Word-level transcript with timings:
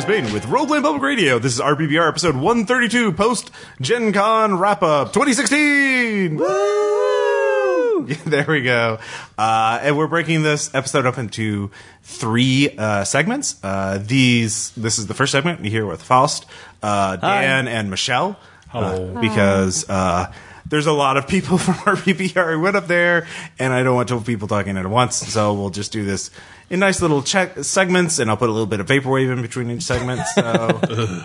this 0.00 0.08
is 0.08 0.22
Bain 0.22 0.32
with 0.32 0.44
Roleplay 0.44 0.80
Public 0.80 1.02
Radio. 1.02 1.38
This 1.38 1.52
is 1.54 1.60
RPPR 1.60 2.08
episode 2.08 2.34
132, 2.34 3.12
post 3.12 3.50
Gen 3.82 4.14
Con 4.14 4.58
wrap 4.58 4.82
up 4.82 5.12
2016. 5.12 6.36
Woo! 6.36 8.06
there 8.24 8.46
we 8.48 8.62
go. 8.62 8.98
Uh, 9.36 9.78
and 9.82 9.98
we're 9.98 10.06
breaking 10.06 10.42
this 10.42 10.74
episode 10.74 11.04
up 11.04 11.18
into 11.18 11.70
three 12.02 12.74
uh, 12.78 13.04
segments. 13.04 13.62
Uh, 13.62 14.02
these, 14.02 14.70
this 14.70 14.98
is 14.98 15.06
the 15.06 15.12
first 15.12 15.32
segment. 15.32 15.62
You 15.62 15.70
hear 15.70 15.84
with 15.84 16.02
Faust, 16.02 16.46
uh, 16.82 17.16
Dan, 17.16 17.68
and 17.68 17.90
Michelle. 17.90 18.38
Uh, 18.72 19.20
because 19.20 19.88
uh, 19.90 20.32
there's 20.70 20.86
a 20.86 20.92
lot 20.92 21.16
of 21.16 21.28
people 21.28 21.58
from 21.58 21.74
RPPR 21.74 22.54
who 22.54 22.60
went 22.60 22.76
up 22.76 22.86
there, 22.86 23.26
and 23.58 23.72
I 23.72 23.82
don't 23.82 23.94
want 23.94 24.08
12 24.08 24.24
people 24.24 24.48
talking 24.48 24.76
at 24.78 24.86
once, 24.86 25.16
so 25.16 25.52
we'll 25.54 25.70
just 25.70 25.92
do 25.92 26.04
this 26.04 26.30
in 26.70 26.78
nice 26.80 27.02
little 27.02 27.22
check 27.22 27.64
segments, 27.64 28.18
and 28.20 28.30
I'll 28.30 28.36
put 28.36 28.48
a 28.48 28.52
little 28.52 28.66
bit 28.66 28.78
of 28.80 28.86
vaporwave 28.86 29.32
in 29.32 29.42
between 29.42 29.70
each 29.72 29.82
segment. 29.82 30.20
So 30.34 30.42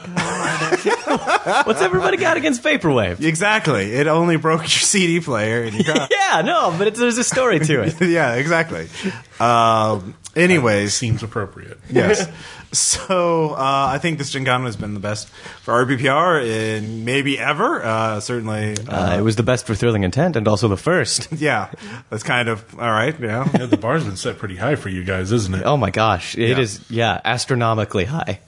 What's 1.65 1.81
everybody 1.81 2.17
got 2.17 2.37
against 2.37 2.63
vaporwave? 2.63 3.21
exactly, 3.21 3.93
it 3.93 4.07
only 4.07 4.37
broke 4.37 4.61
your 4.61 4.67
CD 4.69 5.19
player, 5.19 5.63
and 5.63 5.75
you 5.75 5.83
got 5.93 6.09
Yeah, 6.11 6.41
no, 6.41 6.73
but 6.77 6.87
it's, 6.87 6.99
there's 6.99 7.17
a 7.17 7.23
story 7.23 7.59
to 7.59 7.83
it. 7.83 8.01
yeah, 8.01 8.35
exactly. 8.35 8.87
Um, 9.39 10.15
anyways, 10.35 10.93
Seems 10.93 11.23
appropriate. 11.23 11.79
yes. 11.89 12.27
So 12.73 13.51
uh, 13.51 13.87
I 13.89 13.99
think 13.99 14.17
this 14.17 14.31
Gen 14.31 14.43
Con 14.43 14.65
has 14.65 14.75
been 14.75 14.95
the 14.95 14.99
best 14.99 15.29
for 15.29 15.85
RPPR 15.85 16.45
in 16.45 17.05
maybe 17.05 17.39
ever. 17.39 17.81
Uh, 17.81 18.19
certainly, 18.19 18.75
uh, 18.89 19.13
Uh, 19.13 19.17
it 19.17 19.21
was 19.21 19.37
the 19.37 19.43
best 19.43 19.65
for 19.65 19.75
Thrilling 19.75 20.03
Intent 20.03 20.35
and 20.35 20.45
also 20.45 20.67
the 20.67 20.75
first. 20.75 21.31
yeah. 21.37 21.71
That's 22.09 22.23
kind 22.23 22.49
of 22.49 22.65
all 22.77 22.91
right. 22.91 23.17
Yeah. 23.17 23.47
Yeah, 23.57 23.67
the 23.67 23.77
bar's 23.77 24.03
been 24.03 24.17
set 24.17 24.37
pretty 24.39 24.57
high 24.57 24.75
for 24.75 24.89
you 24.89 25.05
guys, 25.05 25.31
isn't 25.31 25.55
it? 25.55 25.63
Oh 25.63 25.77
my 25.77 25.89
gosh, 25.89 26.35
it 26.37 26.49
Yeah. 26.49 26.59
is 26.59 26.81
yeah. 26.89 27.21
astronomically 27.23 28.03
high. 28.05 28.41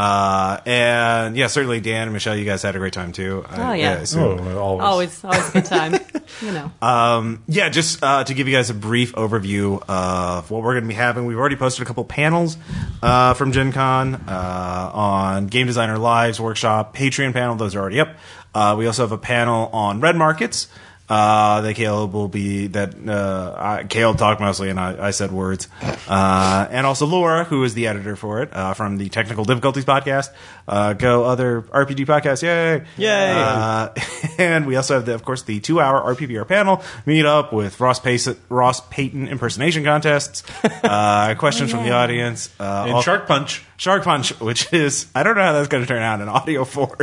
Uh, 0.00 0.60
and 0.64 1.36
yeah, 1.36 1.48
certainly 1.48 1.80
Dan 1.80 2.02
and 2.04 2.12
Michelle, 2.12 2.36
you 2.36 2.44
guys 2.44 2.62
had 2.62 2.76
a 2.76 2.78
great 2.78 2.92
time 2.92 3.10
too. 3.10 3.44
Oh, 3.50 3.72
yeah. 3.72 4.04
so- 4.04 4.38
Oh, 4.38 4.58
always. 4.78 4.84
Always, 4.84 5.24
always 5.24 5.48
a 5.48 5.52
good 5.52 5.64
time. 5.64 5.94
you 6.40 6.52
know. 6.52 6.70
Um, 6.80 7.42
yeah, 7.48 7.68
just 7.68 8.00
uh, 8.00 8.22
to 8.22 8.32
give 8.32 8.46
you 8.46 8.54
guys 8.54 8.70
a 8.70 8.74
brief 8.74 9.12
overview 9.14 9.82
of 9.88 10.52
what 10.52 10.62
we're 10.62 10.74
going 10.74 10.84
to 10.84 10.88
be 10.88 10.94
having. 10.94 11.26
We've 11.26 11.36
already 11.38 11.56
posted 11.56 11.82
a 11.82 11.84
couple 11.86 12.04
panels 12.04 12.56
uh, 13.02 13.34
from 13.34 13.50
Gen 13.50 13.72
Con 13.72 14.14
uh, 14.14 14.90
on 14.94 15.46
Game 15.48 15.66
Designer 15.66 15.98
Lives 15.98 16.40
Workshop, 16.40 16.94
Patreon 16.94 17.32
panel. 17.32 17.56
Those 17.56 17.74
are 17.74 17.80
already 17.80 17.98
up. 17.98 18.14
Uh, 18.54 18.76
we 18.78 18.86
also 18.86 19.02
have 19.02 19.10
a 19.12 19.18
panel 19.18 19.68
on 19.72 20.00
red 20.00 20.14
markets. 20.14 20.68
Uh, 21.08 21.62
that 21.62 21.74
Caleb 21.74 22.12
will 22.12 22.28
be 22.28 22.66
that 22.66 22.94
uh, 23.08 23.54
I, 23.56 23.84
Caleb 23.84 24.18
talked 24.18 24.40
mostly, 24.42 24.68
and 24.68 24.78
I, 24.78 25.06
I 25.06 25.10
said 25.10 25.32
words. 25.32 25.66
Uh, 26.06 26.66
and 26.70 26.86
also 26.86 27.06
Laura, 27.06 27.44
who 27.44 27.64
is 27.64 27.72
the 27.72 27.86
editor 27.86 28.14
for 28.14 28.42
it 28.42 28.50
uh, 28.52 28.74
from 28.74 28.98
the 28.98 29.08
Technical 29.08 29.44
Difficulties 29.46 29.86
podcast. 29.86 30.28
Uh, 30.66 30.92
go 30.92 31.24
other 31.24 31.62
RPG 31.62 32.04
podcasts, 32.04 32.42
yay! 32.42 32.84
Yay. 32.98 33.32
Uh, 33.34 33.88
and 34.38 34.66
we 34.66 34.76
also 34.76 34.96
have, 34.96 35.06
the, 35.06 35.14
of 35.14 35.24
course, 35.24 35.42
the 35.44 35.60
two-hour 35.60 36.14
RPPR 36.14 36.46
panel 36.46 36.82
meet 37.06 37.24
up 37.24 37.54
with 37.54 37.80
Ross, 37.80 38.00
Pace, 38.00 38.28
Ross 38.50 38.82
Payton 38.90 39.28
impersonation 39.28 39.84
contests, 39.84 40.42
uh, 40.84 41.34
questions 41.38 41.70
from 41.70 41.84
the 41.84 41.92
audience, 41.92 42.50
uh, 42.60 42.82
and 42.86 42.94
all- 42.96 43.02
Shark 43.02 43.26
Punch. 43.26 43.64
Shark 43.78 44.02
Punch, 44.02 44.38
which 44.40 44.72
is 44.72 45.06
I 45.14 45.22
don't 45.22 45.36
know 45.36 45.42
how 45.42 45.52
that's 45.52 45.68
going 45.68 45.84
to 45.84 45.86
turn 45.86 46.02
out 46.02 46.20
in 46.20 46.28
audio 46.28 46.64
form. 46.64 46.96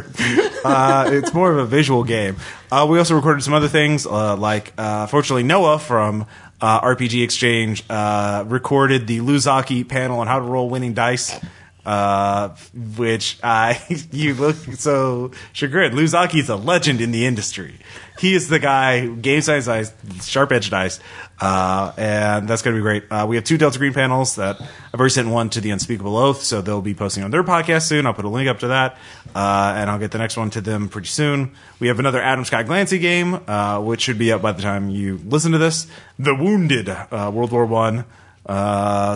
uh, 0.66 1.10
it's 1.12 1.34
more 1.34 1.50
of 1.50 1.58
a 1.58 1.66
visual 1.66 2.04
game. 2.04 2.36
Uh, 2.70 2.86
we 2.88 3.00
also 3.00 3.16
recorded 3.16 3.44
some 3.44 3.54
other 3.54 3.70
things, 3.70 4.06
uh, 4.06 4.36
like 4.36 4.74
uh, 4.78 5.08
fortunately 5.08 5.44
Noah 5.44 5.80
from 5.80 6.28
uh, 6.60 6.82
RPG 6.82 7.24
Exchange 7.24 7.84
uh, 7.90 8.44
recorded 8.46 9.08
the 9.08 9.22
Lou 9.22 9.38
Zocchi 9.38 9.88
panel 9.88 10.20
on 10.20 10.28
how 10.28 10.40
to 10.40 10.46
roll 10.46 10.70
winning 10.70 10.94
dice. 10.94 11.40
Uh, 11.86 12.56
which 12.98 13.38
I 13.44 13.80
you 14.12 14.34
look 14.34 14.56
so 14.56 15.32
chagrined. 15.54 15.98
is 16.00 16.50
a 16.50 16.56
legend 16.56 17.00
in 17.00 17.12
the 17.12 17.28
industry. 17.28 17.76
He 18.18 18.34
is 18.34 18.48
the 18.48 18.60
guy, 18.60 19.08
Gamescience 19.08 19.66
dice, 19.66 19.94
sharp 20.28 20.52
edge 20.52 20.70
dice, 20.70 21.00
uh, 21.40 21.92
and 21.98 22.48
that's 22.48 22.62
going 22.62 22.76
to 22.76 22.80
be 22.80 22.82
great. 22.82 23.04
Uh, 23.12 23.26
we 23.28 23.36
have 23.36 23.44
two 23.44 23.58
Delta 23.58 23.78
Green 23.78 23.94
panels 23.94 24.36
that 24.38 24.60
I've 24.62 25.00
already 25.00 25.12
sent 25.12 25.28
one 25.28 25.50
to 25.52 25.62
the 25.62 25.70
Unspeakable 25.72 26.16
Oath, 26.16 26.42
so 26.42 26.62
they'll 26.62 26.82
be 26.82 26.94
posting 26.94 27.24
on 27.24 27.32
their 27.32 27.44
podcast 27.44 27.84
soon. 27.84 28.06
I'll 28.06 28.14
put 28.14 28.26
a 28.26 28.30
link 28.30 28.48
up 28.48 28.60
to 28.60 28.68
that, 28.70 28.94
uh, 29.36 29.74
and 29.76 29.90
I'll 29.90 30.00
get 30.00 30.12
the 30.12 30.18
next 30.18 30.38
one 30.38 30.50
to 30.52 30.62
them 30.62 30.88
pretty 30.88 31.10
soon. 31.10 31.52
We 31.80 31.88
have 31.90 32.00
another 32.00 32.22
Adam 32.22 32.46
Scott 32.46 32.66
Glancy 32.66 33.02
game, 33.02 33.42
uh, 33.48 33.82
which 33.82 34.02
should 34.02 34.18
be 34.18 34.32
up 34.32 34.42
by 34.42 34.54
the 34.54 34.62
time 34.62 34.90
you 34.90 35.20
listen 35.26 35.52
to 35.52 35.58
this. 35.58 35.86
The 36.18 36.34
Wounded, 36.34 36.88
uh, 36.90 37.32
World 37.34 37.52
War 37.52 37.66
One 37.66 38.06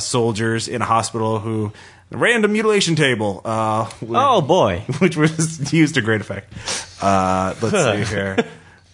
soldiers 0.01 0.67
in 0.67 0.81
a 0.81 0.85
hospital 0.85 1.39
who 1.39 1.71
random 2.11 2.51
mutilation 2.53 2.95
table. 2.95 3.41
Uh, 3.45 3.85
which- 4.01 4.11
Oh 4.13 4.41
boy, 4.41 4.79
which 4.99 5.15
was 5.17 5.71
used 5.73 5.95
to 5.95 6.01
great 6.01 6.21
effect. 6.21 6.53
Uh, 7.01 7.53
let's 7.61 8.07
see 8.09 8.15
here. 8.15 8.35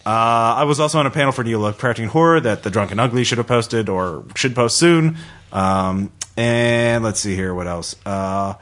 Uh, 0.05 0.09
I 0.57 0.63
was 0.65 0.79
also 0.79 0.99
on 0.99 1.07
a 1.07 1.11
panel 1.11 1.31
for 1.31 1.43
Neo 1.43 1.59
Lovecraftian 1.59 2.07
Horror 2.07 2.39
that 2.41 2.61
the 2.61 2.69
Drunken 2.69 2.99
Ugly 2.99 3.23
should 3.23 3.39
have 3.39 3.47
posted 3.47 3.89
or 3.89 4.23
should 4.35 4.53
post 4.53 4.77
soon. 4.77 5.17
Um, 5.51 6.11
and 6.37 7.03
let's 7.03 7.19
see 7.19 7.33
here, 7.35 7.55
what 7.55 7.65
else? 7.65 7.95
Uh, 8.05 8.53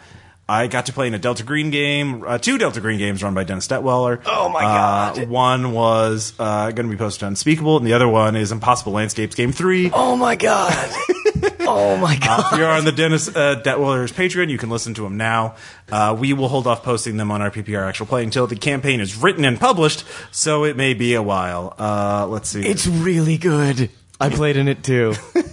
I 0.48 0.68
got 0.68 0.86
to 0.86 0.94
play 0.94 1.08
in 1.08 1.14
a 1.14 1.20
Delta 1.20 1.44
Green 1.44 1.70
game, 1.70 2.24
uh, 2.26 2.38
two 2.38 2.58
Delta 2.58 2.80
Green 2.80 2.98
games 3.00 3.24
run 3.24 3.34
by 3.34 3.44
Dennis 3.44 3.68
Detwiller. 3.68 4.22
Oh 4.26 4.48
my 4.50 4.64
Uh, 4.64 5.14
God. 5.16 5.28
one 5.30 5.72
was 5.74 6.34
uh, 6.40 6.72
going 6.72 6.86
to 6.88 6.92
be 6.92 6.98
posted 6.98 7.24
on 7.24 7.30
Unspeakable, 7.30 7.76
and 7.78 7.86
the 7.86 7.94
other 7.94 8.08
one 8.08 8.36
is 8.36 8.52
Impossible 8.52 8.92
Landscapes 8.94 9.36
Game 9.36 9.52
3. 9.52 9.92
oh 9.94 10.16
my 10.16 10.36
god, 10.36 10.74
oh 11.68 11.98
my 11.98 12.18
god. 12.18 12.54
If 12.54 12.60
you're 12.60 12.70
on 12.70 12.86
the 12.86 12.92
Dennis 12.92 13.28
uh, 13.28 13.62
Detwiller's 13.64 14.12
Patreon, 14.12 14.50
you 14.50 14.58
can 14.58 14.70
listen 14.70 14.94
to 14.96 15.04
them 15.04 15.18
now. 15.18 15.56
Uh, 15.92 16.16
we 16.18 16.34
will 16.34 16.48
hold 16.48 16.68
off 16.68 16.84
posting 16.84 17.18
them 17.18 17.32
on 17.32 17.42
RPPR 17.42 17.88
actual 17.88 18.06
play 18.06 18.24
until 18.24 18.48
the 18.48 18.56
campaign 18.56 19.00
is 19.00 19.16
written 19.16 19.46
and 19.46 19.60
published, 19.60 20.04
so 20.32 20.64
it 20.66 20.78
may 20.78 20.94
be 20.94 21.14
a 21.14 21.22
while. 21.24 21.76
Uh, 21.78 22.28
let's 22.28 22.50
see. 22.50 22.66
It's 22.66 22.88
really 22.88 23.38
good. 23.38 23.90
I 24.20 24.30
played 24.30 24.58
in 24.58 24.68
it 24.68 24.84
too. 24.84 25.14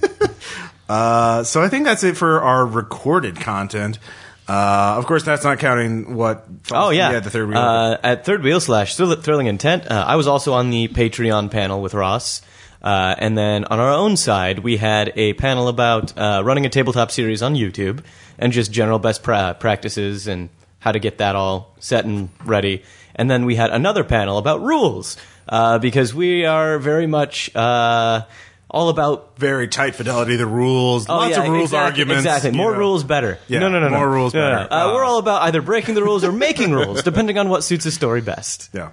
Uh, 0.91 1.45
so 1.45 1.63
I 1.63 1.69
think 1.69 1.85
that's 1.85 2.03
it 2.03 2.17
for 2.17 2.41
our 2.41 2.67
recorded 2.67 3.37
content. 3.39 4.01
Uh, 4.49 4.97
of 4.99 5.07
course, 5.07 5.23
that's 5.23 5.45
not 5.45 5.61
counting 5.61 6.17
what. 6.17 6.45
Oh 6.73 6.91
yeah, 6.91 7.21
the 7.21 7.31
third 7.31 7.49
wheel. 7.49 7.59
Uh, 7.59 7.97
at 8.03 8.25
Third 8.25 8.43
Wheel 8.43 8.59
slash 8.59 8.97
Thrilling 8.97 9.47
Intent, 9.47 9.89
uh, 9.89 10.05
I 10.05 10.17
was 10.17 10.27
also 10.27 10.53
on 10.53 10.71
the 10.71 10.89
Patreon 10.89 11.53
panel 11.53 11.81
with 11.81 11.95
Ross, 11.95 12.43
uh, 12.83 13.15
and 13.19 13.37
then 13.37 13.65
on 13.67 13.79
our 13.79 13.93
own 13.93 14.17
side, 14.17 14.61
we 14.61 14.77
had 14.77 15.13
a 15.17 15.33
panel 15.35 15.69
about 15.69 16.17
uh, 16.17 16.43
running 16.45 16.67
a 16.67 16.69
tabletop 16.69 17.11
series 17.11 17.43
on 17.43 17.55
YouTube 17.55 18.03
and 18.39 18.53
just 18.53 18.73
general 18.73 18.99
best 18.99 19.23
pra- 19.23 19.57
practices 19.59 20.27
and 20.27 20.49
how 20.79 20.93
to 20.93 20.99
get 20.99 21.19
that 21.19 21.37
all 21.37 21.75
set 21.79 22.05
and 22.07 22.31
ready. 22.45 22.83
And 23.15 23.31
then 23.31 23.45
we 23.45 23.55
had 23.55 23.71
another 23.71 24.03
panel 24.05 24.39
about 24.39 24.63
rules 24.63 25.17
uh, 25.49 25.79
because 25.79 26.15
we 26.15 26.47
are 26.47 26.79
very 26.79 27.07
much 27.07 27.55
uh, 27.55 28.23
all 28.71 28.89
about 28.89 29.37
Very 29.37 29.67
tight 29.69 29.95
fidelity, 29.97 30.37
the 30.37 30.47
rules, 30.47 31.07
Oh, 31.09 31.17
lots 31.17 31.33
yeah, 31.37 31.43
of 31.43 31.51
rules 31.51 31.65
exactly, 31.71 32.03
arguments. 32.03 32.25
Exactly. 32.25 32.51
More 32.53 32.73
know. 32.73 32.79
rules, 32.79 33.05
better. 33.05 33.39
Yeah, 33.49 33.59
no, 33.59 33.69
no, 33.69 33.81
no, 33.81 33.89
no. 33.89 33.97
more 33.99 34.09
rules, 34.09 34.33
No, 34.33 34.41
no. 34.49 34.57
better. 34.57 34.73
Uh, 34.73 34.89
Uh, 34.91 34.95
we're 34.95 35.05
all 35.05 35.19
about 35.19 35.43
either 35.43 35.61
breaking 35.61 35.97
the 35.97 36.03
rules 36.05 36.25
or 36.25 36.33
making 36.33 36.71
rules, 36.73 37.03
depending 37.03 37.37
on 37.37 37.49
what 37.51 37.63
suits 37.65 37.85
the 37.85 37.91
story 37.91 38.21
best. 38.23 38.71
Yeah. 38.73 38.91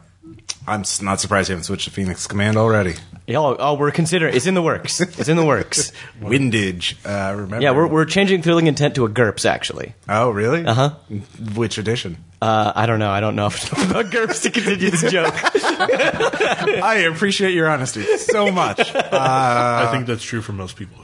I'm 0.70 0.84
not 1.02 1.22
surprised 1.22 1.48
you 1.48 1.54
haven't 1.54 1.64
switched 1.64 1.86
to 1.86 1.92
Phoenix 1.92 2.28
Command 2.28 2.58
already. 2.58 2.96
Yeah, 3.26 3.40
Oh, 3.40 3.56
oh, 3.58 3.74
we're 3.76 3.92
considering. 3.92 4.36
It's 4.36 4.48
in 4.48 4.54
the 4.54 4.62
works. 4.62 5.00
It's 5.00 5.30
in 5.30 5.38
the 5.38 5.46
works. 5.46 5.92
Windage, 6.22 6.96
uh, 7.06 7.34
remember? 7.36 7.62
Yeah, 7.62 7.72
we're 7.72 7.88
we're 7.88 8.06
changing 8.06 8.42
thrilling 8.42 8.68
intent 8.68 8.96
to 8.96 9.06
a 9.06 9.10
GURPS 9.10 9.46
actually. 9.46 9.94
Oh, 10.10 10.30
really? 10.30 10.66
Uh 10.66 10.74
huh. 10.74 10.90
Which 11.56 11.78
edition? 11.78 12.18
Uh, 12.42 12.72
I 12.76 12.86
don't 12.86 13.00
know. 13.00 13.10
I 13.10 13.20
don't 13.20 13.36
know 13.36 13.46
enough 13.48 13.72
about 13.92 14.08
GURPS 14.12 14.44
to 14.44 14.52
continue 14.52 14.90
this 14.92 15.10
joke. 15.10 15.34
I 15.44 17.08
appreciate 17.12 17.54
your 17.54 17.70
honesty 17.70 18.04
so 18.18 18.52
much. 18.52 18.80
I 18.94 19.90
think 19.92 20.06
that's 20.08 20.24
true 20.24 20.42
for 20.42 20.52
most 20.54 20.76
people. 20.76 20.98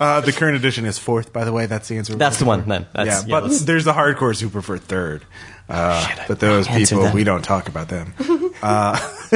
Uh, 0.00 0.20
the 0.22 0.32
current 0.32 0.56
edition 0.56 0.86
is 0.86 0.98
fourth, 0.98 1.30
by 1.32 1.44
the 1.44 1.52
way. 1.52 1.66
That's 1.66 1.86
the 1.88 1.98
answer. 1.98 2.14
That's 2.16 2.38
the 2.38 2.46
one 2.46 2.66
then. 2.66 2.86
That's, 2.94 3.06
yeah, 3.06 3.20
yeah, 3.20 3.26
but 3.28 3.42
let's- 3.44 3.60
there's 3.62 3.84
the 3.84 3.92
hardcores 3.92 4.40
who 4.40 4.48
prefer 4.48 4.78
third. 4.78 5.24
Uh, 5.68 6.04
but 6.26 6.40
those 6.40 6.66
answered 6.66 6.88
people, 6.96 7.04
that. 7.04 7.14
we 7.14 7.22
don't 7.22 7.42
talk 7.44 7.68
about 7.68 7.88
them. 7.88 8.14
Uh, 8.62 8.94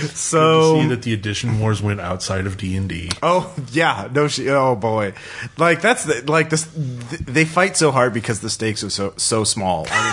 See 0.00 0.06
so, 0.14 0.88
that 0.88 1.02
the 1.02 1.12
edition 1.12 1.60
wars 1.60 1.82
went 1.82 2.00
outside 2.00 2.46
of 2.46 2.56
D 2.56 2.74
and 2.76 2.88
D. 2.88 3.10
oh 3.22 3.52
yeah, 3.72 4.08
no, 4.10 4.26
she, 4.28 4.48
oh 4.48 4.74
boy, 4.74 5.12
like 5.58 5.82
that's 5.82 6.04
the, 6.04 6.22
like 6.30 6.48
this. 6.48 6.66
th- 6.72 7.20
They 7.20 7.44
fight 7.44 7.76
so 7.76 7.90
hard 7.90 8.14
because 8.14 8.40
the 8.40 8.48
stakes 8.48 8.82
are 8.84 8.88
so 8.90 9.12
so 9.18 9.44
small. 9.44 9.86
I 9.90 10.10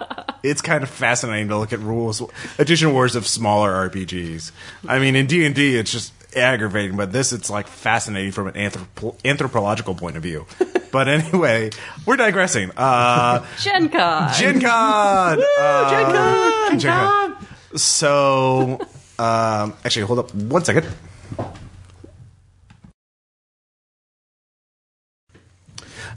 mean, 0.00 0.10
like, 0.18 0.36
it's 0.42 0.60
kind 0.62 0.82
of 0.82 0.90
fascinating 0.90 1.48
to 1.48 1.58
look 1.58 1.72
at 1.72 1.78
rules, 1.78 2.20
edition 2.58 2.92
wars 2.92 3.14
of 3.14 3.26
smaller 3.26 3.70
RPGs. 3.88 4.50
I 4.88 4.98
mean, 4.98 5.14
in 5.14 5.26
D 5.26 5.44
and 5.46 5.54
D, 5.54 5.76
it's 5.76 5.92
just 5.92 6.12
aggravating, 6.36 6.96
but 6.96 7.12
this 7.12 7.32
it's 7.32 7.50
like 7.50 7.66
fascinating 7.66 8.32
from 8.32 8.48
an 8.48 8.54
anthropo- 8.54 9.16
anthropological 9.24 9.94
point 9.94 10.16
of 10.16 10.22
view. 10.22 10.46
But 10.90 11.06
anyway, 11.06 11.68
we're 12.06 12.16
digressing. 12.16 12.70
Uh, 12.74 13.44
Gen 13.58 13.90
Con. 13.90 14.32
Gen 14.32 14.58
Con! 14.58 15.38
Uh, 15.58 15.90
Gen 15.90 16.14
Con. 16.14 16.78
Gen 16.78 16.90
Con. 16.90 17.46
So, 17.76 18.80
um, 19.18 19.74
actually, 19.84 20.06
hold 20.06 20.18
up 20.18 20.34
one 20.34 20.64
second. 20.64 20.86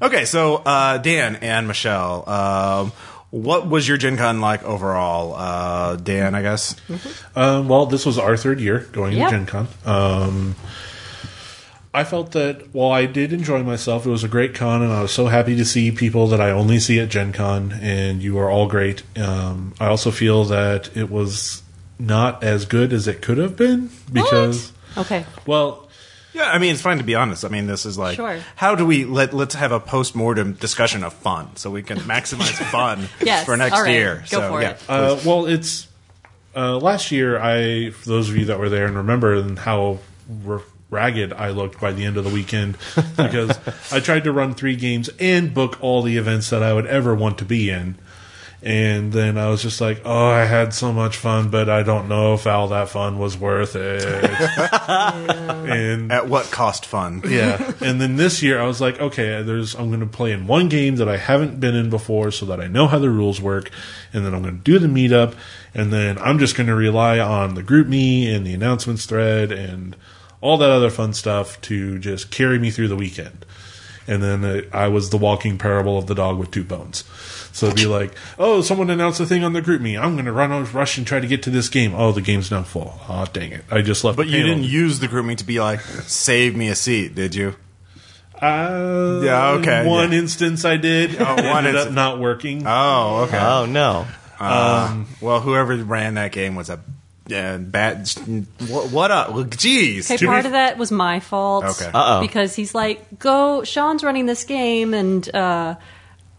Okay, 0.01 0.25
so 0.25 0.55
uh, 0.55 0.97
Dan 0.97 1.35
and 1.35 1.67
Michelle, 1.67 2.27
um, 2.27 2.91
what 3.31 3.67
was 3.67 3.87
your 3.87 3.97
Gen 3.97 4.15
Con 4.17 4.39
like 4.41 4.63
overall? 4.63 5.33
Uh, 5.35 5.95
Dan, 5.95 6.35
I 6.35 6.41
guess. 6.41 6.75
Um, 7.35 7.67
well, 7.67 7.85
this 7.87 8.05
was 8.05 8.17
our 8.19 8.37
third 8.37 8.59
year 8.59 8.79
going 8.91 9.13
Yep. 9.17 9.29
to 9.29 9.35
Gen 9.35 9.45
Con. 9.47 9.67
Um, 9.85 10.55
I 11.93 12.05
felt 12.05 12.31
that 12.31 12.73
while 12.73 12.91
I 12.91 13.05
did 13.05 13.33
enjoy 13.33 13.63
myself, 13.63 14.05
it 14.05 14.09
was 14.09 14.23
a 14.23 14.29
great 14.29 14.53
con, 14.55 14.81
and 14.81 14.93
I 14.93 15.01
was 15.01 15.11
so 15.11 15.27
happy 15.27 15.57
to 15.57 15.65
see 15.65 15.91
people 15.91 16.27
that 16.27 16.39
I 16.39 16.49
only 16.51 16.79
see 16.79 16.99
at 17.01 17.09
Gen 17.09 17.33
Con, 17.33 17.73
and 17.81 18.23
you 18.23 18.37
are 18.39 18.49
all 18.49 18.67
great. 18.67 19.03
Um, 19.17 19.73
I 19.77 19.87
also 19.87 20.09
feel 20.09 20.45
that 20.45 20.95
it 20.95 21.09
was 21.11 21.63
not 21.99 22.43
as 22.45 22.63
good 22.65 22.93
as 22.93 23.09
it 23.09 23.21
could 23.21 23.37
have 23.37 23.57
been 23.57 23.89
because, 24.11 24.71
Okay. 24.97 25.25
well, 25.45 25.89
Yeah, 26.33 26.45
I 26.49 26.59
mean 26.59 26.71
it's 26.73 26.81
fine 26.81 26.97
to 26.97 27.03
be 27.03 27.15
honest. 27.15 27.43
I 27.45 27.49
mean 27.49 27.67
this 27.67 27.85
is 27.85 27.97
like 27.97 28.15
Sure. 28.15 28.39
how 28.55 28.75
do 28.75 28.85
we 28.85 29.03
let 29.05 29.33
let's 29.33 29.55
have 29.55 29.71
a 29.71 29.79
post 29.79 30.15
mortem 30.15 30.53
discussion 30.53 31.03
of 31.03 31.13
fun 31.13 31.55
so 31.55 31.69
we 31.69 31.83
can 31.83 31.97
maximize 31.99 32.53
fun 32.71 33.07
Yes, 33.21 33.45
for 33.45 33.57
next 33.57 33.75
all 33.75 33.83
right, 33.83 33.91
year. 33.93 34.15
go 34.29 34.39
so 34.39 34.49
for 34.49 34.61
yeah, 34.61 34.69
it. 34.71 34.83
Uh, 34.89 35.17
well, 35.25 35.45
it's 35.45 35.87
uh, 36.55 36.77
last 36.77 37.11
year. 37.11 37.39
I, 37.39 37.91
for 37.91 38.09
those 38.09 38.29
of 38.29 38.35
you 38.37 38.45
that 38.45 38.59
were 38.59 38.69
there 38.69 38.85
and 38.85 38.95
remember, 38.97 39.35
and 39.35 39.57
how 39.59 39.99
r- 40.45 40.61
ragged 40.89 41.31
I 41.31 41.49
looked 41.51 41.79
by 41.79 41.93
the 41.93 42.03
end 42.05 42.17
of 42.17 42.25
the 42.25 42.29
weekend 42.29 42.77
because 43.15 43.57
I 43.91 43.99
tried 44.01 44.25
to 44.25 44.31
run 44.33 44.53
three 44.53 44.75
games 44.75 45.09
and 45.19 45.53
book 45.53 45.77
all 45.81 46.01
the 46.01 46.17
events 46.17 46.49
that 46.49 46.61
I 46.61 46.73
would 46.73 46.85
ever 46.87 47.15
want 47.15 47.37
to 47.37 47.45
be 47.45 47.69
in. 47.69 47.95
And 48.63 49.11
then 49.11 49.39
I 49.39 49.49
was 49.49 49.63
just 49.63 49.81
like, 49.81 50.01
oh, 50.05 50.27
I 50.27 50.45
had 50.45 50.71
so 50.71 50.93
much 50.93 51.17
fun, 51.17 51.49
but 51.49 51.67
I 51.67 51.81
don't 51.81 52.07
know 52.07 52.35
if 52.35 52.45
all 52.45 52.67
that 52.67 52.89
fun 52.89 53.17
was 53.17 53.35
worth 53.35 53.75
it. 53.75 54.03
and 54.87 56.11
At 56.11 56.27
what 56.27 56.51
cost 56.51 56.85
fun? 56.85 57.23
yeah. 57.27 57.71
And 57.81 57.99
then 57.99 58.17
this 58.17 58.43
year 58.43 58.61
I 58.61 58.67
was 58.67 58.79
like, 58.79 58.99
okay, 58.99 59.41
there's 59.41 59.73
I'm 59.73 59.87
going 59.87 60.01
to 60.01 60.05
play 60.05 60.31
in 60.31 60.45
one 60.45 60.69
game 60.69 60.97
that 60.97 61.09
I 61.09 61.17
haven't 61.17 61.59
been 61.59 61.75
in 61.75 61.89
before 61.89 62.29
so 62.29 62.45
that 62.47 62.59
I 62.59 62.67
know 62.67 62.85
how 62.87 62.99
the 62.99 63.09
rules 63.09 63.41
work 63.41 63.71
and 64.13 64.23
then 64.25 64.33
I'm 64.35 64.43
going 64.43 64.57
to 64.57 64.63
do 64.63 64.77
the 64.77 64.87
meetup 64.87 65.33
and 65.73 65.91
then 65.91 66.19
I'm 66.19 66.37
just 66.37 66.55
going 66.55 66.67
to 66.67 66.75
rely 66.75 67.17
on 67.17 67.55
the 67.55 67.63
group 67.63 67.87
me 67.87 68.31
and 68.31 68.45
the 68.45 68.53
announcements 68.53 69.05
thread 69.07 69.51
and 69.51 69.95
all 70.39 70.57
that 70.59 70.69
other 70.69 70.89
fun 70.91 71.13
stuff 71.13 71.59
to 71.61 71.97
just 71.97 72.29
carry 72.29 72.59
me 72.59 72.69
through 72.69 72.89
the 72.89 72.95
weekend. 72.95 73.45
And 74.07 74.21
then 74.21 74.43
uh, 74.43 74.61
I 74.73 74.87
was 74.87 75.09
the 75.11 75.17
walking 75.17 75.57
parable 75.57 75.97
of 75.97 76.07
the 76.07 76.15
dog 76.15 76.37
with 76.37 76.51
two 76.51 76.63
bones. 76.63 77.03
So 77.53 77.67
it'd 77.67 77.75
be 77.77 77.85
like, 77.85 78.15
oh, 78.39 78.61
someone 78.61 78.89
announced 78.89 79.19
a 79.19 79.25
thing 79.25 79.43
on 79.43 79.53
the 79.53 79.61
group 79.61 79.81
me. 79.81 79.97
I'm 79.97 80.13
going 80.13 80.25
to 80.25 80.31
run 80.31 80.51
out, 80.51 80.73
rush 80.73 80.97
and 80.97 81.05
try 81.05 81.19
to 81.19 81.27
get 81.27 81.43
to 81.43 81.49
this 81.49 81.67
game. 81.69 81.93
Oh, 81.93 82.11
the 82.11 82.21
game's 82.21 82.49
now 82.51 82.63
full. 82.63 82.97
Oh, 83.09 83.25
dang 83.33 83.51
it. 83.51 83.65
I 83.69 83.81
just 83.81 84.03
left. 84.03 84.17
But 84.17 84.27
the 84.27 84.31
you 84.33 84.41
panel. 84.43 84.55
didn't 84.55 84.69
use 84.71 84.99
the 84.99 85.07
group 85.07 85.25
me 85.25 85.35
to 85.35 85.43
be 85.43 85.59
like 85.59 85.81
save 85.81 86.55
me 86.55 86.69
a 86.69 86.75
seat, 86.75 87.13
did 87.15 87.35
you? 87.35 87.55
Uh, 88.41 89.21
Yeah, 89.23 89.49
okay, 89.59 89.85
One 89.87 90.11
yeah. 90.11 90.19
instance 90.19 90.65
I 90.65 90.77
did. 90.77 91.21
Oh, 91.21 91.25
one 91.35 91.37
ended 91.65 91.75
up 91.75 91.87
instance. 91.87 91.95
not 91.95 92.19
working. 92.19 92.63
Oh, 92.65 93.25
okay. 93.27 93.37
Oh 93.39 93.65
no. 93.65 94.07
Um, 94.39 95.07
well, 95.21 95.39
whoever 95.41 95.75
ran 95.75 96.15
that 96.15 96.31
game 96.31 96.55
was 96.55 96.69
a 96.71 96.79
uh, 97.31 97.57
bad. 97.59 98.09
What, 98.67 98.91
what 98.91 99.11
up? 99.11 99.31
Well, 99.33 99.45
Jeez. 99.45 100.09
Okay, 100.09 100.25
part 100.25 100.45
of 100.47 100.53
that 100.53 100.77
was 100.79 100.91
my 100.91 101.19
fault. 101.19 101.63
Okay. 101.65 101.85
Uh-oh. 101.93 102.21
Because 102.21 102.55
he's 102.55 102.73
like, 102.73 103.19
go, 103.19 103.63
Sean's 103.63 104.03
running 104.03 104.25
this 104.25 104.43
game 104.43 104.93
and, 104.95 105.33
uh, 105.35 105.75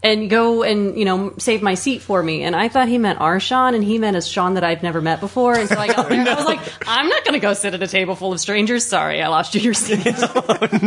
and 0.04 0.28
go 0.28 0.64
and, 0.64 0.98
you 0.98 1.04
know, 1.04 1.32
save 1.38 1.62
my 1.62 1.74
seat 1.74 2.02
for 2.02 2.20
me. 2.22 2.42
And 2.42 2.56
I 2.56 2.68
thought 2.68 2.88
he 2.88 2.98
meant 2.98 3.20
our 3.20 3.38
Sean 3.38 3.74
and 3.76 3.84
he 3.84 3.98
meant 3.98 4.16
a 4.16 4.20
Sean 4.20 4.54
that 4.54 4.64
I've 4.64 4.82
never 4.82 5.00
met 5.00 5.20
before. 5.20 5.54
And 5.54 5.68
so 5.68 5.76
I 5.78 5.86
got 5.86 6.08
there 6.08 6.18
and 6.18 6.28
I 6.28 6.34
was 6.34 6.44
like, 6.44 6.58
I'm 6.88 7.08
not 7.08 7.24
going 7.24 7.34
to 7.34 7.38
go 7.40 7.52
sit 7.54 7.72
at 7.74 7.80
a 7.82 7.86
table 7.86 8.16
full 8.16 8.32
of 8.32 8.40
strangers. 8.40 8.84
Sorry, 8.84 9.22
I 9.22 9.28
lost 9.28 9.54
you 9.54 9.60
your 9.60 9.74
seat. 9.74 10.04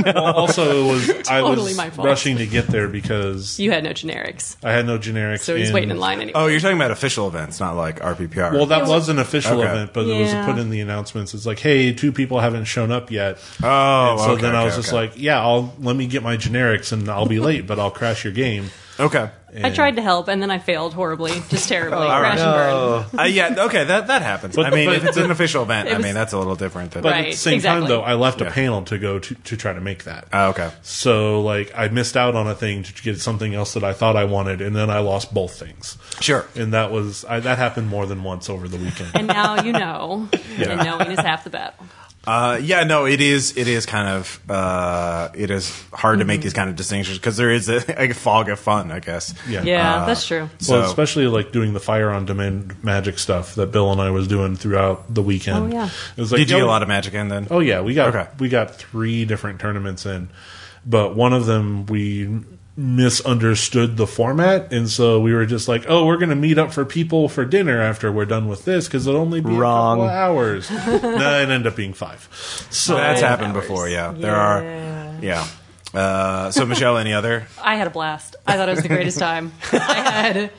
Well, 0.05 0.33
also, 0.33 0.85
it 0.85 0.91
was 0.91 1.09
I 1.29 1.39
Totally 1.41 1.67
was 1.69 1.77
my 1.77 1.89
fault. 1.89 2.05
rushing 2.07 2.37
to 2.37 2.45
get 2.45 2.67
there 2.67 2.87
because 2.89 3.59
you 3.59 3.71
had 3.71 3.83
no 3.83 3.91
generics. 3.91 4.57
I 4.63 4.71
had 4.73 4.85
no 4.85 4.97
generics. 4.99 5.41
So 5.41 5.55
he's 5.55 5.69
and- 5.69 5.73
waiting 5.75 5.91
in 5.91 5.97
line 5.99 6.19
anyway. 6.19 6.33
Oh, 6.35 6.47
you're 6.47 6.59
talking 6.59 6.75
about 6.77 6.91
official 6.91 7.27
events, 7.27 7.59
not 7.59 7.75
like 7.75 7.99
RPPR. 8.01 8.51
Well, 8.53 8.65
that 8.67 8.87
was 8.87 9.07
an 9.09 9.19
official 9.19 9.59
Okay. 9.61 9.69
event, 9.69 9.93
but 9.93 10.07
it 10.07 10.19
was 10.19 10.31
Yeah. 10.33 10.45
put 10.45 10.57
in 10.59 10.69
the 10.69 10.81
announcements. 10.81 11.33
It's 11.33 11.45
like, 11.45 11.59
hey, 11.59 11.93
two 11.93 12.11
people 12.11 12.39
haven't 12.39 12.65
shown 12.65 12.91
up 12.91 13.11
yet. 13.11 13.37
oh, 13.63 14.11
And 14.11 14.19
so 14.19 14.31
okay, 14.31 14.41
then 14.41 14.55
I 14.55 14.63
was 14.65 14.73
okay, 14.73 14.81
just 14.81 14.93
okay. 14.93 14.97
like, 15.07 15.13
yeah, 15.15 15.39
I'll 15.41 15.73
let 15.79 15.95
me 15.95 16.05
get 16.07 16.21
my 16.23 16.35
generics 16.37 16.91
and 16.91 17.07
I'll 17.09 17.25
be 17.27 17.39
late, 17.39 17.65
but 17.65 17.79
I'll 17.79 17.91
crash 17.91 18.23
your 18.25 18.33
game. 18.33 18.69
Okay. 18.99 19.29
I 19.63 19.69
tried 19.69 19.95
to 19.95 20.01
help 20.01 20.27
and 20.27 20.41
then 20.41 20.51
I 20.51 20.57
failed 20.59 20.93
horribly, 20.93 21.31
just 21.47 21.69
terribly. 21.69 21.97
all 22.07 22.21
right. 22.21 22.35
Crash 22.37 22.39
and 22.39 23.11
burn. 23.13 23.19
Uh, 23.21 23.23
yeah, 23.23 23.55
okay, 23.67 23.85
that 23.85 24.07
that 24.07 24.21
happens. 24.21 24.53
But- 24.57 24.65
I 24.65 24.69
mean, 24.71 24.87
but 24.87 24.97
if 24.97 25.05
it's 25.05 25.15
an 25.15 25.31
official 25.31 25.63
event, 25.63 25.87
I 25.87 25.93
was- 25.95 26.03
mean, 26.03 26.13
that's 26.13 26.33
a 26.33 26.37
little 26.37 26.55
different. 26.57 26.91
Than, 26.91 27.03
But 27.03 27.11
Right, 27.13 27.25
at 27.27 27.31
the 27.31 27.37
same 27.37 27.53
exactly. 27.53 27.81
time, 27.83 27.89
though, 27.89 28.01
I 28.01 28.15
left 28.15 28.41
Yeah. 28.41 28.47
a 28.47 28.51
panel 28.51 28.81
to 28.83 28.97
go 28.97 29.17
to 29.19 29.33
to 29.33 29.55
try 29.55 29.71
to 29.71 29.79
make 29.79 30.03
that. 30.03 30.27
Oh, 30.33 30.49
okay. 30.49 30.71
So 30.81 31.41
like, 31.41 31.71
I 31.73 31.87
missed 31.87 32.17
out 32.17 32.35
on 32.35 32.47
a 32.47 32.55
thing 32.55 32.83
to 32.83 33.01
get 33.01 33.21
something 33.21 33.55
else 33.55 33.75
that 33.75 33.83
I 33.85 33.93
thought 33.93 34.17
I 34.17 34.25
wanted, 34.25 34.59
and 34.61 34.75
then 34.75 34.89
I 34.89 34.99
lost 34.99 35.33
both 35.33 35.57
things. 35.57 35.97
Sure. 36.19 36.45
And 36.55 36.73
that 36.73 36.91
was 36.91 37.23
I, 37.23 37.39
that 37.39 37.57
happened 37.57 37.87
more 37.87 38.05
than 38.05 38.23
once 38.23 38.49
over 38.49 38.67
the 38.67 38.77
weekend. 38.77 39.11
And 39.15 39.27
now 39.27 39.61
you 39.63 39.71
know. 39.71 40.27
And 40.57 40.83
knowing 40.83 41.11
is 41.11 41.19
half 41.19 41.43
the 41.43 41.49
battle. 41.49 41.85
Uh, 42.27 42.59
yeah, 42.61 42.83
no, 42.83 43.05
it 43.05 43.21
is. 43.21 43.55
It 43.57 43.67
is 43.67 43.85
kind 43.85 44.07
of. 44.09 44.39
Uh, 44.49 45.29
it 45.35 45.51
is 45.51 45.69
hard 45.93 46.19
to 46.19 46.25
make 46.25 46.41
these 46.41 46.53
kind 46.53 46.69
of 46.69 46.75
distinctions 46.75 47.17
because 47.17 47.37
there 47.37 47.51
is 47.51 47.69
a, 47.69 47.83
a 48.01 48.13
fog 48.13 48.49
of 48.49 48.59
fun, 48.59 48.91
I 48.91 48.99
guess. 48.99 49.33
Yeah. 49.47 49.63
Yeah, 49.63 49.95
Uh, 50.01 50.05
that's 50.07 50.25
true. 50.25 50.49
So, 50.59 50.79
well, 50.79 50.89
especially 50.89 51.27
like 51.27 51.51
doing 51.51 51.73
the 51.73 51.79
fire 51.79 52.09
on 52.09 52.25
demand 52.25 52.83
magic 52.83 53.19
stuff 53.19 53.55
that 53.55 53.71
Bill 53.71 53.91
and 53.91 54.01
I 54.01 54.09
was 54.11 54.27
doing 54.27 54.55
throughout 54.55 55.13
the 55.13 55.21
weekend. 55.21 55.73
Oh, 55.73 55.75
yeah. 55.75 55.89
It 56.17 56.21
was 56.21 56.31
like, 56.31 56.39
did 56.39 56.49
you 56.49 56.57
yo- 56.57 56.61
get 56.63 56.67
a 56.67 56.71
lot 56.71 56.81
of 56.81 56.87
magic 56.87 57.13
in 57.13 57.27
then? 57.29 57.47
Oh 57.51 57.59
yeah, 57.59 57.81
we 57.81 57.93
got 57.93 58.15
Okay. 58.15 58.27
we 58.39 58.49
got 58.49 58.75
three 58.75 59.25
different 59.25 59.59
tournaments 59.59 60.05
in, 60.05 60.29
but 60.85 61.15
one 61.15 61.33
of 61.33 61.45
them 61.45 61.85
we 61.85 62.27
misunderstood 62.77 63.97
the 63.97 64.07
format, 64.07 64.73
and 64.73 64.89
so 64.89 65.19
we 65.19 65.33
were 65.33 65.45
just 65.45 65.67
like, 65.67 65.85
"Oh, 65.87 66.05
we're 66.05 66.17
going 66.17 66.29
to 66.29 66.35
meet 66.35 66.57
up 66.57 66.73
for 66.73 66.85
people 66.85 67.29
for 67.29 67.45
dinner 67.45 67.81
after 67.81 68.11
we're 68.11 68.25
done 68.25 68.47
with 68.47 68.65
this 68.65 68.87
because 68.87 69.07
it'll 69.07 69.21
only 69.21 69.41
be 69.41 69.51
Wrong. 69.51 69.99
a 69.99 70.03
couple 70.03 70.17
hours." 70.17 70.71
no, 71.03 71.39
it 71.41 71.49
ended 71.49 71.67
up 71.67 71.75
being 71.75 71.93
five. 71.93 72.27
So 72.69 72.95
That's 72.95 73.21
Five 73.21 73.29
happened 73.29 73.53
hours. 73.55 73.67
before. 73.67 73.89
Yeah, 73.89 74.11
there 74.11 74.35
are. 74.35 74.63
Yeah. 75.21 75.47
Uh, 75.93 76.51
so 76.51 76.65
Michelle, 76.65 76.97
any 76.97 77.13
other? 77.13 77.47
I 77.61 77.75
had 77.75 77.87
a 77.87 77.91
blast. 77.91 78.35
I 78.45 78.57
thought 78.57 78.67
it 78.67 78.73
was 78.73 78.81
the 78.81 78.89
greatest 78.89 79.17
time. 79.17 79.53
I 79.71 79.77
had 79.93 80.51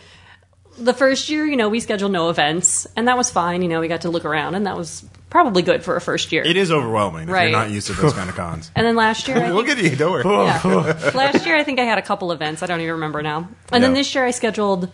the 0.79 0.95
first 0.95 1.29
year, 1.29 1.45
you 1.47 1.57
know, 1.57 1.69
we 1.69 1.81
scheduled 1.81 2.13
no 2.13 2.31
events, 2.31 2.87
and 2.97 3.09
that 3.09 3.17
was 3.19 3.31
fine. 3.31 3.63
You 3.63 3.69
know, 3.69 3.81
we 3.81 3.89
got 3.89 4.03
to 4.03 4.11
look 4.11 4.25
around, 4.25 4.55
and 4.55 4.67
that 4.67 4.77
was 4.77 5.05
probably 5.31 5.63
good 5.63 5.83
for 5.85 5.97
a 5.97 6.01
first 6.01 6.33
year. 6.33 6.43
It 6.43 6.57
is 6.57 6.71
overwhelming 6.73 7.25
if 7.25 7.29
Right. 7.35 7.51
you're 7.51 7.59
not 7.59 7.71
used 7.71 7.87
to 7.89 7.93
those 7.95 8.13
kind 8.13 8.29
of 8.31 8.37
cons. 8.43 8.71
And 8.75 8.87
then 8.87 8.97
last 8.97 9.27
year, 9.29 9.37
we'll 9.53 9.65
think, 9.65 9.79
get 9.79 9.91
you. 9.93 9.97
Don't 9.97 10.13
worry. 10.13 10.25
yeah. 10.25 11.11
last 11.15 11.45
year 11.47 11.57
I 11.57 11.65
think 11.65 11.79
I 11.81 11.85
had 11.85 11.99
a 11.99 12.03
couple 12.03 12.33
events. 12.33 12.63
I 12.63 12.67
don't 12.67 12.81
even 12.81 12.93
remember 12.95 13.23
now. 13.23 13.49
And 13.73 13.83
then 13.83 13.93
this 13.95 14.15
year 14.15 14.25
I 14.25 14.31
scheduled 14.31 14.91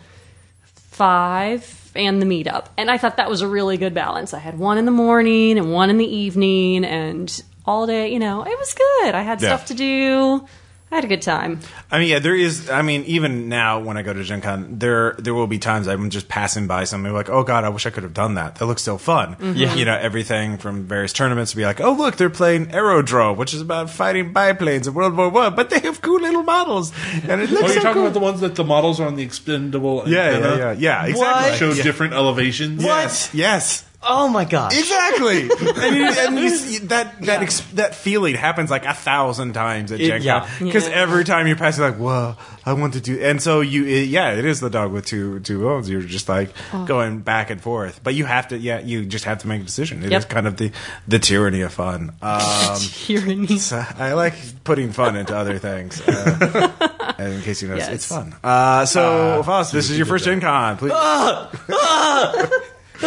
five 0.75 1.91
and 1.95 2.21
the 2.21 2.25
meetup, 2.25 2.65
and 2.77 2.89
I 2.89 2.97
thought 2.97 3.17
that 3.17 3.29
was 3.29 3.41
a 3.41 3.47
really 3.47 3.77
good 3.77 3.93
balance. 3.93 4.33
I 4.33 4.39
had 4.39 4.57
one 4.57 4.77
in 4.77 4.85
the 4.85 4.91
morning 4.91 5.57
and 5.59 5.71
one 5.71 5.89
in 5.89 5.97
the 5.97 6.05
evening, 6.15 6.85
and 6.85 7.43
all 7.65 7.85
day. 7.87 8.11
You 8.11 8.19
know, 8.19 8.43
it 8.43 8.57
was 8.59 8.73
good. 8.73 9.15
I 9.15 9.21
had 9.21 9.41
Yeah. 9.41 9.49
stuff 9.49 9.65
to 9.67 9.73
do. 9.75 10.45
I 10.93 10.97
had 10.97 11.05
a 11.05 11.07
good 11.07 11.21
time. 11.23 11.59
I 11.89 11.97
mean, 11.99 12.07
yeah, 12.09 12.19
there 12.19 12.35
is. 12.35 12.69
I 12.69 12.83
mean, 12.83 13.03
even 13.05 13.49
now 13.49 13.79
when 13.79 13.97
I 13.97 14.03
go 14.03 14.13
to 14.13 14.23
Gen 14.23 14.41
Con, 14.41 14.77
there 14.77 15.15
there 15.17 15.33
will 15.33 15.47
be 15.47 15.57
times 15.57 15.87
I'm 15.87 16.09
just 16.11 16.27
passing 16.29 16.67
by 16.67 16.83
something 16.83 17.11
like, 17.11 17.29
oh 17.29 17.43
god, 17.43 17.63
I 17.63 17.69
wish 17.69 17.85
I 17.85 17.89
could 17.89 18.03
have 18.03 18.13
done 18.13 18.35
that. 18.35 18.55
That 18.55 18.67
looks 18.67 18.83
so 18.83 18.97
fun. 18.99 19.35
Mm-hmm. 19.35 19.53
Yeah. 19.57 19.73
You 19.73 19.85
know, 19.85 19.97
everything 19.97 20.57
from 20.57 20.83
various 20.85 21.11
tournaments 21.13 21.51
to 21.51 21.57
be 21.57 21.65
like, 21.65 21.81
oh 21.81 21.93
look, 21.93 22.17
they're 22.17 22.29
playing 22.29 22.71
Aerodrome, 22.71 23.37
which 23.37 23.53
is 23.55 23.61
about 23.61 23.89
fighting 23.89 24.31
biplanes 24.33 24.87
in 24.87 24.93
World 24.93 25.17
War 25.17 25.29
One, 25.29 25.55
but 25.55 25.69
they 25.71 25.79
have 25.79 26.01
cool 26.01 26.21
little 26.21 26.43
models, 26.43 26.93
and 27.27 27.41
it 27.41 27.49
looks 27.49 27.51
Oh, 27.51 27.55
looks 27.61 27.73
you're 27.73 27.73
so 27.73 27.79
talking 27.81 27.93
cool. 27.93 28.01
about 28.03 28.13
the 28.13 28.19
ones 28.19 28.41
that 28.41 28.55
the 28.55 28.63
models 28.63 28.99
are 28.99 29.07
on 29.07 29.15
the 29.15 29.23
expendable 29.23 30.03
yeah, 30.05 30.29
yeah, 30.29 30.35
antenna? 30.37 30.57
yeah, 30.57 30.71
yeah, 30.73 31.05
exactly. 31.05 31.57
Show 31.57 31.71
Yeah. 31.73 31.83
different 31.83 32.13
elevations. 32.13 32.83
Yes, 32.83 33.33
yes. 33.33 33.83
Oh 34.05 34.27
my 34.27 34.45
god! 34.45 34.73
Exactly, 34.73 35.41
and, 35.83 35.95
you, 35.95 36.05
and 36.05 36.39
you 36.39 36.49
see 36.49 36.77
that 36.87 37.21
that 37.21 37.41
ex- 37.41 37.61
that 37.73 37.95
feeling 37.95 38.35
happens 38.35 38.69
like 38.69 38.85
a 38.85 38.93
thousand 38.93 39.53
times 39.53 39.91
at 39.91 39.99
It- 40.01 40.07
Gen 40.07 40.21
yeah. 40.21 40.41
Con 40.45 40.67
because 40.67 40.87
Yeah. 40.87 40.95
every 40.95 41.23
time 41.23 41.47
you're 41.47 41.55
passing, 41.55 41.83
like, 41.83 41.95
whoa, 41.97 42.35
I 42.65 42.73
want 42.73 42.93
to 42.93 43.01
do, 43.01 43.19
and 43.21 43.41
so 43.41 43.61
you, 43.61 43.85
it, 43.85 44.07
yeah, 44.09 44.31
it 44.33 44.43
is 44.45 44.59
the 44.59 44.69
dog 44.69 44.91
with 44.91 45.05
two 45.05 45.39
two 45.41 45.61
bones. 45.61 45.89
You're 45.89 46.01
just 46.01 46.27
like 46.27 46.51
Oh. 46.73 46.85
going 46.85 47.19
back 47.19 47.49
and 47.49 47.61
forth, 47.61 48.01
but 48.03 48.13
you 48.13 48.25
have 48.25 48.49
to, 48.49 48.57
yeah, 48.57 48.79
you 48.79 49.05
just 49.05 49.25
have 49.25 49.39
to 49.39 49.47
make 49.47 49.61
a 49.61 49.65
decision. 49.65 49.99
It 50.03 50.07
is 50.07 50.11
Yep. 50.11 50.29
kind 50.29 50.47
of 50.47 50.57
the 50.57 50.71
the 51.07 51.19
tyranny 51.19 51.61
of 51.61 51.71
fun. 51.73 52.11
Um, 52.21 52.79
Tyranny. 52.79 53.57
so 53.69 53.83
I 53.97 54.13
like 54.13 54.33
putting 54.63 54.91
fun 54.91 55.15
into 55.15 55.35
other 55.35 55.59
things. 55.59 56.01
Uh, 56.01 56.71
and 57.17 57.33
in 57.35 57.41
case 57.41 57.61
you 57.61 57.67
notice, 57.69 57.85
Yes. 57.87 57.95
it's 57.95 58.07
fun. 58.07 58.35
Uh, 58.43 58.85
so, 58.85 59.39
Uh, 59.39 59.43
Foss, 59.43 59.71
this 59.71 59.89
is 59.89 59.97
your 59.97 60.05
first 60.05 60.25
Gen 60.25 60.41
Con. 60.41 60.77
Please. 60.77 60.91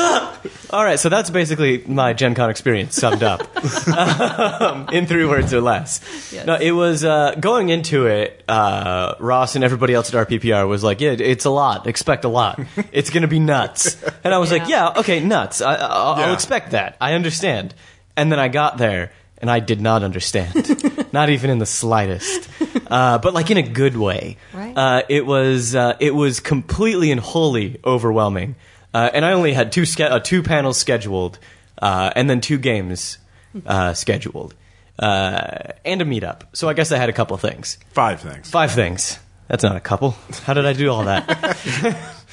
All 0.70 0.84
right, 0.84 0.98
so 0.98 1.08
that's 1.08 1.30
basically 1.30 1.84
my 1.86 2.12
Gen 2.12 2.34
Con 2.34 2.50
experience 2.50 2.96
summed 2.96 3.22
up 3.22 3.40
um, 3.88 4.88
in 4.92 5.06
three 5.06 5.24
words 5.24 5.54
or 5.54 5.60
less. 5.60 6.00
Yes. 6.32 6.44
No, 6.46 6.56
it 6.56 6.72
was 6.72 7.04
uh, 7.04 7.34
going 7.38 7.68
into 7.68 8.06
it. 8.06 8.42
Uh, 8.48 9.14
Ross 9.20 9.54
and 9.54 9.64
everybody 9.64 9.94
else 9.94 10.12
at 10.12 10.28
RPPR 10.28 10.66
was 10.68 10.82
like, 10.82 11.00
"Yeah, 11.00 11.12
it's 11.12 11.44
a 11.44 11.50
lot. 11.50 11.86
Expect 11.86 12.24
a 12.24 12.28
lot. 12.28 12.60
It's 12.92 13.10
going 13.10 13.22
to 13.22 13.28
be 13.28 13.38
nuts." 13.38 13.96
And 14.24 14.34
I 14.34 14.38
was 14.38 14.50
like, 14.50 14.62
Yeah. 14.68 14.92
"Yeah, 14.94 15.00
okay, 15.00 15.20
nuts. 15.20 15.60
I, 15.60 15.74
I'll, 15.76 16.14
I'll 16.14 16.18
Yeah. 16.28 16.32
expect 16.34 16.72
that. 16.72 16.96
I 17.00 17.14
understand." 17.14 17.74
And 18.16 18.32
then 18.32 18.38
I 18.38 18.48
got 18.48 18.78
there, 18.78 19.12
and 19.38 19.50
I 19.50 19.60
did 19.60 19.80
not 19.80 20.02
understand, 20.02 21.12
not 21.12 21.28
even 21.28 21.50
in 21.50 21.58
the 21.58 21.66
slightest. 21.66 22.48
uh, 22.90 23.18
but 23.18 23.34
like 23.34 23.50
in 23.50 23.58
a 23.58 23.62
good 23.62 23.96
way. 23.96 24.38
Right. 24.54 24.76
Uh, 24.76 25.02
it 25.08 25.24
was 25.26 25.74
uh, 25.74 25.96
it 26.00 26.14
was 26.14 26.40
completely 26.40 27.10
and 27.12 27.20
wholly 27.20 27.78
overwhelming, 27.84 28.56
uh, 28.96 29.10
and 29.12 29.26
I 29.26 29.32
only 29.32 29.52
had 29.52 29.72
two 29.72 29.84
ske- 29.84 30.00
uh, 30.00 30.20
two 30.20 30.42
panels 30.42 30.78
scheduled, 30.78 31.38
uh, 31.82 32.10
and 32.16 32.30
then 32.30 32.40
two 32.40 32.56
games 32.56 33.18
uh, 33.66 33.92
scheduled, 33.92 34.54
uh, 34.98 35.72
and 35.84 36.00
a 36.00 36.06
meetup. 36.06 36.44
So 36.54 36.66
I 36.70 36.72
guess 36.72 36.92
I 36.92 36.96
had 36.96 37.10
a 37.10 37.12
couple 37.12 37.36
things. 37.36 37.76
Five 37.92 38.22
things. 38.22 38.50
Five 38.50 38.72
things. 38.72 39.18
That's 39.48 39.62
not 39.62 39.76
a 39.76 39.80
couple. 39.80 40.16
How 40.44 40.54
did 40.54 40.64
I 40.64 40.72
do 40.72 40.90
all 40.90 41.04
that? 41.04 41.58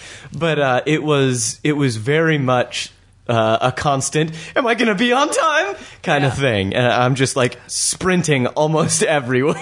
but 0.34 0.58
uh, 0.58 0.82
it 0.86 1.04
was 1.04 1.60
it 1.66 1.74
was 1.74 1.98
very 1.98 2.38
much 2.38 2.94
uh, 3.28 3.58
a 3.62 3.72
constant. 3.72 4.32
Am 4.56 4.68
I 4.68 4.76
going 4.76 4.88
to 4.90 4.96
be 4.96 5.14
on 5.14 5.30
time? 5.30 5.76
Kind 6.02 6.26
of 6.26 6.34
thing. 6.38 6.74
And 6.74 6.86
I'm 6.86 7.16
just 7.16 7.36
like 7.36 7.58
sprinting 7.68 8.48
almost 8.48 9.02
everywhere. 9.18 9.56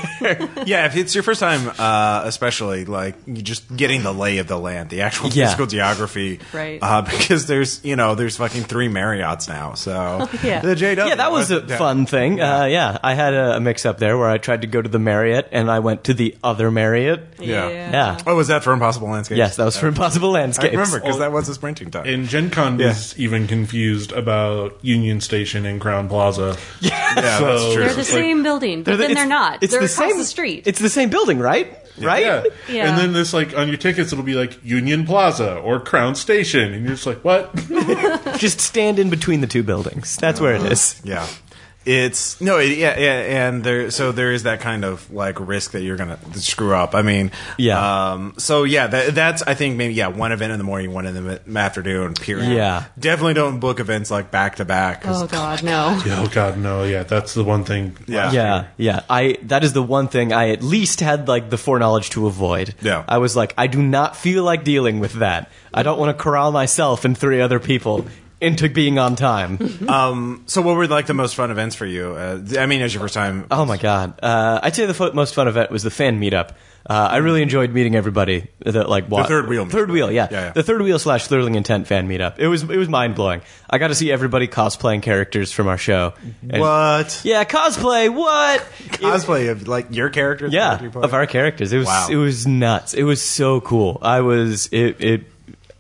Yeah, 0.65 0.85
if 0.87 0.95
it's 0.97 1.13
your 1.13 1.23
first 1.23 1.39
time, 1.39 1.71
uh, 1.77 2.23
especially 2.25 2.85
like 2.85 3.15
you 3.27 3.41
just 3.41 3.75
getting 3.75 4.03
the 4.03 4.13
lay 4.13 4.39
of 4.39 4.47
the 4.47 4.57
land, 4.57 4.89
the 4.89 5.01
actual 5.01 5.29
Yeah. 5.29 5.45
physical 5.45 5.67
geography, 5.67 6.39
Right. 6.53 6.79
Uh, 6.81 7.01
because 7.09 7.45
there's 7.47 7.83
you 7.85 7.95
know 7.95 8.15
there's 8.15 8.37
fucking 8.37 8.63
three 8.63 8.87
Marriotts 8.89 9.47
now, 9.47 9.73
so 9.73 10.27
Yeah. 10.43 10.61
the 10.61 10.75
JW. 10.75 11.07
yeah, 11.07 11.15
that 11.15 11.31
was 11.31 11.51
a 11.51 11.63
Yeah. 11.67 11.77
fun 11.77 12.05
thing. 12.05 12.41
Uh, 12.41 12.65
yeah, 12.65 12.97
I 13.03 13.13
had 13.13 13.33
a, 13.33 13.57
a 13.57 13.59
mix 13.59 13.85
up 13.85 13.97
there 13.99 14.17
where 14.17 14.29
I 14.29 14.37
tried 14.37 14.61
to 14.61 14.67
go 14.67 14.81
to 14.81 14.89
the 14.89 14.99
Marriott 14.99 15.49
and 15.51 15.69
I 15.69 15.79
went 15.79 16.05
to 16.05 16.13
the 16.13 16.35
other 16.43 16.71
Marriott. 16.71 17.21
Yeah. 17.39 17.69
Yeah. 17.69 18.17
Oh, 18.25 18.35
was 18.35 18.47
that 18.47 18.63
for 18.63 18.73
Impossible 18.73 19.09
Landscapes? 19.09 19.37
Yes, 19.37 19.55
that 19.57 19.65
was 19.65 19.77
for 19.77 19.87
Impossible 19.87 20.29
I 20.31 20.41
Landscapes. 20.41 20.71
remember 20.71 20.99
because 20.99 21.19
that 21.19 21.31
was 21.31 21.47
a 21.49 21.53
sprinting 21.53 21.91
time. 21.91 22.07
And 22.07 22.27
Gen 22.27 22.49
Con 22.49 22.79
Yeah. 22.79 22.87
was 22.87 23.17
even 23.19 23.47
confused 23.51 24.11
about 24.13 24.77
Union 24.81 25.21
Station 25.21 25.65
and 25.65 25.79
Crowne 25.79 26.07
Plaza. 26.09 26.57
yeah, 26.79 27.13
that's 27.15 27.37
So- 27.39 27.73
true. 27.75 27.83
They're 27.83 27.91
the 27.93 27.97
Like- 27.97 28.05
same 28.07 28.41
building, 28.43 28.83
but 28.83 28.97
then 28.97 29.13
they're 29.13 29.27
not. 29.27 29.61
It's 29.61 29.71
they're 29.71 29.81
the 29.81 29.85
across 29.93 30.09
same 30.09 30.17
the 30.17 30.25
street. 30.25 30.63
It's 30.65 30.79
the 30.79 30.89
same 30.89 31.09
building, 31.09 31.37
right? 31.39 31.77
Right? 31.99 32.25
Yeah. 32.25 32.43
Yeah. 32.69 32.89
And 32.89 32.97
then 32.97 33.13
this 33.13 33.33
like 33.33 33.55
on 33.55 33.67
your 33.67 33.77
tickets 33.77 34.11
it'll 34.13 34.23
be 34.23 34.33
like 34.33 34.57
Union 34.63 35.05
Plaza 35.05 35.57
or 35.57 35.79
Crown 35.81 36.15
Station 36.15 36.73
and 36.73 36.83
you're 36.85 36.95
just 36.95 37.05
like, 37.05 37.23
What? 37.23 37.53
Just 38.39 38.61
stand 38.61 38.97
in 38.97 39.09
between 39.09 39.41
the 39.41 39.47
two 39.47 39.61
buildings. 39.61 40.15
That's 40.15 40.39
where 40.39 40.55
it 40.55 40.63
is. 40.71 40.99
Yeah. 41.03 41.27
It's 41.83 42.39
no, 42.39 42.59
it, 42.59 42.77
yeah, 42.77 42.97
yeah, 42.99 43.47
and 43.47 43.63
there. 43.63 43.89
So 43.89 44.11
there 44.11 44.31
is 44.31 44.43
that 44.43 44.59
kind 44.59 44.85
of 44.85 45.11
like 45.11 45.39
risk 45.39 45.71
that 45.71 45.81
you're 45.81 45.97
gonna 45.97 46.19
screw 46.35 46.75
up. 46.75 46.93
I 46.93 47.01
mean, 47.01 47.31
Yeah. 47.57 48.11
Um, 48.11 48.35
so 48.37 48.63
yeah, 48.63 48.85
that, 48.85 49.15
that's 49.15 49.41
I 49.41 49.55
think 49.55 49.77
maybe 49.77 49.95
yeah, 49.95 50.07
one 50.07 50.31
event 50.31 50.51
in 50.51 50.59
the 50.59 50.63
morning, 50.63 50.93
one 50.93 51.07
in 51.07 51.15
the 51.15 51.41
ma- 51.45 51.59
afternoon. 51.59 52.13
Period. 52.13 52.51
Yeah. 52.51 52.85
Definitely 52.99 53.33
don't 53.33 53.59
book 53.59 53.79
events 53.79 54.11
like 54.11 54.29
back 54.29 54.57
to 54.57 54.65
back 54.65 55.01
oh 55.05 55.25
God, 55.25 55.63
no. 55.63 55.99
oh 56.05 56.29
god, 56.31 56.59
no, 56.59 56.83
yeah, 56.83 57.01
that's 57.01 57.33
the 57.33 57.43
one 57.43 57.63
thing. 57.63 57.97
Yeah. 58.05 58.31
Yeah, 58.31 58.67
yeah. 58.77 59.01
I 59.09 59.37
that 59.43 59.63
is 59.63 59.73
the 59.73 59.83
one 59.83 60.07
thing 60.07 60.33
I 60.33 60.49
at 60.49 60.61
least 60.61 60.99
had 60.99 61.27
like 61.27 61.49
the 61.49 61.57
foreknowledge 61.57 62.11
to 62.11 62.27
avoid. 62.27 62.75
Yeah. 62.81 63.03
I 63.07 63.17
was 63.17 63.35
like, 63.35 63.55
I 63.57 63.65
do 63.65 63.81
not 63.81 64.15
feel 64.15 64.43
like 64.43 64.63
dealing 64.63 64.99
with 64.99 65.13
that. 65.13 65.49
I 65.73 65.81
don't 65.81 65.97
want 65.97 66.15
to 66.15 66.23
corral 66.23 66.51
myself 66.51 67.05
and 67.05 67.17
three 67.17 67.41
other 67.41 67.59
people 67.59 68.05
into 68.41 68.69
being 68.69 68.97
on 68.99 69.15
time. 69.15 69.57
So 70.47 70.61
what 70.61 70.75
were 70.75 70.87
like 70.87 71.05
the 71.05 71.13
most 71.13 71.35
fun 71.35 71.51
events 71.51 71.75
for 71.75 71.85
you? 71.85 72.11
Uh, 72.15 72.41
I 72.59 72.65
mean, 72.65 72.81
as 72.81 72.93
your 72.93 73.01
first 73.01 73.13
time. 73.13 73.45
oh 73.51 73.65
my 73.65 73.77
god! 73.77 74.19
Uh, 74.21 74.59
I'd 74.63 74.75
say 74.75 74.85
the 74.85 74.93
fo- 74.93 75.11
most 75.13 75.33
fun 75.35 75.47
event 75.47 75.71
was 75.71 75.83
the 75.83 75.91
fan 75.91 76.19
meetup. 76.19 76.49
Uh, 76.89 77.09
I 77.11 77.17
really 77.17 77.43
enjoyed 77.43 77.71
meeting 77.71 77.95
everybody. 77.95 78.47
That 78.65 78.89
like 78.89 79.07
wa- 79.09 79.23
third 79.23 79.47
wheel 79.47 79.65
third 79.67 79.89
meetup. 79.89 79.93
wheel, 79.93 80.11
yeah. 80.11 80.27
Yeah, 80.31 80.41
yeah. 80.45 80.51
the 80.51 80.63
third 80.63 80.81
wheel 80.81 80.97
slash 80.99 81.27
Thrilling 81.27 81.55
Intent 81.55 81.87
fan 81.87 82.07
meetup. 82.09 82.39
It 82.39 82.47
was 82.47 82.63
it 82.63 82.75
was 82.77 82.89
mind 82.89 83.15
blowing. 83.15 83.41
I 83.69 83.77
got 83.77 83.89
to 83.89 83.95
see 83.95 84.11
everybody 84.11 84.47
cosplaying 84.47 85.01
characters 85.03 85.51
from 85.51 85.67
our 85.67 85.77
show. 85.77 86.13
And- 86.49 86.59
What 86.61 87.21
Yeah, 87.23 87.43
cosplay. 87.43 88.09
What? 88.13 88.61
cosplay 88.99 89.51
of 89.51 89.67
like 89.67 89.87
your 89.91 90.09
characters? 90.09 90.51
yeah 90.53 90.73
What 90.73 90.81
you 90.81 90.89
play? 90.89 91.03
of 91.03 91.13
our 91.13 91.27
characters 91.27 91.71
it 91.71 91.77
was 91.77 91.87
Wow. 91.87 92.07
it 92.09 92.15
was 92.15 92.47
nuts 92.47 92.93
it 92.95 93.03
was 93.03 93.21
so 93.21 93.61
cool 93.61 93.99
i 94.01 94.21
was 94.21 94.67
it 94.71 94.97
it 94.99 95.23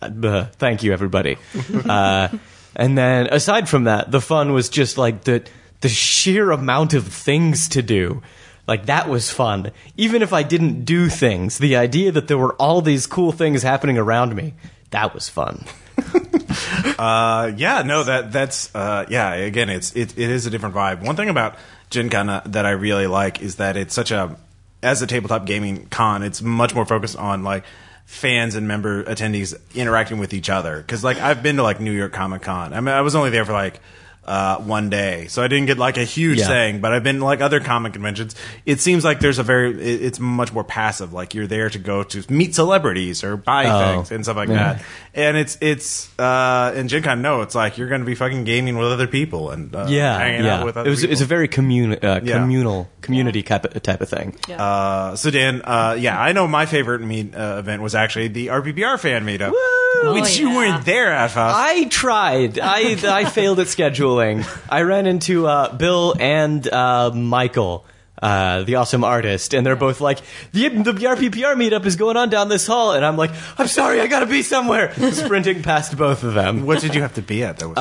uh, 0.01 0.45
thank 0.57 0.83
you 0.83 0.93
everybody 0.93 1.37
uh, 1.85 2.27
and 2.75 2.97
then 2.97 3.27
aside 3.27 3.67
from 3.67 3.85
that 3.85 4.11
the 4.11 4.21
fun 4.21 4.53
was 4.53 4.69
just 4.69 4.97
like 4.97 5.23
the 5.23 5.43
the 5.81 5.89
sheer 5.89 6.51
amount 6.51 6.93
of 6.93 7.07
things 7.07 7.67
to 7.69 7.81
do 7.81 8.21
like 8.67 8.85
that 8.85 9.09
was 9.09 9.29
fun 9.29 9.71
even 9.97 10.21
if 10.21 10.33
i 10.33 10.43
didn't 10.43 10.85
do 10.85 11.09
things 11.09 11.57
the 11.57 11.75
idea 11.75 12.11
that 12.11 12.27
there 12.27 12.37
were 12.37 12.53
all 12.55 12.81
these 12.81 13.07
cool 13.07 13.31
things 13.31 13.63
happening 13.63 13.97
around 13.97 14.35
me 14.35 14.53
that 14.91 15.13
was 15.13 15.29
fun 15.29 15.63
Uh, 16.97 17.51
yeah, 17.57 17.81
no, 17.81 18.03
that 18.03 18.31
that's 18.31 18.73
uh, 18.75 19.05
yeah. 19.09 19.33
Again, 19.33 19.69
it's 19.69 19.95
it, 19.95 20.17
it 20.17 20.29
is 20.29 20.45
a 20.45 20.51
different 20.51 20.75
vibe. 20.75 21.03
One 21.03 21.15
thing 21.15 21.29
about 21.29 21.55
Gen 21.89 22.09
Con 22.09 22.27
that 22.45 22.65
I 22.65 22.71
really 22.71 23.07
like 23.07 23.41
is 23.41 23.55
that 23.55 23.75
it's 23.75 23.93
such 23.93 24.11
a 24.11 24.37
as 24.83 25.01
a 25.01 25.07
tabletop 25.07 25.45
gaming 25.45 25.87
con, 25.87 26.21
it's 26.21 26.41
much 26.41 26.75
more 26.75 26.85
focused 26.85 27.17
on 27.17 27.43
like 27.43 27.63
fans 28.11 28.55
and 28.55 28.67
member 28.67 29.05
attendees 29.05 29.55
interacting 29.73 30.19
with 30.19 30.33
each 30.33 30.49
other. 30.49 30.77
Because 30.77 31.01
like 31.01 31.17
I've 31.17 31.41
been 31.41 31.55
to 31.55 31.63
like 31.63 31.79
New 31.79 31.93
York 31.93 32.11
Comic 32.11 32.41
Con. 32.41 32.73
I 32.73 32.81
mean, 32.81 32.93
I 32.93 33.01
was 33.01 33.15
only 33.15 33.29
there 33.29 33.45
for 33.45 33.53
like. 33.53 33.79
Uh, 34.23 34.57
one 34.59 34.91
day, 34.91 35.25
so 35.29 35.41
I 35.41 35.47
didn't 35.47 35.65
get 35.65 35.79
like 35.79 35.97
a 35.97 36.03
huge 36.03 36.37
Yeah. 36.37 36.47
thing, 36.47 36.79
but 36.79 36.93
I've 36.93 37.03
been 37.03 37.21
like 37.21 37.41
other 37.41 37.59
comic 37.59 37.93
conventions. 37.93 38.35
It 38.67 38.79
seems 38.79 39.03
like 39.03 39.19
there's 39.19 39.39
a 39.39 39.43
very, 39.43 39.71
it, 39.71 40.03
it's 40.03 40.19
much 40.19 40.53
more 40.53 40.63
passive. 40.63 41.11
Like 41.11 41.33
you're 41.33 41.47
there 41.47 41.71
to 41.71 41.79
go 41.79 42.03
to 42.03 42.23
meet 42.31 42.53
celebrities 42.53 43.23
or 43.23 43.35
buy 43.35 43.65
Oh. 43.65 43.93
things 43.95 44.11
and 44.11 44.23
stuff 44.23 44.37
like 44.37 44.49
Yeah. 44.49 44.73
that 44.73 44.83
and 45.13 45.35
it's 45.35 45.57
it's 45.59 46.07
uh 46.19 46.71
in 46.75 46.87
Gen 46.87 47.01
Con, 47.01 47.21
no, 47.23 47.41
it's 47.41 47.55
like 47.55 47.79
you're 47.79 47.89
going 47.89 47.99
to 48.01 48.05
be 48.05 48.13
fucking 48.15 48.43
gaming 48.45 48.77
with 48.77 48.91
other 48.91 49.07
people 49.07 49.49
and 49.49 49.75
uh, 49.75 49.87
yeah 49.89 50.17
hanging 50.19 50.45
yeah 50.45 50.59
out 50.59 50.65
with 50.65 50.77
other 50.77 50.87
it 50.87 50.91
was 50.91 51.01
people. 51.01 51.11
it's 51.13 51.21
a 51.21 51.25
very 51.25 51.47
commun- 51.47 51.97
uh, 52.03 52.21
Yeah. 52.23 52.37
communal 52.37 52.89
community 53.01 53.41
type 53.41 53.65
of, 53.65 53.81
type 53.81 53.99
of 54.01 54.07
thing 54.07 54.37
uh, 54.51 55.15
so 55.15 55.31
Dan, 55.31 55.63
uh, 55.63 55.97
yeah, 55.99 56.17
I 56.21 56.31
know 56.31 56.47
my 56.47 56.67
favorite 56.67 57.01
meet 57.01 57.35
uh, 57.35 57.55
event 57.57 57.81
was 57.81 57.95
actually 57.95 58.27
the 58.29 58.47
RPPR 58.47 58.99
fan 58.99 59.25
meetup, 59.25 59.51
Woo! 59.51 60.13
which 60.13 60.37
you 60.39 60.49
yeah. 60.49 60.55
weren't 60.55 60.85
there 60.85 61.11
at. 61.11 61.35
I 61.35 61.85
tried. 61.85 62.59
I 62.59 62.95
I 63.03 63.25
failed 63.25 63.59
at 63.59 63.67
I 64.19 64.81
ran 64.81 65.05
into 65.07 65.47
uh, 65.47 65.73
Bill 65.75 66.15
and 66.19 66.67
uh, 66.67 67.11
Michael, 67.13 67.85
uh, 68.21 68.63
the 68.63 68.75
awesome 68.75 69.03
artist, 69.03 69.53
and 69.55 69.65
they're 69.65 69.75
both 69.75 69.99
like, 70.01 70.19
the, 70.51 70.69
the 70.69 70.93
RPPR 70.93 71.55
meetup 71.55 71.85
is 71.85 71.95
going 71.95 72.17
on 72.17 72.29
down 72.29 72.49
this 72.49 72.67
hall, 72.67 72.93
and 72.93 73.03
I'm 73.03 73.17
like, 73.17 73.31
I'm 73.57 73.67
sorry, 73.67 73.99
I 73.99 74.07
gotta 74.07 74.27
be 74.27 74.41
somewhere. 74.43 74.93
Sprinting 75.11 75.63
past 75.63 75.97
both 75.97 76.23
of 76.23 76.33
them. 76.35 76.65
what 76.65 76.81
did 76.81 76.93
you 76.93 77.01
have 77.01 77.15
to 77.15 77.21
be 77.23 77.43
at? 77.43 77.57
That 77.57 77.67
was 77.69 77.77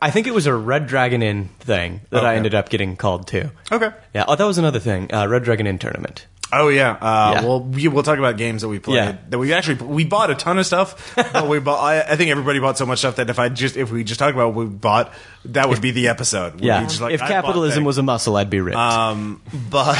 I 0.00 0.10
think 0.10 0.26
it 0.26 0.34
was 0.34 0.46
a 0.46 0.54
Red 0.54 0.86
Dragon 0.86 1.22
Inn 1.22 1.50
thing 1.60 2.00
that 2.10 2.24
I 2.24 2.36
ended 2.36 2.54
up 2.54 2.68
getting 2.70 2.96
called 2.96 3.26
to. 3.28 3.50
okay. 3.70 3.90
Yeah. 4.14 4.24
Oh, 4.26 4.34
that 4.36 4.46
was 4.46 4.56
another 4.58 4.80
thing. 4.80 5.12
Uh, 5.12 5.26
Red 5.28 5.44
Dragon 5.44 5.66
Inn 5.66 5.78
tournament. 5.78 6.26
Oh 6.52 6.68
yeah. 6.68 6.92
Uh, 6.92 7.32
Yeah. 7.34 7.44
Well, 7.44 7.60
we, 7.62 7.88
we'll 7.88 8.02
talk 8.02 8.18
about 8.18 8.36
games 8.38 8.62
that 8.62 8.68
we 8.68 8.78
played. 8.78 8.94
Yeah. 8.96 9.16
That 9.28 9.38
we 9.38 9.52
actually 9.52 9.84
we 9.86 10.04
bought 10.04 10.30
a 10.30 10.34
ton 10.34 10.58
of 10.58 10.66
stuff, 10.66 11.14
but 11.14 11.46
we 11.46 11.58
bought. 11.58 11.80
I, 11.82 12.00
I 12.00 12.16
think 12.16 12.30
everybody 12.30 12.58
bought 12.58 12.78
so 12.78 12.86
much 12.86 13.00
stuff 13.00 13.16
that 13.16 13.28
if 13.30 13.38
I 13.38 13.48
just 13.50 13.76
if 13.76 13.90
we 13.90 14.04
just 14.04 14.18
talk 14.18 14.32
about 14.34 14.54
what 14.54 14.64
we 14.66 14.70
bought, 14.70 15.12
that 15.46 15.68
would 15.68 15.80
be 15.82 15.90
the 15.90 16.08
episode. 16.08 16.54
We'd 16.54 16.64
Yeah. 16.64 16.82
just 16.84 17.00
like, 17.00 17.12
if 17.14 17.22
I 17.22 17.28
capitalism 17.28 17.84
was 17.84 17.98
a 17.98 18.02
muscle, 18.02 18.36
I'd 18.36 18.50
be 18.50 18.60
ripped. 18.60 18.78
Um, 18.78 19.42
but 19.70 19.96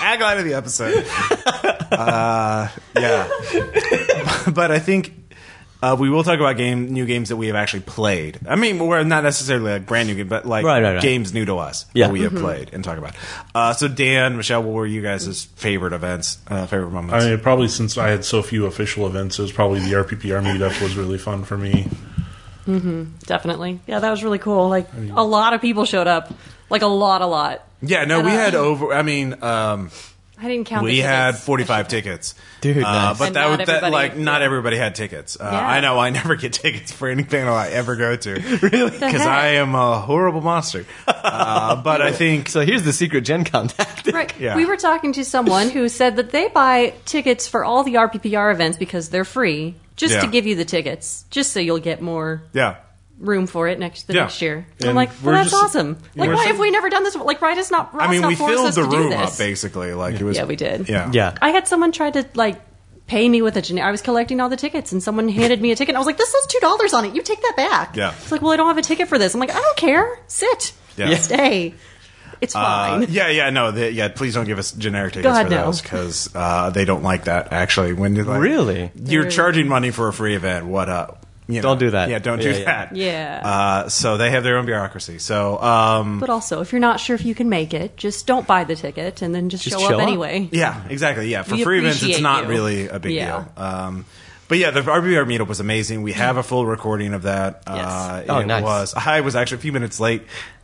tagline 0.00 0.38
of 0.38 0.44
the 0.44 0.54
episode. 0.54 1.06
Uh, 1.92 2.68
yeah, 2.96 3.28
but 4.52 4.70
I 4.70 4.78
think 4.78 5.25
uh, 5.92 5.96
we 5.98 6.10
will 6.10 6.24
talk 6.24 6.38
about 6.40 6.56
game 6.56 6.92
new 6.92 7.06
games 7.06 7.28
that 7.28 7.36
we 7.36 7.46
have 7.46 7.56
actually 7.56 7.80
played. 7.80 8.38
I 8.48 8.56
mean, 8.56 8.78
we're 8.78 9.02
not 9.04 9.22
necessarily 9.24 9.72
like 9.72 9.86
brand 9.86 10.08
new 10.08 10.14
game, 10.14 10.28
but 10.28 10.44
like 10.46 10.64
Right, 10.64 10.82
right, 10.82 10.94
right. 10.94 11.02
games 11.02 11.32
new 11.32 11.44
to 11.44 11.56
us 11.58 11.86
Yeah. 11.94 12.06
that 12.06 12.12
we 12.12 12.22
have 12.22 12.34
played 12.34 12.70
and 12.72 12.82
talk 12.82 12.98
about. 12.98 13.14
Uh, 13.54 13.72
so 13.72 13.86
Dan, 13.88 14.36
Michelle, 14.36 14.62
what 14.62 14.72
were 14.74 14.86
you 14.86 15.02
guys' 15.02 15.44
favorite 15.56 15.92
events, 15.92 16.38
uh, 16.48 16.66
favorite 16.66 16.90
moments? 16.90 17.24
I 17.24 17.30
mean, 17.30 17.40
probably 17.40 17.68
since 17.68 17.96
I 17.98 18.08
had 18.08 18.24
so 18.24 18.42
few 18.42 18.66
official 18.66 19.06
events, 19.06 19.38
it 19.38 19.42
was 19.42 19.52
probably 19.52 19.80
the 19.80 19.92
RPPR 19.96 20.42
meetup 20.42 20.80
was 20.82 20.96
really 20.96 21.18
fun 21.18 21.44
for 21.44 21.56
me. 21.56 21.86
Definitely. 22.66 23.80
Yeah, 23.86 24.00
that 24.00 24.10
was 24.10 24.24
really 24.24 24.38
cool. 24.38 24.68
Like 24.68 24.88
a 25.14 25.22
lot 25.24 25.54
of 25.54 25.60
people 25.60 25.84
showed 25.84 26.06
up. 26.08 26.32
Like 26.68 26.82
a 26.82 26.86
lot, 26.88 27.22
a 27.22 27.26
lot. 27.26 27.62
yeah, 27.80 28.04
no, 28.06 28.22
we 28.22 28.30
had 28.30 28.56
over. 28.56 28.92
I 28.92 29.02
mean, 29.02 29.40
um, 29.42 29.90
I 30.38 30.48
didn't 30.48 30.66
count. 30.66 30.84
we 30.84 30.96
the 30.96 31.00
had 31.00 31.30
tickets. 31.32 31.44
45 31.46 31.88
tickets. 31.88 32.34
Dude, 32.60 32.76
uh, 32.78 32.80
nice. 32.82 33.18
but 33.18 33.26
And 33.28 33.36
that 33.36 33.40
not 33.42 33.50
would 33.50 33.60
that 33.60 33.68
everybody- 33.82 33.92
like 33.92 34.16
not 34.16 34.42
everybody 34.42 34.76
had 34.76 34.94
tickets. 34.94 35.36
Uh, 35.40 35.48
Yeah. 35.50 35.66
I 35.66 35.80
know 35.80 35.98
I 35.98 36.10
never 36.20 36.34
get 36.36 36.52
tickets 36.52 36.92
for 36.92 37.08
any 37.08 37.24
panel 37.24 37.54
I 37.54 37.68
ever 37.68 37.96
go 37.96 38.16
to. 38.16 38.32
really? 38.62 38.90
Because 38.90 39.12
heck? 39.22 39.26
I 39.28 39.46
am 39.56 39.74
a 39.74 39.98
horrible 40.00 40.42
monster. 40.42 40.84
Uh, 41.06 41.76
but 41.82 42.02
I 42.02 42.12
think 42.12 42.48
So 42.48 42.60
here's 42.60 42.82
the 42.84 42.92
secret 42.92 43.22
Gen 43.22 43.44
Con 43.44 43.68
tactic. 43.68 44.14
Right. 44.14 44.32
Yeah. 44.38 44.56
We 44.56 44.66
were 44.66 44.76
talking 44.76 45.12
to 45.14 45.24
someone 45.24 45.70
who 45.70 45.88
said 45.88 46.16
that 46.16 46.30
they 46.30 46.48
buy 46.48 46.92
tickets 47.06 47.48
for 47.48 47.64
all 47.64 47.82
the 47.84 47.94
RPPR 47.94 48.52
events 48.52 48.76
because 48.78 49.08
they're 49.08 49.24
free, 49.24 49.74
just 49.96 50.14
Yeah. 50.14 50.20
to 50.20 50.26
give 50.26 50.46
you 50.46 50.54
the 50.54 50.64
tickets, 50.66 51.24
just 51.30 51.52
so 51.52 51.60
you'll 51.60 51.78
get 51.78 52.00
more 52.02 52.42
yeah. 52.52 52.76
Room 53.18 53.46
for 53.46 53.66
it 53.68 53.78
next 53.78 54.04
the 54.08 54.14
Yeah. 54.14 54.22
next 54.22 54.42
year. 54.42 54.66
I'm 54.84 54.94
like, 54.94 55.10
well, 55.22 55.34
that's 55.34 55.50
just- 55.50 55.62
awesome. 55.64 55.96
Like, 56.14 56.30
why 56.30 56.42
so- 56.44 56.48
have 56.48 56.58
we 56.58 56.70
never 56.70 56.90
done 56.90 57.02
this? 57.04 57.14
Like, 57.16 57.40
why 57.40 57.54
does 57.54 57.70
not? 57.70 57.94
Ross 57.94 58.08
I 58.08 58.10
mean, 58.10 58.20
not 58.20 58.28
we 58.28 58.34
filled 58.34 58.66
us 58.66 58.74
the 58.74 58.84
to 58.84 58.90
do 58.90 58.96
room 58.96 59.10
this? 59.10 59.32
up 59.32 59.38
basically. 59.38 59.92
Like 59.94 60.20
it 60.20 60.24
was. 60.24 60.36
Yeah, 60.36 60.44
we 60.44 60.56
did. 60.56 60.88
Yeah. 60.88 61.10
Yeah. 61.12 61.34
I 61.40 61.50
had 61.50 61.66
someone 61.66 61.92
try 61.92 62.10
to 62.10 62.26
like 62.34 62.60
pay 63.06 63.28
me 63.28 63.40
with 63.40 63.56
a 63.56 63.62
generic. 63.62 63.88
I 63.88 63.90
was 63.92 64.02
collecting 64.02 64.40
all 64.40 64.48
the 64.48 64.56
tickets, 64.56 64.92
and 64.92 65.02
someone 65.02 65.28
handed 65.28 65.62
me 65.62 65.70
a 65.72 65.76
ticket. 65.76 65.90
And 65.90 65.96
I 65.96 66.00
was 66.00 66.06
like, 66.06 66.18
"This 66.18 66.30
says 66.30 66.46
two 66.48 66.58
dollars 66.60 66.92
on 66.92 67.04
it. 67.04 67.14
You 67.14 67.22
take 67.22 67.40
that 67.40 67.54
back." 67.56 67.96
Yeah. 67.96 68.12
It's 68.20 68.32
like, 68.32 68.42
well, 68.42 68.52
I 68.52 68.56
don't 68.56 68.66
have 68.68 68.78
a 68.78 68.82
ticket 68.82 69.08
for 69.08 69.16
this. 69.18 69.32
I'm 69.34 69.40
like, 69.40 69.54
I 69.54 69.60
don't 69.60 69.76
care. 69.76 70.18
Sit. 70.26 70.72
Yeah. 70.96 71.14
Stay. 71.16 71.74
It's 72.42 72.54
Uh, 72.54 72.58
fine. 72.60 73.06
yeah, 73.08 73.28
yeah, 73.28 73.48
no, 73.48 73.70
the, 73.70 73.90
yeah. 73.90 74.08
Please 74.08 74.34
don't 74.34 74.44
give 74.44 74.58
us 74.58 74.72
generic 74.72 75.14
tickets 75.14 75.32
God, 75.32 75.44
for 75.46 75.50
no. 75.54 75.64
those 75.66 75.80
because 75.80 76.28
uh, 76.34 76.68
they 76.68 76.84
don't 76.84 77.02
like 77.02 77.24
that. 77.24 77.50
Actually, 77.52 77.94
when 77.94 78.14
you're 78.14 78.26
like, 78.26 78.40
Really? 78.42 78.90
you're 78.94 79.22
They're- 79.22 79.30
charging 79.30 79.68
money 79.68 79.90
for 79.90 80.08
a 80.08 80.12
free 80.12 80.34
event. 80.34 80.66
What 80.66 80.90
up? 80.90 81.25
You 81.48 81.62
Don't 81.62 81.78
do 81.78 81.90
that. 81.90 82.08
Yeah, 82.08 82.18
don't 82.18 82.40
Yeah, 82.42 82.52
do 82.52 82.58
yeah. 82.58 82.64
that. 82.64 82.96
Yeah. 82.96 83.40
Uh, 83.44 83.88
so 83.88 84.16
they 84.16 84.30
have 84.30 84.42
their 84.42 84.56
own 84.58 84.66
bureaucracy. 84.66 85.20
So 85.20 85.62
um, 85.62 86.18
But 86.18 86.28
also, 86.28 86.60
if 86.60 86.72
you're 86.72 86.80
not 86.80 86.98
sure 86.98 87.14
if 87.14 87.24
you 87.24 87.36
can 87.36 87.48
make 87.48 87.72
it, 87.72 87.96
just 87.96 88.26
don't 88.26 88.46
buy 88.48 88.64
the 88.64 88.74
ticket 88.74 89.22
and 89.22 89.32
then 89.32 89.48
just, 89.48 89.62
Just 89.62 89.76
show, 89.78 89.88
show 89.88 89.94
up 89.94 90.00
up. 90.02 90.08
anyway. 90.08 90.48
yeah, 90.50 90.82
exactly. 90.88 91.28
Yeah, 91.28 91.42
for 91.44 91.54
We 91.54 91.62
free 91.62 91.78
events, 91.78 92.02
it's 92.02 92.20
not 92.20 92.44
you. 92.44 92.48
really 92.50 92.88
a 92.88 92.98
big 92.98 93.12
Yeah. 93.12 93.44
deal. 93.56 93.64
Um, 93.64 94.04
but 94.48 94.58
yeah, 94.58 94.70
the 94.70 94.80
RBR 94.82 95.24
meetup 95.26 95.48
was 95.48 95.60
amazing. 95.60 96.02
We 96.02 96.12
have 96.12 96.36
a 96.36 96.42
full 96.42 96.66
recording 96.66 97.14
of 97.14 97.22
that. 97.22 97.62
Uh, 97.66 98.22
Oh, 98.28 98.38
it 98.38 98.46
nice. 98.46 98.62
was. 98.62 98.94
I 98.94 99.20
was 99.20 99.34
actually 99.36 99.58
a 99.58 99.60
few 99.60 99.72
minutes 99.72 99.98
late 100.00 100.22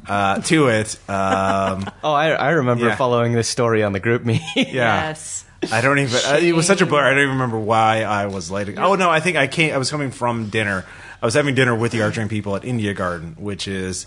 uh, 0.08 0.40
to 0.42 0.68
it. 0.68 0.98
Um, 1.08 1.84
Oh, 2.04 2.12
I, 2.12 2.30
I 2.30 2.50
remember 2.50 2.86
Yeah. 2.86 2.96
following 2.96 3.32
this 3.32 3.48
story 3.48 3.82
on 3.82 3.92
the 3.92 4.00
group 4.00 4.24
me. 4.24 4.40
yeah. 4.56 4.64
Yes. 5.08 5.44
I 5.70 5.80
don't 5.80 5.98
even. 6.00 6.18
Uh, 6.26 6.38
it 6.40 6.54
was 6.54 6.66
such 6.66 6.80
a 6.80 6.86
blur. 6.86 7.00
I 7.04 7.10
don't 7.10 7.18
even 7.18 7.30
remember 7.34 7.58
why 7.58 8.02
I 8.02 8.26
was 8.26 8.50
late. 8.50 8.76
Oh 8.78 8.96
no, 8.96 9.08
I 9.10 9.20
think 9.20 9.36
I 9.36 9.46
came. 9.46 9.72
I 9.72 9.78
was 9.78 9.90
coming 9.92 10.10
from 10.10 10.48
dinner. 10.48 10.84
I 11.20 11.24
was 11.24 11.34
having 11.34 11.54
dinner 11.54 11.72
with 11.72 11.92
the 11.92 12.02
Arc 12.02 12.14
Dream 12.14 12.28
people 12.28 12.56
at 12.56 12.64
India 12.64 12.94
Garden, 12.94 13.36
which 13.38 13.68
is 13.68 14.06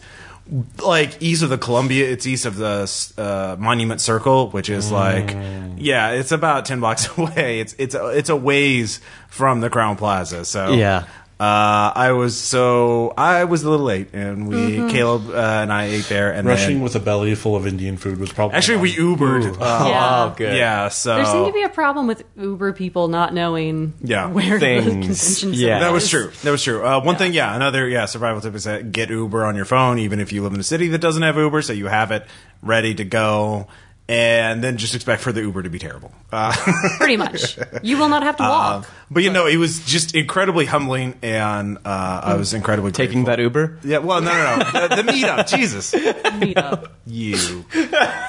like 0.83 1.21
east 1.21 1.41
of 1.43 1.49
the 1.49 1.57
Columbia. 1.57 2.09
It's 2.09 2.27
east 2.27 2.45
of 2.45 2.55
the 2.57 2.89
uh, 3.17 3.55
Monument 3.59 3.99
Circle, 3.99 4.49
which 4.51 4.69
is 4.69 4.91
like, 4.91 5.31
yeah, 5.77 6.11
it's 6.11 6.31
about 6.31 6.65
ten 6.65 6.79
blocks 6.79 7.07
away. 7.17 7.59
It's 7.59 7.75
it's 7.77 7.95
a, 7.95 8.09
it's 8.09 8.29
a 8.29 8.35
ways 8.35 8.99
from 9.29 9.61
the 9.61 9.69
Crowne 9.69 9.97
Plaza. 9.97 10.45
So 10.45 10.73
Yeah. 10.73 11.05
Uh, 11.37 11.91
I 11.93 12.13
was 12.13 12.37
so 12.39 13.13
I 13.17 13.43
was 13.43 13.63
a 13.63 13.69
little 13.69 13.85
late, 13.85 14.13
and 14.13 14.47
we 14.47 14.77
Caleb 14.89 15.29
uh, 15.31 15.33
and 15.63 15.73
I 15.73 15.87
ate 15.87 16.05
there, 16.05 16.31
and 16.31 16.47
Rushing 16.47 16.75
then 16.75 16.81
with 16.83 16.95
a 16.95 16.99
belly 17.01 17.35
full 17.35 17.57
of 17.57 17.67
Indian 17.67 17.97
food 17.97 18.19
was 18.19 18.31
probably 18.31 18.55
actually 18.55 18.77
we 18.77 18.93
Ubered. 18.95 19.57
Uh, 19.59 19.85
Yeah. 19.89 20.23
Oh, 20.31 20.33
good. 20.37 20.55
yeah, 20.55 20.87
so 20.87 21.17
There 21.17 21.25
seemed 21.25 21.47
to 21.47 21.51
be 21.51 21.63
a 21.63 21.69
problem 21.69 22.07
with 22.07 22.23
Uber 22.39 22.71
people 22.71 23.09
not 23.09 23.33
knowing 23.33 23.93
Yeah. 24.01 24.27
where 24.27 24.57
Things. 24.61 24.85
the 24.85 24.91
convention 24.91 25.53
Yeah. 25.53 25.67
center 25.67 25.79
That 25.81 25.91
was 25.91 26.03
is. 26.05 26.09
true. 26.09 26.31
That 26.43 26.51
was 26.51 26.63
true. 26.63 26.85
Uh, 26.85 27.01
one 27.03 27.17
thing, 27.17 27.33
yeah, 27.33 27.53
another 27.53 27.85
yeah 27.89 28.05
survival 28.05 28.39
tip 28.39 28.55
is 28.55 28.63
that 28.63 28.93
get 28.93 29.09
Uber 29.09 29.43
on 29.43 29.57
your 29.57 29.65
phone, 29.65 29.99
even 29.99 30.21
if 30.21 30.31
you 30.31 30.41
live 30.41 30.53
in 30.53 30.59
a 30.61 30.63
city 30.63 30.87
that 30.87 30.99
doesn't 31.01 31.21
have 31.23 31.35
Uber, 31.35 31.61
so 31.63 31.73
you 31.73 31.87
have 31.87 32.11
it 32.11 32.25
ready 32.61 32.95
to 32.95 33.03
go, 33.03 33.67
and 34.07 34.63
then 34.63 34.77
just 34.77 34.93
expect 34.93 35.21
for 35.23 35.31
the 35.31 35.41
Uber 35.41 35.63
to 35.63 35.69
be 35.69 35.79
terrible. 35.79 36.11
Uh, 36.31 36.53
Pretty 36.97 37.17
much. 37.17 37.57
You 37.81 37.97
will 37.97 38.09
not 38.09 38.21
have 38.23 38.37
to 38.37 38.43
walk. 38.43 38.87
but 39.09 39.23
you 39.23 39.31
know, 39.31 39.47
it 39.47 39.57
was 39.57 39.79
just 39.85 40.13
incredibly 40.13 40.65
humbling, 40.65 41.17
and 41.23 41.77
uh, 41.85 42.21
I 42.23 42.35
was 42.35 42.53
incredibly 42.53 42.91
Taking 42.91 43.23
grateful. 43.23 43.37
that 43.37 43.39
Uber? 43.41 43.79
Yeah, 43.83 43.97
well, 43.99 44.21
no, 44.21 44.31
no, 44.31 44.57
no, 44.73 44.87
the, 44.87 45.01
the 45.01 45.11
meetup, 45.11 45.47
Jesus, 45.55 45.93
Meet 46.39 46.57
up. 46.57 46.93
you. 47.07 47.65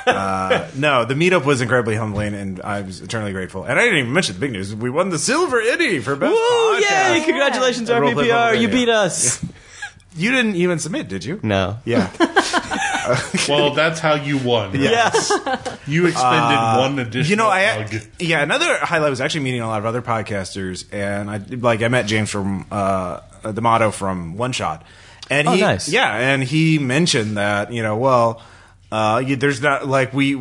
Uh, 0.06 0.68
no, 0.76 1.04
the 1.04 1.14
meetup 1.14 1.44
was 1.44 1.60
incredibly 1.60 1.94
humbling, 1.96 2.32
and 2.34 2.60
I 2.62 2.80
was 2.82 3.00
eternally 3.02 3.32
grateful. 3.32 3.64
And 3.64 3.78
I 3.78 3.82
didn't 3.84 3.98
even 3.98 4.12
mention 4.12 4.34
the 4.36 4.40
big 4.40 4.52
news: 4.52 4.74
we 4.74 4.88
won 4.90 5.10
the 5.10 5.18
silver 5.18 5.60
Ennie 5.60 5.98
for 5.98 6.16
best 6.16 6.32
Woo! 6.32 6.38
podcast. 6.80 7.16
Yay! 7.18 7.24
Congratulations, 7.24 7.88
Yeah. 7.90 8.00
RPPR. 8.00 8.60
You 8.60 8.68
beat 8.68 8.88
us. 8.88 9.44
You 10.18 10.30
didn't 10.30 10.56
even 10.56 10.78
submit, 10.78 11.08
did 11.08 11.26
you? 11.26 11.40
No. 11.42 11.76
Yeah. 11.84 12.10
Well, 13.48 13.74
that's 13.74 14.00
how 14.00 14.14
you 14.14 14.38
won. 14.38 14.74
Yes. 14.74 15.32
You 15.86 16.06
expended 16.06 16.58
one 16.80 16.98
additional 16.98 17.22
Uh, 17.22 17.28
You 17.28 17.36
know, 17.36 17.48
I 17.48 17.84
hug. 17.84 18.02
yeah. 18.18 18.42
Another 18.42 18.76
highlight 18.78 19.10
was 19.10 19.20
actually 19.20 19.40
meeting 19.44 19.60
a 19.60 19.68
lot 19.68 19.78
of 19.78 19.86
other 19.86 20.02
podcasters, 20.02 20.84
and 20.92 21.30
I 21.30 21.36
like 21.38 21.82
I 21.82 21.88
met 21.88 22.06
James 22.06 22.28
from 22.30 22.66
uh, 22.72 23.20
D'Amato 23.42 23.92
from 23.92 24.36
One 24.36 24.50
Shot, 24.52 24.82
and 25.30 25.46
Oh, 25.46 25.52
he 25.52 25.60
nice. 25.60 25.88
yeah, 25.88 26.12
and 26.16 26.42
he 26.42 26.78
mentioned 26.80 27.36
that 27.36 27.72
you 27.72 27.82
know 27.82 27.96
well. 27.96 28.42
Uh, 28.90 29.20
you, 29.24 29.34
there's 29.36 29.60
not 29.60 29.86
like 29.86 30.12
we. 30.12 30.36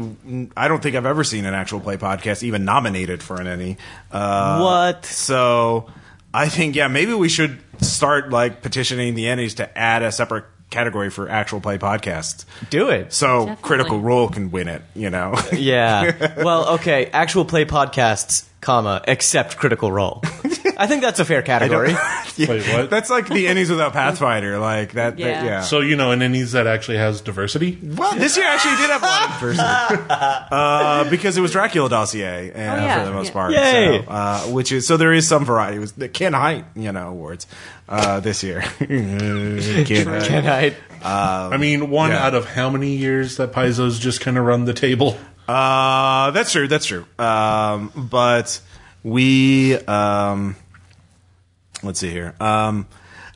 I 0.56 0.68
don't 0.68 0.82
think 0.82 0.96
I've 0.96 1.06
ever 1.08 1.24
seen 1.24 1.46
an 1.46 1.54
actual 1.56 1.80
play 1.80 1.98
podcast 1.98 2.44
even 2.44 2.64
nominated 2.64 3.22
for 3.24 3.42
an 3.42 3.48
Ennie. 3.48 3.78
Uh, 4.12 4.60
What? 4.62 5.04
So 5.06 5.90
I 6.34 6.48
think 6.50 6.76
yeah, 6.76 6.88
maybe 6.88 7.14
we 7.16 7.28
should 7.30 7.60
start 7.82 8.30
like 8.30 8.62
petitioning 8.62 9.16
the 9.16 9.26
Ennies 9.26 9.56
to 9.58 9.78
add 9.78 10.04
a 10.04 10.12
separate 10.12 10.46
category 10.76 11.10
for 11.10 11.30
actual 11.30 11.62
play 11.62 11.78
podcasts. 11.78 12.46
Do 12.70 12.90
it. 12.90 13.14
So 13.14 13.46
Definitely. 13.46 13.64
Critical 13.64 14.00
Role 14.02 14.28
can 14.30 14.52
win 14.52 14.68
it. 14.68 14.82
You 14.94 15.10
know. 15.10 15.34
Yeah. 15.54 16.34
Well, 16.46 16.74
okay. 16.76 17.06
Actual 17.08 17.46
play 17.46 17.66
podcasts, 17.66 18.46
comma, 18.66 19.02
except 19.08 19.56
Critical 19.58 19.92
Role. 19.92 20.22
I 20.78 20.88
think 20.88 21.02
that's 21.04 21.20
a 21.22 21.26
fair 21.26 21.42
category. 21.42 21.96
Yeah. 22.38 22.50
Wait, 22.50 22.68
what? 22.68 22.90
That's 22.90 23.10
like 23.10 23.30
the 23.30 23.46
Ennies 23.46 23.70
without 23.70 23.94
Pathfinder. 23.94 24.60
Like 24.60 24.92
that. 24.92 25.16
that- 25.16 25.20
Yeah. 25.20 25.46
yeah. 25.46 25.62
So 25.62 25.80
you 25.80 25.96
know, 25.96 26.12
an 26.12 26.20
Ennies 26.20 26.52
that 26.52 26.68
actually 26.68 26.98
has 26.98 27.22
diversity. 27.22 27.78
well, 27.82 28.14
this 28.16 28.36
year 28.36 28.46
actually 28.46 28.76
did 28.76 28.90
have 28.90 29.02
a 29.02 29.06
lot 29.06 29.24
of 29.24 29.30
diversity 29.40 29.64
uh, 30.52 31.10
because 31.10 31.38
it 31.38 31.42
was 31.42 31.54
Dracula 31.54 31.88
dossier, 31.88 32.52
and 32.54 32.82
Oh, 32.82 32.84
yeah. 32.84 33.00
for 33.00 33.06
the 33.06 33.14
most 33.14 33.28
Yeah. 33.28 33.32
part. 33.32 33.52
Yay. 33.54 34.04
So, 34.04 34.12
uh, 34.12 34.40
which 34.48 34.74
is 34.74 34.86
so 34.86 34.98
there 34.98 35.14
is 35.14 35.26
some 35.30 35.46
variety. 35.46 35.78
It 35.78 35.80
was 35.80 35.94
the 35.94 36.10
Ken 36.10 36.34
Hite, 36.34 36.66
you 36.76 36.92
know, 36.92 37.08
awards 37.08 37.48
uh, 37.88 38.20
this 38.20 38.44
year. 38.44 38.64
Ken 38.80 39.60
Hite. 40.08 40.26
Can 40.26 40.46
I? 40.46 40.76
I 41.02 41.56
mean, 41.56 41.90
one 41.90 42.10
yeah. 42.12 42.26
out 42.26 42.34
of 42.36 42.46
how 42.50 42.70
many 42.70 42.98
years 42.98 43.38
that 43.38 43.54
Paizo's 43.54 43.98
just 43.98 44.20
kind 44.20 44.38
of 44.38 44.44
run 44.46 44.66
the 44.66 44.74
table? 44.74 45.18
Uh, 45.48 46.32
that's 46.32 46.52
true. 46.52 46.68
That's 46.68 46.86
true. 46.86 47.06
Um, 47.20 47.92
but 47.96 48.60
we, 49.04 49.76
um, 49.76 50.56
let's 51.84 52.00
see 52.00 52.10
here. 52.10 52.36
Um, 52.40 52.88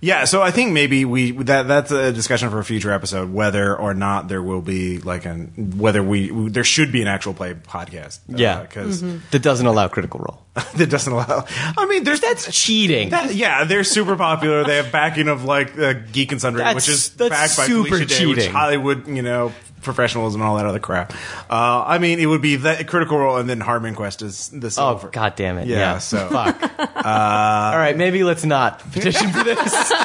yeah, 0.02 0.24
so 0.24 0.42
I 0.42 0.52
think 0.52 0.72
maybe 0.72 1.04
we 1.04 1.32
that 1.32 1.68
that's 1.68 1.92
a 1.92 2.14
discussion 2.14 2.50
for 2.50 2.60
a 2.60 2.64
future 2.64 2.90
episode 2.92 3.34
whether 3.34 3.76
or 3.76 3.94
not 3.94 4.30
there 4.30 4.42
will 4.42 4.62
be 4.62 4.98
like 5.00 5.26
an 5.26 5.74
whether 5.78 6.02
we 6.02 6.30
there 6.50 6.64
should 6.64 6.94
be 6.94 7.02
an 7.02 7.10
actual 7.10 7.34
play 7.34 7.54
podcast. 7.54 8.20
Yeah. 8.30 8.62
because 8.62 9.02
That 9.32 9.42
doesn't 9.42 9.66
allow 9.66 9.90
Critical 9.90 10.22
Role. 10.22 10.46
that 10.76 10.90
doesn't 10.90 11.12
allow. 11.12 11.46
I 11.78 11.86
mean, 11.88 12.06
there's 12.06 12.22
That's 12.22 12.50
cheating. 12.50 13.10
that, 13.10 13.36
yeah, 13.36 13.66
they're 13.66 13.84
super 13.84 14.16
popular. 14.16 14.64
They 14.64 14.78
have 14.78 14.90
backing 14.90 15.28
of 15.28 15.44
like 15.44 15.78
uh, 15.78 15.94
Geek 16.14 16.32
and 16.32 16.40
Sundry, 16.40 16.60
That's- 16.60 16.76
which 16.76 16.88
is 16.88 17.10
that's 17.12 17.30
backed 17.30 17.58
by 17.58 17.66
super 17.66 17.90
Felicia 17.98 18.20
Day, 18.20 18.26
which. 18.28 18.48
Hollywood, 18.48 19.06
you 19.08 19.22
know, 19.22 19.52
professionalism 19.82 20.42
and 20.42 20.50
all 20.50 20.58
that 20.58 20.66
other 20.66 20.80
crap. 20.80 21.14
Uh, 21.50 21.84
I 21.86 21.98
mean, 22.00 22.20
it 22.20 22.26
would 22.26 22.42
be 22.42 22.58
that 22.58 22.88
Critical 22.88 23.18
Role 23.18 23.38
and 23.38 23.50
then 23.50 23.60
Harmon 23.60 23.96
Quest 23.96 24.22
is 24.22 24.50
the 24.50 24.68
Oh, 24.68 24.70
silver. 24.70 25.10
god 25.10 25.36
damn 25.36 25.58
it. 25.58 25.68
Yeah, 25.68 25.78
Yeah. 25.78 25.98
so- 26.00 26.28
Fuck. 26.30 26.62
All 27.06 27.78
right, 27.78 27.96
maybe 27.98 28.24
let's 28.24 28.44
not 28.46 28.80
petition 28.92 29.30
for 29.32 29.44
this. 29.44 29.94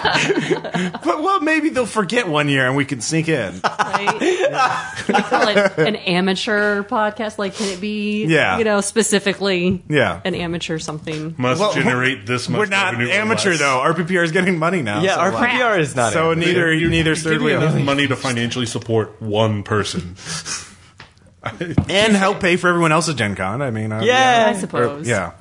But 1.05 1.23
well, 1.23 1.41
maybe 1.41 1.69
they'll 1.71 1.87
forget 1.87 2.29
one 2.29 2.49
year 2.49 2.67
and 2.67 2.77
we 2.77 2.85
can 2.85 3.01
sneak 3.01 3.29
in. 3.29 3.61
Right? 3.63 4.19
Can 5.07 5.17
you 5.17 5.23
call 5.23 5.49
it 5.49 5.79
an 5.79 5.97
amateur 5.97 6.83
podcast? 6.85 7.39
Like, 7.39 7.55
can 7.55 7.69
it 7.69 7.81
be, 7.81 8.25
Yeah. 8.27 8.59
you 8.59 8.65
know, 8.65 8.81
specifically 8.81 9.83
Yeah. 9.89 10.21
an 10.25 10.35
amateur 10.35 10.79
something? 10.79 11.35
Must 11.37 11.61
Well, 11.61 11.73
generate 11.75 12.27
this 12.27 12.49
much. 12.49 12.59
We're 12.59 12.67
not 12.67 12.93
revenue 12.95 13.11
amateur 13.13 13.51
less. 13.51 13.59
though. 13.61 13.81
RPPR 13.85 14.25
is 14.25 14.33
getting 14.33 14.59
money 14.59 14.83
now. 14.83 15.03
Yeah, 15.03 15.15
so, 15.15 15.21
our 15.21 15.33
like- 15.33 15.51
PPR 15.51 15.79
is 15.79 15.95
not 15.97 16.13
So 16.13 16.31
in. 16.31 16.39
neither 16.39 16.73
You- 16.73 16.89
neither 16.89 17.11
you 17.11 17.17
third 17.17 17.41
give 17.41 17.63
enough 17.63 17.75
money 17.77 18.07
to 18.07 18.17
financially 18.17 18.67
support 18.67 19.21
one 19.21 19.63
person. 19.65 20.17
and 21.91 22.17
help 22.17 22.41
pay 22.41 22.57
for 22.57 22.69
everyone 22.69 22.91
else's 22.93 23.15
Gen 23.17 23.35
Con. 23.37 23.61
I 23.61 23.71
mean, 23.71 23.93
uh, 23.93 24.01
Yeah. 24.03 24.47
I 24.55 24.59
suppose. 24.59 25.07
Yeah. 25.07 25.33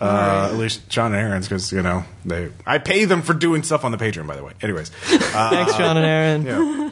Uh, 0.00 0.50
At 0.52 0.58
least 0.58 0.88
John 0.88 1.12
and 1.12 1.20
Aaron's 1.26 1.48
because 1.48 1.72
you 1.72 1.82
know 1.82 2.04
they. 2.24 2.50
I 2.66 2.78
pay 2.78 3.04
them 3.04 3.20
for 3.22 3.34
doing 3.34 3.64
stuff 3.64 3.84
on 3.84 3.90
the 3.90 3.98
Patreon. 3.98 4.28
By 4.28 4.36
the 4.36 4.44
way, 4.44 4.52
anyways, 4.62 4.90
uh, 5.10 5.18
Thanks, 5.50 5.74
John 5.76 5.96
and 5.96 6.06
Aaron. 6.06 6.44
yeah, 6.46 6.90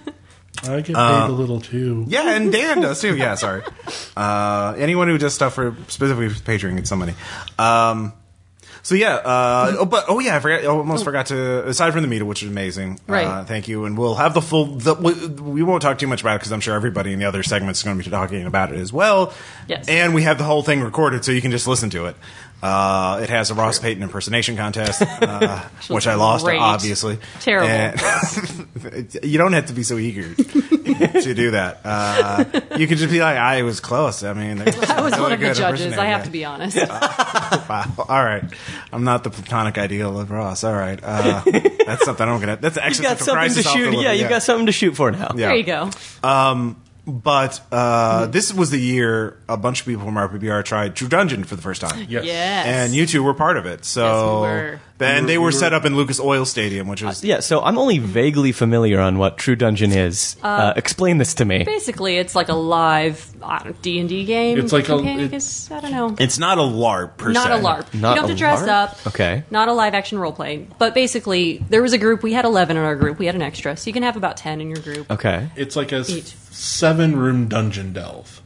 I 0.72 0.76
get 0.78 0.86
paid 0.86 0.96
Uh, 0.96 1.26
a 1.28 1.30
little 1.30 1.60
too. 1.60 2.04
yeah, 2.08 2.34
and 2.34 2.50
Dan 2.50 2.80
does 2.80 3.00
too. 3.00 3.16
Yeah, 3.16 3.36
sorry. 3.36 3.62
Uh, 4.16 4.74
anyone 4.76 5.06
who 5.06 5.18
does 5.18 5.34
stuff 5.34 5.54
for 5.54 5.76
specifically 5.86 6.28
for 6.30 6.40
Patreon 6.42 6.74
gets 6.74 6.88
some 6.88 6.98
money. 6.98 7.14
Um, 7.60 8.12
so 8.87 8.94
yeah, 8.94 9.16
uh, 9.16 9.77
oh, 9.81 9.85
but 9.85 10.05
oh 10.07 10.20
yeah, 10.20 10.37
I 10.37 10.38
forgot. 10.38 10.62
I 10.62 10.66
almost 10.66 11.03
forgot 11.03 11.27
to. 11.27 11.66
Aside 11.66 11.92
from 11.92 12.09
the 12.09 12.09
meetup, 12.09 12.27
which 12.29 12.44
is 12.44 12.49
amazing, 12.49 13.01
Right. 13.09 13.27
Uh, 13.27 13.44
thank 13.44 13.66
you, 13.66 13.85
and 13.85 13.99
we'll 13.99 14.14
have 14.14 14.33
the 14.33 14.40
full. 14.40 14.66
The, 14.66 14.94
we, 14.94 15.12
we 15.27 15.62
won't 15.64 15.83
talk 15.83 15.99
too 15.99 16.07
much 16.07 16.20
about 16.20 16.37
it 16.37 16.38
because 16.38 16.53
I'm 16.53 16.61
sure 16.61 16.77
everybody 16.77 17.12
in 17.12 17.18
the 17.18 17.25
other 17.25 17.42
segments 17.42 17.81
is 17.81 17.85
going 17.85 17.99
to 17.99 18.05
be 18.05 18.09
talking 18.09 18.46
about 18.46 18.72
it 18.72 18.79
as 18.79 18.92
well. 18.92 19.33
Yes. 19.66 19.88
and 19.88 20.14
we 20.14 20.22
have 20.22 20.38
the 20.38 20.44
whole 20.44 20.62
thing 20.62 20.83
recorded, 20.83 21.25
so 21.25 21.33
you 21.33 21.42
can 21.42 21.51
just 21.51 21.66
listen 21.66 21.90
to 21.90 22.07
it. 22.07 22.16
Uh, 22.62 23.18
it 23.22 23.29
has 23.29 23.51
a 23.51 23.55
Ross 23.55 23.81
Payton 23.81 24.05
impersonation 24.05 24.57
contest, 24.57 25.03
uh, 25.20 25.62
which 25.88 26.07
I 26.07 26.14
lost, 26.14 26.44
Great. 26.44 26.61
obviously. 26.61 27.18
Terrible. 27.40 27.68
And- 27.68 29.18
you 29.25 29.37
don't 29.37 29.53
have 29.53 29.66
to 29.66 29.72
be 29.72 29.83
so 29.83 29.99
eager 29.99 30.22
to 31.22 31.35
do 31.35 31.50
that. 31.52 31.80
Uh, 31.85 32.44
you 32.76 32.87
could 32.87 32.98
just 32.98 33.12
be 33.12 33.20
like, 33.20 33.37
I 33.37 33.62
was 33.62 33.80
close. 33.80 34.22
I 34.22 34.32
mean, 34.32 34.61
I 34.61 34.64
was 35.00 35.12
one 35.18 35.32
of 35.32 35.40
the 35.40 35.54
judges. 35.54 35.96
I 35.96 36.06
have 36.06 36.24
to 36.24 36.30
be 36.30 36.44
honest. 36.44 36.78
Wow. 37.68 37.85
All 38.09 38.24
right. 38.24 38.44
I'm 38.92 39.04
not 39.04 39.24
the 39.24 39.30
platonic 39.30 39.78
ideal 39.78 40.18
of 40.20 40.30
Ross. 40.30 40.62
All 40.62 40.74
right. 40.74 40.98
Uh, 41.02 41.42
that's 41.87 42.04
something 42.04 42.28
I'm 42.28 42.38
gonna. 42.40 42.56
That's 42.56 42.76
actually 42.76 43.04
got 43.04 43.18
something 43.18 43.54
to 43.54 43.62
shoot. 43.62 44.02
Yeah, 44.02 44.12
you 44.12 44.28
got 44.28 44.42
something 44.42 44.66
to 44.66 44.72
shoot 44.72 44.94
for 44.96 45.11
now. 45.11 45.32
Yeah. 45.35 45.48
There 45.48 45.56
you 45.56 45.64
go. 45.64 45.90
But 47.06 47.61
uh, 47.70 48.26
this 48.26 48.52
was 48.52 48.70
the 48.70 48.80
year 48.80 49.38
a 49.48 49.56
bunch 49.56 49.80
of 49.80 49.87
people 49.87 50.04
from 50.04 50.14
RPPR 50.14 50.64
tried 50.64 50.96
True 50.96 51.06
Dungeon 51.06 51.44
for 51.44 51.54
the 51.54 51.62
first 51.62 51.80
time. 51.80 52.06
Yes. 52.09 52.24
Yes. 52.24 52.66
And 52.66 52.92
you 52.92 53.06
two 53.06 53.22
were 53.22 53.35
part 53.35 53.56
of 53.56 53.64
it. 53.64 53.85
So 53.85 54.42
Yes. 54.44 54.80
And 54.98 55.28
they 55.28 55.38
were 55.38 55.44
were- 55.46 55.52
set 55.52 55.72
up 55.72 55.85
in 55.85 55.94
Lucas 55.96 56.18
Oil 56.18 56.44
Stadium, 56.44 56.88
which 56.88 57.02
uh, 57.02 57.06
was 57.09 57.22
Yeah, 57.22 57.40
so 57.40 57.61
I'm 57.62 57.76
only 57.78 57.98
vaguely 57.98 58.52
familiar 58.52 58.98
on 59.00 59.18
what 59.18 59.37
True 59.37 59.56
Dungeon 59.56 59.92
is. 59.92 60.37
Uh, 60.42 60.46
uh 60.46 60.72
explain 60.76 61.18
this 61.18 61.35
to 61.35 61.44
me. 61.44 61.64
Basically, 61.64 62.16
it's 62.16 62.35
like 62.35 62.48
a 62.48 62.54
live 62.54 63.30
uh, 63.42 63.72
D 63.82 63.98
and 63.98 64.09
D 64.09 64.24
game. 64.24 64.59
It's 64.59 64.72
like 64.72 64.85
a- 64.85 64.96
campaign, 64.96 65.20
I 65.20 65.22
it- 65.24 65.30
guess. 65.32 65.70
I 65.70 65.80
don't 65.80 65.90
know. 65.92 66.16
it's 66.18 66.38
not 66.38 66.59
a 66.59 66.62
LARP 66.62 67.16
per 67.18 67.32
not 67.32 67.48
se. 67.48 67.52
a 67.52 67.62
LARP. 67.62 67.94
Not 67.94 67.94
you 67.94 68.00
don't 68.00 68.16
have 68.16 68.24
a 68.24 68.28
to 68.28 68.35
dress 68.35 68.62
LARP? 68.62 68.68
up. 68.68 69.06
Okay. 69.09 69.44
Not 69.50 69.68
a 69.68 69.72
live 69.72 69.94
action 69.94 70.18
role 70.18 70.32
play. 70.32 70.66
But 70.78 70.94
basically, 70.94 71.64
there 71.68 71.82
was 71.82 71.92
a 71.92 71.98
group. 71.98 72.22
We 72.22 72.32
had 72.32 72.44
eleven 72.44 72.76
in 72.76 72.82
our 72.82 72.96
group. 72.96 73.18
We 73.18 73.26
had 73.26 73.35
an 73.35 73.42
extra, 73.42 73.76
so 73.76 73.88
you 73.88 73.92
can 73.92 74.02
have 74.02 74.16
about 74.16 74.37
ten 74.37 74.61
in 74.61 74.68
your 74.70 74.80
group. 74.80 75.11
Okay. 75.11 75.48
It's 75.56 75.76
like 75.76 75.92
a 75.92 75.96
s- 75.96 76.11
Each. 76.11 76.35
seven 76.50 77.16
room 77.16 77.48
dungeon 77.48 77.92
delve. 77.92 78.40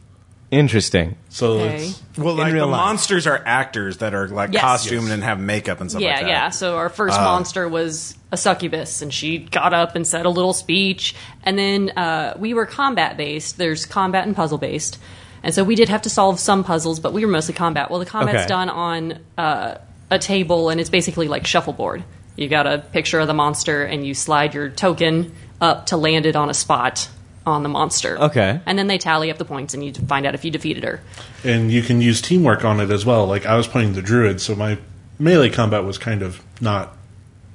Interesting. 0.50 1.14
So 1.28 1.52
Okay. 1.60 1.76
it's 1.86 2.02
Well, 2.18 2.34
like 2.34 2.52
real 2.52 2.66
the 2.66 2.72
life. 2.72 2.80
monsters 2.86 3.26
are 3.28 3.40
actors 3.46 3.98
that 3.98 4.14
are 4.14 4.26
like 4.26 4.52
Yes. 4.52 4.60
costumed 4.62 5.04
Yes. 5.04 5.12
and 5.12 5.22
have 5.22 5.38
makeup 5.38 5.80
and 5.80 5.88
stuff 5.88 6.02
Yeah, 6.02 6.08
like 6.14 6.20
that. 6.22 6.28
yeah. 6.28 6.48
So 6.48 6.76
our 6.76 6.88
first 6.88 7.20
monster 7.20 7.68
was 7.68 8.16
a 8.32 8.36
succubus, 8.36 9.00
and 9.00 9.14
she 9.14 9.38
got 9.38 9.72
up 9.72 9.94
and 9.94 10.04
said 10.04 10.26
a 10.26 10.28
little 10.30 10.52
speech. 10.52 11.14
And 11.44 11.56
then 11.56 11.90
uh, 11.96 12.34
we 12.36 12.52
were 12.52 12.66
combat 12.66 13.16
based. 13.16 13.58
There's 13.58 13.86
combat 13.86 14.26
and 14.26 14.34
puzzle 14.34 14.58
based, 14.58 14.98
and 15.44 15.54
so 15.54 15.62
we 15.62 15.76
did 15.76 15.88
have 15.88 16.02
to 16.02 16.10
solve 16.10 16.40
some 16.40 16.64
puzzles, 16.64 16.98
but 16.98 17.12
we 17.12 17.24
were 17.24 17.30
mostly 17.30 17.54
combat. 17.54 17.88
Well, 17.88 18.00
the 18.00 18.06
combat's 18.06 18.38
Okay. 18.40 18.48
done 18.48 18.68
on 18.70 19.18
uh, 19.38 19.74
a 20.10 20.18
table, 20.18 20.68
and 20.68 20.80
it's 20.80 20.90
basically 20.90 21.28
like 21.28 21.46
shuffleboard. 21.46 22.02
You 22.34 22.48
got 22.48 22.66
a 22.66 22.78
picture 22.78 23.20
of 23.20 23.28
the 23.28 23.34
monster, 23.34 23.84
and 23.84 24.04
you 24.04 24.14
slide 24.14 24.54
your 24.54 24.68
token 24.68 25.32
up 25.60 25.86
to 25.86 25.96
land 25.96 26.26
it 26.26 26.34
on 26.34 26.50
a 26.50 26.54
spot 26.54 27.08
on 27.46 27.62
the 27.62 27.68
monster. 27.68 28.18
Okay. 28.18 28.60
And 28.66 28.78
then 28.78 28.86
they 28.86 28.98
tally 28.98 29.30
up 29.30 29.38
the 29.38 29.44
points, 29.44 29.74
and 29.74 29.84
you 29.84 29.92
find 29.94 30.26
out 30.26 30.34
if 30.34 30.44
you 30.44 30.50
defeated 30.50 30.84
her. 30.84 31.00
and 31.44 31.70
you 31.72 31.82
can 31.82 32.00
use 32.00 32.20
teamwork 32.20 32.64
on 32.64 32.80
it 32.80 32.90
as 32.90 33.04
well. 33.06 33.26
Like 33.26 33.46
I 33.46 33.56
was 33.56 33.66
playing 33.66 33.94
the 33.94 34.02
druid, 34.02 34.40
so 34.40 34.54
my 34.54 34.78
melee 35.18 35.50
combat 35.50 35.84
was 35.84 35.98
kind 35.98 36.22
of 36.22 36.42
not 36.60 36.96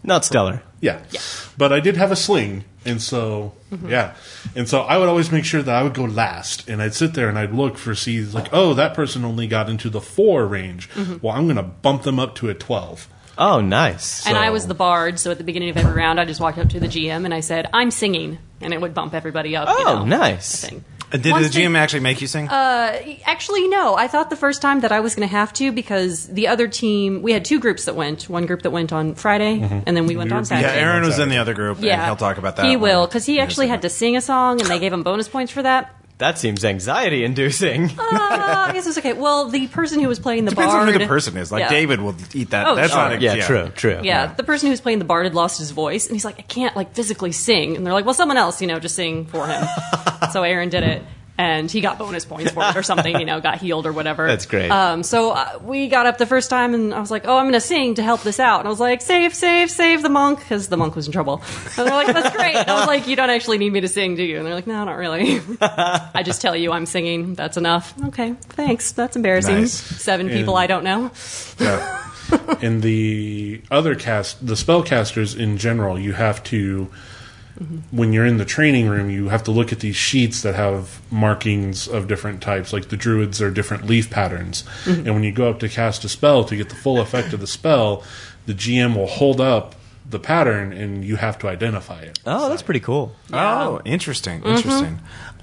Not 0.04 0.26
stellar. 0.26 0.62
yeah. 0.82 1.02
But 1.58 1.72
I 1.72 1.80
did 1.80 1.98
have 1.98 2.12
a 2.12 2.16
sling, 2.16 2.64
and 2.84 3.02
so 3.02 3.54
mm-hmm. 3.72 3.90
yeah, 3.90 4.14
and 4.56 4.68
so 4.68 4.82
I 4.82 4.98
would 4.98 5.08
always 5.08 5.32
make 5.32 5.46
sure 5.46 5.62
that 5.62 5.74
I 5.74 5.84
would 5.84 5.94
go 5.94 6.04
last, 6.04 6.68
and 6.68 6.82
I'd 6.82 6.94
sit 6.94 7.14
there 7.14 7.30
and 7.30 7.38
I'd 7.40 7.54
look 7.54 7.78
for 7.78 7.96
see 7.96 8.22
like 8.24 8.50
oh 8.52 8.74
that 8.74 8.94
person 8.94 9.24
only 9.24 9.48
got 9.48 9.70
into 9.70 9.90
the 9.90 10.02
four 10.02 10.46
range. 10.48 10.90
Mm-hmm. 10.92 11.18
Well, 11.22 11.36
I'm 11.36 11.46
going 11.46 11.56
to 11.58 11.64
bump 11.64 12.04
them 12.04 12.20
up 12.20 12.36
to 12.36 12.50
a 12.50 12.54
twelve. 12.54 13.08
Oh, 13.38 13.60
nice. 13.60 14.26
And 14.26 14.38
I 14.38 14.50
was 14.50 14.66
the 14.66 14.74
bard, 14.74 15.20
so 15.20 15.30
at 15.32 15.38
the 15.38 15.44
beginning 15.44 15.70
of 15.70 15.76
every 15.76 15.92
round, 15.94 16.22
I 16.22 16.26
just 16.26 16.40
walked 16.40 16.58
up 16.58 16.70
to 16.70 16.80
the 16.80 16.88
GM 16.88 17.26
and 17.26 17.34
I 17.34 17.42
said, 17.42 17.70
"I'm 17.74 17.92
singing," 17.92 18.38
and 18.66 18.74
it 18.74 18.82
would 18.82 18.94
bump 18.94 19.14
everybody 19.14 19.56
up. 19.56 19.70
you 19.70 19.76
Oh, 19.88 20.00
know, 20.00 20.06
nice. 20.06 20.66
thing. 20.66 20.84
And 21.12 21.22
did 21.22 21.32
Once 21.34 21.54
the 21.54 21.62
GM 21.62 21.74
they- 21.74 21.80
actually 21.80 22.00
make 22.02 22.20
you 22.20 22.28
sing? 22.28 22.50
Uh, 22.50 23.00
actually, 23.26 23.68
no. 23.70 23.96
I 23.96 24.08
thought 24.08 24.32
the 24.32 24.36
first 24.36 24.62
time 24.62 24.82
that 24.82 24.92
I 24.92 25.00
was 25.02 25.16
going 25.16 25.26
to 25.30 25.32
have 25.32 25.54
to 25.54 25.72
because 25.72 26.28
the 26.28 26.48
other 26.48 26.68
team, 26.68 27.22
we 27.22 27.32
had 27.32 27.46
two 27.46 27.60
groups 27.60 27.86
that 27.86 27.96
went. 27.96 28.28
One 28.28 28.48
group 28.48 28.64
that 28.64 28.72
went 28.72 28.92
on 28.92 29.14
Friday, 29.16 29.60
mm-hmm. 29.60 29.80
and 29.86 29.96
then 29.96 30.08
we 30.08 30.18
went 30.18 30.32
on 30.32 30.38
were- 30.38 30.42
yeah, 30.42 30.62
Saturday. 30.62 30.80
Aaron 30.82 31.04
was 31.06 31.20
in 31.20 31.30
the 31.30 31.38
other 31.38 31.54
group, 31.54 31.78
and 31.78 31.86
Yeah. 31.86 32.06
he'll 32.06 32.16
talk 32.16 32.38
about 32.40 32.56
that. 32.58 32.66
He 32.66 32.76
when- 32.76 32.82
will 32.98 33.06
because 33.08 33.26
he 33.26 33.40
actually 33.40 33.68
had 33.68 33.84
to 33.84 33.90
sing 33.90 34.18
a 34.18 34.22
song, 34.22 34.60
and 34.60 34.70
they 34.70 34.80
gave 34.80 34.92
him 34.92 35.04
bonus 35.04 35.28
points 35.30 35.52
for 35.52 35.62
that. 35.62 35.94
That 36.18 36.38
seems 36.38 36.64
anxiety 36.64 37.26
inducing. 37.26 37.86
Uh, 37.90 37.96
I 38.00 38.72
guess 38.74 38.88
it's 38.88 38.98
okay. 38.98 39.12
Well, 39.12 39.50
the 39.50 39.68
person 39.68 40.00
who 40.00 40.08
was 40.08 40.18
playing 40.18 40.46
the 40.46 40.52
Depends 40.52 40.74
bard, 40.74 40.88
on 40.88 40.94
who 40.94 40.98
the 41.00 41.08
person 41.08 41.36
is. 41.36 41.52
Like 41.52 41.60
Yeah. 41.62 41.70
David 41.70 42.00
will 42.00 42.16
eat 42.34 42.52
that. 42.52 42.68
Oh, 42.68 42.76
That's 42.76 42.94
sure. 42.94 43.02
not 43.02 43.14
a, 43.14 43.20
yeah, 43.22 43.46
true, 43.46 43.68
true. 43.76 44.00
Yeah, 44.02 44.34
the 44.34 44.44
person 44.44 44.68
who 44.68 44.72
was 44.72 44.80
playing 44.80 45.00
the 45.00 45.06
bard 45.06 45.26
had 45.26 45.36
lost 45.36 45.60
his 45.60 45.72
voice, 45.72 46.08
and 46.08 46.16
he's 46.16 46.24
like, 46.24 46.40
I 46.40 46.44
can't 46.44 46.74
like 46.76 46.96
physically 46.96 47.34
sing. 47.34 47.76
And 47.76 47.86
they're 47.86 47.94
like, 47.94 48.06
well, 48.06 48.14
someone 48.14 48.38
else, 48.38 48.62
you 48.62 48.68
know, 48.68 48.80
just 48.80 48.96
sing 48.96 49.26
for 49.26 49.46
him. 49.46 49.66
so 50.32 50.44
Aaron 50.44 50.70
did 50.70 50.84
it, 50.84 51.04
and 51.38 51.70
he 51.70 51.82
got 51.82 51.98
bonus 52.00 52.24
points 52.24 52.52
for 52.52 52.64
it 52.64 52.76
or 52.76 52.84
something, 52.84 53.20
you 53.20 53.26
know, 53.26 53.42
got 53.42 53.58
healed 53.58 53.86
or 53.86 53.92
whatever. 53.92 54.26
That's 54.28 54.46
great. 54.46 54.70
Um, 54.72 55.04
so 55.04 55.32
uh, 55.32 55.60
we 55.64 55.90
got 55.90 56.06
up 56.06 56.18
the 56.18 56.26
first 56.26 56.50
time, 56.50 56.74
and 56.74 56.94
I 56.94 57.00
was 57.00 57.12
like, 57.12 57.28
oh, 57.28 57.36
I'm 57.38 57.44
going 57.46 57.54
to 57.54 57.60
sing 57.60 57.96
to 57.96 58.04
help 58.04 58.22
this 58.22 58.40
out. 58.40 58.60
And 58.60 58.68
I 58.68 58.70
was 58.72 58.80
like, 58.80 59.02
save, 59.02 59.34
save, 59.36 59.70
save 59.70 60.02
the 60.02 60.10
monk, 60.10 60.40
because 60.40 60.70
the 60.70 60.78
monk 60.78 60.96
was 60.96 61.08
in 61.08 61.12
trouble. 61.12 61.42
And 61.78 61.88
they're 61.88 61.94
like, 61.96 62.08
that's 62.08 62.36
great. 62.36 62.56
And 62.56 62.70
I 62.70 62.80
was 62.80 62.88
like, 62.88 63.08
you 63.08 63.16
don't 63.16 63.30
actually 63.30 63.58
need 63.58 63.74
me 63.74 63.82
to 63.82 63.88
sing, 63.90 64.16
do 64.16 64.24
you? 64.24 64.38
And 64.38 64.46
they're 64.46 64.56
like, 64.56 64.68
no, 64.68 64.84
not 64.86 64.98
really. 64.98 65.42
I 65.62 66.24
just 66.24 66.42
tell 66.42 66.56
you 66.56 66.72
I'm 66.72 66.86
singing. 66.86 67.36
That's 67.36 67.58
enough. 67.58 67.94
Okay, 68.06 68.34
thanks. 68.34 68.94
That's 68.94 69.16
embarrassing. 69.16 69.62
Nice. 69.62 69.74
Seven 69.74 70.28
And- 70.28 70.36
people 70.38 70.56
I 70.56 70.68
don't 70.68 70.84
know. 70.84 71.12
Yeah. 71.60 72.12
and 72.62 72.82
the 72.82 73.62
other 73.70 73.94
cast, 73.96 74.46
the 74.46 74.54
spellcasters 74.56 75.38
in 75.38 75.58
general, 75.58 76.00
you 76.00 76.14
have 76.14 76.44
to, 76.46 76.90
when 77.92 78.12
you're 78.12 78.26
in 78.26 78.38
the 78.38 78.46
training 78.46 78.90
room, 78.90 79.10
you 79.10 79.30
have 79.30 79.44
to 79.46 79.52
look 79.52 79.72
at 79.72 79.80
these 79.80 79.96
sheets 79.96 80.42
that 80.42 80.56
have 80.56 81.00
markings 81.12 81.88
of 81.88 82.08
different 82.08 82.42
types. 82.42 82.74
Like 82.74 82.90
the 82.90 82.98
druids 82.98 83.42
are 83.42 83.50
different 83.50 83.86
leaf 83.86 84.10
patterns. 84.10 84.64
And 84.86 85.06
when 85.14 85.24
you 85.24 85.32
go 85.32 85.50
up 85.50 85.60
to 85.62 85.70
cast 85.70 86.04
a 86.04 86.10
spell 86.10 86.44
to 86.46 86.56
get 86.56 86.70
the 86.70 86.76
full 86.76 87.00
effect 87.00 87.32
of 87.34 87.40
the 87.40 87.48
spell, 87.48 88.04
the 88.46 88.54
GM 88.54 88.96
will 88.96 89.08
hold 89.08 89.40
up 89.40 89.76
the 90.08 90.20
pattern 90.20 90.74
and 90.74 91.04
you 91.06 91.16
have 91.16 91.40
to 91.40 91.48
identify 91.48 92.02
it. 92.02 92.20
oh, 92.26 92.50
that's 92.50 92.62
pretty 92.62 92.80
cool. 92.82 93.16
Oh, 93.34 93.82
interesting, 93.86 94.42
Mm-hmm. 94.42 94.56
interesting. 94.58 95.00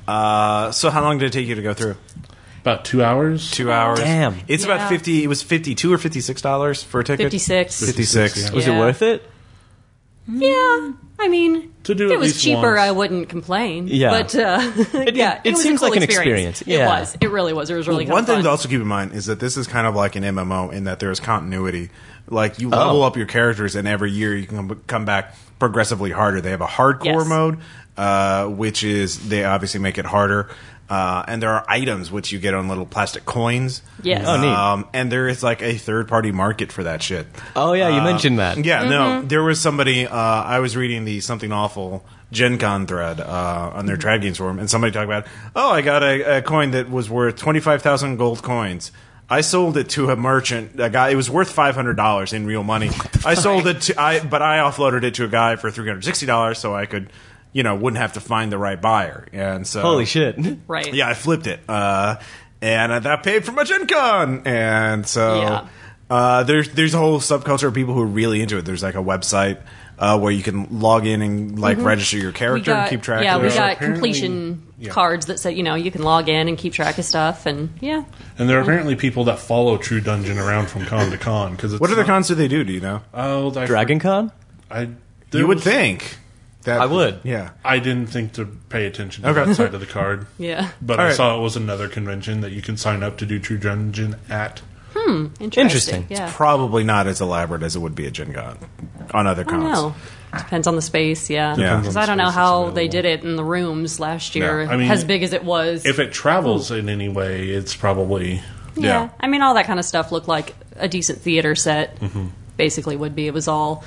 Uh, 0.06 0.70
so 0.72 0.90
how 0.90 1.00
long 1.02 1.18
did 1.18 1.26
it 1.26 1.32
take 1.32 1.46
you 1.48 1.54
to 1.54 1.62
go 1.62 1.74
through? 1.74 1.96
About 2.60 2.84
two 2.84 3.02
hours. 3.02 3.50
Two 3.50 3.72
hours. 3.72 3.98
Damn. 3.98 4.36
It's 4.48 4.64
Yeah. 4.66 4.74
about 4.74 4.88
fifty. 4.88 5.24
It 5.24 5.26
was 5.26 5.42
fifty-two 5.42 5.92
or 5.92 5.98
fifty-six 5.98 6.40
dollars 6.42 6.80
for 6.82 7.00
a 7.00 7.04
ticket. 7.04 7.24
56. 7.24 7.84
Fifty-six. 7.86 8.36
Yeah. 8.44 8.50
Was 8.52 8.66
Yeah. 8.66 8.76
it 8.76 8.78
worth 8.78 9.02
it? 9.02 9.28
Yeah, 10.28 10.92
I 11.18 11.28
mean, 11.28 11.71
To 11.84 11.94
do 11.94 12.06
if 12.06 12.10
at 12.12 12.14
it 12.14 12.18
was 12.18 12.28
least 12.34 12.44
cheaper, 12.44 12.60
once. 12.74 12.80
I 12.80 12.90
wouldn't 12.92 13.28
complain. 13.28 13.88
Yeah. 13.88 14.10
but 14.10 14.34
uh, 14.36 14.72
yeah, 15.12 15.40
it 15.42 15.50
was 15.50 15.60
a 15.60 15.62
seems 15.62 15.80
cool 15.80 15.88
like 15.90 15.96
an 15.96 16.02
experience. 16.04 16.62
Yeah. 16.66 16.84
It 16.84 16.86
was. 17.00 17.16
It 17.20 17.30
really 17.30 17.52
was. 17.52 17.70
It 17.70 17.74
was 17.74 17.88
really 17.88 18.06
One 18.06 18.24
thing 18.24 18.38
of 18.38 18.44
to 18.44 18.50
also 18.50 18.68
keep 18.68 18.80
in 18.80 18.86
mind 18.86 19.12
is 19.14 19.26
that 19.26 19.40
this 19.40 19.56
is 19.56 19.66
kind 19.66 19.86
of 19.86 19.94
like 19.96 20.14
an 20.16 20.22
MMO 20.22 20.72
in 20.72 20.84
that 20.84 21.00
there 21.00 21.10
is 21.10 21.18
continuity. 21.20 21.90
Like 22.28 22.60
you 22.60 22.68
level 22.68 23.02
Oh. 23.02 23.06
up 23.06 23.16
your 23.16 23.26
characters, 23.26 23.74
and 23.74 23.88
every 23.88 24.12
year 24.12 24.34
you 24.36 24.46
can 24.46 24.68
come- 24.68 24.80
come 24.86 25.04
back 25.04 25.34
progressively 25.58 26.10
harder. 26.12 26.40
They 26.40 26.50
have 26.50 26.60
a 26.60 26.66
hardcore 26.66 27.04
Yes. 27.20 27.26
mode, 27.28 27.58
uh, 27.96 28.46
which 28.46 28.84
is 28.84 29.28
they 29.28 29.44
obviously 29.44 29.80
make 29.80 29.98
it 29.98 30.06
harder. 30.06 30.48
Uh, 30.92 31.24
and 31.26 31.42
there 31.42 31.50
are 31.50 31.64
items 31.68 32.10
which 32.12 32.32
you 32.32 32.38
get 32.38 32.52
on 32.52 32.68
little 32.68 32.84
plastic 32.84 33.24
coins. 33.24 33.80
Yes. 34.02 34.24
Oh, 34.26 34.36
neat. 34.40 34.48
Um, 34.52 34.86
and 34.92 35.10
there 35.10 35.26
is 35.26 35.42
like 35.42 35.62
a 35.62 35.74
third 35.78 36.06
party 36.06 36.32
market 36.32 36.70
for 36.70 36.82
that 36.82 37.02
shit. 37.02 37.26
Oh 37.56 37.72
yeah, 37.72 37.88
you 37.96 38.02
mentioned 38.02 38.38
that. 38.38 38.62
Yeah, 38.62 38.80
Mm-hmm. 38.82 38.90
no, 38.90 39.22
there 39.22 39.42
was 39.42 39.58
somebody. 39.60 40.06
Uh, 40.06 40.16
I 40.16 40.58
was 40.58 40.76
reading 40.76 41.04
the 41.06 41.20
something 41.20 41.50
awful 41.50 42.04
Gen 42.30 42.58
Con 42.58 42.86
thread 42.86 43.20
uh, 43.20 43.70
on 43.74 43.86
their 43.86 43.96
Trad 43.96 44.20
Games 44.20 44.36
forum, 44.38 44.58
and 44.58 44.68
somebody 44.68 44.92
talked 44.92 45.06
about, 45.06 45.26
oh, 45.56 45.70
I 45.70 45.80
got 45.80 46.02
a, 46.02 46.38
a 46.38 46.42
coin 46.42 46.72
that 46.72 46.90
was 46.90 47.08
worth 47.08 47.36
twenty 47.36 47.60
five 47.60 47.80
thousand 47.80 48.18
gold 48.18 48.42
coins. 48.42 48.92
I 49.30 49.40
sold 49.40 49.78
it 49.78 49.88
to 49.90 50.10
a 50.10 50.16
merchant. 50.16 50.78
A 50.78 50.90
guy. 50.90 51.08
It 51.08 51.14
was 51.14 51.30
worth 51.30 51.50
five 51.50 51.74
hundred 51.74 51.96
dollars 51.96 52.34
in 52.34 52.44
real 52.44 52.64
money. 52.64 52.90
I 53.24 53.32
sold 53.32 53.66
it 53.66 53.80
to. 53.82 53.98
I 53.98 54.20
but 54.20 54.42
I 54.42 54.58
offloaded 54.58 55.04
it 55.04 55.14
to 55.14 55.24
a 55.24 55.28
guy 55.28 55.56
for 55.56 55.70
three 55.70 55.86
hundred 55.88 56.04
sixty 56.04 56.26
dollars, 56.26 56.58
so 56.58 56.74
I 56.74 56.84
could, 56.84 57.08
you 57.52 57.62
know, 57.62 57.74
wouldn't 57.76 58.00
have 58.00 58.14
to 58.14 58.20
find 58.20 58.50
the 58.52 58.58
right 58.58 58.80
buyer. 58.80 59.26
And 59.32 59.66
so, 59.66 59.82
Holy 59.82 60.06
shit. 60.06 60.36
right. 60.68 60.92
yeah, 60.92 61.08
I 61.08 61.14
flipped 61.14 61.46
it, 61.46 61.60
uh, 61.68 62.16
and 62.60 62.92
uh, 62.92 62.98
that 63.00 63.22
paid 63.22 63.44
for 63.44 63.52
my 63.52 63.64
Gen 63.64 63.86
Con. 63.86 64.42
And 64.46 65.06
so 65.06 65.40
Yeah. 65.40 65.68
uh, 66.10 66.42
there's 66.44 66.68
there's 66.70 66.94
a 66.94 66.98
whole 66.98 67.18
subculture 67.20 67.68
of 67.68 67.74
people 67.74 67.94
who 67.94 68.02
are 68.02 68.06
really 68.06 68.40
into 68.40 68.58
it. 68.58 68.64
There's 68.64 68.82
like 68.82 68.94
a 68.94 69.02
website 69.02 69.58
uh, 69.98 70.18
where 70.18 70.32
you 70.32 70.42
can 70.42 70.80
log 70.80 71.06
in 71.06 71.22
and 71.22 71.58
like 71.58 71.78
register 71.78 72.16
your 72.16 72.32
Mm-hmm. 72.32 72.34
We 72.34 72.38
character 72.62 72.70
got, 72.72 72.80
and 72.82 72.90
keep 72.90 73.02
track. 73.02 73.24
yeah, 73.24 73.36
of 73.36 73.42
we 73.42 73.48
it. 73.48 73.54
got 73.54 73.72
Apparently- 73.74 73.94
completion 74.12 74.66
yeah. 74.78 74.90
cards 74.90 75.26
that 75.26 75.38
say 75.38 75.52
you 75.52 75.62
know 75.62 75.74
you 75.74 75.90
can 75.90 76.02
log 76.02 76.28
in 76.28 76.48
and 76.48 76.56
keep 76.58 76.72
track 76.72 76.98
of 76.98 77.04
stuff, 77.04 77.46
and 77.46 77.68
yeah, 77.80 78.04
And 78.38 78.48
there 78.48 78.58
are 78.58 78.62
apparently 78.62 78.96
people 78.96 79.24
that 79.24 79.38
follow 79.38 79.76
True 79.76 80.00
Dungeon 80.00 80.38
around 80.38 80.68
from 80.68 80.86
con 80.86 81.10
to 81.10 81.18
con. 81.18 81.56
Cause 81.56 81.78
What 81.78 81.90
other 81.90 82.00
not- 82.02 82.06
cons 82.06 82.28
do 82.28 82.34
they 82.34 82.48
do? 82.48 82.64
Do 82.64 82.72
you 82.72 82.80
know? 82.80 83.02
Oh, 83.12 83.52
I, 83.58 83.66
Dragon 83.66 83.98
Con? 84.00 84.32
I, 84.70 84.88
you 85.32 85.46
would 85.46 85.60
think. 85.60 86.16
That, 86.64 86.80
I 86.80 86.86
would. 86.86 87.20
Yeah. 87.24 87.50
I 87.64 87.78
didn't 87.80 88.06
think 88.06 88.34
to 88.34 88.44
pay 88.68 88.86
attention 88.86 89.24
to 89.24 89.30
Okay. 89.30 89.44
that 89.46 89.54
side 89.56 89.74
of 89.74 89.80
the 89.80 89.86
card. 89.86 90.26
yeah, 90.38 90.70
But 90.80 90.98
All 91.00 91.04
I 91.06 91.08
right. 91.08 91.16
saw 91.16 91.36
it 91.36 91.40
was 91.42 91.56
another 91.56 91.88
convention 91.88 92.40
that 92.42 92.52
you 92.52 92.62
can 92.62 92.76
sign 92.76 93.02
up 93.02 93.18
to 93.18 93.26
do 93.26 93.38
True 93.38 93.58
Dungeon 93.58 94.16
at. 94.30 94.62
Hmm. 94.94 95.26
interesting. 95.40 95.62
Interesting. 95.62 96.06
Yeah, 96.10 96.30
Probably 96.32 96.84
not 96.84 97.06
as 97.06 97.20
elaborate 97.20 97.62
as 97.62 97.74
it 97.74 97.78
would 97.80 97.94
be 97.94 98.06
at 98.06 98.12
Gen 98.12 98.32
Con 98.34 98.58
on 99.12 99.26
other 99.26 99.42
I 99.42 99.44
don't 99.50 99.60
cons. 99.62 99.72
know. 99.78 99.94
Depends 100.38 100.66
on 100.66 100.76
the 100.76 100.82
space, 100.82 101.28
yeah. 101.28 101.56
Yeah. 101.56 101.78
Because 101.78 101.96
I 101.96 102.06
don't 102.06 102.16
know 102.18 102.30
how 102.30 102.62
how 102.64 102.68
is 102.68 102.74
they 102.74 102.88
did 102.88 103.04
it 103.04 103.22
in 103.24 103.36
the 103.36 103.44
rooms 103.44 103.98
last 104.00 104.34
year, 104.34 104.62
I 104.62 104.76
mean, 104.76 104.90
as 104.90 105.02
big 105.04 105.22
as 105.22 105.32
it 105.32 105.44
was. 105.44 105.84
If 105.84 105.98
it 105.98 106.12
travels 106.12 106.70
in 106.70 106.88
any 106.88 107.08
way, 107.08 107.48
it's 107.48 107.74
probably 107.76 108.34
yeah. 108.76 108.82
Yeah. 109.04 109.08
I 109.20 109.26
mean, 109.28 109.42
all 109.42 109.54
that 109.54 109.66
kind 109.66 109.78
of 109.78 109.84
stuff 109.84 110.10
looked 110.12 110.28
like 110.28 110.54
a 110.76 110.88
decent 110.88 111.18
theater 111.20 111.54
set. 111.54 111.98
Mm-hmm. 112.00 112.28
Basically, 112.56 112.96
would 112.96 113.14
be. 113.14 113.26
It 113.26 113.34
was 113.34 113.48
all. 113.48 113.84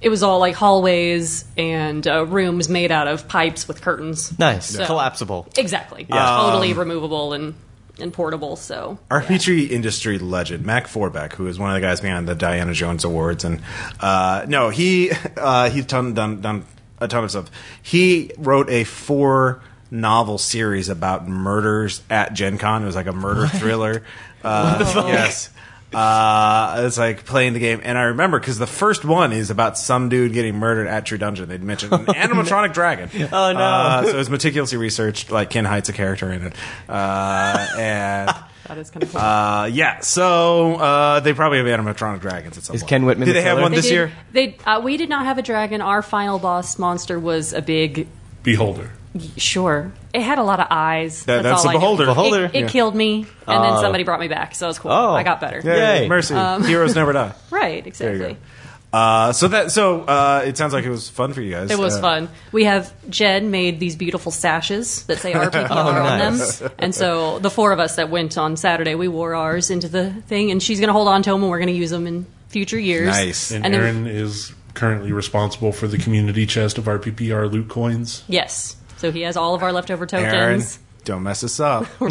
It 0.00 0.08
was 0.08 0.22
all 0.22 0.38
like 0.38 0.54
hallways 0.54 1.44
and 1.58 2.06
uh, 2.06 2.24
rooms 2.26 2.68
made 2.68 2.90
out 2.90 3.06
of 3.06 3.28
pipes 3.28 3.68
with 3.68 3.82
curtains. 3.82 4.38
Nice. 4.38 4.66
So- 4.66 4.86
Collapsible. 4.86 5.48
Exactly. 5.58 6.06
Yeah. 6.08 6.38
Totally 6.42 6.72
removable 6.72 7.32
and, 7.34 7.54
and 8.00 8.12
portable. 8.12 8.56
So 8.56 8.98
RPG 9.10 9.70
industry 9.70 10.18
legend 10.18 10.64
Matt 10.64 10.84
Forbeck, 10.86 11.34
who 11.34 11.46
is 11.48 11.58
one 11.58 11.70
of 11.70 11.74
the 11.74 11.80
guys 11.86 12.00
behind 12.00 12.26
the 12.26 12.34
Diana 12.34 12.72
Jones 12.72 13.04
Awards, 13.04 13.44
and 13.44 13.60
uh, 14.00 14.46
no, 14.48 14.70
he 14.70 15.10
uh, 15.36 15.68
he's 15.70 15.84
done, 15.86 16.14
done 16.14 16.40
done 16.40 16.64
a 16.98 17.06
ton 17.08 17.24
of 17.24 17.30
stuff. 17.30 17.50
He 17.82 18.30
wrote 18.38 18.70
a 18.70 18.84
four 18.84 19.62
novel 19.90 20.38
series 20.38 20.88
about 20.88 21.28
murders 21.28 22.00
at 22.08 22.32
Gen 22.32 22.56
Con. 22.58 22.82
It 22.82 22.86
was 22.86 22.94
like 22.96 23.06
a 23.06 23.12
murder 23.12 23.46
thriller. 23.48 24.02
Uh, 24.42 24.78
yes. 25.08 25.50
Uh, 25.92 26.82
it's 26.86 26.98
like 26.98 27.24
playing 27.24 27.52
the 27.52 27.58
game, 27.58 27.80
and 27.82 27.98
I 27.98 28.02
remember 28.02 28.38
because 28.38 28.58
the 28.58 28.66
first 28.66 29.04
one 29.04 29.32
is 29.32 29.50
about 29.50 29.76
some 29.76 30.08
dude 30.08 30.32
getting 30.32 30.54
murdered 30.56 30.86
at 30.86 31.04
True 31.06 31.18
Dungeon. 31.18 31.48
They'd 31.48 31.62
mentioned 31.62 31.92
an 31.92 32.04
animatronic 32.06 32.72
dragon. 32.72 33.08
Oh, 33.32 33.52
no. 33.52 33.58
Uh, 33.58 34.02
so 34.04 34.08
it 34.10 34.16
was 34.16 34.30
meticulously 34.30 34.78
researched. 34.78 35.30
Like 35.30 35.50
Ken 35.50 35.64
Hite's 35.64 35.88
a 35.88 35.92
character 35.92 36.30
in 36.32 36.46
it, 36.46 36.54
uh, 36.88 37.66
and 37.78 38.30
That 38.68 38.78
is 38.78 38.90
kind 38.90 39.02
of 39.02 39.10
cool. 39.10 39.20
uh, 39.20 39.64
yeah. 39.66 39.98
So 40.00 40.74
uh, 40.76 41.20
they 41.20 41.32
probably 41.32 41.58
have 41.58 41.66
animatronic 41.66 42.20
dragons 42.20 42.56
at 42.56 42.62
some 42.64 42.76
Is 42.76 42.82
point. 42.82 42.88
Ken 42.88 43.04
Whitman 43.04 43.26
Did 43.26 43.34
the 43.34 43.40
they 43.40 43.42
have 43.42 43.52
killer? 43.54 43.62
one 43.62 43.72
They 43.72 43.78
this 43.78 43.86
did- 43.86 43.92
year? 43.92 44.12
They 44.32 44.56
uh, 44.64 44.80
we 44.80 44.96
did 44.96 45.08
not 45.08 45.24
have 45.24 45.38
a 45.38 45.42
dragon. 45.42 45.80
Our 45.80 46.02
final 46.02 46.38
boss 46.38 46.78
monster 46.78 47.18
was 47.18 47.52
a 47.52 47.62
big. 47.62 48.06
Beholder. 48.44 48.90
Sure, 49.36 49.92
it 50.14 50.22
had 50.22 50.38
a 50.38 50.42
lot 50.44 50.60
of 50.60 50.68
eyes. 50.70 51.24
That- 51.24 51.42
that's 51.42 51.58
all 51.58 51.62
the 51.64 51.68
I 51.70 51.72
knew. 51.72 51.78
beholder. 51.80 52.06
Beholder, 52.06 52.44
It, 52.44 52.54
it 52.54 52.60
yeah. 52.62 52.68
killed 52.68 52.94
me, 52.94 53.26
and 53.46 53.64
then 53.64 53.72
Oh. 53.74 53.80
somebody 53.80 54.04
brought 54.04 54.20
me 54.20 54.28
back, 54.28 54.54
so 54.54 54.66
it 54.66 54.68
was 54.68 54.78
cool. 54.78 54.92
Oh. 54.92 55.14
I 55.14 55.22
got 55.24 55.40
better. 55.40 55.60
Yay, 55.64 56.02
Yay. 56.02 56.08
mercy! 56.08 56.34
Um, 56.34 56.62
Heroes 56.72 56.94
never 56.94 57.12
die. 57.12 57.32
Right, 57.50 57.82
There 57.82 57.88
exactly. 57.88 58.18
you 58.28 58.34
go. 58.34 58.36
Uh, 58.92 59.32
so 59.32 59.46
that 59.48 59.70
so 59.70 60.00
uh, 60.02 60.42
it 60.44 60.56
sounds 60.56 60.72
like 60.72 60.84
it 60.84 60.90
was 60.90 61.08
fun 61.08 61.32
for 61.32 61.40
you 61.40 61.52
guys. 61.52 61.70
It 61.70 61.78
was 61.78 61.96
Uh, 61.96 62.00
fun. 62.00 62.28
We 62.50 62.64
have 62.64 62.92
Jed 63.08 63.44
made 63.44 63.78
these 63.78 63.94
beautiful 63.94 64.32
sashes 64.32 65.04
that 65.04 65.18
say 65.18 65.32
RPPR 65.32 65.66
Oh, 65.70 65.76
on 65.78 66.18
them, 66.18 66.70
and 66.78 66.92
so 66.94 67.38
the 67.38 67.50
four 67.50 67.70
of 67.72 67.78
us 67.78 67.96
that 67.96 68.10
went 68.10 68.36
on 68.36 68.56
Saturday, 68.56 68.94
we 68.96 69.06
wore 69.06 69.34
ours 69.36 69.70
into 69.70 69.88
the 69.88 70.10
thing, 70.26 70.50
and 70.50 70.60
she's 70.62 70.80
going 70.80 70.88
to 70.88 70.92
hold 70.92 71.06
on 71.08 71.22
to 71.22 71.30
them, 71.30 71.42
and 71.42 71.50
we're 71.50 71.58
going 71.58 71.68
to 71.68 71.72
use 71.72 71.90
them 71.90 72.06
in 72.08 72.26
future 72.48 72.78
years. 72.78 73.06
Nice. 73.08 73.50
And, 73.52 73.64
And 73.64 73.74
then- 73.74 73.80
Aaron 73.80 74.06
is 74.08 74.52
currently 74.74 75.12
responsible 75.12 75.70
for 75.72 75.86
the 75.86 75.98
community 75.98 76.46
chest 76.46 76.76
of 76.78 76.84
RPPR 76.86 77.50
loot 77.50 77.68
coins. 77.68 78.24
Yes, 78.28 78.74
so 79.00 79.10
he 79.10 79.22
has 79.22 79.36
all 79.36 79.54
of 79.54 79.62
our 79.62 79.72
leftover 79.72 80.06
tokens. 80.06 80.32
Aaron, 80.32 80.62
don't 81.04 81.22
mess 81.22 81.42
us 81.42 81.58
up. 81.58 81.86
oh 82.00 82.08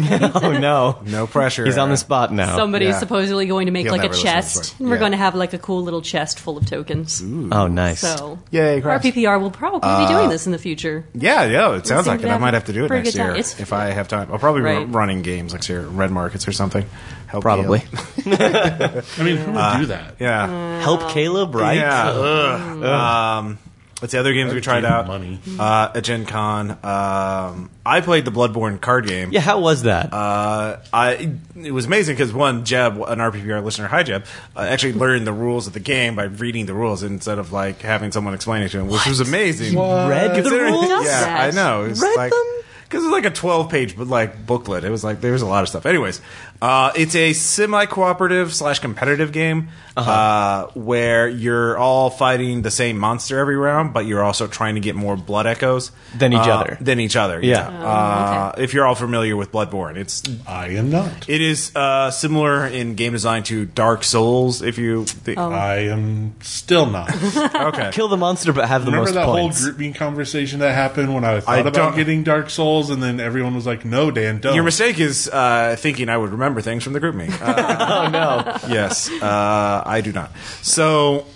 no. 0.60 0.98
No 1.06 1.26
pressure. 1.28 1.64
He's 1.64 1.78
on 1.78 1.90
the 1.90 1.96
spot 1.96 2.32
now. 2.32 2.56
Somebody's 2.56 2.88
Yeah. 2.88 2.98
supposedly 2.98 3.46
going 3.46 3.66
to 3.66 3.72
make 3.72 3.84
He'll 3.84 3.92
like 3.92 4.00
a 4.00 4.08
never 4.08 4.14
listen 4.14 4.26
to 4.30 4.36
this 4.36 4.52
chest, 4.54 4.56
part. 4.72 4.80
and 4.80 4.88
we're 4.90 4.96
Yeah. 4.96 5.00
going 5.00 5.12
to 5.12 5.18
have 5.18 5.34
like 5.36 5.52
a 5.52 5.58
cool 5.58 5.82
little 5.84 6.02
chest 6.02 6.40
full 6.40 6.58
of 6.58 6.66
tokens. 6.66 7.22
oh, 7.22 7.68
nice. 7.68 8.00
So, 8.00 8.40
Yay, 8.50 8.80
crafts. 8.80 9.06
RPPR 9.06 9.40
will 9.40 9.52
probably 9.52 10.04
be 10.04 10.12
doing 10.12 10.28
this 10.28 10.46
in 10.46 10.52
the 10.52 10.58
future. 10.58 11.04
Yeah, 11.14 11.44
yeah, 11.44 11.76
it 11.76 11.86
sounds 11.86 12.04
seem 12.06 12.14
like 12.14 12.20
to 12.22 12.26
it. 12.26 12.30
I 12.30 12.32
have 12.32 12.40
might 12.40 12.54
have 12.54 12.64
to 12.64 12.72
do 12.72 12.84
it 12.84 12.88
pretty 12.88 13.04
next 13.04 13.14
good 13.14 13.18
time. 13.18 13.26
year 13.28 13.36
It's- 13.36 13.60
if 13.60 13.72
I 13.72 13.86
have 13.90 14.08
time. 14.08 14.28
I'll 14.32 14.40
probably 14.40 14.62
be 14.62 14.66
Right. 14.66 14.92
running 14.92 15.22
games 15.22 15.52
next 15.52 15.68
year, 15.68 15.82
red 15.82 16.10
markets 16.10 16.48
or 16.48 16.52
something. 16.52 16.84
Help 17.28 17.42
Probably. 17.44 17.78
Caleb. 18.24 19.04
I 19.18 19.22
mean, 19.22 19.36
who 19.36 19.52
would 19.52 19.78
do 19.78 19.86
that? 19.86 20.16
Yeah. 20.18 20.80
Help 20.82 21.10
Caleb, 21.10 21.54
right? 21.54 21.76
Yeah. 21.78 22.08
Ugh. 22.10 22.84
Um, 22.84 23.58
what's 24.00 24.12
the 24.12 24.18
other 24.18 24.32
games 24.32 24.52
we 24.52 24.60
tried 24.60 24.84
out? 24.84 25.06
money. 25.06 25.38
Uh, 25.58 25.92
at 25.94 26.04
Gen 26.04 26.26
Con. 26.26 26.70
Um, 26.70 27.70
I 27.86 28.00
played 28.00 28.24
the 28.24 28.30
Bloodborne 28.30 28.80
card 28.80 29.06
game. 29.06 29.30
Yeah, 29.32 29.40
how 29.40 29.60
was 29.60 29.82
that? 29.84 30.12
Uh, 30.12 30.78
I 30.92 31.32
it 31.56 31.72
was 31.72 31.86
amazing 31.86 32.16
because 32.16 32.32
one 32.32 32.64
Jeb, 32.64 32.94
an 32.96 33.18
RPPR 33.18 33.62
listener, 33.62 33.86
hi 33.86 34.02
Jeb, 34.02 34.24
uh, 34.56 34.60
actually 34.60 34.94
learned 34.94 35.26
the 35.26 35.32
rules 35.32 35.66
of 35.66 35.72
the 35.72 35.80
game 35.80 36.16
by 36.16 36.24
reading 36.24 36.66
the 36.66 36.74
rules 36.74 37.02
instead 37.02 37.38
of 37.38 37.52
like 37.52 37.82
having 37.82 38.12
someone 38.12 38.34
explain 38.34 38.62
it 38.62 38.70
to 38.70 38.80
him, 38.80 38.88
which 38.88 39.06
was 39.06 39.20
amazing. 39.20 39.78
Read 39.78 40.42
the 40.42 40.50
rules? 40.50 40.88
Yeah, 40.88 41.00
That. 41.02 41.54
I 41.54 41.56
know. 41.56 41.84
It 41.84 41.90
was 41.90 42.02
Read 42.02 42.16
like, 42.16 42.30
them? 42.30 42.46
Because 42.84 43.04
it's 43.04 43.12
like 43.12 43.24
a 43.24 43.30
twelve-page 43.30 43.96
but 43.96 44.08
like 44.08 44.44
booklet. 44.46 44.82
It 44.82 44.90
was 44.90 45.04
like 45.04 45.20
there 45.20 45.30
was 45.32 45.42
a 45.42 45.46
lot 45.46 45.62
of 45.62 45.68
stuff. 45.68 45.86
Anyways, 45.86 46.20
uh, 46.60 46.90
it's 46.96 47.14
a 47.14 47.32
semi-cooperative 47.32 48.52
slash 48.52 48.80
competitive 48.80 49.30
game 49.32 49.68
Uh-huh. 49.96 50.10
uh 50.10 50.66
where 50.74 51.28
you're 51.28 51.76
all 51.76 52.10
fighting 52.10 52.62
the 52.62 52.70
same 52.70 52.96
monster 52.98 53.38
every 53.38 53.56
round, 53.56 53.92
but 53.92 54.06
you're 54.06 54.22
also 54.22 54.46
trying 54.46 54.74
to 54.76 54.80
get 54.80 54.94
more 54.94 55.16
blood 55.16 55.46
echoes 55.46 55.90
Than 56.16 56.32
each 56.32 56.38
uh, 56.46 56.58
other. 56.60 56.78
Than 56.80 57.00
each 57.00 57.16
other. 57.16 57.40
Yeah. 57.42 57.66
Uh, 57.68 58.52
If 58.58 58.72
you're 58.72 58.86
all 58.86 58.94
familiar 58.94 59.36
with 59.36 59.50
Bloodborne, 59.52 59.96
it's 59.96 60.22
I 60.46 60.68
am 60.68 60.90
not. 60.90 61.28
it 61.28 61.40
is 61.40 61.74
uh, 61.74 62.10
similar 62.10 62.66
in 62.66 62.94
game 62.94 63.12
design 63.12 63.42
to 63.44 63.66
Dark 63.66 64.04
Souls. 64.04 64.62
If 64.62 64.78
you 64.78 65.04
thi- 65.04 65.34
Oh. 65.36 65.50
I 65.50 65.76
am 65.90 66.34
still 66.40 66.86
not. 66.86 67.10
okay, 67.54 67.90
Kill 67.92 68.08
the 68.08 68.16
monster, 68.16 68.52
but 68.52 68.68
have 68.68 68.84
the 68.84 68.90
Remember 68.92 69.10
most 69.10 69.14
that 69.14 69.26
points. 69.26 69.58
whole 69.60 69.66
group 69.70 69.78
me 69.78 69.92
conversation 69.92 70.60
that 70.60 70.74
happened 70.74 71.12
when 71.14 71.24
I 71.24 71.40
thought 71.40 71.54
I 71.54 71.58
about 71.60 71.72
don't- 71.74 71.96
getting 71.96 72.22
Dark 72.22 72.50
Souls, 72.50 72.90
and 72.90 73.02
then 73.02 73.18
everyone 73.20 73.54
was 73.54 73.66
like, 73.66 73.84
"No, 73.84 74.10
Dan, 74.10 74.38
don't." 74.40 74.54
your 74.54 74.64
mistake 74.64 74.98
is 75.00 75.28
uh, 75.32 75.76
thinking 75.78 76.08
I 76.08 76.16
would 76.16 76.30
remember 76.32 76.60
things 76.60 76.84
from 76.84 76.92
the 76.92 77.00
group 77.00 77.14
me. 77.14 77.28
Uh, 77.40 78.04
oh 78.06 78.10
no. 78.10 78.56
yes, 78.72 79.10
uh, 79.22 79.79
I 79.86 80.00
do 80.00 80.12
not. 80.12 80.30
So. 80.62 81.26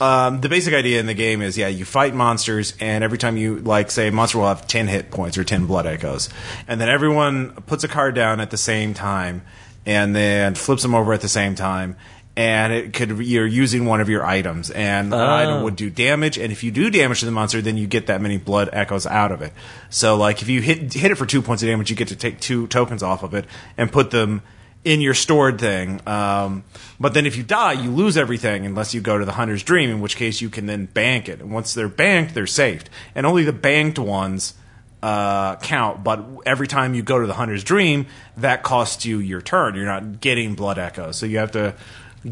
Um, 0.00 0.40
the 0.40 0.48
basic 0.48 0.74
idea 0.74 0.98
in 0.98 1.06
the 1.06 1.14
game 1.14 1.40
is, 1.40 1.56
yeah, 1.56 1.68
you 1.68 1.84
fight 1.84 2.14
monsters, 2.16 2.74
and 2.80 3.04
every 3.04 3.16
time 3.16 3.36
you 3.36 3.60
like, 3.60 3.92
say, 3.92 4.08
a 4.08 4.12
monster 4.12 4.38
will 4.38 4.48
have 4.48 4.66
ten 4.66 4.88
hit 4.88 5.12
points 5.12 5.38
or 5.38 5.44
ten 5.44 5.66
blood 5.66 5.86
echoes, 5.86 6.28
and 6.66 6.80
then 6.80 6.88
everyone 6.88 7.52
puts 7.52 7.84
a 7.84 7.88
card 7.88 8.16
down 8.16 8.40
at 8.40 8.50
the 8.50 8.56
same 8.56 8.92
time, 8.92 9.42
and 9.86 10.14
then 10.14 10.56
flips 10.56 10.82
them 10.82 10.96
over 10.96 11.12
at 11.12 11.20
the 11.20 11.28
same 11.28 11.54
time, 11.54 11.96
and 12.36 12.72
it 12.72 12.92
could 12.92 13.20
you're 13.20 13.46
using 13.46 13.86
one 13.86 14.00
of 14.00 14.08
your 14.08 14.26
items, 14.26 14.72
and 14.72 15.12
the 15.12 15.16
item 15.16 15.62
would 15.62 15.76
do 15.76 15.90
damage, 15.90 16.38
and 16.38 16.50
if 16.50 16.64
you 16.64 16.72
do 16.72 16.90
damage 16.90 17.20
to 17.20 17.26
the 17.26 17.32
monster, 17.32 17.62
then 17.62 17.76
you 17.76 17.86
get 17.86 18.08
that 18.08 18.20
many 18.20 18.36
blood 18.36 18.68
echoes 18.72 19.06
out 19.06 19.30
of 19.30 19.42
it. 19.42 19.52
So, 19.90 20.16
like, 20.16 20.42
if 20.42 20.48
you 20.48 20.60
hit 20.60 20.92
hit 20.92 21.12
it 21.12 21.14
for 21.14 21.24
two 21.24 21.40
points 21.40 21.62
of 21.62 21.68
damage, 21.68 21.88
you 21.88 21.96
get 21.96 22.08
to 22.08 22.16
take 22.16 22.40
two 22.40 22.66
tokens 22.66 23.04
off 23.04 23.22
of 23.22 23.32
it 23.32 23.44
and 23.78 23.92
put 23.92 24.10
them 24.10 24.42
in 24.84 25.00
your 25.00 25.14
stored 25.14 25.58
thing. 25.58 26.00
Um, 26.06 26.64
but 27.00 27.14
then 27.14 27.26
if 27.26 27.36
you 27.36 27.42
die, 27.42 27.72
you 27.72 27.90
lose 27.90 28.16
everything 28.16 28.66
unless 28.66 28.94
you 28.94 29.00
go 29.00 29.18
to 29.18 29.24
the 29.24 29.32
hunter's 29.32 29.62
dream, 29.62 29.90
in 29.90 30.00
which 30.00 30.16
case 30.16 30.40
you 30.40 30.50
can 30.50 30.66
then 30.66 30.86
bank 30.86 31.28
it. 31.28 31.40
And 31.40 31.50
once 31.50 31.74
they're 31.74 31.88
banked, 31.88 32.34
they're 32.34 32.46
saved. 32.46 32.90
And 33.14 33.26
only 33.26 33.44
the 33.44 33.52
banked 33.52 33.98
ones 33.98 34.54
uh, 35.02 35.56
count. 35.56 36.04
But 36.04 36.24
every 36.46 36.66
time 36.66 36.94
you 36.94 37.02
go 37.02 37.18
to 37.18 37.26
the 37.26 37.34
hunter's 37.34 37.64
dream, 37.64 38.06
that 38.36 38.62
costs 38.62 39.04
you 39.04 39.18
your 39.18 39.40
turn. 39.40 39.74
You're 39.74 39.84
not 39.86 40.20
getting 40.20 40.54
blood 40.54 40.78
echoes, 40.78 41.16
so 41.16 41.26
you 41.26 41.38
have 41.38 41.52
to 41.52 41.74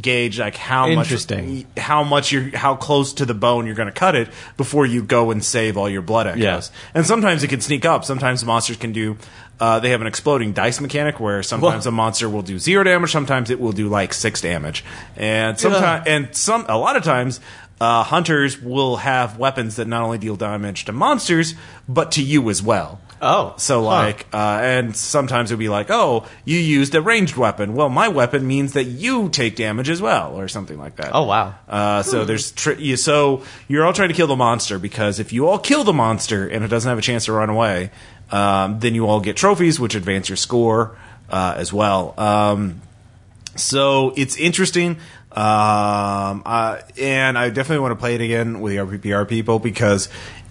gauge 0.00 0.38
like 0.38 0.56
how 0.56 0.88
Interesting. 0.88 1.54
much 1.54 1.66
how 1.76 2.02
much 2.02 2.32
you're 2.32 2.56
how 2.56 2.74
close 2.74 3.12
to 3.12 3.26
the 3.26 3.34
bone 3.34 3.66
you're 3.66 3.74
going 3.74 3.88
to 3.88 3.92
cut 3.92 4.14
it 4.14 4.30
before 4.56 4.86
you 4.86 5.02
go 5.02 5.30
and 5.30 5.44
save 5.44 5.76
all 5.76 5.88
your 5.88 6.00
blood 6.00 6.26
echoes. 6.26 6.40
Yeah. 6.72 6.78
And 6.94 7.06
sometimes 7.06 7.42
it 7.44 7.48
can 7.48 7.60
sneak 7.60 7.84
up. 7.84 8.04
Sometimes 8.04 8.42
monsters 8.44 8.78
can 8.78 8.92
do. 8.92 9.18
Uh, 9.62 9.78
they 9.78 9.90
have 9.90 10.00
an 10.00 10.08
exploding 10.08 10.52
dice 10.52 10.80
mechanic 10.80 11.20
where 11.20 11.40
sometimes 11.40 11.84
Whoa. 11.84 11.90
a 11.90 11.92
monster 11.92 12.28
will 12.28 12.42
do 12.42 12.58
zero 12.58 12.82
damage. 12.82 13.12
Sometimes 13.12 13.48
it 13.48 13.60
will 13.60 13.70
do 13.70 13.88
like 13.88 14.12
six 14.12 14.40
damage, 14.40 14.84
and 15.16 15.56
sometimes 15.56 16.04
and 16.08 16.34
some 16.34 16.66
a 16.68 16.76
lot 16.76 16.96
of 16.96 17.04
times. 17.04 17.38
Uh, 17.80 18.04
hunters 18.04 18.62
will 18.62 18.96
have 18.96 19.38
weapons 19.38 19.74
that 19.74 19.88
not 19.88 20.02
only 20.02 20.16
deal 20.16 20.36
damage 20.36 20.84
to 20.84 20.92
monsters, 20.92 21.56
but 21.88 22.12
to 22.12 22.22
you 22.22 22.48
as 22.48 22.62
well. 22.62 23.00
Oh. 23.20 23.54
So 23.56 23.82
like, 23.82 24.26
uh, 24.32 24.60
and 24.62 24.96
sometimes 24.96 25.50
it'll 25.50 25.58
be 25.58 25.68
like, 25.68 25.90
oh, 25.90 26.26
you 26.44 26.58
used 26.58 26.94
a 26.94 27.02
ranged 27.02 27.36
weapon. 27.36 27.74
Well, 27.74 27.88
my 27.88 28.08
weapon 28.08 28.46
means 28.46 28.72
that 28.74 28.84
you 28.84 29.28
take 29.28 29.56
damage 29.56 29.90
as 29.90 30.02
well, 30.02 30.38
or 30.38 30.46
something 30.48 30.78
like 30.78 30.96
that. 30.96 31.10
Oh, 31.12 31.24
wow. 31.24 31.54
Uh, 31.68 32.02
so 32.02 32.24
there's 32.24 32.52
tri- 32.52 32.74
you, 32.74 32.96
so 32.96 33.42
you're 33.66 33.84
all 33.84 33.92
trying 33.92 34.08
to 34.08 34.14
kill 34.14 34.28
the 34.28 34.36
monster 34.36 34.78
because 34.78 35.18
if 35.20 35.32
you 35.32 35.48
all 35.48 35.58
kill 35.58 35.82
the 35.82 35.92
monster 35.92 36.46
and 36.46 36.64
it 36.64 36.68
doesn't 36.68 36.88
have 36.88 36.98
a 36.98 37.02
chance 37.02 37.24
to 37.26 37.32
run 37.32 37.48
away, 37.48 37.90
um, 38.32 38.80
then 38.80 38.94
you 38.94 39.06
all 39.06 39.20
get 39.20 39.36
trophies 39.36 39.78
which 39.78 39.94
advance 39.94 40.28
your 40.28 40.36
score 40.36 40.96
uh, 41.30 41.54
as 41.56 41.72
well. 41.72 42.14
Um, 42.18 42.80
so 43.54 44.12
it's 44.16 44.36
interesting. 44.36 44.96
Um, 45.32 46.42
uh, 46.44 46.78
and 47.00 47.38
I 47.38 47.48
definitely 47.48 47.80
want 47.80 47.92
to 47.92 47.96
play 47.96 48.14
it 48.14 48.20
again 48.20 48.60
with 48.60 48.72
the 48.72 48.78
RPPR 48.78 49.28
people 49.28 49.58
because 49.58 50.08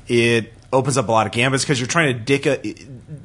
it 0.07 0.53
opens 0.73 0.97
up 0.97 1.07
a 1.07 1.11
lot 1.11 1.27
of 1.27 1.33
gambits 1.33 1.63
because 1.63 1.79
you're 1.79 1.87
trying 1.87 2.17
to 2.17 2.19
dick 2.23 2.45
a, 2.45 2.59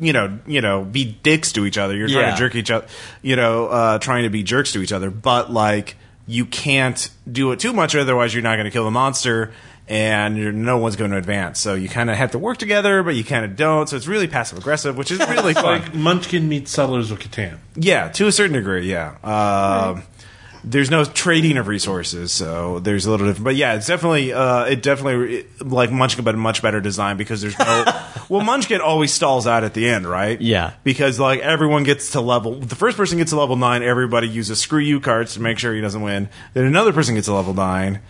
you 0.01 0.13
know, 0.13 0.39
you 0.47 0.61
know, 0.61 0.85
be 0.85 1.05
dicks 1.23 1.53
to 1.53 1.65
each 1.65 1.79
other. 1.79 1.95
You're 1.97 2.09
trying 2.09 2.27
Yeah. 2.27 2.31
to 2.33 2.37
jerk 2.39 2.55
each 2.57 2.71
other, 2.71 2.87
you 3.23 3.37
know, 3.37 3.67
uh, 3.69 3.99
trying 3.99 4.25
to 4.25 4.31
be 4.31 4.43
jerks 4.43 4.73
to 4.73 4.83
each 4.83 4.93
other. 4.93 5.11
But 5.11 5.51
like, 5.53 5.97
you 6.27 6.45
can't 6.45 7.09
do 7.31 7.53
it 7.53 7.61
too 7.61 7.73
much, 7.73 7.95
otherwise 7.95 8.35
you're 8.35 8.43
not 8.43 8.57
going 8.57 8.65
to 8.65 8.71
kill 8.71 8.85
the 8.85 8.91
monster. 8.91 9.53
And 9.89 10.37
you're, 10.37 10.51
no 10.51 10.79
one's 10.79 10.97
going 10.97 11.13
to 11.13 11.17
advance, 11.17 11.61
so 11.61 11.75
you 11.75 11.89
kind 11.89 12.11
of 12.11 12.17
have 12.17 12.33
to 12.33 12.39
work 12.41 12.59
together, 12.59 13.05
but 13.05 13.15
you 13.15 13.23
kind 13.23 13.45
of 13.45 13.55
don't. 13.55 13.89
So 13.89 13.97
it's 13.97 14.09
really 14.09 14.27
passive 14.27 14.59
aggressive, 14.59 14.97
which 14.97 15.13
is 15.13 15.21
really 15.21 15.55
fun. 15.55 15.65
like 15.83 15.95
Munchkin 15.95 16.49
meets 16.49 16.73
Settlers 16.73 17.13
of 17.13 17.21
Catan. 17.21 17.59
Yeah, 17.77 18.09
to 18.09 18.27
a 18.27 18.33
certain 18.33 18.55
degree, 18.55 18.91
yeah. 18.91 19.15
Um, 19.23 20.03
There's 20.65 20.91
no 20.91 21.05
trading 21.05 21.57
of 21.59 21.69
resources, 21.69 22.33
so 22.33 22.81
there's 22.81 23.07
a 23.07 23.11
little 23.13 23.29
different. 23.29 23.45
But 23.45 23.55
yeah, 23.55 23.75
it's 23.75 23.87
definitely, 23.87 24.33
uh, 24.33 24.65
it 24.65 24.83
definitely 24.83 25.37
it- 25.37 25.65
like 25.65 25.93
Munchkin, 25.93 26.25
but 26.25 26.35
a 26.35 26.39
much 26.39 26.61
better 26.63 26.81
design 26.81 27.17
because 27.17 27.41
there's 27.41 27.57
no. 27.57 27.85
well, 28.29 28.41
Munchkin 28.41 28.81
always 28.81 29.13
stalls 29.13 29.47
out 29.47 29.63
at 29.63 29.75
the 29.75 29.89
end, 29.89 30.05
right? 30.09 30.41
Yeah. 30.41 30.73
Because 30.83 31.21
like 31.21 31.39
everyone 31.39 31.85
gets 31.85 32.11
to 32.13 32.21
level, 32.21 32.57
the 32.59 32.75
first 32.75 32.97
person 32.97 33.19
gets 33.19 33.31
to 33.31 33.39
level 33.39 33.55
nine, 33.55 33.85
everybody 33.85 34.27
uses 34.27 34.59
screw 34.59 34.81
you 34.81 34.99
cards 34.99 35.35
to 35.35 35.41
make 35.41 35.61
sure 35.61 35.73
he 35.73 35.81
doesn't 35.81 36.03
win. 36.03 36.29
Then 36.55 36.65
another 36.65 36.93
person 36.93 37.15
gets 37.15 37.27
to 37.29 37.35
level 37.35 37.55
nine. 37.55 38.01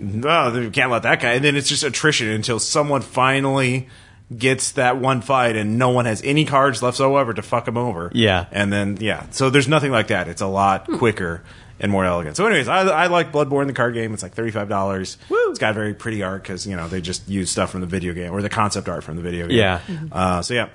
No, 0.00 0.54
you 0.58 0.70
can't 0.70 0.90
let 0.90 1.02
that 1.02 1.20
guy. 1.20 1.32
And 1.34 1.44
then 1.44 1.56
it's 1.56 1.68
just 1.68 1.82
attrition 1.84 2.28
until 2.28 2.58
someone 2.58 3.02
finally 3.02 3.88
gets 4.36 4.72
that 4.72 4.98
one 4.98 5.22
fight 5.22 5.56
and 5.56 5.78
no 5.78 5.88
one 5.90 6.04
has 6.04 6.22
any 6.22 6.44
cards 6.44 6.82
left 6.82 6.98
whatsoever 7.00 7.32
to 7.32 7.42
fuck 7.42 7.66
him 7.66 7.78
over. 7.78 8.10
Yeah. 8.14 8.46
And 8.52 8.72
then, 8.72 8.98
yeah. 9.00 9.26
So 9.30 9.48
there's 9.50 9.68
nothing 9.68 9.90
like 9.90 10.08
that. 10.08 10.28
It's 10.28 10.42
a 10.42 10.46
lot 10.46 10.86
quicker 10.86 11.42
and 11.80 11.90
more 11.92 12.04
elegant. 12.04 12.36
So, 12.36 12.44
anyways, 12.44 12.66
I, 12.68 12.80
I 12.88 13.06
like 13.06 13.30
Bloodborne, 13.32 13.68
the 13.68 13.72
card 13.72 13.94
game. 13.94 14.12
It's 14.12 14.22
like 14.22 14.34
$35. 14.34 15.16
It's 15.30 15.58
got 15.60 15.74
very 15.76 15.94
pretty 15.94 16.22
art 16.24 16.42
because, 16.42 16.66
you 16.66 16.74
know, 16.76 16.88
they 16.88 17.00
just 17.00 17.26
use 17.28 17.50
stuff 17.50 17.70
from 17.70 17.80
the 17.80 17.86
video 17.86 18.12
game 18.14 18.32
or 18.32 18.42
the 18.42 18.48
concept 18.50 18.88
art 18.88 19.04
from 19.04 19.14
the 19.16 19.22
video 19.22 19.46
game. 19.46 19.56
Yeah. 19.58 19.80
Uh, 20.12 20.42
so, 20.42 20.54
yeah. 20.54 20.68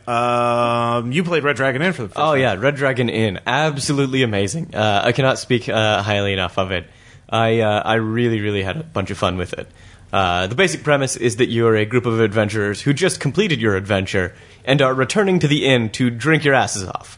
Um, 0.97 1.12
you 1.12 1.23
played 1.23 1.43
Red 1.43 1.57
Dragon 1.57 1.81
Inn 1.81 1.93
for 1.93 2.03
the 2.03 2.07
first 2.09 2.17
Oh 2.19 2.31
time. 2.31 2.39
yeah, 2.39 2.53
Red 2.55 2.75
Dragon 2.75 3.09
Inn, 3.09 3.39
absolutely 3.45 4.23
amazing. 4.23 4.73
Uh, 4.73 5.01
I 5.05 5.12
cannot 5.12 5.39
speak 5.39 5.67
uh, 5.69 6.01
highly 6.01 6.33
enough 6.33 6.57
of 6.57 6.71
it. 6.71 6.88
I 7.34 7.60
uh, 7.62 7.82
I 7.84 7.96
really 7.96 8.39
really 8.41 8.63
had 8.63 8.78
a 8.78 8.84
bunch 8.84 9.10
of 9.12 9.17
fun 9.17 9.38
with 9.38 9.54
it. 9.54 9.67
Uh, 10.13 10.46
the 10.46 10.54
basic 10.56 10.84
premise 10.84 11.15
is 11.15 11.38
that 11.38 11.48
you're 11.50 11.76
a 11.76 11.86
group 11.86 12.06
of 12.06 12.19
adventurers 12.19 12.80
who 12.82 12.93
just 12.93 13.19
completed 13.19 13.60
your 13.60 13.76
adventure 13.76 14.36
and 14.63 14.80
are 14.80 14.93
returning 14.93 15.39
to 15.39 15.48
the 15.48 15.65
inn 15.65 15.89
to 15.89 16.12
drink 16.12 16.43
your 16.43 16.54
asses 16.54 16.88
off. 16.88 17.17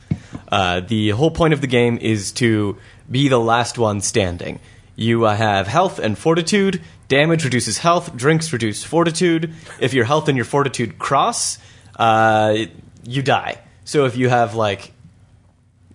Uh, 0.50 0.80
the 0.80 1.10
whole 1.10 1.30
point 1.32 1.54
of 1.54 1.60
the 1.60 1.68
game 1.68 1.98
is 1.98 2.32
to 2.32 2.78
be 3.12 3.28
the 3.28 3.38
last 3.40 3.78
one 3.78 4.00
standing. 4.00 4.62
You 4.96 5.26
uh, 5.26 5.36
have 5.36 5.68
health 5.68 6.00
and 6.00 6.18
fortitude. 6.18 6.82
Damage 7.10 7.44
reduces 7.44 7.80
health. 7.80 8.16
Drinks 8.16 8.54
reduce 8.54 8.86
fortitude. 8.86 9.54
If 9.82 9.94
your 9.94 10.06
health 10.06 10.30
and 10.30 10.38
your 10.38 10.46
fortitude 10.46 10.98
cross, 10.98 11.58
uh, 11.98 12.56
you 13.04 13.22
die. 13.22 13.60
So 13.84 14.06
if 14.06 14.16
you 14.16 14.30
have 14.30 14.56
like, 14.56 14.94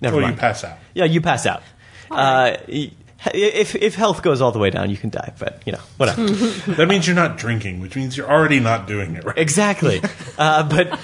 never 0.02 0.16
Or 0.16 0.20
you 0.20 0.26
mind. 0.26 0.38
pass 0.38 0.64
out. 0.64 0.76
Yeah, 0.94 1.06
you 1.06 1.22
pass 1.22 1.46
out. 1.46 1.62
Uh, 2.10 2.56
y- 2.68 2.90
if 3.34 3.74
if 3.74 3.94
health 3.94 4.22
goes 4.22 4.40
all 4.40 4.52
the 4.52 4.58
way 4.58 4.70
down, 4.70 4.90
you 4.90 4.96
can 4.96 5.10
die. 5.10 5.32
But 5.38 5.62
you 5.66 5.72
know, 5.72 5.80
whatever. 5.96 6.26
That 6.80 6.88
means 6.88 7.06
you're 7.06 7.16
not 7.16 7.36
drinking, 7.36 7.80
which 7.80 7.96
means 7.96 8.16
you're 8.16 8.30
already 8.30 8.60
not 8.60 8.86
doing 8.86 9.14
it 9.14 9.24
right. 9.24 9.38
exactly. 9.38 10.00
Uh, 10.38 10.62
but 10.62 10.98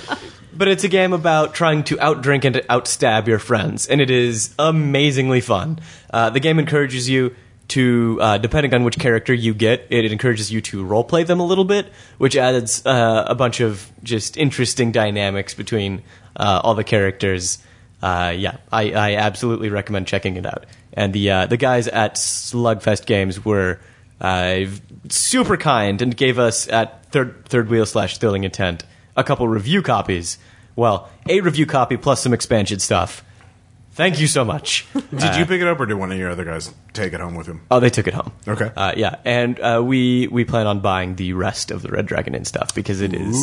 but 0.54 0.68
it's 0.68 0.84
a 0.84 0.88
game 0.88 1.12
about 1.12 1.54
trying 1.54 1.84
to 1.84 1.96
outdrink 1.96 2.44
and 2.44 2.56
outstab 2.70 3.26
your 3.26 3.38
friends, 3.38 3.86
and 3.86 4.00
it 4.00 4.10
is 4.10 4.54
amazingly 4.58 5.42
fun. 5.42 5.78
Uh, 6.10 6.30
the 6.30 6.40
game 6.40 6.58
encourages 6.58 7.06
you 7.06 7.34
to, 7.68 8.18
uh, 8.20 8.38
depending 8.38 8.72
on 8.74 8.84
which 8.84 8.98
character 8.98 9.34
you 9.34 9.52
get, 9.52 9.86
it 9.90 10.10
encourages 10.10 10.52
you 10.52 10.60
to 10.62 10.84
roleplay 10.84 11.26
them 11.26 11.40
a 11.40 11.44
little 11.44 11.64
bit, 11.64 11.92
which 12.18 12.36
adds 12.36 12.84
uh, 12.86 13.24
a 13.26 13.34
bunch 13.34 13.60
of 13.60 13.90
just 14.02 14.36
interesting 14.36 14.92
dynamics 14.92 15.54
between 15.54 16.02
uh, 16.36 16.60
all 16.62 16.74
the 16.74 16.84
characters. 16.84 17.58
Uh, 18.02 18.32
yeah, 18.36 18.58
I, 18.72 18.92
I 18.92 19.14
absolutely 19.16 19.68
recommend 19.68 20.06
checking 20.06 20.36
it 20.36 20.46
out. 20.46 20.66
And 20.96 21.12
the 21.12 21.30
uh, 21.30 21.46
the 21.46 21.58
guys 21.58 21.86
at 21.88 22.14
Slugfest 22.14 23.06
Games 23.06 23.44
were 23.44 23.78
uh, 24.20 24.64
super 25.10 25.56
kind 25.56 26.00
and 26.00 26.16
gave 26.16 26.38
us 26.38 26.68
at 26.68 27.04
third 27.12 27.44
third 27.44 27.68
wheel 27.68 27.86
slash 27.86 28.18
thrilling 28.18 28.44
intent 28.44 28.82
a 29.16 29.22
couple 29.22 29.46
review 29.46 29.82
copies. 29.82 30.38
Well, 30.74 31.08
a 31.28 31.40
review 31.40 31.66
copy 31.66 31.96
plus 31.96 32.22
some 32.22 32.34
expansion 32.34 32.78
stuff. 32.78 33.22
Thank 33.96 34.20
you 34.20 34.26
so 34.26 34.44
much. 34.44 34.86
Did 34.94 35.36
you 35.36 35.46
pick 35.46 35.60
it 35.62 35.66
up 35.66 35.80
or 35.80 35.86
did 35.86 35.94
one 35.94 36.12
of 36.12 36.18
your 36.18 36.30
other 36.30 36.44
guys 36.44 36.72
take 36.92 37.14
it 37.14 37.20
home 37.20 37.34
with 37.34 37.46
him? 37.46 37.62
Oh, 37.70 37.80
they 37.80 37.88
took 37.88 38.06
it 38.06 38.12
home. 38.12 38.30
Okay. 38.46 38.70
Uh, 38.76 38.92
yeah, 38.96 39.16
and 39.24 39.58
uh, 39.58 39.82
we 39.82 40.28
we 40.28 40.44
plan 40.44 40.66
on 40.66 40.80
buying 40.80 41.16
the 41.16 41.32
rest 41.32 41.70
of 41.70 41.80
the 41.80 41.88
Red 41.88 42.04
Dragon 42.04 42.34
Inn 42.34 42.44
stuff 42.44 42.74
because 42.74 43.00
it 43.00 43.14
is 43.14 43.36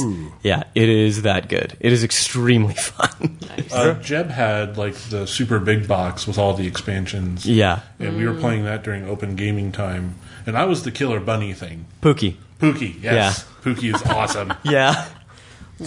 yeah, 0.43 0.63
it 0.75 0.89
is 0.89 1.23
that 1.23 1.49
good. 1.49 1.75
It 1.79 1.91
is 1.91 2.03
extremely 2.03 2.73
fun. 2.91 3.39
Uh, 3.71 3.93
Jeb 3.95 4.29
had 4.29 4.77
like 4.77 4.93
the 5.09 5.25
super 5.25 5.59
big 5.59 5.87
box 5.87 6.27
with 6.27 6.37
all 6.37 6.53
the 6.53 6.67
expansions. 6.67 7.45
yeah, 7.47 7.79
And 7.97 8.15
we 8.15 8.27
were 8.27 8.35
playing 8.35 8.63
that 8.65 8.83
during 8.83 9.05
open 9.09 9.35
gaming 9.35 9.71
time. 9.71 10.15
And 10.45 10.55
I 10.57 10.65
was 10.65 10.83
the 10.83 10.91
killer 10.91 11.19
bunny 11.19 11.53
thing. 11.53 11.85
Pookie. 12.01 12.35
Pookie, 12.59 13.01
yes. 13.01 13.43
Pookie 13.63 13.93
is 13.95 14.01
awesome. 14.03 14.53
Yeah, 14.63 15.07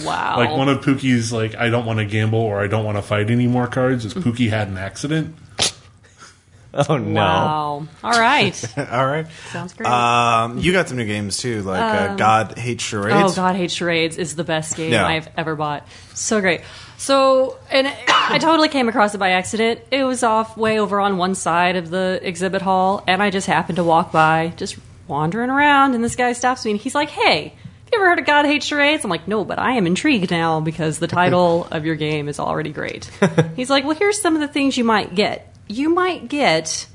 Wow. 0.03 0.37
Like 0.37 0.51
one 0.51 0.69
of 0.69 0.79
Pookie's 0.83 1.31
like 1.31 1.55
I 1.55 1.69
don't 1.69 1.85
want 1.85 1.99
to 1.99 2.05
gamble 2.05 2.39
or 2.39 2.59
I 2.61 2.67
don't 2.67 2.85
want 2.85 2.97
to 2.97 3.01
fight 3.01 3.29
anymore 3.29 3.67
cards 3.67 4.05
is 4.05 4.13
Pookie 4.13 4.49
had 4.51 4.67
an 4.67 4.77
accident. 4.77 5.35
oh 6.73 6.97
no. 6.97 7.13
Wow. 7.13 7.87
All 8.03 8.19
right. 8.19 8.77
All 8.91 9.07
right. 9.07 9.27
Sounds 9.51 9.73
great. 9.73 9.87
Um, 9.89 10.59
you 10.59 10.71
got 10.71 10.87
some 10.87 10.97
new 10.97 11.05
games 11.05 11.37
too, 11.37 11.61
like 11.63 11.81
uh, 11.81 12.15
God 12.15 12.57
Hates 12.57 12.83
Charades. 12.83 13.33
Oh 13.33 13.35
God, 13.35 13.55
Hates 13.55 13.73
Charades 13.73 14.17
is 14.17 14.35
the 14.35 14.43
best 14.43 14.75
game 14.75 14.91
Yeah. 14.91 15.07
I've 15.07 15.29
ever 15.37 15.55
bought. 15.55 15.87
So 16.13 16.41
great. 16.41 16.61
So, 16.97 17.57
and 17.71 17.87
I 18.07 18.37
totally 18.39 18.69
came 18.69 18.89
across 18.89 19.15
it 19.15 19.19
by 19.19 19.31
accident. 19.31 19.81
It 19.91 20.03
was 20.03 20.23
off 20.23 20.57
way 20.57 20.79
over 20.79 20.99
on 20.99 21.17
one 21.17 21.35
side 21.35 21.75
of 21.75 21.89
the 21.89 22.19
exhibit 22.21 22.61
hall, 22.61 23.03
and 23.07 23.21
I 23.21 23.29
just 23.29 23.47
happened 23.47 23.77
to 23.77 23.83
walk 23.83 24.11
by, 24.11 24.53
just 24.57 24.77
wandering 25.07 25.49
around, 25.49 25.95
and 25.95 26.03
this 26.03 26.15
guy 26.15 26.33
stops 26.33 26.65
me 26.65 26.71
and 26.71 26.79
he's 26.79 26.95
like, 26.95 27.09
"Hey, 27.09 27.49
have 27.49 27.66
you 27.91 27.99
ever 27.99 28.09
heard 28.09 28.19
of 28.19 28.25
God 28.25 28.45
Hates 28.45 28.65
Charades?" 28.65 29.03
I'm 29.03 29.09
like, 29.09 29.27
"No, 29.27 29.43
but 29.45 29.59
I 29.59 29.73
am 29.73 29.87
intrigued 29.87 30.31
now 30.31 30.59
because 30.59 30.99
the 30.99 31.07
title 31.07 31.67
of 31.71 31.85
your 31.85 31.95
game 31.95 32.27
is 32.27 32.39
already 32.39 32.71
great." 32.71 33.09
he's 33.55 33.69
like, 33.69 33.83
"Well, 33.83 33.95
here's 33.95 34.21
some 34.21 34.35
of 34.35 34.41
the 34.41 34.47
things 34.47 34.77
you 34.77 34.83
might 34.83 35.15
get. 35.15 35.53
You 35.67 35.89
might 35.89 36.27
get 36.27 36.87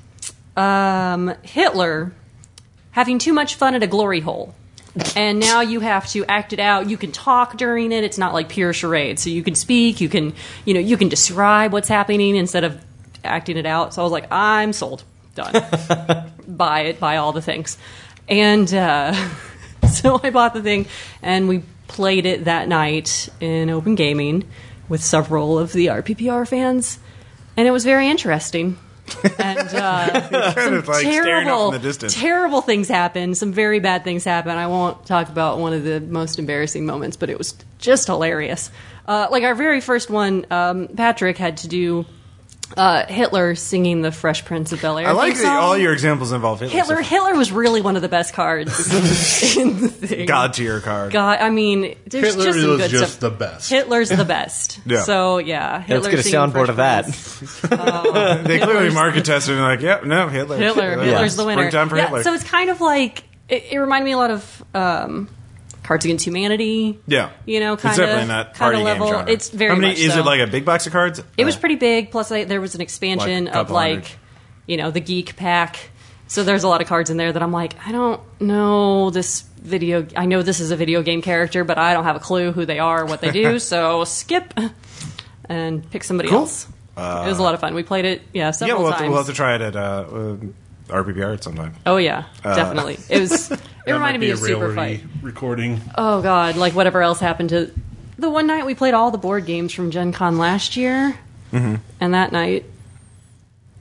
um, 0.57 1.35
Hitler." 1.43 2.13
having 2.93 3.19
too 3.19 3.33
much 3.33 3.57
fun 3.57 3.75
at 3.75 3.83
a 3.83 3.87
glory 3.87 4.21
hole. 4.21 4.55
And 5.17 5.41
now 5.41 5.63
you 5.63 5.81
have 5.81 6.07
to 6.11 6.25
act 6.27 6.53
it 6.53 6.61
out. 6.61 6.89
You 6.89 6.99
can 6.99 7.11
talk 7.11 7.57
during 7.57 7.93
it. 7.93 8.05
It's 8.05 8.19
not 8.19 8.35
like 8.35 8.51
pure 8.51 8.75
charade. 8.75 9.19
So 9.19 9.31
you 9.31 9.43
can 9.43 9.55
speak, 9.55 10.03
you 10.03 10.09
can, 10.11 10.35
you 10.67 10.75
know, 10.75 10.81
you 10.81 10.99
can 10.99 11.09
describe 11.09 11.73
what's 11.73 11.89
happening 11.89 12.37
instead 12.37 12.65
of 12.65 12.79
acting 13.25 13.57
it 13.57 13.65
out. 13.65 13.95
So 13.95 14.03
I 14.03 14.05
was 14.05 14.13
like, 14.13 14.31
I'm 14.31 14.75
sold. 14.75 15.03
Done. 15.35 15.55
buy 16.47 16.81
it, 16.81 17.01
buy 17.01 17.17
all 17.17 17.33
the 17.33 17.41
things. 17.41 17.79
And 18.29 18.73
uh, 18.73 19.15
so 20.03 20.21
I 20.23 20.31
bought 20.31 20.55
the 20.55 20.63
thing 20.63 20.87
and 21.23 21.49
we 21.49 21.63
played 21.89 22.27
it 22.27 22.45
that 22.47 22.69
night 22.69 23.29
in 23.41 23.71
open 23.71 23.95
gaming 23.95 24.45
with 24.89 25.03
several 25.03 25.59
of 25.59 25.73
the 25.73 25.87
RPPR 25.87 26.49
fans. 26.49 26.99
And 27.57 27.69
it 27.69 27.71
was 27.71 27.85
very 27.85 28.09
interesting. 28.09 28.79
And 29.39 29.75
uh, 29.75 30.29
of 30.57 30.89
like 30.89 31.03
terrible, 31.03 31.69
in 31.69 31.73
the 31.75 31.79
distance. 31.81 32.15
terrible 32.15 32.61
things 32.63 32.89
happened. 32.89 33.37
Some 33.37 33.53
very 33.53 33.81
bad 33.81 34.05
things 34.05 34.25
happened. 34.25 34.59
I 34.59 34.69
won't 34.69 35.05
talk 35.05 35.29
about 35.29 35.59
one 35.59 35.73
of 35.73 35.85
the 35.85 36.01
most 36.01 36.39
embarrassing 36.39 36.87
moments, 36.87 37.17
but 37.17 37.29
it 37.29 37.37
was 37.37 37.55
just 37.79 38.07
hilarious. 38.07 38.71
Uh, 39.07 39.27
like 39.31 39.43
our 39.43 39.55
very 39.55 39.81
first 39.81 40.09
one, 40.09 40.47
um, 40.51 40.89
Patrick 40.89 41.37
had 41.37 41.59
to 41.59 41.69
do 41.69 42.07
uh, 42.77 43.07
Hitler 43.07 43.55
singing 43.55 44.03
the 44.03 44.13
Fresh 44.13 44.45
Prince 44.45 44.73
of 44.73 44.81
Bel 44.83 44.99
Air. 44.99 45.09
I 45.09 45.13
like 45.13 45.37
that 45.37 45.61
all 45.61 45.77
your 45.77 45.93
examples 45.93 46.33
involve 46.33 46.61
Hitler. 46.61 46.77
Hitler. 46.79 46.97
so- 47.03 47.09
Hitler 47.09 47.35
was 47.37 47.53
really 47.53 47.81
one 47.81 47.97
of 47.97 48.03
the 48.03 48.09
best 48.09 48.35
cards 48.35 48.71
in 49.57 49.81
the 49.81 49.89
thing. 49.89 50.27
God 50.27 50.55
tier 50.55 50.81
card. 50.81 51.13
God, 51.13 51.39
I 51.41 51.51
mean, 51.51 51.97
there's 52.07 52.35
Hitler 52.35 52.45
just 52.47 52.61
some 52.61 52.69
was 52.71 52.81
good 52.81 52.91
just 52.91 53.13
stuff. 53.15 53.21
the 53.21 53.31
best. 53.31 53.71
Hitler's 53.71 54.09
the 54.11 54.25
best. 54.27 54.81
Yeah. 54.87 55.03
So 55.03 55.39
yeah, 55.39 55.81
Hitler 55.81 55.97
Let's 56.03 56.09
get 56.09 56.19
a 56.21 56.23
singing 56.23 56.41
soundboard 56.41 56.53
Fresh 56.53 56.69
of 56.71 56.77
that. 56.77 57.05
Prince. 57.05 58.43
They 58.49 58.59
clearly 58.59 58.91
market 58.95 59.25
tested 59.25 59.55
and 59.55 59.63
like, 59.65 59.81
yep, 59.81 60.05
no, 60.05 60.29
Hitler. 60.29 60.57
Hitler. 60.57 60.99
Uh, 60.99 61.05
Hitler's 61.05 61.37
the 61.37 61.45
winner. 61.45 61.63
Springtime 61.63 61.89
for 61.89 61.97
yeah, 61.97 62.05
Hitler. 62.05 62.23
So 62.23 62.35
it's 62.35 62.45
kind 62.45 62.71
of 62.71 62.81
like 62.81 63.25
it, 63.49 63.65
it 63.73 63.79
reminded 63.79 64.05
me 64.07 64.13
a 64.13 64.17
lot 64.19 64.31
of 64.31 64.65
um, 64.75 65.29
Cards 65.83 66.05
Against 66.05 66.25
Humanity. 66.27 67.01
yeah. 67.07 67.31
You 67.47 67.61
know, 67.61 67.73
It's 67.75 67.83
kind 67.83 67.97
definitely 67.97 68.23
of 68.23 68.29
not 68.29 68.47
kind 68.55 68.57
party 68.57 68.77
of 68.79 68.85
game 68.87 68.87
level. 69.01 69.09
genre. 69.09 69.33
It's 69.33 69.49
very 69.51 69.71
How 69.75 69.81
many, 69.81 69.95
Is 70.01 70.13
so. 70.15 70.21
it 70.21 70.25
like 70.27 70.41
a 70.41 70.47
big 70.47 70.65
box 70.65 70.87
of 70.87 70.93
cards? 70.93 71.23
It 71.37 71.45
was 71.45 71.57
Uh, 71.57 71.61
pretty 71.61 71.75
big. 71.77 72.11
Plus, 72.11 72.31
I, 72.31 72.45
there 72.45 72.61
was 72.61 72.75
an 72.75 72.81
expansion 72.81 73.47
Like 73.47 73.55
of 73.55 73.71
like, 73.71 73.95
hundred. 73.95 74.11
you 74.67 74.77
know, 74.77 74.91
the 74.91 75.01
geek 75.01 75.37
pack. 75.37 75.91
So 76.29 76.45
there's 76.45 76.63
a 76.63 76.69
lot 76.69 76.81
of 76.81 76.87
cards 76.89 77.11
in 77.11 77.17
there 77.19 77.31
that 77.33 77.43
I'm 77.43 77.53
like, 77.53 77.75
I 77.87 77.93
don't 77.93 78.21
know 78.41 79.11
this 79.11 79.43
video. 79.61 80.07
I 80.17 80.25
know 80.27 80.41
this 80.43 80.61
is 80.61 80.71
a 80.71 80.77
video 80.77 81.03
game 81.03 81.21
character, 81.21 81.63
but 81.65 81.77
I 81.79 81.93
don't 81.93 82.05
have 82.05 82.17
a 82.17 82.21
clue 82.21 82.53
who 82.53 82.65
they 82.65 82.79
are, 82.79 83.05
what 83.05 83.21
they 83.21 83.31
do. 83.33 83.59
so 83.73 84.05
skip 84.05 84.55
and 85.47 85.89
pick 85.91 86.05
somebody 86.05 86.29
Cool. 86.31 86.39
else. 86.41 86.67
it 86.97 87.01
was 87.29 87.39
a 87.39 87.43
lot 87.43 87.55
of 87.55 87.61
fun. 87.61 87.75
We 87.75 87.83
played 87.83 88.05
it, 88.05 88.23
yeah, 88.33 88.53
Yeah, 88.61 88.75
we'll 88.75 88.91
have, 88.91 89.01
to, 89.01 89.09
we'll 89.09 89.19
have 89.19 89.27
to 89.27 89.33
try 89.35 89.57
it 89.57 89.61
at 89.61 89.77
uh, 89.77 89.81
uh, 89.81 90.37
RPPR 90.93 91.35
at 91.35 91.43
some 91.43 91.55
time. 91.57 91.75
oh 91.87 91.97
yeah, 91.97 92.25
definitely. 92.43 92.99
It 93.09 93.21
was. 93.21 93.51
It 93.85 93.93
reminded 93.93 94.21
me 94.21 94.31
of 94.31 94.39
Super 94.39 94.69
rarity 94.69 94.99
Fight. 94.99 95.11
recording. 95.23 95.81
Oh 95.99 96.23
god, 96.23 96.55
like 96.55 96.73
whatever 96.73 97.03
else 97.03 97.19
happened 97.19 97.49
to 97.49 97.73
the 98.17 98.31
one 98.31 98.47
night 98.47 98.65
we 98.65 98.77
played 98.77 98.95
all 98.95 99.11
the 99.11 99.19
board 99.19 99.45
games 99.45 99.73
from 99.75 99.91
Gen 99.91 100.13
Con 100.13 100.39
last 100.39 100.77
year, 100.77 101.19
Mm-hmm. 101.53 101.75
and 102.01 102.15
that 102.15 102.31
night 102.31 102.65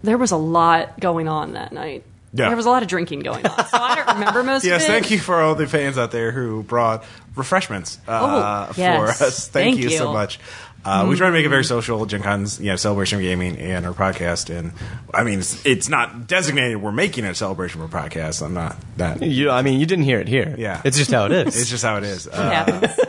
there 0.03 0.17
was 0.17 0.31
a 0.31 0.37
lot 0.37 0.99
going 0.99 1.27
on 1.27 1.53
that 1.53 1.71
night. 1.71 2.03
Yeah. 2.33 2.47
There 2.47 2.55
was 2.57 2.65
a 2.65 2.69
lot 2.69 2.81
of 2.81 2.87
drinking 2.89 3.19
going 3.19 3.45
on, 3.45 3.65
so 3.67 3.77
I 3.77 3.93
don't 3.95 4.17
remember 4.17 4.41
most 4.41 4.63
Yes, 4.65 4.83
of 4.83 4.89
it. 4.89 4.93
thank 4.93 5.11
you 5.11 5.19
for 5.19 5.39
all 5.41 5.53
the 5.53 5.67
fans 5.67 5.97
out 5.99 6.11
there 6.11 6.31
who 6.31 6.63
brought 6.63 7.03
refreshments 7.35 7.99
uh, 8.07 8.67
Oh, 8.69 8.73
for 8.73 9.07
us. 9.09 9.49
Thank, 9.49 9.75
Thank 9.75 9.83
you, 9.91 9.97
so 9.97 10.11
much. 10.13 10.39
Uh, 10.83 11.05
We 11.07 11.15
try 11.15 11.27
to 11.27 11.33
make 11.33 11.45
it 11.45 11.49
very 11.49 11.63
social. 11.63 12.05
Gen 12.05 12.21
Con's, 12.23 12.59
you 12.59 12.67
know, 12.67 12.75
celebration 12.75 13.17
of 13.19 13.23
gaming 13.23 13.57
and 13.57 13.85
our 13.85 13.93
podcast. 13.93 14.49
And 14.55 14.71
I 15.13 15.23
mean, 15.23 15.39
it's, 15.39 15.63
it's 15.65 15.89
not 15.89 16.27
designated. 16.27 16.81
We're 16.81 16.91
making 16.91 17.23
it 17.25 17.29
a 17.31 17.35
celebration 17.35 17.81
of 17.81 17.93
our 17.93 18.03
podcast. 18.09 18.43
I'm 18.43 18.53
not 18.53 18.75
that. 18.97 19.21
You, 19.21 19.49
I 19.51 19.61
mean, 19.61 19.79
you 19.79 19.85
didn't 19.85 20.05
hear 20.05 20.19
it 20.19 20.27
here. 20.27 20.55
Yeah. 20.57 20.81
it's 20.83 20.97
just 20.97 21.11
how 21.11 21.25
it 21.25 21.31
is. 21.31 21.47
It's 21.61 21.69
just 21.69 21.83
how 21.83 21.97
it 21.97 22.03
is. 22.03 22.25
It 22.27 22.33
Uh, 22.33 22.49
happens. 22.49 22.99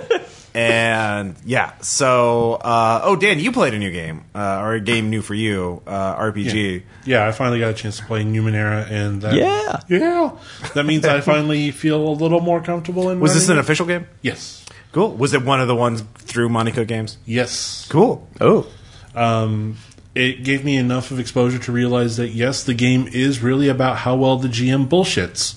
and 0.54 1.34
yeah, 1.46 1.72
so 1.80 2.54
uh, 2.54 3.00
oh, 3.04 3.16
Dan, 3.16 3.38
you 3.40 3.52
played 3.52 3.72
a 3.72 3.78
new 3.78 3.90
game 3.90 4.24
uh, 4.34 4.58
or 4.60 4.74
a 4.74 4.80
game 4.80 5.08
new 5.08 5.22
for 5.22 5.34
you, 5.34 5.82
uh, 5.86 6.14
RPG. 6.16 6.82
Yeah, 7.06 7.26
I 7.26 7.32
finally 7.32 7.58
got 7.58 7.70
a 7.70 7.74
chance 7.74 7.96
to 7.98 8.04
play 8.04 8.22
Numenera, 8.22 8.86
and 8.90 9.22
that, 9.22 9.32
Yeah. 9.34 9.80
yeah, 9.88 10.32
that 10.74 10.84
means 10.84 11.06
I 11.06 11.22
finally 11.22 11.70
feel 11.70 12.06
a 12.06 12.12
little 12.12 12.40
more 12.40 12.60
comfortable 12.62 13.08
in. 13.08 13.18
Was 13.18 13.32
this 13.34 13.44
an 13.44 13.50
running 13.50 13.60
it. 13.60 13.64
official 13.64 13.86
game? 13.86 14.06
Yes. 14.20 14.61
Cool. 14.92 15.12
Was 15.16 15.32
it 15.34 15.42
one 15.44 15.60
of 15.60 15.68
the 15.68 15.74
ones 15.74 16.02
through 16.16 16.48
Monte 16.50 16.72
Cook 16.72 16.86
Games? 16.88 17.16
Yes. 17.26 17.86
Cool. 17.90 18.26
Oh, 18.40 18.66
Um, 19.14 19.76
it 20.14 20.44
gave 20.44 20.64
me 20.64 20.76
enough 20.76 21.10
of 21.10 21.18
exposure 21.18 21.58
to 21.58 21.72
realize 21.72 22.18
that 22.18 22.28
yes, 22.30 22.62
the 22.64 22.74
game 22.74 23.08
is 23.10 23.42
really 23.42 23.68
about 23.68 23.96
how 23.98 24.14
well 24.16 24.36
the 24.36 24.48
GM 24.48 24.86
bullshits. 24.88 25.54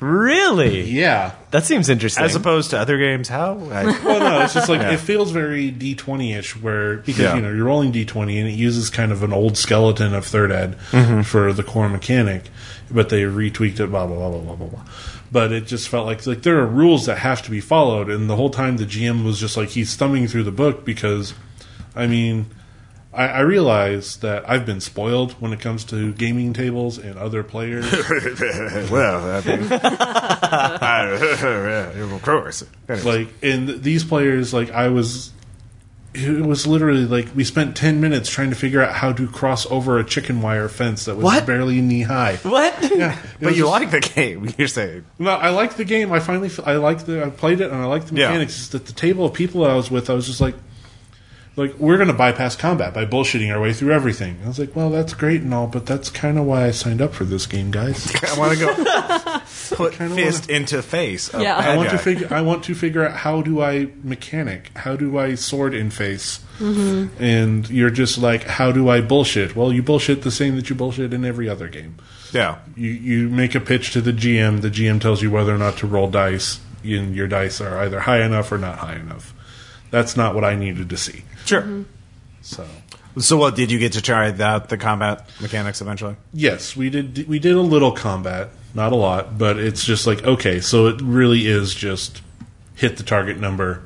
really? 0.00 0.82
Yeah. 0.82 1.32
That 1.50 1.64
seems 1.64 1.88
interesting. 1.88 2.24
As 2.24 2.34
opposed 2.34 2.70
to 2.70 2.78
other 2.78 2.96
games, 2.98 3.28
how? 3.28 3.58
I, 3.70 3.84
Well, 4.04 4.20
no, 4.20 4.40
it's 4.42 4.54
just 4.54 4.68
like 4.68 4.80
Yeah. 4.80 4.92
it 4.92 5.00
feels 5.00 5.30
very 5.30 5.70
D 5.70 5.94
twenty 5.94 6.32
ish, 6.32 6.56
where 6.56 6.98
because 6.98 7.20
Yeah. 7.20 7.34
you 7.36 7.42
know 7.42 7.50
you're 7.52 7.64
rolling 7.66 7.92
D 7.92 8.04
twenty 8.04 8.38
and 8.38 8.48
it 8.48 8.52
uses 8.54 8.88
kind 8.90 9.12
of 9.12 9.22
an 9.22 9.32
old 9.32 9.56
skeleton 9.58 10.14
of 10.14 10.24
third 10.24 10.50
ed 10.52 10.76
Mm-hmm. 10.92 11.22
for 11.22 11.52
the 11.52 11.62
core 11.62 11.88
mechanic, 11.88 12.44
but 12.90 13.08
they 13.10 13.22
retweaked 13.22 13.80
it, 13.80 13.88
blah 13.90 14.06
blah 14.06 14.16
blah 14.16 14.30
blah 14.30 14.40
blah 14.40 14.54
blah 14.54 14.66
blah. 14.68 14.84
But 15.32 15.50
it 15.50 15.66
just 15.66 15.88
felt 15.88 16.06
like 16.06 16.26
like 16.26 16.42
there 16.42 16.60
are 16.60 16.66
rules 16.66 17.06
that 17.06 17.18
have 17.18 17.42
to 17.42 17.50
be 17.50 17.60
followed, 17.60 18.10
and 18.10 18.28
the 18.28 18.36
whole 18.36 18.50
time 18.50 18.76
the 18.76 18.84
GM 18.84 19.24
was 19.24 19.40
just 19.40 19.56
like 19.56 19.70
he's 19.70 19.96
thumbing 19.96 20.28
through 20.28 20.44
the 20.44 20.52
book 20.52 20.84
because, 20.84 21.34
I 21.96 22.06
mean. 22.06 22.46
I, 23.14 23.28
I 23.28 23.40
realize 23.40 24.16
that 24.20 24.48
I've 24.48 24.64
been 24.64 24.80
spoiled 24.80 25.32
when 25.32 25.52
it 25.52 25.60
comes 25.60 25.84
to 25.84 26.14
gaming 26.14 26.54
tables 26.54 26.96
and 26.96 27.18
other 27.18 27.42
players. 27.42 27.84
well, 28.90 29.30
I 29.30 29.42
mean, 29.44 29.68
I, 30.82 31.92
of 31.98 32.22
course. 32.22 32.64
like 32.88 33.28
and 33.42 33.68
these 33.82 34.04
players 34.04 34.54
like 34.54 34.70
i 34.70 34.88
was 34.88 35.32
it 36.14 36.44
was 36.44 36.66
literally 36.66 37.06
like 37.06 37.28
we 37.34 37.42
spent 37.42 37.74
10 37.76 38.00
minutes 38.00 38.28
trying 38.28 38.50
to 38.50 38.56
figure 38.56 38.82
out 38.82 38.92
how 38.94 39.12
to 39.12 39.26
cross 39.26 39.64
over 39.70 39.98
a 39.98 40.04
chicken 40.04 40.42
wire 40.42 40.68
fence 40.68 41.06
that 41.06 41.14
was 41.16 41.24
What? 41.24 41.46
barely 41.46 41.80
knee 41.80 42.02
high 42.02 42.36
what? 42.42 42.74
yeah 42.94 43.18
but 43.40 43.56
you 43.56 43.66
like 43.68 43.90
the 43.90 44.00
game, 44.00 44.52
you're 44.58 44.68
saying. 44.68 45.04
no 45.18 45.30
i 45.30 45.48
like 45.48 45.76
the 45.76 45.84
game 45.84 46.12
i 46.12 46.20
finally 46.20 46.50
I 46.66 46.76
like 46.76 47.06
the 47.06 47.24
i 47.24 47.30
played 47.30 47.60
it 47.62 47.70
and 47.70 47.80
i 47.80 47.86
like 47.86 48.04
the 48.06 48.14
Yeah. 48.16 48.28
mechanics 48.28 48.56
It's 48.58 48.68
that 48.68 48.84
the 48.86 48.92
table 48.92 49.24
of 49.24 49.32
people 49.32 49.62
that 49.62 49.70
i 49.70 49.74
was 49.74 49.90
with 49.90 50.10
i 50.10 50.12
was 50.14 50.26
just 50.26 50.40
like 50.42 50.54
like 51.56 51.74
we're 51.78 51.96
going 51.96 52.08
to 52.08 52.14
bypass 52.14 52.56
combat 52.56 52.94
by 52.94 53.04
bullshitting 53.04 53.52
our 53.52 53.60
way 53.60 53.72
through 53.72 53.92
everything 53.92 54.38
i 54.44 54.48
was 54.48 54.58
like 54.58 54.74
well 54.74 54.90
that's 54.90 55.14
great 55.14 55.42
and 55.42 55.52
all 55.52 55.66
but 55.66 55.84
that's 55.86 56.08
kind 56.10 56.38
of 56.38 56.44
why 56.44 56.64
i 56.64 56.70
signed 56.70 57.02
up 57.02 57.12
for 57.12 57.24
this 57.24 57.46
game 57.46 57.70
guys 57.70 58.12
I 58.24 58.38
want 58.38 58.58
to 58.58 58.64
go 58.64 58.74
put 59.74 59.94
kinda 59.94 60.14
fist 60.14 60.50
into 60.50 60.82
face. 60.82 61.32
of 61.32 61.40
Yeah. 61.40 61.56
I 61.56 61.76
want 61.76 61.90
to 61.90 61.98
figure. 61.98 62.28
I 62.30 62.40
want 62.42 62.64
to 62.64 62.74
figure 62.74 63.06
out 63.06 63.16
how 63.16 63.42
do 63.42 63.60
I 63.62 63.88
mechanic? 64.02 64.76
How 64.76 64.96
do 64.96 65.18
I 65.18 65.34
sword 65.34 65.74
in 65.74 65.90
face? 65.90 66.40
Mm-hmm. 66.58 67.22
And 67.22 67.68
you're 67.70 67.90
just 67.90 68.18
like, 68.18 68.44
how 68.44 68.72
do 68.72 68.88
I 68.88 69.00
bullshit? 69.00 69.56
Well, 69.56 69.72
you 69.72 69.82
bullshit 69.82 70.22
the 70.22 70.30
same 70.30 70.56
that 70.56 70.70
you 70.70 70.76
bullshit 70.76 71.12
in 71.12 71.24
every 71.24 71.48
other 71.48 71.68
game. 71.68 71.96
Yeah. 72.32 72.58
You 72.76 72.90
you 72.90 73.28
make 73.28 73.54
a 73.54 73.60
pitch 73.60 73.92
to 73.92 74.00
the 74.00 74.12
GM. 74.12 74.60
The 74.60 74.70
GM 74.70 75.00
tells 75.00 75.22
you 75.22 75.30
whether 75.30 75.54
or 75.54 75.58
not 75.58 75.76
to 75.78 75.86
roll 75.86 76.10
dice, 76.10 76.60
and 76.84 77.14
your 77.14 77.28
dice 77.28 77.60
are 77.60 77.78
either 77.78 78.00
high 78.00 78.22
enough 78.22 78.52
or 78.52 78.58
not 78.58 78.78
high 78.78 78.96
enough. 78.96 79.34
That's 79.90 80.16
not 80.16 80.34
what 80.34 80.44
I 80.44 80.54
needed 80.54 80.88
to 80.88 80.96
see. 80.96 81.24
Sure. 81.44 81.62
Mm-hmm. 81.62 81.82
So 82.42 82.66
So, 83.18 83.36
what 83.36 83.54
did 83.56 83.70
you 83.70 83.78
get 83.78 83.92
to 83.92 84.02
try 84.02 84.30
that 84.30 84.68
the 84.68 84.76
combat 84.78 85.28
mechanics 85.40 85.80
eventually? 85.80 86.16
yes, 86.32 86.74
we 86.76 86.90
did. 86.90 87.28
We 87.28 87.38
did 87.38 87.54
a 87.56 87.60
little 87.60 87.92
combat, 87.92 88.48
not 88.74 88.92
a 88.92 88.96
lot, 88.96 89.36
but 89.38 89.58
it's 89.58 89.84
just 89.84 90.06
like 90.06 90.24
okay. 90.24 90.60
So 90.60 90.86
it 90.86 91.00
really 91.02 91.46
is 91.46 91.74
just 91.74 92.22
hit 92.74 92.96
the 92.96 93.02
target 93.02 93.38
number. 93.38 93.82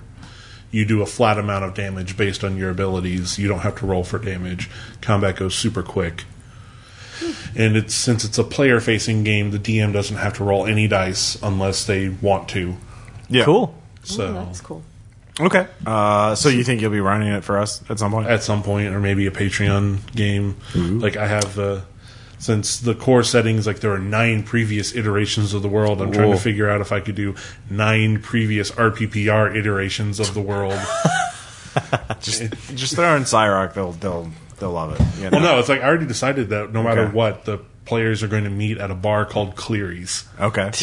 You 0.71 0.85
do 0.85 1.01
a 1.03 1.07
flat 1.07 1.39
amount 1.39 1.65
of 1.65 1.75
damage 1.75 2.17
based 2.17 2.45
on 2.45 2.57
your 2.57 2.71
abilities. 2.71 3.39
You 3.39 3.49
don't 3.49 3.61
have 3.61 3.77
to 3.77 3.87
roll 3.87 4.05
for 4.05 4.19
damage. 4.19 4.69
Combat 5.01 5.37
goes 5.37 5.55
super 5.55 5.83
quick. 5.83 6.25
Hmm. 7.19 7.33
And 7.57 7.77
it's 7.77 7.95
since 7.95 8.25
it's 8.25 8.37
a 8.39 8.45
player 8.45 8.79
facing 8.81 9.25
game, 9.25 9.51
the 9.51 9.59
DM 9.59 9.93
doesn't 9.93 10.17
have 10.17 10.35
to 10.35 10.45
roll 10.45 10.67
any 10.67 10.87
dice 10.87 11.37
unless 11.43 11.85
they 11.87 12.11
want 12.11 12.49
to. 12.51 12.77
Yeah. 13.29 13.45
Cool. 13.45 13.75
So 14.03 14.27
Oh, 14.29 14.33
that's 14.47 14.61
cool. 14.61 14.83
Okay. 15.39 15.67
Uh, 15.85 16.35
so 16.35 16.49
you 16.49 16.65
think 16.65 16.81
you'll 16.81 16.91
be 16.91 17.01
running 17.01 17.29
it 17.29 17.45
for 17.45 17.59
us 17.59 17.83
at 17.91 17.99
some 17.99 18.11
point? 18.11 18.27
at 18.29 18.43
some 18.43 18.63
point, 18.63 18.95
or 18.95 19.01
maybe 19.01 19.27
a 19.27 19.31
Patreon 19.31 20.15
game. 20.15 20.57
Like 20.75 21.17
I 21.17 21.27
have, 21.27 21.59
uh, 21.59 21.81
since 22.39 22.81
the 22.81 22.95
core 22.95 23.23
settings, 23.23 23.67
like 23.67 23.81
there 23.81 23.93
are 23.93 23.99
nine 23.99 24.43
previous 24.45 24.95
iterations 24.95 25.53
of 25.55 25.63
the 25.63 25.69
world. 25.69 26.01
I'm 26.01 26.11
trying 26.13 26.29
Whoa. 26.31 26.37
to 26.37 26.41
figure 26.41 26.71
out 26.71 26.81
if 26.81 26.91
I 26.93 27.01
could 27.01 27.17
do 27.17 27.35
nine 27.71 28.21
previous 28.23 28.71
RPPR 28.71 29.55
iterations 29.55 30.21
of 30.21 30.33
the 30.35 30.41
world. 30.41 30.79
just, 32.21 32.43
just 32.75 32.95
throw 32.95 33.17
in 33.17 33.23
Cyrock. 33.25 33.75
They'll 33.75 33.93
they'll 33.93 34.31
they'll 34.59 34.73
love 34.73 34.99
it. 34.99 35.23
you 35.23 35.25
know? 35.31 35.39
well, 35.39 35.41
no, 35.55 35.59
it's 35.59 35.69
like 35.69 35.81
I 35.83 35.85
already 35.85 36.07
decided 36.07 36.49
that 36.51 36.73
no 36.73 36.83
matter 36.83 37.03
Okay. 37.03 37.13
what, 37.13 37.45
the 37.45 37.59
players 37.87 38.23
are 38.23 38.29
going 38.29 38.45
to 38.45 38.51
meet 38.51 38.79
at 38.79 38.91
a 38.91 38.95
bar 38.95 39.25
called 39.25 39.57
Cleary's. 39.57 40.25
Okay. 40.39 40.65
Yeah. 40.65 40.71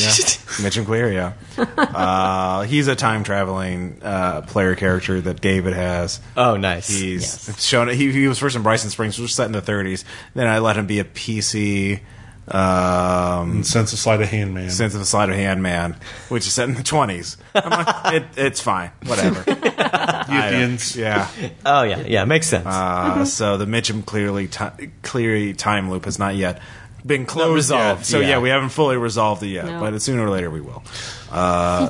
Mitchum 0.64 0.86
Cleary. 0.86 1.16
Yeah. 1.16 1.34
Uh, 1.58 2.62
he's 2.64 2.88
a 2.88 2.95
time 2.95 3.24
traveling 3.24 3.99
uh, 4.01 4.41
player 4.41 4.76
character 4.76 5.20
that 5.22 5.41
David 5.41 5.74
has. 5.74 6.20
Oh, 6.36 6.58
nice. 6.58 6.88
He's 6.88 7.47
Yes. 7.47 7.64
shown. 7.64 7.89
He, 7.89 8.12
he 8.12 8.28
was 8.28 8.39
first 8.39 8.56
in 8.56 8.64
Bryson 8.64 8.89
Springs, 8.89 9.18
which 9.18 9.24
was 9.24 9.36
set 9.36 9.45
in 9.45 9.51
the 9.51 9.62
30s. 9.62 10.04
Then 10.34 10.47
I 10.47 10.60
let 10.60 10.78
him 10.78 10.88
be 10.88 10.99
a 10.99 11.04
PC. 11.04 11.99
Um, 12.47 13.64
Sense 13.64 13.93
of 13.93 13.99
sleight 13.99 14.22
of 14.22 14.28
hand, 14.28 14.54
man. 14.54 14.70
Sense 14.70 14.95
of 14.95 15.01
a 15.01 15.06
Sleight 15.06 15.30
of 15.30 15.36
Hand 15.36 15.64
Man, 15.64 15.95
which 16.28 16.45
is 16.45 16.51
set 16.54 16.68
in 16.68 16.76
the 16.76 16.82
20s. 16.82 17.38
I'm 17.56 17.70
like, 17.70 18.14
it, 18.16 18.24
it's 18.36 18.60
fine, 18.60 18.91
whatever. 19.06 19.45
I 19.47 20.78
yeah. 20.95 21.30
oh 21.66 21.84
yeah, 21.84 22.01
yeah, 22.01 22.26
makes 22.26 22.47
sense. 22.47 22.66
Uh, 22.66 23.24
so 23.24 23.58
the 23.58 23.66
Mitchum 23.66 24.06
Cleary 24.06 24.47
ti 24.47 24.89
clearly 25.04 25.54
time 25.54 25.89
loop 25.89 26.04
has 26.06 26.20
not 26.20 26.36
yet 26.36 26.62
been 27.06 27.26
closed 27.26 27.56
resolved, 27.56 27.99
yet. 28.01 28.06
So 28.06 28.20
yeah. 28.20 28.28
yeah. 28.28 28.39
we 28.39 28.49
haven't 28.49 28.70
fully 28.70 28.97
resolved 28.97 29.43
it 29.43 29.47
yet, 29.47 29.66
No. 29.66 29.80
but 29.80 30.01
sooner 30.01 30.26
or 30.26 30.30
later 30.30 30.49
we 30.49 30.62
will. 30.62 30.84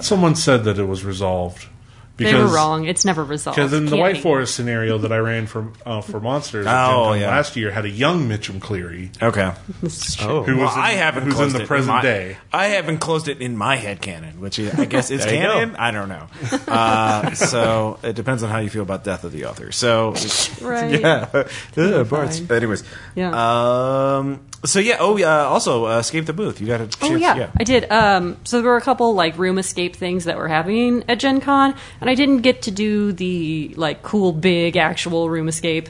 Someone 0.01 0.35
said 0.35 0.63
that 0.65 0.79
it 0.79 0.85
was 0.85 1.03
resolved. 1.03 1.67
They 2.15 2.31
were 2.35 2.45
wrong. 2.45 2.85
It's 2.85 3.03
never 3.05 3.23
resolved. 3.23 3.55
Because 3.57 3.73
in 3.73 3.85
the 3.85 3.91
Can't 3.91 3.99
White 4.01 4.15
be. 4.15 4.21
Forest 4.21 4.53
scenario 4.55 4.99
that 4.99 5.11
I 5.11 5.17
ran 5.17 5.47
for 5.47 5.69
uh, 5.83 5.99
for 6.01 6.19
monsters 6.19 6.67
Oh, 6.69 7.13
yeah. 7.13 7.27
last 7.27 7.55
year 7.55 7.71
had 7.71 7.85
a 7.85 7.89
young 7.89 8.29
Mitchum 8.29 8.61
Cleary 8.61 9.09
Okay. 9.19 9.51
This 9.81 10.09
is 10.09 10.17
oh, 10.21 10.43
who 10.43 10.57
Well, 10.57 10.65
was 10.67 10.75
in, 10.75 10.81
I 10.83 10.91
haven't 10.91 11.23
who's 11.23 11.33
closed 11.33 11.55
in 11.55 11.57
the 11.57 11.63
it 11.63 11.67
present 11.67 11.95
my, 11.95 12.01
day. 12.03 12.37
I 12.53 12.67
haven't 12.67 12.99
closed 12.99 13.27
it 13.27 13.41
in 13.41 13.57
my 13.57 13.77
head 13.77 13.99
canon, 13.99 14.39
which 14.39 14.59
is, 14.59 14.73
I 14.79 14.85
guess 14.93 15.09
is 15.09 15.25
There 15.25 15.33
you 15.33 15.41
go. 15.41 15.53
canon. 15.53 15.75
I 15.75 15.89
don't 15.89 16.07
know. 16.07 16.27
Uh, 16.67 17.33
so 17.33 17.97
it 18.03 18.15
depends 18.15 18.43
on 18.43 18.51
how 18.51 18.59
you 18.59 18.69
feel 18.69 18.83
about 18.83 19.03
death 19.03 19.23
of 19.23 19.31
the 19.31 19.45
author. 19.45 19.71
So 19.71 20.13
Right. 20.61 21.01
yeah, 21.01 21.29
Ugh, 21.77 22.51
Anyways, 22.51 22.83
Yeah. 23.15 24.17
Um. 24.17 24.39
So 24.65 24.79
yeah. 24.79 24.97
Oh 24.99 25.17
yeah. 25.17 25.45
Also, 25.45 25.85
uh, 25.85 25.99
escape 25.99 26.25
the 26.25 26.33
booth. 26.33 26.61
You 26.61 26.67
got 26.67 26.81
a 26.81 26.87
chance. 26.87 26.97
Oh 27.01 27.15
yeah, 27.15 27.35
yeah, 27.35 27.51
I 27.57 27.63
did. 27.63 27.91
Um, 27.91 28.37
so 28.43 28.61
there 28.61 28.71
were 28.71 28.77
a 28.77 28.81
couple 28.81 29.13
like 29.13 29.37
room 29.37 29.57
escape 29.57 29.95
things 29.95 30.25
that 30.25 30.37
were 30.37 30.47
happening 30.47 31.03
at 31.07 31.19
Gen 31.19 31.41
Con, 31.41 31.75
and 31.99 32.09
I 32.09 32.15
didn't 32.15 32.41
get 32.41 32.63
to 32.63 32.71
do 32.71 33.11
the 33.11 33.73
like 33.75 34.03
cool 34.03 34.31
big 34.31 34.77
actual 34.77 35.29
room 35.29 35.47
escape. 35.47 35.89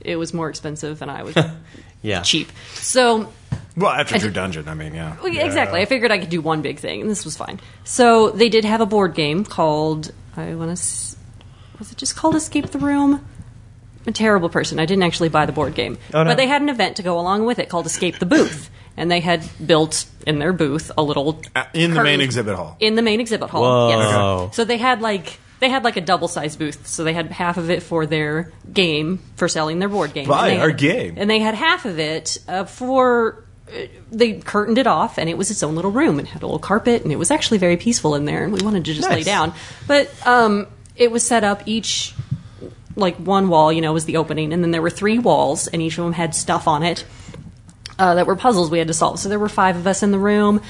It 0.00 0.16
was 0.16 0.34
more 0.34 0.48
expensive, 0.48 1.02
and 1.02 1.10
I 1.10 1.22
was 1.22 1.36
yeah. 2.02 2.22
cheap. 2.22 2.50
So 2.74 3.32
Well, 3.76 3.90
after 3.90 4.18
True 4.18 4.30
Dungeon, 4.30 4.66
I 4.68 4.74
mean, 4.74 4.94
yeah. 4.94 5.16
well, 5.22 5.34
exactly, 5.34 5.80
I 5.80 5.84
figured 5.84 6.10
I 6.10 6.18
could 6.18 6.30
do 6.30 6.40
one 6.40 6.62
big 6.62 6.78
thing, 6.78 7.00
and 7.02 7.10
this 7.10 7.24
was 7.24 7.36
fine. 7.36 7.60
So 7.84 8.30
they 8.30 8.48
did 8.48 8.64
have 8.64 8.80
a 8.80 8.86
board 8.86 9.14
game 9.14 9.44
called 9.44 10.12
I 10.36 10.54
want 10.54 10.76
to 10.76 10.82
was 11.78 11.90
it 11.90 11.96
just 11.96 12.14
called 12.14 12.34
Escape 12.34 12.66
the 12.70 12.78
Room? 12.78 13.24
I'm 14.10 14.14
a 14.14 14.16
terrible 14.16 14.48
person. 14.48 14.80
I 14.80 14.86
didn't 14.86 15.04
actually 15.04 15.28
buy 15.28 15.46
the 15.46 15.52
board 15.52 15.74
game, 15.76 15.96
Oh, 16.12 16.24
no. 16.24 16.30
but 16.30 16.36
they 16.36 16.48
had 16.48 16.62
an 16.62 16.68
event 16.68 16.96
to 16.96 17.02
go 17.04 17.20
along 17.20 17.44
with 17.46 17.60
it 17.60 17.68
called 17.68 17.86
Escape 17.86 18.18
the 18.18 18.26
Booth, 18.26 18.68
and 18.96 19.08
they 19.08 19.20
had 19.20 19.48
built 19.64 20.04
in 20.26 20.40
their 20.40 20.52
booth 20.52 20.90
a 20.98 21.02
little 21.02 21.40
Uh, 21.54 21.62
in 21.74 21.94
the 21.94 22.02
main 22.02 22.20
exhibit 22.20 22.56
hall. 22.56 22.76
in 22.80 22.96
the 22.96 23.02
main 23.02 23.20
exhibit 23.20 23.50
hall. 23.50 23.62
Whoa. 23.62 24.46
Yes. 24.46 24.56
So 24.56 24.64
they 24.64 24.78
had 24.78 25.00
like 25.00 25.38
they 25.60 25.68
had 25.68 25.84
like 25.84 25.96
a 25.96 26.00
double 26.00 26.26
sized 26.26 26.58
booth. 26.58 26.86
So 26.88 27.04
they 27.04 27.12
had 27.12 27.30
half 27.30 27.56
of 27.56 27.70
it 27.70 27.82
for 27.84 28.04
their 28.06 28.50
game 28.72 29.20
for 29.36 29.46
selling 29.46 29.78
their 29.78 29.88
board 29.90 30.12
game. 30.12 30.26
Buy 30.26 30.48
And 30.48 30.56
they 30.58 30.60
our 30.62 30.68
had- 30.70 30.78
game. 30.78 31.14
And 31.18 31.30
they 31.30 31.38
had 31.38 31.54
half 31.54 31.84
of 31.84 31.98
it 32.00 32.38
uh, 32.48 32.64
for. 32.64 33.44
uh, 33.72 33.86
They 34.10 34.32
curtained 34.40 34.78
it 34.78 34.88
off, 34.88 35.18
and 35.18 35.28
it 35.30 35.36
was 35.38 35.50
its 35.52 35.62
own 35.62 35.76
little 35.76 35.92
room, 35.92 36.18
and 36.18 36.26
had 36.26 36.42
a 36.42 36.46
little 36.46 36.58
carpet, 36.58 37.04
and 37.04 37.12
it 37.12 37.18
was 37.18 37.30
actually 37.30 37.58
very 37.58 37.76
peaceful 37.76 38.16
in 38.16 38.24
there. 38.24 38.42
And 38.42 38.52
we 38.52 38.60
wanted 38.60 38.84
to 38.86 38.92
just 38.94 39.08
lay 39.08 39.22
down, 39.22 39.52
but 39.86 40.10
um, 40.26 40.66
it 40.96 41.12
was 41.12 41.22
set 41.22 41.44
up 41.44 41.62
each 41.66 42.12
like 43.00 43.16
one 43.16 43.48
wall, 43.48 43.72
you 43.72 43.80
know, 43.80 43.92
was 43.92 44.04
the 44.04 44.16
opening, 44.18 44.52
and 44.52 44.62
then 44.62 44.70
there 44.70 44.82
were 44.82 44.90
three 44.90 45.18
walls, 45.18 45.66
and 45.66 45.82
each 45.82 45.98
of 45.98 46.04
them 46.04 46.12
had 46.12 46.34
stuff 46.34 46.68
on 46.68 46.82
it 46.84 47.04
uh, 47.98 48.14
that 48.14 48.26
were 48.26 48.36
puzzles 48.36 48.70
we 48.70 48.78
had 48.78 48.88
to 48.88 48.94
solve. 48.94 49.18
So 49.18 49.28
there 49.28 49.38
were 49.38 49.48
five 49.48 49.76
of 49.76 49.86
us 49.86 50.02
in 50.02 50.10
the 50.12 50.18
room, 50.18 50.60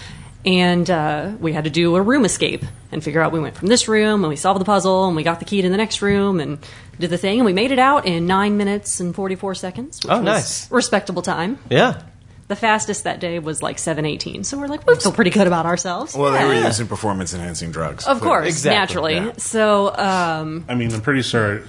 and 0.47 0.89
uh, 0.91 1.33
we 1.39 1.53
had 1.53 1.65
to 1.65 1.71
do 1.71 1.95
a 1.97 2.03
room 2.03 2.25
escape 2.25 2.65
and 2.91 3.05
figure 3.05 3.21
out 3.21 3.31
we 3.33 3.41
went 3.41 3.55
from 3.57 3.69
this 3.69 3.87
room 3.89 4.25
and 4.25 4.31
we 4.31 4.37
solved 4.37 4.59
the 4.61 4.65
puzzle 4.65 5.07
and 5.07 5.15
we 5.15 5.23
got 5.23 5.39
the 5.39 5.45
key 5.45 5.61
to 5.63 5.69
the 5.69 5.77
next 5.77 6.01
room 6.03 6.41
and 6.41 6.59
did 6.99 7.11
the 7.11 7.19
thing 7.19 7.39
and 7.39 7.45
we 7.45 7.53
made 7.53 7.71
it 7.71 7.79
out 7.79 8.07
in 8.07 8.27
nine 8.27 8.57
minutes 8.57 9.01
and 9.01 9.15
forty 9.15 9.35
four 9.37 9.55
seconds. 9.55 10.01
Which 10.03 10.11
Oh, 10.11 10.17
was 10.17 10.25
nice. 10.25 10.71
respectable 10.73 11.21
time. 11.23 11.59
Yeah. 11.71 12.03
The 12.51 12.57
fastest 12.57 13.05
that 13.05 13.21
day 13.21 13.39
was 13.39 13.63
like 13.63 13.79
718. 13.79 14.45
So 14.45 14.59
we're 14.59 14.67
like, 14.67 14.85
we 14.87 14.97
feel 14.97 15.13
pretty 15.13 15.31
good 15.31 15.47
about 15.47 15.65
ourselves. 15.67 16.15
Well, 16.17 16.33
they 16.33 16.45
were 16.45 16.55
using 16.67 16.87
performance 16.89 17.33
enhancing 17.33 17.71
drugs. 17.71 18.07
Of 18.07 18.21
course, 18.21 18.47
Exactly, 18.49 19.15
naturally. 19.15 19.15
yeah. 19.15 19.33
So, 19.39 19.97
um, 19.97 20.65
I 20.69 20.75
mean, 20.75 20.93
I'm 20.93 21.01
pretty 21.01 21.23
sure 21.23 21.63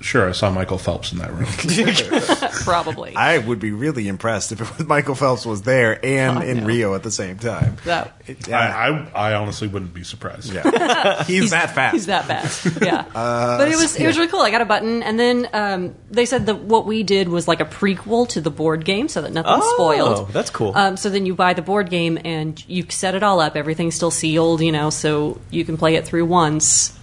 sure 0.00 0.28
I 0.28 0.32
saw 0.32 0.48
Michael 0.50 0.78
Phelps 0.78 1.12
in 1.12 1.18
that 1.18 1.32
room. 1.32 1.46
probably. 2.64 3.14
I 3.16 3.38
would 3.38 3.58
be 3.58 3.72
really 3.72 4.08
impressed 4.08 4.52
if 4.52 4.86
Michael 4.86 5.14
Phelps 5.14 5.44
was 5.44 5.62
there 5.62 5.98
and 6.04 6.38
I 6.38 6.44
in 6.44 6.58
know. 6.60 6.66
Rio 6.66 6.94
at 6.94 7.02
the 7.02 7.10
same 7.10 7.38
time. 7.38 7.76
that, 7.84 8.12
It- 8.26 8.48
I, 8.48 8.50
yeah, 8.50 9.08
I 9.14 9.30
I 9.30 9.34
honestly 9.34 9.68
wouldn't 9.68 9.92
be 9.94 10.04
surprised. 10.04 10.52
yeah. 10.54 11.24
he's, 11.24 11.50
that 11.50 11.74
fast. 11.74 11.94
He's 11.94 12.06
that 12.06 12.24
fast. 12.26 12.66
Yeah. 12.88 13.04
Uh, 13.14 13.58
but 13.58 13.68
it 13.68 13.76
was 13.76 13.96
it 13.96 14.06
was 14.06 14.16
really 14.16 14.30
cool. 14.30 14.40
I 14.40 14.50
got 14.50 14.60
a 14.60 14.64
button, 14.64 15.02
and 15.02 15.18
then 15.18 15.48
um, 15.52 15.94
they 16.10 16.26
said 16.26 16.46
that 16.46 16.60
what 16.60 16.86
we 16.86 17.02
did 17.02 17.28
was 17.28 17.48
like 17.48 17.60
a 17.60 17.64
prequel 17.64 18.28
to 18.30 18.40
the 18.40 18.50
board 18.50 18.84
game, 18.84 19.08
so 19.08 19.20
that 19.22 19.32
nothing's 19.32 19.56
Oh, 19.60 19.74
spoiled. 19.74 20.27
That's 20.32 20.50
cool. 20.50 20.72
Um, 20.74 20.96
so 20.96 21.10
then 21.10 21.26
you 21.26 21.34
buy 21.34 21.54
the 21.54 21.62
board 21.62 21.90
game 21.90 22.18
and 22.24 22.62
you 22.68 22.86
set 22.88 23.14
it 23.14 23.22
all 23.22 23.40
up. 23.40 23.56
Everything's 23.56 23.94
still 23.94 24.10
sealed, 24.10 24.60
you 24.60 24.72
know, 24.72 24.90
so 24.90 25.40
you 25.50 25.64
can 25.64 25.76
play 25.76 25.94
it 25.94 26.06
through 26.06 26.26
once. 26.26 26.97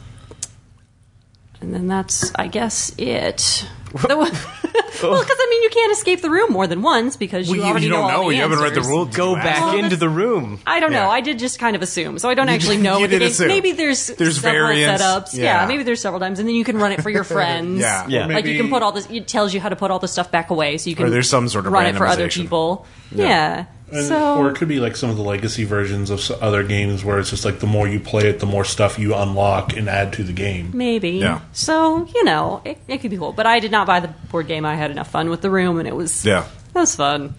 And 1.61 1.73
then 1.73 1.87
that's, 1.87 2.31
I 2.35 2.47
guess, 2.47 2.93
it. 2.97 3.65
Well, 3.95 4.25
because 4.25 5.01
oh. 5.03 5.25
I 5.39 5.47
mean, 5.49 5.63
you 5.63 5.69
can't 5.69 5.91
escape 5.93 6.21
the 6.21 6.29
room 6.29 6.51
more 6.51 6.67
than 6.67 6.81
once 6.81 7.15
because 7.15 7.47
you 7.47 7.53
Well, 7.57 7.61
you, 7.65 7.71
already 7.71 7.85
you 7.85 7.91
don't 7.91 8.03
all 8.03 8.23
know. 8.23 8.29
the 8.29 8.35
You 8.35 8.41
haven't 8.41 8.59
read 8.59 8.73
the 8.73 8.79
answers. 8.79 8.87
rules. 8.91 9.15
Go 9.15 9.35
back 9.35 9.61
ask? 9.61 9.77
into 9.77 9.95
the 9.95 10.09
room. 10.09 10.59
I 10.67 10.81
don't 10.81 10.91
know. 10.91 11.03
Yeah. 11.03 11.09
I 11.09 11.21
did 11.21 11.39
just 11.39 11.59
kind 11.59 11.77
of 11.77 11.81
assume, 11.81 12.19
so 12.19 12.27
I 12.29 12.33
don't 12.33 12.49
actually 12.49 12.75
know. 12.77 12.95
you 12.97 13.01
what 13.03 13.09
the 13.09 13.19
game- 13.19 13.27
assume. 13.29 13.47
Maybe 13.47 13.71
there's 13.71 14.07
There's 14.07 14.41
several 14.41 14.67
variants. 14.67 15.01
setups. 15.01 15.33
Yeah. 15.37 15.61
Yeah. 15.61 15.67
maybe 15.67 15.83
there's 15.83 16.01
several 16.01 16.19
times, 16.19 16.39
and 16.39 16.47
then 16.47 16.55
you 16.55 16.65
can 16.65 16.77
run 16.77 16.91
it 16.91 17.01
for 17.03 17.09
your 17.09 17.23
friends. 17.35 17.79
Yeah. 17.79 18.05
Yeah. 18.07 18.25
like 18.27 18.45
you 18.45 18.57
can 18.59 18.69
put 18.69 18.83
all 18.83 18.91
this. 18.91 19.07
It 19.09 19.29
tells 19.29 19.53
you 19.53 19.61
how 19.61 19.69
to 19.69 19.77
put 19.77 19.91
all 19.91 19.99
the 19.99 20.09
stuff 20.09 20.29
back 20.29 20.49
away, 20.49 20.77
so 20.77 20.89
you 20.89 20.95
can. 20.97 21.05
Or 21.05 21.09
there's 21.09 21.29
some 21.29 21.47
sort 21.47 21.65
of 21.65 21.71
run 21.71 21.85
it 21.85 21.95
for 21.95 22.05
other 22.05 22.27
randomization. 22.27 22.41
people. 22.41 22.85
Yeah. 23.11 23.65
And- 23.95 24.05
So 24.05 24.37
or 24.37 24.49
it 24.49 24.55
could 24.55 24.67
be 24.67 24.79
like 24.79 24.95
some 24.95 25.09
of 25.09 25.15
the 25.17 25.23
legacy 25.23 25.63
versions 25.63 26.09
of 26.09 26.29
other 26.41 26.63
games 26.63 27.03
where 27.05 27.17
it's 27.19 27.29
just 27.29 27.45
like 27.45 27.59
the 27.59 27.67
more 27.67 27.87
you 27.87 27.99
play 27.99 28.27
it, 28.29 28.39
the 28.39 28.45
more 28.45 28.63
stuff 28.65 28.99
you 28.99 29.15
unlock 29.15 29.75
and 29.77 29.87
add 29.89 30.13
to 30.13 30.23
the 30.23 30.33
game. 30.33 30.71
maybe. 30.73 31.11
Yeah. 31.11 31.39
So 31.53 32.05
you 32.13 32.23
know, 32.23 32.61
it, 32.65 32.77
it 32.87 32.97
could 32.99 33.11
be 33.11 33.17
cool. 33.17 33.31
But 33.33 33.45
I 33.45 33.59
did 33.59 33.71
not 33.71 33.87
buy 33.87 33.99
the 34.01 34.09
board 34.31 34.47
game. 34.47 34.65
I 34.65 34.75
had 34.75 34.91
enough 34.91 35.09
fun 35.09 35.29
with 35.29 35.41
the 35.41 35.49
room, 35.49 35.79
and 35.79 35.87
it 35.87 35.95
was. 35.95 36.25
Yeah. 36.25 36.45
It 36.75 36.79
was 36.79 36.95
fun. 36.95 37.33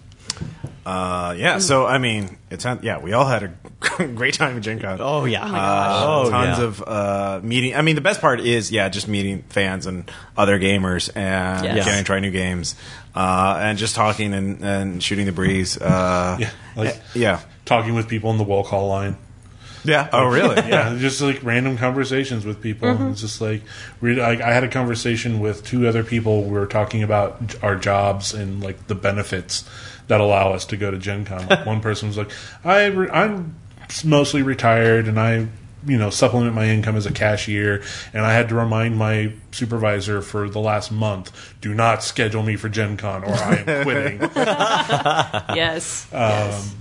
Uh, 0.87 1.33
yeah. 1.37 1.59
So 1.59 1.85
I 1.85 1.97
mean, 1.97 2.37
it's 2.49 2.63
not- 2.63 2.81
yeah. 2.83 2.99
We 2.99 3.11
all 3.11 3.25
had 3.25 3.43
a 3.43 4.07
great 4.15 4.35
time 4.35 4.55
at 4.55 4.63
Gen 4.63 4.79
Con. 4.79 4.99
Oh 5.01 5.25
yeah. 5.25 5.43
Uh, 5.43 6.05
oh 6.07 6.29
tons 6.29 6.57
yeah. 6.59 6.63
of 6.63 6.83
uh, 6.87 7.39
meeting. 7.43 7.75
I 7.75 7.81
mean, 7.81 7.95
the 7.95 8.01
best 8.01 8.21
part 8.21 8.39
is 8.39 8.71
yeah, 8.71 8.87
just 8.87 9.07
meeting 9.09 9.43
fans 9.49 9.85
and 9.85 10.09
other 10.37 10.57
gamers 10.59 11.09
and 11.13 11.65
Yes. 11.65 11.85
getting 11.85 11.99
to 11.99 12.05
try 12.05 12.19
new 12.21 12.31
games 12.31 12.75
uh, 13.15 13.59
and 13.61 13.77
just 13.77 13.95
talking 13.95 14.33
and, 14.33 14.63
and 14.63 15.03
shooting 15.03 15.25
the 15.25 15.33
breeze. 15.33 15.77
Uh, 15.77 16.37
Yeah, 16.39 16.51
like- 16.77 17.01
yeah, 17.13 17.41
Talking 17.65 17.93
with 17.95 18.07
people 18.07 18.31
in 18.31 18.37
the 18.37 18.45
wall 18.45 18.63
call 18.63 18.87
line. 18.87 19.17
yeah. 19.83 20.07
Oh, 20.13 20.25
really? 20.25 20.55
yeah, 20.69 20.95
just 20.97 21.19
like 21.21 21.43
random 21.43 21.77
conversations 21.77 22.45
with 22.45 22.61
people. 22.61 22.87
Mm-hmm. 22.87 23.11
It's 23.11 23.19
just 23.21 23.41
like, 23.41 23.61
we, 23.99 24.15
like 24.15 24.39
I 24.39 24.53
had 24.53 24.63
a 24.63 24.69
conversation 24.69 25.41
with 25.41 25.65
two 25.65 25.85
other 25.85 26.03
people. 26.05 26.43
We 26.43 26.51
were 26.51 26.65
talking 26.67 27.03
about 27.03 27.61
our 27.61 27.75
jobs 27.75 28.33
and 28.33 28.63
like 28.63 28.87
the 28.87 28.95
benefits 28.95 29.67
that 30.07 30.21
allow 30.21 30.53
us 30.53 30.65
to 30.67 30.77
go 30.77 30.89
to 30.91 30.97
Gen 30.97 31.25
Con. 31.25 31.47
Like, 31.47 31.65
one 31.65 31.81
person 31.81 32.07
was 32.07 32.17
like, 32.17 32.31
I 32.63 32.85
re- 32.85 33.09
I'm 33.09 33.55
mostly 34.05 34.41
retired 34.41 35.07
and 35.07 35.19
I 35.19 35.47
you 35.85 35.97
know 35.97 36.09
supplement 36.09 36.53
my 36.55 36.65
income 36.65 36.95
as 36.97 37.05
a 37.05 37.11
cashier 37.13 37.83
and 38.11 38.25
i 38.25 38.33
had 38.33 38.49
to 38.49 38.55
remind 38.55 38.97
my 38.97 39.31
supervisor 39.51 40.23
for 40.23 40.49
the 40.49 40.59
last 40.59 40.91
month 40.91 41.31
do 41.61 41.71
not 41.71 42.03
schedule 42.03 42.41
me 42.41 42.55
for 42.55 42.67
gen 42.67 42.97
con 42.97 43.23
or 43.23 43.31
i 43.31 43.55
am 43.65 43.83
quitting 43.83 44.19
Yes. 45.55 46.07
Um, 46.11 46.19
yes. 46.19 46.75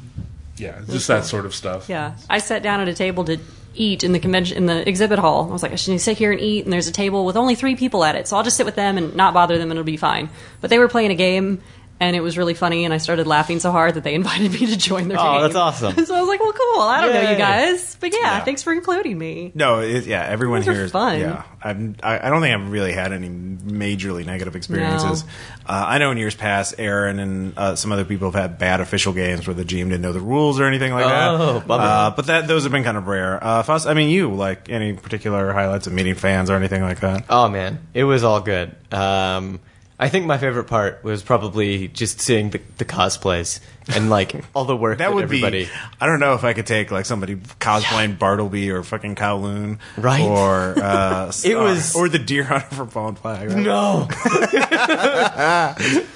yeah 0.56 0.80
just 0.88 1.08
that 1.08 1.24
sort 1.26 1.44
of 1.46 1.54
stuff 1.54 1.88
Yeah, 1.88 2.16
I 2.28 2.38
sat 2.38 2.62
down 2.62 2.80
at 2.80 2.88
a 2.88 2.94
table 2.94 3.24
to 3.26 3.38
eat 3.74 4.02
in 4.02 4.12
the 4.12 4.18
convention 4.18 4.56
in 4.56 4.64
the 4.64 4.88
exhibit 4.88 5.18
hall. 5.18 5.46
I 5.50 5.52
was 5.52 5.62
like, 5.62 5.72
I 5.72 5.76
should 5.76 6.00
sit 6.00 6.16
here 6.16 6.32
and 6.32 6.40
eat, 6.40 6.64
and 6.64 6.72
there's 6.72 6.88
a 6.88 6.92
table 6.92 7.26
with 7.26 7.36
only 7.36 7.54
three 7.54 7.76
people 7.76 8.02
at 8.04 8.16
it, 8.16 8.26
so 8.26 8.36
I'll 8.38 8.42
just 8.42 8.56
sit 8.56 8.64
with 8.64 8.74
them 8.74 8.96
and 8.96 9.14
not 9.14 9.34
bother 9.34 9.58
them, 9.58 9.70
and 9.70 9.78
it'll 9.78 9.84
be 9.84 9.98
fine. 9.98 10.30
But 10.62 10.70
they 10.70 10.78
were 10.78 10.88
playing 10.88 11.10
a 11.10 11.14
game, 11.14 11.60
and 12.00 12.14
it 12.16 12.20
was 12.20 12.36
really 12.36 12.54
funny, 12.54 12.84
and 12.84 12.92
I 12.92 12.98
started 12.98 13.26
laughing 13.26 13.58
so 13.60 13.70
hard 13.72 13.94
that 13.94 14.04
they 14.04 14.14
invited 14.22 14.52
me 14.52 14.66
to 14.66 14.76
join 14.76 15.08
their 15.08 15.18
Oh, 15.20 15.32
game. 15.34 15.42
that's 15.42 15.54
awesome. 15.54 15.92
so 16.06 16.14
I 16.14 16.20
was 16.20 16.28
like, 16.28 16.40
well, 16.40 16.52
cool. 16.52 16.82
I 16.82 17.00
don't 17.00 17.14
know 17.14 17.30
you 17.30 17.36
guys, 17.36 17.96
but 18.00 18.12
yeah, 18.12 18.18
Yeah. 18.22 18.44
thanks 18.44 18.62
for 18.62 18.72
including 18.72 19.18
me. 19.18 19.52
No, 19.54 19.80
it, 19.80 20.06
yeah. 20.06 20.24
Everyone 20.24 20.60
Those 20.60 20.68
are 20.68 20.72
here 20.74 20.84
is 20.84 20.90
fun. 20.92 21.20
Yeah, 21.20 21.42
I'm, 21.62 21.96
I, 22.02 22.26
I 22.26 22.30
don't 22.30 22.40
think 22.42 22.54
I've 22.54 22.70
really 22.70 22.92
had 22.92 23.12
any 23.12 23.28
majorly 23.28 24.24
negative 24.26 24.56
experiences. 24.56 25.24
No. 25.24 25.30
Uh, 25.66 25.84
I 25.88 25.98
know 25.98 26.10
in 26.10 26.18
years 26.18 26.34
past, 26.34 26.74
Aaron 26.78 27.18
and 27.18 27.58
uh, 27.58 27.74
some 27.76 27.90
other 27.92 28.04
people 28.04 28.30
have 28.30 28.40
had 28.40 28.58
bad 28.58 28.80
official 28.80 29.12
games 29.12 29.46
where 29.46 29.54
the 29.54 29.64
GM 29.64 29.84
didn't 29.88 30.02
know 30.02 30.12
the 30.12 30.20
rules 30.20 30.60
or 30.60 30.64
anything 30.66 30.92
like 30.92 31.06
Oh, 31.06 31.54
that. 31.60 31.66
bummer. 31.66 31.82
Uh, 31.84 32.10
but 32.10 32.26
that 32.26 32.46
those 32.46 32.62
have 32.64 32.72
been 32.72 32.84
kind 32.84 32.96
of 32.96 33.06
rare. 33.06 33.42
Uh, 33.42 33.62
Faust, 33.62 33.86
I 33.86 33.94
mean, 33.94 34.10
you 34.10 34.32
like 34.32 34.68
any 34.68 34.92
particular 34.92 35.52
highlights 35.52 35.86
of 35.86 35.92
meeting 35.92 36.14
fans 36.14 36.50
or 36.50 36.54
anything 36.56 36.82
like 36.82 37.00
that? 37.00 37.24
Oh 37.30 37.48
man, 37.48 37.78
it 37.94 38.04
was 38.04 38.22
all 38.22 38.40
good. 38.40 38.74
Um, 38.92 39.60
I 39.98 40.10
think 40.10 40.26
my 40.26 40.36
favorite 40.36 40.64
part 40.64 41.02
was 41.02 41.22
probably 41.22 41.88
just 41.88 42.20
seeing 42.20 42.50
the, 42.50 42.60
the 42.76 42.84
cosplays 42.84 43.60
and 43.94 44.10
like 44.10 44.34
all 44.54 44.66
the 44.66 44.76
work 44.76 44.98
that, 44.98 45.04
That 45.08 45.14
would 45.14 45.24
everybody. 45.24 45.64
be. 45.64 45.70
I 46.00 46.06
don't 46.06 46.20
know 46.20 46.34
if 46.34 46.44
I 46.44 46.52
could 46.52 46.66
take 46.66 46.90
like 46.90 47.06
somebody 47.06 47.36
cosplaying 47.36 48.18
Bartleby 48.18 48.70
or 48.70 48.82
fucking 48.82 49.14
Kowloon, 49.14 49.78
Right. 49.96 50.20
Or 50.22 50.74
uh, 50.82 51.32
It 51.44 51.54
uh, 51.56 51.62
was- 51.62 51.96
or 51.96 52.10
the 52.10 52.18
Deer 52.18 52.44
Hunter 52.44 52.66
from 52.76 52.88
Fallen 52.88 53.14
Flag. 53.14 53.48
right? 53.48 53.58
No, 53.58 54.06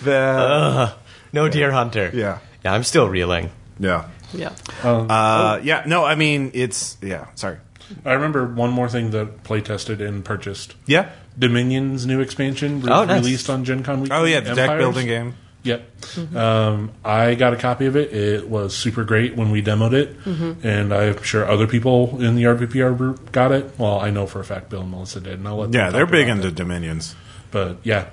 The- 0.03 0.93
no 1.33 1.49
deer 1.49 1.70
hunter. 1.70 2.11
Yeah. 2.12 2.39
yeah, 2.64 2.72
I'm 2.74 2.83
still 2.85 3.09
reeling. 3.09 3.51
yeah. 3.78 4.09
Yeah, 4.33 4.53
Uh, 4.85 5.59
yeah, 5.64 5.83
no, 5.87 6.05
I 6.05 6.14
mean 6.14 6.53
it's 6.55 6.97
yeah. 7.03 7.26
Sorry. 7.35 7.57
i 8.05 8.12
remember 8.12 8.47
one 8.47 8.70
more 8.70 8.89
thing 8.89 9.11
that 9.11 9.43
play 9.43 9.61
tested 9.61 10.01
and 10.01 10.24
purchased 10.24 10.76
Yeah. 10.87 11.09
Dominion's 11.41 12.07
new 12.07 12.20
expansion 12.20 12.80
re- 12.82 12.93
Oh, 12.93 13.05
nice. 13.05 13.22
released 13.22 13.51
on 13.51 13.64
gen 13.64 13.82
con 13.82 14.03
week 14.03 14.12
Oh 14.12 14.24
yeah, 14.24 14.41
the 14.41 14.51
deck 14.55 14.59
Empires. 14.70 14.80
building 14.80 15.07
game. 15.07 15.34
Yep. 15.62 16.36
Um, 16.36 16.91
I 17.05 17.34
got 17.34 17.53
a 17.53 17.57
copy 17.57 17.84
of 17.86 17.95
it. 17.97 18.12
It 18.14 18.49
was 18.49 18.74
super 18.74 19.05
great 19.05 19.36
when 19.36 19.51
we 19.51 19.62
demoed 19.62 19.93
it, 19.93 20.16
and 20.64 20.93
I'm 20.95 21.22
sure 21.22 21.47
other 21.47 21.66
people 21.66 22.22
in 22.22 22.34
the 22.34 22.45
RPPR 22.45 22.97
group 22.97 23.30
got 23.30 23.53
it. 23.53 23.70
Well, 23.76 24.01
I 24.01 24.09
know 24.11 24.26
for 24.26 24.41
a 24.41 24.45
fact 24.45 24.70
Bill 24.70 24.80
and 24.80 24.91
Melissa 24.91 25.20
did, 25.20 25.34
and 25.34 25.47
I'll 25.47 25.57
let 25.59 25.72
them 25.72 25.78
Yeah, 25.80 25.91
they're 25.91 26.07
big 26.07 26.28
about 26.28 26.36
into 26.36 26.49
that. 26.49 26.55
Dominions. 26.57 27.14
But 27.51 27.78
yeah, 27.82 28.07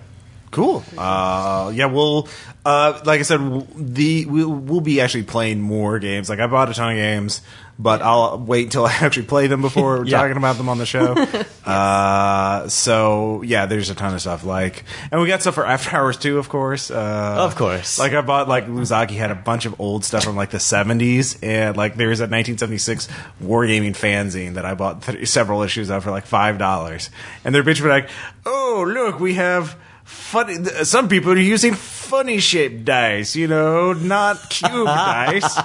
Cool. 0.51 0.83
Uh, 0.97 1.71
yeah, 1.75 1.85
we'll 1.87 2.27
uh, 2.65 2.99
like 3.05 3.19
I 3.19 3.23
said, 3.23 3.37
w- 3.37 3.67
the 3.75 4.25
we'll, 4.25 4.49
we'll 4.49 4.81
be 4.81 4.99
actually 5.01 5.23
playing 5.23 5.61
more 5.61 5.99
games. 5.99 6.29
Like 6.29 6.39
I 6.39 6.47
bought 6.47 6.69
a 6.69 6.73
ton 6.73 6.91
of 6.91 6.97
games, 6.97 7.41
but 7.79 8.01
I'll 8.01 8.39
wait 8.39 8.65
until 8.65 8.85
I 8.85 8.91
actually 9.01 9.25
play 9.27 9.47
them 9.47 9.61
before 9.61 10.03
Yeah. 10.05 10.17
talking 10.21 10.37
about 10.37 10.57
them 10.57 10.69
on 10.69 10.77
the 10.77 10.85
show. 10.85 11.13
uh, 11.65 12.67
so 12.69 13.41
yeah, 13.43 13.65
there's 13.65 13.89
a 13.89 13.95
ton 13.95 14.13
of 14.13 14.21
stuff. 14.21 14.43
Like, 14.43 14.83
and 15.11 15.21
we 15.21 15.27
got 15.27 15.41
stuff 15.41 15.55
for 15.55 15.65
After 15.65 15.95
Hours 15.95 16.17
too, 16.17 16.37
of 16.39 16.49
course. 16.49 16.89
Uh, 16.91 17.35
Of 17.39 17.55
course. 17.55 17.99
Like 17.99 18.13
I 18.13 18.21
bought 18.21 18.47
like 18.47 18.67
Lou 18.67 18.81
Zocchi 18.81 19.15
had 19.17 19.31
a 19.31 19.35
bunch 19.35 19.65
of 19.65 19.79
old 19.79 20.03
stuff 20.05 20.23
from 20.23 20.35
like 20.35 20.49
the 20.49 20.57
70s, 20.57 21.37
and 21.43 21.77
like 21.77 21.95
there's 21.95 22.19
a 22.19 22.23
1976 22.23 23.07
wargaming 23.43 23.91
fanzine 23.95 24.55
that 24.55 24.65
I 24.65 24.73
bought 24.73 25.03
th- 25.03 25.27
several 25.27 25.63
issues 25.63 25.89
of 25.89 26.03
for 26.03 26.11
like 26.11 26.25
five 26.25 26.57
dollars, 26.57 27.09
and 27.43 27.53
they're 27.53 27.63
bitching 27.63 27.87
like, 27.87 28.09
oh 28.45 28.85
look, 28.87 29.19
we 29.19 29.35
have. 29.35 29.75
Funny. 30.07 30.55
Some 30.85 31.09
people 31.09 31.33
are 31.33 31.37
using 31.37 31.73
funny 32.07 32.39
shaped 32.39 32.85
dice, 32.85 33.35
you 33.35 33.47
know, 33.47 33.93
not 33.93 34.49
cube 34.49 34.85
dice. 34.85 35.59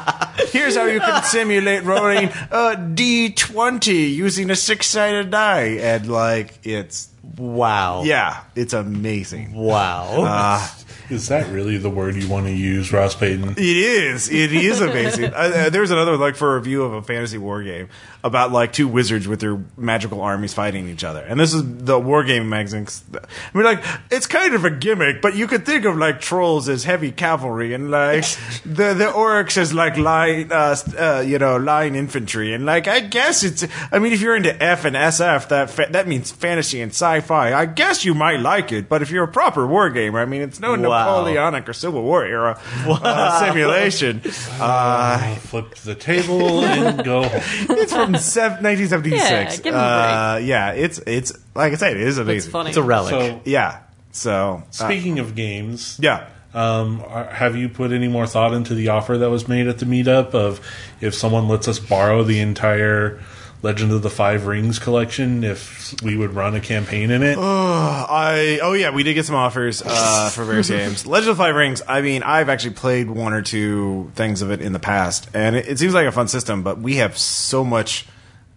Here's 0.50 0.76
how 0.76 0.86
you 0.86 1.00
can 1.00 1.22
simulate 1.22 1.84
rolling 1.84 2.28
a 2.50 2.76
d20 2.76 4.14
using 4.14 4.50
a 4.50 4.56
six 4.56 4.86
sided 4.88 5.30
die, 5.30 5.78
and 5.80 6.10
like 6.10 6.58
it's 6.64 7.08
Wow. 7.36 8.02
yeah, 8.04 8.44
it's 8.54 8.72
amazing. 8.72 9.54
Wow. 9.54 10.68
is 11.08 11.28
that 11.28 11.48
really 11.50 11.76
the 11.76 11.90
word 11.90 12.16
you 12.16 12.28
want 12.28 12.46
to 12.46 12.52
use, 12.52 12.92
Ross 12.92 13.14
Payton? 13.14 13.50
It 13.50 13.58
is. 13.58 14.30
It 14.30 14.52
is 14.52 14.80
amazing. 14.80 15.24
uh, 15.34 15.36
uh, 15.36 15.70
there's 15.70 15.90
another 15.90 16.16
like 16.16 16.36
for 16.36 16.54
a 16.54 16.58
review 16.58 16.82
of 16.82 16.92
a 16.94 17.02
fantasy 17.02 17.38
war 17.38 17.62
game 17.62 17.88
about 18.24 18.52
like 18.52 18.72
two 18.72 18.88
wizards 18.88 19.26
with 19.26 19.40
their 19.40 19.60
magical 19.76 20.20
armies 20.20 20.54
fighting 20.54 20.88
each 20.88 21.04
other, 21.04 21.20
and 21.20 21.38
this 21.38 21.52
is 21.52 21.62
the 21.62 21.98
wargaming 21.98 22.48
magazine. 22.48 22.86
I 23.14 23.56
mean, 23.56 23.64
like 23.64 23.84
it's 24.10 24.26
kind 24.26 24.54
of 24.54 24.64
a 24.64 24.70
gimmick, 24.70 25.20
but 25.20 25.34
you 25.34 25.46
could 25.46 25.66
think 25.66 25.84
of 25.84 25.96
like 25.96 26.20
trolls 26.20 26.68
as 26.68 26.84
heavy 26.84 27.12
cavalry, 27.12 27.74
and 27.74 27.90
like 27.90 28.24
the 28.64 28.94
the 28.94 29.06
orcs 29.14 29.56
as 29.56 29.74
like 29.74 29.96
line, 29.96 30.50
uh, 30.52 30.76
uh, 30.98 31.20
you 31.26 31.38
know, 31.38 31.56
line 31.56 31.94
infantry, 31.94 32.52
and 32.52 32.64
like 32.64 32.88
I 32.88 33.00
guess 33.00 33.42
it's. 33.42 33.66
I 33.90 33.98
mean, 33.98 34.12
if 34.12 34.20
you're 34.20 34.36
into 34.36 34.60
F 34.62 34.84
and 34.84 34.96
SF, 34.96 35.48
that 35.48 35.70
fa- 35.70 35.88
that 35.90 36.06
means 36.08 36.30
fantasy 36.30 36.80
and 36.80 36.92
sci-fi. 37.20 37.52
I 37.52 37.66
guess 37.66 38.04
you 38.04 38.14
might 38.14 38.40
like 38.40 38.72
it, 38.72 38.88
but 38.88 39.02
if 39.02 39.10
you're 39.10 39.24
a 39.24 39.28
proper 39.28 39.66
war 39.66 39.90
gamer, 39.90 40.18
I 40.20 40.24
mean, 40.24 40.42
it's 40.42 40.60
no 40.60 40.70
Wow. 40.72 40.76
Napoleonic 41.24 41.68
or 41.68 41.72
Civil 41.72 42.02
War 42.02 42.24
era 42.24 42.58
uh, 42.86 43.40
simulation. 43.40 44.22
Uh, 44.62 45.34
Flip 45.36 45.74
the 45.76 45.94
table 45.94 46.64
and 46.64 47.04
go 47.04 47.22
it's 47.32 47.92
from 47.92 48.14
sev- 48.16 48.62
1976. 48.62 49.20
Yeah, 49.30 49.56
give 49.56 49.74
'em 49.74 49.80
a 49.80 49.82
uh, 49.82 50.40
yeah, 50.42 50.72
it's 50.72 50.98
it's 51.06 51.32
like 51.54 51.72
I 51.72 51.76
said, 51.76 51.96
it 51.96 52.02
is 52.02 52.18
it's 52.18 52.22
amazing. 52.28 52.52
funny. 52.52 52.68
it's 52.70 52.76
a 52.76 52.82
relic. 52.82 53.10
So, 53.10 53.40
Yeah. 53.44 53.80
So 54.12 54.62
uh, 54.66 54.70
speaking 54.70 55.18
of 55.18 55.34
games, 55.34 55.98
yeah. 56.00 56.28
Um, 56.54 57.02
are- 57.08 57.24
have 57.32 57.56
you 57.56 57.68
put 57.68 57.92
any 57.92 58.08
more 58.08 58.26
thought 58.26 58.52
into 58.52 58.74
the 58.74 58.88
offer 58.88 59.18
that 59.18 59.30
was 59.30 59.48
made 59.48 59.66
at 59.66 59.78
the 59.78 59.86
meetup 59.86 60.34
of 60.34 60.60
if 61.00 61.14
someone 61.14 61.48
lets 61.48 61.66
us 61.66 61.78
borrow 61.78 62.22
the 62.22 62.40
entire 62.40 63.20
Legend 63.62 63.92
of 63.92 64.02
the 64.02 64.10
Five 64.10 64.46
Rings 64.46 64.80
collection, 64.80 65.44
if 65.44 65.94
we 66.02 66.16
would 66.16 66.34
run 66.34 66.56
a 66.56 66.60
campaign 66.60 67.12
in 67.12 67.22
it? 67.22 67.38
I 67.38 68.58
oh 68.60 68.72
yeah, 68.72 68.90
we 68.90 69.04
did 69.04 69.14
get 69.14 69.24
some 69.24 69.36
offers 69.36 69.82
uh, 69.84 70.30
for 70.32 70.44
various 70.44 70.68
games. 70.68 71.06
Legend 71.06 71.30
of 71.30 71.36
the 71.36 71.42
Five 71.44 71.54
Rings. 71.54 71.80
I 71.86 72.00
mean, 72.00 72.24
I've 72.24 72.48
actually 72.48 72.74
played 72.74 73.08
one 73.08 73.32
or 73.32 73.40
two 73.40 74.10
things 74.16 74.42
of 74.42 74.50
it 74.50 74.60
in 74.60 74.72
the 74.72 74.80
past, 74.80 75.28
and 75.32 75.54
it, 75.54 75.68
it 75.68 75.78
seems 75.78 75.94
like 75.94 76.06
a 76.06 76.12
fun 76.12 76.26
system. 76.26 76.64
But 76.64 76.78
we 76.78 76.96
have 76.96 77.16
so 77.16 77.62
much 77.62 78.06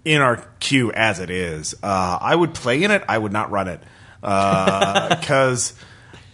in 0.04 0.22
our 0.22 0.38
queue 0.60 0.92
as 0.92 1.20
it 1.20 1.30
is. 1.30 1.76
Uh, 1.84 2.18
I 2.20 2.36
would 2.36 2.56
play 2.56 2.84
in 2.84 2.90
it. 2.90 3.04
I 3.08 3.18
would 3.18 3.32
not 3.32 3.52
run 3.52 3.68
it 3.68 3.82
because 4.22 5.74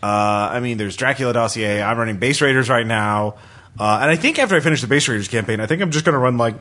uh, 0.02 0.50
I 0.52 0.60
mean, 0.62 0.78
there's 0.78 0.96
Dracula 0.96 1.34
Dossier. 1.34 1.82
I'm 1.82 1.98
running 1.98 2.18
Base 2.18 2.42
Raiders 2.42 2.70
right 2.70 2.88
now, 2.88 3.36
uh, 3.78 4.00
and 4.02 4.10
I 4.10 4.16
think 4.16 4.40
after 4.40 4.56
I 4.56 4.60
finish 4.62 4.82
the 4.82 4.88
Base 4.88 5.08
Raiders 5.08 5.28
campaign, 5.28 5.60
I 5.60 5.68
think 5.68 5.82
I'm 5.82 5.92
just 5.92 6.06
going 6.06 6.14
to 6.14 6.20
run 6.20 6.38
like 6.38 6.56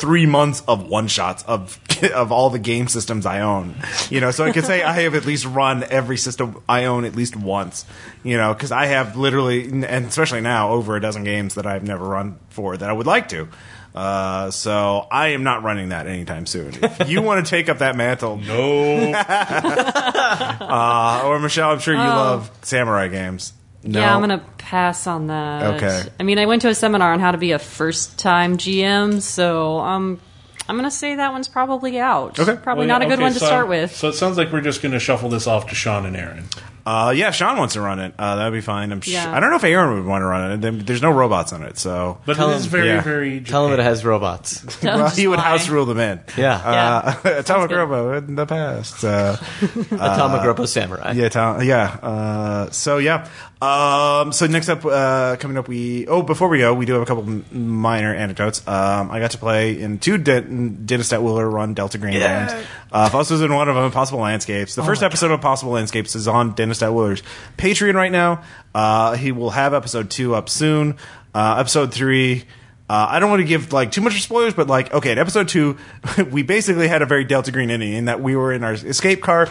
three 0.00 0.26
months 0.26 0.62
of 0.66 0.88
one 0.88 1.06
shots 1.06 1.44
of 1.44 1.78
of 2.14 2.32
all 2.32 2.50
the 2.50 2.58
game 2.58 2.88
systems 2.88 3.26
I 3.26 3.40
own. 3.40 3.74
You 4.08 4.20
know, 4.20 4.30
so 4.30 4.44
I 4.44 4.52
could 4.52 4.64
say 4.64 4.82
I 4.82 4.92
have 5.02 5.14
at 5.14 5.26
least 5.26 5.44
run 5.44 5.84
every 5.84 6.16
system 6.16 6.62
I 6.68 6.86
own 6.86 7.04
at 7.04 7.14
least 7.14 7.36
once. 7.36 7.84
You 8.24 8.36
know, 8.36 8.54
because 8.54 8.72
I 8.72 8.86
have 8.86 9.16
literally, 9.16 9.68
and 9.68 9.84
especially 9.84 10.40
now, 10.40 10.72
over 10.72 10.96
a 10.96 11.00
dozen 11.00 11.24
games 11.24 11.54
that 11.54 11.66
I've 11.66 11.84
never 11.84 12.04
run 12.04 12.38
for 12.48 12.76
that 12.76 12.88
I 12.88 12.92
would 12.92 13.06
like 13.06 13.28
to. 13.30 13.48
Uh, 13.94 14.50
so 14.52 15.06
I 15.10 15.28
am 15.28 15.42
not 15.42 15.64
running 15.64 15.88
that 15.88 16.06
anytime 16.06 16.46
soon. 16.46 16.74
If 16.80 17.10
you 17.10 17.22
want 17.22 17.44
to 17.44 17.50
take 17.50 17.68
up 17.68 17.78
that 17.78 17.96
mantle, 17.96 18.36
No. 18.36 19.12
uh, 19.14 21.22
or 21.24 21.40
Michelle, 21.40 21.72
I'm 21.72 21.80
sure 21.80 21.94
you 21.94 22.00
love 22.00 22.50
samurai 22.62 23.08
games. 23.08 23.52
No? 23.82 23.98
Yeah, 24.00 24.14
I'm 24.14 24.20
gonna 24.20 24.44
pass 24.58 25.06
on 25.06 25.28
that. 25.28 25.74
Okay. 25.76 26.02
I 26.18 26.22
mean, 26.22 26.38
I 26.38 26.46
went 26.46 26.62
to 26.62 26.68
a 26.68 26.74
seminar 26.74 27.12
on 27.12 27.20
how 27.20 27.30
to 27.32 27.38
be 27.38 27.52
a 27.52 27.58
first-time 27.58 28.58
GM, 28.58 29.20
so 29.22 29.78
um, 29.78 30.20
I'm 30.68 30.76
gonna 30.76 30.90
say 30.90 31.16
that 31.16 31.32
one's 31.32 31.48
probably 31.48 31.98
out. 31.98 32.38
Okay. 32.38 32.56
Probably 32.56 32.86
Well, 32.86 32.98
not 32.98 33.02
a 33.02 33.06
good 33.06 33.14
okay, 33.14 33.22
one 33.22 33.32
to 33.32 33.38
so- 33.38 33.46
start 33.46 33.68
with. 33.68 33.96
So 33.96 34.08
it 34.08 34.14
sounds 34.14 34.36
like 34.36 34.52
we're 34.52 34.60
just 34.60 34.82
going 34.82 34.92
to 34.92 35.00
shuffle 35.00 35.28
this 35.30 35.46
off 35.46 35.68
to 35.68 35.74
Sean 35.74 36.04
and 36.06 36.16
Aaron. 36.16 36.44
Uh, 36.86 37.12
yeah, 37.14 37.30
Sean 37.30 37.58
wants 37.58 37.74
to 37.74 37.80
run 37.80 38.00
it. 38.00 38.14
Uh, 38.18 38.36
that'd 38.36 38.52
be 38.54 38.62
fine. 38.62 38.90
I'm 38.90 39.02
sh- 39.02 39.08
Yeah. 39.08 39.30
I 39.34 39.38
don't 39.38 39.50
know 39.50 39.56
if 39.56 39.64
Aaron 39.64 39.94
would 39.96 40.06
want 40.06 40.22
to 40.22 40.26
run 40.26 40.52
it. 40.52 40.60
There- 40.62 40.72
There's 40.72 41.02
no 41.02 41.10
robots 41.10 41.52
on 41.52 41.62
it, 41.62 41.76
so 41.78 42.18
But 42.24 42.36
Tell 42.36 42.50
it 42.50 42.56
is 42.56 42.64
him- 42.64 42.70
very, 42.70 42.86
yeah. 42.88 43.00
very. 43.02 43.40
Tell 43.40 43.66
him 43.66 43.72
it 43.74 43.76
Japan. 43.76 43.86
has 43.90 44.04
robots. 44.04 44.82
well, 44.82 45.08
he 45.10 45.26
would 45.26 45.38
house 45.38 45.68
rule 45.68 45.84
them 45.84 45.98
in. 46.00 46.20
Yeah. 46.38 46.54
Uh, 46.56 47.14
Atomic 47.38 47.68
good. 47.68 47.76
Robo 47.76 48.16
in 48.16 48.34
the 48.34 48.46
past. 48.46 49.04
Uh, 49.04 49.36
Atomic 49.90 50.42
Robo 50.46 50.64
Samurai. 50.64 51.12
yeah, 51.12 51.28
Tom, 51.28 51.62
yeah. 51.62 51.84
Uh, 52.02 52.70
so 52.70 52.96
yeah. 52.98 53.28
Um, 53.62 54.32
so 54.32 54.46
next 54.46 54.70
up, 54.70 54.86
uh, 54.86 55.36
coming 55.38 55.58
up, 55.58 55.68
we 55.68 56.06
oh 56.06 56.22
before 56.22 56.48
we 56.48 56.58
go, 56.60 56.72
we 56.72 56.86
do 56.86 56.94
have 56.94 57.02
a 57.02 57.04
couple 57.06 57.24
m- 57.24 57.44
minor 57.52 58.14
anecdotes. 58.14 58.66
Um, 58.66 59.10
I 59.10 59.20
got 59.20 59.32
to 59.32 59.38
play 59.38 59.78
in 59.78 59.98
two 59.98 60.16
De- 60.16 60.40
Dennis 60.40 61.10
Detwiller 61.12 61.50
run 61.52 61.74
Delta 61.74 61.98
Green 61.98 62.14
games. 62.14 62.66
Uh, 62.90 63.10
Foss 63.10 63.30
was 63.30 63.42
in 63.42 63.52
one 63.54 63.68
of 63.68 63.74
them, 63.74 63.84
Impossible 63.84 64.20
Landscapes. 64.20 64.74
The 64.76 64.82
first 64.82 65.02
episode 65.02 65.26
of 65.26 65.32
Impossible 65.32 65.72
Landscapes 65.72 66.16
is 66.16 66.26
on 66.26 66.52
Dennis 66.54 66.80
Detwiller's 66.80 67.22
Patreon 67.58 67.94
right 67.94 68.10
now. 68.10 68.42
Uh, 68.74 69.16
he 69.16 69.30
will 69.30 69.50
have 69.50 69.74
episode 69.74 70.08
two 70.10 70.34
up 70.34 70.48
soon. 70.48 70.96
Uh, 71.34 71.56
episode 71.58 71.92
three. 71.92 72.44
Uh, 72.90 73.06
I 73.08 73.20
don't 73.20 73.30
want 73.30 73.38
to 73.38 73.46
give 73.46 73.72
like 73.72 73.92
too 73.92 74.00
much 74.00 74.16
of 74.16 74.20
spoilers, 74.20 74.52
but 74.52 74.66
like, 74.66 74.92
okay, 74.92 75.12
in 75.12 75.18
episode 75.18 75.46
two, 75.46 75.76
we 76.32 76.42
basically 76.42 76.88
had 76.88 77.02
a 77.02 77.06
very 77.06 77.22
Delta 77.22 77.52
Green 77.52 77.70
ending 77.70 77.92
in 77.92 78.06
that 78.06 78.20
we 78.20 78.34
were 78.34 78.52
in 78.52 78.64
our 78.64 78.72
escape 78.72 79.22
car 79.22 79.48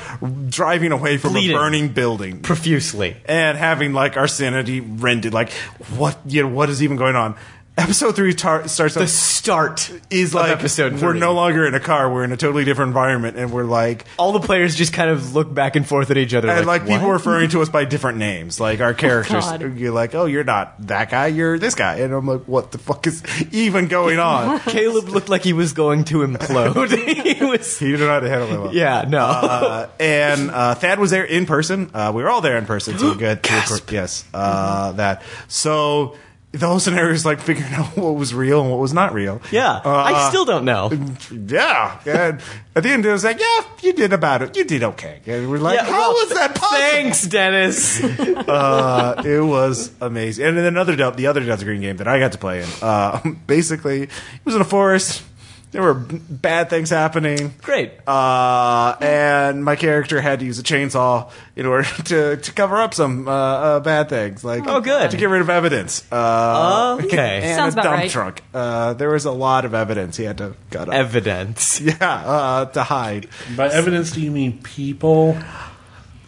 driving 0.49 0.91
away 0.91 1.15
from 1.15 1.31
Bleeding. 1.31 1.55
a 1.55 1.57
burning 1.57 1.87
building 1.87 2.41
Profusely. 2.41 3.15
and 3.23 3.57
having 3.57 3.93
like 3.93 4.17
our 4.17 4.27
sanity 4.27 4.81
rendered. 4.81 5.33
Like, 5.33 5.53
what? 5.95 6.19
You 6.25 6.43
know, 6.43 6.49
what 6.49 6.69
is 6.69 6.83
even 6.83 6.97
going 6.97 7.15
on? 7.15 7.37
Episode 7.79 8.13
three 8.13 8.33
tar- 8.33 8.67
starts. 8.67 8.95
The 8.95 9.07
start 9.07 9.89
is 10.09 10.33
like 10.33 10.51
episode 10.51 11.01
we're 11.01 11.13
no 11.13 11.33
longer 11.33 11.65
in 11.65 11.73
a 11.73 11.79
car. 11.79 12.11
We're 12.11 12.25
in 12.25 12.33
a 12.33 12.37
totally 12.37 12.65
different 12.65 12.89
environment, 12.89 13.37
and 13.37 13.53
we're 13.53 13.63
like. 13.63 14.05
All 14.17 14.33
the 14.33 14.41
players 14.41 14.75
just 14.75 14.91
kind 14.91 15.09
of 15.09 15.33
look 15.33 15.53
back 15.53 15.77
and 15.77 15.87
forth 15.87 16.11
at 16.11 16.17
each 16.17 16.33
other. 16.33 16.49
And 16.49 16.65
like, 16.67 16.85
people 16.85 17.09
referring 17.09 17.49
to 17.51 17.61
us 17.61 17.69
by 17.69 17.85
different 17.85 18.17
names, 18.17 18.59
like 18.59 18.81
our 18.81 18.93
characters. 18.93 19.45
God. 19.45 19.77
you're 19.77 19.93
like, 19.93 20.13
oh, 20.13 20.25
you're 20.25 20.43
not 20.43 20.75
that 20.87 21.09
guy. 21.09 21.27
You're 21.27 21.57
this 21.57 21.73
guy, 21.73 21.99
and 21.99 22.13
I'm 22.13 22.27
like, 22.27 22.43
what 22.49 22.71
the 22.71 22.79
fuck 22.79 23.07
is 23.07 23.23
even 23.53 23.87
going 23.87 24.19
on? 24.19 24.59
Caleb 24.65 25.07
looked 25.07 25.29
like 25.29 25.43
he 25.43 25.53
was 25.53 25.71
going 25.71 26.03
to 26.05 26.17
implode. 26.17 26.89
he 27.39 27.45
was. 27.45 27.79
he 27.79 27.91
didn't 27.91 28.01
know 28.01 28.13
how 28.13 28.19
to 28.19 28.29
handle 28.29 28.51
it 28.51 28.59
well. 28.59 28.75
Yeah, 28.75 29.05
no. 29.07 29.19
uh, 29.19 29.89
and 30.01 30.51
uh, 30.51 30.75
Thad 30.75 30.99
was 30.99 31.11
there 31.11 31.23
in 31.23 31.45
person. 31.45 31.91
Uh, 31.93 32.11
we 32.13 32.23
were 32.23 32.29
all 32.29 32.41
there 32.41 32.57
in 32.57 32.65
person, 32.65 32.99
so 32.99 33.11
we 33.13 33.17
good. 33.19 33.41
to 33.41 33.53
record- 33.53 33.91
Yes, 33.91 34.25
uh, 34.33 34.91
that. 34.93 35.23
So 35.47 36.17
the 36.51 36.65
whole 36.67 36.79
scenario 36.79 37.13
is 37.13 37.25
like 37.25 37.39
figuring 37.41 37.71
out 37.73 37.95
what 37.95 38.15
was 38.15 38.33
real 38.33 38.61
and 38.61 38.71
what 38.71 38.79
was 38.79 38.91
not 38.93 39.13
real. 39.13 39.39
yeah, 39.51 39.81
Uh, 39.85 39.89
I 39.91 40.29
still 40.29 40.45
don't 40.45 40.65
know. 40.65 40.89
yeah. 41.31 41.99
And 42.07 42.41
at 42.75 42.83
the 42.83 42.89
end, 42.89 43.05
it 43.05 43.11
was 43.11 43.23
like, 43.23 43.39
yeah, 43.39 43.63
you 43.83 43.93
did 43.93 44.13
about 44.13 44.41
it. 44.41 44.57
You 44.57 44.63
did 44.63 44.83
okay. 44.83 45.21
And 45.27 45.49
we're 45.51 45.59
like, 45.59 45.77
Yeah, 45.77 45.85
how 45.85 45.91
well, 45.91 46.11
was 46.13 46.29
that 46.33 46.55
possible? 46.55 46.79
Thanks, 46.79 47.21
Dennis. 47.27 48.01
Uh, 48.49 49.21
it 49.25 49.41
was 49.43 49.91
amazing. 50.01 50.45
And 50.45 50.57
then 50.57 50.65
another 50.65 50.95
Del- 50.95 51.11
the 51.11 51.27
other 51.27 51.43
Delta 51.45 51.65
Green 51.65 51.81
game 51.81 51.97
that 51.97 52.07
I 52.07 52.19
got 52.19 52.31
to 52.31 52.37
play 52.39 52.61
in. 52.63 52.69
Uh, 52.81 53.19
basically, 53.47 54.03
it 54.03 54.09
was 54.45 54.55
in 54.55 54.61
a 54.61 54.65
forest. 54.65 55.23
There 55.71 55.83
were 55.83 55.93
b- 55.93 56.19
bad 56.29 56.69
things 56.71 56.89
happening. 56.89 57.53
Great. 57.61 57.91
Uh, 58.07 58.95
and 59.01 59.63
my 59.63 59.75
character 59.75 60.19
had 60.19 60.39
to 60.39 60.45
use 60.45 60.57
a 60.57 60.63
chainsaw 60.63 61.29
in 61.55 61.67
order 61.67 61.87
to, 62.05 62.37
to 62.37 62.51
cover 62.53 62.77
up 62.81 62.95
some 62.95 63.27
uh, 63.27 63.31
uh, 63.31 63.79
bad 63.79 64.09
things, 64.09 64.43
like 64.43 64.63
Oh, 64.65 64.81
good. 64.81 65.11
to 65.11 65.17
get 65.17 65.29
rid 65.29 65.41
of 65.41 65.49
evidence. 65.51 66.03
Uh, 66.11 66.97
Okay. 67.03 67.41
and 67.43 67.55
Sounds 67.55 67.75
a 67.75 67.79
about 67.79 67.83
dump 67.83 67.97
right. 68.01 68.09
truck. 68.09 68.41
Uh, 68.53 68.93
there 68.93 69.09
was 69.11 69.25
a 69.25 69.31
lot 69.31 69.63
of 69.65 69.73
evidence 69.75 70.17
he 70.17 70.23
had 70.23 70.39
to 70.39 70.55
cut 70.71 70.87
up. 70.87 70.93
Evidence. 70.95 71.79
yeah, 71.81 71.95
uh, 72.01 72.65
to 72.65 72.81
hide. 72.83 73.27
By 73.55 73.69
evidence, 73.69 74.11
do 74.11 74.21
you 74.21 74.31
mean 74.31 74.59
people? 74.63 75.37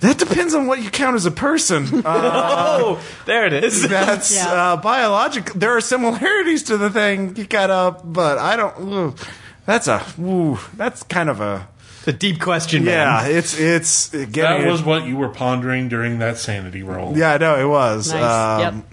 That 0.01 0.17
depends 0.17 0.53
on 0.53 0.67
what 0.67 0.81
you 0.81 0.89
count 0.89 1.15
as 1.15 1.25
a 1.25 1.31
person. 1.31 2.03
Uh, 2.05 2.77
Oh, 2.83 2.99
there 3.25 3.45
it 3.45 3.53
is. 3.53 3.87
that's 3.87 4.35
Yeah. 4.35 4.51
uh, 4.51 4.77
biological. 4.77 5.57
There 5.59 5.75
are 5.77 5.81
similarities 5.81 6.63
to 6.63 6.77
the 6.77 6.89
thing 6.89 7.35
you 7.35 7.45
got 7.45 7.69
up, 7.69 8.01
but 8.03 8.37
I 8.37 8.55
don't. 8.55 8.79
Ooh, 8.93 9.15
that's 9.65 9.87
a. 9.87 10.03
Ooh, 10.19 10.59
that's 10.75 11.03
kind 11.03 11.29
of 11.29 11.39
a. 11.41 11.67
It's 11.99 12.07
a 12.07 12.13
deep 12.13 12.41
question, 12.41 12.83
man. 12.83 13.07
Yeah, 13.07 13.27
it's 13.37 13.57
it's 13.59 14.09
getting. 14.09 14.31
That 14.41 14.61
it- 14.61 14.71
was 14.71 14.81
what 14.83 15.05
you 15.05 15.17
were 15.17 15.29
pondering 15.29 15.87
during 15.87 16.17
that 16.19 16.37
sanity 16.39 16.81
roll. 16.81 17.15
Yeah, 17.15 17.33
I 17.33 17.37
know 17.37 17.55
it 17.59 17.67
was. 17.69 18.11
Nice. 18.11 18.65
Um, 18.65 18.83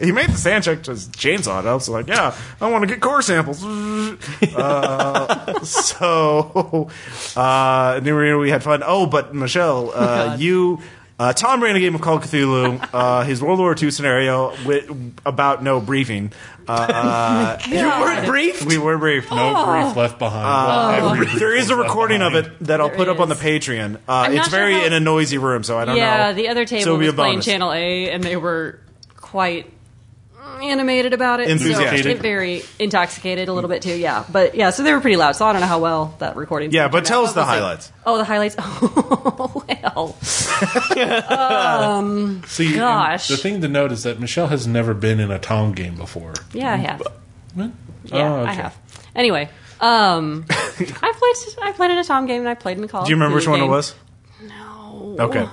He 0.00 0.12
made 0.12 0.28
the 0.30 0.36
sand 0.36 0.62
check 0.64 0.84
to 0.84 0.92
his 0.92 1.08
chainsaw. 1.08 1.66
I 1.66 1.74
was 1.74 1.88
like, 1.88 2.06
yeah, 2.06 2.36
I 2.60 2.70
want 2.70 2.82
to 2.82 2.86
get 2.86 3.00
core 3.00 3.20
samples. 3.22 3.64
uh, 4.56 5.60
so, 5.64 6.88
uh, 7.36 7.94
and 7.96 8.06
then 8.06 8.14
we, 8.16 8.34
we 8.36 8.50
had 8.50 8.62
fun. 8.62 8.82
Oh, 8.84 9.06
but 9.06 9.34
Michelle, 9.34 9.90
uh, 9.90 10.26
God. 10.30 10.40
you, 10.40 10.80
uh, 11.18 11.32
Tom 11.32 11.62
ran 11.62 11.74
a 11.74 11.80
game 11.80 11.94
of 11.96 12.00
Call 12.00 12.16
of 12.18 12.22
Cthulhu, 12.22 12.88
uh, 12.92 13.24
his 13.24 13.42
World 13.42 13.58
War 13.58 13.74
II 13.80 13.90
scenario 13.90 14.54
with, 14.64 14.88
about 15.26 15.62
no 15.64 15.80
briefing. 15.80 16.32
Uh, 16.68 17.58
You 17.68 17.76
weren't 17.88 18.26
briefed? 18.26 18.64
we 18.66 18.78
were 18.78 18.98
briefed. 18.98 19.30
No 19.30 19.64
brief 19.66 19.96
left 19.96 20.18
behind. 20.18 20.44
Well, 21.02 21.10
every 21.12 21.26
grief 21.26 21.38
there 21.40 21.56
is 21.56 21.70
a 21.70 21.76
recording 21.76 22.22
of 22.22 22.34
it 22.34 22.58
that 22.60 22.80
I'll 22.80 22.88
There 22.88 22.96
put 22.98 23.08
up 23.08 23.20
on 23.20 23.28
the. 23.28 23.34
Patreon. 23.34 23.98
Uh, 24.06 24.26
it's 24.28 24.36
not 24.36 24.50
sure 24.50 24.58
very 24.58 24.74
how- 24.74 24.84
in 24.86 24.92
a 24.92 25.00
noisy 25.00 25.38
room, 25.38 25.62
so 25.64 25.78
I 25.78 25.84
don't 25.86 25.96
know. 25.96 26.00
yeah, 26.02 26.32
the 26.32 26.48
other 26.48 26.64
table 26.64 26.82
it'll 26.82 26.98
was 26.98 27.14
playing 27.14 27.32
bonus. 27.34 27.44
Channel 27.46 27.72
A, 27.72 28.10
and 28.10 28.22
they 28.22 28.36
were 28.36 28.78
quite 29.16 29.72
animated 30.62 31.12
about 31.12 31.40
it. 31.40 31.50
Enthusiastic. 31.50 32.02
So 32.02 32.08
it 32.10 32.18
very 32.18 32.62
intoxicated 32.78 33.48
a 33.48 33.52
little 33.52 33.70
bit 33.70 33.82
too. 33.82 33.96
Yeah, 33.96 34.24
but 34.30 34.54
yeah, 34.54 34.70
so 34.70 34.82
they 34.82 34.92
were 34.92 35.00
pretty 35.00 35.16
loud. 35.16 35.32
So 35.36 35.46
I 35.46 35.52
don't 35.52 35.60
know 35.60 35.66
how 35.66 35.80
well 35.80 36.14
that 36.18 36.36
recording. 36.36 36.72
Yeah, 36.72 36.88
but 36.88 37.04
tell 37.04 37.20
out, 37.20 37.26
us 37.28 37.32
the 37.34 37.40
we'll 37.40 37.46
highlights. 37.46 37.92
Oh, 38.06 38.18
the 38.18 38.24
highlights. 38.24 38.56
Oh 39.40 39.64
well. 39.68 40.16
See, 42.46 42.66
and 42.66 42.76
Gosh. 42.76 43.28
the 43.28 43.36
thing 43.36 43.60
to 43.60 43.68
note 43.68 43.92
is 43.92 44.02
that 44.02 44.18
Michelle 44.20 44.48
has 44.48 44.66
never 44.66 44.94
been 44.94 45.20
in 45.20 45.30
a 45.30 45.38
Tom 45.38 45.72
game 45.72 45.94
before. 45.96 46.34
Yeah, 46.52 46.72
I 46.72 46.76
have. 46.76 47.02
What? 47.54 47.70
Yeah, 48.04 48.34
Oh, 48.34 48.44
I 48.44 48.52
have. 48.52 48.76
Anyway, 49.14 49.48
um, 49.80 50.44
I 50.50 51.12
played. 51.16 51.58
I 51.62 51.72
played 51.72 51.90
in 51.92 51.98
a 51.98 52.04
Tom 52.04 52.26
game, 52.26 52.40
and 52.40 52.48
I 52.48 52.54
played 52.54 52.76
in 52.76 52.82
the 52.82 52.88
Call. 52.88 53.04
Do 53.04 53.10
you 53.10 53.16
remember 53.16 53.36
of 53.36 53.42
which 53.42 53.46
Cthulhu 53.46 53.50
one 53.50 53.60
it 53.60 53.66
was? 53.66 53.94
No. 54.42 55.16
Okay. 55.20 55.48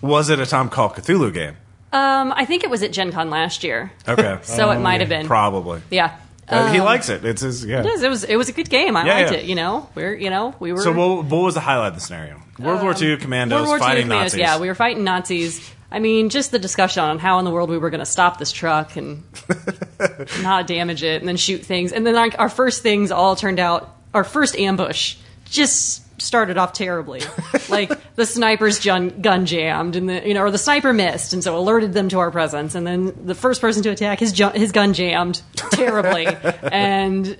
Was 0.00 0.30
it 0.30 0.40
a 0.40 0.46
Tom 0.46 0.68
Call 0.68 0.90
Cthulhu 0.90 1.32
game? 1.32 1.56
Um, 1.92 2.32
I 2.36 2.44
think 2.44 2.64
it 2.64 2.70
was 2.70 2.82
at 2.82 2.92
Gen 2.92 3.12
Con 3.12 3.30
last 3.30 3.64
year, 3.64 3.92
Okay. 4.08 4.38
so 4.42 4.70
it 4.70 4.80
might 4.80 5.00
have 5.00 5.08
been. 5.08 5.26
Probably. 5.26 5.80
Yeah. 5.90 6.16
Uh, 6.48 6.70
he 6.72 6.78
Um, 6.78 6.84
likes 6.84 7.08
it. 7.08 7.24
It's 7.24 7.42
his, 7.42 7.64
yeah. 7.64 7.80
It 7.80 7.86
was, 7.86 8.02
it 8.02 8.08
was 8.10 8.24
it 8.24 8.36
was 8.36 8.48
a 8.48 8.52
good 8.52 8.68
game. 8.70 8.96
I 8.96 9.04
Yeah, 9.04 9.14
liked 9.14 9.32
yeah. 9.32 9.38
it. 9.38 9.44
You 9.46 9.54
know, 9.56 9.88
we're 9.94 10.14
you 10.14 10.30
know 10.30 10.54
we 10.60 10.72
were 10.72 10.78
So 10.80 10.92
what, 10.92 11.24
what 11.24 11.42
was 11.42 11.54
the 11.54 11.60
highlight 11.60 11.88
of 11.88 11.94
the 11.94 12.00
scenario? 12.00 12.40
World 12.58 12.82
War 12.82 12.94
II 13.00 13.16
commandos 13.16 13.56
World 13.56 13.66
War 13.68 13.76
II 13.76 13.80
fighting 13.80 14.02
commandos, 14.04 14.32
Nazis. 14.34 14.40
Yeah, 14.40 14.58
we 14.60 14.68
were 14.68 14.74
fighting 14.74 15.02
Nazis. 15.04 15.72
I 15.90 15.98
mean, 15.98 16.28
just 16.30 16.50
the 16.52 16.58
discussion 16.58 17.02
on 17.02 17.18
how 17.18 17.38
in 17.38 17.44
the 17.44 17.50
world 17.50 17.68
we 17.70 17.78
were 17.78 17.90
going 17.90 18.00
to 18.00 18.06
stop 18.06 18.38
this 18.38 18.50
truck 18.52 18.96
and 18.96 19.22
not 20.42 20.66
damage 20.66 21.02
it, 21.02 21.20
and 21.22 21.28
then 21.28 21.36
shoot 21.36 21.62
things, 21.64 21.92
and 21.92 22.06
then 22.06 22.14
like 22.14 22.38
our 22.38 22.48
first 22.48 22.82
things 22.82 23.10
all 23.10 23.36
turned 23.36 23.58
out. 23.60 23.92
Our 24.14 24.24
first 24.24 24.56
ambush 24.56 25.16
just 25.46 26.02
started 26.18 26.58
off 26.58 26.72
terribly. 26.72 27.22
like 27.68 27.92
the 28.14 28.26
sniper's 28.26 28.82
gun, 28.84 29.20
gun 29.20 29.46
jammed, 29.46 29.96
and 29.96 30.08
the 30.08 30.26
you 30.26 30.34
know, 30.34 30.42
or 30.42 30.50
the 30.50 30.58
sniper 30.58 30.92
missed, 30.92 31.32
and 31.32 31.42
so 31.42 31.56
alerted 31.56 31.92
them 31.92 32.08
to 32.10 32.18
our 32.18 32.30
presence. 32.30 32.74
And 32.74 32.86
then 32.86 33.26
the 33.26 33.34
first 33.34 33.60
person 33.60 33.82
to 33.84 33.90
attack, 33.90 34.20
his 34.20 34.32
ju- 34.32 34.50
his 34.50 34.72
gun 34.72 34.94
jammed 34.94 35.42
terribly, 35.72 36.26
and 36.62 37.36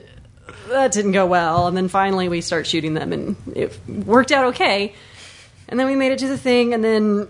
that 0.69 0.93
didn't 0.93 1.13
go 1.13 1.27
well. 1.27 1.67
And 1.67 1.77
then 1.77 1.89
finally, 1.89 2.29
we 2.29 2.41
start 2.41 2.67
shooting 2.67 2.95
them, 2.95 3.13
and 3.13 3.37
it 3.55 3.79
worked 3.89 4.33
out 4.33 4.47
okay. 4.47 4.95
And 5.69 5.81
then 5.81 5.87
we 5.87 5.97
made 5.97 6.13
it 6.13 6.21
to 6.21 6.29
the 6.29 6.39
thing, 6.39 6.75
and 6.75 6.85
then 6.85 7.29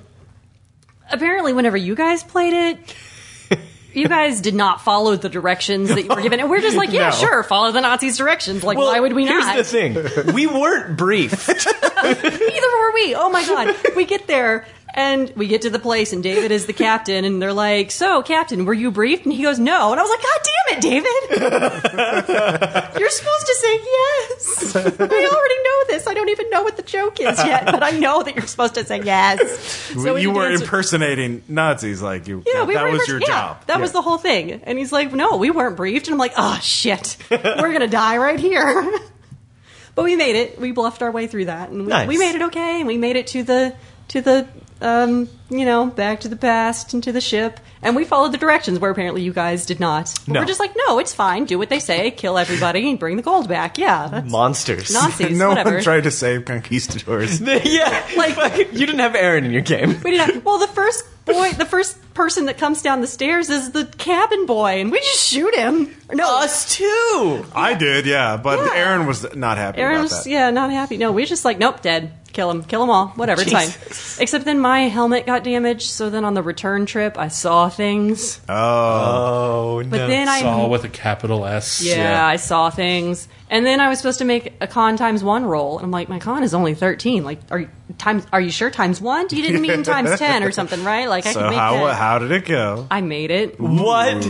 apparently, 1.10 1.52
whenever 1.52 1.76
you 1.76 1.94
guys 1.94 2.22
played 2.22 2.52
it. 2.52 2.94
You 3.96 4.08
guys 4.08 4.40
did 4.42 4.54
not 4.54 4.82
follow 4.82 5.16
the 5.16 5.28
directions 5.30 5.88
that 5.88 6.02
you 6.02 6.08
were 6.08 6.20
given, 6.20 6.38
and 6.40 6.50
we're 6.50 6.60
just 6.60 6.76
like, 6.76 6.92
yeah, 6.92 7.08
No. 7.08 7.16
sure, 7.16 7.42
follow 7.42 7.72
the 7.72 7.80
Nazis' 7.80 8.18
directions. 8.18 8.62
Like, 8.62 8.76
Well, 8.76 8.88
why 8.88 9.00
would 9.00 9.14
we 9.14 9.24
not? 9.24 9.30
here's 9.30 9.46
not? 9.46 9.56
the 9.56 9.64
thing: 10.24 10.34
we 10.34 10.46
weren't 10.46 10.96
briefed. 10.98 11.48
Neither 12.04 12.20
were 12.20 12.92
we. 12.94 13.14
Oh 13.14 13.30
my 13.30 13.44
god. 13.46 13.74
We 13.96 14.04
get 14.04 14.26
there 14.26 14.66
and 14.96 15.30
we 15.36 15.46
get 15.46 15.62
to 15.62 15.70
the 15.70 15.78
place 15.78 16.12
and 16.12 16.22
David 16.22 16.50
is 16.50 16.66
the 16.66 16.72
captain 16.72 17.24
and 17.24 17.40
they're 17.40 17.52
like, 17.52 17.90
"So, 17.90 18.22
captain, 18.22 18.64
were 18.64 18.74
you 18.74 18.90
briefed?" 18.90 19.24
And 19.24 19.32
he 19.34 19.42
goes, 19.42 19.58
"No." 19.58 19.92
And 19.92 20.00
I 20.00 20.02
was 20.02 20.10
like, 20.10 20.22
"God 20.22 20.40
damn 20.42 20.78
it, 20.78 20.82
David. 20.82 21.12
You're 22.98 23.10
supposed 23.10 23.46
to 23.46 23.54
say 23.60 23.74
yes. 23.74 24.76
I 24.76 24.80
already 24.80 25.62
know 25.62 25.84
this. 25.88 26.06
I 26.06 26.14
don't 26.14 26.30
even 26.30 26.50
know 26.50 26.62
what 26.62 26.76
the 26.76 26.82
joke 26.82 27.20
is 27.20 27.38
yet, 27.44 27.66
but 27.66 27.82
I 27.82 27.90
know 27.90 28.22
that 28.22 28.34
you're 28.36 28.46
supposed 28.46 28.74
to 28.74 28.84
say 28.84 29.02
yes." 29.02 29.60
So 29.94 30.14
we 30.14 30.22
you 30.22 30.30
were 30.32 30.50
impersonating 30.50 31.42
Nazis, 31.48 32.00
like 32.02 32.26
you. 32.26 32.42
yeah, 32.46 32.60
that, 32.60 32.66
we 32.66 32.74
that 32.74 32.90
was 32.90 33.06
your 33.06 33.20
yeah, 33.20 33.26
job. 33.26 33.66
That 33.66 33.76
Yeah. 33.76 33.80
was 33.82 33.92
the 33.92 34.02
whole 34.02 34.18
thing. 34.18 34.62
And 34.64 34.78
he's 34.78 34.92
like, 34.92 35.12
"No, 35.12 35.36
we 35.36 35.50
weren't 35.50 35.76
briefed." 35.76 36.06
And 36.06 36.14
I'm 36.14 36.18
like, 36.18 36.32
"Oh 36.36 36.58
shit, 36.62 37.16
we're 37.30 37.72
gonna 37.72 37.86
die 37.86 38.16
right 38.16 38.40
here." 38.40 38.98
but 39.94 40.04
we 40.04 40.16
made 40.16 40.36
it. 40.36 40.58
We 40.60 40.72
bluffed 40.72 41.02
our 41.02 41.10
way 41.10 41.26
through 41.26 41.46
that, 41.46 41.68
and 41.70 41.82
we, 41.82 41.88
Nice. 41.88 42.08
we 42.08 42.18
made 42.18 42.34
it 42.34 42.42
okay. 42.42 42.78
And 42.80 42.86
we 42.86 42.96
made 42.98 43.16
it 43.16 43.26
to 43.28 43.42
the 43.42 43.74
to 44.08 44.20
the 44.20 44.46
um, 44.80 45.28
you 45.48 45.64
know 45.64 45.86
back 45.86 46.20
to 46.20 46.28
the 46.28 46.36
past 46.36 46.92
and 46.94 47.02
to 47.04 47.12
the 47.12 47.20
ship. 47.20 47.60
And 47.82 47.94
we 47.94 48.04
followed 48.04 48.32
the 48.32 48.38
directions 48.38 48.78
where 48.78 48.90
apparently 48.90 49.22
you 49.22 49.32
guys 49.32 49.64
did 49.66 49.78
not. 49.78 50.12
But 50.26 50.32
No. 50.32 50.40
We're 50.40 50.46
just 50.46 50.58
like, 50.60 50.72
no, 50.88 50.98
it's 50.98 51.14
fine. 51.14 51.44
Do 51.44 51.58
what 51.58 51.68
they 51.68 51.78
say. 51.78 52.10
Kill 52.10 52.36
everybody 52.38 52.88
and 52.90 52.98
bring 52.98 53.16
the 53.16 53.22
gold 53.22 53.48
back. 53.48 53.78
Yeah, 53.78 54.08
that's 54.08 54.30
Monsters. 54.30 54.92
Nazis. 54.92 55.38
no 55.38 55.50
whatever. 55.50 55.74
one 55.74 55.82
tried 55.82 56.04
to 56.04 56.10
save 56.10 56.44
conquistadors. 56.46 57.40
yeah, 57.64 58.06
like 58.16 58.36
you 58.72 58.86
didn't 58.86 58.98
have 59.00 59.14
Aaron 59.14 59.44
in 59.44 59.52
your 59.52 59.62
game. 59.62 60.00
We 60.02 60.10
didn't 60.12 60.34
have, 60.34 60.44
well, 60.44 60.58
the 60.58 60.66
first 60.68 61.04
boy, 61.26 61.52
the 61.52 61.64
first 61.64 61.98
person 62.14 62.46
that 62.46 62.56
comes 62.56 62.82
down 62.82 63.00
the 63.00 63.06
stairs 63.06 63.50
is 63.50 63.72
the 63.72 63.84
cabin 63.98 64.46
boy, 64.46 64.80
and 64.80 64.90
we 64.90 64.98
just 64.98 65.28
shoot 65.28 65.54
him. 65.54 65.94
No, 66.12 66.38
Us 66.38 66.74
too. 66.76 67.44
I 67.54 67.74
did, 67.74 68.06
yeah, 68.06 68.36
but 68.36 68.58
Yeah. 68.60 68.72
Aaron 68.74 69.06
was 69.06 69.34
not 69.34 69.58
happy 69.58 69.78
Aaron 69.78 69.96
about 69.96 70.02
was, 70.04 70.24
that. 70.24 70.30
yeah, 70.30 70.50
not 70.50 70.70
happy. 70.70 70.96
No, 70.96 71.12
we 71.12 71.24
just 71.26 71.44
like, 71.44 71.58
nope, 71.58 71.82
dead. 71.82 72.12
Kill 72.32 72.50
him. 72.50 72.62
Kill 72.64 72.80
them 72.80 72.90
all. 72.90 73.08
Whatever, 73.08 73.42
it's 73.42 73.50
fine. 73.52 73.68
Except 74.22 74.44
then 74.44 74.60
my 74.60 74.82
helmet 74.82 75.24
got 75.26 75.35
damaged, 75.44 75.82
so 75.90 76.10
then 76.10 76.24
on 76.24 76.34
the 76.34 76.42
return 76.42 76.86
trip, 76.86 77.18
I 77.18 77.28
saw 77.28 77.68
things. 77.68 78.40
Oh, 78.48 78.54
Oh 79.76 79.80
no. 79.82 79.88
But 79.90 80.06
then 80.06 80.28
I. 80.28 80.40
Saw 80.40 80.68
with 80.68 80.84
a 80.84 80.88
capital 80.88 81.44
S. 81.46 81.82
yeah, 81.82 82.26
I 82.26 82.36
saw 82.36 82.70
things. 82.70 83.28
And 83.48 83.64
then 83.64 83.80
I 83.80 83.88
was 83.88 83.98
supposed 83.98 84.18
to 84.18 84.24
make 84.24 84.54
a 84.60 84.66
con 84.66 84.96
times 84.96 85.22
one 85.22 85.44
roll. 85.44 85.78
And 85.78 85.84
I'm 85.84 85.90
like, 85.90 86.08
my 86.08 86.18
con 86.18 86.42
is 86.42 86.54
only 86.54 86.74
13. 86.74 87.22
Like, 87.24 87.38
are 87.50 87.60
you, 87.60 87.68
times, 87.98 88.26
are 88.32 88.40
you 88.40 88.50
sure 88.50 88.70
times 88.70 89.00
one? 89.00 89.26
You 89.30 89.42
didn't 89.42 89.62
mean 89.62 89.82
times 89.84 90.18
10 90.18 90.42
or 90.42 90.50
something, 90.50 90.82
right? 90.82 91.08
Like, 91.08 91.26
I 91.26 91.32
so 91.32 91.40
could 91.40 91.50
make 91.50 91.58
how 91.58 91.86
that. 91.86 91.94
how 91.96 92.18
did 92.18 92.32
it 92.32 92.44
go? 92.44 92.86
I 92.90 93.00
made 93.02 93.30
it. 93.30 93.60
what? 93.60 94.26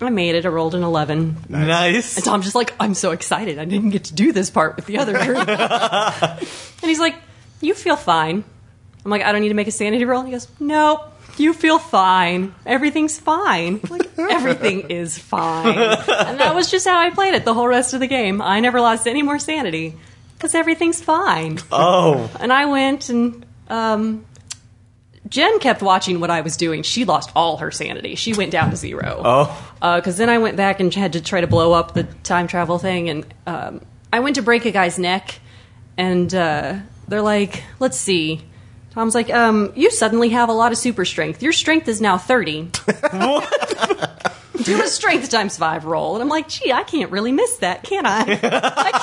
I 0.00 0.10
made 0.10 0.34
it. 0.34 0.44
I 0.44 0.48
rolled 0.48 0.74
an 0.74 0.82
11. 0.82 1.36
Nice. 1.48 2.16
And 2.16 2.24
Tom's 2.24 2.44
just 2.44 2.54
like, 2.54 2.74
I'm 2.78 2.94
so 2.94 3.10
excited. 3.12 3.58
I 3.58 3.64
didn't 3.64 3.90
get 3.90 4.04
to 4.04 4.14
do 4.14 4.32
this 4.32 4.50
part 4.50 4.76
with 4.76 4.86
the 4.86 4.98
other 4.98 5.12
group. 5.24 5.48
and 5.48 6.40
he's 6.82 7.00
like, 7.00 7.16
You 7.60 7.74
feel 7.74 7.96
fine. 7.96 8.44
I'm 9.04 9.10
like, 9.10 9.22
I 9.22 9.32
don't 9.32 9.42
need 9.42 9.48
to 9.48 9.54
make 9.54 9.68
a 9.68 9.72
sanity 9.72 10.04
roll. 10.04 10.20
And 10.20 10.28
he 10.28 10.32
goes, 10.32 10.48
Nope. 10.60 11.10
You 11.36 11.52
feel 11.52 11.80
fine. 11.80 12.54
Everything's 12.64 13.18
fine. 13.18 13.80
I'm 13.82 13.90
like, 13.90 14.10
everything 14.18 14.90
is 14.90 15.18
fine. 15.18 15.76
And 15.76 16.38
that 16.38 16.54
was 16.54 16.70
just 16.70 16.86
how 16.86 16.98
I 16.98 17.10
played 17.10 17.34
it 17.34 17.44
the 17.44 17.54
whole 17.54 17.66
rest 17.66 17.92
of 17.92 17.98
the 18.00 18.06
game. 18.06 18.40
I 18.40 18.60
never 18.60 18.80
lost 18.80 19.08
any 19.08 19.22
more 19.22 19.40
sanity 19.40 19.96
because 20.36 20.54
everything's 20.54 21.02
fine. 21.02 21.58
Oh, 21.72 22.30
And 22.38 22.52
I 22.52 22.66
went 22.66 23.08
and 23.08 23.44
um, 23.68 24.24
Jen 25.28 25.58
kept 25.58 25.82
watching 25.82 26.20
what 26.20 26.30
I 26.30 26.42
was 26.42 26.56
doing. 26.56 26.82
She 26.82 27.04
lost 27.04 27.30
all 27.34 27.56
her 27.58 27.70
sanity. 27.70 28.14
She 28.14 28.34
went 28.34 28.50
down 28.50 28.70
to 28.70 28.76
zero 28.76 29.22
oh. 29.24 29.96
because 29.96 30.16
then 30.16 30.28
I 30.28 30.38
went 30.38 30.56
back 30.56 30.80
and 30.80 30.92
had 30.92 31.14
to 31.14 31.20
try 31.20 31.40
to 31.40 31.46
blow 31.46 31.72
up 31.72 31.94
the 31.94 32.04
time 32.22 32.46
travel 32.46 32.78
thing, 32.78 33.08
and 33.08 33.26
um, 33.46 33.80
I 34.12 34.20
went 34.20 34.36
to 34.36 34.42
break 34.42 34.66
a 34.66 34.70
guy's 34.70 34.98
neck, 34.98 35.40
and 35.96 36.32
uh, 36.34 36.76
they're 37.08 37.22
like, 37.22 37.64
"Let's 37.80 37.96
see." 37.96 38.42
Tom's 38.94 39.14
like, 39.14 39.28
um, 39.32 39.72
"You 39.74 39.90
suddenly 39.90 40.28
have 40.30 40.48
a 40.48 40.52
lot 40.52 40.72
of 40.72 40.78
super 40.78 41.04
strength. 41.04 41.42
Your 41.42 41.52
strength 41.52 41.88
is 41.88 42.00
now 42.00 42.16
30. 42.18 42.70
Do 44.62 44.80
a 44.82 44.86
strength 44.86 45.28
times 45.30 45.58
five 45.58 45.84
roll." 45.84 46.14
And 46.14 46.22
I'm 46.22 46.28
like, 46.28 46.48
"Gee, 46.48 46.72
I 46.72 46.84
can't 46.84 47.10
really 47.10 47.32
miss 47.32 47.56
that, 47.56 47.82
can 47.82 48.06
I? 48.06 48.20
I 48.20 48.24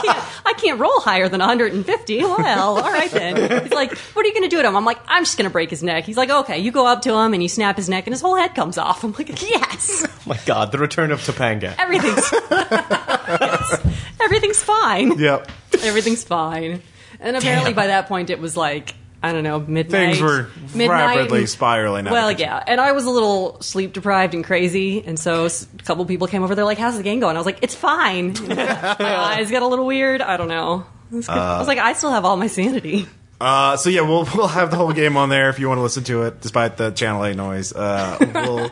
can't. 0.01 0.25
I 0.45 0.53
can't 0.57 0.79
roll 0.79 0.99
higher 1.01 1.27
than 1.27 1.39
150. 1.39 2.19
Well, 2.23 2.79
all 2.79 2.91
right 2.91 3.11
then." 3.11 3.63
He's 3.63 3.73
like, 3.73 3.95
"What 3.97 4.25
are 4.25 4.27
you 4.29 4.33
going 4.33 4.49
to 4.49 4.55
do 4.55 4.61
to 4.61 4.67
him?" 4.67 4.75
I'm 4.77 4.85
like, 4.85 4.99
"I'm 5.07 5.23
just 5.23 5.37
going 5.37 5.43
to 5.49 5.51
break 5.51 5.69
his 5.69 5.83
neck." 5.83 6.05
He's 6.05 6.17
like, 6.17 6.29
"Okay." 6.29 6.59
You 6.59 6.71
go 6.71 6.87
up 6.87 7.01
to 7.03 7.13
him 7.13 7.33
and 7.33 7.43
you 7.43 7.49
snap 7.49 7.75
his 7.75 7.89
neck, 7.89 8.07
and 8.07 8.13
his 8.13 8.21
whole 8.21 8.35
head 8.37 8.55
comes 8.55 8.77
off. 8.77 9.03
I'm 9.03 9.11
like, 9.11 9.41
"Yes." 9.41 10.07
My 10.25 10.39
God, 10.45 10.71
the 10.71 10.77
return 10.77 11.11
of 11.11 11.19
Topanga. 11.19 11.75
Everything's 11.77 12.31
Yes. 12.49 13.85
everything's 14.21 14.63
fine. 14.63 15.17
Yep. 15.19 15.51
Everything's 15.81 16.23
fine. 16.23 16.81
And 17.19 17.35
apparently 17.37 17.73
by 17.73 17.87
that 17.87 18.07
point 18.07 18.29
it 18.29 18.39
was 18.39 18.55
like 18.57 18.95
I 19.23 19.33
don't 19.33 19.43
know 19.43 19.59
midnight. 19.59 20.15
Things 20.15 20.21
were 20.21 20.49
midnight 20.73 21.17
rapidly 21.17 21.45
spiraling 21.45 22.07
out. 22.07 22.13
Well, 22.13 22.31
yeah, 22.31 22.63
and 22.65 22.81
I 22.81 22.91
was 22.93 23.05
a 23.05 23.09
little 23.09 23.61
sleep 23.61 23.93
deprived 23.93 24.33
and 24.33 24.43
crazy, 24.43 25.03
and 25.05 25.19
so 25.19 25.45
a 25.45 25.83
couple 25.83 26.05
people 26.05 26.27
came 26.27 26.41
over. 26.43 26.55
They're 26.55 26.65
like, 26.65 26.79
"How's 26.79 26.97
the 26.97 27.03
game 27.03 27.19
going?" 27.19 27.35
I 27.35 27.39
was 27.39 27.45
like, 27.45 27.59
"It's 27.61 27.75
fine." 27.75 28.33
my 28.47 29.15
eyes 29.17 29.51
got 29.51 29.61
a 29.61 29.67
little 29.67 29.85
weird. 29.85 30.21
I 30.21 30.37
don't 30.37 30.47
know. 30.47 30.85
Good. 31.11 31.29
I 31.29 31.59
was 31.59 31.67
like, 31.67 31.77
"I 31.77 31.93
still 31.93 32.11
have 32.11 32.25
all 32.25 32.37
my 32.37 32.47
sanity." 32.47 33.07
Uh, 33.41 33.75
so 33.75 33.89
yeah, 33.89 34.01
we'll 34.01 34.27
we'll 34.35 34.47
have 34.47 34.69
the 34.69 34.77
whole 34.77 34.93
game 34.93 35.17
on 35.17 35.29
there 35.29 35.49
if 35.49 35.57
you 35.57 35.67
want 35.67 35.79
to 35.79 35.81
listen 35.81 36.03
to 36.03 36.21
it, 36.23 36.41
despite 36.41 36.77
the 36.77 36.91
Channel 36.91 37.25
Eight 37.25 37.35
noise. 37.35 37.73
Uh, 37.73 38.15
we'll, 38.35 38.69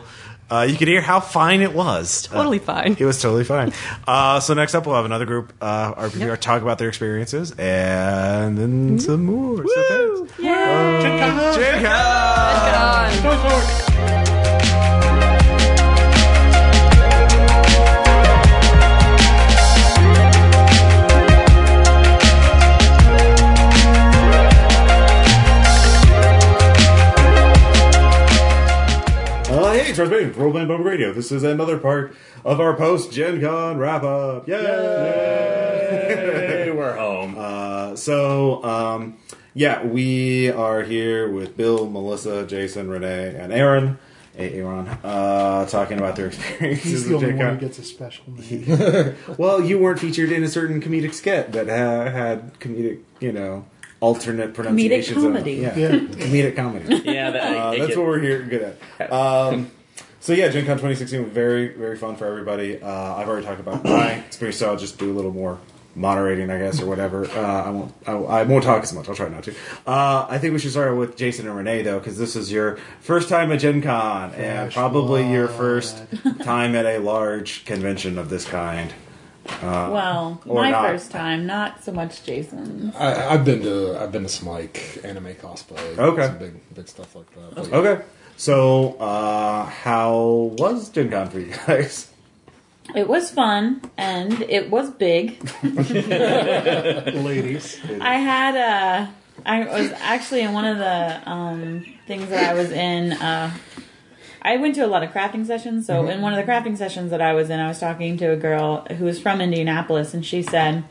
uh, 0.50 0.66
you 0.68 0.76
can 0.76 0.88
hear 0.88 1.00
how 1.00 1.20
fine 1.20 1.60
it 1.62 1.72
was. 1.74 2.22
Totally 2.22 2.58
Uh, 2.60 2.62
fine. 2.62 2.96
It 2.98 3.04
was 3.04 3.20
totally 3.20 3.44
fine. 3.44 3.72
Uh, 4.06 4.40
so 4.40 4.54
next 4.54 4.74
up, 4.74 4.86
we'll 4.86 4.96
have 4.96 5.04
another 5.04 5.26
group 5.26 5.52
uh, 5.60 5.94
RPG 5.94 6.20
Yep. 6.26 6.40
talk 6.40 6.62
about 6.62 6.78
their 6.78 6.88
experiences, 6.88 7.52
and 7.58 8.58
then 8.58 8.98
some 8.98 9.24
more. 9.26 9.64
So 9.66 9.82
thanks. 9.88 10.38
Yay! 10.38 11.02
Gen 11.02 11.18
Con! 11.84 11.92
Uh, 11.92 13.10
hey, 13.10 13.89
Charles 30.00 30.10
Bain, 30.18 30.32
Roll 30.32 30.50
Band 30.50 30.66
Bubble 30.66 30.82
Radio. 30.84 31.12
This 31.12 31.30
is 31.30 31.42
another 31.42 31.76
part 31.76 32.16
of 32.42 32.58
our 32.58 32.74
post 32.74 33.12
Gen 33.12 33.38
Con 33.38 33.76
wrap 33.76 34.02
up. 34.02 34.48
Yay! 34.48 34.56
Hey, 36.64 36.70
we're 36.70 36.96
home. 36.96 37.34
Uh, 37.36 37.94
so, 37.96 38.64
um, 38.64 39.18
yeah, 39.52 39.84
we 39.84 40.48
are 40.50 40.82
here 40.84 41.30
with 41.30 41.54
Bill, 41.54 41.86
Melissa, 41.86 42.46
Jason, 42.46 42.88
Renee, 42.88 43.34
and 43.38 43.52
Aaron. 43.52 43.98
Hey, 44.34 44.54
Aaron, 44.60 44.88
uh, 45.04 45.66
talking 45.66 45.98
about 45.98 46.16
their 46.16 46.28
experiences 46.28 46.90
He's 46.90 47.06
the 47.06 47.16
only 47.16 47.34
one 47.34 47.56
who 47.56 47.60
gets 47.60 47.78
a 47.78 47.82
special 47.84 48.24
name. 48.32 49.16
Well, 49.36 49.60
you 49.62 49.78
weren't 49.78 49.98
featured 49.98 50.32
in 50.32 50.42
a 50.42 50.48
certain 50.48 50.80
comedic 50.80 51.12
skit 51.12 51.52
that 51.52 51.68
ha- 51.68 52.10
had 52.10 52.58
comedic, 52.58 53.00
you 53.20 53.32
know, 53.32 53.66
alternate 54.00 54.54
pronunciations. 54.54 55.18
of- 55.18 55.24
comedy. 55.24 55.56
yeah, 55.56 55.76
Yeah. 55.76 55.90
comedic 55.90 56.56
comedy. 56.56 57.02
yeah, 57.04 57.30
that, 57.32 57.54
Uh, 57.54 57.70
that's 57.72 57.88
get- 57.88 57.98
what 57.98 58.06
we're 58.06 58.20
here 58.20 58.40
good 58.44 58.76
at. 58.98 59.12
Um, 59.12 59.70
so 60.20 60.32
yeah, 60.32 60.48
Gen 60.48 60.66
Con 60.66 60.76
2016 60.76 61.22
was 61.24 61.32
very, 61.32 61.68
very 61.68 61.96
fun 61.96 62.16
for 62.16 62.26
everybody. 62.26 62.80
Uh, 62.80 63.14
I've 63.16 63.28
already 63.28 63.46
talked 63.46 63.60
about 63.60 63.82
my 63.84 64.12
experience, 64.12 64.58
so 64.58 64.68
I'll 64.70 64.76
just 64.76 64.98
do 64.98 65.10
a 65.10 65.14
little 65.14 65.32
more 65.32 65.58
moderating, 65.94 66.50
I 66.50 66.58
guess, 66.58 66.80
or 66.80 66.86
whatever. 66.86 67.26
Uh, 67.26 67.40
I 67.64 67.70
won't, 67.70 67.94
I, 68.06 68.12
I 68.12 68.42
won't 68.44 68.64
talk 68.64 68.82
as 68.82 68.92
much. 68.92 69.08
I'll 69.08 69.14
try 69.14 69.28
not 69.28 69.42
to. 69.44 69.54
Uh, 69.86 70.26
I 70.28 70.38
think 70.38 70.52
we 70.52 70.58
should 70.58 70.70
start 70.70 70.96
with 70.96 71.16
Jason 71.16 71.46
and 71.48 71.56
Renee 71.56 71.82
though, 71.82 71.98
because 71.98 72.18
this 72.18 72.36
is 72.36 72.52
your 72.52 72.76
first 73.00 73.28
time 73.28 73.50
at 73.52 73.60
Gen 73.60 73.82
Con 73.82 74.32
and 74.34 74.72
Fresh 74.72 74.74
probably 74.74 75.30
your 75.30 75.48
first 75.48 76.02
time 76.42 76.74
at 76.74 76.86
a 76.86 76.98
large 76.98 77.64
convention 77.64 78.18
of 78.18 78.30
this 78.30 78.44
kind. 78.44 78.92
well, 79.62 80.40
my 80.46 80.70
not. 80.70 80.86
first 80.86 81.10
time, 81.10 81.46
not 81.46 81.82
so 81.82 81.92
much 81.92 82.22
Jason's. 82.24 82.94
I, 82.94 83.34
I've 83.34 83.44
been 83.44 83.62
to 83.62 83.98
I've 84.00 84.12
been 84.12 84.22
to 84.22 84.28
some 84.28 84.48
like 84.48 85.00
anime 85.02 85.34
cosplay. 85.34 85.98
Okay. 85.98 86.26
Some 86.26 86.38
big 86.38 86.74
big 86.74 86.88
stuff 86.88 87.16
like 87.16 87.30
that. 87.34 87.54
But, 87.54 87.72
Okay, 87.72 88.04
so 88.40 88.94
uh, 88.94 89.66
how 89.66 90.54
was 90.56 90.88
Gen 90.88 91.10
Con 91.10 91.28
for 91.28 91.40
you 91.40 91.52
guys? 91.66 92.10
It 92.94 93.06
was 93.06 93.30
fun 93.30 93.82
and 93.98 94.40
it 94.40 94.70
was 94.70 94.90
big. 94.90 95.38
Ladies. 95.62 97.78
I 98.00 98.14
had 98.14 98.56
a. 98.56 99.14
I 99.44 99.66
was 99.66 99.92
actually 99.92 100.40
in 100.40 100.54
one 100.54 100.64
of 100.64 100.78
the 100.78 101.30
um, 101.30 101.84
things 102.06 102.30
that 102.30 102.50
I 102.50 102.54
was 102.54 102.72
in. 102.72 103.12
Uh, 103.12 103.54
I 104.40 104.56
went 104.56 104.74
to 104.76 104.86
a 104.86 104.88
lot 104.88 105.02
of 105.02 105.10
crafting 105.10 105.46
sessions. 105.46 105.86
So 105.86 106.08
in 106.08 106.22
one 106.22 106.32
of 106.32 106.44
the 106.44 106.50
crafting 106.50 106.78
sessions 106.78 107.10
that 107.10 107.20
I 107.20 107.34
was 107.34 107.50
in, 107.50 107.60
I 107.60 107.68
was 107.68 107.78
talking 107.78 108.16
to 108.16 108.32
a 108.32 108.36
girl 108.36 108.86
who 108.96 109.04
was 109.04 109.20
from 109.20 109.42
Indianapolis, 109.42 110.14
and 110.14 110.24
she 110.24 110.42
said, 110.42 110.84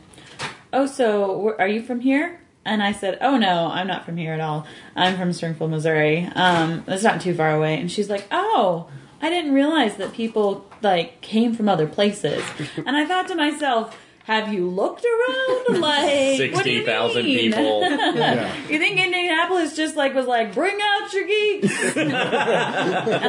"Oh, 0.72 0.86
so 0.86 1.56
are 1.58 1.66
you 1.66 1.82
from 1.82 1.98
here?" 1.98 2.40
And 2.70 2.82
I 2.82 2.92
said, 2.92 3.18
"Oh 3.20 3.36
no, 3.36 3.66
I'm 3.66 3.88
not 3.88 4.04
from 4.06 4.16
here 4.16 4.32
at 4.32 4.40
all. 4.40 4.64
I'm 4.94 5.16
from 5.18 5.32
Springfield, 5.32 5.70
Missouri. 5.70 6.30
Um, 6.34 6.84
it's 6.86 7.02
not 7.02 7.20
too 7.20 7.34
far 7.34 7.50
away." 7.50 7.78
And 7.80 7.90
she's 7.90 8.08
like, 8.08 8.26
"Oh." 8.30 8.88
I 9.22 9.28
didn't 9.28 9.52
realize 9.52 9.96
that 9.96 10.14
people 10.14 10.64
like 10.80 11.20
came 11.20 11.52
from 11.54 11.68
other 11.68 11.86
places, 11.86 12.42
and 12.86 12.96
I 12.96 13.04
thought 13.04 13.28
to 13.28 13.34
myself, 13.34 13.94
"Have 14.24 14.52
you 14.52 14.68
looked 14.68 15.04
around? 15.04 15.56
Like 15.80 16.52
what 16.52 16.64
do 16.64 16.70
you 16.70 16.78
60,000 16.84 17.24
mean? 17.24 17.52
people. 17.52 17.82
You 18.70 18.78
think 18.78 18.98
Indianapolis 19.00 19.76
just 19.76 19.94
like 19.96 20.14
was 20.14 20.26
like, 20.26 20.52
bring 20.54 20.76
out 20.82 21.12
your 21.12 21.26
geeks 21.26 21.96
and 21.96 22.12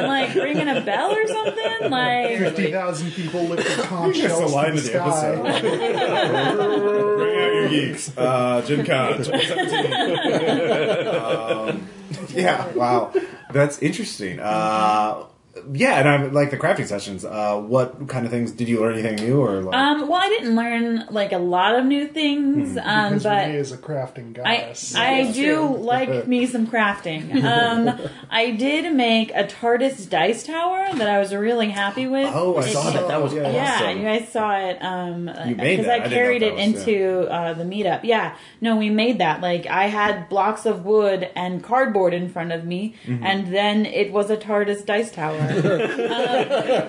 like 0.06 0.34
ringing 0.34 0.68
a 0.68 0.80
bell 0.80 1.12
or 1.12 1.26
something? 1.26 1.90
Like, 1.90 2.38
50,000 2.38 3.10
people 3.12 3.44
lifted 3.44 3.78
conch 3.84 4.16
Just 4.16 4.26
shells 4.28 4.50
the 4.50 4.56
line 4.56 4.72
to 4.72 4.78
of 4.78 4.84
the 4.84 4.90
the 4.92 5.12
sky. 5.12 5.34
episode. 5.34 7.16
Bring 7.18 7.36
out 7.38 7.54
your 7.54 7.68
geeks. 7.68 8.16
Uh, 8.16 8.62
Gen 8.66 8.84
Con, 8.84 9.16
2017. 9.18 11.08
um, 11.08 11.88
yeah, 12.34 12.66
wow. 12.72 13.12
That's 13.52 13.78
interesting. 13.80 14.40
Uh, 14.40 15.24
yeah, 15.72 15.98
and 15.98 16.08
I'm 16.08 16.32
like 16.32 16.50
the 16.50 16.56
crafting 16.56 16.86
sessions. 16.86 17.24
Uh, 17.26 17.58
what 17.60 18.08
kind 18.08 18.24
of 18.24 18.32
things 18.32 18.52
did 18.52 18.68
you 18.68 18.80
learn 18.80 18.94
anything 18.94 19.16
new 19.16 19.38
or 19.40 19.60
like? 19.60 19.74
um, 19.76 20.08
well, 20.08 20.20
I 20.22 20.28
didn't 20.30 20.54
learn 20.56 21.06
like 21.10 21.32
a 21.32 21.38
lot 21.38 21.74
of 21.78 21.84
new 21.84 22.08
things, 22.08 22.78
um, 22.78 23.10
Because 23.10 23.22
but 23.24 23.46
Renee 23.46 23.56
is 23.58 23.70
a 23.72 23.76
crafting 23.76 24.30
I, 24.44 24.56
goddess. 24.56 24.94
I 24.94 25.30
do 25.30 25.76
like 25.76 26.26
me 26.26 26.46
some 26.46 26.66
crafting. 26.66 27.42
Um, 27.52 28.00
I 28.30 28.52
did 28.52 28.94
make 28.94 29.30
a 29.34 29.44
TARDIS 29.44 30.08
dice 30.08 30.44
tower 30.46 30.86
that 30.94 31.08
I 31.08 31.18
was 31.18 31.34
really 31.34 31.68
happy 31.68 32.06
with. 32.06 32.30
oh, 32.34 32.56
I 32.56 32.60
It- 32.60 32.72
saw 32.72 32.90
that. 32.90 33.08
That 33.08 33.22
was 33.22 33.34
Yeah. 33.34 33.50
Yeah, 33.52 33.90
you 33.90 34.02
guys 34.02 34.28
saw 34.30 34.56
it. 34.56 34.78
Um, 34.82 35.28
You 35.46 35.54
made 35.56 35.76
because 35.78 35.86
that. 35.86 36.00
I 36.02 36.04
I 36.04 36.08
carried 36.08 36.42
it 36.42 36.54
was- 36.54 36.62
into 36.86 37.28
uh, 37.30 37.52
the 37.52 37.64
meetup. 37.64 38.00
Yeah, 38.04 38.36
no, 38.62 38.76
we 38.76 38.88
made 38.88 39.18
that. 39.18 39.42
Like 39.42 39.66
I 39.66 39.88
had 39.88 40.28
blocks 40.30 40.64
of 40.64 40.84
wood 40.86 41.28
and 41.36 41.62
cardboard 41.62 42.14
in 42.14 42.30
front 42.30 42.52
of 42.52 42.64
me, 42.64 42.94
Mm-hmm. 43.06 43.24
and 43.26 43.46
then 43.54 43.84
it 43.86 44.12
was 44.12 44.30
a 44.30 44.36
TARDIS 44.36 44.86
dice 44.86 45.10
tower. 45.12 45.40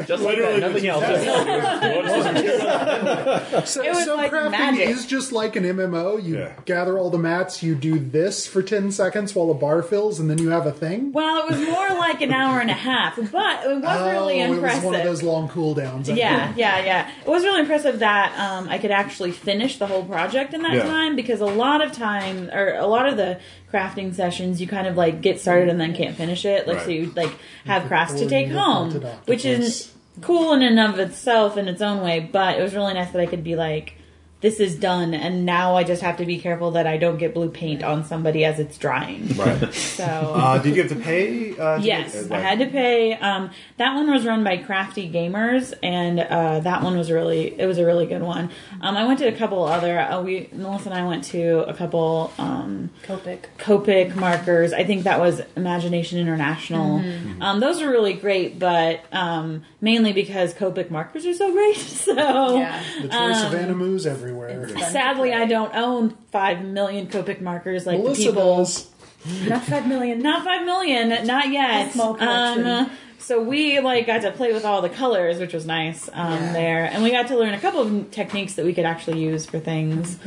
Just 0.06 0.24
like 0.24 0.38
that, 0.38 0.60
nothing 0.60 0.88
else. 0.88 1.04
So, 3.70 3.82
It 3.84 3.90
was 3.94 4.06
so 4.06 4.16
like 4.16 4.32
crafting 4.32 4.52
magic. 4.52 4.88
is 4.90 5.06
just 5.06 5.32
like 5.32 5.56
an 5.56 5.64
MMO. 5.64 6.18
You 6.24 6.38
Yeah. 6.40 6.54
gather 6.66 6.98
all 6.98 7.10
the 7.10 7.18
mats, 7.18 7.62
you 7.64 7.76
do 7.76 8.00
this 8.00 8.46
for 8.48 8.62
10 8.62 8.92
seconds 8.92 9.36
while 9.36 9.48
the 9.48 9.54
bar 9.54 9.82
fills, 9.82 10.20
and 10.20 10.30
then 10.30 10.38
you 10.38 10.50
have 10.50 10.66
a 10.66 10.72
thing? 10.72 11.12
well, 11.14 11.44
it 11.46 11.50
was 11.52 11.60
more 11.68 11.90
like 11.98 12.22
an 12.22 12.32
hour 12.32 12.60
and 12.60 12.70
a 12.70 12.74
half, 12.74 13.16
but 13.16 13.66
it 13.66 13.82
was 13.82 13.84
really 13.84 14.42
oh, 14.44 14.54
impressive. 14.54 14.84
it 14.84 14.86
was 14.88 14.92
one 14.92 14.96
of 14.96 15.04
those 15.04 15.24
long 15.24 15.48
cooldowns. 15.50 16.10
I 16.10 16.14
Yeah, 16.14 16.46
think. 16.48 16.58
yeah, 16.58 16.84
yeah. 16.86 17.10
It 17.26 17.30
was 17.30 17.44
really 17.44 17.60
impressive 17.62 18.00
that 18.00 18.34
um, 18.40 18.68
I 18.70 18.78
could 18.78 18.92
actually 18.92 19.32
finish 19.32 19.78
the 19.78 19.88
whole 19.88 20.04
project 20.04 20.54
in 20.54 20.62
that 20.64 20.74
Yeah. 20.74 20.84
time 20.84 21.16
because 21.16 21.42
a 21.42 21.46
lot 21.46 21.82
of 21.84 21.92
time, 21.92 22.50
or 22.52 22.76
a 22.76 22.88
lot 22.88 23.08
of 23.08 23.18
the 23.18 23.40
crafting 23.74 24.14
sessions, 24.14 24.62
you 24.62 24.68
kind 24.68 24.86
of 24.88 24.96
like 24.96 25.22
get 25.22 25.40
started 25.42 25.70
and 25.70 25.82
then 25.82 25.96
can't 25.96 26.16
finish 26.16 26.46
it. 26.46 26.68
Like, 26.68 26.82
so 26.82 26.86
Right. 26.88 27.00
you 27.00 27.12
like 27.16 27.32
have 27.66 27.86
crafts 27.88 28.14
to 28.16 28.30
take 28.30 28.50
home, 28.50 28.92
which 29.26 29.46
is 29.46 29.92
cool 30.22 30.54
in 30.54 30.62
and 30.62 30.80
of 30.80 31.00
itself 31.00 31.58
in 31.58 31.68
its 31.68 31.82
own 31.82 32.02
way. 32.04 32.20
But 32.20 32.60
it 32.60 32.62
was 32.62 32.76
really 32.76 32.94
nice 32.94 33.12
that 33.12 33.20
I 33.20 33.26
could 33.26 33.44
be 33.44 33.56
like, 33.56 33.98
this 34.44 34.60
is 34.60 34.76
done, 34.76 35.14
and 35.14 35.46
now 35.46 35.78
I 35.78 35.86
just 35.86 36.02
have 36.02 36.18
to 36.18 36.26
be 36.26 36.38
careful 36.38 36.72
that 36.72 36.86
I 36.86 36.98
don't 36.98 37.18
get 37.18 37.34
blue 37.34 37.50
paint 37.50 37.82
on 37.82 38.04
somebody 38.04 38.44
as 38.44 38.60
it's 38.60 38.78
drying. 38.78 39.28
Right. 39.36 39.74
So. 39.94 40.04
Uh, 40.04 40.58
did 40.58 40.76
you 40.76 40.82
have 40.82 40.92
to 40.92 40.98
pay? 40.98 41.58
Uh, 41.58 41.78
to 41.78 41.84
Yes, 41.84 42.28
get- 42.28 42.32
I 42.32 42.40
had 42.42 42.60
to 42.60 42.66
pay. 42.66 43.14
Um, 43.14 43.52
that 43.78 43.94
one 43.96 44.10
was 44.10 44.26
run 44.26 44.44
by 44.44 44.58
Crafty 44.58 45.10
Gamers, 45.10 45.74
and 45.82 46.20
uh, 46.20 46.60
that 46.62 46.84
one 46.84 46.98
was 46.98 47.10
really 47.10 47.58
it 47.60 47.66
was 47.68 47.78
a 47.78 47.86
really 47.86 48.06
good 48.06 48.22
one. 48.24 48.50
Um, 48.82 48.98
I 48.98 49.06
went 49.06 49.20
to 49.20 49.28
a 49.28 49.32
couple 49.32 49.64
other. 49.64 49.98
Uh, 50.00 50.22
we 50.22 50.50
Melissa 50.52 50.90
and 50.90 51.00
I 51.00 51.06
went 51.08 51.24
to 51.26 51.64
a 51.70 51.74
couple 51.74 52.34
um, 52.38 52.90
Copic. 53.04 53.46
Copic 53.60 54.16
markers. 54.16 54.74
I 54.74 54.84
think 54.84 55.04
that 55.04 55.20
was 55.20 55.42
Imagination 55.56 56.20
International. 56.20 57.00
Mm-hmm. 57.00 57.42
Um, 57.42 57.60
those 57.60 57.82
were 57.82 57.90
really 57.90 58.14
great, 58.14 58.60
but 58.60 59.06
um, 59.14 59.64
mainly 59.84 60.14
because 60.14 60.54
Copic 60.54 60.90
markers 60.90 61.26
are 61.26 61.34
so 61.34 61.52
great. 61.52 61.76
So 62.04 62.58
Yeah. 62.58 62.82
The 63.02 63.08
choice 63.10 63.14
Um, 63.44 63.46
of 63.48 63.54
animus 63.56 64.06
everywhere. 64.06 64.68
sadly, 64.80 65.34
I 65.34 65.46
don't 65.46 65.76
own 65.76 66.12
five 66.32 66.64
million 66.64 67.08
Copic 67.08 67.42
markers 67.42 67.86
like 67.86 68.00
Melissa 68.00 68.22
the 68.24 68.28
people. 68.30 68.58
does. 68.58 68.90
Not 69.48 69.64
five 69.64 69.88
million. 69.88 70.20
Not 70.20 70.44
five 70.44 70.66
million, 70.66 71.26
not 71.28 71.50
yet. 71.50 71.90
A 71.90 71.92
small 71.94 72.14
collection. 72.16 72.68
Um, 72.68 72.92
so 73.24 73.42
we 73.42 73.80
like 73.80 74.06
got 74.06 74.22
to 74.22 74.32
play 74.32 74.54
with 74.54 74.66
all 74.66 74.82
the 74.82 74.90
colors, 74.90 75.40
which 75.40 75.54
was 75.54 75.66
nice 75.66 76.10
um, 76.14 76.40
there, 76.54 76.86
and 76.86 77.02
we 77.04 77.10
got 77.12 77.28
to 77.30 77.38
learn 77.38 77.54
a 77.54 77.60
couple 77.60 77.82
of 77.82 78.12
techniques 78.12 78.54
that 78.56 78.66
we 78.66 78.74
could 78.74 78.86
actually 78.86 79.20
use 79.22 79.46
for 79.46 79.60
things. 79.60 80.18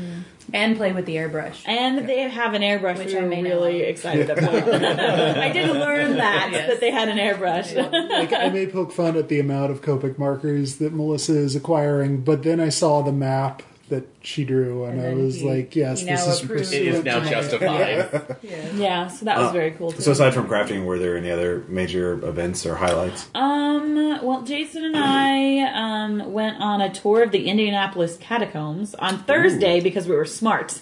And 0.52 0.76
play 0.76 0.92
with 0.92 1.06
the 1.06 1.16
airbrush. 1.16 1.60
And 1.66 2.08
they 2.08 2.20
have 2.20 2.54
an 2.54 2.62
airbrush, 2.62 2.98
Which 2.98 3.06
which 3.08 3.16
I 3.16 3.18
I'm 3.18 3.30
really 3.30 3.82
own. 3.82 3.90
excited 3.90 4.30
about. 4.30 4.44
I 4.68 5.50
did 5.50 5.68
learn 5.70 6.16
that 6.18 6.50
Yes. 6.52 6.68
that 6.68 6.80
they 6.80 6.92
had 6.92 7.08
an 7.08 7.18
airbrush. 7.18 7.74
like 8.10 8.32
I 8.32 8.48
may 8.50 8.68
poke 8.68 8.92
fun 8.92 9.16
at 9.16 9.28
the 9.28 9.40
amount 9.40 9.72
of 9.72 9.82
Copic 9.82 10.18
markers 10.18 10.76
that 10.76 10.92
Melissa 10.92 11.36
is 11.36 11.56
acquiring, 11.56 12.20
but 12.20 12.44
then 12.44 12.60
I 12.60 12.68
saw 12.68 13.02
the 13.02 13.10
map 13.10 13.64
that 13.88 14.04
she 14.20 14.44
drew, 14.44 14.84
and, 14.84 14.98
And 15.00 15.08
I 15.08 15.14
was 15.22 15.36
he- 15.36 15.48
like, 15.48 15.76
"Yes, 15.76 16.02
this 16.02 16.26
is 16.26 16.42
approves. 16.42 16.72
It 16.72 16.86
is 16.86 17.04
now 17.04 17.20
to 17.20 17.24
my- 17.24 17.30
justified. 17.30 18.36
yeah, 18.74 19.06
so 19.06 19.24
that 19.26 19.38
was 19.38 19.52
very 19.52 19.70
cool 19.72 19.92
too. 19.92 20.02
So 20.02 20.10
aside 20.12 20.34
from 20.34 20.48
crafting, 20.48 20.84
were 20.84 20.98
there 20.98 21.16
any 21.16 21.30
other 21.30 21.64
major 21.68 22.12
events 22.24 22.66
or 22.66 22.74
highlights? 22.76 23.28
Um, 23.34 23.94
well, 24.24 24.42
Jason 24.42 24.84
and 24.84 24.96
I 24.96 25.60
um, 25.72 26.32
went 26.32 26.56
on 26.60 26.80
a 26.80 26.92
tour 26.92 27.22
of 27.22 27.30
the 27.30 27.48
Indianapolis 27.48 28.16
catacombs 28.18 28.94
on 28.96 29.18
Thursday 29.24 29.80
because 29.80 30.08
we 30.08 30.16
were 30.16 30.24
smart. 30.24 30.80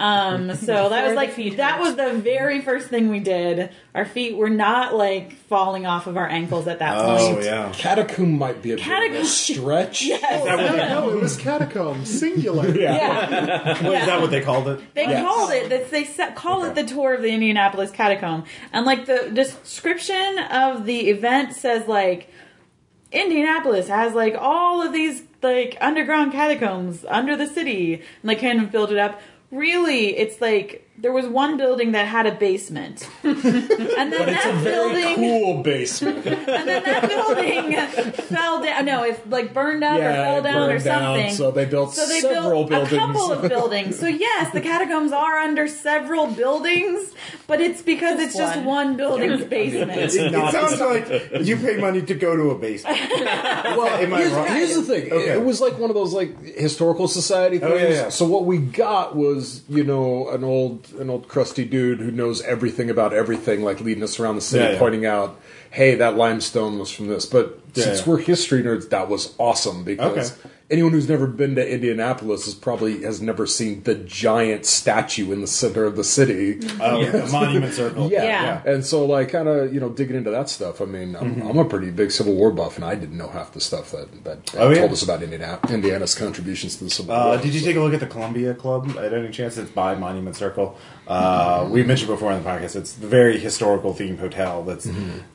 Um, 0.00 0.54
so 0.56 0.88
that 0.88 1.06
was 1.06 1.14
like 1.14 1.32
feet 1.32 1.58
that 1.58 1.78
was 1.78 1.94
the 1.94 2.14
very 2.14 2.62
first 2.62 2.88
thing 2.88 3.10
we 3.10 3.20
did. 3.20 3.70
Our 3.94 4.06
feet 4.06 4.34
were 4.36 4.48
not 4.48 4.94
like 4.94 5.32
falling 5.32 5.84
off 5.84 6.06
of 6.06 6.16
our 6.16 6.26
ankles 6.26 6.66
at 6.66 6.78
that 6.78 6.96
Oh 6.96 7.34
point. 7.34 7.44
yeah. 7.44 7.70
Catacomb 7.74 8.38
might 8.38 8.62
be 8.62 8.72
a 8.72 8.76
bit 8.76 8.86
of 8.86 8.90
a 8.90 8.94
Catacomb. 8.94 9.24
stretch. 9.26 10.02
Yes. 10.06 10.44
No, 10.46 10.56
no, 11.06 11.10
it 11.10 11.20
was 11.20 11.36
catacomb, 11.36 12.04
singular. 12.06 12.68
Yeah. 12.80 13.82
What, 13.82 13.94
Is 14.00 14.06
that 14.06 14.20
what 14.22 14.30
they 14.30 14.40
called 14.40 14.68
it? 14.68 14.94
They 14.94 15.04
called 15.04 15.50
it 15.52 15.68
that 15.68 15.90
they 15.90 16.04
set, 16.04 16.34
call 16.34 16.64
it 16.64 16.74
the 16.74 16.84
tour 16.84 17.12
of 17.14 17.20
the 17.22 17.28
Indianapolis 17.30 17.90
catacomb, 17.90 18.44
and 18.72 18.86
like 18.86 19.04
the 19.06 19.30
description 19.34 20.38
of 20.50 20.86
the 20.86 21.10
event 21.10 21.52
says 21.54 21.86
like 21.86 22.30
Indianapolis 23.12 23.88
has 23.88 24.14
like 24.14 24.34
all 24.38 24.82
of 24.82 24.92
these 24.92 25.22
like 25.42 25.76
underground 25.80 26.32
catacombs 26.32 27.04
under 27.08 27.36
the 27.36 27.46
city, 27.46 27.94
and 27.94 28.04
like 28.24 28.40
kind 28.40 28.60
of 28.62 28.70
build 28.70 28.92
it 28.92 28.98
up. 28.98 29.20
Really, 29.50 30.16
it's 30.16 30.40
like 30.40 30.89
there 31.00 31.12
was 31.12 31.26
one 31.26 31.56
building 31.56 31.92
that 31.92 32.06
had 32.06 32.26
a 32.26 32.32
basement, 32.34 33.08
and 33.22 33.42
then 33.42 33.64
It's 33.64 34.12
a 34.12 34.12
that 34.52 34.60
very 34.62 34.92
building, 34.92 35.14
cool 35.16 35.62
basement. 35.62 36.26
and 36.26 36.68
then 36.68 36.82
that 36.84 37.08
building 37.08 38.12
fell 38.12 38.62
down. 38.62 38.84
No, 38.84 39.02
it 39.04 39.28
like 39.30 39.54
burned 39.54 39.82
up 39.82 39.98
or 39.98 40.02
Yeah, 40.02 40.24
fell 40.24 40.38
it 40.38 40.42
down 40.42 40.56
or 40.62 40.66
burned 40.68 40.84
down, 40.84 41.02
something. 41.16 41.34
so 41.34 41.50
they 41.50 41.64
built 41.64 41.94
So 41.94 42.06
they 42.06 42.20
several 42.20 42.64
built 42.64 42.90
buildings. 42.90 42.92
a 42.92 42.96
couple 42.98 43.32
of 43.32 43.48
buildings. 43.48 43.98
So 43.98 44.06
yes, 44.06 44.52
the 44.52 44.60
catacombs 44.60 45.12
are 45.12 45.38
under 45.38 45.66
several 45.68 46.26
buildings, 46.26 47.12
but 47.46 47.60
it's 47.60 47.82
because 47.82 48.20
it's 48.20 48.36
just 48.36 48.56
one. 48.58 48.66
one 48.66 48.96
building's 48.96 49.44
basement. 49.44 49.92
It's 49.92 50.14
It 50.16 50.32
sounds 50.32 50.80
like 50.80 51.46
you 51.46 51.56
pay 51.56 51.76
money 51.78 52.02
to 52.02 52.14
go 52.14 52.36
to 52.36 52.50
a 52.50 52.58
basement. 52.58 52.98
well, 53.10 53.86
Am 53.88 54.12
I 54.14 54.18
here's, 54.18 54.32
wrong? 54.32 54.46
here's 54.48 54.74
the 54.76 54.82
thing. 54.82 55.12
Okay. 55.12 55.30
It 55.32 55.44
was 55.44 55.60
like 55.60 55.78
one 55.78 55.90
of 55.90 55.94
those 55.94 56.12
like 56.12 56.38
historical 56.42 57.08
society 57.08 57.58
things. 57.58 57.72
Oh, 57.72 57.76
yeah, 57.76 57.88
yeah. 57.88 58.08
So 58.10 58.26
what 58.26 58.44
we 58.44 58.58
got 58.58 59.16
was 59.16 59.62
you 59.68 59.84
know 59.84 60.28
an 60.30 60.44
old 60.44 60.89
an 60.98 61.10
old 61.10 61.28
crusty 61.28 61.64
dude 61.64 62.00
who 62.00 62.10
knows 62.10 62.42
everything 62.42 62.90
about 62.90 63.12
everything, 63.12 63.62
like 63.62 63.80
leading 63.80 64.02
us 64.02 64.18
around 64.20 64.36
the 64.36 64.40
city, 64.40 64.64
Yeah, 64.64 64.72
yeah. 64.72 64.78
pointing 64.78 65.06
out, 65.06 65.40
"Hey, 65.70 65.94
that 65.96 66.16
limestone 66.16 66.78
was 66.78 66.90
from 66.90 67.06
this." 67.08 67.26
But 67.26 67.58
Yeah, 67.74 67.84
since 67.84 68.00
yeah. 68.00 68.04
we're 68.12 68.18
history 68.18 68.62
nerds, 68.62 68.90
that 68.90 69.08
was 69.08 69.34
awesome 69.38 69.84
because. 69.84 70.32
Okay. 70.38 70.50
Anyone 70.72 70.92
who's 70.92 71.08
never 71.08 71.26
been 71.26 71.56
to 71.56 71.68
Indianapolis 71.68 72.46
is 72.46 72.54
probably 72.54 73.02
has 73.02 73.20
never 73.20 73.44
seen 73.44 73.82
the 73.82 73.96
giant 73.96 74.64
statue 74.64 75.32
in 75.32 75.40
the 75.40 75.48
center 75.48 75.84
of 75.84 75.96
the 75.96 76.04
city. 76.04 76.60
Oh, 76.80 77.04
the 77.04 77.26
monument 77.32 77.74
circle. 77.74 78.08
Yeah. 78.08 78.22
Yeah. 78.22 78.62
And 78.72 78.86
so, 78.86 79.04
like, 79.04 79.30
kind 79.30 79.48
of, 79.48 79.74
you 79.74 79.80
know, 79.80 79.88
digging 79.88 80.14
into 80.14 80.30
that 80.30 80.48
stuff. 80.48 80.80
I 80.80 80.84
mean, 80.84 81.16
I'm, 81.16 81.34
Mm-hmm. 81.34 81.48
I'm 81.48 81.58
a 81.58 81.64
pretty 81.64 81.90
big 81.90 82.12
Civil 82.12 82.34
War 82.36 82.52
buff, 82.52 82.76
and 82.76 82.84
I 82.84 82.94
didn't 82.94 83.18
know 83.18 83.26
half 83.26 83.52
the 83.52 83.60
stuff 83.60 83.90
that, 83.90 84.22
that, 84.22 84.46
that 84.46 84.60
Oh, 84.60 84.70
yeah? 84.70 84.78
told 84.78 84.92
us 84.92 85.02
about 85.02 85.24
Indiana, 85.24 85.58
Indiana's 85.68 86.14
contributions 86.14 86.76
to 86.76 86.84
the 86.84 86.90
Civil 86.90 87.16
Uh, 87.16 87.26
War. 87.30 87.38
did 87.38 87.52
you 87.52 87.62
take 87.62 87.74
a 87.74 87.80
look 87.80 87.92
at 87.94 87.98
the 87.98 88.06
Columbia 88.06 88.54
Club 88.54 88.96
at 88.96 89.12
any 89.12 89.30
chance? 89.32 89.58
It's 89.58 89.72
by 89.72 89.96
Monument 89.96 90.36
Circle. 90.36 90.78
Uh, 91.08 91.66
we 91.68 91.82
mentioned 91.82 92.10
before 92.10 92.30
in 92.30 92.44
the 92.44 92.48
podcast. 92.48 92.76
It's 92.76 92.96
a 92.96 93.00
very 93.00 93.38
historical 93.40 93.92
themed 93.92 94.20
hotel. 94.20 94.62
That's 94.62 94.86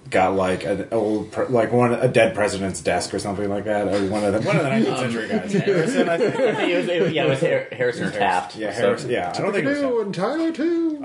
got 0.10 0.36
like 0.36 0.64
an 0.66 0.88
old, 0.91 1.32
pre- 1.32 1.47
like 1.47 1.72
one 1.72 1.93
a 1.93 2.08
dead 2.08 2.36
president's 2.36 2.82
desk 2.82 3.14
or 3.14 3.20
something 3.20 3.49
like 3.49 3.64
that, 3.66 3.88
or 3.88 4.08
one 4.08 4.24
of 4.24 4.34
the 4.34 4.41
one 4.47 4.56
of 4.58 4.64
the 4.64 4.70
19th 4.91 4.97
century 4.99 5.28
guys. 5.28 5.51
Harrison, 5.53 6.10
I 6.10 6.18
think. 6.18 6.36
I 6.36 6.56
think 6.56 6.72
it 6.72 6.78
was, 6.78 6.88
it 6.88 7.14
yeah, 7.14 7.26
it 7.26 7.30
was 7.30 7.41
Har- 7.41 7.68
Harrison 7.72 8.12
Taft. 8.12 8.56
Yeah, 8.56 8.72
Harrison. 8.72 9.10
Yeah, 9.10 9.34
I 9.36 9.41
don't 9.41 9.51
think 9.53 9.66
it 9.66 9.70
was. 9.70 9.82
New 9.82 10.01
and 10.01 10.14
Tyler 10.16 10.51
too. 10.51 10.95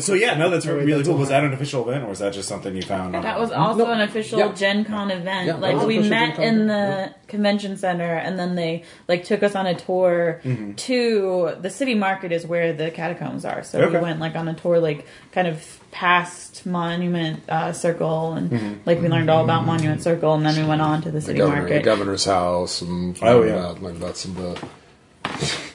So 0.00 0.14
yeah, 0.14 0.34
no, 0.34 0.50
that's 0.50 0.66
really 0.66 1.02
cool. 1.04 1.16
Was 1.16 1.28
that 1.30 1.44
an 1.44 1.52
official 1.52 1.88
event, 1.88 2.04
or 2.04 2.08
was 2.08 2.18
that 2.20 2.32
just 2.32 2.48
something 2.48 2.74
you 2.74 2.82
found? 2.82 3.14
On 3.16 3.22
That 3.22 3.38
was 3.38 3.52
also 3.52 3.84
No. 3.86 3.92
an 3.92 4.00
official 4.02 4.38
Yeah. 4.38 4.52
Gen 4.52 4.84
Con 4.84 5.10
event. 5.10 5.46
Yeah, 5.46 5.52
that 5.54 5.60
like 5.60 5.76
was 5.76 5.86
we 5.86 5.98
official 5.98 6.10
met 6.10 6.36
Con 6.36 6.44
in 6.44 6.54
event, 6.62 7.12
the 7.26 7.26
convention 7.28 7.76
center 7.76 8.14
and 8.14 8.38
then 8.38 8.54
they 8.54 8.84
like 9.08 9.24
took 9.24 9.42
us 9.42 9.54
on 9.54 9.66
a 9.66 9.74
tour 9.74 10.40
Mm-hmm. 10.44 10.72
to 10.74 11.56
the 11.60 11.70
city 11.70 11.94
market 11.94 12.30
is 12.32 12.46
where 12.46 12.72
the 12.72 12.90
catacombs 12.90 13.44
are. 13.44 13.62
So 13.64 13.80
Okay. 13.80 13.96
we 13.96 14.02
went 14.02 14.20
like 14.20 14.36
on 14.36 14.48
a 14.48 14.54
tour 14.54 14.78
like 14.78 15.06
kind 15.32 15.48
of 15.48 15.80
past 15.96 16.66
Monument 16.66 17.40
uh, 17.48 17.72
Circle 17.72 18.34
and 18.34 18.50
Mm-hmm. 18.50 18.74
like 18.84 19.00
we 19.00 19.08
learned 19.08 19.30
all 19.30 19.42
about 19.44 19.64
Monument 19.64 20.02
Circle 20.02 20.34
and 20.34 20.44
then 20.44 20.54
we 20.62 20.68
went 20.68 20.82
on 20.82 21.00
to 21.02 21.10
the 21.10 21.12
the 21.18 21.20
city 21.22 21.38
governor, 21.38 21.62
the 21.64 21.70
market. 21.70 21.84
governor's 21.84 22.24
house, 22.26 22.82
and 22.82 23.16
Oh, 23.22 23.38
learned 23.40 23.48
yeah. 23.48 23.54
about, 23.60 23.82
learned 23.82 23.96
about 24.02 24.16
some 24.18 24.36
of 24.36 24.60
the 24.60 25.65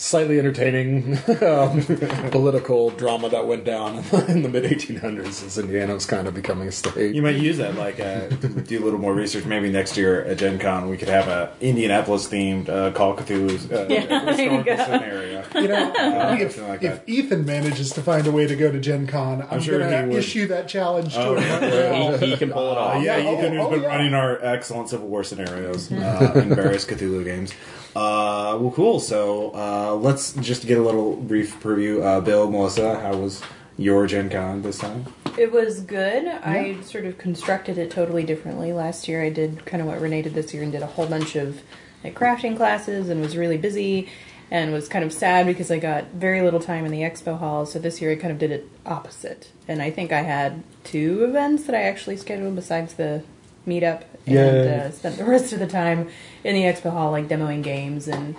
slightly 0.00 0.38
entertaining 0.38 1.18
um, 1.42 1.82
political 2.30 2.88
drama 2.90 3.28
that 3.28 3.46
went 3.46 3.64
down 3.64 3.96
in 4.28 4.42
the 4.42 4.48
mid 4.48 4.64
1800s 4.64 5.44
as 5.44 5.58
Indiana 5.58 5.92
was 5.92 6.06
kind 6.06 6.26
of 6.26 6.32
becoming 6.34 6.68
a 6.68 6.72
state. 6.72 7.14
You 7.14 7.20
might 7.20 7.36
use 7.36 7.58
that, 7.58 7.74
like, 7.74 8.00
uh, 8.00 8.28
do 8.28 8.82
a 8.82 8.84
little 8.84 8.98
more 8.98 9.12
research. 9.14 9.44
Maybe 9.44 9.70
next 9.70 9.96
year 9.98 10.22
at 10.24 10.38
Gen 10.38 10.58
Con 10.58 10.88
we 10.88 10.96
could 10.96 11.08
have 11.08 11.28
a 11.28 11.52
Indianapolis 11.60 12.28
themed 12.28 12.68
uh, 12.70 12.92
Call 12.92 13.12
of 13.12 13.26
Cthulhu's 13.26 13.70
uh, 13.70 13.86
Yeah, 13.90 14.06
there 14.06 14.20
you 14.20 14.26
historical 14.26 14.64
go. 14.64 14.84
scenario. 14.84 15.44
You 15.54 15.68
know, 15.68 15.90
Uh, 15.92 16.36
if, 16.40 16.58
like 16.62 16.82
if. 16.82 17.02
Ethan 17.06 17.44
manages 17.44 17.90
to 17.92 18.02
find 18.02 18.26
a 18.26 18.30
way 18.30 18.46
to 18.46 18.56
go 18.56 18.72
to 18.72 18.80
Gen 18.80 19.06
Con, 19.06 19.46
I'm, 19.50 19.60
sure 19.60 19.78
going 19.80 20.08
he 20.08 20.12
to 20.14 20.18
issue 20.18 20.46
that 20.48 20.66
challenge 20.68 21.12
to 21.14 21.20
Oh, 21.20 21.34
him. 21.36 21.60
right 21.62 21.70
now. 22.10 22.16
He, 22.16 22.26
he 22.30 22.36
can 22.36 22.50
pull 22.50 22.72
it 22.72 22.78
Uh, 22.78 22.80
off. 22.80 23.02
yeah, 23.04 23.16
Oh, 23.16 23.34
Ethan, 23.38 23.52
who's 23.52 23.66
oh, 23.66 23.70
been 23.70 23.82
yeah. 23.82 23.88
running 23.88 24.14
our 24.14 24.42
excellent 24.42 24.88
Civil 24.88 25.08
War 25.08 25.24
scenarios 25.24 25.92
uh, 25.92 26.32
in 26.36 26.54
various 26.54 26.86
Cthulhu 26.86 27.22
games. 27.24 27.52
Uh, 27.96 28.56
well, 28.60 28.72
cool. 28.74 29.00
So 29.00 29.52
uh, 29.54 29.94
let's 29.94 30.32
just 30.34 30.66
get 30.66 30.78
a 30.78 30.82
little 30.82 31.16
brief 31.16 31.60
preview. 31.60 32.02
Uh, 32.04 32.20
Bill, 32.20 32.50
Melissa, 32.50 33.00
how 33.00 33.16
was 33.16 33.42
your 33.76 34.06
Gen 34.06 34.30
Con 34.30 34.62
this 34.62 34.78
time? 34.78 35.06
It 35.38 35.50
was 35.50 35.80
good. 35.80 36.26
I 36.26 36.80
sort 36.82 37.04
of 37.06 37.18
constructed 37.18 37.78
it 37.78 37.90
totally 37.90 38.24
differently. 38.24 38.72
Last 38.72 39.08
year, 39.08 39.22
I 39.22 39.30
did 39.30 39.64
kind 39.64 39.80
of 39.80 39.88
what 39.88 40.00
Renee 40.00 40.22
did 40.22 40.34
this 40.34 40.52
year 40.52 40.62
and 40.62 40.70
did 40.70 40.82
a 40.82 40.86
whole 40.86 41.06
bunch 41.06 41.34
of 41.34 41.62
like 42.04 42.14
crafting 42.14 42.56
classes 42.56 43.08
and 43.08 43.20
was 43.20 43.36
really 43.36 43.56
busy 43.56 44.08
and 44.50 44.72
was 44.72 44.88
kind 44.88 45.04
of 45.04 45.12
sad 45.12 45.46
because 45.46 45.70
I 45.70 45.78
got 45.78 46.06
very 46.12 46.42
little 46.42 46.60
time 46.60 46.84
in 46.84 46.90
the 46.90 47.02
expo 47.02 47.38
hall. 47.38 47.66
So 47.66 47.78
this 47.78 48.00
year, 48.00 48.12
I 48.12 48.16
kind 48.16 48.32
of 48.32 48.38
did 48.38 48.50
it 48.50 48.68
opposite. 48.84 49.50
And 49.68 49.80
I 49.80 49.90
think 49.90 50.12
I 50.12 50.22
had 50.22 50.62
two 50.84 51.24
events 51.24 51.64
that 51.64 51.74
I 51.74 51.82
actually 51.82 52.16
scheduled 52.16 52.56
besides 52.56 52.94
the 52.94 53.22
meetup 53.66 54.02
and 54.26 54.34
Yay. 54.34 54.80
uh, 54.80 54.90
spent 54.90 55.16
the 55.16 55.24
rest 55.36 55.52
of 55.52 55.58
the 55.58 55.66
time 55.66 56.08
in 56.44 56.54
the 56.54 56.62
expo 56.62 56.90
hall, 56.90 57.10
like 57.10 57.28
demoing 57.28 57.62
games 57.62 58.08
and 58.08 58.34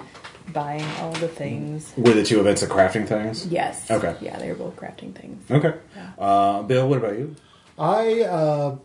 buying 0.52 0.86
all 1.00 1.12
the 1.14 1.28
things. 1.28 1.94
Were 1.98 2.14
the 2.14 2.24
two 2.24 2.40
events 2.40 2.62
the 2.62 2.68
crafting 2.68 3.08
things? 3.08 3.48
Yes. 3.48 3.90
Okay. 3.90 4.16
Yeah, 4.22 4.38
they 4.38 4.50
were 4.50 4.56
both 4.56 4.76
crafting 4.76 5.14
things. 5.14 5.50
Okay. 5.50 5.76
Uh, 6.18 6.64
Bill, 6.64 6.88
what 6.88 6.98
about 6.98 7.18
you? 7.18 7.36
I 7.78 8.22
uh, 8.22 8.78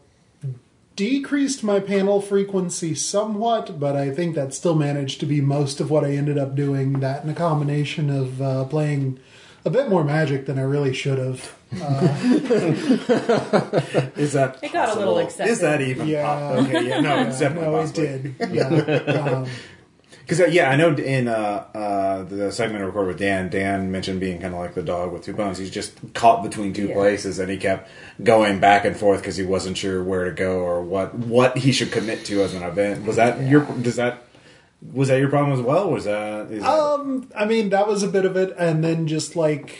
decreased 0.94 1.62
my 1.62 1.80
panel 1.80 2.20
frequency 2.20 2.94
somewhat, 2.94 3.78
but 3.78 3.96
I 3.96 4.10
think 4.10 4.34
that 4.34 4.54
still 4.54 4.74
managed 4.74 5.20
to 5.20 5.26
be 5.26 5.40
most 5.40 5.80
of 5.80 5.90
what 5.90 6.04
I 6.04 6.12
ended 6.12 6.38
up 6.38 6.54
doing. 6.54 7.00
That 7.00 7.22
and 7.22 7.30
a 7.30 7.34
combination 7.34 8.10
of 8.10 8.40
uh, 8.40 8.64
playing 8.64 9.18
a 9.64 9.70
bit 9.70 9.88
more 9.88 10.04
magic 10.04 10.46
than 10.46 10.58
I 10.58 10.62
really 10.62 10.94
should 10.94 11.18
have. 11.18 11.55
Is 11.72 11.82
that 14.32 14.58
It 14.62 14.72
got 14.72 14.90
a 14.90 14.98
little 14.98 15.14
possible? 15.14 15.18
excessive. 15.18 15.52
Is 15.52 15.60
that 15.60 15.80
even? 15.80 16.06
Yeah. 16.08 16.22
pop- 16.24 16.64
okay. 16.66 16.88
Yeah. 16.88 17.00
No, 17.00 17.22
it's 17.28 17.38
definitely 17.38 17.70
no, 17.70 17.76
it 17.78 17.80
possible. 17.80 18.02
did. 18.02 18.34
Yeah. 18.52 19.12
Um, 19.22 19.46
Because 20.20 20.40
uh, 20.40 20.46
yeah, 20.46 20.70
I 20.70 20.76
know 20.76 20.92
in 20.94 21.28
uh, 21.28 21.32
uh, 21.72 22.22
the 22.24 22.50
segment 22.50 22.82
I 22.82 22.86
recorded 22.86 23.08
with 23.08 23.18
Dan, 23.18 23.48
Dan 23.48 23.92
mentioned 23.92 24.18
being 24.18 24.40
kind 24.40 24.54
of 24.54 24.60
like 24.60 24.74
the 24.74 24.82
dog 24.82 25.12
with 25.12 25.22
two 25.22 25.32
bones. 25.34 25.58
He's 25.58 25.70
just 25.70 25.92
caught 26.14 26.42
between 26.42 26.72
two 26.72 26.88
Yeah. 26.88 26.94
places, 26.94 27.38
and 27.38 27.48
he 27.48 27.56
kept 27.56 27.88
going 28.22 28.58
back 28.58 28.84
and 28.84 28.96
forth 28.96 29.20
because 29.20 29.36
he 29.36 29.44
wasn't 29.44 29.76
sure 29.76 30.02
where 30.02 30.24
to 30.24 30.32
go 30.32 30.58
or 30.60 30.82
what 30.82 31.14
what 31.14 31.58
he 31.58 31.70
should 31.70 31.92
commit 31.92 32.24
to 32.26 32.42
as 32.42 32.54
an 32.54 32.62
event. 32.64 33.04
Was 33.06 33.16
that 33.16 33.40
your? 33.46 33.64
Does 33.82 33.94
that 33.96 34.24
was 34.92 35.08
that 35.08 35.18
your 35.20 35.28
problem 35.28 35.56
as 35.58 35.64
well? 35.64 35.90
Was 35.92 36.04
that? 36.06 36.50
Is 36.50 36.60
that 36.62 36.68
Um, 36.70 37.28
I 37.36 37.44
mean, 37.44 37.68
that 37.70 37.86
was 37.86 38.02
a 38.02 38.08
bit 38.08 38.24
of 38.24 38.36
it, 38.36 38.52
and 38.58 38.82
then 38.82 39.06
just 39.06 39.36
like 39.36 39.76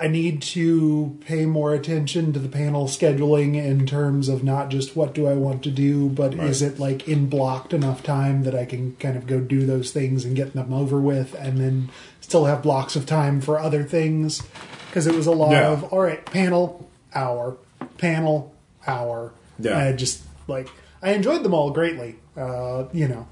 I 0.00 0.08
need 0.08 0.40
to 0.42 1.18
pay 1.26 1.44
more 1.44 1.74
attention 1.74 2.32
to 2.32 2.38
the 2.38 2.48
panel 2.48 2.86
scheduling 2.86 3.54
in 3.56 3.86
terms 3.86 4.28
of 4.28 4.42
not 4.42 4.70
just 4.70 4.96
what 4.96 5.12
do 5.14 5.26
I 5.26 5.34
want 5.34 5.62
to 5.64 5.70
do, 5.70 6.08
but 6.08 6.32
is 6.34 6.62
it 6.62 6.78
like 6.78 7.06
in 7.06 7.28
blocked 7.28 7.74
enough 7.74 8.02
time 8.02 8.44
that 8.44 8.54
I 8.54 8.64
can 8.64 8.96
kind 8.96 9.16
of 9.16 9.26
go 9.26 9.40
do 9.40 9.66
those 9.66 9.90
things 9.90 10.24
and 10.24 10.34
get 10.34 10.54
them 10.54 10.72
over 10.72 10.98
with, 11.00 11.34
and 11.34 11.58
then 11.58 11.90
still 12.20 12.46
have 12.46 12.62
blocks 12.62 12.96
of 12.96 13.04
time 13.04 13.40
for 13.42 13.58
other 13.58 13.84
things? 13.84 14.42
Because 14.88 15.06
it 15.06 15.14
was 15.14 15.26
a 15.26 15.32
lot 15.32 15.52
Yeah. 15.52 15.68
of 15.70 15.84
all 15.84 16.00
right, 16.00 16.24
panel 16.24 16.88
hour, 17.14 17.56
panel 17.98 18.54
hour. 18.86 19.32
Yeah. 19.58 19.76
I 19.78 19.92
just 19.92 20.22
like 20.48 20.68
I 21.02 21.12
enjoyed 21.12 21.42
them 21.42 21.52
all 21.54 21.70
greatly. 21.70 22.16
Uh, 22.36 22.84
you 22.92 23.06
know, 23.06 23.28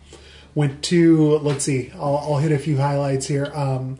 went 0.55 0.83
to 0.85 1.39
let's 1.39 1.64
see, 1.64 1.91
I'll, 1.95 2.19
I'll 2.19 2.37
hit 2.39 2.53
a 2.53 2.59
few 2.59 2.77
highlights 2.77 3.27
here. 3.27 3.51
Um, 3.55 3.99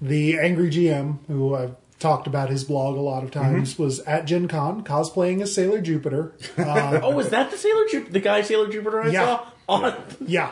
the 0.00 0.38
Angry 0.38 0.70
GM, 0.70 1.18
who 1.28 1.54
I've 1.54 1.74
talked 2.04 2.26
about 2.28 2.50
his 2.50 2.62
blog 2.64 2.96
a 2.96 3.00
lot 3.00 3.24
of 3.24 3.30
times, 3.32 3.78
was 3.78 3.98
at 4.00 4.26
Gen 4.26 4.46
Con 4.46 4.84
cosplaying 4.84 5.40
as 5.42 5.52
Sailor 5.54 5.80
Jupiter. 5.80 6.32
Uh, 6.58 7.00
Oh, 7.02 7.10
was 7.16 7.30
that 7.30 7.50
the 7.50 7.56
Sailor 7.58 7.84
Ju- 7.90 8.06
the 8.10 8.20
guy 8.20 8.42
Sailor 8.42 8.68
Jupiter 8.68 9.02
I 9.02 9.08
Yeah. 9.08 9.24
saw? 9.24 9.46
On, 9.68 9.94
yeah. 10.26 10.50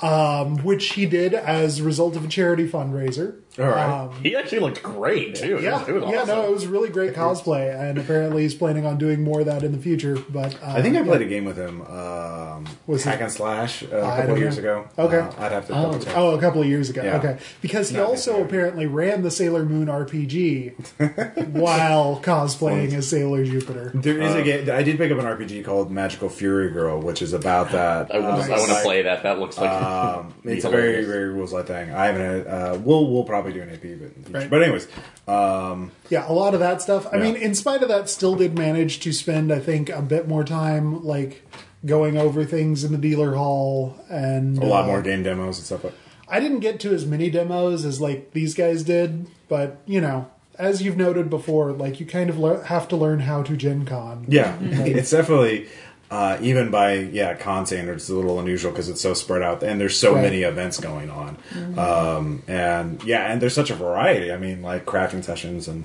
Um, 0.00 0.56
which 0.64 0.90
he 0.94 1.04
did 1.06 1.34
as 1.34 1.78
a 1.80 1.84
result 1.84 2.16
of 2.16 2.24
a 2.24 2.28
charity 2.28 2.66
fundraiser. 2.68 3.36
All 3.58 3.66
right? 3.66 4.00
Um, 4.04 4.22
He 4.22 4.34
actually 4.36 4.60
looked 4.60 4.82
great 4.82 5.34
too. 5.34 5.58
It 5.58 5.62
yeah, 5.64 5.78
was, 5.80 5.88
it 5.88 5.92
was 5.92 6.04
yeah, 6.10 6.20
awesome. 6.22 6.28
no, 6.36 6.44
it 6.46 6.50
was 6.52 6.66
really 6.66 6.88
great 6.88 7.14
cosplay, 7.22 7.74
and 7.78 7.98
apparently 7.98 8.42
he's 8.42 8.54
planning 8.54 8.86
on 8.86 8.98
doing 8.98 9.22
more 9.22 9.40
of 9.40 9.46
that 9.46 9.62
in 9.62 9.72
the 9.72 9.78
future. 9.78 10.16
But 10.30 10.54
uh, 10.62 10.66
I 10.68 10.82
think 10.82 10.96
I 10.96 11.02
played 11.02 11.22
a 11.22 11.26
game 11.26 11.44
with 11.44 11.56
him, 11.56 11.82
um, 11.82 12.66
Was 12.86 13.04
Hack 13.04 13.20
it- 13.20 13.24
and 13.24 13.32
Slash, 13.32 13.82
uh, 13.84 13.88
a 13.96 14.04
I 14.06 14.16
couple 14.20 14.32
of 14.34 14.38
years 14.38 14.56
know. 14.58 14.62
ago. 14.62 14.88
Okay. 14.98 15.18
Uh, 15.18 15.32
I'd 15.44 15.52
have 15.52 15.66
to 15.66 15.72
double 15.72 15.98
check. 15.98 16.16
Oh, 16.16 16.30
a 16.34 16.40
couple 16.40 16.60
of 16.62 16.66
years 16.68 16.88
ago. 16.90 17.02
Yeah. 17.02 17.16
Okay, 17.18 17.38
because 17.60 17.90
he 17.90 17.96
Not 17.96 18.04
also 18.06 18.12
necessarily. 18.12 18.44
apparently 18.44 18.86
ran 18.86 19.22
the 19.22 19.30
Sailor 19.30 19.64
Moon 19.64 19.86
RPG 19.88 20.72
while 21.52 22.20
cosplaying 22.22 22.92
as 22.92 23.08
Sailor 23.08 23.44
Jupiter. 23.44 23.90
There 23.94 24.20
is 24.20 24.34
Uh, 24.34 24.38
a 24.38 24.42
game. 24.42 24.70
I 24.70 24.82
did 24.82 24.96
pick 24.98 25.10
up 25.10 25.18
an 25.18 25.24
RPG 25.24 25.64
called 25.64 25.90
Magical 25.90 26.28
Fury 26.28 26.70
Girl, 26.70 27.00
which 27.00 27.22
is 27.22 27.32
about 27.32 27.70
that. 27.72 28.14
I 28.14 28.18
want 28.20 28.42
uh, 28.42 28.46
to 28.46 28.52
I 28.54 28.58
want 28.58 28.70
to 28.70 28.82
play 28.82 29.02
that. 29.02 29.22
That 29.24 29.38
looks 29.38 29.58
like 29.58 29.70
Um, 29.70 30.34
it's 30.44 30.64
a 30.64 30.70
very 30.70 31.04
very 31.04 31.28
rules 31.28 31.52
light 31.52 31.66
thing. 31.66 31.90
I 31.92 32.06
haven't. 32.06 32.46
Uh, 32.46 32.78
we'll 32.82 33.10
we'll 33.10 33.24
probably 33.24 33.41
do 33.50 33.62
an 33.62 33.70
AP, 33.70 33.80
but 33.80 33.86
in 33.86 33.98
the 34.00 34.08
future. 34.08 34.32
Right. 34.38 34.50
but 34.50 34.62
anyways, 34.62 34.86
um, 35.26 35.90
Yeah, 36.10 36.24
a 36.30 36.32
lot 36.32 36.54
of 36.54 36.60
that 36.60 36.80
stuff. 36.82 37.06
I 37.12 37.16
Yeah. 37.16 37.22
mean, 37.24 37.36
in 37.36 37.54
spite 37.54 37.82
of 37.82 37.88
that, 37.88 38.08
still 38.08 38.34
did 38.36 38.56
manage 38.56 39.00
to 39.00 39.12
spend, 39.12 39.52
I 39.52 39.58
think, 39.58 39.88
a 39.88 40.02
bit 40.02 40.28
more 40.28 40.44
time 40.44 41.02
like 41.04 41.42
going 41.84 42.16
over 42.16 42.44
things 42.44 42.84
in 42.84 42.92
the 42.92 42.98
dealer 42.98 43.34
hall 43.34 43.96
and 44.08 44.56
a 44.58 44.66
lot 44.66 44.84
uh, 44.84 44.86
more 44.86 45.02
game 45.02 45.22
demos 45.24 45.58
and 45.58 45.66
stuff. 45.66 45.82
like 45.82 45.94
I 46.28 46.38
didn't 46.38 46.60
get 46.60 46.78
to 46.80 46.94
as 46.94 47.04
many 47.04 47.28
demos 47.28 47.84
as 47.84 48.00
like 48.00 48.30
these 48.32 48.54
guys 48.54 48.84
did, 48.84 49.26
but 49.48 49.78
you 49.86 50.00
know, 50.00 50.28
as 50.58 50.80
you've 50.82 50.96
noted 50.96 51.28
before, 51.28 51.72
like 51.72 51.98
you 51.98 52.06
kind 52.06 52.30
of 52.30 52.38
lear- 52.38 52.62
have 52.64 52.86
to 52.88 52.96
learn 52.96 53.20
how 53.20 53.42
to 53.42 53.56
Gen 53.56 53.84
Con. 53.84 54.26
Yeah, 54.28 54.56
it's 54.62 55.10
definitely 55.10 55.66
uh, 56.12 56.36
even 56.42 56.70
by 56.70 56.92
yeah 56.94 57.32
con 57.34 57.64
standards, 57.64 58.02
it's 58.04 58.10
a 58.10 58.14
little 58.14 58.38
unusual 58.38 58.70
because 58.70 58.88
it's 58.90 59.00
so 59.00 59.14
spread 59.14 59.40
out 59.42 59.62
and 59.62 59.80
there's 59.80 59.98
so 59.98 60.12
Right. 60.14 60.22
many 60.24 60.42
events 60.42 60.78
going 60.78 61.08
on. 61.08 61.38
Um, 61.78 62.42
and 62.46 63.02
yeah, 63.04 63.32
and 63.32 63.40
there's 63.40 63.54
such 63.54 63.70
a 63.70 63.74
variety. 63.74 64.30
I 64.30 64.36
mean, 64.36 64.60
like 64.62 64.84
crafting 64.84 65.24
sessions 65.24 65.68
and 65.68 65.84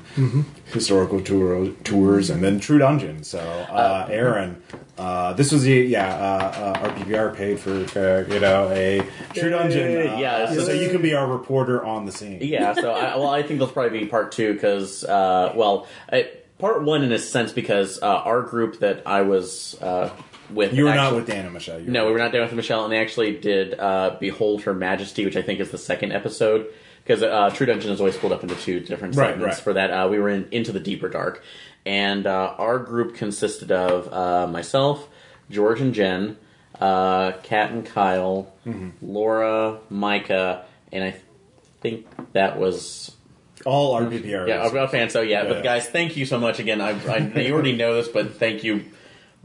historical 0.73 1.21
tour, 1.21 1.69
tours, 1.83 2.29
and 2.29 2.43
then 2.43 2.59
True 2.59 2.77
Dungeon. 2.79 3.23
So, 3.23 3.39
uh, 3.39 4.07
Aaron, 4.09 4.61
uh, 4.97 5.31
this 5.33 5.51
was 5.53 5.63
the 5.63 5.75
yeah 5.75 6.13
uh, 6.13 6.73
uh, 6.83 6.89
RPPR 6.89 7.33
paid 7.35 7.59
for 7.59 7.71
uh, 7.71 8.33
you 8.33 8.39
know 8.41 8.69
a 8.71 9.01
True 9.33 9.49
Dungeon. 9.49 10.09
Uh, 10.09 10.17
Yeah, 10.17 10.51
so, 10.53 10.65
so- 10.65 10.71
you 10.73 10.89
can 10.89 11.01
be 11.01 11.13
our 11.13 11.27
reporter 11.27 11.83
on 11.85 12.05
the 12.05 12.11
scene. 12.11 12.39
Yeah, 12.41 12.73
so 12.73 12.91
I, 12.91 13.15
well, 13.15 13.29
I 13.29 13.43
think 13.43 13.59
there'll 13.59 13.73
probably 13.73 13.99
be 14.01 14.05
part 14.07 14.31
two 14.31 14.53
because, 14.53 15.03
uh, 15.03 15.53
well, 15.55 15.87
I, 16.11 16.29
part 16.59 16.83
one 16.83 17.03
in 17.03 17.11
a 17.11 17.19
sense 17.19 17.51
because 17.51 17.99
uh, 18.01 18.05
our 18.07 18.41
group 18.41 18.79
that 18.79 19.03
I 19.05 19.21
was 19.21 19.75
uh, 19.81 20.09
with. 20.49 20.73
You 20.73 20.85
were 20.85 20.95
not 20.95 21.15
with 21.15 21.27
Dan 21.27 21.45
and 21.45 21.53
Michelle. 21.53 21.79
No, 21.81 22.05
we 22.05 22.11
were 22.11 22.17
not 22.19 22.31
there 22.31 22.41
with 22.41 22.53
Michelle, 22.53 22.83
and 22.83 22.91
they 22.93 22.99
actually 22.99 23.37
did 23.39 23.79
uh, 23.79 24.17
Behold 24.19 24.63
Her 24.63 24.73
Majesty, 24.73 25.25
which 25.25 25.35
I 25.37 25.41
think 25.41 25.59
is 25.59 25.71
the 25.71 25.77
second 25.77 26.11
episode. 26.13 26.67
Because 27.03 27.23
uh, 27.23 27.49
True 27.51 27.65
Dungeon 27.65 27.91
is 27.91 28.01
always 28.01 28.15
split 28.15 28.33
up 28.33 28.43
into 28.43 28.55
two 28.55 28.81
different 28.81 29.15
segments. 29.15 29.55
right. 29.57 29.63
For 29.63 29.73
that, 29.73 29.91
uh, 29.91 30.07
we 30.09 30.19
were 30.19 30.27
in 30.29 30.49
Into 30.51 30.73
the 30.73 30.79
Deeper 30.81 31.07
Dark, 31.07 31.41
and 31.85 32.27
uh, 32.27 32.55
our 32.57 32.79
group 32.79 33.15
consisted 33.15 33.71
of 33.71 34.11
uh, 34.11 34.45
myself, 34.47 35.07
George 35.49 35.79
and 35.79 35.93
Jen, 35.93 36.35
uh, 36.81 37.31
Kat 37.43 37.71
and 37.71 37.85
Kyle, 37.85 38.53
Mm-hmm. 38.65 38.89
Laura, 39.01 39.79
Micah, 39.89 40.65
and 40.91 41.01
I 41.05 41.15
think 41.79 42.05
that 42.33 42.59
was 42.59 43.15
All 43.65 43.99
RPPR. 43.99 44.47
Yeah, 44.47 44.63
I'm 44.63 44.75
a 44.75 44.87
fan. 44.87 45.09
So 45.09 45.21
yeah, 45.21 45.43
Yeah, 45.43 45.47
but 45.49 45.57
yeah. 45.57 45.63
guys, 45.63 45.87
thank 45.89 46.15
you 46.17 46.25
so 46.25 46.39
much 46.39 46.59
again. 46.59 46.81
I, 46.81 46.89
I 47.11 47.17
you 47.41 47.53
already 47.53 47.75
know 47.75 47.95
this, 47.95 48.07
but 48.07 48.35
thank 48.35 48.63
you. 48.63 48.85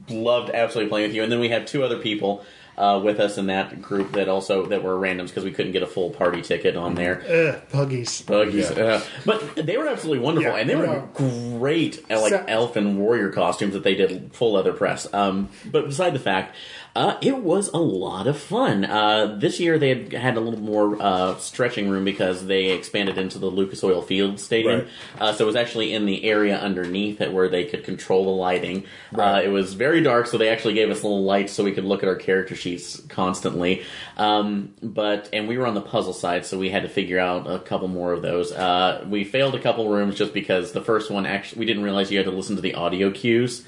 Loved 0.08 0.50
absolutely 0.50 0.88
playing 0.90 1.08
with 1.08 1.16
you. 1.16 1.22
And 1.22 1.30
then 1.30 1.38
we 1.40 1.50
have 1.50 1.64
two 1.64 1.84
other 1.84 1.98
people 1.98 2.44
uh, 2.76 3.00
with 3.04 3.20
us 3.20 3.38
in 3.38 3.46
that 3.46 3.80
group 3.80 4.12
that 4.12 4.28
also 4.28 4.66
that 4.66 4.82
were 4.82 4.96
randoms 4.96 5.28
because 5.28 5.44
we 5.44 5.52
couldn't 5.52 5.72
get 5.72 5.82
a 5.82 5.86
full 5.86 6.10
party 6.10 6.42
ticket 6.42 6.76
on 6.76 6.94
there. 6.96 7.22
Ugh, 7.28 7.62
puggies. 7.70 8.22
Buggies, 8.22 8.70
uh, 8.70 9.00
but 9.24 9.54
they 9.54 9.76
were 9.76 9.86
absolutely 9.86 10.24
wonderful, 10.24 10.50
Yeah, 10.52 10.56
and 10.58 10.68
they 10.68 10.74
were 10.74 10.86
yeah. 10.86 11.06
great 11.14 12.04
uh, 12.10 12.20
like 12.20 12.30
So- 12.30 12.44
elf 12.48 12.74
and 12.76 12.98
warrior 12.98 13.30
costumes 13.30 13.74
that 13.74 13.84
they 13.84 13.94
did 13.94 14.34
full 14.34 14.52
leather 14.54 14.72
press. 14.72 15.06
Um, 15.14 15.50
but 15.70 15.84
beside 15.86 16.14
the 16.14 16.18
fact, 16.18 16.56
uh, 16.94 17.16
it 17.22 17.38
was 17.38 17.68
a 17.68 17.78
lot 17.78 18.26
of 18.26 18.38
fun. 18.38 18.84
Uh, 18.84 19.36
this 19.38 19.58
year 19.58 19.78
they 19.78 19.88
had 19.90 20.12
had 20.12 20.36
a 20.36 20.40
little 20.40 20.60
more 20.60 21.00
uh, 21.00 21.36
stretching 21.38 21.88
room 21.88 22.04
because 22.04 22.46
they 22.46 22.70
expanded 22.70 23.16
into 23.18 23.38
the 23.38 23.46
Lucas 23.46 23.82
Oil 23.82 24.02
Field 24.02 24.38
Stadium, 24.38 24.80
Right. 24.80 24.88
uh, 25.20 25.32
so 25.32 25.44
it 25.44 25.46
was 25.46 25.56
actually 25.56 25.94
in 25.94 26.04
the 26.06 26.24
area 26.24 26.58
underneath 26.58 27.20
it 27.20 27.32
where 27.32 27.48
they 27.48 27.64
could 27.64 27.84
control 27.84 28.24
the 28.24 28.30
lighting. 28.30 28.84
Uh, 29.16 29.40
it 29.42 29.48
was 29.48 29.74
very 29.74 30.02
dark, 30.02 30.26
so 30.26 30.36
they 30.36 30.48
actually 30.50 30.74
gave 30.74 30.90
us 30.90 31.02
little 31.02 31.24
lights 31.24 31.52
so 31.52 31.64
we 31.64 31.72
could 31.72 31.84
look 31.84 32.02
at 32.02 32.08
our 32.08 32.16
character 32.16 32.54
sheets 32.54 33.00
constantly. 33.08 33.82
Um, 34.16 34.74
but 34.82 35.28
and 35.32 35.48
we 35.48 35.56
were 35.58 35.66
on 35.66 35.74
the 35.74 35.80
puzzle 35.80 36.12
side, 36.12 36.44
so 36.44 36.58
we 36.58 36.68
had 36.70 36.82
to 36.82 36.88
figure 36.88 37.18
out 37.18 37.50
a 37.50 37.58
couple 37.58 37.88
more 37.88 38.12
of 38.12 38.20
those. 38.22 38.52
Uh, 38.52 39.04
we 39.08 39.24
failed 39.24 39.54
a 39.54 39.58
couple 39.60 39.88
rooms 39.88 40.16
just 40.16 40.34
because 40.34 40.72
the 40.72 40.82
first 40.82 41.10
one 41.10 41.24
actually 41.26 41.60
we 41.60 41.66
didn't 41.66 41.82
realize 41.82 42.10
you 42.12 42.18
had 42.18 42.26
to 42.26 42.32
listen 42.32 42.56
to 42.56 42.62
the 42.62 42.74
audio 42.74 43.10
cues, 43.10 43.64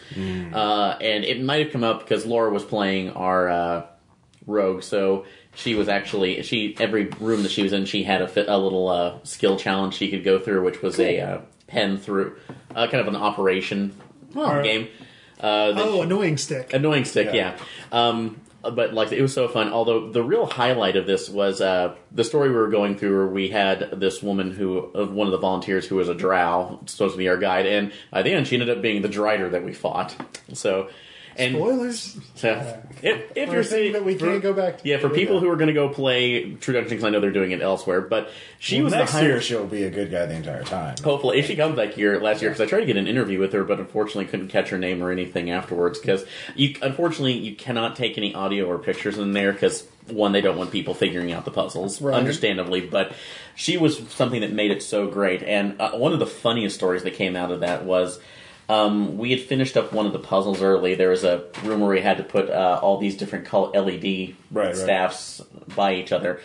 uh, 0.52 0.96
and 1.00 1.24
it 1.24 1.42
might 1.42 1.62
have 1.64 1.72
come 1.72 1.82
up 1.84 2.00
because 2.00 2.26
Laura 2.26 2.50
was 2.50 2.64
playing 2.64 3.10
our. 3.10 3.48
Uh, 3.48 3.86
rogue 4.46 4.82
so 4.82 5.24
she 5.54 5.74
was 5.74 5.88
actually 5.88 6.42
she 6.42 6.76
every 6.78 7.06
room 7.18 7.42
that 7.44 7.50
she 7.50 7.62
was 7.62 7.72
in 7.72 7.86
she 7.86 8.02
had 8.02 8.20
a, 8.20 8.28
fit, 8.28 8.46
a 8.46 8.58
little 8.58 8.88
uh, 8.90 9.14
skill 9.22 9.56
challenge 9.56 9.94
she 9.94 10.10
could 10.10 10.22
go 10.22 10.38
through 10.38 10.62
which 10.62 10.82
was 10.82 11.00
a 11.00 11.18
uh, 11.18 11.38
pen 11.66 11.96
through 11.96 12.36
uh, 12.76 12.86
kind 12.88 13.00
of 13.00 13.08
an 13.08 13.16
operation 13.16 13.98
game 14.34 14.86
uh, 15.40 15.72
that 15.72 15.78
Oh, 15.82 16.02
annoying 16.02 16.36
stick. 16.36 16.74
annoying 16.74 17.06
stick 17.06 17.28
Yeah. 17.32 17.56
yeah, 17.56 17.58
Um, 17.90 18.38
but 18.70 18.94
like 18.94 19.12
it 19.12 19.22
was 19.22 19.32
so 19.32 19.48
fun. 19.48 19.72
Although 19.72 20.10
the 20.10 20.22
real 20.22 20.46
highlight 20.46 20.96
of 20.96 21.06
this 21.06 21.28
was 21.28 21.60
uh, 21.60 21.94
the 22.12 22.24
story 22.24 22.48
we 22.48 22.56
were 22.56 22.68
going 22.68 22.96
through 22.96 23.16
where 23.16 23.26
we 23.26 23.48
had 23.48 24.00
this 24.00 24.22
woman 24.22 24.50
who 24.52 24.78
of 24.78 25.12
one 25.12 25.26
of 25.26 25.32
the 25.32 25.38
volunteers 25.38 25.86
who 25.86 25.96
was 25.96 26.08
a 26.08 26.14
drow 26.14 26.80
supposed 26.86 27.14
to 27.14 27.18
be 27.18 27.28
our 27.28 27.36
guide 27.36 27.66
and 27.66 27.92
by 28.10 28.22
the 28.22 28.32
end 28.32 28.46
she 28.46 28.56
ended 28.56 28.70
up 28.70 28.82
being 28.82 29.02
the 29.02 29.08
drider 29.08 29.50
that 29.50 29.64
we 29.64 29.72
fought. 29.72 30.16
So 30.52 30.88
and 31.36 31.54
Spoilers. 31.56 32.16
so 32.36 32.82
if, 33.02 33.32
if 33.36 33.50
you're 33.50 33.60
a 33.60 33.64
thing 33.64 33.78
seeing 33.78 33.92
that 33.94 34.04
we 34.04 34.14
can't 34.14 34.42
go 34.42 34.52
back 34.52 34.78
to. 34.82 34.88
yeah, 34.88 34.98
for 34.98 35.08
people 35.10 35.40
who 35.40 35.48
are 35.50 35.56
going 35.56 35.68
to 35.68 35.72
go 35.74 35.88
play 35.88 36.52
True 36.54 36.74
Dungeons, 36.74 37.04
I 37.04 37.10
know 37.10 37.20
they're 37.20 37.30
doing 37.32 37.50
it 37.52 37.60
elsewhere, 37.60 38.00
but 38.00 38.30
she 38.58 38.76
Well, 38.76 38.84
was 38.84 38.92
next 38.94 39.12
the 39.12 39.18
high- 39.18 39.24
year 39.26 39.40
she'll 39.40 39.66
be 39.66 39.84
a 39.84 39.90
good 39.90 40.10
guy 40.10 40.26
the 40.26 40.34
entire 40.34 40.62
time. 40.64 40.96
Hopefully, 41.02 41.38
if 41.38 41.46
she 41.46 41.56
comes 41.56 41.76
back 41.76 41.92
here 41.94 42.20
last 42.20 42.40
year, 42.42 42.50
because 42.50 42.60
I 42.60 42.66
tried 42.66 42.80
to 42.80 42.86
get 42.86 42.96
an 42.96 43.06
interview 43.06 43.38
with 43.38 43.52
her, 43.52 43.64
but 43.64 43.78
unfortunately 43.80 44.26
couldn't 44.26 44.48
catch 44.48 44.68
her 44.70 44.78
name 44.78 45.02
or 45.02 45.10
anything 45.10 45.50
afterwards. 45.50 45.98
Because 45.98 46.24
you, 46.54 46.76
unfortunately, 46.82 47.34
you 47.34 47.54
cannot 47.56 47.96
take 47.96 48.16
any 48.16 48.34
audio 48.34 48.66
or 48.66 48.78
pictures 48.78 49.18
in 49.18 49.32
there 49.32 49.52
because 49.52 49.86
one, 50.08 50.32
they 50.32 50.40
don't 50.42 50.56
want 50.58 50.70
people 50.70 50.94
figuring 50.94 51.32
out 51.32 51.44
the 51.44 51.50
puzzles, 51.50 52.00
Right. 52.00 52.14
understandably. 52.14 52.80
But 52.82 53.12
she 53.56 53.76
was 53.76 53.98
something 54.10 54.40
that 54.42 54.52
made 54.52 54.70
it 54.70 54.82
so 54.82 55.06
great, 55.08 55.42
and 55.42 55.80
uh, 55.80 55.92
one 55.92 56.12
of 56.12 56.18
the 56.18 56.26
funniest 56.26 56.76
stories 56.76 57.02
that 57.04 57.14
came 57.14 57.36
out 57.36 57.50
of 57.50 57.60
that 57.60 57.84
was. 57.84 58.20
Um, 58.68 59.18
we 59.18 59.30
had 59.30 59.40
finished 59.40 59.76
up 59.76 59.92
one 59.92 60.06
of 60.06 60.12
the 60.12 60.18
puzzles 60.18 60.62
early. 60.62 60.94
There 60.94 61.10
was 61.10 61.22
a 61.24 61.44
room 61.64 61.80
where 61.80 61.90
we 61.90 62.00
had 62.00 62.16
to 62.16 62.22
put 62.24 62.48
uh, 62.48 62.78
all 62.82 62.98
these 62.98 63.16
different 63.16 63.44
color 63.44 63.68
LED 63.78 64.34
Right, 64.50 64.66
right. 64.66 64.76
staffs 64.76 65.40
by 65.76 65.94
each 65.94 66.12
other, 66.12 66.40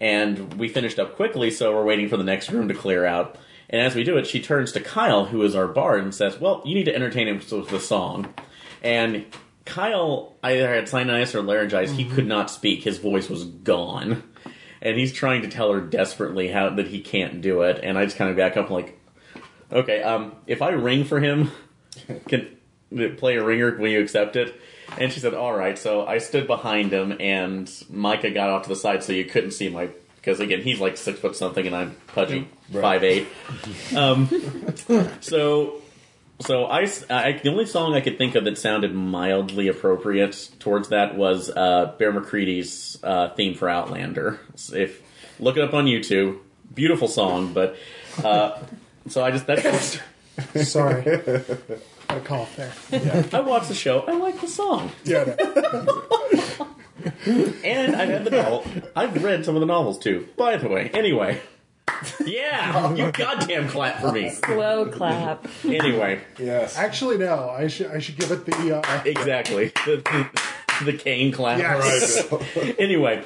and 0.00 0.54
we 0.54 0.68
finished 0.68 0.98
up 0.98 1.16
quickly. 1.16 1.50
So 1.50 1.74
we're 1.74 1.84
waiting 1.84 2.08
for 2.08 2.16
the 2.16 2.24
next 2.24 2.50
room 2.50 2.68
to 2.68 2.74
clear 2.74 3.06
out. 3.06 3.38
And 3.70 3.80
as 3.80 3.94
we 3.94 4.04
do 4.04 4.18
it, 4.18 4.26
she 4.26 4.40
turns 4.42 4.72
to 4.72 4.80
Kyle, 4.80 5.24
who 5.26 5.42
is 5.42 5.54
our 5.56 5.66
bard, 5.66 6.02
and 6.02 6.14
says, 6.14 6.38
"Well, 6.38 6.60
you 6.66 6.74
need 6.74 6.84
to 6.84 6.94
entertain 6.94 7.26
him 7.26 7.36
with 7.38 7.68
the 7.70 7.80
song." 7.80 8.34
And 8.82 9.24
Kyle 9.64 10.36
either 10.42 10.68
had 10.68 10.84
sinusitis 10.84 11.34
or 11.34 11.40
laryngitis. 11.42 11.92
He 11.92 12.04
could 12.04 12.26
not 12.26 12.50
speak. 12.50 12.82
His 12.82 12.98
voice 12.98 13.30
was 13.30 13.44
gone, 13.44 14.22
and 14.82 14.98
he's 14.98 15.12
trying 15.12 15.40
to 15.42 15.48
tell 15.48 15.72
her 15.72 15.80
desperately 15.80 16.48
how 16.48 16.68
that 16.70 16.88
he 16.88 17.00
can't 17.00 17.40
do 17.40 17.62
it. 17.62 17.80
And 17.82 17.96
I 17.96 18.04
just 18.04 18.18
kind 18.18 18.30
of 18.30 18.36
back 18.36 18.58
up, 18.58 18.68
like, 18.68 18.98
"Okay, 19.72 20.02
um, 20.02 20.36
if 20.46 20.62
I 20.62 20.70
ring 20.70 21.04
for 21.04 21.20
him, 21.20 21.50
can 22.28 22.48
play 23.16 23.36
a 23.36 23.44
ringer? 23.44 23.76
Will 23.78 23.88
you 23.88 24.00
accept 24.00 24.36
it?" 24.36 24.54
And 24.98 25.12
she 25.12 25.20
said, 25.20 25.34
"All 25.34 25.54
right." 25.54 25.78
So 25.78 26.06
I 26.06 26.18
stood 26.18 26.46
behind 26.46 26.92
him, 26.92 27.16
and 27.18 27.70
Micah 27.90 28.30
got 28.30 28.50
off 28.50 28.62
to 28.64 28.68
the 28.68 28.76
side 28.76 29.02
so 29.02 29.12
you 29.12 29.24
couldn't 29.24 29.52
see 29.52 29.68
my 29.68 29.88
because 30.16 30.38
again 30.40 30.62
he's 30.62 30.78
like 30.80 30.96
six 30.96 31.18
foot 31.18 31.34
something, 31.36 31.66
and 31.66 31.74
I'm 31.74 31.96
pudgy 32.08 32.46
five 32.72 33.02
eight. 33.04 33.26
Um, 33.96 34.28
so. 35.20 35.78
So 36.40 36.64
I, 36.64 36.88
I- 37.08 37.38
the 37.40 37.50
only 37.50 37.66
song 37.66 37.94
I 37.94 38.00
could 38.00 38.18
think 38.18 38.34
of 38.34 38.42
that 38.46 38.58
sounded 38.58 38.92
mildly 38.92 39.68
appropriate 39.68 40.50
towards 40.58 40.88
that 40.88 41.14
was 41.16 41.48
uh, 41.50 41.94
Bear 41.98 42.12
McCreary's 42.12 42.98
uh, 43.04 43.28
theme 43.34 43.54
for 43.54 43.68
Outlander. 43.68 44.40
If 44.74 45.02
look 45.38 45.56
it 45.56 45.62
up 45.62 45.72
on 45.72 45.84
YouTube, 45.84 46.38
beautiful 46.74 47.06
song. 47.06 47.52
But 47.52 47.76
uh, 48.24 48.58
so 49.08 49.24
I 49.24 49.30
just 49.30 49.46
that's 49.46 49.98
Sorry. 50.68 51.02
Got 51.02 52.18
a 52.18 52.20
cough 52.20 52.56
there. 52.56 52.72
I 53.32 53.40
watched 53.40 53.68
the 53.68 53.74
show. 53.74 54.00
I 54.00 54.12
like 54.12 54.40
the 54.40 54.48
song. 54.48 54.90
Yeah. 55.04 55.34
no. 55.38 56.68
And 57.64 57.96
I've 57.96 58.08
had 58.08 58.24
the 58.24 58.30
novel. 58.30 58.64
I've 58.94 59.24
read 59.24 59.44
some 59.44 59.56
of 59.56 59.60
the 59.60 59.66
novels 59.66 59.98
too. 59.98 60.28
By 60.36 60.56
the 60.56 60.68
way, 60.68 60.88
anyway. 60.94 61.40
Yeah, 62.24 62.94
you 62.94 63.10
goddamn 63.10 63.68
clap 63.68 64.00
for 64.00 64.12
me. 64.12 64.30
Slow 64.30 64.86
clap. 64.86 65.46
Anyway, 65.64 66.20
Yes. 66.38 66.76
Actually, 66.78 67.18
no. 67.18 67.50
I 67.50 67.66
should 67.66 67.88
I 67.90 67.98
should 67.98 68.16
give 68.18 68.30
it 68.30 68.44
the. 68.46 68.76
Uh, 68.78 69.02
exactly. 69.04 69.72
The, 69.84 69.96
the, 70.84 70.92
the 70.92 70.98
cane 70.98 71.32
clap. 71.32 71.58
yes. 71.58 72.24
anyway, 72.78 73.24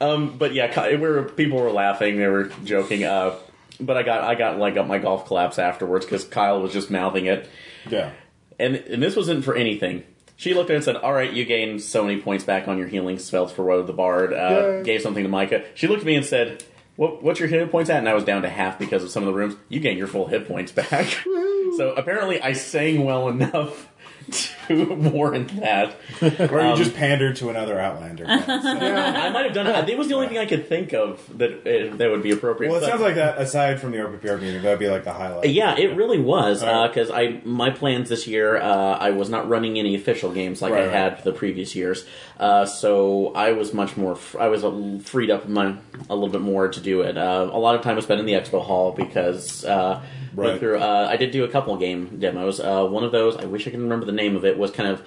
um, 0.00 0.36
but 0.38 0.52
yeah, 0.54 0.68
Ki- 0.68 0.96
we 0.96 1.08
were 1.08 1.24
people 1.24 1.58
were 1.60 1.70
laughing, 1.70 2.16
they 2.16 2.26
were 2.28 2.44
joking. 2.64 3.04
Uh, 3.04 3.36
but 3.80 3.96
I 3.96 4.02
got 4.02 4.22
I 4.24 4.34
got 4.34 4.58
like 4.58 4.76
up 4.76 4.86
my 4.86 4.98
golf 4.98 5.26
collapse 5.26 5.58
afterwards 5.58 6.04
because 6.04 6.24
Kyle 6.24 6.60
was 6.60 6.72
just 6.72 6.90
mouthing 6.90 7.26
it, 7.26 7.48
Yeah. 7.90 8.10
and 8.58 8.76
and 8.76 9.02
this 9.02 9.16
wasn't 9.16 9.44
for 9.44 9.54
anything. 9.54 10.04
She 10.36 10.54
looked 10.54 10.70
at 10.70 10.74
it 10.74 10.76
and 10.76 10.84
said, 10.84 10.96
"All 10.96 11.12
right, 11.12 11.32
you 11.32 11.44
gained 11.44 11.82
so 11.82 12.04
many 12.04 12.20
points 12.20 12.44
back 12.44 12.68
on 12.68 12.78
your 12.78 12.86
healing 12.88 13.18
spells 13.18 13.50
for 13.52 13.64
Woe 13.64 13.82
the 13.82 13.92
Bard." 13.92 14.32
Uh, 14.32 14.82
gave 14.82 15.02
something 15.02 15.24
to 15.24 15.28
Micah. 15.28 15.64
She 15.74 15.86
looked 15.88 16.00
at 16.02 16.06
me 16.06 16.14
and 16.14 16.24
said, 16.24 16.62
what, 16.94 17.22
"What's 17.24 17.40
your 17.40 17.48
hit 17.48 17.70
points 17.72 17.90
at?" 17.90 17.98
And 17.98 18.08
I 18.08 18.14
was 18.14 18.22
down 18.24 18.42
to 18.42 18.48
half 18.48 18.78
because 18.78 19.02
of 19.02 19.10
some 19.10 19.22
of 19.24 19.26
the 19.26 19.32
rooms. 19.34 19.56
You 19.68 19.80
gain 19.80 19.98
your 19.98 20.06
full 20.06 20.26
hit 20.28 20.46
points 20.46 20.70
back. 20.70 21.06
so 21.76 21.92
apparently, 21.96 22.40
I 22.40 22.52
sang 22.52 23.04
well 23.04 23.28
enough 23.28 23.88
to 24.68 24.84
warrant 25.12 25.58
that. 25.60 25.96
Or 26.52 26.60
Um, 26.60 26.70
you 26.78 26.84
just 26.84 26.94
pandered 26.96 27.36
to 27.36 27.50
another 27.50 27.78
Outlander. 27.80 28.24
fan. 28.26 29.16
I 29.16 29.30
might 29.30 29.44
have 29.46 29.54
done 29.54 29.66
it. 29.66 29.88
It 29.88 29.98
was 29.98 30.08
the 30.08 30.14
only 30.14 30.28
thing 30.28 30.38
I 30.38 30.46
could 30.46 30.68
think 30.68 30.92
of 30.92 31.20
that 31.38 31.50
uh, 31.66 31.96
that 31.96 32.10
would 32.10 32.22
be 32.22 32.30
appropriate. 32.30 32.70
well, 32.70 32.78
it 32.78 32.82
But- 32.82 32.90
sounds 32.90 33.02
like 33.02 33.16
that. 33.16 33.38
Aside 33.38 33.80
from 33.80 33.90
the 33.92 33.98
RPPR 33.98 34.40
meeting, 34.40 34.62
that'd 34.62 34.78
be 34.78 34.88
like 34.88 35.04
the 35.04 35.12
highlight. 35.12 35.48
Yeah, 35.50 35.76
it 35.76 35.96
really 35.96 36.18
was 36.20 36.62
Alright. 36.62 36.90
because 36.92 37.10
I 37.10 37.40
my 37.44 37.70
plans 37.70 38.08
this 38.08 38.26
year. 38.26 38.56
Uh, 38.56 38.96
I 38.98 39.10
was 39.10 39.28
not 39.30 39.48
running 39.48 39.78
any 39.78 39.94
official 39.94 40.32
games 40.32 40.60
like 40.62 40.72
I 40.72 40.84
Right, 40.86 40.90
had 40.92 41.24
the 41.24 41.32
previous 41.32 41.74
years, 41.74 42.04
uh, 42.38 42.64
so 42.66 43.32
I 43.34 43.52
was 43.52 43.72
much 43.74 43.96
more. 43.96 44.12
F- 44.12 44.36
I 44.38 44.48
was 44.48 44.64
uh, 44.64 44.98
freed 45.02 45.30
up 45.30 45.48
my, 45.48 45.74
a 46.10 46.14
little 46.14 46.28
bit 46.28 46.40
more 46.42 46.68
to 46.68 46.80
do 46.80 47.02
it. 47.02 47.16
Uh, 47.16 47.48
a 47.52 47.58
lot 47.58 47.74
of 47.74 47.82
time 47.82 47.96
was 47.96 48.04
spent 48.04 48.20
in 48.20 48.26
the 48.26 48.34
expo 48.34 48.62
hall 48.62 48.92
because 48.92 49.64
uh, 49.64 50.02
went 50.34 50.50
Right. 50.50 50.60
through. 50.60 50.78
Uh, 50.78 51.08
I 51.10 51.16
did 51.16 51.30
do 51.30 51.44
a 51.44 51.48
couple 51.48 51.76
game 51.76 52.18
demos. 52.18 52.60
Uh, 52.60 52.84
one 52.86 53.04
of 53.04 53.12
those, 53.12 53.36
I 53.36 53.44
wish 53.46 53.66
I 53.66 53.70
could 53.70 53.80
remember 53.80 54.04
the 54.06 54.12
name 54.12 54.36
of 54.36 54.44
it, 54.44 54.57
was 54.58 54.70
kind 54.70 54.88
of. 54.90 55.02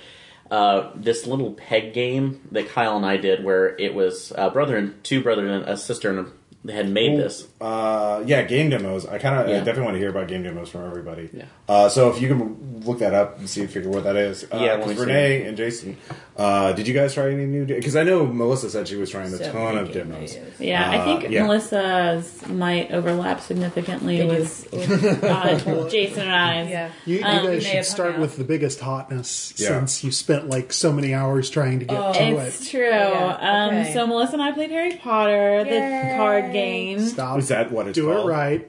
Uh, 0.50 0.92
this 0.96 1.26
little 1.26 1.54
peg 1.54 1.94
game 1.94 2.46
that 2.52 2.68
Kyle 2.68 2.98
and 2.98 3.06
I 3.06 3.16
did, 3.16 3.42
where 3.42 3.74
it 3.80 3.94
was 3.94 4.34
a 4.38 4.50
brother 4.52 4.76
and 4.76 5.02
two 5.02 5.24
brothers 5.24 5.50
and 5.50 5.64
a 5.64 5.78
sister, 5.78 6.10
and 6.10 6.30
they 6.66 6.74
had 6.74 6.90
made 6.90 7.18
this. 7.18 7.48
Uh, 7.62 8.22
yeah, 8.26 8.42
game 8.42 8.70
demos. 8.70 9.06
I 9.06 9.18
kind 9.18 9.40
of 9.40 9.48
Yeah. 9.48 9.60
Definitely 9.60 9.84
want 9.84 9.96
to 9.96 10.00
hear 10.00 10.10
about 10.10 10.28
game 10.28 10.44
demos 10.44 10.68
from 10.68 10.86
everybody. 10.86 11.30
Yeah. 11.32 11.46
Uh, 11.70 11.88
so 11.88 12.10
if 12.10 12.22
you 12.22 12.28
can 12.28 12.82
look 12.86 13.00
that 13.00 13.14
up 13.14 13.40
and 13.40 13.50
see 13.50 13.66
figure 13.66 13.90
what 13.90 14.04
that 14.04 14.18
is. 14.18 14.44
Uh, 14.44 14.58
Yeah, 14.60 14.76
me 14.86 14.94
see. 14.94 15.00
Renee 15.00 15.44
and 15.46 15.56
Jason, 15.56 15.96
uh, 16.38 16.72
did 16.74 16.88
you 16.88 16.94
guys 16.94 17.14
try 17.14 17.30
any 17.32 17.46
new? 17.46 17.66
Because 17.66 17.96
I 17.96 18.04
know 18.04 18.26
Melissa 18.26 18.70
said 18.70 18.88
she 18.88 18.96
was 18.96 19.10
trying 19.10 19.28
a 19.34 19.38
So 19.38 19.52
ton 19.52 19.78
of 19.78 19.84
many 19.90 19.94
demos. 19.94 20.34
videos. 20.36 20.60
Yeah, 20.60 20.90
I 20.90 20.98
Uh, 20.98 21.06
think 21.20 21.32
yeah. 21.32 21.44
Melissa's 21.44 22.48
might 22.48 22.92
overlap 22.92 23.42
significantly 23.42 24.18
They 24.20 24.26
with, 24.26 24.68
with 24.72 25.24
uh, 25.24 25.90
Jason 25.90 26.24
and 26.24 26.32
I. 26.32 26.64
Yeah. 26.70 26.90
You, 27.06 27.18
you 27.20 27.26
Um, 27.26 27.46
guys 27.46 27.66
should 27.68 27.86
start 27.86 28.18
with 28.18 28.38
the 28.38 28.44
biggest 28.44 28.80
hotness 28.80 29.54
Yeah. 29.58 29.68
since 29.68 30.04
you 30.04 30.12
spent 30.12 30.50
like 30.50 30.72
so 30.74 30.92
many 30.92 31.14
hours 31.14 31.50
trying 31.50 31.80
to 31.80 31.86
get 31.86 31.98
Oh. 32.00 32.14
to 32.14 32.20
It's 32.38 32.66
it. 32.66 32.70
true. 32.72 32.90
Yeah, 32.90 33.38
Um, 33.70 33.76
okay. 33.76 33.94
so 33.94 34.08
Melissa 34.08 34.34
and 34.34 34.42
I 34.42 34.52
played 34.54 34.72
Harry 34.72 34.96
Potter, 34.96 35.64
the 35.66 36.16
card 36.18 36.54
game. 36.54 37.00
Stop. 37.02 37.40
Is 37.40 37.50
that 37.50 37.72
what 37.72 37.88
it's 37.88 37.96
Do 37.96 38.08
called? 38.12 38.28
it 38.30 38.32
right. 38.32 38.68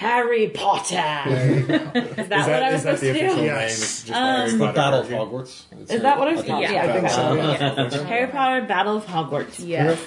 Harry 0.00 0.48
Potter. 0.48 0.94
There 0.94 1.54
you 1.60 1.62
go. 1.66 1.74
Is 1.74 1.82
that, 1.84 1.98
Is 1.98 2.16
what 2.16 2.28
that, 2.28 2.62
I 2.62 2.72
was 2.72 2.78
is 2.80 2.84
that 2.84 2.98
supposed 2.98 3.02
the 3.02 3.12
to 3.12 3.18
do? 3.18 3.26
name? 3.36 3.44
Yes. 3.44 3.82
It's 3.82 4.02
just 4.04 4.18
Um, 4.18 4.24
Harry 4.36 4.50
The 4.52 4.72
Battle 4.72 5.00
of? 5.00 5.06
Hogwarts. 5.08 5.62
It's 5.72 5.92
Is 5.92 6.00
that 6.02 6.18
what 6.18 6.28
it's 6.28 6.40
I 6.40 6.42
think 6.42 6.48
called? 6.52 6.62
it's 6.64 6.72
Yeah, 6.72 6.82
I 6.82 6.92
think 6.92 7.10
so. 7.10 7.98
Yeah. 8.00 8.04
Harry 8.06 8.26
Potter 8.32 8.66
Battle 8.66 8.96
of 8.96 9.04
Hogwarts. 9.04 9.66
Yes. 9.66 10.00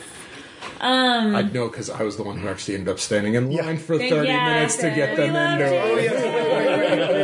Um, 0.81 1.35
I 1.35 1.41
know 1.43 1.67
because 1.69 1.89
I 1.91 2.01
was 2.03 2.17
the 2.17 2.23
one 2.23 2.37
who 2.39 2.47
actually 2.47 2.73
ended 2.75 2.89
up 2.89 2.99
standing 2.99 3.35
in 3.35 3.51
line 3.51 3.77
for 3.77 3.97
30 3.99 4.27
yeah, 4.27 4.53
minutes 4.55 4.77
to 4.77 4.89
get 4.89 5.11
we 5.11 5.15
them 5.27 5.33
love 5.33 5.59
into 5.61 5.69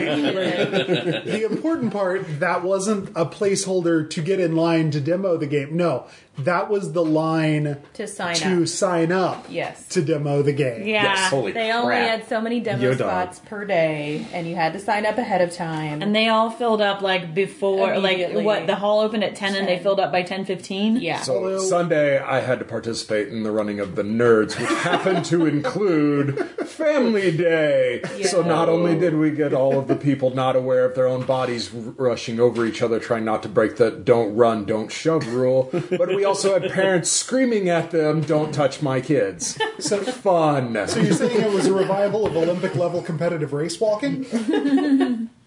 James. 0.06 1.26
the 1.26 1.46
important 1.46 1.92
part 1.92 2.40
that 2.40 2.64
wasn't 2.64 3.10
a 3.16 3.26
placeholder 3.26 4.10
to 4.12 4.22
get 4.22 4.40
in 4.40 4.56
line 4.56 4.92
to 4.92 5.02
demo 5.02 5.38
the 5.38 5.48
game. 5.48 5.76
No, 5.76 6.06
that 6.46 6.70
was 6.70 6.92
the 6.94 7.04
line 7.04 7.78
To 7.94 8.08
sign 8.08 8.36
to 8.36 8.62
up. 8.64 8.68
sign 8.68 9.12
up 9.12 9.46
Yes. 9.50 9.88
to 9.90 10.02
demo 10.02 10.42
the 10.42 10.54
game. 10.54 10.86
yeah. 10.88 11.04
Yes, 11.04 11.30
holy 11.30 11.52
They 11.52 11.70
crap. 11.70 11.84
only 11.84 11.96
had 11.96 12.28
so 12.28 12.42
many 12.42 12.60
demo 12.60 12.82
Yo, 12.84 12.90
dog. 12.92 12.98
spots 12.98 13.40
per 13.46 13.66
day, 13.66 14.26
and 14.34 14.48
you 14.48 14.56
had 14.56 14.74
to 14.74 14.80
sign 14.80 15.06
up 15.06 15.18
ahead 15.18 15.42
of 15.42 15.54
time. 15.54 16.02
And 16.02 16.16
they 16.16 16.28
all 16.30 16.50
filled 16.50 16.82
up 16.82 17.02
like 17.02 17.34
before, 17.34 17.98
like 18.00 18.32
what 18.34 18.68
the 18.68 18.76
hall 18.76 19.02
opened 19.02 19.24
at 19.24 19.36
ten, 19.36 19.56
and 19.56 19.68
they 19.68 19.80
filled 19.80 20.00
up 20.00 20.12
by 20.12 20.24
ten 20.24 20.46
fifteen. 20.46 20.98
yeah. 20.98 21.22
So 21.22 21.36
Although- 21.36 21.60
Sunday, 21.60 22.20
I 22.20 22.40
had 22.40 22.60
to 22.60 22.66
participate 22.66 23.28
in 23.30 23.44
the 23.44 23.52
running 23.52 23.80
of 23.80 23.96
the 23.96 24.04
nerds, 24.04 24.60
which 24.60 24.70
happened 24.84 25.26
to 25.26 25.46
include 25.46 26.38
Family 26.66 27.36
Day. 27.36 28.02
So 28.24 28.42
not 28.42 28.70
only 28.70 28.98
did 28.98 29.16
we 29.16 29.32
get 29.32 29.54
all 29.54 29.78
of 29.78 29.88
the 29.88 29.96
people 30.10 30.34
not 30.36 30.56
aware 30.56 30.86
of 30.86 30.96
their 30.96 31.08
own 31.08 31.26
bodies 31.26 31.70
r- 31.74 31.94
rushing 31.98 32.40
over 32.40 32.66
each 32.66 32.82
other, 32.82 33.00
trying 33.00 33.26
not 33.26 33.44
to 33.44 33.50
break 33.50 33.78
the 33.78 33.92
"don't 33.92 34.36
run, 34.36 34.66
don't 34.66 34.92
shove" 34.92 35.28
rule, 35.34 35.70
but 35.90 36.10
we 36.10 36.26
also 36.30 36.60
had 36.60 36.72
parents 36.72 37.12
screaming 37.12 37.70
at 37.70 37.92
them, 37.92 38.22
"Don't 38.22 38.54
touch 38.54 38.82
my 38.82 39.02
kids." 39.02 39.58
So 39.80 40.04
fun. 40.04 40.88
So 40.88 41.00
you're 41.00 41.14
saying 41.14 41.42
it 41.42 41.52
was 41.52 41.66
a 41.66 41.74
revival 41.74 42.26
of 42.26 42.38
Olympic 42.38 42.76
level 42.76 43.02
competitive 43.02 43.52
race 43.52 43.80
walking? 43.80 45.30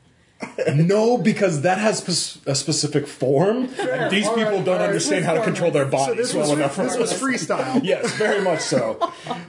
No, 0.75 1.19
because 1.19 1.63
that 1.63 1.79
has 1.79 1.99
spe- 1.99 2.47
a 2.47 2.55
specific 2.55 3.07
form, 3.07 3.69
and 3.81 4.11
these 4.11 4.27
All 4.27 4.35
people 4.35 4.53
right, 4.53 4.65
don't 4.65 4.69
all 4.75 4.81
right. 4.81 4.87
understand 4.89 5.25
how 5.25 5.35
to 5.35 5.43
control 5.43 5.71
their 5.71 5.85
bodies 5.87 6.17
this 6.17 6.35
well 6.35 6.49
was, 6.51 6.59
enough. 6.59 6.75
for 6.75 6.83
this 6.85 6.97
was 6.99 7.13
freestyle. 7.13 7.81
Yes, 7.93 8.13
very 8.15 8.41
much 8.43 8.61
so. 8.61 8.95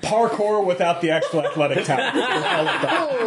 Parkour 0.02 0.66
without 0.66 1.02
the 1.02 1.12
actual 1.12 1.46
athletic 1.46 1.86
talent. 1.86 2.16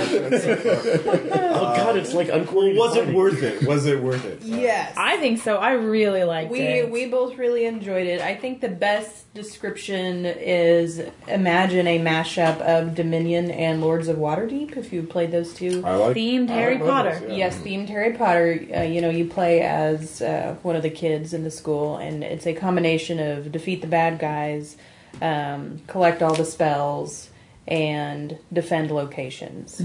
Oh 1.52 1.74
god, 1.76 1.96
it's 1.96 2.14
like 2.14 2.28
uncoordinated. 2.28 2.78
Was 2.78 2.96
it 2.96 3.08
worth 3.14 3.42
it? 3.42 3.66
Was 3.66 3.86
it 3.86 4.02
worth 4.02 4.24
it? 4.24 4.42
yes. 4.42 4.94
I 4.96 5.16
think 5.18 5.40
so. 5.40 5.56
I 5.56 5.72
really 5.72 6.24
liked 6.24 6.50
we 6.50 6.60
it. 6.60 6.90
we 6.90 7.06
both 7.06 7.36
really 7.38 7.64
enjoyed 7.66 8.06
it. 8.06 8.20
I 8.20 8.34
think 8.34 8.60
the 8.60 8.68
best 8.68 9.32
description 9.34 10.24
is 10.26 11.02
imagine 11.28 11.86
a 11.86 11.98
mashup 11.98 12.60
of 12.60 12.94
Dominion 12.94 13.50
and 13.50 13.80
Lords 13.80 14.08
of 14.08 14.18
Waterdeep. 14.36 14.76
If 14.76 14.92
you 14.92 15.02
played 15.02 15.30
those 15.30 15.52
two, 15.54 15.82
I 15.84 15.94
like 15.96 16.16
Themed 16.16 16.50
I 16.50 16.54
Harry 16.54 16.78
like 16.78 16.88
Potter. 16.88 17.18
those, 17.18 17.30
yeah. 17.30 17.36
Yes, 17.36 17.56
themed 17.58 17.88
Harry 17.88 18.12
Potter. 18.14 18.66
Uh, 18.76 18.82
you 18.82 19.00
know, 19.00 19.10
you 19.10 19.24
play 19.26 19.60
as 19.62 20.22
uh, 20.22 20.56
one 20.62 20.76
of 20.76 20.82
the 20.82 20.90
kids 20.90 21.32
in 21.34 21.44
the 21.44 21.50
school, 21.50 21.96
and 21.96 22.22
it's 22.22 22.46
a 22.46 22.54
combination 22.54 23.18
of 23.18 23.50
defeat 23.52 23.80
the 23.80 23.86
bad 23.86 24.18
guys, 24.18 24.76
um, 25.20 25.80
collect 25.86 26.22
all 26.22 26.34
the 26.34 26.44
spells, 26.44 27.30
and 27.66 28.38
defend 28.52 28.90
locations. 28.90 29.80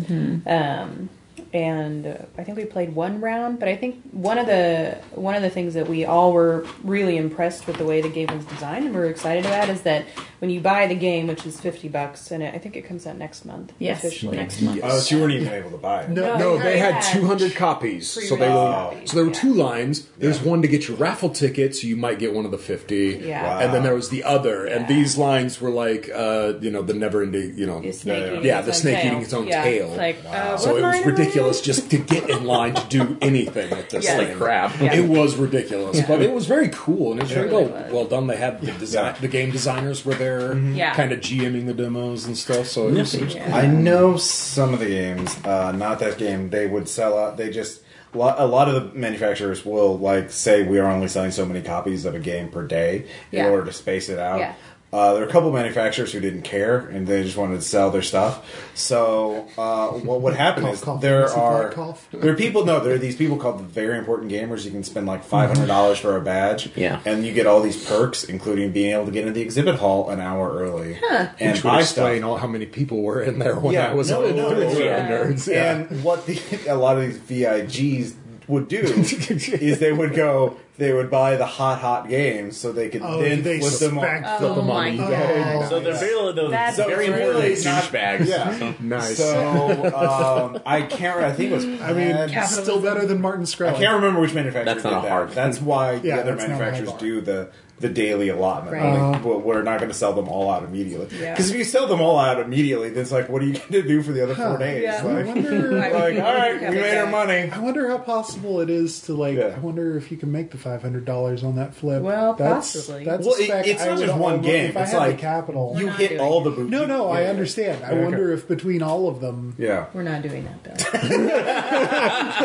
Um, 0.45 1.09
and 1.53 2.07
uh, 2.07 2.17
I 2.37 2.43
think 2.43 2.57
we 2.57 2.65
played 2.65 2.95
one 2.95 3.21
round, 3.21 3.59
but 3.59 3.67
I 3.67 3.75
think 3.75 4.01
one 4.11 4.37
of 4.37 4.47
the 4.47 4.97
one 5.11 5.35
of 5.35 5.41
the 5.41 5.49
things 5.49 5.73
that 5.73 5.87
we 5.87 6.05
all 6.05 6.33
were 6.33 6.65
really 6.83 7.17
impressed 7.17 7.67
with 7.67 7.77
the 7.77 7.85
way 7.85 8.01
the 8.01 8.09
game 8.09 8.27
was 8.35 8.45
designed 8.45 8.85
and 8.85 8.93
we're 8.93 9.05
excited 9.05 9.45
about 9.45 9.69
is 9.69 9.81
that 9.83 10.05
when 10.39 10.49
you 10.49 10.59
buy 10.59 10.87
the 10.87 10.95
game, 10.95 11.27
which 11.27 11.45
is 11.45 11.59
fifty 11.59 11.87
bucks, 11.87 12.31
and 12.31 12.43
I 12.43 12.57
think 12.57 12.75
it 12.75 12.81
comes 12.83 13.07
out 13.07 13.17
next 13.17 13.45
month. 13.45 13.73
yes, 13.79 14.03
officially. 14.03 14.37
next 14.37 14.61
month. 14.61 14.81
Oh, 14.83 14.99
so 14.99 15.15
you 15.15 15.21
weren't 15.21 15.33
even 15.33 15.53
able 15.53 15.71
to 15.71 15.77
buy 15.77 16.03
it. 16.03 16.09
No, 16.09 16.37
No, 16.37 16.53
you 16.55 16.63
they 16.63 16.77
had 16.77 16.95
had 16.95 17.13
200 17.13 17.55
copies. 17.55 18.09
So 18.09 18.35
they 18.35 18.47
were 18.47 18.53
copies, 18.53 19.11
so 19.11 19.15
there 19.15 19.25
were 19.25 19.31
yeah. 19.31 19.39
two 19.39 19.53
lines. 19.53 20.07
There's 20.17 20.41
one 20.41 20.61
to 20.61 20.67
get 20.67 20.87
your 20.87 20.97
raffle 20.97 21.29
ticket, 21.29 21.75
so 21.75 21.87
you 21.87 21.95
might 21.95 22.19
get 22.19 22.33
one 22.33 22.45
of 22.45 22.51
the 22.51 22.57
50. 22.57 23.21
Yeah. 23.23 23.43
Wow. 23.43 23.59
And 23.59 23.73
then 23.73 23.83
there 23.83 23.95
was 23.95 24.09
the 24.09 24.23
other, 24.23 24.65
and 24.65 24.87
these 24.87 25.17
lines 25.17 25.59
were 25.61 25.69
like, 25.69 26.09
uh, 26.13 26.53
you 26.61 26.71
know, 26.71 26.81
the 26.81 26.93
never-ending, 26.93 27.57
you 27.57 27.65
know, 27.65 27.81
snake 27.91 28.21
Yeah, 28.21 28.31
eating 28.31 28.45
yeah, 28.45 28.61
the 28.61 28.73
snake 28.73 28.97
tail. 28.97 29.07
eating 29.07 29.21
its 29.23 29.33
own 29.33 29.47
yeah. 29.47 29.63
tail. 29.63 29.87
It's 29.89 29.97
like, 29.97 30.17
uh, 30.27 30.57
so 30.57 30.71
it 30.71 30.73
was 30.73 30.83
line 30.83 31.03
am 31.03 31.09
I 31.15 31.24
ridiculous 31.25 31.61
just 31.61 31.89
to 31.91 31.97
get 31.97 32.29
in 32.29 32.45
line 32.45 32.73
to 32.75 32.85
do 32.87 33.17
anything 33.21 33.69
with 33.71 33.89
this 33.89 34.05
Yeah. 34.05 34.17
thing. 34.17 34.27
Like 34.29 34.37
crap. 34.37 34.81
Yeah. 34.81 34.93
It 34.95 35.05
was 35.07 35.35
ridiculous, 35.35 36.01
but 36.07 36.21
it 36.21 36.31
was 36.31 36.45
very 36.45 36.69
cool 36.69 37.11
and 37.11 37.19
it 37.19 37.23
was 37.23 37.31
very 37.31 37.47
really 37.49 37.63
well, 37.65 37.83
was. 37.83 37.91
well 37.91 38.05
done. 38.05 38.27
They 38.27 38.37
had 38.37 38.61
the 38.61 38.71
design, 38.73 39.05
Yeah. 39.15 39.21
the 39.21 39.27
game 39.27 39.51
designers 39.51 40.05
were 40.05 40.15
there, 40.15 40.57
Yeah. 40.57 40.93
kind 40.93 41.11
of 41.11 41.19
GMing 41.21 41.65
the 41.65 41.73
demos 41.73 42.25
and 42.25 42.37
stuff. 42.37 42.67
So 42.67 42.87
it 42.87 42.93
was, 42.93 43.13
it 43.15 43.23
was 43.25 43.35
I 43.35 43.67
know 43.67 44.17
some 44.17 44.73
of 44.73 44.79
the 44.79 44.87
games, 44.87 45.35
uh, 45.45 45.71
not 45.71 45.99
that 45.99 46.17
game, 46.17 46.49
they 46.49 46.67
would 46.67 46.87
sell 46.87 47.17
out. 47.17 47.37
They 47.37 47.49
just 47.49 47.81
a 48.13 48.47
lot 48.47 48.69
of 48.69 48.75
the 48.75 48.97
manufacturers 48.97 49.65
will 49.65 49.97
like 49.97 50.31
say 50.31 50.63
we 50.63 50.79
are 50.79 50.89
only 50.89 51.09
selling 51.09 51.31
so 51.31 51.45
many 51.45 51.61
copies 51.61 52.05
of 52.05 52.15
a 52.15 52.19
game 52.19 52.47
per 52.47 52.65
day 52.65 52.99
in 53.33 53.39
Yeah. 53.39 53.49
order 53.49 53.65
to 53.65 53.73
space 53.73 54.07
it 54.07 54.17
out. 54.19 54.39
Yeah. 54.39 54.53
Uh, 54.95 55.13
there 55.13 55.23
are 55.23 55.27
a 55.27 55.31
couple 55.31 55.51
manufacturers 55.51 56.13
who 56.13 56.21
didn't 56.21 56.43
care 56.43 56.77
and 56.93 57.05
they 57.05 57.21
just 57.23 57.35
wanted 57.35 57.55
to 57.55 57.61
sell 57.61 57.91
their 57.91 58.01
stuff. 58.01 58.33
So 58.75 59.45
uh, 59.57 59.89
what 59.89 60.21
would 60.21 60.35
happen 60.35 60.63
Cough, 60.63 60.73
is 60.73 60.81
cough, 60.81 61.01
there 61.01 61.27
are 61.29 61.69
cough. 61.71 62.07
there 62.11 62.31
are 62.31 62.35
people 62.35 62.63
no 62.65 62.79
there 62.79 62.93
are 62.95 62.97
these 62.97 63.17
people 63.17 63.35
called 63.37 63.59
the 63.59 63.63
very 63.63 63.97
important 63.97 64.31
gamers. 64.31 64.63
You 64.63 64.71
can 64.71 64.83
spend 64.83 65.05
like 65.05 65.23
five 65.23 65.49
hundred 65.49 65.67
dollars 65.67 65.99
for 65.99 66.15
a 66.15 66.21
badge, 66.21 66.71
Yeah. 66.77 67.01
and 67.05 67.25
you 67.25 67.33
get 67.33 67.45
all 67.45 67.59
these 67.61 67.83
perks, 67.85 68.23
including 68.23 68.71
being 68.71 68.93
able 68.93 69.05
to 69.05 69.11
get 69.11 69.21
into 69.23 69.33
the 69.33 69.41
exhibit 69.41 69.75
hall 69.75 70.09
an 70.09 70.21
hour 70.21 70.49
early 70.53 70.97
and 71.09 71.29
which 71.53 71.63
would 71.63 71.69
buy 71.71 71.81
stuff. 71.81 72.05
explain 72.05 72.23
all 72.23 72.37
how 72.37 72.47
many 72.47 72.65
people 72.65 73.01
were 73.01 73.21
in 73.21 73.39
there 73.39 73.55
when 73.59 73.73
Yeah, 73.73 73.91
I 73.91 73.93
was 73.93 74.09
no, 74.11 74.25
on 74.25 74.35
no, 74.35 74.49
through 74.49 74.59
the 74.75 74.83
yeah. 74.85 75.09
nerds. 75.09 75.47
Yeah. 75.51 75.75
And 75.75 76.03
what 76.05 76.25
the 76.25 76.39
a 76.69 76.75
lot 76.75 76.97
of 76.97 77.03
these 77.03 77.17
VIGs 77.43 78.15
would 78.47 78.67
do 78.69 78.77
is 78.79 79.79
they 79.79 79.91
would 79.91 80.13
go, 80.15 80.55
they 80.77 80.91
would 80.93 81.09
buy 81.09 81.35
the 81.37 81.45
hot 81.45 81.79
hot 81.79 82.09
games 82.09 82.57
so 82.57 82.71
they 82.71 82.89
could 82.89 83.01
Oh, 83.01 83.21
then 83.21 83.43
they 83.43 83.59
flip 83.59 83.73
them 83.79 83.97
spec 83.97 84.25
on. 84.25 84.37
flip 84.39 84.51
Oh 84.51 84.55
them 84.55 84.67
my 84.67 84.89
on 84.89 84.97
God. 84.97 85.11
eBay. 85.11 85.69
So 85.69 85.79
they're 85.79 85.93
very, 85.95 86.33
those 86.33 86.51
That's 86.51 86.77
very 86.77 87.09
really 87.09 87.53
important 87.53 87.65
not- 87.65 87.83
douchebags. 87.83 88.27
Yeah. 88.27 88.73
nice. 88.81 89.17
So 89.17 89.95
um, 89.95 90.61
I 90.65 90.81
can't. 90.81 91.15
remember. 91.17 91.25
I 91.25 91.31
think 91.37 91.51
it 91.51 91.55
was. 91.55 91.65
I 91.65 91.93
mean, 91.93 92.15
Plaid. 92.15 92.47
still 92.63 92.81
better 92.81 93.05
than 93.05 93.21
Martin 93.21 93.45
I 93.75 93.79
can't 93.79 93.95
remember 93.95 94.19
which 94.21 94.33
manufacturer 94.33 94.65
That's 94.73 94.83
not 94.83 94.89
did 94.91 94.97
a 94.99 95.01
that. 95.03 95.09
hard- 95.09 95.31
That's 95.31 95.61
why 95.61 95.93
Yeah, 95.93 95.99
the 95.99 96.11
other 96.21 96.35
that's 96.35 96.47
not 96.49 96.55
a 96.55 96.59
manufacturers 96.59 96.93
do 96.99 97.21
the 97.21 97.49
the 97.79 97.89
daily 97.89 98.29
allotment. 98.29 98.73
Right. 98.77 98.89
Like, 98.93 98.99
uh-huh. 99.17 99.27
well, 99.27 99.39
we're 99.41 99.61
not 99.61 99.79
going 99.79 99.91
to 99.91 99.97
sell 99.97 100.13
them 100.13 100.29
all 100.29 100.49
out 100.49 100.63
immediately. 100.63 101.07
Yeah. 101.19 101.33
Because 101.33 101.51
if 101.51 101.57
you 101.57 101.65
sell 101.65 101.87
them 101.87 101.99
all 101.99 102.17
out 102.17 102.39
immediately, 102.39 102.89
then 102.89 103.01
it's 103.01 103.11
like, 103.11 103.27
what 103.27 103.41
are 103.41 103.45
you 103.45 103.53
going 103.53 103.71
to 103.71 103.81
do 103.83 104.01
for 104.01 104.13
the 104.13 104.23
other 104.23 104.33
four 104.33 104.57
days? 104.57 104.83
Yeah. 104.83 105.01
I 105.03 105.03
Like, 105.15 105.25
wonder. 105.25 105.71
Like, 105.73 105.93
all 105.93 106.33
right, 106.33 106.61
we 106.69 106.75
made 106.77 106.97
our 106.97 107.07
money. 107.11 107.49
I 107.51 107.59
wonder 107.59 107.89
how 107.89 107.97
possible 107.97 108.61
it 108.61 108.69
is 108.69 109.01
to 109.01 109.13
like. 109.13 109.37
Yeah. 109.37 109.53
I 109.55 109.59
wonder 109.59 109.97
if 109.97 110.09
you 110.09 110.15
can 110.17 110.31
make 110.31 110.51
the 110.51 110.57
five 110.57 110.81
hundred 110.81 111.03
dollars 111.05 111.43
on 111.43 111.57
that 111.57 111.73
flip. 111.75 112.01
Well, 112.01 112.33
that's, 112.35 112.73
possibly. 112.73 113.03
That's 113.03 113.25
Well, 113.25 113.35
it- 113.35 113.67
it's 113.67 113.81
I 113.83 113.87
not 113.89 113.99
just 113.99 114.15
one 114.17 114.41
game. 114.41 114.69
If 114.69 114.77
I 114.77 114.81
It's 114.83 114.91
had 114.91 114.97
like 114.99 115.15
the 115.17 115.21
capital, 115.21 115.75
You 115.77 115.89
hit 115.89 116.19
all 116.19 116.41
the 116.41 116.51
boutique. 116.51 116.69
no, 116.71 116.85
no, 116.85 117.09
I 117.09 117.25
understand. 117.25 117.83
I 117.83 117.89
Okay. 117.91 118.03
wonder 118.03 118.31
if 118.31 118.47
between 118.47 118.81
all 118.83 119.07
of 119.09 119.19
them, 119.19 119.53
Yeah. 119.57 119.87
We're 119.93 120.03
not 120.03 120.21
doing 120.21 120.45
that, 120.45 120.63
Bill. 120.63 121.35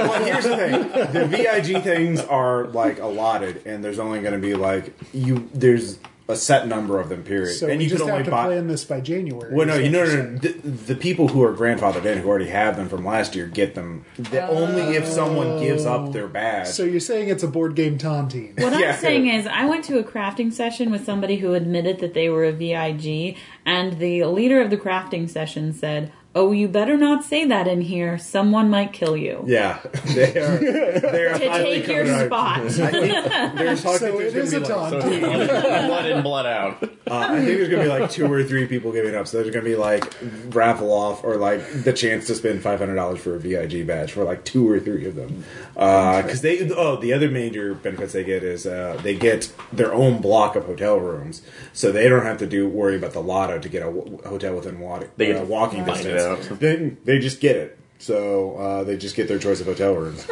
Well, 0.01 0.25
here's 0.25 0.45
the 0.45 0.57
thing: 0.57 1.13
the 1.13 1.27
VIG 1.27 1.83
things 1.83 2.21
are 2.21 2.67
like 2.69 2.99
allotted, 3.01 3.67
and 3.67 3.83
there's 3.85 3.99
only 3.99 4.21
going 4.21 4.33
to 4.35 4.39
be 4.39 4.55
like 4.55 4.93
you. 5.21 5.49
There's 5.55 5.99
a 6.29 6.37
set 6.37 6.69
number 6.69 7.01
of 7.01 7.09
them. 7.09 7.25
Period. 7.25 7.53
so 7.55 7.67
and 7.69 7.79
we 7.79 7.85
you 7.85 7.91
just 7.91 8.03
can 8.03 8.11
only 8.13 8.19
have 8.23 8.27
to 8.27 8.31
buy. 8.31 8.47
plan 8.47 8.69
this 8.69 8.85
by 8.85 9.01
January. 9.01 9.53
Well, 9.53 9.67
no, 9.67 9.75
you 9.75 9.91
know, 9.91 10.05
no, 10.05 10.23
no, 10.23 10.39
the, 10.39 10.49
the 10.53 10.95
people 10.95 11.27
who 11.27 11.43
are 11.43 11.53
grandfathered 11.53 12.05
in, 12.05 12.19
who 12.19 12.29
already 12.29 12.49
have 12.49 12.77
them 12.77 12.89
from 12.89 13.05
last 13.05 13.35
year, 13.35 13.47
get 13.49 13.75
them. 13.75 14.05
The, 14.17 14.47
only 14.49 14.95
if 14.97 15.07
someone 15.07 15.59
gives 15.59 15.85
up 15.87 16.13
their 16.13 16.29
badge. 16.29 16.69
So 16.69 16.85
you're 16.85 17.01
saying 17.01 17.31
it's 17.31 17.43
a 17.43 17.49
board 17.49 17.75
game 17.75 17.99
taunting? 17.99 18.55
What 18.59 18.79
Yeah. 18.79 18.93
I'm 18.93 19.01
saying 19.01 19.27
is, 19.27 19.47
I 19.49 19.65
went 19.65 19.85
to 19.87 19.99
a 19.99 20.05
crafting 20.05 20.53
session 20.53 20.93
with 20.93 21.05
somebody 21.05 21.37
who 21.39 21.55
admitted 21.55 21.99
that 21.99 22.15
they 22.15 22.29
were 22.29 22.45
a 22.45 22.53
VIG, 22.53 23.37
and 23.67 23.99
the 23.99 24.25
leader 24.27 24.61
of 24.61 24.71
the 24.71 24.77
crafting 24.77 25.29
session 25.29 25.73
said, 25.73 26.13
"Oh, 26.35 26.53
you 26.53 26.69
better 26.69 26.97
not 26.97 27.25
say 27.25 27.45
that 27.47 27.67
in 27.67 27.81
here. 27.81 28.19
Someone 28.19 28.71
might 28.71 28.93
kill 28.93 29.17
you." 29.17 29.43
yeah, 29.47 29.81
they 30.07 30.37
are. 30.39 30.59
They 30.59 31.25
are 31.27 31.39
To 31.39 31.49
highly 31.51 31.81
take 31.83 31.89
your 31.89 32.05
covered. 32.07 32.27
spot. 32.27 32.59
I 32.61 32.91
think 32.91 33.59
there's 33.59 33.83
talking 33.85 33.99
So 33.99 34.19
there's 34.19 34.35
it 34.35 34.45
is 34.45 34.53
a 34.53 34.61
be 34.61 34.67
like, 34.67 34.91
So 34.91 35.01
taunt. 35.01 35.21
blood, 35.21 35.87
blood 35.89 36.07
in, 36.07 36.23
blood 36.23 36.47
out. 36.47 36.83
Uh, 36.83 36.89
I 37.17 37.35
think 37.37 37.47
there's 37.47 37.69
gonna 37.69 37.83
be 37.83 37.89
like 37.89 38.11
two 38.11 38.33
or 38.33 38.45
three 38.45 38.67
people 38.67 38.93
giving 38.93 39.15
up. 39.17 39.27
So 39.27 39.39
there's 39.43 39.53
gonna 39.53 39.65
be 39.65 39.75
like 39.77 40.15
raffle 40.51 40.93
off 40.93 41.25
or 41.25 41.37
like 41.37 41.83
the 41.85 41.93
chance 41.93 42.27
to 42.29 42.35
spend 42.37 42.63
five 42.63 42.79
hundred 42.79 42.95
dollars 42.95 43.19
for 43.21 43.35
a 43.35 43.39
VIG 43.41 43.87
badge 43.87 44.13
for 44.13 44.23
like 44.25 44.45
two 44.45 44.69
or 44.71 44.79
three 44.79 45.07
of 45.07 45.17
them. 45.17 45.45
Because 45.75 46.41
they 46.43 46.71
oh 46.71 46.97
the 46.97 47.13
other 47.13 47.29
major 47.31 47.75
benefits 47.75 48.13
they 48.13 48.23
get 48.25 48.43
is 48.45 48.67
uh, 48.67 48.99
they 49.03 49.17
get 49.17 49.53
their 49.73 49.93
own 49.93 50.21
block 50.21 50.55
of 50.55 50.67
hotel 50.67 50.99
rooms, 50.99 51.43
so 51.73 51.91
they 51.91 52.09
don't 52.09 52.25
have 52.25 52.39
to 52.39 52.47
do 52.47 52.69
worry 52.69 52.97
about 52.97 53.13
the 53.13 53.23
lotto 53.23 53.59
to 53.59 53.69
get 53.69 53.83
a 53.83 53.87
w- 53.87 54.19
hotel 54.25 54.55
within 54.55 54.79
wa- 54.79 55.03
They 55.17 55.27
get 55.27 55.37
uh, 55.43 55.45
walking 55.45 55.85
distance. 55.85 56.20
Out. 56.21 56.41
They 56.61 56.97
they 57.05 57.19
just 57.19 57.41
get 57.41 57.57
it. 57.57 57.79
So 57.99 58.57
uh, 58.57 58.85
they 58.85 58.97
just 58.97 59.15
get 59.17 59.29
their 59.29 59.39
choice 59.39 59.61
of 59.61 59.67
hotel 59.67 59.95
rooms. 59.95 60.27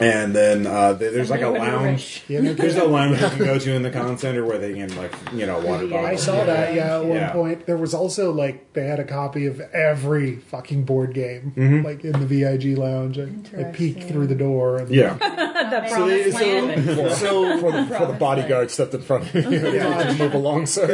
And 0.00 0.34
then 0.34 0.66
uh, 0.66 0.94
there's 0.94 1.30
like 1.30 1.42
a 1.42 1.48
lounge. 1.48 2.22
Yeah, 2.28 2.40
There's 2.52 2.76
a 2.76 2.84
lounge 2.84 3.20
you 3.20 3.28
can 3.28 3.38
go 3.38 3.58
to 3.58 3.72
in 3.74 3.82
the 3.82 3.90
con 3.90 4.16
center 4.18 4.44
where 4.44 4.58
they 4.58 4.74
can 4.74 4.94
like 4.96 5.12
you 5.34 5.46
know 5.46 5.58
water 5.60 5.86
bottles. 5.86 6.06
I 6.06 6.16
saw 6.16 6.44
that. 6.44 6.74
Yeah, 6.74 6.96
at 6.98 7.04
one 7.04 7.16
Yeah. 7.16 7.32
point 7.32 7.66
there 7.66 7.76
was 7.76 7.94
also 7.94 8.32
like 8.32 8.72
they 8.72 8.86
had 8.86 8.98
a 8.98 9.04
copy 9.04 9.46
of 9.46 9.60
every 9.60 10.36
fucking 10.36 10.84
board 10.84 11.14
game 11.14 11.52
Mm-hmm. 11.56 11.84
like 11.84 12.04
in 12.04 12.12
the 12.12 12.26
VIG 12.26 12.76
lounge. 12.78 13.18
I, 13.18 13.28
I 13.60 13.64
peeked 13.64 14.04
through 14.04 14.26
the 14.26 14.34
door 14.34 14.78
and 14.78 14.90
Yeah. 14.90 15.16
not 15.20 15.70
the 15.70 15.88
So, 15.88 16.06
they- 16.08 16.30
so, 16.32 17.08
so 17.10 17.58
for, 17.60 17.72
the, 17.72 17.86
for 17.86 18.06
the 18.06 18.12
bodyguard 18.14 18.70
stepped 18.70 18.94
in 18.94 19.02
front 19.02 19.32
of 19.34 19.34
you. 19.34 19.60
to 19.60 20.14
move 20.18 20.34
along, 20.34 20.66
sir. 20.66 20.86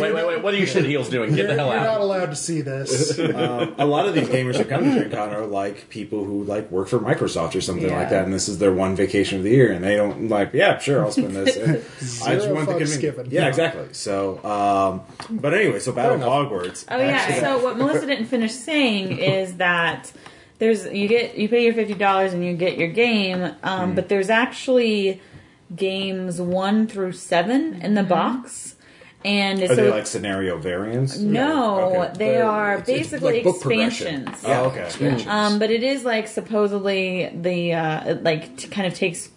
Wait, 0.00 0.12
wait, 0.14 0.26
wait. 0.26 0.42
What 0.42 0.52
are 0.54 0.56
you 0.58 0.66
shit 0.66 0.84
heels 0.84 1.08
doing? 1.08 1.30
Get 1.30 1.38
You're, 1.38 1.46
the 1.48 1.54
hell 1.54 1.70
you're 1.72 1.80
not 1.84 2.00
allowed 2.00 2.26
to 2.30 2.36
see 2.36 2.60
this. 2.60 3.18
um, 3.18 3.74
a 3.78 3.86
lot 3.86 4.06
of 4.06 4.14
these 4.14 4.28
gamers 4.28 4.58
that 4.58 4.68
come 4.68 4.84
to 4.84 4.90
DreamCon 4.90 5.32
are 5.32 5.46
like 5.46 5.88
people 5.88 6.24
who 6.24 6.44
like 6.44 6.70
work 6.70 6.88
for 6.88 6.98
Microsoft 6.98 7.54
or 7.54 7.60
something 7.60 7.88
Yeah. 7.88 7.96
like 7.98 8.10
that, 8.10 8.17
and 8.24 8.32
this 8.32 8.48
is 8.48 8.58
their 8.58 8.72
one 8.72 8.96
vacation 8.96 9.38
of 9.38 9.44
the 9.44 9.50
year, 9.50 9.72
and 9.72 9.84
they 9.84 9.96
don't 9.96 10.28
like, 10.28 10.52
yeah, 10.52 10.78
sure, 10.78 11.04
I'll 11.04 11.12
spend 11.12 11.34
this. 11.34 11.56
I 12.22 12.34
just 12.34 12.50
want 12.50 12.66
the 12.66 12.74
fucks 12.74 12.80
conven- 12.80 13.00
given. 13.00 13.30
Yeah, 13.30 13.48
exactly. 13.48 13.88
So, 13.92 14.42
um, 14.44 15.02
but 15.30 15.54
anyway, 15.54 15.80
so 15.80 15.92
Battle 15.92 16.16
of 16.16 16.20
Hogwarts. 16.22 16.84
Oh 16.90 16.98
yeah. 16.98 17.40
So 17.40 17.62
what 17.62 17.76
Melissa 17.76 18.06
didn't 18.06 18.26
finish 18.26 18.52
saying 18.52 19.18
is 19.18 19.56
that 19.56 20.12
there's 20.58 20.86
you 20.86 21.08
get 21.08 21.36
you 21.36 21.48
pay 21.48 21.64
your 21.64 21.74
fifty 21.74 21.94
dollars 21.94 22.32
and 22.32 22.44
you 22.44 22.54
get 22.54 22.78
your 22.78 22.88
game, 22.88 23.54
um, 23.62 23.94
but 23.94 24.08
there's 24.08 24.30
actually 24.30 25.20
games 25.74 26.40
one 26.40 26.86
through 26.86 27.12
seven 27.12 27.80
in 27.82 27.94
the 27.94 28.02
box, 28.02 28.74
and 29.24 29.62
Are 29.62 29.68
so 29.68 29.74
they 29.74 29.90
like 29.90 30.06
scenario 30.06 30.58
variants? 30.58 31.18
no, 31.18 31.80
Okay. 31.96 32.12
they 32.18 32.24
They're- 32.32 32.44
are 32.44 32.74
it's- 32.78 32.88
it's 32.88 32.98
basically 33.10 33.42
like 33.42 33.46
expansions. 33.54 34.28
Oh, 34.44 34.64
okay. 34.74 35.24
Um, 35.26 35.58
but 35.58 35.70
it 35.70 35.82
is 35.82 36.04
like 36.04 36.28
supposedly 36.28 37.30
the 37.34 37.74
uh, 37.74 38.14
like 38.22 38.56
t- 38.56 38.68
kind 38.68 38.86
of 38.86 38.94
takes 38.94 39.28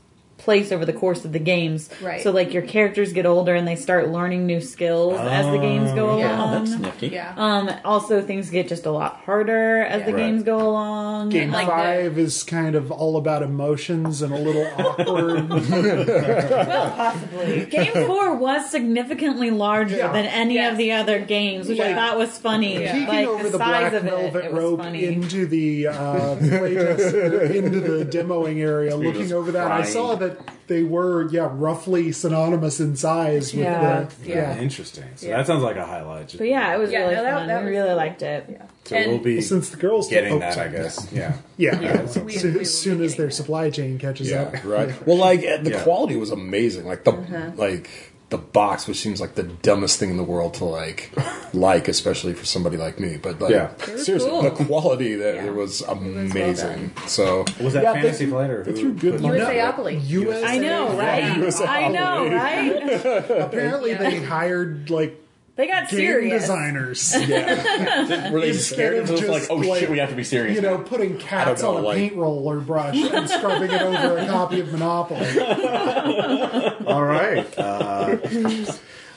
place 0.41 0.71
over 0.71 0.85
the 0.85 0.93
course 0.93 1.23
of 1.25 1.31
the 1.31 1.39
games. 1.39 1.89
Right. 2.01 2.21
So 2.21 2.31
like 2.31 2.53
your 2.53 2.63
characters 2.63 3.13
get 3.13 3.25
older 3.25 3.53
and 3.55 3.67
they 3.67 3.75
start 3.75 4.09
learning 4.09 4.45
new 4.45 4.59
skills 4.61 5.19
as 5.19 5.45
the 5.45 5.57
games 5.59 5.91
go 5.93 6.17
Yeah. 6.17 6.31
Oh, 6.41 6.45
along. 6.45 6.65
that's 6.65 6.77
nifty. 6.79 7.07
Yeah. 7.07 7.33
Um, 7.37 7.69
also, 7.85 8.21
things 8.21 8.49
get 8.49 8.67
just 8.67 8.85
a 8.85 8.91
lot 8.91 9.21
harder 9.25 9.83
as 9.83 10.03
the 10.05 10.11
Yeah. 10.11 10.17
games 10.17 10.43
go 10.43 10.57
along. 10.57 11.29
Game 11.29 11.51
Like 11.51 11.67
five 11.67 12.17
is 12.17 12.43
kind 12.43 12.75
of 12.75 12.91
all 12.91 13.17
about 13.17 13.43
emotions 13.43 14.21
and 14.21 14.33
a 14.33 14.37
little 14.37 14.67
awkward. 14.77 15.49
well, 15.49 16.91
possibly. 16.91 17.65
Game 17.65 17.93
four 18.07 18.35
was 18.35 18.69
significantly 18.69 19.51
larger 19.51 19.97
Yeah. 19.97 20.11
than 20.11 20.25
any 20.25 20.55
Yes. 20.55 20.71
of 20.71 20.77
the 20.77 20.91
other 20.93 21.19
games, 21.19 21.67
which 21.67 21.79
I 21.79 21.93
thought 21.93 22.17
was 22.17 22.37
funny. 22.37 22.77
Peeking 22.79 23.07
Like 23.07 23.27
over 23.27 23.43
the 23.43 23.49
the, 23.49 23.57
size 23.57 23.67
black 23.91 23.93
of 23.93 24.05
it, 24.05 24.09
velvet 24.09 24.45
it 24.45 24.53
was 24.53 24.63
rope 24.63 24.79
funny. 24.81 25.05
into 25.05 25.45
the 25.45 25.87
uh, 25.87 26.35
playtest, 26.35 27.51
into 27.55 27.79
the 27.79 28.05
demoing 28.17 28.59
area, 28.59 28.91
you're 28.91 28.97
looking 29.13 29.31
over 29.33 29.51
that, 29.51 29.71
I 29.71 29.83
saw 29.83 30.15
that 30.15 30.30
they 30.67 30.83
were 30.83 31.27
yeah 31.31 31.49
roughly 31.51 32.11
synonymous 32.11 32.79
in 32.79 32.95
size 32.95 33.53
with 33.53 33.63
Yeah. 33.63 34.07
the 34.23 34.29
Yeah. 34.29 34.57
Interesting. 34.59 35.03
So 35.15 35.27
Yeah. 35.27 35.37
that 35.37 35.47
sounds 35.47 35.63
like 35.63 35.75
a 35.75 35.85
highlight. 35.85 36.27
Just- 36.27 36.37
But 36.37 36.47
yeah, 36.47 36.73
it 36.75 36.79
was 36.79 36.91
Yeah, 36.91 36.99
really 36.99 37.15
no, 37.15 37.23
that- 37.23 37.33
fun. 37.33 37.47
that 37.47 37.59
we 37.63 37.65
was 37.71 37.75
really 37.77 37.87
cool. 37.89 37.97
liked 37.97 38.21
it. 38.21 38.45
Yeah. 38.49 38.57
So 38.85 38.95
And- 38.95 39.11
we'll 39.11 39.19
be 39.19 39.41
Since 39.41 39.69
the 39.69 39.77
girls 39.77 40.09
getting 40.09 40.39
that, 40.39 40.57
I 40.57 40.67
guess. 40.67 41.07
Yeah. 41.11 41.33
Yeah, 41.57 41.79
Yeah, 41.79 42.05
So- 42.07 42.21
we- 42.21 42.33
soon, 42.33 42.53
we 42.57 42.59
will 42.59 42.65
soon 42.65 43.01
as 43.03 43.15
their 43.15 43.27
getting 43.27 43.31
supply 43.31 43.69
chain 43.69 43.97
catches 43.99 44.29
Yeah, 44.29 44.43
up. 44.43 44.55
right. 44.65 44.89
Well, 45.07 45.17
like 45.17 45.41
the 45.41 45.71
Yeah. 45.71 45.81
quality 45.83 46.15
was 46.15 46.31
amazing. 46.31 46.85
Like 46.85 47.03
the 47.03 47.11
uh-huh. 47.11 47.51
like 47.57 47.89
the 48.31 48.37
box, 48.39 48.87
which 48.87 48.97
seems 48.97 49.21
like 49.21 49.35
the 49.35 49.43
dumbest 49.43 49.99
thing 49.99 50.09
in 50.09 50.17
the 50.17 50.23
world 50.23 50.55
to 50.55 50.65
like 50.65 51.11
like, 51.53 51.87
especially 51.87 52.33
for 52.33 52.45
somebody 52.45 52.77
like 52.77 52.99
me. 52.99 53.17
But 53.21 53.39
like, 53.39 53.51
Yeah. 53.51 53.75
seriously, 53.97 54.29
cool. 54.29 54.41
the 54.41 54.51
quality 54.51 55.15
that 55.15 55.35
Yeah. 55.35 55.45
it 55.45 55.53
was 55.53 55.81
well 55.85 55.91
amazing. 55.97 56.91
so 57.07 57.45
Was 57.61 57.73
that 57.73 57.83
yeah, 57.83 57.93
Fantasy 57.93 58.25
they- 58.25 58.31
Flight 58.31 58.49
or 58.49 58.63
they 58.63 58.71
who 58.71 58.77
threw 58.77 58.93
good 58.93 59.13
put- 59.13 59.21
money. 59.21 59.39
USAopoly. 59.39 60.09
US 60.09 60.43
I 60.43 60.57
know, 60.57 60.97
right? 60.97 61.37
USA 61.43 61.65
I 61.65 61.87
know, 61.89 62.27
right? 62.33 63.05
Apparently, 63.41 63.93
they 63.93 64.21
hired 64.23 64.89
like 64.89 65.17
They 65.61 65.67
got 65.67 65.89
game 65.89 65.99
serious. 65.99 66.41
designers. 66.41 67.15
Yeah. 67.27 68.31
Were 68.31 68.41
they 68.41 68.53
scared? 68.53 68.97
of 68.97 69.09
It 69.09 69.13
was 69.13 69.21
like, 69.25 69.39
just, 69.41 69.51
oh 69.51 69.55
like, 69.57 69.79
shit, 69.81 69.91
we 69.91 69.99
have 69.99 70.09
to 70.09 70.15
be 70.15 70.23
serious. 70.23 70.55
You 70.55 70.63
know, 70.63 70.79
putting 70.79 71.19
cats 71.19 71.61
know, 71.61 71.75
on 71.75 71.83
a 71.83 71.85
like- 71.85 71.97
paint 71.97 72.15
roller 72.15 72.59
brush 72.59 72.95
and 72.95 73.29
scrubbing 73.29 73.69
it 73.69 73.79
over 73.79 74.17
a 74.17 74.25
copy 74.25 74.59
of 74.61 74.71
Monopoly. 74.71 75.39
All 76.87 77.03
right. 77.03 77.45
Uh, 77.59 78.17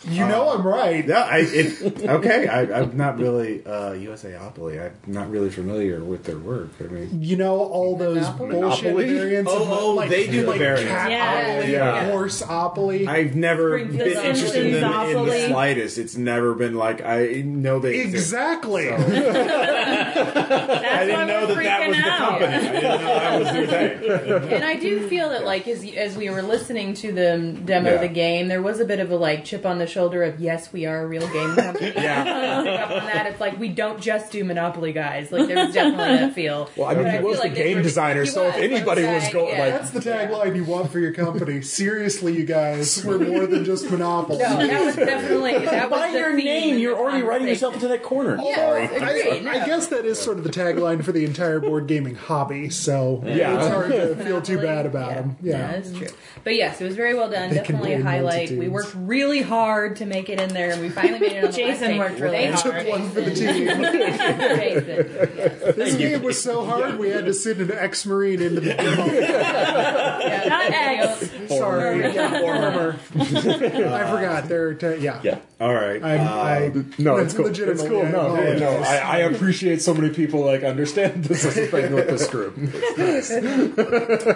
You 0.07 0.27
know 0.27 0.51
I'm 0.51 0.67
right. 0.67 1.07
yeah, 1.07 1.23
I, 1.23 1.39
it, 1.39 2.03
okay. 2.09 2.47
I, 2.47 2.81
I'm 2.81 2.97
not 2.97 3.19
really 3.19 3.65
uh, 3.65 3.93
USAopoly. 3.93 4.79
I'm 5.07 5.13
not 5.13 5.31
really 5.31 5.51
familiar 5.51 6.03
with 6.05 6.25
their 6.25 6.37
work. 6.39 6.71
I 6.81 6.85
mean, 6.85 7.23
You 7.23 7.37
know 7.37 7.59
all 7.59 7.97
those 7.97 8.17
Monopoly? 8.17 8.51
bullshit 8.51 8.85
Monopoly? 8.85 9.15
variants. 9.15 9.51
Oh, 9.53 9.63
of, 9.63 9.71
oh, 9.71 9.91
like, 9.95 10.11
they 10.11 10.27
do 10.27 10.43
the 10.43 10.49
like 10.49 10.59
variants. 10.59 10.91
Cat 10.93 11.11
Yeah, 11.11 11.63
Opoly, 11.63 11.69
yeah. 11.71 12.11
Horse-opoly. 12.11 13.07
I've 13.09 13.35
never 13.35 13.79
Springfield 13.79 13.99
been 14.15 14.25
interested 14.27 14.67
in 14.67 14.73
them 14.81 14.93
in 15.17 15.27
the 15.27 15.47
slightest. 15.49 15.99
It's 15.99 16.17
never 16.17 16.55
been 16.55 16.75
like 16.75 17.03
I 17.05 17.43
know 17.45 17.79
they 17.79 18.01
exist. 18.01 18.15
Exactly. 18.35 18.89
That's 18.89 20.85
I 20.85 21.05
didn't 21.07 21.27
know 21.29 21.47
that 21.47 21.63
that 21.65 21.89
was 21.89 21.97
freaking 21.97 22.05
the 22.05 22.11
company. 22.11 22.55
I 22.55 22.61
didn't 22.61 22.83
know 22.83 22.99
that 22.99 23.39
was 23.39 23.53
their 23.53 24.41
thing. 24.41 24.53
and 24.53 24.65
I 24.65 24.77
do 24.77 25.09
feel 25.09 25.31
that, 25.31 25.45
like, 25.45 25.67
as 25.69 25.85
as 25.95 26.17
we 26.17 26.31
were 26.31 26.43
listening 26.43 26.95
to 26.95 27.13
them 27.13 27.65
demo 27.65 27.93
Yeah. 27.93 27.97
the 27.99 28.09
game, 28.09 28.49
there 28.49 28.63
was 28.63 28.81
a 28.81 28.85
bit 28.85 29.01
of 29.01 29.11
a 29.11 29.17
like 29.17 29.45
chip 29.45 29.65
on 29.67 29.79
the 29.79 29.87
shoulder 29.95 30.23
of 30.25 30.41
yes, 30.41 30.73
we 30.73 30.85
are 30.87 31.03
a 31.03 31.07
real 31.07 31.27
game 31.33 31.55
company. 31.57 31.93
Yeah. 32.05 32.63
Pick 32.65 32.81
up 32.81 32.91
on 32.91 33.07
that, 33.07 33.27
it's 33.27 33.41
like 33.41 33.59
we 33.59 33.69
don't 33.69 34.01
just 34.01 34.31
do 34.33 34.45
Monopoly, 34.45 34.93
guys. 34.93 35.31
Like, 35.33 35.47
there's 35.49 35.73
definitely 35.73 36.17
that 36.19 36.35
feel. 36.35 36.69
Well, 36.77 36.89
I 36.89 36.95
mean, 36.95 37.05
But 37.05 37.13
he 37.13 37.19
feel 37.19 37.27
was 37.29 37.39
the 37.39 37.45
like 37.45 37.55
game 37.55 37.77
were- 37.79 37.83
designer, 37.83 38.25
he 38.25 38.31
so 38.31 38.43
if 38.49 38.55
was, 38.57 38.63
anybody 38.65 39.03
like, 39.07 39.23
was 39.23 39.33
go- 39.33 39.49
yeah. 39.49 39.59
like- 39.65 39.75
That's 39.75 39.91
the 39.91 40.01
tagline 40.01 40.57
you 40.57 40.65
want 40.65 40.91
for 40.91 40.99
your 40.99 41.13
company. 41.13 41.63
Seriously, 41.63 42.37
you 42.37 42.45
guys, 42.45 43.03
we're 43.05 43.19
more 43.19 43.47
than 43.47 43.65
just 43.65 43.91
Monopoly. 43.91 44.39
No, 44.39 44.67
that 44.67 44.85
was 44.85 44.97
definitely 44.97 45.59
that 45.65 45.91
was 45.91 46.01
By 46.01 46.11
the 46.13 46.19
your 46.19 46.35
theme 46.37 46.45
name, 46.45 46.75
of 46.75 46.81
you're 46.81 46.95
the 46.95 47.01
already 47.01 47.23
writing 47.23 47.47
conversation. 47.47 47.49
yourself 47.49 47.75
into 47.75 47.89
that 47.89 48.03
corner. 48.03 48.39
Yeah, 48.43 48.71
I, 48.71 48.79
agreed. 48.81 49.47
I 49.47 49.65
guess 49.67 49.87
that 49.89 50.05
is 50.05 50.19
sort 50.19 50.39
of 50.39 50.45
the 50.45 50.51
tagline 50.51 51.05
for 51.05 51.13
the 51.13 51.25
entire 51.25 51.61
board 51.61 51.87
gaming 51.87 52.15
hobby, 52.17 52.71
so 52.71 53.23
Yeah. 53.25 53.57
it's 53.59 53.69
hard 53.69 53.91
to 53.93 54.17
feel 54.17 54.43
too 54.43 54.59
bad 54.59 54.87
about 54.87 55.11
yeah. 55.11 55.15
them. 55.21 55.37
Yeah, 55.43 55.53
Yeah. 55.59 55.73
that's 55.73 55.93
true. 55.93 56.09
But 56.43 56.57
yes, 56.57 56.81
it 56.81 56.85
was 56.85 56.97
very 56.97 57.15
well 57.15 57.31
done. 57.31 57.51
They 57.51 57.57
can 57.57 57.77
Definitely 57.77 57.93
a 57.93 57.97
blame 57.97 58.07
highlight. 58.07 58.51
We 58.51 58.69
multitudes. 58.69 58.73
worked 58.73 58.95
really 58.97 59.43
hard 59.43 59.84
to 59.91 60.07
make 60.07 60.29
it 60.29 60.41
in 60.41 60.53
there, 60.55 60.71
and 60.71 60.81
we 60.81 60.89
finally 60.89 61.21
made 61.21 61.33
it 61.33 61.45
on 61.45 61.51
the 61.51 61.57
Jason 61.57 61.81
last 61.81 61.81
day. 61.81 61.99
worked 61.99 62.21
really 62.21 62.37
Thanks, 62.37 62.63
hard. 62.63 62.85
Took 62.87 62.89
one 62.91 63.11
for 63.11 63.21
the 63.21 63.31
team. 63.35 63.67
Jason, 63.67 65.33
yes. 65.37 65.75
This 65.77 65.95
game 65.97 66.23
was 66.23 66.43
so 66.43 66.65
hard 66.65 66.99
we 66.99 67.11
had 67.11 67.27
to 67.27 67.35
send 67.35 67.61
an 67.61 67.73
ex-marine 67.73 68.41
into 68.43 68.61
the 68.61 68.75
demo. 68.75 69.05
Yeah. 69.07 70.45
Not 70.49 70.71
X. 70.73 71.31
Sorry, 71.49 72.15
yeah, 72.15 72.41
former. 72.41 72.97
I 73.17 74.11
forgot. 74.11 74.49
They're 74.49 74.75
te- 74.75 74.97
yeah. 75.03 75.21
Yeah. 75.23 75.39
All 75.61 75.73
right. 75.73 76.03
I'm, 76.03 76.21
I 76.21 76.73
No, 76.99 77.17
it's 77.19 77.35
cool. 77.35 77.47
It's 77.47 77.83
cool. 77.83 78.03
I 78.03 78.11
No, 78.11 78.35
no, 78.37 78.59
no. 78.59 78.69
I, 78.83 78.97
I 78.97 79.17
appreciate 79.19 79.81
so 79.83 79.95
many 79.95 80.11
people 80.13 80.45
like 80.45 80.63
understand 80.65 81.25
this 81.25 81.45
is 81.45 81.57
a 81.57 81.67
thing 81.67 81.93
with 81.95 82.09
this 82.09 82.29
group. 82.29 82.57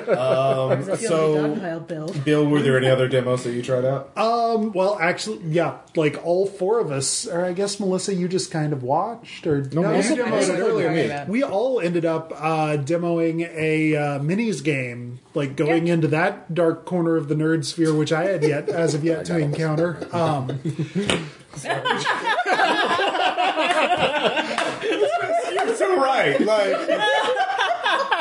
Um, 0.09 0.97
so, 0.97 1.81
Bill. 1.89 2.09
Bill, 2.25 2.47
were 2.47 2.63
there 2.63 2.77
any 2.79 2.89
other 2.89 3.09
demos 3.09 3.45
that 3.45 3.53
you 3.53 3.63
tried 3.63 3.85
out? 3.85 4.17
Um, 4.17 4.73
well, 4.73 4.99
actually, 5.01 5.38
yeah, 5.43 5.79
like 5.97 6.21
all 6.25 6.47
four 6.47 6.81
of 6.81 6.91
us, 6.91 7.27
or 7.27 7.45
I 7.45 7.53
guess 7.53 7.81
Melissa, 7.81 8.15
you 8.15 8.29
just 8.29 8.51
kind 8.51 8.73
of 8.73 8.83
watched, 8.83 9.47
or 9.47 9.63
no, 9.73 9.83
Melissa 9.83 10.17
you 10.17 10.25
demoed 10.25 10.49
it 10.49 10.59
earlier. 10.61 11.27
We 11.29 11.43
all 11.43 11.81
ended 11.81 12.05
up 12.05 12.33
uh, 12.35 12.77
demoing 12.79 13.49
a 13.55 13.97
uh, 13.97 14.19
minis 14.21 14.63
game, 14.63 15.21
like 15.35 15.57
going 15.57 15.87
Yeah. 15.87 15.95
into 15.95 16.09
that 16.09 16.55
dark 16.55 16.85
corner 16.87 17.17
of 17.17 17.29
the 17.29 17.35
nerd 17.35 17.65
sphere, 17.65 17.95
which 17.95 18.13
I 18.13 18.25
had 18.25 18.43
yet, 18.43 18.69
as 18.69 18.95
of 18.95 19.05
yet, 19.05 19.25
to 19.27 19.39
encounter. 19.39 19.99
Um, 20.13 20.61
You're 20.65 21.59
so 25.77 25.97
right. 26.01 26.41
Like, 26.41 26.89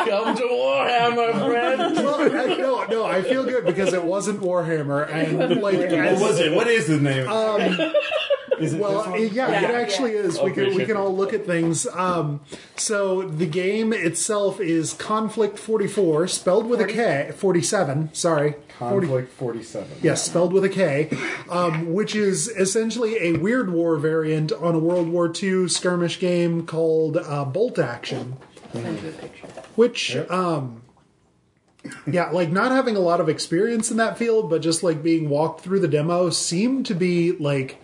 Come 0.09 0.35
to 0.35 0.43
Warhammer, 0.43 1.47
friend. 1.47 1.95
well, 1.95 2.21
I, 2.21 2.55
no, 2.57 2.83
no, 2.85 3.05
I 3.05 3.21
feel 3.21 3.43
good 3.43 3.65
because 3.65 3.93
it 3.93 4.03
wasn't 4.03 4.41
Warhammer, 4.41 5.09
and 5.11 5.61
like, 5.61 5.77
what 5.77 5.93
as, 5.93 6.21
was 6.21 6.39
it? 6.39 6.53
What 6.53 6.67
is 6.67 6.87
the 6.87 6.97
name? 6.97 7.27
is 8.59 8.73
it 8.73 8.79
Well, 8.81 9.11
this 9.11 9.29
one? 9.29 9.33
yeah, 9.33 9.61
it 9.61 9.71
actually 9.75 10.13
is. 10.13 10.39
We 10.41 10.51
can 10.51 10.69
we 10.69 10.75
great. 10.75 10.87
can 10.87 10.97
all 10.97 11.15
look 11.15 11.33
at 11.33 11.45
things. 11.45 11.85
Um, 11.87 12.41
so 12.75 13.23
the 13.27 13.45
game 13.45 13.93
itself 13.93 14.59
is 14.59 14.93
Konflikt 14.93 15.57
Forty 15.59 15.87
Four, 15.87 16.27
spelled 16.27 16.67
with 16.67 16.81
a 16.81 16.87
K. 16.87 17.31
Forty 17.35 17.61
seven. 17.61 18.09
Sorry, 18.13 18.55
40 18.79 19.07
Konflikt 19.07 19.27
47. 19.29 19.87
Yes, 20.01 20.23
spelled 20.23 20.53
with 20.53 20.63
a 20.63 20.69
K, 20.69 21.09
um, 21.49 21.93
which 21.93 22.15
is 22.15 22.47
essentially 22.49 23.17
a 23.21 23.33
Weird 23.33 23.71
War 23.71 23.97
variant 23.97 24.51
on 24.51 24.75
a 24.75 24.79
World 24.79 25.09
War 25.09 25.31
II 25.41 25.67
skirmish 25.67 26.19
game 26.19 26.65
called 26.65 27.17
uh, 27.17 27.45
Bolt 27.45 27.79
Action. 27.79 28.37
Which, 29.75 30.15
um, 30.29 30.81
yeah, 32.05 32.29
like 32.31 32.51
not 32.51 32.71
having 32.71 32.95
a 32.95 32.99
lot 32.99 33.21
of 33.21 33.29
experience 33.29 33.91
in 33.91 33.97
that 33.97 34.17
field, 34.17 34.49
but 34.49 34.61
just 34.61 34.83
like 34.83 35.03
being 35.03 35.29
walked 35.29 35.61
through 35.61 35.79
the 35.79 35.87
demo 35.87 36.29
seemed 36.29 36.85
to 36.87 36.95
be 36.95 37.31
like 37.33 37.81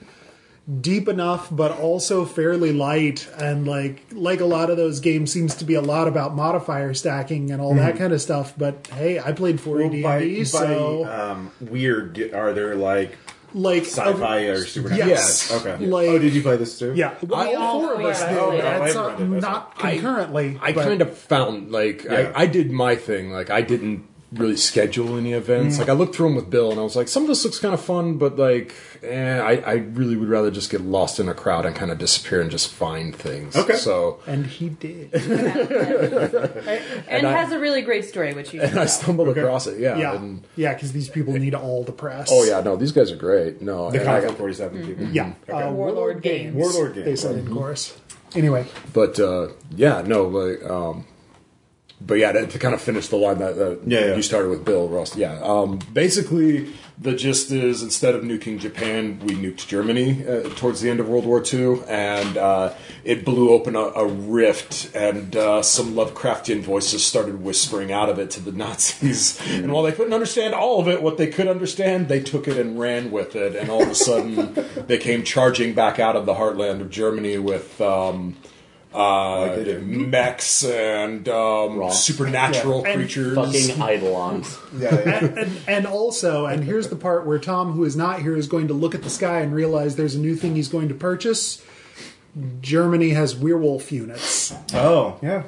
deep 0.82 1.08
enough, 1.08 1.50
but 1.52 1.72
also 1.72 2.26
fairly 2.26 2.74
light. 2.74 3.30
And 3.38 3.68
like 3.68 4.04
like 4.12 4.40
a 4.40 4.46
lot 4.46 4.70
of 4.70 4.78
those 4.78 5.00
games, 5.00 5.32
seems 5.32 5.56
to 5.56 5.66
be 5.66 5.76
a 5.76 5.82
lot 5.82 6.08
about 6.08 6.36
modifier 6.36 6.94
stacking 6.94 7.52
and 7.52 7.62
all 7.62 7.76
that 7.76 7.98
kind 7.98 8.14
of 8.14 8.22
stuff. 8.22 8.54
But 8.58 8.88
hey, 8.88 9.20
I 9.20 9.32
played 9.32 9.60
4 9.60 9.78
Well, 9.78 9.90
d 9.90 10.04
by, 10.04 10.20
D, 10.20 10.44
so 10.44 11.04
by 11.04 11.12
um, 11.12 11.52
weird, 11.60 12.34
are 12.34 12.54
there 12.54 12.76
like 12.76 13.18
like 13.54 13.84
sci-fi 13.86 14.40
or 14.46 14.66
supernatural? 14.66 15.10
Yes. 15.10 15.52
Okay. 15.52 15.86
Like- 15.86 16.10
oh, 16.10 16.20
did 16.20 16.34
you 16.34 16.42
play 16.42 16.58
this 16.58 16.80
too? 16.80 16.94
Yeah, 16.96 17.16
well, 17.22 17.40
I- 17.40 17.54
all 17.54 17.82
four 17.82 17.94
of 17.96 18.06
us 18.06 18.20
did. 18.20 18.28
played 18.30 18.38
Oh, 18.38 18.52
I 18.52 18.60
uh, 18.60 18.80
read 18.80 19.20
it, 19.20 19.32
that's 19.32 19.42
not 19.42 19.78
concurrently. 19.78 20.60
I 20.62 20.72
but- 20.74 20.84
kind 20.86 21.02
of 21.02 21.18
found 21.18 21.72
like 21.72 22.04
Yeah. 22.04 22.32
I, 22.36 22.44
I 22.44 22.46
did 22.46 22.72
my 22.72 22.96
thing. 22.96 23.32
Like 23.32 23.50
I 23.50 23.62
didn't 23.62 24.06
really 24.34 24.58
schedule 24.58 25.18
any 25.18 25.34
events. 25.34 25.78
Like 25.80 25.90
I 25.90 25.94
looked 25.94 26.16
through 26.16 26.28
them 26.30 26.36
with 26.36 26.50
Bill, 26.50 26.72
and 26.72 26.80
I 26.80 26.84
was 26.84 26.96
like, 26.96 27.08
some 27.08 27.24
of 27.24 27.30
this 27.30 27.44
looks 27.46 27.60
kind 27.60 27.74
of 27.74 27.82
fun, 27.82 28.18
but 28.18 28.38
like, 28.38 28.74
eh, 29.04 29.40
I, 29.40 29.54
I 29.58 29.74
really 29.74 30.16
would 30.16 30.30
rather 30.30 30.50
just 30.52 30.70
get 30.70 30.82
lost 30.82 31.20
in 31.20 31.28
a 31.30 31.34
crowd 31.34 31.66
and 31.66 31.76
kind 31.76 31.92
of 31.92 31.98
disappear 31.98 32.42
and 32.42 32.50
just 32.52 32.72
find 32.72 33.16
things. 33.16 33.56
Okay. 33.56 33.76
So 33.76 34.20
And 34.28 34.46
he 34.46 34.70
did. 34.70 35.14
and 37.08 37.28
I- 37.28 37.32
has 37.32 37.52
a 37.52 37.60
really 37.60 37.82
great 37.82 38.06
story, 38.06 38.34
which 38.34 38.54
you 38.54 38.62
and 38.62 38.72
I 38.74 38.82
know. 38.84 38.86
stumbled 38.88 39.30
across 39.30 39.68
it. 39.68 39.80
Yeah. 39.80 39.98
Yeah, 39.98 40.16
And, 40.16 40.44
yeah, 40.56 40.74
because 40.74 40.92
these 40.92 41.10
people 41.10 41.34
need 41.34 41.56
all 41.56 41.84
the 41.84 41.92
press. 41.92 42.30
oh 42.32 42.44
yeah, 42.44 42.62
no, 42.62 42.76
these 42.76 42.92
guys 42.92 43.12
are 43.12 43.16
great. 43.16 43.62
No, 43.62 43.92
The 43.92 44.00
and 44.02 44.10
I 44.10 44.20
Konflikt 44.22 44.28
got- 44.30 44.38
47 44.38 44.86
people. 44.86 45.06
yeah. 45.08 45.34
Uh, 45.52 45.72
Warlord 45.72 46.22
Games. 46.22 46.56
Warlord 46.56 46.94
Games. 46.96 47.06
They 47.06 47.16
said 47.16 47.36
in 47.38 47.54
chorus. 47.54 47.98
Anyway, 48.36 48.66
But 48.94 49.20
uh, 49.20 49.50
yeah, 49.76 50.02
no, 50.06 50.24
like, 50.24 50.64
um, 50.68 51.06
but 52.06 52.16
yeah, 52.16 52.32
to, 52.32 52.48
to 52.48 52.60
kind 52.60 52.74
of 52.74 52.82
finish 52.82 53.08
the 53.08 53.16
line 53.16 53.40
that, 53.40 53.56
that 53.56 53.80
Yeah, 53.86 54.00
yeah. 54.00 54.16
you 54.16 54.22
started 54.22 54.50
with, 54.50 54.66
Bill 54.66 54.88
Ross. 54.88 55.16
Yeah, 55.16 55.40
um, 55.42 55.80
basically 55.94 56.74
the 56.98 57.14
gist 57.16 57.52
is 57.52 57.82
instead 57.82 58.14
of 58.14 58.24
nuking 58.24 58.60
Japan, 58.60 59.20
we 59.24 59.36
nuked 59.36 59.68
Germany 59.68 60.26
uh, 60.28 60.50
towards 60.56 60.82
the 60.82 60.90
end 60.90 61.00
of 61.00 61.10
World 61.10 61.26
War 61.26 61.44
II, 61.44 61.82
and 61.88 62.38
uh, 62.38 62.74
it 63.04 63.26
blew 63.26 63.52
open 63.52 63.76
a, 63.76 63.80
a 63.80 64.08
rift, 64.08 64.94
and 64.96 65.36
uh, 65.36 65.62
some 65.64 65.94
Lovecraftian 65.94 66.62
voices 66.62 67.04
started 67.04 67.42
whispering 67.42 67.92
out 67.92 68.10
of 68.10 68.20
it 68.20 68.30
to 68.32 68.40
the 68.40 68.52
Nazis. 68.64 69.40
and 69.50 69.72
while 69.72 69.84
they 69.84 69.92
couldn't 69.92 70.14
understand 70.14 70.54
all 70.54 70.80
of 70.80 70.88
it, 70.88 71.02
what 71.02 71.18
they 71.18 71.28
could 71.28 71.48
understand, 71.48 72.08
they 72.08 72.22
took 72.22 72.48
it 72.48 72.58
and 72.58 72.80
ran 72.80 73.12
with 73.12 73.36
it, 73.36 73.56
and 73.56 73.70
all 73.70 73.82
of 73.82 73.90
a 73.90 73.96
sudden 73.96 74.54
they 74.88 74.98
came 74.98 75.24
charging 75.24 75.74
back 75.74 76.00
out 76.00 76.16
of 76.16 76.26
the 76.26 76.36
heartland 76.36 76.82
of 76.82 76.90
Germany 76.90 77.38
with. 77.38 77.80
Um, 77.82 78.36
uh, 78.94 79.56
they 79.56 79.78
mechs 79.80 80.64
and 80.64 81.28
um, 81.30 81.90
supernatural 81.92 82.82
Yeah. 82.84 82.90
And 82.92 83.00
creatures. 83.00 83.36
Fucking 83.36 83.82
eidolons. 83.82 84.58
Yeah, 84.78 84.94
yeah. 84.96 85.18
and, 85.26 85.38
and, 85.38 85.62
and 85.68 85.86
also, 85.88 86.46
and 86.48 86.64
here's 86.64 86.88
the 86.90 86.96
part 86.96 87.26
where 87.28 87.38
Tom, 87.40 87.74
who 87.74 87.84
is 87.84 87.96
not 87.96 88.22
here, 88.22 88.36
is 88.36 88.48
going 88.48 88.68
to 88.70 88.74
look 88.74 88.96
at 88.96 89.04
the 89.04 89.10
sky 89.10 89.42
and 89.42 89.54
realize 89.54 89.96
there's 89.98 90.16
a 90.16 90.20
new 90.20 90.36
thing 90.36 90.56
he's 90.56 90.68
going 90.68 90.88
to 90.90 90.96
purchase. 90.96 91.64
Germany 92.62 93.10
has 93.10 93.36
werewolf 93.36 93.92
units. 93.92 94.54
oh, 94.74 95.20
yeah. 95.22 95.44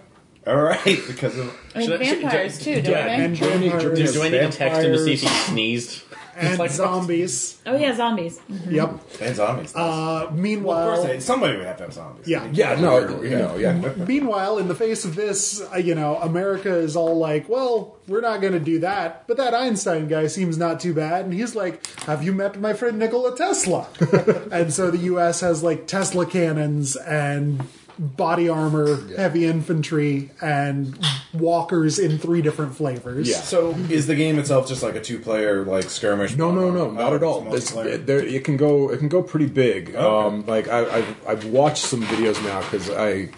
All 0.45 0.55
right. 0.61 0.83
Because 1.07 1.35
of. 1.39 1.57
I 1.73 1.79
mean, 1.79 1.87
Should 1.89 2.01
I- 2.01 2.05
should- 2.05 2.19
vampires 2.21 2.59
too, 2.59 2.75
don't 2.81 2.85
Yeah, 2.91 3.05
they? 3.17 3.23
And 3.25 3.35
Germany- 3.35 3.69
vampires 3.69 4.13
Germany- 4.13 4.13
Do 4.13 4.21
I 4.23 4.29
need 4.43 4.51
to 4.51 4.57
text 4.57 4.81
him 4.81 4.91
to 4.91 4.99
see 5.03 5.13
if 5.13 5.21
he 5.21 5.27
sneezed? 5.27 6.01
And 6.35 6.71
zombies. 6.71 7.61
Oh 7.65 7.75
yeah, 7.75 7.95
zombies. 7.95 8.39
Yep. 8.69 8.99
And 9.21 9.35
zombies. 9.35 9.75
Uh, 9.75 9.77
well, 9.77 10.27
of 10.27 10.37
meanwhile, 10.37 10.95
course, 10.95 11.07
they, 11.07 11.19
somebody 11.19 11.57
would 11.57 11.65
have 11.65 11.77
to 11.77 11.83
have 11.83 11.93
zombies. 11.93 12.27
Yeah. 12.27 12.47
Yeah, 12.51 12.79
no, 12.79 13.21
you 13.21 13.37
know, 13.37 13.55
yeah. 13.55 13.73
Meanwhile, 14.07 14.57
in 14.57 14.67
the 14.67 14.75
face 14.75 15.05
of 15.05 15.15
this, 15.15 15.61
uh, 15.73 15.77
you 15.77 15.95
know, 15.95 16.17
America 16.17 16.73
is 16.73 16.95
all 16.95 17.17
like, 17.17 17.47
well, 17.49 17.95
we're 18.07 18.21
not 18.21 18.41
going 18.41 18.53
to 18.53 18.59
do 18.59 18.79
that. 18.79 19.27
But 19.27 19.37
that 19.37 19.53
Einstein 19.53 20.07
guy 20.07 20.27
seems 20.27 20.57
not 20.57 20.79
too 20.79 20.93
bad. 20.93 21.25
And 21.25 21.33
he's 21.33 21.55
like, 21.55 21.85
have 22.01 22.23
you 22.23 22.33
met 22.33 22.59
my 22.59 22.73
friend 22.73 22.99
Nikola 22.99 23.35
Tesla? 23.35 23.87
and 24.51 24.73
so 24.73 24.91
the 24.91 24.99
U.S. 24.99 25.41
has 25.41 25.63
like 25.63 25.87
Tesla 25.87 26.25
cannons 26.25 26.95
and 26.95 27.65
body 27.99 28.49
armor, 28.49 28.97
heavy 29.15 29.45
infantry, 29.45 30.31
and 30.41 30.97
walkers 31.33 31.99
in 31.99 32.17
three 32.17 32.41
different 32.41 32.75
flavors. 32.75 33.27
Yeah. 33.29 33.37
So 33.37 33.71
is 33.89 34.07
the 34.07 34.15
game 34.15 34.37
itself 34.39 34.67
just 34.67 34.83
like 34.83 34.95
a 34.95 35.01
two-player 35.01 35.63
like 35.65 35.85
skirmish? 35.89 36.35
No, 36.35 36.51
no, 36.51 36.71
no, 36.71 36.91
not 36.91 37.13
Oh, 37.13 37.15
at 37.15 37.23
all. 37.23 37.53
it's 37.55 37.71
It's, 37.71 37.75
it, 37.77 38.05
there, 38.05 38.19
it 38.19 38.43
can 38.43 38.57
go. 38.57 38.89
It 38.91 38.99
can 38.99 39.09
go 39.09 39.21
pretty 39.23 39.47
big. 39.47 39.89
Okay. 39.89 39.97
Um, 39.97 40.45
like 40.45 40.67
I, 40.67 40.97
I've, 40.97 41.27
I've 41.27 41.45
watched 41.45 41.83
some 41.85 42.01
videos 42.03 42.43
now 42.43 42.59
because 42.61 42.89
I 42.89 43.29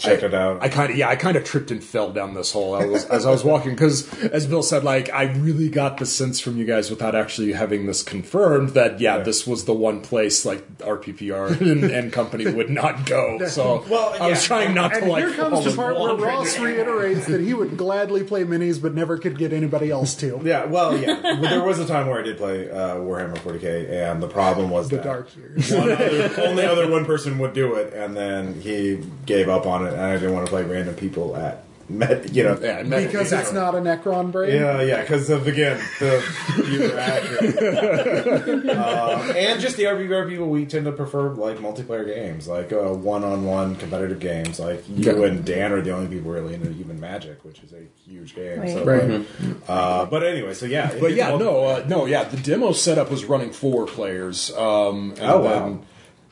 Checked 0.00 0.22
I- 0.22 0.26
it 0.26 0.34
out. 0.34 0.62
I 0.62 0.68
kind 0.68 0.90
of 0.90 0.96
yeah, 0.98 1.08
I 1.08 1.16
kind 1.16 1.36
of 1.36 1.44
tripped 1.44 1.70
and 1.70 1.82
fell 1.82 2.10
down 2.12 2.34
this 2.34 2.52
hole 2.52 2.74
I 2.74 2.86
was, 2.86 3.04
as 3.06 3.26
I 3.26 3.30
was 3.30 3.44
walking 3.44 3.72
because, 3.72 4.12
as 4.24 4.46
Bill 4.46 4.62
said, 4.62 4.82
like 4.84 5.12
I 5.12 5.24
really 5.24 5.68
got 5.68 5.98
the 5.98 6.06
sense 6.06 6.40
from 6.40 6.56
you 6.56 6.64
guys 6.64 6.90
without 6.90 7.14
actually 7.14 7.52
having 7.52 7.86
this 7.86 8.02
confirmed 8.02 8.70
that 8.70 9.00
yeah, 9.00 9.18
Yeah. 9.18 9.22
this 9.22 9.46
was 9.46 9.64
the 9.66 9.74
one 9.74 10.00
place 10.00 10.44
like 10.44 10.66
RPPR 10.78 11.60
and, 11.60 11.84
and 11.84 12.12
company 12.12 12.50
would 12.50 12.70
not 12.70 13.06
go. 13.06 13.38
So 13.46 13.84
Well, 13.88 14.14
I 14.20 14.28
was 14.30 14.42
trying 14.44 14.74
not 14.74 14.92
And 14.94 15.04
to 15.04 15.08
like 15.10 15.24
here 15.24 15.34
comes 15.34 15.64
the 15.64 15.70
fall 15.70 15.94
part 15.94 16.18
where. 16.18 16.28
Ross 16.28 16.58
reiterates 16.58 17.26
that 17.26 17.40
he 17.40 17.54
would 17.54 17.76
gladly 17.76 18.24
play 18.24 18.44
minis, 18.44 18.80
but 18.80 18.94
never 18.94 19.18
could 19.18 19.36
get 19.38 19.52
anybody 19.52 19.90
else 19.90 20.14
to. 20.16 20.40
Yeah, 20.44 20.64
well, 20.64 20.96
yeah. 20.96 21.20
Well, 21.40 21.42
there 21.50 21.62
was 21.64 21.78
a 21.78 21.86
time 21.86 22.06
where 22.06 22.18
I 22.20 22.22
did 22.22 22.36
play 22.38 22.70
uh, 22.70 22.96
Warhammer 22.96 23.36
40k, 23.38 23.90
and 23.90 24.22
the 24.22 24.28
problem 24.28 24.70
was 24.70 24.88
The 24.88 24.96
that 24.96 25.04
Dark 25.04 25.36
Years. 25.36 25.70
one 25.72 25.90
other, 25.90 26.30
only 26.42 26.64
other 26.64 26.90
one 26.90 27.04
person 27.04 27.38
would 27.38 27.52
do 27.52 27.74
it, 27.74 27.92
and 27.92 28.16
then 28.16 28.60
he 28.60 29.02
gave 29.26 29.48
up 29.48 29.66
on 29.66 29.86
it, 29.86 29.89
and 29.89 29.89
I 29.98 30.14
didn't 30.14 30.32
want 30.32 30.46
to 30.46 30.50
play 30.50 30.62
random 30.64 30.94
people 30.94 31.36
at 31.36 31.64
met, 31.88 32.32
you 32.32 32.44
know, 32.44 32.56
Yeah, 32.62 32.82
met- 32.84 33.08
Because 33.08 33.32
it's 33.32 33.52
not 33.52 33.74
a 33.74 33.78
Necron 33.78 34.30
brain. 34.30 34.54
Yeah, 34.54 34.80
yeah, 34.80 35.00
because 35.00 35.28
of 35.28 35.48
again 35.48 35.80
the 35.98 36.22
user 36.68 36.96
accurate, 36.96 38.68
uh, 38.68 39.32
and 39.36 39.60
just 39.60 39.76
the 39.76 39.84
RPPR 39.84 40.28
people. 40.28 40.48
We 40.48 40.66
tend 40.66 40.84
to 40.84 40.92
prefer 40.92 41.30
like 41.30 41.56
multiplayer 41.58 42.06
games, 42.06 42.46
like 42.46 42.72
uh, 42.72 42.92
one-on-one 42.94 43.74
competitive 43.76 44.20
games. 44.20 44.60
Like 44.60 44.84
you 44.88 45.04
Yeah. 45.20 45.26
and 45.26 45.44
Dan 45.44 45.72
are 45.72 45.80
the 45.82 45.90
only 45.90 46.06
people 46.08 46.30
really 46.30 46.54
into 46.54 46.70
even 46.70 47.00
Magic, 47.00 47.44
which 47.44 47.60
is 47.64 47.72
a 47.72 47.82
huge 48.08 48.36
game. 48.36 48.68
So, 48.68 48.84
Right. 48.84 49.26
but, 49.66 49.72
uh, 49.72 50.04
but 50.06 50.22
anyway, 50.22 50.54
so 50.54 50.66
yeah, 50.66 50.92
But 51.00 51.14
yeah, 51.14 51.36
no, 51.36 51.64
uh, 51.64 51.84
no, 51.88 52.06
yeah. 52.06 52.22
The 52.24 52.36
demo 52.36 52.70
setup 52.72 53.10
was 53.10 53.24
running 53.24 53.50
four 53.50 53.86
players. 53.86 54.52
Um, 54.56 55.12
and 55.18 55.28
Oh 55.30 55.40
wow, 55.40 55.78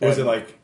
was 0.01 0.19
and- 0.19 0.27
it 0.27 0.31
like? 0.31 0.55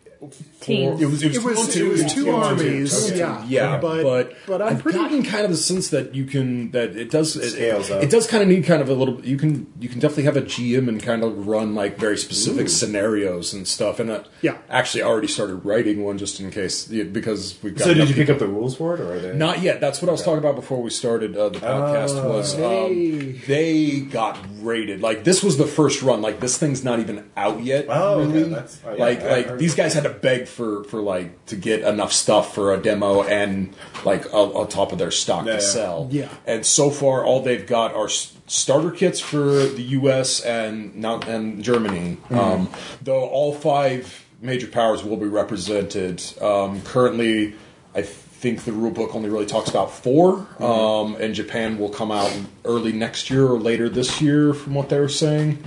Teams. 0.64 1.00
It 1.00 1.06
was 1.06 1.22
it 1.22 1.26
was, 1.28 1.36
It 1.36 1.44
was, 1.44 1.74
two, 1.74 1.86
it 1.86 1.90
was 2.04 2.12
two 2.14 2.24
two, 2.24 2.30
armies, 2.30 3.06
two, 3.06 3.12
two. 3.12 3.18
yeah, 3.18 3.44
Yeah, 3.46 3.78
but 3.78 4.02
but 4.02 4.36
but 4.46 4.62
I'm 4.62 4.76
I've 4.76 4.82
pretty 4.82 4.98
gotten 4.98 5.22
kind 5.22 5.44
of 5.44 5.50
the 5.50 5.56
sense 5.56 5.90
that 5.90 6.14
you 6.14 6.24
can 6.24 6.70
that 6.72 6.96
it 6.96 7.10
does 7.10 7.36
it, 7.36 7.50
Scales 7.50 7.90
up. 7.90 8.02
it 8.02 8.10
does 8.10 8.26
kind 8.26 8.42
of 8.42 8.48
need 8.48 8.64
kind 8.64 8.80
of 8.82 8.88
a 8.88 8.94
little. 8.94 9.20
You 9.24 9.36
can 9.36 9.66
you 9.78 9.88
can 9.88 9.98
definitely 10.00 10.24
have 10.24 10.36
a 10.36 10.42
GM 10.42 10.88
and 10.88 11.02
kind 11.02 11.22
of 11.22 11.46
run 11.46 11.74
like 11.74 11.98
very 11.98 12.16
specific 12.16 12.68
scenarios 12.68 13.52
and 13.52 13.66
stuff. 13.68 14.00
And 14.00 14.10
uh, 14.10 14.24
Yeah. 14.42 14.58
actually, 14.70 15.02
I 15.02 15.06
already 15.06 15.28
started 15.28 15.56
writing 15.64 16.02
one 16.04 16.18
just 16.18 16.40
in 16.40 16.50
case 16.50 16.86
because 16.86 17.58
we've 17.62 17.74
got. 17.74 17.84
So 17.84 17.88
did 17.94 17.98
enough 17.98 18.08
you 18.10 18.14
pick 18.14 18.30
up 18.30 18.38
the 18.38 18.46
rules 18.48 18.76
for 18.76 18.94
it, 18.94 19.00
or 19.00 19.14
are 19.14 19.18
they? 19.18 19.34
Not 19.34 19.62
yet. 19.62 19.80
That's 19.80 20.00
what 20.00 20.08
I 20.08 20.12
was 20.12 20.22
talking 20.22 20.38
about 20.38 20.54
before 20.56 20.80
we 20.82 20.90
started 20.90 21.36
uh, 21.36 21.48
the 21.50 21.58
podcast. 21.60 22.22
Oh. 22.22 22.28
was 22.36 22.54
Hey. 22.54 23.12
um, 23.34 23.40
they 23.46 24.00
got 24.00 24.38
rated 24.60 25.00
like 25.00 25.24
this 25.24 25.42
was 25.42 25.56
the 25.58 25.66
first 25.66 26.02
run. 26.02 26.22
Like 26.22 26.40
this 26.40 26.56
thing's 26.58 26.84
not 26.84 27.00
even 27.00 27.28
out 27.36 27.62
yet. 27.62 27.86
Oh, 27.88 28.20
okay, 28.20 28.42
that's- 28.44 28.80
oh, 28.86 28.92
yeah, 28.94 29.04
like 29.04 29.20
I 29.22 29.30
like 29.30 29.46
heard 29.46 29.58
these 29.58 29.74
that. 29.76 29.82
guys 29.82 29.94
had 29.94 30.04
to 30.04 30.10
beg 30.10 30.46
for 30.54 30.84
for 30.84 31.00
like 31.02 31.46
to 31.46 31.56
get 31.56 31.80
enough 31.82 32.12
stuff 32.12 32.54
for 32.54 32.72
a 32.72 32.78
demo 32.80 33.22
and 33.22 33.74
like 34.04 34.24
on, 34.32 34.50
on 34.52 34.68
top 34.68 34.92
of 34.92 34.98
their 34.98 35.10
stock 35.10 35.44
Yeah, 35.46 35.56
to 35.56 35.60
sell. 35.60 36.08
Yeah. 36.10 36.28
And 36.46 36.64
so 36.64 36.90
far, 36.90 37.24
all 37.24 37.42
they've 37.42 37.66
got 37.66 37.94
are 37.94 38.06
s- 38.06 38.34
starter 38.46 38.90
kits 38.90 39.20
for 39.20 39.44
the 39.66 39.82
U.S. 40.00 40.40
and 40.40 40.94
not 40.96 41.28
and 41.28 41.62
Germany. 41.62 42.16
Mm-hmm. 42.30 42.38
Um, 42.38 42.70
though 43.02 43.24
all 43.28 43.52
five 43.54 44.24
major 44.40 44.66
powers 44.68 45.02
will 45.04 45.16
be 45.16 45.26
represented. 45.26 46.22
Um, 46.40 46.80
currently, 46.82 47.54
I 47.94 48.02
think 48.02 48.64
the 48.64 48.72
rule 48.72 48.90
book 48.90 49.14
only 49.14 49.30
really 49.30 49.46
talks 49.46 49.70
about 49.70 49.90
4 49.90 50.34
Mm-hmm. 50.36 50.62
um, 50.62 51.16
and 51.20 51.34
Japan 51.34 51.78
will 51.78 51.88
come 51.88 52.12
out 52.12 52.30
early 52.66 52.92
next 52.92 53.30
year 53.30 53.46
or 53.46 53.58
later 53.58 53.88
this 53.88 54.20
year, 54.20 54.52
from 54.52 54.74
what 54.74 54.88
they 54.90 55.00
were 55.00 55.08
saying. 55.08 55.64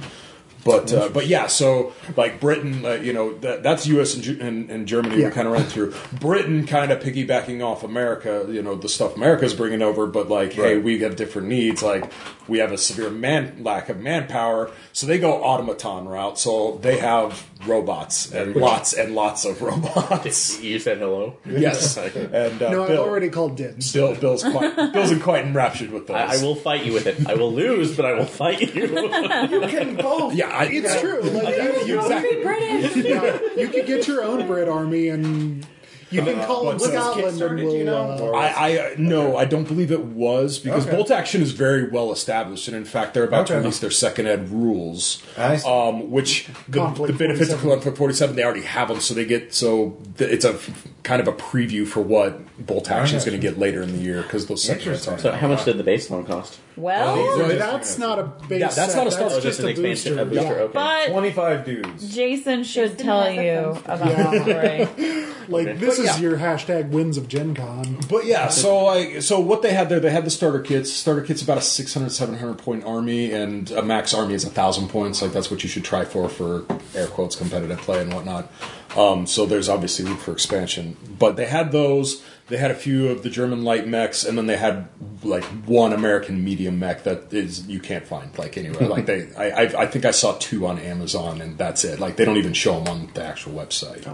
But 0.68 0.94
uh, 0.94 1.10
but 1.10 1.27
yeah, 1.27 1.48
so 1.48 1.94
like 2.15 2.39
Britain, 2.39 2.85
uh, 2.85 2.91
you 2.94 3.14
know, 3.14 3.34
that, 3.39 3.64
that's 3.64 3.88
U.S. 3.88 4.15
and, 4.15 4.41
and, 4.41 4.69
and 4.69 4.88
Germany 4.88 5.19
Yeah. 5.22 5.30
we 5.30 5.34
kind 5.34 5.48
of 5.48 5.53
ran 5.53 5.64
through. 5.64 5.94
Britain 6.19 6.65
kind 6.68 6.91
of 6.91 7.02
piggybacking 7.02 7.65
off 7.65 7.84
America, 7.84 8.45
you 8.49 8.61
know, 8.61 8.76
the 8.76 8.89
stuff 8.89 9.15
America's 9.15 9.53
bringing 9.53 9.81
over, 9.81 10.06
but 10.06 10.30
like, 10.30 10.53
hey, 10.53 10.77
we 10.77 10.99
have 10.99 11.15
different 11.15 11.48
needs. 11.48 11.81
Like 11.81 12.11
we 12.48 12.60
have 12.60 12.72
a 12.72 12.78
severe 12.78 13.10
man 13.10 13.64
lack 13.64 13.90
of 13.90 13.99
manpower, 13.99 14.72
so 14.94 15.06
they 15.06 15.19
go 15.19 15.44
automaton 15.44 16.07
route. 16.07 16.40
So 16.40 16.80
they 16.82 16.98
have 16.98 17.48
robots 17.65 18.32
and 18.32 18.56
lots 18.56 18.94
and 18.94 19.15
lots 19.15 19.45
of 19.45 19.61
robots. 19.61 20.61
You 20.68 20.80
said 20.80 20.98
hello. 20.98 21.38
yes, 21.45 21.98
and 22.15 22.61
uh, 22.61 22.69
no, 22.72 22.84
I 22.84 22.88
Bill, 22.88 23.03
already 23.03 23.30
called 23.30 23.56
dibs. 23.56 23.94
Bill, 23.94 24.15
Bill's 24.15 24.44
quite 24.44 24.76
Bill's 24.94 25.18
quite 25.22 25.45
enraptured 25.45 25.91
with 25.91 26.07
those. 26.07 26.15
I, 26.15 26.38
I 26.38 26.41
will 26.41 26.56
fight 26.56 26.86
you 26.86 26.94
with 26.94 27.07
it. 27.07 27.28
I 27.28 27.36
will 27.36 27.53
lose, 27.53 27.95
but 27.95 28.06
I 28.06 28.14
will 28.14 28.26
fight 28.26 28.61
you. 28.61 28.88
You 29.48 29.61
can 29.68 29.95
both. 29.95 30.34
Yeah, 30.34 30.49
I, 30.49 30.65
It's 30.65 30.99
true. 30.99 31.22
Like, 31.22 31.56
you, 31.56 31.86
you, 31.86 31.99
exactly. 31.99 32.44
British. 32.44 32.95
yeah, 33.06 33.40
you 33.56 33.68
could 33.69 33.86
get 33.86 34.07
your 34.07 34.24
own 34.24 34.45
Brit 34.48 34.68
army, 34.68 35.07
and 35.10 35.65
you 36.10 36.22
can 36.22 36.44
call 36.46 36.62
it 36.64 36.66
what's 36.74 36.84
this 36.88 36.94
Scotland, 36.94 37.42
and 37.42 37.56
we'll. 37.64 37.90
uh, 37.90 38.18
Or- 38.20 38.36
I, 38.36 38.48
I 38.48 38.78
uh, 38.78 38.90
no, 38.98 39.36
I 39.38 39.46
don't 39.46 39.68
believe 39.68 39.92
it 39.92 40.04
was 40.06 40.60
because 40.60 40.86
Okay. 40.88 40.96
Bolt 40.96 41.12
Action 41.12 41.42
is 41.42 41.52
very 41.52 41.90
well 41.90 42.12
established, 42.12 42.68
and 42.68 42.78
in 42.78 42.86
fact, 42.86 43.14
they're 43.14 43.24
about 43.24 43.48
to 43.48 43.54
Okay. 43.54 43.60
release 43.62 43.80
their 43.80 43.92
second 43.92 44.28
ed 44.28 44.50
rules, 44.50 45.22
I 45.38 45.58
see. 45.58 45.68
um, 45.70 46.12
which 46.12 46.48
the, 46.70 46.80
Konflikt 46.80 47.08
the 47.08 47.14
benefits 47.14 47.52
of 47.52 47.60
47. 47.62 47.94
Konflikt 47.94 47.98
Forty 47.98 48.14
Seven 48.14 48.36
they 48.36 48.44
already 48.44 48.62
have 48.62 48.88
them, 48.88 49.00
so 49.02 49.14
they 49.14 49.26
get 49.26 49.54
so 49.54 49.98
th- 50.18 50.30
it's 50.32 50.46
a 50.46 50.54
f- 50.54 50.88
kind 51.04 51.22
of 51.22 51.28
a 51.28 51.34
preview 51.34 51.86
for 51.88 52.02
what 52.02 52.40
Bolt 52.66 52.90
Action 52.92 53.18
is 53.18 53.24
going 53.26 53.40
to 53.40 53.42
get 53.42 53.58
later 53.60 53.82
in 53.82 53.92
the 53.94 54.00
year 54.04 54.22
because 54.24 54.48
those 54.48 54.64
second 54.64 54.94
eds 54.94 55.08
are. 55.08 55.18
so, 55.20 55.32
how 55.32 55.48
much 55.48 55.64
did 55.66 55.78
the 55.78 55.84
base 55.84 56.10
loan 56.10 56.26
cost? 56.26 56.60
Well, 56.76 57.16
These 57.16 57.46
are 57.46 57.48
just- 57.50 57.60
that's 57.60 57.98
not 57.98 58.20
a 58.20 58.24
base. 58.48 58.60
Yeah, 58.62 58.68
that's 58.70 58.94
set, 58.94 58.98
not 58.98 59.08
a 59.08 59.12
start. 59.12 59.32
That's 59.32 59.46
Oh, 59.46 59.48
just 59.50 59.60
an 59.60 59.66
a 59.66 59.70
expansion, 59.70 60.16
booster. 60.16 60.22
a 60.22 60.26
booster. 60.26 60.44
Yeah. 60.58 60.64
Okay. 60.64 60.74
But 60.74 61.08
Twenty-five 61.12 61.66
dudes. 61.66 62.16
Jason 62.16 62.64
should 62.64 62.92
Jason 62.94 63.06
tell 63.06 63.22
has 63.24 63.38
a 63.38 63.44
you 63.46 63.74
phone. 63.82 63.84
about 63.94 64.32
the 64.32 64.88
story. 64.96 65.34
Like 65.48 65.68
Okay. 65.68 65.78
this 65.78 65.98
But 65.98 66.03
is 66.06 66.15
yeah. 66.19 66.30
your 66.30 66.38
hashtag 66.38 66.90
wins 66.90 67.18
of 67.18 67.28
Gen 67.28 67.56
Con. 67.56 67.98
But 68.10 68.26
yeah, 68.26 68.48
so 68.49 68.84
like 68.86 69.22
so 69.22 69.40
what 69.40 69.61
they 69.61 69.74
had 69.74 69.90
there, 69.90 69.99
they 69.99 70.10
had 70.11 70.26
the 70.26 70.30
starter 70.30 70.60
kits. 70.60 70.91
Starter 70.91 71.22
kit's 71.22 71.41
about 71.41 71.57
a 71.57 71.61
600, 71.61 72.10
700 72.11 72.57
point 72.57 72.84
army, 72.84 73.32
and 73.32 73.69
a 73.72 73.82
max 73.82 74.14
army 74.14 74.34
is 74.34 74.44
a 74.44 74.49
thousand 74.49 74.90
points. 74.90 75.22
Like 75.22 75.32
that's 75.34 75.49
what 75.49 75.64
you 75.64 75.69
should 75.69 75.84
try 75.84 76.06
for 76.06 76.30
for 76.30 76.65
air 76.95 77.07
quotes 77.07 77.36
competitive 77.36 77.80
play 77.80 78.02
and 78.02 78.14
whatnot. 78.14 78.52
Um, 78.95 79.28
so 79.28 79.45
there's 79.45 79.69
obviously 79.69 80.06
room 80.06 80.18
for 80.18 80.32
expansion. 80.32 80.95
But 81.19 81.36
they 81.36 81.45
had 81.45 81.72
those. 81.72 82.24
They 82.49 82.56
had 82.56 82.72
a 82.72 82.76
few 82.76 83.10
of 83.10 83.24
the 83.24 83.30
German 83.30 83.65
light 83.65 83.90
mechs, 83.90 84.24
and 84.24 84.38
then 84.38 84.45
they 84.48 84.56
had 84.56 84.88
like 85.22 85.44
one 85.65 85.91
American 85.91 86.45
medium 86.45 86.80
mech 86.80 87.03
that 87.03 87.34
is 87.34 87.68
you 87.68 87.82
can't 87.82 88.07
find 88.07 88.36
like 88.38 88.57
anywhere. 88.57 88.88
like 88.88 89.06
they, 89.06 89.28
I, 89.36 89.49
I, 89.64 89.82
I 89.82 89.86
think 89.88 90.06
I 90.06 90.11
saw 90.11 90.32
two 90.40 90.65
on 90.65 90.80
Amazon, 90.80 91.41
and 91.41 91.57
that's 91.57 91.84
it. 91.84 91.99
Like 91.99 92.15
they 92.15 92.24
don't 92.24 92.38
even 92.38 92.53
show 92.53 92.80
them 92.80 92.88
on 92.88 93.10
the 93.14 93.24
actual 93.24 93.52
website. 93.52 94.06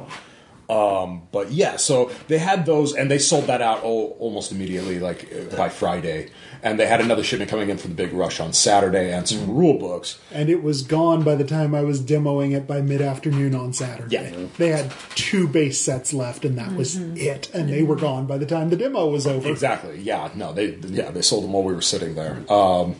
Um, 0.69 1.23
but 1.31 1.51
yeah, 1.51 1.75
so 1.75 2.09
they 2.27 2.37
had 2.37 2.65
those, 2.65 2.93
and 2.93 3.11
they 3.11 3.19
sold 3.19 3.45
that 3.45 3.61
out 3.61 3.83
al- 3.83 4.15
almost 4.19 4.51
immediately, 4.51 4.99
like 4.99 5.31
uh, 5.33 5.55
by 5.55 5.69
Friday. 5.69 6.29
And 6.65 6.79
they 6.79 6.85
had 6.87 7.01
another 7.01 7.23
shipment 7.23 7.51
coming 7.51 7.69
in 7.69 7.77
for 7.77 7.89
the 7.89 7.93
big 7.93 8.13
rush 8.13 8.39
on 8.39 8.53
Saturday, 8.53 9.11
and 9.13 9.27
some 9.27 9.53
rule 9.53 9.77
books. 9.77 10.17
And 10.31 10.49
it 10.49 10.63
was 10.63 10.81
gone 10.81 11.21
by 11.21 11.35
the 11.35 11.43
time 11.43 11.75
I 11.75 11.81
was 11.83 12.01
demoing 12.01 12.55
it 12.55 12.65
by 12.65 12.81
mid 12.81 13.01
afternoon 13.01 13.53
on 13.53 13.73
Saturday. 13.73 14.15
Yeah. 14.15 14.47
They 14.57 14.69
had 14.69 14.93
two 15.15 15.49
base 15.49 15.81
sets 15.81 16.13
left, 16.13 16.45
and 16.45 16.57
that 16.57 16.73
was 16.73 16.95
it. 16.95 17.53
And 17.53 17.67
they 17.67 17.83
were 17.83 17.97
gone 17.97 18.25
by 18.25 18.37
the 18.37 18.45
time 18.45 18.69
the 18.69 18.77
demo 18.77 19.07
was 19.07 19.27
over. 19.27 19.49
Exactly. 19.49 19.99
Yeah. 19.99 20.31
No. 20.35 20.53
They. 20.53 20.75
Yeah. 20.75 21.11
They 21.11 21.21
sold 21.21 21.43
them 21.43 21.51
while 21.51 21.63
we 21.63 21.73
were 21.73 21.81
sitting 21.81 22.15
there. 22.15 22.41
Um, 22.49 22.95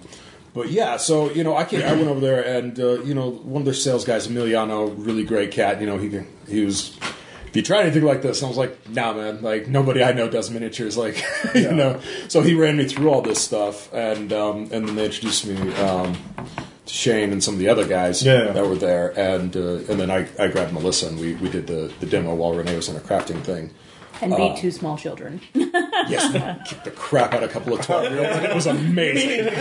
but 0.54 0.70
yeah. 0.70 0.98
So 0.98 1.32
you 1.32 1.46
know, 1.46 1.56
I 1.56 1.64
came, 1.64 1.82
I 1.84 1.94
went 1.94 2.08
over 2.08 2.20
there, 2.20 2.44
and 2.44 2.78
uh, 2.78 3.02
you 3.04 3.14
know, 3.14 3.30
one 3.32 3.62
of 3.62 3.66
their 3.66 3.74
sales 3.74 4.04
guys, 4.04 4.28
Emiliano, 4.28 4.94
really 4.98 5.24
great 5.24 5.52
cat. 5.52 5.80
You 5.80 5.88
know, 5.88 5.98
he 5.98 6.20
he 6.50 6.66
was. 6.66 7.00
If 7.54 7.58
you 7.58 7.62
try 7.62 7.82
anything 7.84 8.02
like 8.04 8.24
this, 8.24 8.42
and 8.42 8.48
I 8.48 8.50
was 8.50 8.58
like, 8.58 8.90
nah, 8.90 9.14
man. 9.14 9.44
Like 9.44 9.68
nobody 9.68 10.04
I 10.04 10.12
know 10.12 10.28
does 10.28 10.50
miniatures. 10.50 10.98
Like 10.98 11.24
you 11.54 11.72
know. 11.72 12.02
So 12.28 12.42
he 12.42 12.56
ran 12.56 12.78
me 12.78 12.86
through 12.88 13.12
all 13.12 13.22
this 13.22 13.40
stuff, 13.40 13.94
and 13.94 14.34
um, 14.34 14.70
and 14.72 14.88
then 14.88 14.96
they 14.96 15.06
introduced 15.06 15.46
me. 15.46 15.74
Um, 15.76 16.18
to 16.86 16.94
Shane 16.94 17.32
and 17.32 17.42
some 17.42 17.54
of 17.54 17.60
the 17.62 17.70
other 17.70 17.88
guys 17.88 18.22
Yeah. 18.24 18.52
that 18.52 18.68
were 18.68 18.76
there, 18.76 19.18
and 19.18 19.56
uh, 19.56 19.76
and 19.88 20.00
then 20.00 20.12
I, 20.12 20.28
I 20.38 20.48
grabbed 20.50 20.74
Melissa 20.74 21.08
and 21.08 21.18
we, 21.18 21.36
we 21.36 21.50
did 21.50 21.66
the, 21.68 21.94
the 22.02 22.06
demo 22.06 22.36
while 22.36 22.54
Renee 22.54 22.76
was 22.76 22.90
in 22.90 22.98
a 22.98 23.00
crafting 23.00 23.42
thing. 23.42 23.70
And 24.24 24.36
beat 24.36 24.58
two 24.58 24.72
small 24.72 24.98
children. 24.98 25.42
Yes, 25.54 26.34
we 26.34 26.40
kicked 26.70 26.84
the 26.86 26.92
crap 26.92 27.34
out 27.34 27.44
of 27.44 27.50
a 27.50 27.54
couple 27.54 27.74
of 27.74 27.82
12 27.86 28.12
year 28.12 28.20
olds, 28.26 28.36
and 28.38 28.46
it 28.46 28.54
was 28.56 28.66
amazing. 28.68 29.48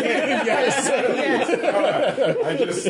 I 2.45 2.57
just 2.59 2.89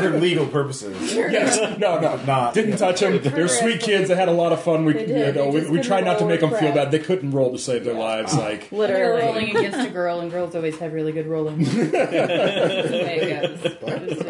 for 0.00 0.10
legal 0.18 0.46
purposes. 0.46 1.14
Yes, 1.14 1.78
no, 1.78 1.98
no, 2.00 2.16
Not- 2.24 2.54
Didn't 2.54 2.70
yeah. 2.72 2.76
touch 2.76 3.00
them. 3.00 3.20
They're 3.22 3.48
sweet 3.48 3.80
kids. 3.80 4.08
They 4.08 4.16
had 4.16 4.28
a 4.28 4.32
lot 4.32 4.52
of 4.52 4.62
fun. 4.62 4.84
We, 4.84 4.92
They 4.94 5.00
you 5.02 5.06
did. 5.06 5.34
know, 5.36 5.44
They 5.46 5.50
we, 5.50 5.60
just 5.60 5.70
we 5.70 5.76
couldn't 5.78 5.86
tried 5.88 6.04
not 6.04 6.18
to 6.18 6.24
roll 6.24 6.30
make 6.30 6.40
them 6.40 6.52
or 6.54 6.58
feel 6.58 6.72
crap. 6.72 6.84
bad. 6.86 6.90
They 6.92 6.98
couldn't 6.98 7.30
roll 7.30 7.52
to 7.52 7.58
save 7.58 7.84
their 7.84 7.94
lives. 7.94 8.34
Like, 8.34 8.68
They're 8.70 8.78
Literally. 8.78 9.22
rolling 9.22 9.56
against 9.56 9.78
a 9.88 9.90
girl, 9.90 10.20
and 10.20 10.30
girls 10.30 10.54
always 10.54 10.76
have 10.78 10.92
really 10.92 11.12
good 11.12 11.26
rolling. 11.26 11.58
That's 11.64 11.80
the 11.80 12.96
way 13.04 13.18
it 13.22 13.42
goes. 13.42 13.60
It's, 13.64 14.20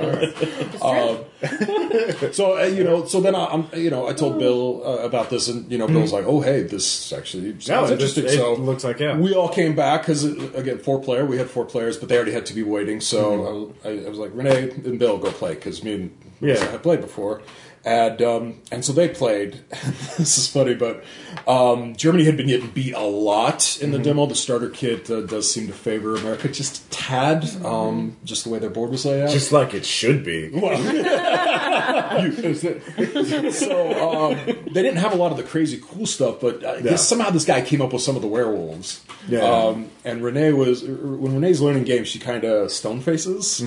it's, 0.42 0.74
it's 0.74 2.20
true. 2.20 2.32
so 2.32 2.58
uh, 2.58 2.64
you 2.64 2.84
know, 2.84 3.04
so 3.04 3.20
then 3.20 3.34
I, 3.34 3.46
I'm, 3.46 3.66
you 3.74 3.90
know, 3.90 4.06
I 4.08 4.12
told 4.12 4.38
Bill 4.38 4.82
uh, 4.84 4.98
about 4.98 5.30
this, 5.30 5.48
and 5.48 5.70
you 5.74 5.78
know, 5.78 5.88
Bill's 5.88 6.12
mm-hmm. 6.12 6.24
like, 6.24 6.24
"Oh, 6.26 6.40
hey, 6.40 6.62
this 6.62 7.12
actually 7.12 7.58
sounds 7.58 7.90
it, 7.90 7.98
just, 7.98 8.16
interesting." 8.16 8.40
it 8.40 8.42
so 8.42 8.54
looks 8.54 8.84
like 8.84 9.00
yeah. 9.00 9.16
we 9.16 9.34
all 9.34 9.48
came 9.48 9.74
back 9.74 10.02
because 10.02 10.22
again, 10.22 10.78
four 10.78 11.00
player. 11.00 11.26
We 11.26 11.36
had 11.36 11.50
four 11.50 11.64
players, 11.64 11.96
but 11.96 12.08
they 12.08 12.14
already 12.14 12.30
had 12.30 12.46
to 12.46 12.54
be 12.54 12.62
waiting. 12.62 13.00
So 13.00 13.74
mm-hmm. 13.82 13.88
I, 13.88 14.06
I 14.06 14.08
was 14.08 14.20
like, 14.20 14.30
Renee 14.34 14.70
and 14.70 15.00
Bill 15.00 15.18
go 15.18 15.32
play 15.32 15.54
because 15.54 15.82
me 15.82 15.94
and 15.94 16.18
Yeah. 16.40 16.54
I 16.54 16.66
had 16.66 16.82
played 16.84 17.00
before, 17.00 17.42
and 17.84 18.22
um, 18.22 18.60
and 18.72 18.84
so 18.84 18.92
they 18.92 19.08
played. 19.08 19.60
this 20.18 20.38
is 20.38 20.48
funny, 20.48 20.74
but 20.74 21.04
um, 21.46 21.94
Germany 21.96 22.24
had 22.24 22.36
been 22.36 22.46
getting 22.46 22.70
beat 22.70 22.94
a 22.94 23.02
lot 23.02 23.78
in 23.80 23.90
the 23.92 23.98
demo. 23.98 24.26
The 24.26 24.34
starter 24.34 24.70
kit 24.70 25.10
uh, 25.10 25.20
does 25.22 25.52
seem 25.52 25.66
to 25.66 25.72
favor 25.72 26.16
America 26.16 26.48
just 26.48 26.86
a 26.86 26.90
tad, 26.90 27.44
um, 27.64 28.16
just 28.24 28.44
the 28.44 28.50
way 28.50 28.58
their 28.58 28.70
board 28.70 28.90
was 28.90 29.04
laid 29.04 29.22
out. 29.24 29.30
just 29.30 29.52
like 29.52 29.74
it 29.74 29.84
should 29.84 30.24
be. 30.24 30.50
You- 32.14 33.50
so 33.50 34.30
um, 34.30 34.36
they 34.46 34.82
didn't 34.82 34.96
have 34.96 35.12
a 35.12 35.16
lot 35.16 35.30
of 35.32 35.36
the 35.36 35.42
crazy 35.42 35.80
cool 35.82 36.06
stuff, 36.06 36.40
but 36.40 36.64
I 36.64 36.80
guess 36.80 37.06
somehow 37.08 37.30
this 37.30 37.44
guy 37.44 37.62
came 37.62 37.82
up 37.82 37.92
with 37.92 38.02
some 38.02 38.16
of 38.16 38.22
the 38.22 38.28
werewolves. 38.28 39.04
Yeah. 39.28 39.40
Um, 39.40 39.90
and 40.04 40.22
Renee 40.22 40.52
was 40.52 40.82
when 40.84 41.34
Renee's 41.34 41.60
learning 41.60 41.84
games, 41.84 42.08
she 42.08 42.18
kind 42.18 42.44
of 42.44 42.70
stone 42.70 43.00
faces. 43.00 43.60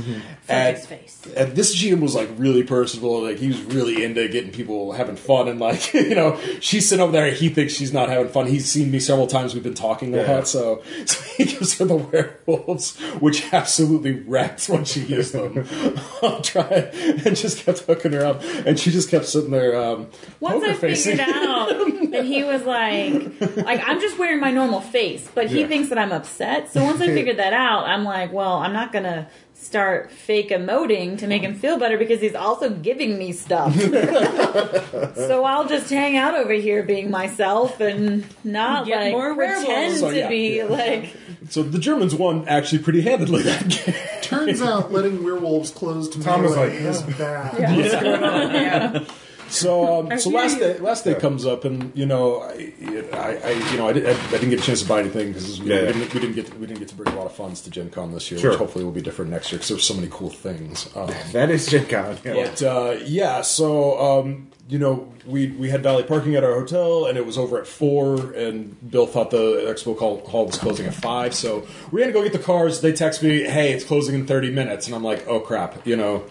And, 0.48 0.77
face. 0.77 1.22
and 1.35 1.53
this 1.56 1.76
GM 1.76 1.99
was 1.99 2.15
like 2.15 2.30
really 2.38 2.64
personable. 2.64 3.22
Like 3.23 3.38
he 3.38 3.48
was 3.49 3.61
really 3.64 4.03
into 4.08 4.28
getting 4.28 4.52
people 4.52 4.92
having 4.94 5.16
fun, 5.16 5.48
and 5.48 5.60
like 5.60 5.94
you 5.94 6.16
know, 6.16 6.40
she's 6.60 6.88
sitting 6.90 7.04
over 7.04 7.12
there. 7.12 7.28
and 7.28 7.36
He 7.38 7.50
thinks 7.50 7.74
she's 7.74 7.94
not 7.94 8.10
having 8.10 8.30
fun. 8.32 8.48
He's 8.48 8.70
seen 8.70 8.90
me 8.92 9.00
several 9.00 9.28
times. 9.28 9.54
We've 9.54 9.64
been 9.64 9.74
talking 9.74 10.14
a 10.14 10.18
Yeah. 10.24 10.32
lot, 10.38 10.48
so, 10.48 10.82
so 11.06 11.22
he 11.36 11.46
gives 11.46 11.78
her 11.78 11.86
the 11.86 11.96
werewolves, 11.96 12.98
which 13.20 13.54
absolutely 13.54 14.12
wrecked 14.22 14.68
when 14.70 14.86
she 14.86 15.02
used 15.02 15.34
them. 15.34 15.68
I'll 16.24 16.42
try 16.42 16.92
and 17.26 17.36
just 17.36 17.64
kept 17.66 17.80
hooking 17.80 18.14
her 18.14 18.26
up, 18.26 18.42
and 18.66 18.80
she 18.80 18.92
just 18.92 19.10
kept 19.10 19.26
sitting 19.26 19.52
there. 19.52 19.76
Um, 19.76 20.08
Once 20.40 20.62
poker 20.64 20.72
I 20.72 20.76
facing. 20.76 21.18
figured 21.18 21.36
out 21.36 21.68
that 22.12 22.26
he 22.26 22.44
was 22.44 22.64
like, 22.64 23.58
like 23.66 23.82
I'm 23.88 24.00
just 24.02 24.18
wearing 24.18 24.40
my 24.40 24.52
normal 24.52 24.82
face, 24.82 25.28
but 25.36 25.48
he 25.48 25.62
Yeah. 25.62 25.68
thinks 25.68 25.90
that 25.90 25.98
I'm 25.98 26.12
upset. 26.12 26.72
So 26.72 26.84
once 26.84 27.02
I 27.02 27.08
figured 27.08 27.38
that 27.38 27.54
out, 27.54 27.86
I'm 27.88 28.04
like, 28.04 28.32
well, 28.34 28.54
I'm 28.58 28.74
not 28.74 28.92
gonna 28.92 29.28
start 29.60 30.12
fake 30.12 30.50
emoting 30.50 31.18
to 31.20 31.28
make 31.28 31.42
him 31.42 31.56
feel 31.56 31.78
better 31.78 31.98
because 31.98 32.22
he's 32.22 32.36
also 32.36 32.70
giving 32.70 33.18
me 33.18 33.34
stuff. 33.34 33.76
so 35.16 35.44
I'll 35.44 35.68
just 35.68 35.90
hang 35.90 36.16
out 36.16 36.36
over 36.36 36.54
here 36.54 36.84
being 36.84 37.12
myself 37.12 37.82
and 37.82 38.26
not 38.44 38.86
Get 38.86 39.02
like 39.02 39.12
more 39.12 39.36
pretend. 39.36 39.98
So, 39.98 40.12
to 40.12 40.18
yeah, 40.18 40.30
be 40.30 40.58
yeah. 40.58 40.66
like. 40.66 41.14
So 41.50 41.64
the 41.64 41.80
Germans 41.80 42.16
won 42.16 42.48
actually 42.48 42.80
pretty 42.80 43.02
handedly 43.02 43.44
that 43.44 43.68
game. 43.68 43.96
Turns 44.22 44.62
out 44.62 44.92
letting 44.92 45.24
werewolves 45.24 45.72
close 45.72 46.08
to 46.10 46.22
Tom 46.22 46.44
was 46.44 46.56
like, 46.56 46.72
is 46.72 47.02
bad. 47.02 49.08
So, 49.49 49.99
um, 50.11 50.19
so 50.19 50.30
last 50.30 50.60
day, 50.60 50.78
last 50.80 51.03
day 51.06 51.15
comes 51.15 51.45
up, 51.45 51.64
and 51.65 51.91
you 51.95 52.06
know, 52.06 52.41
I, 52.41 52.74
I, 53.14 53.40
I 53.44 53.52
you 53.72 53.78
know, 53.78 53.88
I, 53.90 53.94
did, 53.94 54.06
I, 54.06 54.11
I 54.11 54.32
didn't 54.32 54.49
get 54.49 54.60
a 54.60 54.64
chance 54.64 54.82
to 54.82 54.88
buy 54.88 54.99
anything 54.99 55.30
because 55.30 55.60
we, 55.61 55.69
Yeah. 55.69 55.82
didn't, 55.82 56.14
we 56.14 56.19
didn't 56.19 56.36
get 56.36 56.48
to, 56.48 56.56
we 56.57 56.68
didn't 56.68 56.80
get 56.80 56.90
to 56.90 56.95
bring 56.95 57.14
a 57.14 57.18
lot 57.18 57.26
of 57.26 57.34
funds 57.34 57.61
to 57.61 57.69
Gen 57.69 57.90
Con 57.90 58.11
this 58.14 58.30
year, 58.30 58.40
Sure. 58.40 58.52
which 58.52 58.60
hopefully 58.60 58.84
will 58.84 58.91
be 58.91 59.02
different 59.02 59.32
next 59.32 59.52
year 59.52 59.57
because 59.57 59.69
there's 59.69 59.84
so 59.86 59.94
many 59.94 60.07
cool 60.11 60.30
things. 60.30 60.90
Um, 60.95 61.10
That 61.32 61.49
is 61.49 61.68
Gen 61.68 61.86
Con. 61.86 62.18
Yeah. 62.26 62.34
But 62.34 62.61
uh, 62.64 62.98
yeah, 63.06 63.41
so 63.41 63.99
um, 63.99 64.49
you 64.69 64.80
know, 64.80 65.11
we 65.28 65.48
we 65.48 65.70
had 65.70 65.84
valet 65.84 66.04
parking 66.04 66.36
at 66.36 66.44
our 66.44 66.54
hotel, 66.54 67.06
and 67.06 67.18
it 67.18 67.26
was 67.26 67.38
over 67.38 67.60
at 67.60 67.68
four. 67.68 68.32
And 68.34 68.76
Bill 68.90 69.06
thought 69.06 69.30
the 69.32 69.66
expo 69.68 69.98
call, 69.98 70.26
hall 70.26 70.45
was 70.48 70.58
closing 70.58 70.86
at 70.86 70.94
five, 70.94 71.36
so 71.36 71.68
we 71.91 72.02
had 72.02 72.08
to 72.08 72.14
go 72.14 72.24
get 72.24 72.34
the 72.34 72.40
cars. 72.40 72.82
They 72.82 72.94
text 72.94 73.22
me, 73.22 73.44
"Hey, 73.44 73.74
it's 73.74 73.84
closing 73.84 74.16
in 74.16 74.26
thirty 74.26 74.49
minutes," 74.52 74.88
and 74.88 74.95
I'm 74.95 75.04
like, 75.04 75.28
"Oh 75.28 75.40
crap!" 75.40 75.86
You 75.86 75.95
know, 75.98 76.24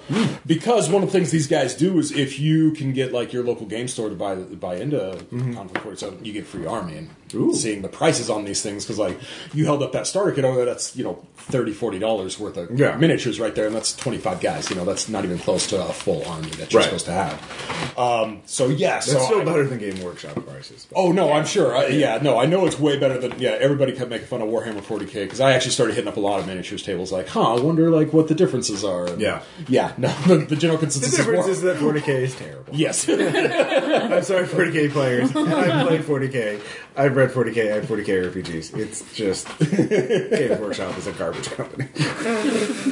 because 0.46 0.88
one 0.88 1.02
of 1.02 1.12
the 1.12 1.18
things 1.18 1.30
these 1.30 1.46
guys 1.46 1.74
do 1.74 1.98
is 1.98 2.10
if 2.12 2.38
you 2.40 2.72
can 2.72 2.92
get 2.92 3.12
like 3.12 3.32
your 3.32 3.44
local 3.44 3.66
game 3.66 3.88
store 3.88 4.08
to 4.08 4.14
buy 4.14 4.34
buy 4.36 4.76
into 4.76 4.96
Konflikt 5.32 5.78
Forty 5.82 5.96
Seven, 5.98 6.24
you 6.24 6.32
get 6.32 6.46
free 6.46 6.66
army 6.66 6.96
and. 6.96 7.10
Seeing 7.54 7.82
the 7.82 7.88
prices 7.88 8.30
on 8.30 8.44
these 8.44 8.62
things 8.62 8.84
because, 8.84 9.00
like, 9.00 9.18
you 9.52 9.64
held 9.66 9.82
up 9.82 9.90
that 9.92 10.06
starter 10.06 10.30
kit 10.30 10.44
over 10.44 10.56
there, 10.56 10.64
that's 10.64 10.96
you 10.96 11.02
know 11.02 11.26
30 11.36 11.98
dollars 11.98 12.38
worth 12.38 12.56
of 12.56 12.78
Yeah. 12.78 12.96
miniatures 12.96 13.40
right 13.40 13.52
there, 13.52 13.66
and 13.66 13.74
that's 13.74 13.94
twenty 13.96 14.16
five 14.16 14.40
guys. 14.40 14.70
You 14.70 14.76
know, 14.76 14.84
that's 14.84 15.08
not 15.08 15.24
even 15.24 15.36
close 15.40 15.66
to 15.66 15.76
a 15.84 15.92
full 15.92 16.24
army 16.24 16.50
that 16.50 16.72
you're 16.72 16.78
Right. 16.80 16.84
supposed 16.86 17.06
to 17.06 17.10
have. 17.12 17.98
Um, 17.98 18.42
so 18.46 18.68
yeah, 18.68 18.85
That's 18.94 19.06
so 19.12 19.18
still 19.20 19.40
I- 19.40 19.44
better 19.44 19.66
than 19.66 19.78
Game 19.78 20.02
Workshop 20.02 20.34
prices. 20.46 20.86
Oh 20.94 21.12
no, 21.12 21.32
I'm 21.32 21.44
sure. 21.46 21.76
I, 21.76 21.86
yeah, 21.88 22.18
no, 22.22 22.38
I 22.38 22.46
know 22.46 22.66
it's 22.66 22.78
way 22.78 22.98
better 22.98 23.18
than 23.18 23.38
yeah. 23.38 23.50
Everybody 23.60 23.92
kept 23.92 24.10
making 24.10 24.26
fun 24.28 24.42
of 24.42 24.48
Warhammer 24.48 24.80
40k 24.82 25.12
because 25.24 25.40
I 25.40 25.52
actually 25.52 25.72
started 25.72 25.94
hitting 25.94 26.08
up 26.08 26.16
a 26.16 26.20
lot 26.20 26.40
of 26.40 26.46
miniatures 26.46 26.82
tables. 26.82 27.12
Like, 27.12 27.28
huh, 27.28 27.54
I 27.56 27.60
wonder 27.60 27.90
like 27.90 28.12
what 28.12 28.28
the 28.28 28.34
differences 28.34 28.84
are. 28.84 29.06
And, 29.06 29.20
Yeah. 29.20 29.42
yeah. 29.68 29.92
No, 29.98 30.08
the, 30.26 30.36
the 30.38 30.56
general 30.56 30.78
The 30.78 30.86
consensus 30.86 31.16
difference 31.16 31.46
is 31.46 31.58
is 31.58 31.62
that 31.62 31.76
40k 31.76 32.08
is 32.08 32.34
terrible. 32.34 32.72
yes. 32.74 33.08
I'm 33.08 34.22
sorry, 34.22 34.46
40k 34.46 34.90
players. 34.92 35.28
I've 35.36 35.86
played 35.86 36.02
40k. 36.02 36.60
I've 36.96 37.14
read 37.14 37.30
40k. 37.30 37.70
I 37.72 37.74
have 37.76 37.84
40k 37.84 38.32
RPGs. 38.32 38.76
It's 38.78 39.14
just 39.14 39.46
Games 39.58 40.58
Workshop 40.60 40.96
is 40.96 41.06
a 41.06 41.12
garbage 41.12 41.50
company. 41.50 41.88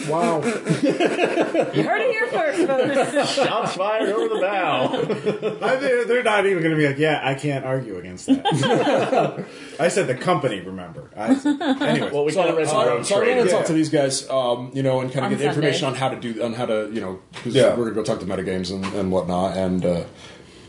Wow. 0.09 0.43
You 0.45 1.83
heard 1.83 2.03
it 2.03 2.11
here 2.11 2.27
first, 2.29 2.67
folks. 2.67 3.31
Shots 3.31 3.75
fired 3.77 4.11
over 4.11 4.29
the 4.35 4.41
bow. 4.41 5.59
I, 5.67 5.77
they're, 5.77 6.05
they're 6.05 6.23
not 6.23 6.45
even 6.45 6.63
going 6.63 6.73
to 6.75 6.77
be 6.77 6.87
like, 6.87 6.99
yeah, 6.99 7.21
I 7.23 7.35
can't 7.35 7.65
argue 7.65 7.97
against 7.99 8.27
that. 8.27 9.47
I 9.81 9.89
said 9.89 10.07
the 10.07 10.15
company. 10.15 10.61
Remember? 10.61 11.11
I, 11.17 11.29
anyway, 11.31 12.11
Well, 12.13 12.25
we 12.27 12.33
So, 12.33 12.41
kind 12.41 12.51
of 12.51 12.57
read 12.59 12.69
so, 12.69 12.77
our 12.77 12.91
own 12.91 13.05
so 13.05 13.17
I'm 13.21 13.25
going 13.25 13.45
to 13.47 13.51
talk 13.51 13.67
to 13.67 13.73
these 13.73 13.89
guys, 13.89 14.29
um, 14.29 14.71
you 14.75 14.83
know, 14.83 15.01
and 15.01 15.11
kind 15.13 15.25
of 15.25 15.33
On 15.33 15.39
get 15.39 15.47
information 15.49 15.87
on 15.89 15.95
how 15.95 16.11
to 16.11 16.17
do, 16.21 16.43
on 16.45 16.53
how 16.53 16.67
to, 16.67 16.91
you 16.93 17.01
know, 17.01 17.21
because 17.33 17.55
Yeah. 17.55 17.71
we're 17.71 17.91
going 17.91 17.95
to 17.95 17.95
go 17.95 18.03
talk 18.05 18.21
to 18.21 18.27
metagames 18.27 18.71
and, 18.71 18.85
and 18.95 19.11
whatnot, 19.11 19.57
and 19.57 19.85
uh, 19.85 20.05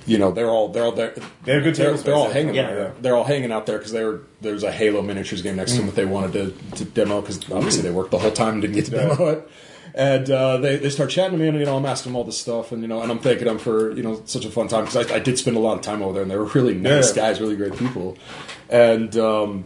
you 0.06 0.18
know, 0.18 0.32
they're 0.32 0.50
all 0.50 0.70
they're 0.70 0.84
all 0.86 0.92
there. 0.92 1.14
They 1.44 1.54
have 1.54 1.64
good 1.64 1.76
They're, 1.76 1.96
they're 1.98 2.14
all 2.16 2.26
space, 2.26 2.34
hanging. 2.34 2.56
yeah. 2.56 2.68
there. 2.68 2.94
They're 3.02 3.16
all 3.16 3.24
hanging 3.24 3.52
out 3.52 3.66
there 3.66 3.78
because 3.78 3.92
they 3.92 4.04
were 4.04 4.22
there's 4.42 4.64
a 4.64 4.72
Halo 4.72 5.02
miniatures 5.02 5.42
game 5.42 5.56
next 5.56 5.72
to 5.74 5.78
them 5.78 5.88
that 5.88 5.96
they 5.96 6.06
wanted 6.06 6.34
to, 6.34 6.76
to 6.78 6.86
demo 6.86 7.22
because 7.22 7.38
obviously 7.52 7.82
they 7.82 7.92
worked 7.92 8.12
the 8.12 8.20
whole 8.20 8.32
time 8.32 8.54
and 8.54 8.62
didn't 8.62 8.76
get 8.76 8.86
to 8.86 8.92
demo 8.92 9.28
it. 9.30 9.50
And 9.98 10.30
uh, 10.30 10.58
they 10.58 10.76
they 10.76 10.90
start 10.90 11.10
chatting 11.10 11.38
to 11.38 11.42
me, 11.42 11.48
and 11.48 11.58
you 11.58 11.66
know 11.66 11.78
I'm 11.78 11.86
asking 11.86 12.12
them 12.12 12.18
all 12.18 12.26
this 12.26 12.38
stuff, 12.38 12.72
and 12.74 12.82
you 12.82 12.88
know, 12.88 13.02
and 13.02 13.10
I'm 13.12 13.20
thanking 13.20 13.46
them 13.46 13.58
for 13.58 13.92
you 13.94 14.04
know 14.04 14.22
such 14.26 14.44
a 14.44 14.52
fun 14.52 14.68
time 14.68 14.84
because 14.86 15.10
I, 15.10 15.16
I 15.16 15.20
did 15.20 15.38
spend 15.40 15.56
a 15.56 15.60
lot 15.62 15.78
of 15.78 15.82
time 15.84 16.02
over 16.02 16.12
there, 16.14 16.22
and 16.24 16.30
they 16.30 16.36
were 16.38 16.46
really 16.46 16.74
nice 16.74 17.16
Yeah. 17.16 17.24
guys, 17.24 17.40
really 17.40 17.56
great 17.56 17.78
people, 17.78 18.18
and 18.70 19.16
um, 19.18 19.64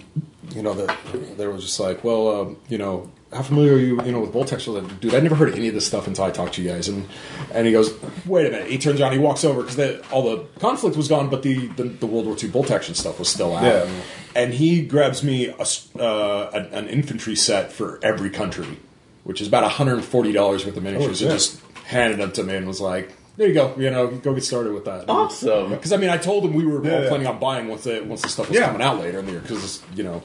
you 0.53 0.61
know 0.61 0.73
that 0.73 0.95
they 1.35 1.47
were 1.47 1.57
just 1.57 1.79
like, 1.79 2.03
well, 2.03 2.41
um, 2.41 2.57
you 2.69 2.77
know. 2.77 3.09
How 3.31 3.43
familiar 3.43 3.73
are 3.73 3.77
you, 3.79 4.03
you 4.03 4.11
know, 4.11 4.21
with? 4.21 4.35
I 4.35 4.55
was 4.55 4.67
like, 4.67 4.99
dude, 4.99 5.13
I 5.13 5.19
never 5.19 5.35
heard 5.35 5.49
of 5.49 5.55
any 5.55 5.67
of 5.67 5.75
this 5.75 5.85
stuff 5.85 6.07
until 6.07 6.23
I 6.23 6.31
talked 6.31 6.55
to 6.55 6.63
you 6.63 6.69
guys. 6.69 6.87
And 6.87 7.07
and 7.53 7.67
he 7.67 7.71
goes, 7.71 7.93
wait 8.25 8.47
a 8.47 8.49
minute. 8.49 8.67
He 8.71 8.79
turns 8.79 8.99
around, 8.99 9.11
he 9.13 9.19
walks 9.19 9.45
over 9.45 9.61
because 9.61 10.01
all 10.11 10.23
the 10.35 10.45
conflict 10.59 10.97
was 10.97 11.07
gone, 11.07 11.29
but 11.29 11.43
the, 11.43 11.67
the, 11.67 11.83
the 11.83 12.07
World 12.07 12.25
War 12.25 12.35
II 12.41 12.49
bolt 12.49 12.71
action 12.71 12.95
stuff 12.95 13.19
was 13.19 13.29
still 13.29 13.55
out. 13.55 13.63
Yeah. 13.63 13.87
And 14.35 14.53
he 14.53 14.81
grabs 14.83 15.23
me 15.23 15.47
a 15.47 15.65
uh, 16.01 16.49
an, 16.53 16.65
an 16.73 16.87
infantry 16.87 17.35
set 17.35 17.71
for 17.71 17.99
every 18.01 18.31
country, 18.31 18.77
which 19.25 19.41
is 19.41 19.47
about 19.47 19.69
$140 19.71 20.65
worth 20.65 20.65
of 20.77 20.83
miniatures. 20.83 21.21
Oh, 21.21 21.25
and 21.27 21.33
just 21.35 21.61
handed 21.85 22.17
them 22.19 22.31
to 22.31 22.43
me 22.43 22.55
and 22.55 22.65
was 22.67 22.81
like, 22.81 23.13
there 23.37 23.47
you 23.47 23.53
go. 23.53 23.75
You 23.77 23.89
know, 23.91 24.07
go 24.07 24.33
get 24.33 24.43
started 24.43 24.73
with 24.73 24.85
that. 24.85 25.07
Awesome. 25.07 25.69
Because 25.69 25.93
I 25.93 25.97
mean, 25.97 26.09
I 26.09 26.17
told 26.17 26.45
him 26.45 26.53
we 26.53 26.65
were 26.65 26.79
all 26.79 26.85
Yeah. 26.85 27.07
planning 27.07 27.27
on 27.27 27.39
buying 27.39 27.67
once 27.67 27.83
the 27.83 28.01
once 28.01 28.23
the 28.23 28.29
stuff 28.29 28.49
was 28.49 28.57
Yeah. 28.57 28.65
coming 28.65 28.81
out 28.81 28.99
later 28.99 29.19
in 29.19 29.25
the 29.27 29.31
year 29.33 29.41
because 29.41 29.81
you 29.95 30.03
know 30.03 30.23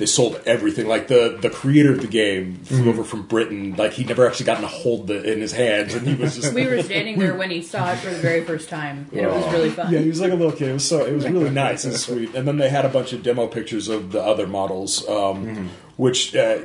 they 0.00 0.06
sold 0.06 0.40
everything. 0.46 0.88
Like 0.88 1.06
the 1.06 1.38
the 1.40 1.50
creator 1.50 1.92
of 1.92 2.00
the 2.00 2.08
game 2.08 2.56
flew 2.64 2.78
Mm-hmm. 2.80 2.88
over 2.88 3.04
from 3.04 3.22
Britain. 3.26 3.76
Like 3.76 3.92
he'd 3.92 4.08
never 4.08 4.26
actually 4.26 4.46
gotten 4.46 4.64
a 4.64 4.68
hold 4.68 5.08
it 5.10 5.26
in 5.26 5.40
his 5.40 5.52
hands, 5.52 5.94
and 5.94 6.06
he 6.08 6.14
was 6.14 6.34
just 6.36 6.52
We 6.60 6.66
were 6.66 6.82
standing 6.82 7.18
there 7.18 7.36
when 7.36 7.50
he 7.50 7.62
saw 7.72 7.92
it 7.92 7.98
for 7.98 8.10
the 8.10 8.16
very 8.18 8.42
first 8.44 8.68
time, 8.68 9.06
and 9.12 9.20
it 9.20 9.30
was 9.30 9.52
really 9.52 9.70
fun. 9.70 9.92
yeah, 9.92 10.00
he 10.00 10.08
was 10.08 10.20
like 10.20 10.32
a 10.32 10.34
little 10.34 10.52
kid. 10.52 10.70
It 10.70 10.72
was 10.72 10.88
so 10.88 11.04
it 11.04 11.12
was 11.12 11.28
really 11.28 11.50
nice 11.66 11.84
and 11.84 11.94
sweet. 11.94 12.34
And 12.34 12.48
then 12.48 12.56
they 12.56 12.70
had 12.70 12.84
a 12.84 12.88
bunch 12.88 13.12
of 13.12 13.22
demo 13.22 13.46
pictures 13.46 13.88
of 13.88 14.10
the 14.12 14.22
other 14.22 14.46
models, 14.48 15.06
um, 15.08 15.70
which. 15.96 16.34
Uh, 16.34 16.62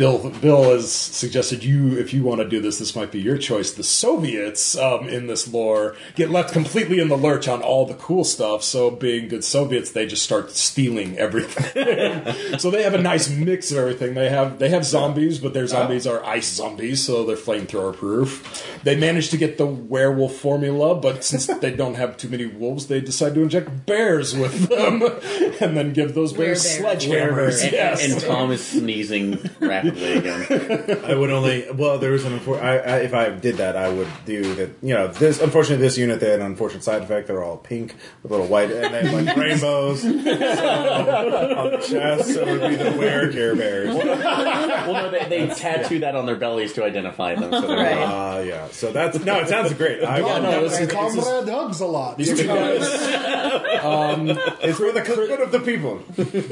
Bill 0.00 0.30
Bill 0.30 0.70
has 0.72 0.90
suggested 0.90 1.62
you 1.62 1.98
if 1.98 2.14
you 2.14 2.22
want 2.22 2.40
to 2.40 2.48
do 2.48 2.58
this, 2.62 2.78
this 2.78 2.96
might 2.96 3.12
be 3.12 3.20
your 3.20 3.36
choice. 3.36 3.70
The 3.70 3.84
Soviets 3.84 4.74
um, 4.74 5.06
in 5.10 5.26
this 5.26 5.46
lore 5.52 5.94
get 6.14 6.30
left 6.30 6.54
completely 6.54 7.00
in 7.00 7.08
the 7.08 7.18
lurch 7.18 7.46
on 7.46 7.60
all 7.60 7.84
the 7.84 7.92
cool 7.92 8.24
stuff. 8.24 8.64
So, 8.64 8.90
being 8.90 9.28
good 9.28 9.44
Soviets, 9.44 9.90
they 9.90 10.06
just 10.06 10.22
start 10.22 10.52
stealing 10.52 11.18
everything. 11.18 12.58
so 12.58 12.70
they 12.70 12.82
have 12.82 12.94
a 12.94 13.02
nice 13.02 13.28
mix 13.28 13.70
of 13.72 13.76
everything. 13.76 14.14
They 14.14 14.30
have 14.30 14.58
they 14.58 14.70
have 14.70 14.86
zombies, 14.86 15.38
but 15.38 15.52
their 15.52 15.66
zombies 15.66 16.06
are 16.06 16.24
ice 16.24 16.50
zombies, 16.50 17.04
so 17.04 17.26
they're 17.26 17.36
flamethrower 17.36 17.94
proof. 17.94 18.80
They 18.82 18.96
managed 18.96 19.32
to 19.32 19.36
get 19.36 19.58
the 19.58 19.66
werewolf 19.66 20.34
formula, 20.34 20.94
but 20.94 21.24
since 21.24 21.44
they 21.60 21.76
don't 21.76 21.96
have 21.96 22.16
too 22.16 22.30
many 22.30 22.46
wolves, 22.46 22.86
they 22.86 23.02
decide 23.02 23.34
to 23.34 23.42
inject 23.42 23.84
bears 23.84 24.34
with 24.34 24.70
them, 24.70 25.02
and 25.60 25.76
then 25.76 25.92
give 25.92 26.14
those 26.14 26.32
bears 26.32 26.64
Werebears. 26.64 26.80
sledgehammers. 26.80 27.64
And, 27.64 27.72
Yes. 27.72 28.10
and 28.10 28.18
Tom 28.18 28.50
is 28.50 28.66
sneezing 28.66 29.38
rapidly 29.60 29.89
again. 30.18 31.04
I 31.04 31.14
would 31.14 31.30
only. 31.30 31.70
Well, 31.72 31.98
there 31.98 32.12
was 32.12 32.24
an. 32.24 32.38
Unfor- 32.38 32.60
I, 32.62 32.78
I, 32.78 32.96
if 32.98 33.14
I 33.14 33.30
did 33.30 33.56
that, 33.56 33.76
I 33.76 33.88
would 33.88 34.08
do 34.26 34.54
that. 34.54 34.70
You 34.82 34.94
know, 34.94 35.08
this. 35.08 35.40
Unfortunately, 35.40 35.84
this 35.84 35.98
unit 35.98 36.20
they 36.20 36.30
had 36.30 36.40
an 36.40 36.46
unfortunate 36.46 36.84
side 36.84 37.02
effect. 37.02 37.28
They're 37.28 37.42
all 37.42 37.56
pink 37.56 37.94
with 38.22 38.32
little 38.32 38.46
white 38.46 38.70
and 38.70 38.94
they 38.94 39.02
have 39.08 39.12
like 39.26 39.36
rainbows 39.36 40.02
so, 40.02 40.08
on 40.08 41.70
the 41.72 41.78
chest. 41.78 42.34
So 42.34 42.42
it 42.46 42.60
would 42.60 42.70
be 42.70 42.76
the 42.76 42.92
Were 42.92 43.32
Care 43.32 43.56
Bears. 43.56 43.94
Well, 43.94 44.92
no, 44.92 45.10
they, 45.10 45.28
they 45.28 45.54
tattoo 45.54 46.00
that 46.00 46.14
on 46.16 46.26
their 46.26 46.36
bellies 46.36 46.72
to 46.74 46.84
identify 46.84 47.34
them. 47.34 47.52
So 47.52 47.60
they're 47.62 47.76
Right. 47.76 47.96
Uh, 47.96 48.40
yeah. 48.42 48.68
So 48.68 48.92
that's 48.92 49.18
no. 49.20 49.40
It 49.40 49.48
sounds 49.48 49.72
great. 49.74 50.02
I, 50.02 50.18
Yeah, 50.20 50.38
no, 50.38 50.68
this 50.68 50.78
is- 50.78 50.90
Comrade 50.90 51.48
hugs 51.48 51.80
a 51.80 51.86
lot. 51.86 52.18
These 52.18 52.38
two 52.40 52.46
guys, 52.46 52.80
it's 54.62 54.78
for 54.78 54.92
the 54.92 55.00
good 55.02 55.40
of 55.40 55.52
the 55.52 55.60
people. 55.60 56.02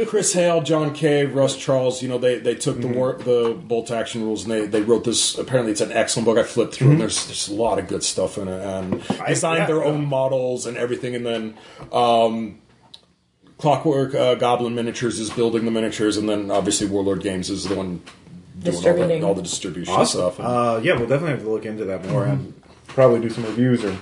Chris 0.06 0.32
Hale, 0.32 0.62
John 0.62 0.94
Cave, 0.94 1.34
Russ 1.34 1.56
Charles, 1.56 2.02
you 2.02 2.08
know, 2.08 2.18
they, 2.18 2.38
they 2.38 2.54
took 2.54 2.80
the 2.80 2.86
war, 2.88 3.14
the 3.28 3.54
bolt 3.54 3.90
action 3.90 4.22
rules 4.22 4.44
and 4.44 4.52
they, 4.52 4.66
they 4.66 4.80
wrote 4.82 5.04
this. 5.04 5.36
Apparently, 5.38 5.72
it's 5.72 5.80
an 5.80 5.92
excellent 5.92 6.26
book. 6.26 6.38
I 6.38 6.42
flipped 6.42 6.74
through 6.74 6.92
and 6.92 7.00
there's 7.00 7.26
there's 7.26 7.48
a 7.48 7.54
lot 7.54 7.78
of 7.78 7.86
good 7.86 8.02
stuff 8.02 8.38
in 8.38 8.48
it. 8.48 8.60
And 8.60 9.02
designed 9.26 9.60
yeah. 9.60 9.66
their 9.66 9.84
own 9.84 10.06
models 10.06 10.66
and 10.66 10.76
everything. 10.76 11.14
And 11.14 11.24
then 11.26 11.54
um, 11.92 12.60
Clockwork 13.58 14.14
uh, 14.14 14.34
Goblin 14.36 14.74
Miniatures 14.74 15.18
is 15.18 15.30
building 15.30 15.64
the 15.64 15.70
miniatures, 15.70 16.16
and 16.16 16.28
then 16.28 16.50
obviously 16.50 16.86
Warlord 16.86 17.22
Games 17.22 17.50
is 17.50 17.64
the 17.64 17.74
one 17.74 17.96
doing 17.98 18.06
all 18.06 18.62
the, 18.64 18.70
Distributing. 18.70 19.24
all 19.24 19.34
the 19.34 19.42
distribution 19.42 19.94
Awesome. 19.94 20.20
stuff. 20.20 20.38
And- 20.38 20.48
Uh, 20.48 20.80
yeah, 20.82 20.94
we'll 20.96 21.08
definitely 21.08 21.30
have 21.30 21.42
to 21.42 21.50
look 21.50 21.66
into 21.66 21.84
that 21.84 22.04
more 22.08 22.24
and 22.24 22.54
probably 22.86 23.20
do 23.20 23.30
some 23.30 23.44
reviews 23.44 23.84
or 23.84 23.96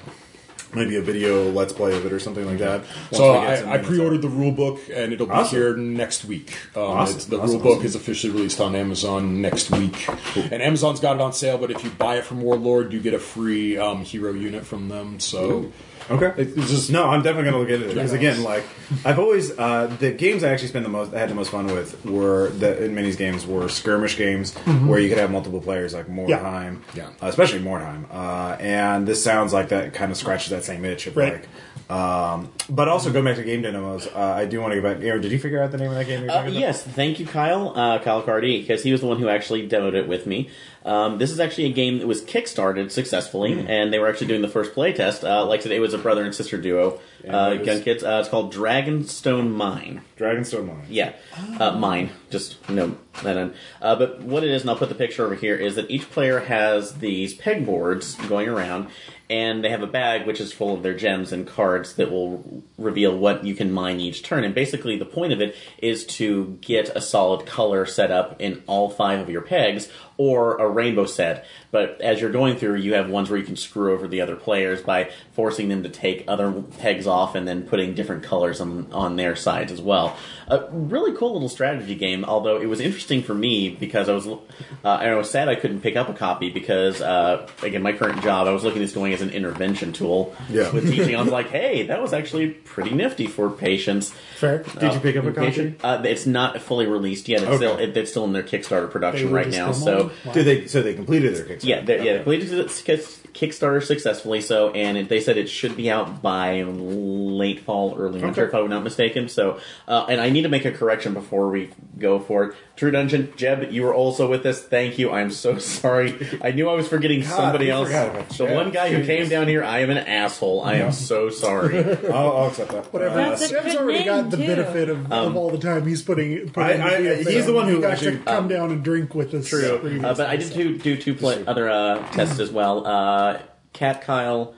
maybe 0.76 0.96
a 0.96 1.02
video 1.02 1.50
let's 1.50 1.72
play 1.72 1.96
of 1.96 2.06
it 2.06 2.12
or 2.12 2.20
something 2.20 2.46
like 2.46 2.58
that. 2.58 2.84
So 3.12 3.32
Once 3.32 3.40
we 3.42 3.46
get 3.48 3.58
some 3.60 3.68
I, 3.70 3.74
I 3.74 3.78
pre-ordered 3.78 4.22
the 4.22 4.28
rule 4.28 4.52
book, 4.52 4.80
and 4.92 5.12
it'll 5.12 5.26
be 5.26 5.32
Awesome. 5.32 5.58
here 5.58 5.76
next 5.76 6.24
week. 6.24 6.56
Um, 6.76 6.82
Awesome. 6.82 7.30
The 7.30 7.40
Awesome, 7.40 7.54
rule 7.56 7.62
book 7.62 7.72
awesome. 7.78 7.86
is 7.86 7.94
officially 7.96 8.32
released 8.32 8.60
on 8.60 8.76
Amazon 8.76 9.40
next 9.42 9.70
week, 9.70 10.08
and 10.36 10.62
Amazon's 10.62 11.00
got 11.00 11.16
it 11.16 11.22
on 11.22 11.32
sale. 11.32 11.58
But 11.58 11.70
if 11.70 11.82
you 11.82 11.90
buy 11.90 12.16
it 12.18 12.24
from 12.24 12.40
Warlord, 12.42 12.92
you 12.92 13.00
get 13.00 13.14
a 13.14 13.18
free 13.18 13.76
um, 13.78 14.04
hero 14.04 14.32
unit 14.32 14.64
from 14.66 14.88
them. 14.88 15.18
So 15.20 15.72
Okay. 16.10 16.32
it's 16.42 16.70
just 16.70 16.90
No, 16.90 17.08
I'm 17.08 17.22
definitely 17.22 17.50
gonna 17.50 17.58
look 17.62 17.68
into 17.70 17.86
it 17.90 17.94
because 17.94 18.12
again, 18.12 18.42
like 18.42 18.64
I've 19.04 19.18
always 19.18 19.50
uh, 19.58 19.88
the 19.98 20.12
games 20.12 20.44
I 20.44 20.50
actually 20.50 20.68
spent 20.68 20.84
the 20.84 20.90
most, 20.90 21.12
I 21.14 21.18
had 21.18 21.28
the 21.30 21.34
most 21.34 21.50
fun 21.50 21.66
with 21.66 22.04
were 22.04 22.48
the 22.50 22.84
in 22.84 22.94
minis 22.94 23.16
games 23.16 23.46
were 23.46 23.68
skirmish 23.68 24.16
games 24.16 24.54
where 24.54 24.98
you 25.00 25.08
could 25.08 25.18
have 25.18 25.30
multiple 25.30 25.60
players, 25.60 25.94
like 25.94 26.06
Mordheim, 26.08 26.80
Yeah. 26.94 27.08
uh, 27.22 27.26
especially 27.26 27.60
Mordheim. 27.60 28.04
Uh, 28.12 28.56
and 28.60 29.06
this 29.06 29.22
sounds 29.22 29.52
like 29.52 29.70
that 29.70 29.94
kind 29.94 30.10
of 30.12 30.16
scratches 30.16 30.50
that 30.50 30.64
same 30.64 30.84
itch 30.84 31.06
of 31.06 31.16
Right. 31.16 31.32
like. 31.34 31.48
Um, 31.88 32.50
but 32.68 32.88
also 32.88 33.12
going 33.12 33.24
back 33.24 33.36
to 33.36 33.44
game 33.44 33.62
demos, 33.62 34.08
uh, 34.08 34.18
I 34.18 34.44
do 34.46 34.60
want 34.60 34.74
to 34.74 34.80
go 34.80 34.92
back. 34.92 35.04
Aaron, 35.04 35.20
did 35.22 35.30
you 35.30 35.38
figure 35.38 35.62
out 35.62 35.70
the 35.70 35.78
name 35.78 35.90
of 35.90 35.94
that 35.96 36.06
game? 36.06 36.22
You're 36.22 36.30
Uh, 36.32 36.34
talking 36.34 36.50
about? 36.50 36.60
yes, 36.60 36.82
thank 36.82 37.20
you, 37.20 37.26
Kyle, 37.26 37.72
uh, 37.76 38.00
Kyle 38.00 38.22
Cardi, 38.22 38.60
because 38.60 38.82
he 38.82 38.90
was 38.90 39.02
the 39.02 39.06
one 39.06 39.18
who 39.20 39.28
actually 39.28 39.68
demoed 39.68 39.94
it 39.94 40.08
with 40.08 40.26
me. 40.26 40.50
Um, 40.86 41.18
this 41.18 41.30
is 41.32 41.40
actually 41.40 41.64
a 41.66 41.72
game 41.72 41.98
that 41.98 42.06
was 42.06 42.22
kickstarted 42.22 42.90
successfully, 42.92 43.54
Hmm. 43.54 43.66
and 43.68 43.92
they 43.92 43.98
were 43.98 44.08
actually 44.08 44.28
doing 44.28 44.42
the 44.42 44.48
first 44.48 44.72
playtest. 44.74 45.28
Uh, 45.28 45.44
like 45.44 45.60
today, 45.60 45.76
it 45.76 45.80
was 45.80 45.92
a 45.94 45.98
brother 45.98 46.22
and 46.24 46.32
sister 46.34 46.56
duo, 46.56 47.00
uh, 47.28 47.48
what 47.50 47.60
is- 47.60 47.66
Gun 47.66 47.82
Kids. 47.82 48.04
Uh, 48.04 48.18
it's 48.20 48.28
called 48.28 48.54
Dragonstone 48.54 49.50
Mine. 49.50 50.02
Dragonstone 50.18 50.66
Mine. 50.68 50.86
Yeah, 50.88 51.12
uh, 51.58 51.72
mine. 51.72 52.10
Just 52.30 52.56
no 52.70 52.96
that. 53.24 53.52
Uh, 53.82 53.96
but 53.96 54.22
what 54.22 54.44
it 54.44 54.50
is, 54.50 54.62
and 54.62 54.70
I'll 54.70 54.76
put 54.76 54.88
the 54.88 54.94
picture 54.94 55.24
over 55.26 55.34
here, 55.34 55.56
is 55.56 55.74
that 55.74 55.90
each 55.90 56.08
player 56.10 56.40
has 56.40 56.94
these 56.98 57.36
pegboards 57.36 58.16
going 58.28 58.48
around, 58.48 58.86
and 59.28 59.64
they 59.64 59.70
have 59.70 59.82
a 59.82 59.86
bag 59.88 60.26
which 60.26 60.40
is 60.40 60.52
full 60.52 60.74
of 60.74 60.82
their 60.82 60.94
gems 60.94 61.32
and 61.32 61.46
cards 61.46 61.94
that 61.94 62.10
will 62.12 62.62
reveal 62.78 63.16
what 63.16 63.44
you 63.44 63.54
can 63.54 63.72
mine 63.72 63.98
each 64.00 64.22
turn. 64.22 64.44
And 64.44 64.54
basically, 64.54 64.96
the 64.96 65.04
point 65.04 65.32
of 65.32 65.40
it 65.40 65.56
is 65.78 66.04
to 66.06 66.58
get 66.60 66.90
a 66.94 67.00
solid 67.00 67.44
color 67.46 67.86
set 67.86 68.10
up 68.10 68.36
in 68.40 68.62
all 68.66 68.88
five 68.88 69.18
of 69.18 69.28
your 69.30 69.42
pegs, 69.42 69.88
or 70.16 70.56
a 70.56 70.68
rainbow 70.68 71.06
set. 71.06 71.46
But 71.76 72.00
as 72.00 72.22
you're 72.22 72.30
going 72.30 72.56
through, 72.56 72.76
you 72.76 72.94
have 72.94 73.10
ones 73.10 73.28
where 73.28 73.38
you 73.38 73.44
can 73.44 73.54
screw 73.56 73.92
over 73.92 74.08
the 74.08 74.22
other 74.22 74.34
players 74.34 74.80
by 74.80 75.10
forcing 75.32 75.68
them 75.68 75.82
to 75.82 75.90
take 75.90 76.24
other 76.26 76.50
pegs 76.78 77.06
off 77.06 77.34
and 77.34 77.46
then 77.46 77.64
putting 77.64 77.92
different 77.92 78.22
colors 78.22 78.62
on, 78.62 78.90
on 78.92 79.16
their 79.16 79.36
sides 79.36 79.70
as 79.70 79.82
well. 79.82 80.16
A 80.48 80.64
really 80.70 81.14
cool 81.14 81.34
little 81.34 81.50
strategy 81.50 81.94
game, 81.94 82.24
although 82.24 82.58
it 82.58 82.64
was 82.66 82.80
interesting 82.80 83.22
for 83.22 83.34
me 83.34 83.68
because 83.68 84.08
I 84.08 84.12
was 84.14 84.26
uh, 84.26 84.38
I 84.84 85.12
was 85.16 85.28
sad 85.28 85.50
I 85.50 85.54
couldn't 85.56 85.82
pick 85.82 85.96
up 85.96 86.08
a 86.08 86.14
copy 86.14 86.48
because 86.48 87.02
uh, 87.02 87.46
again 87.62 87.82
my 87.82 87.92
current 87.92 88.22
job 88.22 88.46
I 88.46 88.52
was 88.52 88.64
looking 88.64 88.80
at 88.80 88.84
this 88.86 88.94
going 88.94 89.12
as 89.12 89.20
an 89.20 89.30
intervention 89.30 89.92
tool 89.92 90.34
Yeah. 90.48 90.70
with 90.72 90.88
teaching. 90.90 91.14
I 91.14 91.20
was 91.20 91.30
like, 91.32 91.50
hey, 91.50 91.88
that 91.88 92.00
was 92.00 92.14
actually 92.14 92.50
pretty 92.52 92.92
nifty 92.94 93.26
for 93.26 93.50
patients. 93.50 94.12
Fair. 94.36 94.62
Did 94.78 94.94
you 94.94 95.00
pick 95.00 95.16
up 95.16 95.24
a 95.26 95.32
Patient- 95.32 95.78
copy? 95.80 96.06
Uh, 96.06 96.10
it's 96.10 96.24
not 96.24 96.62
fully 96.62 96.86
released 96.86 97.28
yet. 97.28 97.40
It's 97.42 97.48
Okay. 97.48 97.56
still 97.58 97.76
it, 97.78 97.94
it's 97.96 98.10
still 98.12 98.24
in 98.24 98.32
their 98.32 98.44
Kickstarter 98.44 98.90
production 98.90 99.30
right 99.30 99.50
now. 99.50 99.72
So 99.72 100.10
Wow. 100.24 100.32
Did 100.32 100.44
they? 100.46 100.66
So 100.68 100.80
they 100.80 100.94
completed 100.94 101.34
their 101.34 101.44
Kickstarter. 101.44 101.64
Yeah, 101.66 101.80
yeah, 101.80 101.82
Okay. 101.82 101.96
they 102.04 102.16
completed 102.18 102.58
its 102.58 102.82
Kick- 102.82 103.25
Kickstarter 103.36 103.82
successfully. 103.82 104.40
So, 104.40 104.70
and 104.70 104.96
it, 104.96 105.08
they 105.08 105.20
said 105.20 105.36
it 105.36 105.48
should 105.48 105.76
be 105.76 105.90
out 105.90 106.22
by 106.22 106.62
late 106.62 107.60
fall, 107.60 107.94
early 107.98 108.20
winter, 108.20 108.46
Okay. 108.46 108.56
if 108.58 108.64
I'm 108.64 108.70
not 108.70 108.82
mistaken. 108.82 109.28
So, 109.28 109.60
uh, 109.86 110.06
and 110.08 110.20
I 110.20 110.30
need 110.30 110.42
to 110.42 110.48
make 110.48 110.64
a 110.64 110.72
correction 110.72 111.14
before 111.14 111.48
we 111.50 111.70
go 111.98 112.18
for 112.18 112.44
it. 112.44 112.54
True 112.76 112.90
Dungeon, 112.90 113.32
Jeb, 113.36 113.70
you 113.72 113.82
were 113.84 113.94
also 113.94 114.28
with 114.28 114.44
us. 114.44 114.60
Thank 114.62 114.98
you. 114.98 115.10
I'm 115.10 115.30
so 115.30 115.58
sorry. 115.80 116.14
I 116.42 116.50
knew 116.50 116.68
I 116.68 116.74
was 116.74 116.88
forgetting 116.88 117.22
somebody 117.22 117.70
else. 117.70 117.88
The 117.88 118.26
Jeb. 118.46 118.54
one 118.54 118.70
guy 118.70 118.92
who 118.92 119.04
came 119.04 119.28
down 119.28 119.48
here, 119.48 119.64
I 119.64 119.78
am 119.80 119.90
an 119.90 119.98
asshole. 119.98 120.62
I 120.62 120.74
am 120.74 120.92
so 120.92 121.30
sorry. 121.30 121.78
I'll, 122.08 122.12
I'll 122.36 122.46
accept 122.48 122.72
that. 122.72 122.92
Whatever. 122.92 123.20
Uh, 123.20 123.30
That's 123.30 123.42
a 123.42 123.48
Jeb's 123.48 123.76
already 123.76 124.04
got 124.04 124.30
the 124.30 124.36
too. 124.36 124.46
benefit 124.46 124.88
of, 124.90 125.10
of 125.12 125.36
all 125.36 125.50
the 125.50 125.58
time 125.58 125.86
he's 125.86 126.02
putting. 126.02 126.50
putting 126.50 126.80
I- 126.82 126.96
I- 126.96 127.22
the 127.22 127.30
he's 127.30 127.46
the 127.46 127.52
one 127.54 127.68
who 127.68 127.76
He 127.76 127.80
got 127.82 127.92
actually- 127.92 128.18
to 128.18 128.24
come 128.24 128.48
down 128.48 128.70
and 128.72 128.82
drink 128.84 129.14
with 129.14 129.32
us. 129.34 129.48
True. 129.48 130.00
Uh, 130.04 130.14
but 130.14 130.26
I 130.28 130.36
did 130.36 130.52
do, 130.52 130.76
do 130.78 130.96
two 130.96 131.14
play, 131.14 131.44
other 131.46 131.68
uh, 131.70 132.06
tests 132.12 132.40
as 132.40 132.50
well. 132.50 132.86
Uh, 133.26 133.42
Cat 133.72 134.02
Kyle 134.02 134.54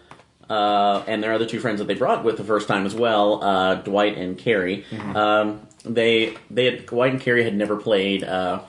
uh, 0.49 1.03
and 1.07 1.23
their 1.23 1.33
other 1.33 1.47
two 1.47 1.61
friends 1.61 1.79
that 1.81 1.87
they 1.87 1.95
brought 1.95 2.25
with 2.25 2.37
the 2.37 2.45
first 2.45 2.69
time 2.69 2.87
as 2.87 2.95
well, 2.95 3.43
uh, 3.43 3.75
Dwight 3.77 4.17
and 4.17 4.39
Carrie. 4.39 4.85
Um, 5.15 5.67
they 5.85 6.37
they 6.51 6.65
had, 6.67 6.87
Dwight 6.87 7.13
and 7.13 7.21
Carrie 7.21 7.45
had 7.45 7.55
never 7.57 7.77
played. 7.77 8.23
Uh, 8.25 8.61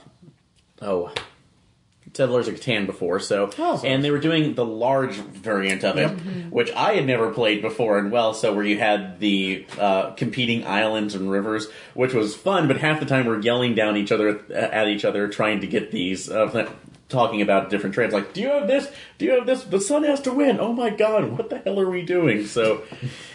oh. 0.81 1.11
Settlers 2.11 2.49
of 2.49 2.55
Catan 2.55 2.85
before, 2.85 3.19
so 3.21 3.49
Oh. 3.57 3.79
and 3.85 4.03
they 4.03 4.11
were 4.11 4.17
doing 4.19 4.53
the 4.55 4.65
large 4.65 5.13
variant 5.13 5.85
of 5.85 5.95
it, 5.97 6.09
which 6.51 6.69
I 6.73 6.95
had 6.95 7.05
never 7.07 7.29
played 7.31 7.61
before, 7.61 7.97
and 7.97 8.11
well, 8.11 8.33
so 8.33 8.51
where 8.53 8.65
you 8.65 8.77
had 8.77 9.21
the 9.21 9.65
uh, 9.79 10.09
competing 10.13 10.65
islands 10.67 11.15
and 11.15 11.31
rivers, 11.31 11.67
which 11.93 12.13
was 12.13 12.35
fun, 12.35 12.67
but 12.67 12.75
half 12.77 12.99
the 12.99 13.05
time 13.05 13.25
we're 13.25 13.39
yelling 13.39 13.73
down 13.73 13.95
each 13.95 14.11
other 14.11 14.41
at 14.53 14.87
each 14.89 15.05
other, 15.05 15.29
trying 15.29 15.61
to 15.61 15.67
get 15.67 15.91
these 15.91 16.29
uh, 16.29 16.47
talking 17.09 17.41
about 17.41 17.69
different 17.71 17.95
trades. 17.95 18.13
Like, 18.13 18.33
do 18.33 18.41
you 18.41 18.49
have 18.49 18.67
this? 18.67 18.89
Do 19.17 19.25
you 19.25 19.31
have 19.31 19.45
this? 19.45 19.63
The 19.63 19.81
sun 19.81 20.03
has 20.03 20.21
to 20.21 20.31
win. 20.31 20.59
Oh 20.59 20.71
my 20.71 20.91
god, 20.91 21.37
what 21.37 21.49
the 21.49 21.57
hell 21.57 21.79
are 21.79 21.89
we 21.89 22.03
doing? 22.03 22.45
So, 22.45 22.83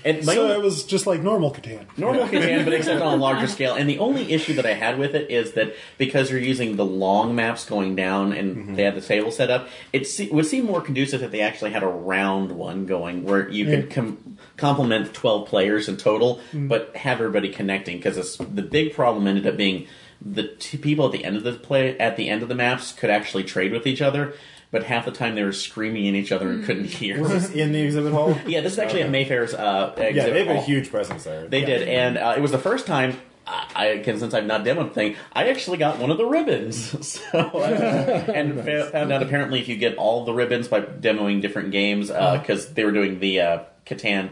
and 0.05 0.24
my 0.24 0.34
So 0.34 0.44
only- 0.44 0.55
it 0.55 0.62
was 0.62 0.84
just 0.84 1.06
like 1.06 1.22
normal 1.22 1.52
Catan. 1.52 1.86
normal 1.98 2.26
Catan, 2.26 2.64
but 2.64 2.72
except 2.72 3.02
on 3.02 3.14
a 3.14 3.16
larger 3.16 3.46
scale. 3.48 3.74
And 3.74 3.88
the 3.88 3.98
only 3.98 4.32
issue 4.32 4.55
that 4.55 4.64
I 4.64 4.74
had 4.74 4.98
with 4.98 5.14
it 5.14 5.30
is 5.30 5.52
that 5.52 5.74
because 5.98 6.30
you're 6.30 6.40
using 6.40 6.76
the 6.76 6.84
long 6.84 7.34
maps 7.34 7.66
going 7.66 7.96
down 7.96 8.32
and 8.32 8.56
mm-hmm. 8.56 8.74
they 8.76 8.84
had 8.84 8.94
the 8.94 9.01
table 9.01 9.30
set 9.32 9.51
up, 9.51 9.68
it 9.92 10.06
se- 10.06 10.30
would 10.30 10.46
seem 10.46 10.64
more 10.64 10.80
conducive 10.80 11.22
if 11.22 11.32
they 11.32 11.40
actually 11.40 11.72
had 11.72 11.82
a 11.82 11.88
round 11.88 12.52
one 12.52 12.86
going 12.86 13.24
where 13.24 13.48
you 13.48 13.66
could 13.66 13.90
com- 13.90 14.38
complement 14.56 15.12
12 15.12 15.48
players 15.48 15.88
in 15.88 15.96
total, 15.96 16.36
mm-hmm. 16.36 16.68
but 16.68 16.94
have 16.96 17.18
everybody 17.18 17.48
connecting. 17.48 17.96
Because 17.96 18.36
the 18.36 18.62
big 18.62 18.94
problem 18.94 19.26
ended 19.26 19.46
up 19.46 19.56
being 19.56 19.88
the 20.24 20.44
two 20.48 20.78
people 20.78 21.06
at 21.06 21.12
the 21.12 21.24
end 21.24 21.36
of 21.36 21.42
the 21.42 21.52
play 21.52 21.98
at 21.98 22.16
the 22.16 22.28
end 22.28 22.42
of 22.42 22.48
the 22.48 22.55
maps 22.55 22.92
could 22.92 23.10
actually 23.10 23.44
trade 23.44 23.72
with 23.72 23.86
each 23.86 24.01
other. 24.02 24.34
But 24.70 24.84
half 24.84 25.05
the 25.05 25.12
time 25.12 25.36
they 25.36 25.44
were 25.44 25.52
screaming 25.52 26.09
at 26.09 26.14
each 26.14 26.32
other 26.32 26.48
and 26.51 26.64
couldn't 26.64 26.86
hear. 26.86 27.20
Was 27.20 27.30
this 27.30 27.51
in 27.52 27.70
the 27.70 27.80
exhibit 27.80 28.12
hall? 28.12 28.36
Yeah, 28.46 28.60
this 28.60 28.72
is 28.72 28.78
actually 28.80 29.02
at 29.02 29.10
Mayfair's 29.10 29.55
uh, 29.55 29.94
exhibit 29.96 30.16
Yeah, 30.16 30.30
they 30.32 30.44
have 30.46 30.56
a 30.56 30.60
huge 30.62 30.90
presence 30.90 31.22
there. 31.22 31.46
They 31.46 31.64
did, 31.64 31.86
and 31.86 32.18
uh, 32.18 32.34
it 32.36 32.40
was 32.40 32.51
the 32.51 32.59
first 32.59 32.84
time. 32.86 33.16
I, 33.46 33.70
I 33.76 33.84
again, 33.86 34.18
since 34.18 34.34
I've 34.34 34.46
not 34.46 34.64
demoed 34.64 34.88
the 34.88 34.94
thing, 34.94 35.16
I 35.32 35.48
actually 35.48 35.78
got 35.78 35.98
one 36.01 36.10
of 36.10 36.16
the 36.18 36.24
ribbons. 36.26 36.90
So, 37.05 37.38
uh, 37.38 38.24
and 38.34 38.64
fa- 38.64 38.88
found 38.90 39.12
out 39.12 39.22
apparently 39.22 39.60
if 39.60 39.68
you 39.68 39.76
get 39.76 39.96
all 39.96 40.24
the 40.24 40.32
ribbons 40.34 40.66
by 40.66 40.80
demoing 40.80 41.40
different 41.40 41.70
games, 41.70 42.09
because 42.09 42.72
they 42.72 42.84
were 42.84 42.92
doing 42.92 43.20
the 43.20 43.40
uh, 43.42 43.59
Catan 43.86 44.30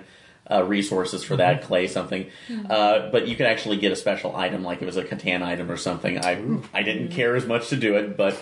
uh, 0.50 0.62
resources 0.64 1.22
for 1.22 1.36
that 1.36 1.62
clay 1.62 1.86
something, 1.86 2.30
uh, 2.68 3.10
but 3.10 3.28
you 3.28 3.36
could 3.36 3.46
actually 3.46 3.76
get 3.76 3.92
a 3.92 3.96
special 3.96 4.34
item, 4.36 4.62
like 4.62 4.82
it 4.82 4.86
was 4.86 4.96
a 4.96 5.04
Catan 5.04 5.42
item 5.42 5.70
or 5.70 5.76
something. 5.76 6.18
I 6.18 6.42
I 6.74 6.82
didn't 6.82 7.08
care 7.08 7.36
as 7.36 7.46
much 7.46 7.68
to 7.68 7.76
do 7.76 7.96
it, 7.96 8.16
but. 8.16 8.40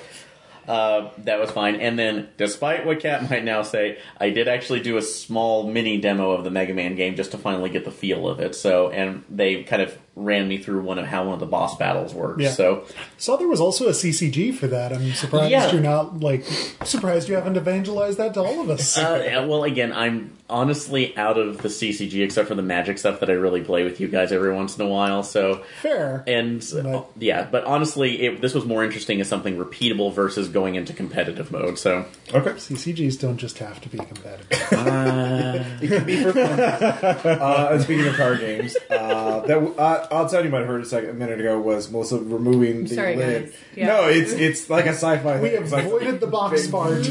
Uh, 0.68 1.10
that 1.18 1.40
was 1.40 1.50
fine. 1.50 1.76
And 1.76 1.98
then, 1.98 2.28
despite 2.36 2.86
what 2.86 3.00
Cat 3.00 3.28
might 3.30 3.42
now 3.42 3.62
say, 3.62 3.98
I 4.20 4.30
did 4.30 4.46
actually 4.46 4.80
do 4.80 4.98
a 4.98 5.02
small 5.02 5.68
mini 5.68 6.00
demo 6.00 6.30
of 6.30 6.44
the 6.44 6.50
Mega 6.50 6.74
Man 6.74 6.94
game 6.94 7.16
just 7.16 7.32
to 7.32 7.38
finally 7.38 7.70
get 7.70 7.84
the 7.84 7.90
feel 7.90 8.28
of 8.28 8.38
it. 8.38 8.54
So, 8.54 8.88
and 8.90 9.24
they 9.28 9.64
kind 9.64 9.82
of 9.82 9.98
ran 10.24 10.48
me 10.48 10.58
through 10.58 10.82
one 10.82 10.98
of 10.98 11.06
how 11.06 11.24
one 11.24 11.34
of 11.34 11.40
the 11.40 11.46
boss 11.46 11.76
battles 11.76 12.14
works. 12.14 12.42
Yeah. 12.42 12.50
So, 12.50 12.84
Saw 13.18 13.36
there 13.36 13.48
was 13.48 13.60
also 13.60 13.86
a 13.88 13.92
CCG 13.92 14.54
for 14.54 14.66
that. 14.68 14.92
I'm 14.92 15.12
surprised 15.12 15.50
Yeah. 15.50 15.70
you're 15.72 15.80
not 15.82 16.20
like 16.20 16.44
surprised 16.84 17.28
you 17.28 17.34
haven't 17.34 17.56
evangelized 17.56 18.18
that 18.18 18.34
to 18.34 18.40
all 18.42 18.60
of 18.60 18.70
us. 18.70 18.96
uh, 18.98 19.22
yeah, 19.24 19.44
well, 19.44 19.64
again, 19.64 19.92
I'm 19.92 20.36
honestly 20.48 21.16
out 21.16 21.38
of 21.38 21.62
the 21.62 21.68
CCG 21.68 22.22
except 22.24 22.48
for 22.48 22.54
the 22.56 22.62
magic 22.62 22.98
stuff 22.98 23.20
that 23.20 23.30
I 23.30 23.34
really 23.34 23.60
play 23.62 23.84
with 23.84 24.00
you 24.00 24.08
guys 24.08 24.32
every 24.32 24.52
once 24.52 24.76
in 24.76 24.84
a 24.84 24.88
while. 24.88 25.22
So, 25.22 25.62
Fair. 25.80 26.24
and 26.26 26.60
uh, 26.76 26.82
But- 26.82 27.06
yeah, 27.18 27.46
but 27.50 27.64
honestly, 27.64 28.22
it, 28.22 28.40
this 28.40 28.52
was 28.54 28.64
more 28.64 28.84
interesting 28.84 29.20
as 29.20 29.28
something 29.28 29.56
repeatable 29.56 30.12
versus 30.12 30.48
going 30.48 30.74
into 30.74 30.92
competitive 30.92 31.50
mode. 31.52 31.78
So, 31.78 32.04
Okay. 32.34 32.50
CCGs 32.50 33.18
don't 33.20 33.36
just 33.38 33.58
have 33.58 33.80
to 33.82 33.88
be 33.88 33.98
competitive. 33.98 34.46
It 35.82 35.88
can 35.88 36.04
be 36.04 36.22
for 36.22 36.32
fun. 36.32 36.60
uh, 36.60 37.68
and 37.72 37.82
speaking 37.82 38.06
of 38.06 38.14
card 38.16 38.40
games, 38.40 38.76
uh, 38.90 39.40
that 39.40 39.56
uh, 39.78 40.06
outside 40.10 40.44
you 40.44 40.50
might 40.50 40.58
have 40.60 40.66
heard 40.68 40.82
a 40.82 40.84
second 40.86 41.10
a 41.10 41.14
minute 41.14 41.40
ago 41.40 41.60
was 41.60 41.90
Melissa 41.90 42.18
removing 42.18 42.84
the 42.84 42.94
Sorry, 42.94 43.16
lid. 43.16 43.44
guys. 43.46 43.54
Yeah. 43.76 43.86
No, 43.86 44.04
it's 44.08 44.32
it's 44.32 44.68
like 44.70 44.86
a 44.86 44.90
sci-fi. 44.90 45.40
we 45.40 45.50
thing. 45.50 45.62
It's 45.62 45.72
like- 45.72 45.84
avoided 45.86 46.20
the 46.20 46.26
box 46.26 46.66
part. 46.68 47.02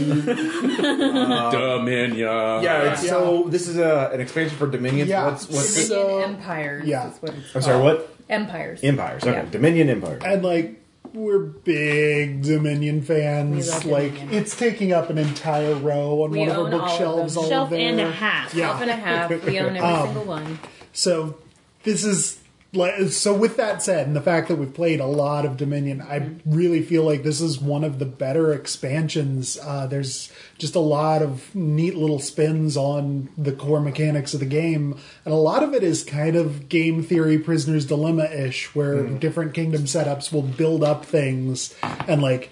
Dominion. 1.52 2.16
Yeah, 2.18 2.92
it's, 2.94 3.08
so 3.08 3.44
this 3.48 3.68
is 3.68 3.78
a, 3.78 4.10
an 4.14 4.22
expansion 4.22 4.58
for 4.58 4.68
Dominion. 4.68 5.08
Yeah. 5.08 5.26
What's 5.28 5.48
what's 5.50 5.88
So- 5.88 6.04
Dominion 6.20 6.36
Empires. 6.36 6.86
yeah. 6.88 7.12
is 7.12 7.18
what 7.22 7.34
it's 7.34 7.56
I'm 7.56 7.62
sorry, 7.62 7.74
called. 7.82 7.98
what? 8.00 8.16
Empires. 8.30 8.80
Empires. 8.84 9.24
Okay, 9.24 9.32
Yeah. 9.34 9.46
Dominion 9.50 9.90
Empire. 9.90 10.20
and 10.26 10.44
like 10.44 10.76
we're 11.14 11.40
big 11.40 12.44
Dominion 12.44 13.02
fans. 13.02 13.66
We 13.66 13.72
love 13.72 13.86
like 13.86 14.14
Dominion. 14.14 14.42
it's 14.44 14.56
taking 14.56 14.94
up 14.94 15.10
an 15.10 15.18
entire 15.18 15.74
row 15.76 16.24
on 16.24 16.32
We 16.32 16.40
one 16.40 16.50
of 16.50 16.56
our 16.58 16.62
own 16.68 16.74
all 16.74 16.80
of 16.82 16.88
bookshelves. 16.88 17.34
them. 17.34 17.44
All 17.44 17.50
Shelf 17.50 17.70
there. 17.72 17.80
and 17.80 18.00
a 18.00 18.12
half. 18.12 18.54
Yeah. 18.54 18.72
Half 18.74 18.82
and 18.84 18.92
a 18.92 18.96
half. 18.96 19.30
We 19.46 19.60
own 19.60 19.76
every 19.76 19.80
Um, 19.90 20.06
single 20.08 20.26
one. 20.26 20.60
So 20.94 21.36
this 21.84 22.04
is 22.04 22.36
like 22.36 22.39
so. 23.10 23.34
With 23.34 23.58
that 23.58 23.82
said, 23.82 24.08
and 24.08 24.16
the 24.16 24.22
fact 24.22 24.48
that 24.48 24.58
we've 24.58 24.74
played 24.74 25.00
a 25.00 25.06
lot 25.06 25.46
of 25.46 25.58
Dominion, 25.58 26.02
I 26.02 26.20
mm-hmm. 26.20 26.52
really 26.52 26.82
feel 26.82 27.04
like 27.04 27.24
this 27.24 27.42
is 27.42 27.60
one 27.60 27.84
of 27.84 28.00
the 28.00 28.06
better 28.06 28.54
expansions. 28.54 29.58
Uh, 29.62 29.88
there's 29.88 30.32
just 30.58 30.76
a 30.76 30.80
lot 30.80 31.22
of 31.22 31.54
neat 31.56 31.96
little 31.96 32.20
spins 32.20 32.78
on 32.78 33.30
the 33.38 33.54
core 33.54 33.80
mechanics 33.80 34.34
of 34.34 34.40
the 34.40 34.46
game, 34.46 35.00
and 35.26 35.34
a 35.34 35.38
lot 35.38 35.64
of 35.64 35.74
it 35.74 35.84
is 35.84 36.04
kind 36.04 36.36
of 36.36 36.70
game 36.70 37.02
theory, 37.02 37.40
Prisoner's 37.40 37.86
Dilemma 37.86 38.26
ish, 38.26 38.76
where 38.76 38.98
mm-hmm. 38.98 39.18
different 39.18 39.54
kingdom 39.54 39.84
setups 39.84 40.32
will 40.32 40.44
build 40.44 40.84
up 40.84 41.06
things 41.06 41.76
and 42.08 42.22
like. 42.22 42.52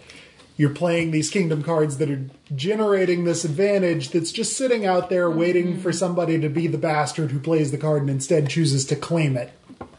You're 0.60 0.72
playing 0.72 1.12
these 1.12 1.30
kingdom 1.30 1.62
cards 1.62 2.00
that 2.00 2.10
are 2.10 2.26
generating 2.56 3.26
this 3.26 3.46
advantage 3.46 4.10
that's 4.10 4.32
just 4.32 4.58
sitting 4.58 4.88
out 4.88 5.08
there 5.08 5.30
waiting 5.30 5.74
mm-hmm. 5.74 5.82
for 5.82 5.94
somebody 5.94 6.40
to 6.40 6.50
be 6.50 6.66
the 6.66 6.80
bastard 6.80 7.30
who 7.30 7.40
plays 7.40 7.70
the 7.70 7.78
card 7.78 8.02
and 8.02 8.10
instead 8.10 8.50
chooses 8.50 8.84
to 8.86 8.96
claim 8.96 9.38
it. 9.38 9.54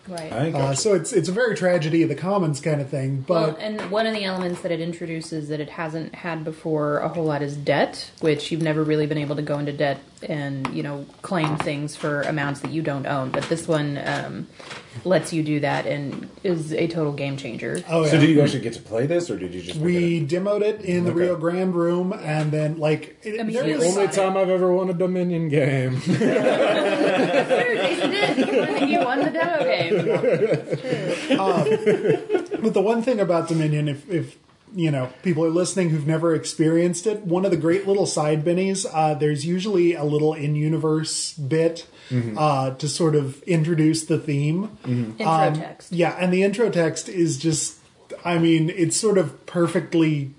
Right. 0.09 0.33
I 0.33 0.51
Uh, 0.53 0.75
so 0.75 0.95
it's 0.95 1.13
it's 1.13 1.29
a 1.29 1.33
very 1.33 1.55
tragedy 1.55 2.03
of 2.03 2.09
the 2.09 2.15
commons 2.15 2.61
kind 2.61 2.81
of 2.81 2.89
thing. 2.89 3.25
But 3.27 3.35
Well, 3.35 3.51
But 3.53 3.61
and 3.61 3.91
one 3.91 4.07
of 4.07 4.15
the 4.15 4.25
elements 4.25 4.63
that 4.63 4.73
it 4.73 4.81
introduces 4.81 5.49
that 5.49 5.61
it 5.61 5.69
hasn't 5.69 6.15
had 6.15 6.45
before 6.45 6.99
a 6.99 7.09
whole 7.09 7.25
lot 7.25 7.43
is 7.43 7.57
debt, 7.57 8.11
which 8.21 8.51
you've 8.51 8.63
never 8.63 8.83
really 8.83 9.07
been 9.07 9.19
able 9.19 9.37
to 9.37 9.43
go 9.43 9.59
into 9.59 9.73
debt 9.73 9.99
and 10.23 10.67
you 10.75 10.83
know 10.83 11.07
claim 11.23 11.57
things 11.59 11.95
for 11.97 12.23
amounts 12.23 12.61
that 12.61 12.71
you 12.71 12.83
don't 12.83 13.07
own. 13.07 13.31
But 13.31 13.45
this 13.49 13.67
one 13.69 13.99
um, 14.05 14.47
lets 15.05 15.33
you 15.33 15.43
do 15.43 15.61
that 15.61 15.87
and 15.87 16.29
is 16.43 16.73
a 16.73 16.87
total 16.89 17.13
game 17.13 17.37
changer. 17.37 17.83
oh 17.89 18.05
yeah. 18.05 18.11
So 18.11 18.19
did 18.21 18.31
you 18.31 18.41
actually 18.41 18.61
get 18.61 18.73
to 18.75 18.83
play 18.83 19.07
this, 19.07 19.31
or 19.31 19.39
did 19.39 19.55
you 19.55 19.61
just? 19.63 19.79
pick 19.79 19.83
it 19.83 19.85
we 19.85 20.27
demoed 20.27 20.63
it 20.63 20.81
in 20.83 21.05
the 21.05 21.11
Okay. 21.11 21.21
Rio 21.21 21.37
Grande 21.37 21.75
room, 21.75 22.13
and 22.13 22.51
then 22.51 22.79
like 22.79 23.19
it, 23.23 23.37
mean, 23.45 23.55
there 23.55 23.67
you 23.67 23.77
is- 23.77 23.85
only- 23.85 24.03
Only 24.03 24.13
time 24.15 24.37
I've 24.37 24.49
ever 24.51 24.73
won 24.73 24.91
a 24.91 24.95
Dominion 24.95 25.49
game. 25.49 26.01
Sure, 26.09 27.75
Jason 27.77 28.11
did. 28.11 28.39
You 28.39 28.59
won, 28.59 28.89
you 28.89 28.99
won 29.01 29.19
the 29.21 29.31
demo 29.31 29.65
game. 29.65 29.95
But 32.63 32.75
the 32.75 32.81
one 32.83 33.03
thing 33.03 33.21
about 33.21 33.49
Dominion, 33.49 33.89
if, 33.89 34.09
if 34.11 34.37
you 34.75 34.91
know 34.91 35.13
people 35.23 35.45
are 35.45 35.51
listening 35.51 35.91
who've 35.91 36.07
never 36.07 36.35
experienced 36.35 37.07
it, 37.07 37.23
one 37.23 37.45
of 37.45 37.51
the 37.51 37.57
great 37.57 37.87
little 37.87 38.07
side 38.07 38.45
bennies, 38.45 38.87
uh, 38.93 39.15
there's 39.15 39.45
usually 39.47 39.95
a 39.95 40.05
little 40.05 40.35
in-universe 40.35 41.35
bit 41.35 41.87
uh, 42.37 42.71
to 42.75 42.89
sort 42.89 43.15
of 43.15 43.43
introduce 43.43 44.05
the 44.05 44.19
theme. 44.19 44.79
Intro 44.87 45.27
Um, 45.27 45.55
text. 45.55 45.93
Yeah, 45.93 46.17
and 46.19 46.33
the 46.33 46.43
intro 46.43 46.71
text 46.71 47.09
is 47.09 47.37
just, 47.37 47.77
I 48.25 48.39
mean, 48.39 48.71
it's 48.71 48.97
sort 48.97 49.19
of 49.19 49.45
perfectly, 49.47 50.31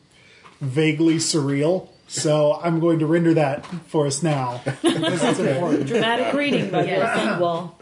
vaguely 0.62 1.16
surreal. 1.18 1.90
So 2.08 2.60
I'm 2.64 2.80
going 2.80 2.98
to 3.00 3.06
render 3.06 3.36
that 3.36 3.64
for 3.86 4.08
us 4.08 4.24
now 4.24 4.62
because 4.82 5.40
it's. 5.40 5.90
Dramatic 5.92 6.34
reading 6.34 6.72
by 6.72 6.86
Yes. 6.86 7.38
Bill 7.38 7.76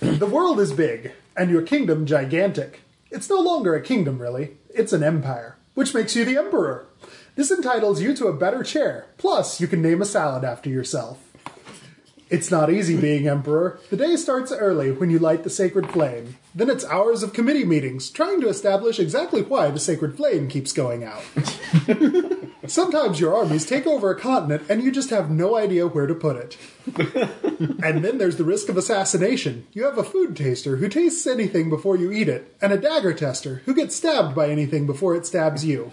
The 0.00 0.26
world 0.26 0.58
is 0.58 0.72
big, 0.72 1.12
and 1.36 1.48
your 1.48 1.62
kingdom 1.62 2.06
gigantic. 2.06 2.80
It's 3.12 3.30
no 3.30 3.40
longer 3.40 3.74
a 3.76 3.80
kingdom, 3.82 4.18
really. 4.20 4.56
It's 4.74 4.92
an 4.92 5.02
empire, 5.02 5.56
which 5.74 5.94
makes 5.94 6.14
you 6.14 6.24
the 6.24 6.36
emperor. 6.36 6.86
This 7.36 7.50
entitles 7.50 8.02
you 8.02 8.14
to 8.14 8.26
a 8.26 8.36
better 8.36 8.62
chair. 8.62 9.06
Plus, 9.18 9.60
you 9.60 9.66
can 9.66 9.82
name 9.82 10.02
a 10.02 10.06
salad 10.06 10.44
after 10.44 10.68
yourself. 10.68 11.18
It's 12.28 12.50
not 12.50 12.70
easy 12.70 12.96
being 12.96 13.26
emperor. 13.26 13.80
The 13.90 13.96
day 13.96 14.14
starts 14.14 14.52
early 14.52 14.92
when 14.92 15.10
you 15.10 15.18
light 15.18 15.42
the 15.42 15.50
sacred 15.50 15.90
flame. 15.90 16.36
Then 16.54 16.70
it's 16.70 16.84
hours 16.84 17.24
of 17.24 17.32
committee 17.32 17.64
meetings, 17.64 18.08
trying 18.08 18.40
to 18.40 18.48
establish 18.48 19.00
exactly 19.00 19.42
why 19.42 19.70
the 19.70 19.80
sacred 19.80 20.16
flame 20.16 20.48
keeps 20.48 20.72
going 20.72 21.02
out. 21.02 21.22
Sometimes 22.66 23.20
your 23.20 23.34
armies 23.34 23.64
take 23.64 23.86
over 23.86 24.10
a 24.10 24.18
continent 24.18 24.62
and 24.68 24.82
you 24.82 24.92
just 24.92 25.10
have 25.10 25.30
no 25.30 25.56
idea 25.56 25.86
where 25.86 26.06
to 26.06 26.14
put 26.14 26.36
it. 26.36 26.56
And 27.82 28.02
then 28.04 28.18
there's 28.18 28.36
the 28.36 28.44
risk 28.44 28.68
of 28.68 28.76
assassination. 28.76 29.66
You 29.72 29.84
have 29.84 29.98
a 29.98 30.04
food 30.04 30.36
taster 30.36 30.76
who 30.76 30.88
tastes 30.88 31.26
anything 31.26 31.68
before 31.68 31.96
you 31.96 32.10
eat 32.10 32.28
it, 32.28 32.54
and 32.62 32.72
a 32.72 32.78
dagger 32.78 33.12
tester 33.12 33.62
who 33.66 33.74
gets 33.74 33.94
stabbed 33.96 34.34
by 34.34 34.48
anything 34.48 34.86
before 34.86 35.14
it 35.14 35.26
stabs 35.26 35.64
you. 35.64 35.92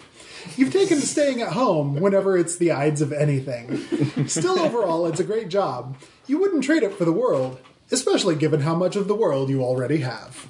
You've 0.56 0.72
taken 0.72 0.99
to 0.99 1.06
staying 1.06 1.41
at 1.41 1.53
home 1.53 1.95
whenever 1.95 2.38
it's 2.38 2.56
the 2.56 2.72
Ides 2.72 3.02
of 3.02 3.11
anything. 3.11 4.27
Still, 4.27 4.60
overall, 4.60 5.07
it's 5.07 5.19
a 5.19 5.26
great 5.26 5.49
job. 5.49 5.98
You 6.26 6.39
wouldn't 6.39 6.64
trade 6.64 6.84
it 6.84 6.94
for 6.94 7.03
the 7.03 7.11
world, 7.11 7.60
especially 7.91 8.35
given 8.35 8.61
how 8.61 8.76
much 8.76 8.95
of 8.95 9.07
the 9.07 9.15
world 9.15 9.49
you 9.49 9.61
already 9.61 9.98
have. 9.98 10.48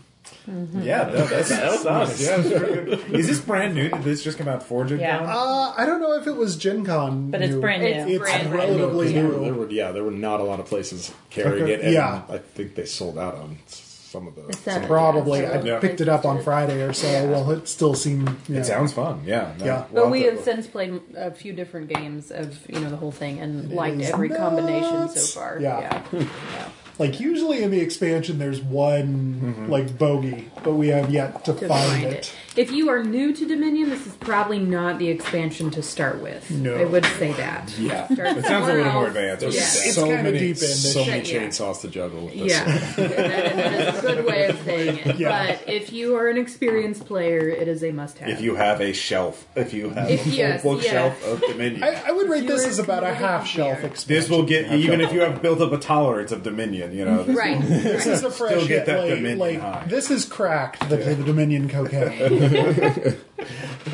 Yeah, 0.47 1.03
that, 1.05 1.29
that's, 1.29 1.49
that's 1.49 1.83
nice. 1.83 2.21
Yeah, 2.21 2.37
that's 2.37 2.47
very 2.49 2.85
good. 2.85 3.13
Is 3.13 3.27
this 3.27 3.39
brand 3.41 3.75
new? 3.75 3.89
Did 3.89 4.03
this 4.03 4.23
just 4.23 4.37
come 4.37 4.47
out 4.47 4.63
for 4.63 4.85
Gen 4.85 4.99
Yeah. 4.99 5.17
Con? 5.19 5.27
Uh, 5.27 5.73
I 5.77 5.85
don't 5.85 5.99
know 5.99 6.13
if 6.13 6.25
it 6.25 6.35
was 6.37 6.55
Gen 6.55 6.85
Con. 6.85 7.31
But 7.31 7.41
it's 7.41 7.53
new. 7.53 7.59
brand 7.61 7.83
new. 7.83 7.89
It's 7.89 8.09
It's 8.11 8.19
brand 8.19 8.49
new. 8.51 8.55
relatively 8.57 9.11
There 9.13 9.23
new. 9.23 9.29
were, 9.29 9.39
there 9.43 9.53
were- 9.53 9.69
yeah, 9.69 9.91
there 9.91 10.03
were 10.03 10.11
not 10.11 10.39
a 10.39 10.43
lot 10.43 10.59
of 10.61 10.65
places 10.67 11.13
carrying 11.29 11.67
it, 11.67 11.81
and 11.81 11.93
Yeah. 11.93 12.21
I 12.29 12.37
think 12.37 12.75
they 12.75 12.85
sold 12.85 13.17
out 13.17 13.35
on 13.35 13.57
some 13.67 14.25
of 14.25 14.35
the. 14.35 14.47
It's 14.47 14.59
some 14.59 14.73
not- 14.75 14.81
of 14.83 14.87
Probably. 14.87 15.45
I 15.45 15.59
Yeah. 15.61 15.79
picked 15.79 15.99
it 15.99 16.07
up 16.07 16.23
on 16.23 16.41
Friday 16.41 16.81
or 16.81 16.93
so. 16.93 17.27
Well, 17.27 17.51
it 17.51 17.67
still 17.67 17.93
seemed. 17.93 18.29
You 18.47 18.55
know, 18.55 18.61
It 18.61 18.65
sounds 18.65 18.93
fun. 18.93 19.23
Yeah. 19.25 19.51
No, 19.59 19.65
Yeah. 19.65 19.83
we'll 19.91 20.03
But 20.05 20.11
we 20.11 20.23
to- 20.23 20.31
have 20.31 20.39
since 20.45 20.65
played 20.65 21.01
a 21.17 21.31
few 21.31 21.51
different 21.51 21.89
games 21.89 22.31
of 22.31 22.57
you 22.69 22.79
know 22.79 22.89
the 22.89 22.95
whole 22.95 23.11
thing 23.11 23.39
and 23.41 23.69
liked 23.73 23.99
is 23.99 24.09
every 24.11 24.29
combination 24.29 24.93
nuts. 24.93 25.29
so 25.29 25.39
far. 25.41 25.57
Yeah. 25.59 26.01
yeah. 26.13 26.23
Like 26.99 27.19
usually 27.19 27.61
in 27.63 27.71
the 27.71 27.79
expansion, 27.79 28.39
there's 28.39 28.61
one 28.61 29.35
Mm-hmm. 29.37 29.71
like 29.71 29.97
bogey, 29.97 30.49
but 30.63 30.73
we 30.73 30.87
have 30.87 31.09
yet 31.11 31.45
to, 31.45 31.53
To 31.53 31.67
find, 31.67 31.91
find 31.91 32.03
it. 32.05 32.33
It. 32.57 32.61
if 32.61 32.71
you 32.71 32.89
are 32.89 33.03
new 33.03 33.33
to 33.33 33.45
Dominion, 33.47 33.89
this 33.89 34.07
is 34.07 34.13
probably 34.15 34.59
not 34.59 34.99
the 34.99 35.09
expansion 35.09 35.69
to 35.71 35.81
start 35.83 36.21
with. 36.21 36.49
No. 36.51 36.75
I 36.75 36.85
would 36.85 37.05
say 37.05 37.33
that. 37.33 37.73
Yeah, 37.77 38.05
Start 38.07 38.19
it 38.37 38.45
sounds 38.45 38.45
a 38.45 38.47
somewhere 38.47 38.77
little 38.77 38.93
more 38.93 39.07
advanced. 39.07 39.41
There's 39.41 39.55
Yeah. 39.55 39.61
It's 39.61 39.95
so 39.95 40.05
kinda 40.05 40.23
many, 40.23 40.39
deep 40.39 40.49
in 40.49 40.55
so 40.55 41.05
many 41.05 41.23
shit, 41.23 41.41
yeah. 41.41 41.47
chainsaws 41.47 41.81
to 41.81 41.87
juggle 41.87 42.25
with 42.25 42.33
this. 42.33 42.51
Yeah, 42.51 42.65
that, 42.65 42.95
that 43.15 43.95
is 43.95 43.99
a 43.99 44.01
good 44.01 44.25
way 44.25 44.45
of 44.47 44.59
saying 44.63 44.97
it. 45.05 45.17
Yeah. 45.17 45.47
But 45.57 45.67
if 45.69 45.91
you 45.91 46.15
are 46.15 46.27
an 46.27 46.37
experienced 46.37 47.05
player, 47.05 47.49
it 47.49 47.67
is 47.67 47.83
a 47.83 47.91
must-have. 47.91 48.29
If 48.29 48.41
you 48.41 48.55
have 48.55 48.81
a 48.81 48.93
shelf, 48.93 49.47
if 49.55 49.73
you 49.73 49.89
have 49.89 50.09
If- 50.09 50.21
a 50.21 50.23
full 50.29 50.33
yes, 50.33 50.63
bookshelf 50.63 51.21
yeah. 51.25 51.31
of 51.33 51.41
Dominion, 51.41 51.83
I, 51.83 52.03
I 52.07 52.11
would 52.11 52.29
rate 52.29 52.45
this 52.47 52.65
as 52.65 52.77
about 52.79 53.03
a 53.03 53.13
half 53.13 53.47
shelf 53.47 53.79
here. 53.79 53.87
expansion. 53.87 54.15
this 54.21 54.29
will 54.29 54.43
get 54.43 54.71
even 54.73 55.01
if 55.01 55.11
you 55.13 55.21
have 55.21 55.41
built 55.41 55.61
up 55.61 55.71
a 55.71 55.77
tolerance 55.77 56.31
of 56.31 56.43
Dominion. 56.43 56.93
You 56.95 57.05
know, 57.05 57.23
this 57.23 57.35
right. 57.37 57.59
This 57.61 58.05
is 58.05 58.23
a 58.23 58.29
fresh 58.37 58.51
Still 58.53 58.67
get 58.67 58.85
that 58.85 58.99
like, 58.99 59.09
Dominion 59.09 59.39
like 59.39 59.59
high. 59.59 59.85
this 59.87 60.11
is 60.11 60.25
cracked 60.25 60.87
the, 60.89 60.97
the 60.97 61.15
Dominion 61.15 61.67
cocaine. 61.69 62.46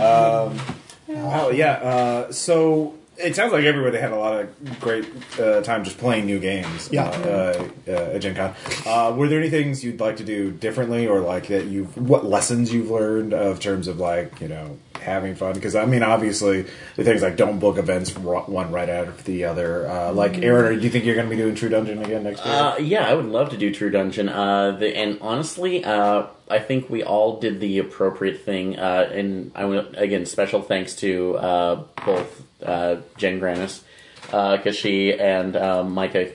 Oh 1.10 1.52
yeah. 1.52 1.74
Uh, 1.74 2.32
so 2.32 2.96
it 3.24 3.36
sounds 3.36 3.54
like 3.54 3.64
everybody 3.66 3.98
had 3.98 4.12
a 4.12 4.18
lot 4.18 4.40
of 4.40 4.80
great 4.80 5.06
uh, 5.40 5.62
time 5.62 5.84
just 5.84 5.98
playing 5.98 6.26
new 6.26 6.40
games. 6.40 6.90
Yeah. 6.92 7.06
Uh, 7.06 7.70
uh, 7.88 7.92
at 7.92 8.22
Gen 8.22 8.36
Con. 8.36 8.56
Uh, 8.86 9.16
were 9.16 9.28
there 9.28 9.40
any 9.40 9.50
things 9.50 9.84
you'd 9.84 10.00
like 10.00 10.18
to 10.18 10.24
do 10.24 10.52
differently, 10.52 11.08
or 11.08 11.20
like 11.20 11.48
that 11.48 11.66
you've 11.66 11.96
what 11.98 12.26
lessons 12.26 12.74
you've 12.74 12.92
learned 12.92 13.34
of 13.34 13.60
terms 13.60 13.88
of 13.88 14.00
like 14.00 14.42
you 14.42 14.48
know 14.48 14.78
having 15.02 15.36
fun? 15.36 15.54
Because 15.54 15.76
I 15.76 15.86
mean, 15.86 16.04
obviously 16.04 16.66
the 16.96 17.04
things 17.04 17.22
like 17.22 17.38
don't 17.38 17.60
book 17.60 17.78
events 17.78 18.16
one 18.18 18.72
right 18.72 18.90
out 18.90 19.08
of 19.08 19.24
the 19.24 19.46
other. 19.46 19.88
Uh, 19.88 20.12
like 20.12 20.38
Aaron, 20.38 20.66
or 20.66 20.76
do 20.76 20.82
you 20.82 20.90
think 20.90 21.06
you're 21.06 21.16
going 21.16 21.30
to 21.30 21.36
be 21.36 21.42
doing 21.42 21.56
True 21.56 21.70
Dungeon 21.70 22.04
again 22.04 22.24
next 22.24 22.46
year? 22.46 22.54
Uh, 22.54 22.78
yeah, 22.78 23.08
I 23.08 23.14
would 23.14 23.26
love 23.26 23.50
to 23.52 23.58
do 23.58 23.74
True 23.74 23.90
Dungeon. 23.90 24.30
Uh, 24.30 24.72
the, 24.72 24.96
and 24.96 25.18
honestly, 25.22 25.84
uh, 25.84 26.28
I 26.50 26.60
think 26.60 26.90
we 26.90 27.04
all 27.04 27.40
did 27.40 27.60
the 27.60 27.80
appropriate 27.80 28.42
thing. 28.42 28.78
Uh, 28.78 29.10
and 29.12 29.52
I 29.56 29.66
want 29.66 29.98
again 29.98 30.26
special 30.26 30.62
thanks 30.62 30.96
to 30.98 31.38
uh, 31.38 31.84
both 32.06 32.44
uh, 32.64 32.98
Jen 33.18 33.40
Granis, 33.40 33.82
because 34.26 34.76
she 34.76 35.14
and 35.14 35.56
uh, 35.56 35.84
Micah 35.84 36.32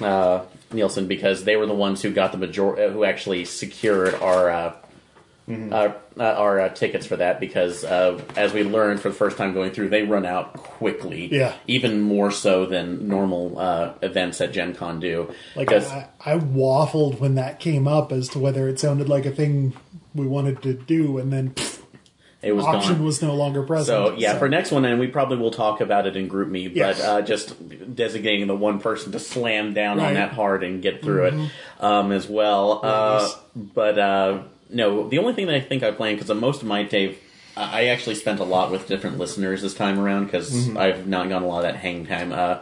uh, 0.00 0.44
Nielsen, 0.72 1.06
because 1.06 1.44
they 1.44 1.56
were 1.56 1.66
the 1.66 1.74
ones 1.74 2.02
who 2.02 2.12
got 2.12 2.32
the 2.32 2.38
major, 2.38 2.78
uh, 2.78 2.90
who 2.90 3.04
actually 3.04 3.44
secured 3.44 4.14
our. 4.14 4.50
Uh, 4.50 4.76
uh, 5.50 5.92
uh, 6.16 6.22
our 6.22 6.60
uh, 6.60 6.68
tickets 6.68 7.06
for 7.06 7.16
that 7.16 7.40
because, 7.40 7.82
uh, 7.82 8.20
as 8.36 8.52
we 8.52 8.62
learned 8.62 9.00
for 9.00 9.08
the 9.08 9.14
first 9.14 9.36
time 9.36 9.52
going 9.52 9.72
through, 9.72 9.88
they 9.88 10.04
run 10.04 10.24
out 10.24 10.52
quickly. 10.54 11.26
Yeah. 11.26 11.54
even 11.66 12.00
more 12.00 12.30
so 12.30 12.66
than 12.66 13.08
normal 13.08 13.58
uh, 13.58 13.94
events 14.00 14.40
at 14.40 14.52
Gen 14.52 14.76
Con 14.76 15.00
do. 15.00 15.34
Like 15.56 15.72
I, 15.72 16.08
I 16.24 16.38
waffled 16.38 17.18
when 17.18 17.34
that 17.34 17.58
came 17.58 17.88
up 17.88 18.12
as 18.12 18.28
to 18.28 18.38
whether 18.38 18.68
it 18.68 18.78
sounded 18.78 19.08
like 19.08 19.26
a 19.26 19.32
thing 19.32 19.72
we 20.14 20.26
wanted 20.26 20.62
to 20.62 20.72
do, 20.74 21.18
and 21.18 21.32
then 21.32 21.50
pff, 21.50 21.79
it 22.42 22.52
was 22.52 22.64
option 22.64 22.94
gone. 22.94 23.04
was 23.04 23.20
no 23.22 23.34
longer 23.34 23.62
present. 23.62 23.86
So 23.86 24.14
yeah, 24.16 24.38
for 24.38 24.48
next 24.48 24.70
one, 24.70 24.84
and 24.84 24.98
we 24.98 25.06
probably 25.08 25.36
will 25.36 25.50
talk 25.50 25.80
about 25.80 26.06
it 26.06 26.16
in 26.16 26.28
GroupMe, 26.28 26.68
but 26.68 26.76
Yes. 26.76 27.00
uh, 27.02 27.20
just 27.22 27.54
designating 27.94 28.46
the 28.46 28.56
one 28.56 28.80
person 28.80 29.12
to 29.12 29.18
slam 29.18 29.74
down 29.74 30.00
on 30.00 30.14
that 30.14 30.32
hard 30.32 30.62
and 30.64 30.80
get 30.82 31.02
through 31.02 31.26
it 31.26 31.50
um, 31.80 32.12
as 32.12 32.26
well. 32.28 32.80
Uh, 32.82 33.28
but 33.54 33.98
uh, 33.98 34.42
no, 34.70 35.08
the 35.08 35.18
only 35.18 35.34
thing 35.34 35.46
that 35.46 35.54
I 35.54 35.60
think 35.60 35.82
I 35.82 35.90
planned 35.90 36.18
because 36.18 36.34
most 36.34 36.62
of 36.62 36.68
my 36.68 36.82
day, 36.84 37.16
I 37.56 37.86
actually 37.88 38.14
spent 38.14 38.40
a 38.40 38.44
lot 38.44 38.70
with 38.70 38.86
different 38.88 39.18
listeners 39.18 39.60
this 39.60 39.74
time 39.74 39.98
around 39.98 40.26
because 40.26 40.74
I've 40.76 41.06
not 41.06 41.28
gotten 41.28 41.46
a 41.46 41.50
lot 41.50 41.58
of 41.64 41.72
that 41.72 41.76
hang 41.76 42.06
time. 42.06 42.32
Uh, 42.32 42.58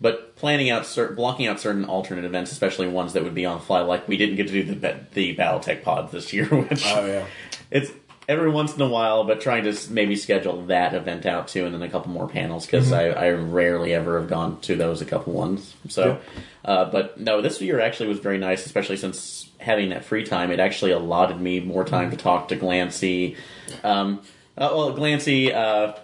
but 0.00 0.34
planning 0.34 0.68
out, 0.68 0.84
cer- 0.84 1.12
blocking 1.12 1.46
out 1.46 1.60
certain 1.60 1.84
alternate 1.84 2.24
events, 2.24 2.50
especially 2.50 2.88
ones 2.88 3.12
that 3.12 3.22
would 3.22 3.34
be 3.36 3.46
on 3.46 3.58
the 3.60 3.64
fly, 3.64 3.80
like 3.82 4.08
we 4.08 4.16
didn't 4.16 4.34
get 4.34 4.48
to 4.48 4.52
do 4.52 4.74
the 4.74 4.96
the 5.14 5.36
BattleTech 5.36 5.84
pods 5.84 6.10
this 6.10 6.32
year, 6.32 6.44
which 6.50 6.84
oh 6.86 7.06
yeah. 7.06 7.24
it's 7.70 7.92
every 8.28 8.50
once 8.50 8.74
in 8.74 8.80
a 8.80 8.88
while, 8.88 9.24
but 9.24 9.40
trying 9.40 9.64
to 9.64 9.76
maybe 9.90 10.16
schedule 10.16 10.66
that 10.66 10.94
event 10.94 11.26
out 11.26 11.48
too, 11.48 11.64
and 11.64 11.74
then 11.74 11.82
a 11.82 11.88
couple 11.88 12.10
more 12.10 12.28
panels 12.28 12.66
because 12.66 12.92
I, 12.92 13.08
I 13.08 13.30
rarely 13.30 13.94
ever 13.94 14.20
have 14.20 14.28
gone 14.28 14.60
to 14.62 14.76
those 14.76 15.00
a 15.00 15.04
couple 15.04 15.32
ones. 15.32 15.74
So, 15.88 16.20
uh, 16.64 16.86
but 16.86 17.18
no, 17.20 17.42
this 17.42 17.60
year 17.60 17.80
actually 17.80 18.08
was 18.08 18.18
very 18.18 18.38
nice, 18.38 18.64
especially 18.66 18.96
since 18.96 19.50
having 19.58 19.90
that 19.90 20.04
free 20.04 20.24
time. 20.24 20.50
It 20.50 20.60
actually 20.60 20.92
allotted 20.92 21.40
me 21.40 21.60
more 21.60 21.84
time 21.84 22.10
to 22.10 22.16
talk 22.16 22.48
to 22.48 22.56
Glancy. 22.56 23.36
Um, 23.82 24.20
uh, 24.56 24.70
well, 24.72 24.94
Glancy. 24.94 25.52
Uh, 25.54 25.96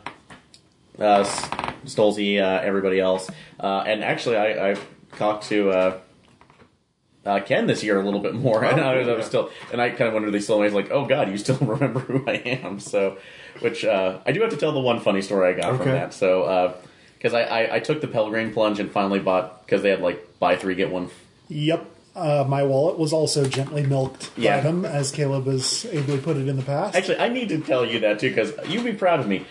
uh, 0.98 1.22
Stolze, 1.84 2.40
uh, 2.42 2.60
everybody 2.60 2.98
else, 2.98 3.30
uh, 3.60 3.84
and 3.86 4.02
actually, 4.02 4.36
I, 4.36 4.72
I 4.72 4.76
talked 5.16 5.44
to 5.44 6.00
uh, 7.28 7.32
uh, 7.32 7.40
Ken 7.40 7.66
this 7.66 7.82
year 7.84 8.00
a 8.00 8.05
little 8.05 8.20
bit 8.20 8.34
more, 8.34 8.64
and 8.70 8.80
I 8.80 8.96
was, 8.98 9.09
I 9.09 9.12
was 9.14 9.26
still, 9.26 9.50
and 9.72 9.80
I 9.80 9.90
kind 9.90 10.09
of 10.09 10.14
wondered 10.14 10.32
these 10.32 10.44
still 10.44 10.59
ways, 10.59 10.72
like, 10.72 10.90
oh 10.90 11.05
god, 11.06 11.30
you 11.30 11.36
still 11.38 11.56
remember 11.60 12.00
who 12.00 12.24
I 12.26 12.34
am? 12.34 12.80
So, 12.88 13.18
which 13.60 13.84
uh, 13.84 14.18
I 14.24 14.32
do 14.32 14.40
have 14.42 14.50
to 14.50 14.56
tell 14.56 14.72
the 14.72 14.80
one 14.80 15.00
funny 15.00 15.20
story 15.22 15.55
I 15.55 15.60
got 15.60 15.76
from 15.76 15.88
that. 15.88 16.14
So, 16.14 16.76
because 17.16 17.34
I, 17.34 17.42
I, 17.42 17.74
I 17.76 17.80
took 17.80 18.00
the 18.00 18.06
Pelgrane 18.09 18.52
plunge 18.52 18.78
and 18.80 18.90
finally 18.90 19.18
bought 19.18 19.64
because 19.66 19.82
they 19.82 19.90
had 19.90 20.00
like 20.00 20.38
buy 20.38 20.56
three 20.56 20.74
get 20.74 20.90
one. 20.90 21.10
Yep. 21.48 21.84
Uh, 22.14 22.44
my 22.48 22.64
wallet 22.64 22.98
was 22.98 23.12
also 23.12 23.46
gently 23.46 23.84
milked 23.86 24.30
Yeah. 24.36 24.56
by 24.56 24.62
them, 24.64 24.84
as 24.84 25.12
Caleb 25.12 25.46
has 25.46 25.86
ably 25.92 26.18
put 26.18 26.36
it 26.36 26.48
in 26.48 26.56
the 26.56 26.62
past. 26.62 26.96
Actually, 26.96 27.18
I 27.18 27.28
need 27.28 27.48
to 27.50 27.60
tell 27.60 27.84
you 27.84 28.00
that 28.00 28.18
too 28.18 28.28
because 28.30 28.52
you'd 28.68 28.84
be 28.84 28.92
proud 28.92 29.20
of 29.20 29.28
me. 29.28 29.46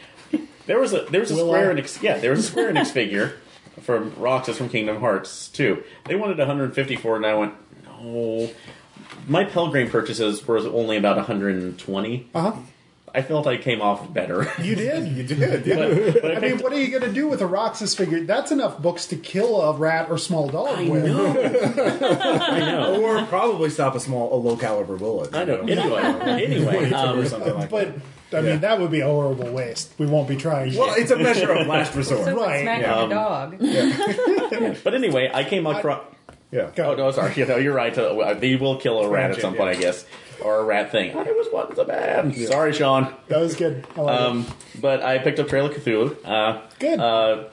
There 0.66 0.80
was 0.80 0.92
a 0.94 1.04
there 1.04 1.22
was 1.22 1.32
a 1.32 1.36
Will 1.36 1.48
Square 1.48 1.72
I? 1.72 1.76
Enix 1.76 2.02
yeah 2.02 2.18
there 2.18 2.32
was 2.32 2.40
a 2.40 2.44
Square 2.44 2.74
Enix 2.74 2.88
figure 2.92 3.38
from 3.82 4.14
Roxas 4.18 4.58
from 4.58 4.68
Kingdom 4.70 5.00
Hearts 5.00 5.48
too. 5.48 5.84
They 6.06 6.16
wanted 6.16 6.38
150 6.38 6.96
for 6.98 7.14
it, 7.14 7.18
and 7.18 7.26
I 7.26 7.36
went 7.36 7.54
no. 8.02 8.50
My 9.28 9.44
Pelgrane 9.46 9.90
purchases 9.90 10.46
were 10.48 10.58
only 10.60 10.98
about 10.98 11.18
120. 11.18 12.30
uh 12.34 12.42
huh. 12.52 12.60
I 13.16 13.22
felt 13.24 13.48
I 13.48 13.58
came 13.58 13.82
off 13.82 14.14
better. 14.14 14.52
You 14.62 14.76
did. 14.76 15.08
You 15.08 15.24
did. 15.24 15.66
Yeah. 15.66 15.76
but, 16.12 16.22
but 16.22 16.32
I, 16.34 16.36
I 16.36 16.40
mean, 16.40 16.60
what 16.60 16.72
are 16.72 16.78
you 16.80 16.90
going 16.92 17.02
to 17.02 17.12
do 17.14 17.28
with 17.28 17.42
a 17.42 17.48
Roxas 17.48 17.96
figure? 17.96 18.20
That's 18.24 18.52
enough 18.52 18.80
books 18.80 19.08
to 19.08 19.16
kill 19.16 19.60
a 19.62 19.74
rat 19.76 20.10
or 20.12 20.18
small 20.20 20.48
dog 20.50 20.78
I 20.78 20.90
with. 20.90 21.06
know. 21.06 21.28
I 22.42 22.60
know. 22.60 23.02
or 23.02 23.26
probably 23.26 23.70
stop 23.72 23.96
a 23.96 24.00
small, 24.00 24.36
a 24.36 24.38
low 24.38 24.56
caliber 24.56 24.98
bullet. 24.98 25.34
I 25.34 25.46
know. 25.46 25.62
Anyway, 25.62 26.02
anyway, 26.44 26.92
um, 26.92 27.20
or 27.20 27.26
something 27.26 27.54
like 27.56 27.70
But 27.72 27.96
that. 28.30 28.44
I 28.46 28.48
mean, 28.48 28.60
that 28.60 28.80
would 28.80 28.92
be 28.92 29.00
a 29.00 29.08
horrible 29.08 29.52
waste. 29.52 29.94
We 29.98 30.06
won't 30.06 30.28
be 30.28 30.36
trying. 30.36 30.76
Well, 30.76 30.94
it's 30.96 31.10
a 31.10 31.18
measure 31.18 31.52
of 31.54 31.66
last 31.66 31.96
resort. 31.96 32.26
So 32.26 32.36
Right. 32.36 32.46
right. 32.46 32.62
smack 32.64 32.82
Yeah. 32.82 33.02
the 33.58 34.74
dog. 34.76 34.84
but 34.84 34.94
anyway, 34.94 35.32
I 35.34 35.44
came 35.44 35.66
across. 35.66 36.04
Yeah. 36.52 36.72
Oh 36.80 36.96
no, 36.96 37.12
sorry. 37.12 37.34
You 37.38 37.46
know, 37.46 37.58
you're 37.58 37.74
right. 37.74 37.96
Uh, 37.98 38.34
They 38.36 38.56
will 38.56 38.78
kill 38.78 39.00
a 39.02 39.10
rat 39.10 39.32
at 39.32 39.42
some 39.42 39.56
point, 39.56 39.74
yeah. 39.74 39.78
I 39.78 39.82
guess, 39.82 40.06
or 40.42 40.60
a 40.60 40.64
rat 40.64 40.92
thing. 40.92 41.12
I 41.18 41.24
was 41.24 41.48
once 41.52 41.78
a 41.78 41.86
bad. 41.86 42.34
Sorry, 42.36 42.74
Sean. 42.74 43.14
that 43.28 43.40
was 43.40 43.56
good. 43.56 43.86
I 43.98 44.02
like 44.02 44.20
Um, 44.22 44.48
but 44.80 45.02
I 45.04 45.18
picked 45.20 45.40
up 45.40 45.48
Trail 45.50 45.66
of 45.66 45.74
Cthulhu. 45.74 46.16
Uh, 46.26 46.62
Good. 46.80 47.00
Uh, 47.00 47.46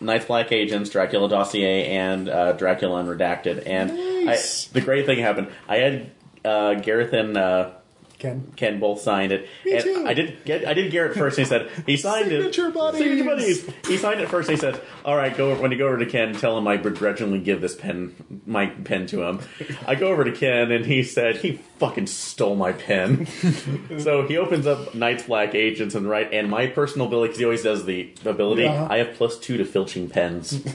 Night's 0.00 0.24
Black 0.24 0.50
Agents, 0.52 0.88
Dracula 0.90 1.28
Dossier, 1.28 1.86
and 1.86 2.28
uh, 2.28 2.52
Dracula 2.52 3.02
Unredacted. 3.02 3.62
And 3.66 4.24
Nice. 4.26 4.68
I, 4.68 4.72
the 4.72 4.80
great 4.80 5.06
thing 5.06 5.18
happened. 5.18 5.48
I 5.68 5.76
had 5.76 6.10
uh, 6.44 6.74
Gareth 6.74 7.12
and 7.12 7.36
uh, 7.36 7.70
it. 7.70 7.79
Ken. 8.20 8.52
Ken 8.56 8.78
both 8.78 9.00
signed 9.00 9.32
it. 9.32 9.48
Me 9.64 9.72
and 9.72 9.82
too. 9.82 10.04
I 10.06 10.14
did 10.14 10.44
get 10.44 10.66
I 10.66 10.74
did 10.74 10.92
Gareth 10.92 11.16
first. 11.16 11.38
And 11.38 11.46
he 11.46 11.48
said 11.48 11.70
he 11.86 11.96
signed 11.96 12.28
Signature 12.28 12.68
it. 12.68 12.74
buddies. 12.74 13.00
Signature 13.00 13.24
buddies. 13.24 13.70
He 13.88 13.96
signed 13.96 14.20
it 14.20 14.28
first. 14.28 14.48
And 14.48 14.56
he 14.56 14.60
said, 14.60 14.80
"All 15.04 15.16
right, 15.16 15.36
go 15.36 15.50
over, 15.50 15.62
when 15.62 15.72
you 15.72 15.78
go 15.78 15.86
over 15.88 15.98
to 15.98 16.06
Ken, 16.06 16.34
tell 16.34 16.56
him 16.56 16.68
I 16.68 16.76
begrudgingly 16.76 17.40
give 17.40 17.60
this 17.60 17.74
pen 17.74 18.42
my 18.46 18.66
pen 18.66 19.06
to 19.08 19.22
him." 19.22 19.40
I 19.86 19.94
go 19.96 20.08
over 20.08 20.22
to 20.24 20.32
Ken 20.32 20.70
and 20.70 20.84
he 20.86 21.02
said 21.02 21.38
he 21.38 21.56
fucking 21.78 22.06
stole 22.06 22.54
my 22.56 22.72
pen. 22.72 23.26
so 23.98 24.26
he 24.26 24.36
opens 24.36 24.66
up 24.66 24.94
Night's 24.94 25.22
Black 25.24 25.54
Agents 25.54 25.94
and 25.94 26.08
right 26.08 26.28
and 26.32 26.50
my 26.50 26.66
personal 26.66 27.06
ability 27.06 27.28
because 27.28 27.38
he 27.38 27.44
always 27.44 27.62
does 27.62 27.86
the 27.86 28.12
ability. 28.24 28.66
I 28.68 28.98
have 28.98 29.14
plus 29.14 29.38
two 29.38 29.56
to 29.56 29.64
filching 29.64 30.08
pens. 30.08 30.62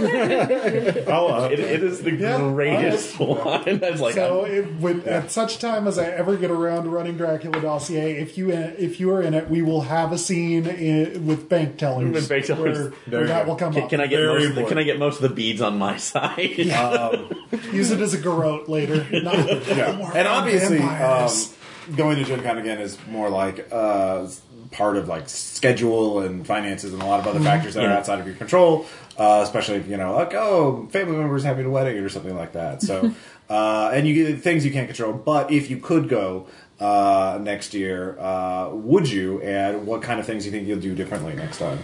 Oh, 0.00 1.28
uh, 1.44 1.48
it, 1.52 1.60
it 1.60 1.82
is 1.82 2.02
the 2.02 2.12
Yeah, 2.12 2.38
greatest 2.38 3.18
one. 3.18 3.82
I 3.84 3.90
was 3.90 4.00
like, 4.00 4.14
So, 4.14 4.44
it, 4.44 4.62
when, 4.76 5.02
at 5.02 5.30
such 5.30 5.58
time 5.58 5.86
as 5.86 5.98
I 5.98 6.06
ever 6.06 6.36
get 6.36 6.50
around 6.50 6.79
to 6.84 6.90
running 6.90 7.16
Dracula 7.16 7.60
dossier, 7.60 8.18
if 8.18 8.36
you 8.38 8.50
if 8.50 9.00
you 9.00 9.10
are 9.12 9.22
in 9.22 9.34
it, 9.34 9.48
we 9.48 9.62
will 9.62 9.82
have 9.82 10.12
a 10.12 10.18
scene 10.18 10.66
in, 10.66 11.26
with 11.26 11.48
bank 11.48 11.78
tellers, 11.78 12.12
With 12.12 12.28
bank 12.28 12.46
tellers. 12.46 12.92
where, 13.06 13.20
where 13.20 13.26
that 13.26 13.46
will 13.46 13.56
come 13.56 13.72
can, 13.72 13.84
up. 13.84 13.90
can 13.90 14.00
I 14.00 14.06
get 14.06 14.16
Very 14.16 14.34
most 14.34 14.48
of 14.48 14.54
the, 14.56 14.64
can 14.64 14.78
I 14.78 14.82
get 14.82 14.98
most 14.98 15.16
of 15.16 15.22
the 15.22 15.34
beads 15.34 15.60
on 15.60 15.78
my 15.78 15.96
side? 15.98 16.40
Use 17.72 17.90
it 17.90 18.00
as 18.00 18.14
a 18.14 18.18
garrote 18.18 18.68
later. 18.68 19.06
Not, 19.22 19.66
yeah. 19.66 19.96
more 19.96 20.16
And 20.16 20.26
obviously, 20.28 20.80
um, 20.80 21.30
going 21.96 22.16
to 22.16 22.24
Gen 22.24 22.42
Con 22.42 22.58
again 22.58 22.80
is 22.80 22.98
more 23.08 23.30
like 23.30 23.68
uh, 23.72 24.28
part 24.70 24.96
of 24.96 25.08
like 25.08 25.28
schedule 25.28 26.20
and 26.20 26.46
finances 26.46 26.92
and 26.92 27.02
a 27.02 27.06
lot 27.06 27.20
of 27.20 27.26
other 27.26 27.40
factors 27.40 27.74
that 27.74 27.84
are 27.84 27.92
outside 27.92 28.20
of 28.20 28.26
your 28.26 28.36
control. 28.36 28.86
Uh, 29.18 29.40
especially 29.42 29.76
if 29.76 29.86
you 29.86 29.98
know, 29.98 30.14
like 30.14 30.32
oh, 30.32 30.88
family 30.92 31.14
members 31.16 31.44
having 31.44 31.66
a 31.66 31.70
wedding 31.70 31.98
or 31.98 32.08
something 32.08 32.34
like 32.34 32.54
that. 32.54 32.80
So, 32.80 33.12
uh, 33.50 33.90
and 33.92 34.06
you 34.06 34.14
get 34.14 34.40
things 34.40 34.64
you 34.64 34.70
can't 34.70 34.86
control. 34.86 35.12
But 35.12 35.50
if 35.50 35.68
you 35.68 35.76
could 35.76 36.08
go 36.08 36.46
uh, 36.80 37.38
next 37.40 37.74
year, 37.74 38.18
uh, 38.18 38.70
would 38.72 39.08
you? 39.08 39.40
And 39.42 39.86
what 39.86 40.02
kind 40.02 40.18
of 40.18 40.26
things 40.26 40.44
do 40.44 40.50
you 40.50 40.52
think 40.52 40.66
you'll 40.66 40.80
do 40.80 40.94
differently 40.94 41.34
next 41.34 41.58
time? 41.58 41.78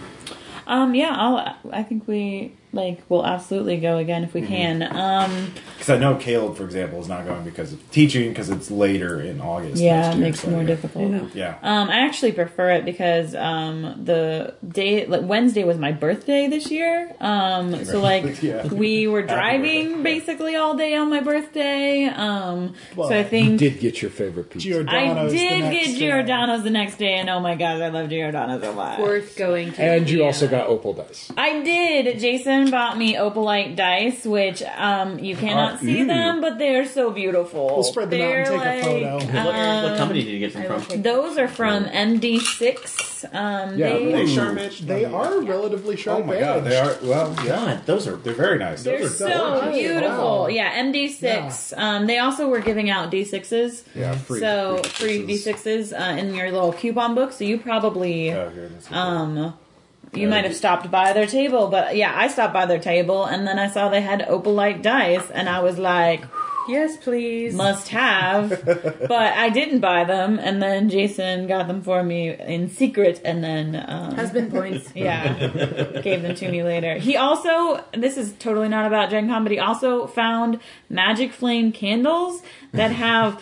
Um, 0.65 0.95
yeah, 0.95 1.15
I'll, 1.15 1.55
I 1.71 1.83
think 1.83 2.07
we 2.07 2.53
like 2.77 3.01
we'll 3.09 3.25
absolutely 3.25 3.77
go 3.77 3.97
again 3.97 4.23
if 4.23 4.33
we 4.33 4.41
can. 4.43 4.81
Um, 4.83 5.51
Because 5.73 5.89
I 5.89 5.97
know 5.97 6.15
Caleb, 6.15 6.55
for 6.55 6.63
example, 6.63 6.99
is 7.01 7.07
not 7.09 7.25
going 7.25 7.43
because 7.43 7.73
of 7.73 7.91
teaching 7.91 8.29
because 8.29 8.49
it's 8.49 8.71
later 8.71 9.19
in 9.19 9.41
August. 9.41 9.81
yeah, 9.81 10.13
it 10.13 10.17
makes 10.17 10.39
so 10.41 10.47
it 10.47 10.51
more 10.51 10.61
yeah. 10.61 10.67
difficult. 10.67 11.35
Yeah. 11.35 11.57
Um, 11.61 11.89
I 11.89 11.99
actually 12.05 12.31
prefer 12.31 12.71
it 12.71 12.85
because 12.85 13.35
um, 13.35 14.01
the 14.05 14.53
day 14.67 15.05
like 15.05 15.21
Wednesday 15.23 15.63
was 15.65 15.77
my 15.77 15.91
birthday 15.91 16.47
this 16.47 16.71
year. 16.71 17.13
Um, 17.19 17.83
so 17.83 17.99
like 18.11 18.41
Yeah. 18.41 18.67
we 18.67 19.07
were 19.07 19.23
driving 19.23 19.87
birthday. 19.97 20.03
basically 20.03 20.55
all 20.55 20.75
day 20.77 20.95
on 20.95 21.09
my 21.09 21.19
birthday. 21.21 22.05
Um, 22.05 22.73
Well, 22.95 23.09
so 23.09 23.17
I 23.19 23.23
think 23.23 23.43
You 23.43 23.57
think 23.57 23.73
did 23.73 23.79
get 23.81 24.01
your 24.01 24.11
favorite 24.11 24.49
pizza. 24.51 24.67
Giordano's 24.69 25.33
I 25.33 25.35
the 25.35 25.37
did 25.37 25.59
next 25.61 25.75
get 25.75 25.85
day. 25.99 26.07
Giordano's 26.07 26.63
the 26.63 26.69
next 26.69 26.97
day, 26.97 27.15
and 27.15 27.29
oh 27.29 27.39
my 27.39 27.55
god, 27.55 27.81
I 27.81 27.89
love 27.89 28.09
Giordano 28.09 28.57
a 28.57 28.71
lot. 28.71 28.99
Worth 28.99 29.35
going 29.37 29.71
to. 29.73 29.81
and 29.81 30.01
you 30.09 30.23
Indiana. 30.23 30.25
also 30.25 30.47
got 30.47 30.67
Opal 30.67 30.93
dice. 30.93 31.31
I 31.37 31.61
did. 31.63 32.19
Jason 32.19 32.66
bought 32.71 32.97
me 32.97 33.15
opalite 33.15 33.75
dice, 33.75 34.25
which 34.25 34.61
um, 34.63 35.19
you 35.19 35.35
cannot 35.35 35.79
see 35.79 36.03
them, 36.03 36.41
but 36.41 36.57
they're 36.57 36.85
so 36.87 37.11
beautiful. 37.11 37.65
We'll 37.67 37.83
spread 37.83 38.09
them 38.09 38.21
out 38.21 38.27
they're 38.27 38.39
and 38.41 38.83
take 38.83 38.83
a 38.83 38.83
photo. 38.83 39.15
What, 39.45 39.83
what 39.89 39.97
company 39.97 40.23
did 40.23 40.31
you 40.31 40.39
get 40.39 40.53
them 40.53 40.81
from? 40.81 41.01
Those 41.01 41.37
are 41.37 41.47
from 41.47 41.85
MD6. 41.85 43.05
Um, 43.33 43.77
Yeah, 43.77 43.89
they, 43.93 44.11
They 44.11 44.27
sharp 44.27 44.57
edged. 44.59 44.85
They 44.87 45.05
are 45.05 45.41
relatively 45.41 45.95
sharp. 45.97 46.23
Oh 46.23 46.27
my 46.27 46.39
god, 46.39 46.57
edged. 46.59 46.67
they 46.67 46.77
are. 46.77 46.97
Well, 47.01 47.35
yeah, 47.43 47.45
God, 47.47 47.85
those 47.85 48.07
are 48.07 48.15
they're 48.17 48.33
very 48.33 48.59
nice. 48.59 48.83
they're 48.83 48.99
Those 48.99 49.21
are 49.21 49.29
so 49.29 49.61
gorgeous. 49.61 49.77
beautiful. 49.81 50.39
Wow. 50.41 50.47
Yeah, 50.47 50.83
MD6. 50.83 51.77
Um, 51.77 52.05
they 52.07 52.19
also 52.19 52.47
were 52.47 52.59
giving 52.59 52.89
out 52.89 53.11
D6s. 53.11 53.83
Yeah, 53.95 54.15
free. 54.15 54.39
so 54.39 54.77
free 54.83 55.25
free 55.25 55.35
D6s 55.35 55.99
uh, 55.99 56.17
in 56.19 56.33
your 56.35 56.51
little 56.51 56.73
coupon 56.73 57.15
book. 57.15 57.31
So 57.31 57.43
you 57.43 57.57
probably 57.57 58.31
Oh, 58.31 58.49
here, 58.49 58.69
that's 58.69 58.87
cool. 58.87 58.97
um 58.97 59.53
you 60.13 60.27
might 60.27 60.45
have 60.45 60.55
stopped 60.55 60.89
by 60.89 61.13
their 61.13 61.27
table, 61.27 61.67
but 61.67 61.95
yeah, 61.95 62.11
I 62.15 62.27
stopped 62.27 62.53
by 62.53 62.65
their 62.65 62.79
table 62.79 63.25
and 63.25 63.47
then 63.47 63.59
I 63.59 63.67
saw 63.69 63.89
they 63.89 64.01
had 64.01 64.21
opalite 64.21 64.81
dice 64.81 65.29
and 65.31 65.49
I 65.49 65.61
was 65.61 65.77
like, 65.77 66.23
Yes, 66.67 66.97
please. 66.97 67.53
must 67.53 67.87
have. 67.89 68.49
but 68.65 69.11
I 69.11 69.49
didn't 69.49 69.79
buy 69.79 70.03
them 70.03 70.37
and 70.37 70.61
then 70.61 70.89
Jason 70.89 71.47
got 71.47 71.67
them 71.67 71.81
for 71.81 72.03
me 72.03 72.35
in 72.37 72.69
secret 72.69 73.21
and 73.23 73.43
then 73.43 73.85
um 73.87 74.15
Husband 74.15 74.51
points. 74.51 74.91
yeah, 74.95 75.33
gave 76.03 76.23
them 76.23 76.35
to 76.35 76.51
me 76.51 76.63
later. 76.63 76.95
He 76.95 77.15
also, 77.15 77.83
this 77.93 78.17
is 78.17 78.33
totally 78.33 78.67
not 78.67 78.85
about 78.85 79.09
Gen 79.09 79.29
Con, 79.29 79.43
but 79.43 79.51
he 79.51 79.59
also 79.59 80.07
found 80.07 80.59
magic 80.89 81.31
flame 81.31 81.71
candles 81.71 82.41
that 82.73 82.91
have 82.91 83.41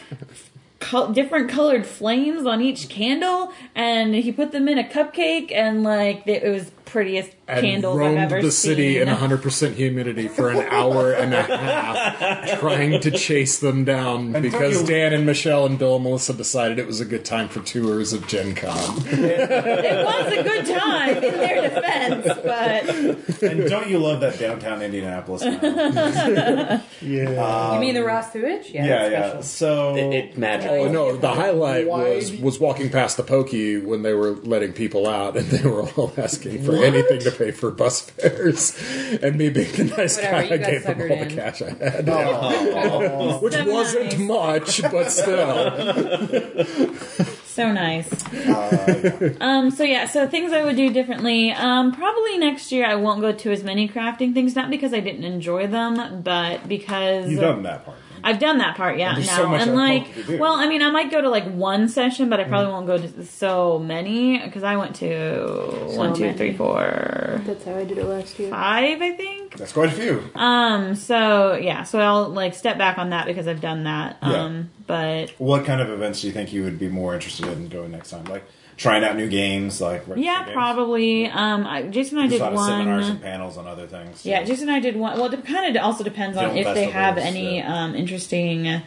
col- 0.86 1.12
different 1.12 1.50
colored 1.50 1.86
flames 1.86 2.46
on 2.46 2.62
each 2.62 2.90
candle, 2.90 3.52
and 3.74 4.14
he 4.14 4.32
put 4.32 4.52
them 4.52 4.68
in 4.68 4.78
a 4.78 4.84
cupcake, 4.84 5.52
and 5.52 5.84
like 5.84 6.26
it 6.28 6.44
was 6.44 6.72
prettiest 6.86 7.32
and 7.48 7.62
candles 7.62 7.96
I've 7.96 8.00
roamed 8.00 8.18
ever 8.18 8.42
the 8.42 8.52
city 8.52 8.94
seen. 9.00 9.08
in 9.08 9.16
100% 9.16 9.74
humidity 9.74 10.28
for 10.28 10.50
an 10.50 10.62
hour 10.70 11.12
and 11.12 11.34
a 11.34 11.42
half 11.44 12.60
trying 12.60 13.00
to 13.02 13.12
chase 13.12 13.60
them 13.60 13.84
down 13.84 14.32
because 14.42 14.82
you- 14.82 14.88
Dan 14.88 15.14
and 15.14 15.26
Michelle 15.26 15.66
and 15.66 15.78
Bill 15.78 15.96
and 15.96 16.04
Melissa 16.04 16.34
decided 16.34 16.80
it 16.80 16.88
was 16.88 17.02
a 17.02 17.06
good 17.06 17.26
time 17.26 17.50
for 17.50 17.60
tours 17.62 18.14
of 18.14 18.28
Gen 18.28 18.56
Con. 18.56 18.74
it 19.08 20.06
was 20.06 20.34
a 20.34 20.44
good 20.44 20.66
time 20.66 21.18
in 21.18 21.34
their 21.34 21.62
defense, 21.70 22.26
but 22.44 23.44
and 23.44 23.70
don't 23.70 23.90
you 23.90 24.00
love 24.00 24.22
that 24.22 24.40
downtown 24.40 24.82
Indianapolis? 24.82 25.44
Now? 25.44 26.82
Yeah. 27.02 27.74
you 27.76 27.80
mean 27.80 27.94
the 27.94 28.02
um, 28.02 28.08
raw 28.08 28.22
sewage? 28.22 28.70
Yeah, 28.72 28.86
yeah, 28.86 29.08
yeah. 29.10 29.28
special. 29.28 29.44
So 29.44 29.96
It, 29.96 30.14
it 30.14 30.38
magical. 30.38 30.76
Oh, 30.76 30.86
oh 30.86 30.92
no, 30.92 31.16
the 31.18 31.30
highlight 31.30 31.88
Why 31.88 32.16
was 32.16 32.32
was 32.34 32.60
walking 32.60 32.90
past 32.90 33.18
the 33.18 33.24
pokey 33.24 33.78
when 33.78 34.02
they 34.02 34.14
were 34.14 34.32
letting 34.32 34.74
people 34.74 35.08
out, 35.08 35.38
and 35.38 35.46
they 35.48 35.68
were 35.68 35.84
all 35.84 36.14
asking 36.18 36.64
for 36.64 36.75
anything 36.84 37.20
to 37.22 37.32
pay 37.32 37.52
for 37.52 37.72
bus 37.72 38.02
fares, 38.02 38.78
and 39.22 39.38
me 39.38 39.50
being 39.50 39.72
the 39.72 39.84
nice 39.98 40.18
Whatever, 40.18 40.36
guy, 40.36 40.44
you 40.44 40.54
I 40.54 40.58
got 40.58 40.70
gave 40.70 40.84
them 40.84 41.02
all 41.02 41.08
the 41.08 41.22
in. 41.22 41.36
cash 41.36 41.62
I 41.62 41.70
had, 41.72 42.10
Oh. 42.10 43.40
which 43.42 43.54
So 43.54 43.66
wasn't 43.72 44.06
nice. 44.06 44.20
much, 44.20 44.82
but 44.92 45.10
still. 45.12 46.96
So 47.56 47.72
nice. 47.72 48.10
um, 49.40 49.72
so 49.72 49.84
yeah, 49.86 50.08
so 50.08 50.28
things 50.28 50.52
I 50.52 50.62
would 50.66 50.76
do 50.76 50.92
differently. 50.92 51.52
Um, 51.54 51.94
probably 51.94 52.38
next 52.38 52.70
year 52.74 52.86
I 52.86 52.96
won't 52.96 53.22
go 53.22 53.32
to 53.32 53.50
as 53.54 53.64
many 53.64 53.88
crafting 53.88 54.34
things, 54.34 54.58
not 54.58 54.70
because 54.70 54.94
I 54.94 55.00
didn't 55.00 55.24
enjoy 55.24 55.66
them, 55.68 56.22
but 56.22 56.68
because 56.68 57.32
you've 57.32 57.40
done 57.40 57.64
that 57.64 57.86
part. 57.86 57.98
I've 58.26 58.40
done 58.40 58.58
that 58.58 58.76
part, 58.76 58.98
yeah. 58.98 59.14
There's 59.16 59.28
now 59.28 59.38
so 59.38 59.48
much 59.48 59.62
and 59.62 59.76
like, 59.76 60.08
folk 60.08 60.16
to 60.26 60.32
do. 60.34 60.40
well, 60.40 60.54
I 60.54 60.68
mean, 60.68 60.82
I 60.82 60.90
might 60.92 61.12
go 61.12 61.22
to 61.22 61.30
like 61.30 61.46
one 61.46 61.88
session, 61.88 62.30
but 62.30 62.40
I 62.40 62.44
Mm. 62.46 62.50
probably 62.50 62.72
won't 62.74 62.88
go 62.88 62.98
to 62.98 63.26
so 63.26 63.80
many 63.80 64.40
because 64.40 64.64
I 64.64 64.76
went 64.78 64.96
to 64.98 65.92
one, 65.96 66.14
two, 66.16 66.24
many. 66.26 66.38
three, 66.38 66.54
four, 66.54 67.42
That's 67.46 67.64
how 67.66 67.76
I 67.76 67.84
did 67.86 67.98
it 68.00 68.06
last 68.06 68.38
year. 68.40 68.50
five, 68.50 69.02
I 69.02 69.12
think. 69.12 69.56
That's 69.58 69.72
quite 69.74 69.90
a 69.90 69.92
few. 69.94 70.24
Um, 70.36 70.96
so 70.96 71.54
yeah, 71.56 71.84
so 71.84 72.00
I'll 72.00 72.30
like 72.30 72.54
step 72.56 72.78
back 72.78 72.98
on 72.98 73.12
that 73.12 73.26
because 73.28 73.48
I've 73.48 73.62
done 73.62 73.84
that. 73.86 74.18
Yeah. 74.22 74.44
Um, 74.44 74.70
but 74.88 75.32
What 75.38 75.66
kind 75.66 75.80
of 75.82 75.90
events 75.90 76.22
do 76.22 76.28
you 76.28 76.34
think 76.34 76.52
you 76.52 76.64
would 76.64 76.78
be 76.80 76.90
more 76.90 77.14
interested 77.14 77.48
in 77.48 77.68
going 77.70 77.92
next 77.92 78.10
time? 78.10 78.26
Like 78.26 78.44
trying 78.78 79.04
out 79.04 79.16
new 79.16 79.30
games, 79.30 79.80
like 79.82 80.04
yeah, 80.16 80.44
games? 80.44 80.54
probably. 80.54 81.28
Um, 81.28 81.66
I, 81.66 81.84
Jason 81.84 82.18
and 82.18 82.28
I 82.28 82.30
did 82.30 82.42
a 82.42 82.44
lot 82.50 82.54
of 82.54 82.60
seminars 82.66 83.04
one. 83.04 83.12
and 83.14 83.22
panels 83.22 83.58
on 83.58 83.68
other 83.68 83.88
things. 83.88 84.26
Yeah, 84.26 84.44
Jason 84.44 84.68
and 84.70 84.76
I 84.76 84.80
did 84.80 84.96
one. 84.96 85.18
Well, 85.20 85.34
it 85.34 85.46
kind 85.46 85.76
of 85.76 85.84
also 85.84 86.04
depends 86.04 86.38
on 86.38 86.56
if 86.58 86.66
they 86.74 86.86
have 86.86 87.18
any 87.18 87.58
yeah. 87.58 87.84
um, 87.84 87.96
interesting 87.96 88.82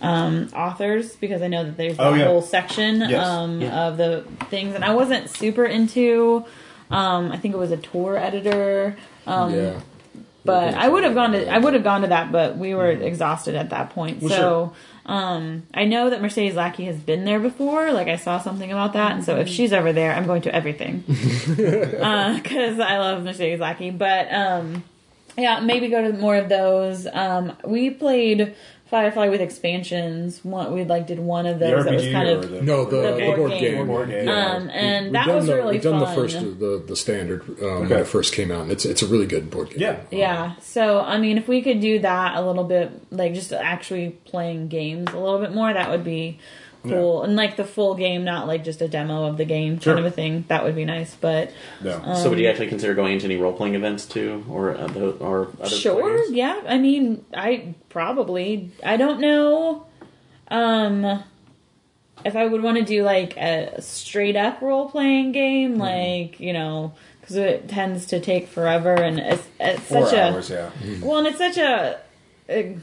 um, 0.00 0.48
authors, 0.54 1.14
because 1.16 1.42
I 1.42 1.48
know 1.48 1.64
that 1.64 1.76
there's 1.76 1.96
that 1.96 2.06
Oh, 2.06 2.14
yeah. 2.14 2.24
whole 2.26 2.42
section 2.42 3.00
Yes. 3.00 3.24
um, 3.26 3.62
of 3.62 3.96
the 3.96 4.24
things, 4.50 4.74
and 4.74 4.84
I 4.84 4.94
wasn't 4.94 5.30
super 5.30 5.64
into. 5.64 6.44
Um, 6.90 7.30
I 7.32 7.36
think 7.38 7.54
it 7.54 7.58
was 7.58 7.70
a 7.70 7.76
tour 7.76 8.16
editor. 8.16 8.96
Um, 9.26 9.54
yeah. 9.54 9.80
but 10.44 10.74
I 10.74 10.88
would 10.88 11.04
have 11.04 11.14
gone 11.14 11.32
to 11.32 11.48
I 11.48 11.58
would 11.58 11.74
have 11.74 11.84
gone 11.84 12.00
to 12.02 12.08
that, 12.08 12.32
but 12.32 12.56
we 12.58 12.74
were 12.74 12.92
Mm-hmm. 12.92 13.02
exhausted 13.04 13.54
at 13.54 13.70
that 13.70 13.90
point. 13.90 14.20
so 14.28 14.72
um, 15.04 15.64
I 15.74 15.84
know 15.84 16.10
that 16.10 16.22
Mercedes 16.22 16.54
Lackey 16.54 16.84
has 16.84 16.96
been 16.96 17.24
there 17.24 17.40
before. 17.40 17.92
Like 17.92 18.08
I 18.08 18.16
saw 18.16 18.38
something 18.38 18.70
about 18.70 18.92
that, 18.92 19.12
and 19.12 19.24
so 19.24 19.36
if 19.36 19.48
she's 19.48 19.72
ever 19.72 19.92
there, 19.92 20.14
I'm 20.14 20.26
going 20.26 20.42
to 20.42 20.54
everything 20.54 21.00
because 21.06 22.78
I 22.78 22.98
love 22.98 23.24
Mercedes 23.24 23.60
Lackey. 23.60 23.90
But 23.90 24.32
um, 24.32 24.84
yeah, 25.36 25.60
maybe 25.60 25.88
go 25.88 26.02
to 26.02 26.16
more 26.16 26.36
of 26.36 26.48
those. 26.48 27.06
Um, 27.06 27.56
we 27.64 27.90
played 27.90 28.54
Firefly 28.92 29.28
with 29.30 29.40
expansions. 29.40 30.44
One, 30.44 30.74
we 30.74 30.84
like 30.84 31.06
did 31.06 31.18
one 31.18 31.46
of 31.46 31.58
The 31.58 31.64
those 31.70 31.84
that 31.86 31.94
was 31.94 32.08
kind 32.10 32.28
of 32.28 32.50
the, 32.50 32.60
No, 32.60 32.84
the, 32.84 32.96
The 33.00 33.12
the 33.14 33.20
board 33.24 33.36
board, 33.38 33.50
game. 33.52 33.60
game. 33.60 33.86
Board 33.86 34.08
game. 34.10 34.26
Yeah. 34.28 34.46
um, 34.52 34.68
and 34.68 35.04
We've 35.06 35.12
that 35.14 35.26
was 35.28 35.46
the, 35.46 35.56
really 35.56 35.72
We've 35.72 35.82
done 35.82 35.98
fun. 36.04 36.08
the 36.10 36.14
first, 36.14 36.40
the, 36.60 36.84
the 36.86 36.94
standard 36.94 37.42
um, 37.62 37.64
Okay. 37.64 37.88
when 37.88 37.98
it 38.00 38.06
first 38.06 38.34
came 38.34 38.50
out. 38.52 38.68
It's 38.68 38.84
it's 38.84 39.00
a 39.00 39.06
really 39.06 39.24
good 39.26 39.50
board 39.50 39.70
game. 39.70 39.80
Yeah. 39.80 40.00
Yeah. 40.10 40.56
So, 40.60 41.00
I 41.00 41.16
mean, 41.16 41.38
if 41.38 41.48
we 41.48 41.62
could 41.62 41.80
do 41.80 42.00
that 42.00 42.36
a 42.36 42.42
little 42.46 42.64
bit, 42.64 42.90
like 43.10 43.32
just 43.32 43.50
actually 43.54 44.10
playing 44.26 44.68
games 44.68 45.10
a 45.10 45.18
little 45.18 45.40
bit 45.40 45.54
more, 45.54 45.72
that 45.72 45.88
would 45.90 46.04
be 46.04 46.38
cool. 46.82 47.22
And 47.22 47.36
like 47.36 47.56
the 47.56 47.64
full 47.64 47.94
game, 47.94 48.24
not 48.24 48.46
like 48.46 48.64
just 48.64 48.80
a 48.82 48.88
demo 48.88 49.24
of 49.26 49.36
the 49.36 49.44
game 49.44 49.78
Sure. 49.80 49.94
kind 49.94 50.04
of 50.06 50.12
a 50.12 50.14
thing. 50.14 50.44
That 50.48 50.64
would 50.64 50.74
be 50.74 50.84
nice. 50.84 51.14
But 51.14 51.50
No. 51.82 52.14
so 52.14 52.30
would 52.30 52.38
you 52.38 52.48
actually 52.48 52.68
consider 52.68 52.94
going 52.94 53.12
into 53.14 53.26
any 53.26 53.36
role 53.36 53.52
playing 53.52 53.74
events 53.74 54.04
too, 54.06 54.44
or 54.50 54.76
uh, 54.76 54.86
tho- 54.88 55.16
or 55.20 55.48
other 55.60 55.68
sure, 55.70 56.18
games? 56.18 56.32
yeah. 56.32 56.60
I 56.66 56.78
mean, 56.78 57.24
I 57.34 57.74
probably. 57.88 58.70
I 58.84 58.96
don't 58.96 59.20
know. 59.20 59.86
Um. 60.48 61.22
If 62.24 62.36
I 62.36 62.46
would 62.46 62.62
want 62.62 62.78
to 62.78 62.84
do 62.84 63.02
like 63.02 63.36
a 63.36 63.82
straight 63.82 64.36
up 64.36 64.60
role 64.62 64.88
playing 64.88 65.32
game, 65.32 65.76
like 65.76 66.38
you 66.38 66.52
know, 66.52 66.92
because 67.20 67.34
it 67.34 67.68
tends 67.68 68.06
to 68.06 68.20
take 68.20 68.46
forever, 68.46 68.94
and 68.94 69.18
it's, 69.18 69.42
it's 69.58 69.82
such 69.84 70.14
hours, 70.14 70.50
a 70.52 70.70
yeah. 70.84 70.96
Well, 71.02 71.18
and 71.18 71.26
it's 71.26 71.38
such 71.38 71.56
a, 71.56 71.98
a 72.48 72.76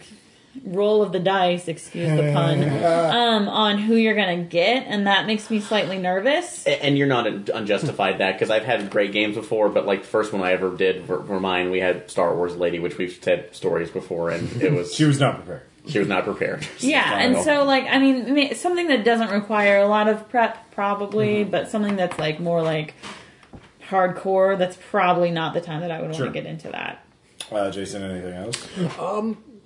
roll 0.65 1.01
of 1.03 1.11
the 1.11 1.19
dice, 1.19 1.67
excuse 1.67 2.09
the 2.09 2.31
pun, 2.33 2.63
um, 2.63 3.47
on 3.47 3.77
who 3.77 3.95
you're 3.95 4.15
gonna 4.15 4.37
get, 4.43 4.85
and 4.87 5.05
that 5.07 5.25
makes 5.27 5.49
me 5.49 5.59
slightly 5.59 5.97
nervous. 5.99 6.65
A- 6.65 6.83
And 6.83 6.97
you're 6.97 7.07
not 7.07 7.27
unjustified 7.49 8.17
that 8.17 8.33
because 8.33 8.49
I've 8.49 8.65
had 8.65 8.89
great 8.89 9.11
games 9.11 9.35
before, 9.35 9.69
but 9.69 9.85
like 9.85 10.01
the 10.01 10.07
first 10.07 10.33
one 10.33 10.41
I 10.41 10.53
ever 10.53 10.75
did 10.75 11.05
for, 11.05 11.23
for 11.23 11.39
mine, 11.39 11.69
we 11.71 11.79
had 11.79 12.09
Star 12.09 12.35
Wars 12.35 12.55
Lady, 12.55 12.79
which 12.79 12.97
we've 12.97 13.17
said 13.21 13.55
stories 13.55 13.89
before, 13.91 14.31
and 14.31 14.61
it 14.61 14.73
was 14.73 14.93
She 14.99 15.05
was 15.05 15.19
not 15.19 15.35
prepared. 15.37 15.61
she 15.87 15.99
was 15.99 16.07
not 16.07 16.23
prepared. 16.25 16.67
Yeah, 16.79 17.19
and 17.19 17.37
so 17.43 17.63
like 17.63 17.85
I 17.85 17.99
mean, 17.99 18.33
ma- 18.33 18.53
something 18.53 18.87
that 18.87 19.03
doesn't 19.05 19.29
require 19.31 19.77
a 19.77 19.87
lot 19.87 20.07
of 20.09 20.27
prep, 20.29 20.71
probably, 20.71 21.43
but 21.43 21.69
something 21.69 21.95
that's 21.95 22.17
like 22.17 22.39
more 22.39 22.61
like 22.63 22.95
hardcore. 23.87 24.57
That's 24.57 24.77
probably 24.89 25.31
not 25.31 25.53
the 25.53 25.61
time 25.61 25.81
that 25.81 25.91
I 25.91 26.01
would 26.01 26.11
want 26.11 26.23
to 26.23 26.31
get 26.31 26.45
into 26.45 26.69
that. 26.69 27.05
Uh, 27.51 27.71
Jason, 27.71 28.03
anything 28.03 28.33
else? 28.33 28.67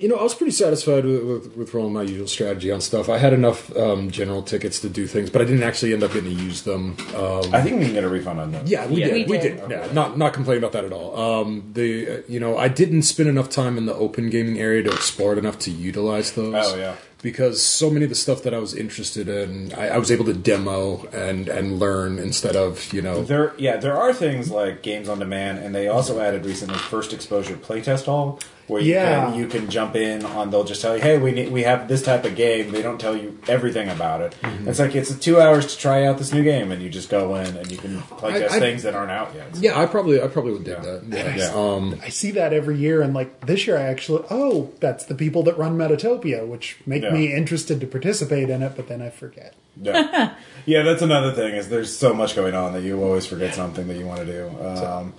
You 0.03 0.09
know, 0.09 0.17
I 0.17 0.23
was 0.23 0.35
pretty 0.35 0.51
satisfied 0.51 1.05
with, 1.05 1.23
with, 1.23 1.55
with 1.55 1.73
rolling 1.73 1.93
my 1.93 2.01
usual 2.01 2.27
strategy 2.27 2.69
on 2.73 2.81
stuff. 2.81 3.07
I 3.07 3.17
had 3.19 3.31
enough 3.31 3.73
um, 3.77 4.11
general 4.11 4.43
tickets 4.43 4.81
to 4.81 4.89
do 4.89 5.07
things, 5.07 5.29
but 5.29 5.41
I 5.41 5.45
didn't 5.45 5.63
actually 5.63 5.93
end 5.93 6.03
up 6.03 6.11
getting 6.11 6.35
to 6.35 6.43
use 6.43 6.63
them. 6.63 6.97
Um, 7.15 7.43
I 7.53 7.61
think 7.61 7.79
we 7.79 7.85
can 7.85 7.93
get 7.93 8.03
a 8.03 8.09
refund 8.09 8.41
on 8.41 8.51
that. 8.51 8.67
yeah, 8.67 8.85
we 8.85 8.99
Yeah, 8.99 9.05
did. 9.07 9.13
we 9.13 9.23
We 9.25 9.37
did. 9.37 9.61
did. 9.61 9.69
Yeah, 9.71 9.87
not 9.93 10.17
not 10.17 10.33
complaining 10.33 10.61
about 10.61 10.73
that 10.73 10.83
at 10.83 10.91
all. 10.91 11.17
Um, 11.17 11.71
the 11.73 12.17
uh, 12.17 12.21
you 12.27 12.39
know 12.41 12.57
I 12.57 12.67
didn't 12.67 13.03
spend 13.03 13.29
enough 13.29 13.49
time 13.49 13.77
in 13.77 13.85
the 13.85 13.95
open 13.95 14.29
gaming 14.29 14.59
area 14.59 14.83
to 14.83 14.91
explore 14.91 15.31
it 15.31 15.37
enough 15.37 15.57
to 15.59 15.71
utilize 15.71 16.33
those. 16.33 16.53
Oh, 16.57 16.75
yeah. 16.75 16.95
because 17.21 17.61
so 17.63 17.89
many 17.89 18.03
of 18.03 18.09
the 18.09 18.15
stuff 18.15 18.43
that 18.43 18.53
I 18.53 18.57
was 18.59 18.73
interested 18.75 19.29
in, 19.29 19.73
I, 19.73 19.95
I 19.95 19.97
was 19.97 20.11
able 20.11 20.25
to 20.25 20.33
demo 20.33 21.05
and 21.13 21.47
and 21.47 21.79
learn 21.79 22.19
instead 22.19 22.57
of 22.57 22.91
you 22.91 23.01
know. 23.01 23.23
There, 23.23 23.53
yeah, 23.57 23.77
there 23.77 23.95
are 23.95 24.13
things 24.13 24.51
like 24.51 24.83
games 24.83 25.07
on 25.07 25.19
demand, 25.19 25.59
and 25.59 25.73
they 25.73 25.87
also 25.87 26.19
added 26.19 26.45
recently 26.45 26.77
first 26.77 27.13
exposure 27.13 27.55
playtest 27.55 28.05
hall, 28.05 28.39
where 28.67 28.81
you 28.81 28.93
Yeah. 28.93 29.25
can 29.31 29.39
you 29.39 29.47
can 29.47 29.69
jump 29.69 29.95
in 29.95 30.25
on. 30.25 30.49
They'll 30.51 30.63
just 30.63 30.81
tell 30.81 30.95
you, 30.95 31.01
hey, 31.01 31.17
we 31.17 31.31
need, 31.31 31.51
we 31.51 31.63
have 31.63 31.87
this 31.87 32.01
type 32.01 32.23
of 32.25 32.35
game. 32.35 32.71
They 32.71 32.81
don't 32.81 32.99
tell 32.99 33.15
you 33.15 33.37
everything 33.47 33.89
about 33.89 34.21
it. 34.21 34.35
Mm-hmm. 34.41 34.67
It's 34.69 34.79
like 34.79 34.95
it's 34.95 35.13
two 35.19 35.39
hours 35.41 35.67
to 35.73 35.77
try 35.79 36.05
out 36.05 36.17
this 36.17 36.31
new 36.31 36.43
game, 36.43 36.71
and 36.71 36.81
you 36.81 36.89
just 36.89 37.09
go 37.09 37.35
in 37.35 37.57
and 37.57 37.69
you 37.71 37.77
can 37.77 37.99
playtest 38.01 38.51
I- 38.51 38.55
I- 38.57 38.59
things 38.59 38.83
that 38.83 38.95
aren't 38.95 39.11
out 39.11 39.33
yet. 39.35 39.47
Yeah, 39.55 39.79
I 39.79 39.85
probably 39.85 40.21
I 40.21 40.27
probably 40.27 40.53
would 40.53 40.63
do 40.63 40.75
that. 40.75 41.03
Yeah. 41.09 41.35
Yeah. 41.35 41.51
Um, 41.53 41.99
I 42.03 42.09
see 42.09 42.31
that 42.31 42.53
every 42.53 42.77
year, 42.77 43.01
and 43.01 43.13
like 43.13 43.45
this 43.45 43.67
year, 43.67 43.77
I 43.77 43.83
actually 43.83 44.23
oh, 44.29 44.71
that's 44.79 45.05
the 45.05 45.15
people 45.15 45.43
that 45.43 45.57
run 45.57 45.77
Metatopia, 45.77 46.47
which 46.47 46.77
make 46.85 47.03
Yeah. 47.03 47.11
me 47.11 47.33
interested 47.33 47.79
to 47.81 47.87
participate 47.87 48.49
in 48.49 48.61
it, 48.63 48.73
but 48.75 48.87
then 48.87 49.01
I 49.01 49.09
forget. 49.09 49.53
Yeah. 49.81 50.35
yeah, 50.65 50.83
that's 50.83 51.01
another 51.01 51.33
thing. 51.33 51.55
Is 51.55 51.67
there's 51.69 51.95
so 51.95 52.13
much 52.13 52.35
going 52.35 52.53
on 52.53 52.73
that 52.73 52.83
you 52.83 53.01
always 53.03 53.25
forget 53.25 53.55
something 53.55 53.87
that 53.87 53.97
you 53.97 54.05
want 54.05 54.19
to 54.19 54.25
do. 54.25 54.47
Um, 54.63 55.13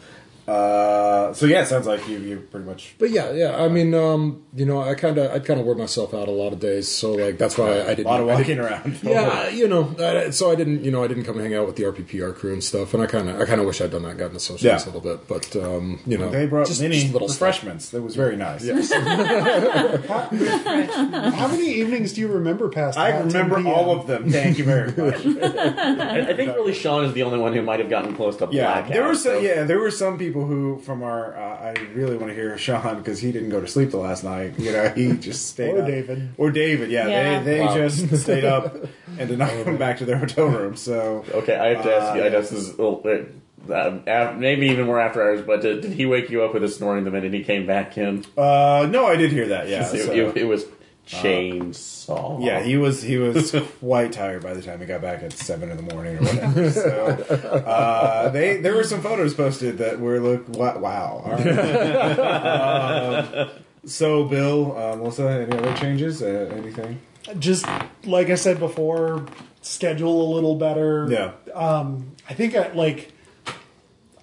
uh, 0.46 1.32
so 1.32 1.46
yeah, 1.46 1.62
it 1.62 1.66
sounds 1.66 1.86
like 1.86 2.06
you 2.08 2.18
you 2.18 2.40
pretty 2.50 2.66
much 2.66 2.94
but 2.98 3.10
yeah, 3.10 3.30
yeah. 3.32 3.56
I 3.62 3.68
mean, 3.68 3.94
um, 3.94 4.42
you 4.54 4.66
know, 4.66 4.80
I 4.82 4.94
kind 4.94 5.16
of 5.18 5.30
I 5.32 5.38
kind 5.38 5.58
of 5.58 5.66
wore 5.66 5.74
myself 5.74 6.12
out 6.14 6.28
a 6.28 6.30
lot 6.30 6.52
of 6.52 6.60
days, 6.60 6.86
so 6.88 7.12
like 7.12 7.38
that's 7.38 7.56
why 7.56 7.66
I 7.70 7.74
a 7.92 7.96
didn't. 7.96 8.06
A 8.06 8.10
lot 8.10 8.20
of 8.20 8.28
I 8.28 8.32
walking 8.34 8.56
didn't- 8.56 8.64
around. 8.64 8.98
Yeah, 9.04 9.48
you 9.48 9.68
know, 9.68 9.94
I, 9.98 10.30
so 10.30 10.50
I 10.50 10.54
didn't, 10.54 10.84
you 10.84 10.90
know, 10.90 11.02
I 11.04 11.08
didn't 11.08 11.24
come 11.24 11.38
hang 11.38 11.54
out 11.54 11.66
with 11.66 11.76
the 11.76 11.84
RPPR 11.84 12.34
crew 12.34 12.52
and 12.52 12.62
stuff, 12.64 12.92
and 12.94 13.02
I 13.02 13.06
kind 13.06 13.28
of, 13.28 13.40
I 13.40 13.44
kind 13.44 13.60
of 13.60 13.66
wish 13.66 13.80
I'd 13.80 13.90
done 13.90 14.02
that, 14.02 14.16
gotten 14.18 14.34
to 14.34 14.40
socialize 14.40 14.84
Yeah. 14.86 14.92
a 14.92 14.92
little 14.92 15.00
bit, 15.16 15.26
but 15.28 15.54
um, 15.56 16.00
you 16.06 16.18
know, 16.18 16.30
They 16.30 16.46
brought 16.46 16.66
just, 16.66 16.80
mini 16.82 17.00
just 17.00 17.12
little 17.12 17.28
stuff. 17.28 17.40
refreshments. 17.48 17.88
That 17.90 18.02
was 18.02 18.14
very 18.16 18.36
nice. 18.36 18.64
How 20.14 21.48
many 21.48 21.68
evenings 21.74 22.12
do 22.12 22.20
you 22.20 22.28
remember 22.28 22.68
past? 22.68 22.98
I 22.98 23.18
remember 23.18 23.66
all 23.66 23.98
of 23.98 24.06
them. 24.06 24.30
Thank 24.30 24.58
you 24.58 24.64
very 24.64 24.88
much. 24.92 25.24
I, 25.42 26.28
I 26.30 26.34
think 26.34 26.54
really 26.54 26.74
Sean 26.74 27.04
is 27.04 27.12
the 27.12 27.22
only 27.22 27.38
one 27.38 27.52
who 27.52 27.62
might 27.62 27.80
have 27.80 27.88
gotten 27.90 28.14
close 28.14 28.36
to 28.38 28.48
Yeah, 28.50 28.64
blackout. 28.72 28.92
there 28.92 29.04
were 29.04 29.14
some. 29.14 29.22
so- 29.34 29.38
Yeah, 29.40 29.64
there 29.64 29.78
were 29.78 29.90
some 29.90 30.18
people 30.18 30.34
who 30.43 30.78
from 30.81 31.02
our. 31.02 31.36
Uh, 31.36 31.40
I 31.56 31.74
really 31.94 32.16
want 32.16 32.28
to 32.31 32.35
hear 32.35 32.59
Sean 32.59 32.98
because 32.98 33.20
he 33.20 33.31
didn't 33.31 33.51
go 33.51 33.61
to 33.61 33.66
sleep 33.69 33.90
the 33.90 33.98
last 33.98 34.24
night. 34.24 34.59
You 34.59 34.73
know, 34.73 34.89
he 34.89 35.12
just 35.12 35.47
stayed. 35.51 35.74
Or 35.74 35.82
up. 35.82 35.86
David. 35.86 36.28
Or 36.36 36.51
David. 36.51 36.90
Yeah, 36.90 37.06
Yeah. 37.09 37.39
they 37.40 37.44
they 37.59 37.61
Wow. 37.61 37.74
just 37.77 38.16
stayed 38.23 38.44
up 38.44 38.74
and 39.19 39.28
did 39.28 39.39
not 39.39 39.51
come 39.65 39.77
back 39.77 39.98
to 39.98 40.05
their 40.05 40.19
hotel 40.19 40.47
room. 40.47 40.74
So 40.77 41.24
Okay, 41.32 41.55
I 41.56 41.69
have 41.74 41.85
to 41.85 41.94
ask 41.94 42.16
you. 42.16 42.23
I 42.23 42.27
Uh, 42.27 42.31
know 42.31 42.40
this 42.40 42.52
is 42.52 42.70
a 42.70 42.82
little 42.82 43.02
uh, 43.70 44.35
maybe 44.36 44.66
even 44.69 44.86
more 44.86 45.01
after 45.01 45.23
hours. 45.23 45.43
But 45.43 45.62
did, 45.62 45.81
did 45.82 45.93
he 45.93 46.05
wake 46.06 46.31
you 46.31 46.43
up 46.43 46.52
with 46.55 46.65
a 46.65 46.69
snoring 46.69 47.05
the 47.05 47.11
minute 47.11 47.32
he 47.32 47.43
came 47.44 47.66
back 47.66 47.97
in? 47.97 48.24
uh, 48.36 48.86
no, 48.90 49.06
I 49.06 49.16
did 49.16 49.31
hear 49.32 49.48
that. 49.48 49.69
Yeah, 49.69 49.89
it, 49.93 50.09
it, 50.11 50.36
it 50.39 50.44
was 50.44 50.65
chainsaw. 51.06 52.44
yeah, 52.44 52.60
he 52.62 52.76
was 52.76 53.02
he 53.02 53.16
was 53.18 53.55
quite 53.81 54.12
tired 54.12 54.43
by 54.43 54.55
the 54.55 54.62
time 54.62 54.81
he 54.81 54.86
got 54.86 55.01
back 55.02 55.22
at 55.22 55.32
seven 55.32 55.70
in 55.70 55.76
the 55.76 55.94
morning 55.94 56.16
or 56.16 56.22
whatever. 56.22 56.70
So 56.70 57.06
uh, 57.66 58.28
they 58.31 58.56
there 58.59 58.74
were 58.74 58.85
some 58.85 59.01
photos 59.02 59.35
posted 59.35 59.78
that 59.78 60.01
were 60.01 60.18
look 60.20 60.48
wa- 60.48 60.78
wow. 60.78 61.22
All 61.24 61.32
right. 61.32 62.18
Um, 62.18 63.48
so 63.86 64.24
Bill, 64.24 64.76
uh, 64.76 64.97
Melissa, 64.97 65.28
any 65.28 65.56
other 65.56 65.74
changes? 65.76 66.22
Uh, 66.22 66.52
anything? 66.56 67.01
Just 67.39 67.66
like 68.05 68.31
I 68.31 68.35
said 68.35 68.59
before, 68.59 69.26
schedule 69.62 70.31
a 70.31 70.35
little 70.35 70.56
better. 70.56 71.06
Yeah. 71.10 71.32
Um, 71.55 72.12
I 72.28 72.35
think 72.35 72.55
I 72.55 72.72
like. 72.72 73.12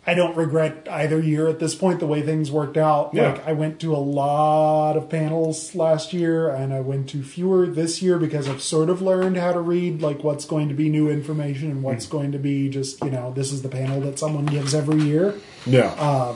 I 0.08 0.16
don't 0.16 0.36
regret 0.36 0.88
either 0.90 1.20
year 1.20 1.48
at 1.48 1.60
this 1.60 1.76
point 1.76 2.00
the 2.00 2.08
way 2.08 2.24
things 2.24 2.52
worked 2.52 2.76
out. 2.76 3.12
Yeah. 3.14 3.34
Like 3.34 3.48
I 3.48 3.54
went 3.54 3.80
to 3.82 3.96
a 3.96 3.98
lot 3.98 4.98
of 4.98 5.10
panels 5.10 5.76
last 5.76 6.12
year 6.12 6.50
and 6.50 6.74
I 6.74 6.80
went 6.80 7.08
to 7.10 7.22
fewer 7.22 7.68
this 7.68 8.02
year 8.02 8.18
because 8.18 8.50
I've 8.50 8.64
sort 8.64 8.90
of 8.90 9.02
learned 9.02 9.38
how 9.38 9.54
to 9.54 9.60
read 9.62 10.02
like 10.02 10.24
what's 10.24 10.46
going 10.46 10.70
to 10.70 10.74
be 10.74 10.90
new 10.90 11.08
information 11.10 11.70
and 11.70 11.84
what's 11.84 12.08
Mm. 12.08 12.12
going 12.12 12.32
to 12.32 12.40
be 12.40 12.68
just, 12.68 13.04
you 13.04 13.12
know, 13.12 13.32
this 13.36 13.52
is 13.52 13.62
the 13.62 13.70
panel 13.70 14.02
that 14.02 14.18
someone 14.18 14.48
gives 14.48 14.74
every 14.74 15.02
year. 15.04 15.36
Yeah. 15.68 16.36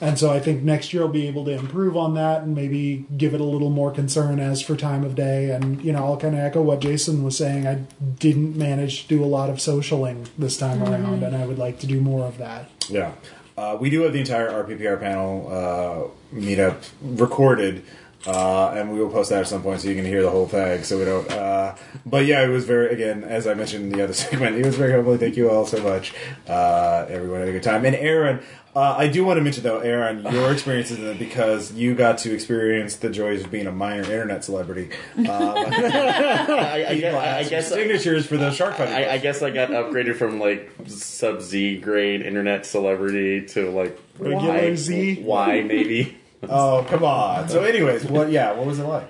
And 0.00 0.18
so 0.18 0.30
I 0.30 0.40
think 0.40 0.62
next 0.62 0.92
year 0.92 1.02
I'll 1.02 1.08
be 1.08 1.28
able 1.28 1.44
to 1.46 1.52
improve 1.52 1.96
on 1.96 2.14
that 2.14 2.42
and 2.42 2.54
maybe 2.54 3.06
give 3.16 3.34
it 3.34 3.40
a 3.40 3.44
little 3.44 3.70
more 3.70 3.90
concern 3.90 4.38
as 4.40 4.60
for 4.60 4.76
time 4.76 5.04
of 5.04 5.14
day. 5.14 5.50
And, 5.50 5.82
you 5.82 5.92
know, 5.92 6.04
I'll 6.04 6.16
kind 6.16 6.34
of 6.34 6.40
echo 6.40 6.62
what 6.62 6.80
Jason 6.80 7.22
was 7.22 7.36
saying. 7.36 7.66
I 7.66 7.74
didn't 8.18 8.56
manage 8.56 9.02
to 9.02 9.08
do 9.08 9.24
a 9.24 9.26
lot 9.26 9.50
of 9.50 9.56
socialing 9.56 10.28
this 10.36 10.56
time 10.56 10.82
around, 10.82 11.22
and 11.22 11.36
I 11.36 11.46
would 11.46 11.58
like 11.58 11.78
to 11.80 11.86
do 11.86 12.00
more 12.00 12.26
of 12.26 12.38
that. 12.38 12.70
Yeah. 12.88 13.12
Uh, 13.56 13.76
we 13.78 13.90
do 13.90 14.02
have 14.02 14.12
the 14.12 14.20
entire 14.20 14.50
RPPR 14.64 14.98
panel 14.98 15.48
uh, 15.50 16.36
meetup 16.36 16.88
recorded, 17.02 17.84
uh, 18.26 18.68
and 18.70 18.92
we 18.92 18.98
will 18.98 19.10
post 19.10 19.30
that 19.30 19.40
at 19.40 19.48
some 19.48 19.62
point 19.62 19.80
so 19.80 19.88
you 19.88 19.94
can 19.94 20.04
hear 20.04 20.22
the 20.22 20.30
whole 20.30 20.46
thing. 20.46 20.82
So 20.84 20.98
we 20.98 21.04
don't. 21.04 21.30
Uh, 21.30 21.74
but 22.06 22.24
yeah, 22.24 22.42
it 22.42 22.48
was 22.48 22.64
very 22.64 22.92
again, 22.92 23.24
as 23.24 23.46
I 23.46 23.54
mentioned 23.54 23.86
in 23.86 23.98
the 23.98 24.04
other 24.04 24.12
segment, 24.14 24.56
it 24.56 24.64
was 24.64 24.76
very 24.76 24.92
helpful. 24.92 25.18
Thank 25.18 25.36
you 25.36 25.50
all 25.50 25.66
so 25.66 25.82
much. 25.82 26.14
Uh, 26.48 27.06
everyone 27.08 27.40
had 27.40 27.48
a 27.48 27.52
good 27.52 27.62
time. 27.62 27.84
And 27.84 27.94
Aaron, 27.94 28.40
uh, 28.74 28.94
I 28.96 29.08
do 29.08 29.24
want 29.24 29.36
to 29.36 29.42
mention 29.42 29.62
though, 29.64 29.80
Aaron, 29.80 30.22
your 30.32 30.50
experiences 30.52 30.98
in 30.98 31.06
it 31.06 31.18
because 31.18 31.72
you 31.72 31.94
got 31.94 32.18
to 32.18 32.32
experience 32.32 32.96
the 32.96 33.10
joys 33.10 33.44
of 33.44 33.50
being 33.50 33.66
a 33.66 33.72
minor 33.72 34.02
internet 34.02 34.44
celebrity. 34.44 34.90
Uh, 35.32 35.54
I, 35.56 36.86
I, 36.88 36.98
guess, 36.98 37.14
I, 37.14 37.48
guess 37.48 37.68
signatures 37.68 38.26
for 38.26 38.36
the 38.36 38.50
shark 38.50 38.76
fighting. 38.76 38.94
I, 38.94 39.12
I 39.12 39.18
guess 39.18 39.42
I 39.42 39.50
got 39.50 39.70
upgraded 39.70 40.16
from 40.16 40.40
like 40.40 40.70
sub 40.86 41.40
Z 41.40 41.78
grade 41.78 42.22
internet 42.22 42.66
celebrity 42.66 43.46
to 43.48 43.70
like 43.70 43.98
Regular 44.18 44.52
Y- 44.52 44.74
Z? 44.74 45.22
Y 45.22 45.60
maybe. 45.62 46.16
Oh 46.48 46.84
come 46.88 47.04
on! 47.04 47.48
So, 47.48 47.62
anyways, 47.62 48.04
what? 48.06 48.30
Yeah, 48.30 48.52
what 48.52 48.66
was 48.66 48.78
it 48.78 48.84
like? 48.84 49.08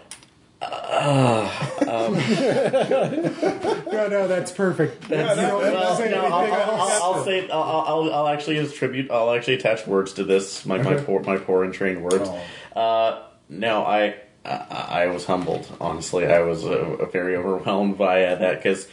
No, 3.92 4.08
no, 4.08 4.28
that's 4.28 4.52
perfect. 4.52 5.08
That's- 5.08 5.36
You 5.36 5.42
don't 5.42 5.60
well, 5.60 5.96
say 5.96 6.10
no, 6.10 6.20
I'll, 6.22 6.40
anything 6.42 6.54
I'll. 6.54 6.80
I'll, 6.80 7.02
I'll 7.14 7.24
say 7.24 7.48
I'll, 7.50 7.62
I'll, 7.62 8.14
I'll 8.14 8.28
actually 8.28 8.58
attribute 8.58 9.10
I'll 9.10 9.32
actually 9.32 9.54
attach 9.54 9.86
words 9.86 10.14
to 10.14 10.24
this 10.24 10.64
my 10.64 10.78
my 10.78 10.94
poor 10.94 11.22
my 11.22 11.36
poor 11.38 11.64
and 11.64 11.74
trained 11.74 12.02
words. 12.02 12.28
Uh, 12.74 13.22
no, 13.48 13.82
I, 13.84 14.14
I 14.44 15.04
I 15.04 15.06
was 15.08 15.26
humbled. 15.26 15.68
Honestly, 15.80 16.26
I 16.26 16.40
was 16.40 16.64
uh, 16.64 17.06
very 17.12 17.36
overwhelmed 17.36 17.98
by 17.98 18.24
uh, 18.24 18.36
that 18.36 18.62
because 18.62 18.88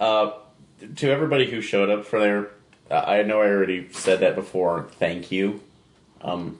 uh, 0.00 0.32
to 0.96 1.10
everybody 1.10 1.50
who 1.50 1.60
showed 1.60 1.90
up 1.90 2.06
for 2.06 2.18
their, 2.18 2.50
I 2.90 3.22
know 3.22 3.40
I 3.40 3.46
already 3.48 3.88
said 3.92 4.20
that 4.20 4.34
before. 4.34 4.88
Thank 4.98 5.30
you. 5.30 5.60
Um, 6.22 6.58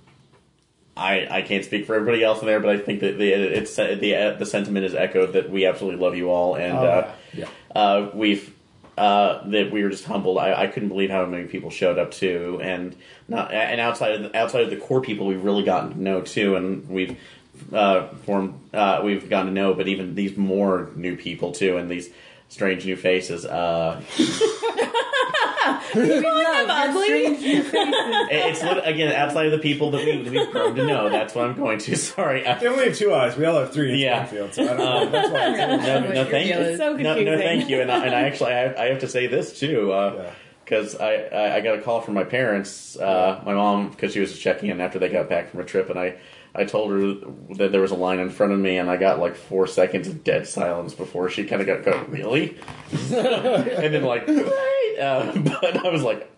I, 1.01 1.39
I 1.39 1.43
can't 1.43 1.64
speak 1.64 1.86
for 1.86 1.94
everybody 1.94 2.22
else 2.22 2.40
in 2.40 2.47
there, 2.47 2.60
but 2.60 2.70
I 2.70 2.78
think 2.78 3.01
that 3.01 3.16
the 3.16 3.32
it's 3.32 3.74
the 3.77 4.36
the 4.39 4.47
sentiment 4.47 4.85
is 4.85 4.94
echoed 4.94 5.32
that 5.32 5.51
we 5.51 5.64
absolutely 5.64 6.01
love 6.01 6.14
you 6.14 6.31
all, 6.31 6.56
and 6.56 6.77
uh, 6.77 7.09
yeah. 7.32 7.48
uh, 7.74 8.10
we've 8.12 8.55
uh, 8.98 9.48
that 9.48 9.70
we 9.70 9.82
were 9.82 9.89
just 9.89 10.05
humbled. 10.05 10.36
I, 10.36 10.64
I 10.64 10.66
couldn't 10.66 10.90
believe 10.90 11.09
how 11.09 11.24
many 11.24 11.47
people 11.47 11.70
showed 11.70 11.98
up 11.98 12.10
too, 12.10 12.60
and 12.62 12.94
not 13.28 13.51
and 13.51 13.81
outside 13.81 14.12
of 14.12 14.22
the, 14.24 14.36
outside 14.36 14.62
of 14.62 14.68
the 14.70 14.77
core 14.77 15.01
people 15.01 15.27
we've 15.27 15.43
really 15.43 15.64
gotten 15.64 15.93
to 15.94 16.02
know 16.02 16.20
too, 16.20 16.55
and 16.56 16.86
we've 16.86 17.18
uh, 17.72 18.09
formed 18.27 18.60
uh, 18.74 19.01
we've 19.02 19.31
gotten 19.31 19.47
to 19.47 19.52
know, 19.52 19.72
but 19.72 19.89
even 19.89 20.14
these 20.14 20.36
more 20.36 20.90
new 20.97 21.16
people 21.16 21.52
too, 21.52 21.78
and 21.78 21.90
these 21.90 22.10
strange 22.51 22.85
new 22.85 22.97
faces. 22.97 23.47
Uh, 23.47 24.02
ugly. 25.94 27.36
it's 28.31 28.62
lit- 28.62 28.86
again 28.86 29.12
outside 29.14 29.47
of 29.47 29.52
the 29.52 29.59
people 29.59 29.90
that 29.93 30.05
we, 30.05 30.18
we've 30.28 30.51
grown 30.51 30.74
to 30.74 30.86
know. 30.86 31.09
That's 31.10 31.35
what 31.35 31.47
I'm 31.47 31.56
going 31.56 31.78
to. 31.81 31.97
Sorry. 32.10 32.47
I- 32.47 32.59
They 32.59 32.66
only 32.68 32.85
have 32.85 32.97
two 32.97 33.12
eyes. 33.14 33.36
We 33.36 33.44
all 33.47 33.59
have 33.60 33.72
three 33.72 33.93
in 33.94 33.98
Yeah. 33.98 34.27
Springfield, 34.27 34.55
so 34.55 34.62
I 34.64 34.66
don't 34.68 34.78
know. 34.78 35.09
That's 35.10 35.31
why. 35.31 35.74
It's 35.74 35.86
no, 35.86 36.01
no, 36.24 36.31
thank 36.31 36.48
you. 36.48 36.55
It's 36.55 36.78
so 36.78 36.93
no, 36.97 37.20
no, 37.22 37.39
thank 37.39 37.68
you. 37.68 37.81
And 37.81 37.90
I, 37.90 38.05
and 38.06 38.14
I 38.14 38.22
actually, 38.22 38.52
I 38.52 38.59
have, 38.59 38.77
I 38.77 38.85
have 38.86 39.01
to 39.01 39.09
say 39.09 39.27
this 39.27 39.59
too, 39.59 39.89
Yeah. 39.90 40.31
because 40.64 40.97
I, 40.97 41.14
I, 41.14 41.56
I 41.56 41.60
got 41.60 41.78
a 41.78 41.82
call 41.82 42.01
from 42.01 42.14
my 42.14 42.24
parents, 42.24 42.97
uh, 42.98 43.43
my 43.44 43.55
mom, 43.55 43.90
because 43.90 44.12
she 44.12 44.20
was 44.20 44.31
just 44.31 44.43
checking 44.43 44.70
in 44.70 44.81
after 44.81 44.98
they 44.98 45.09
got 45.09 45.28
back 45.28 45.51
from 45.51 45.60
a 45.60 45.64
trip, 45.64 45.90
and 45.90 45.98
I, 45.98 46.16
I 46.55 46.64
told 46.64 46.90
her 46.90 47.14
that 47.56 47.72
there 47.72 47.81
was 47.81 47.90
a 47.90 47.97
line 47.97 48.18
in 48.18 48.31
front 48.31 48.52
of 48.52 48.59
me, 48.59 48.78
and 48.78 48.90
I 48.90 48.97
got 48.97 49.20
like 49.20 49.36
four 49.36 49.66
seconds 49.66 50.09
of 50.09 50.24
dead 50.24 50.48
silence 50.48 50.94
before 50.94 51.31
she 51.31 51.44
kind 51.44 51.60
of 51.60 51.66
got, 51.66 51.85
go, 51.85 52.05
really, 52.09 52.56
and 52.93 53.94
then 53.94 54.02
like, 54.02 54.28
uh, 54.28 55.32
but 55.36 55.86
I 55.86 55.89
was 55.90 56.02
like. 56.02 56.28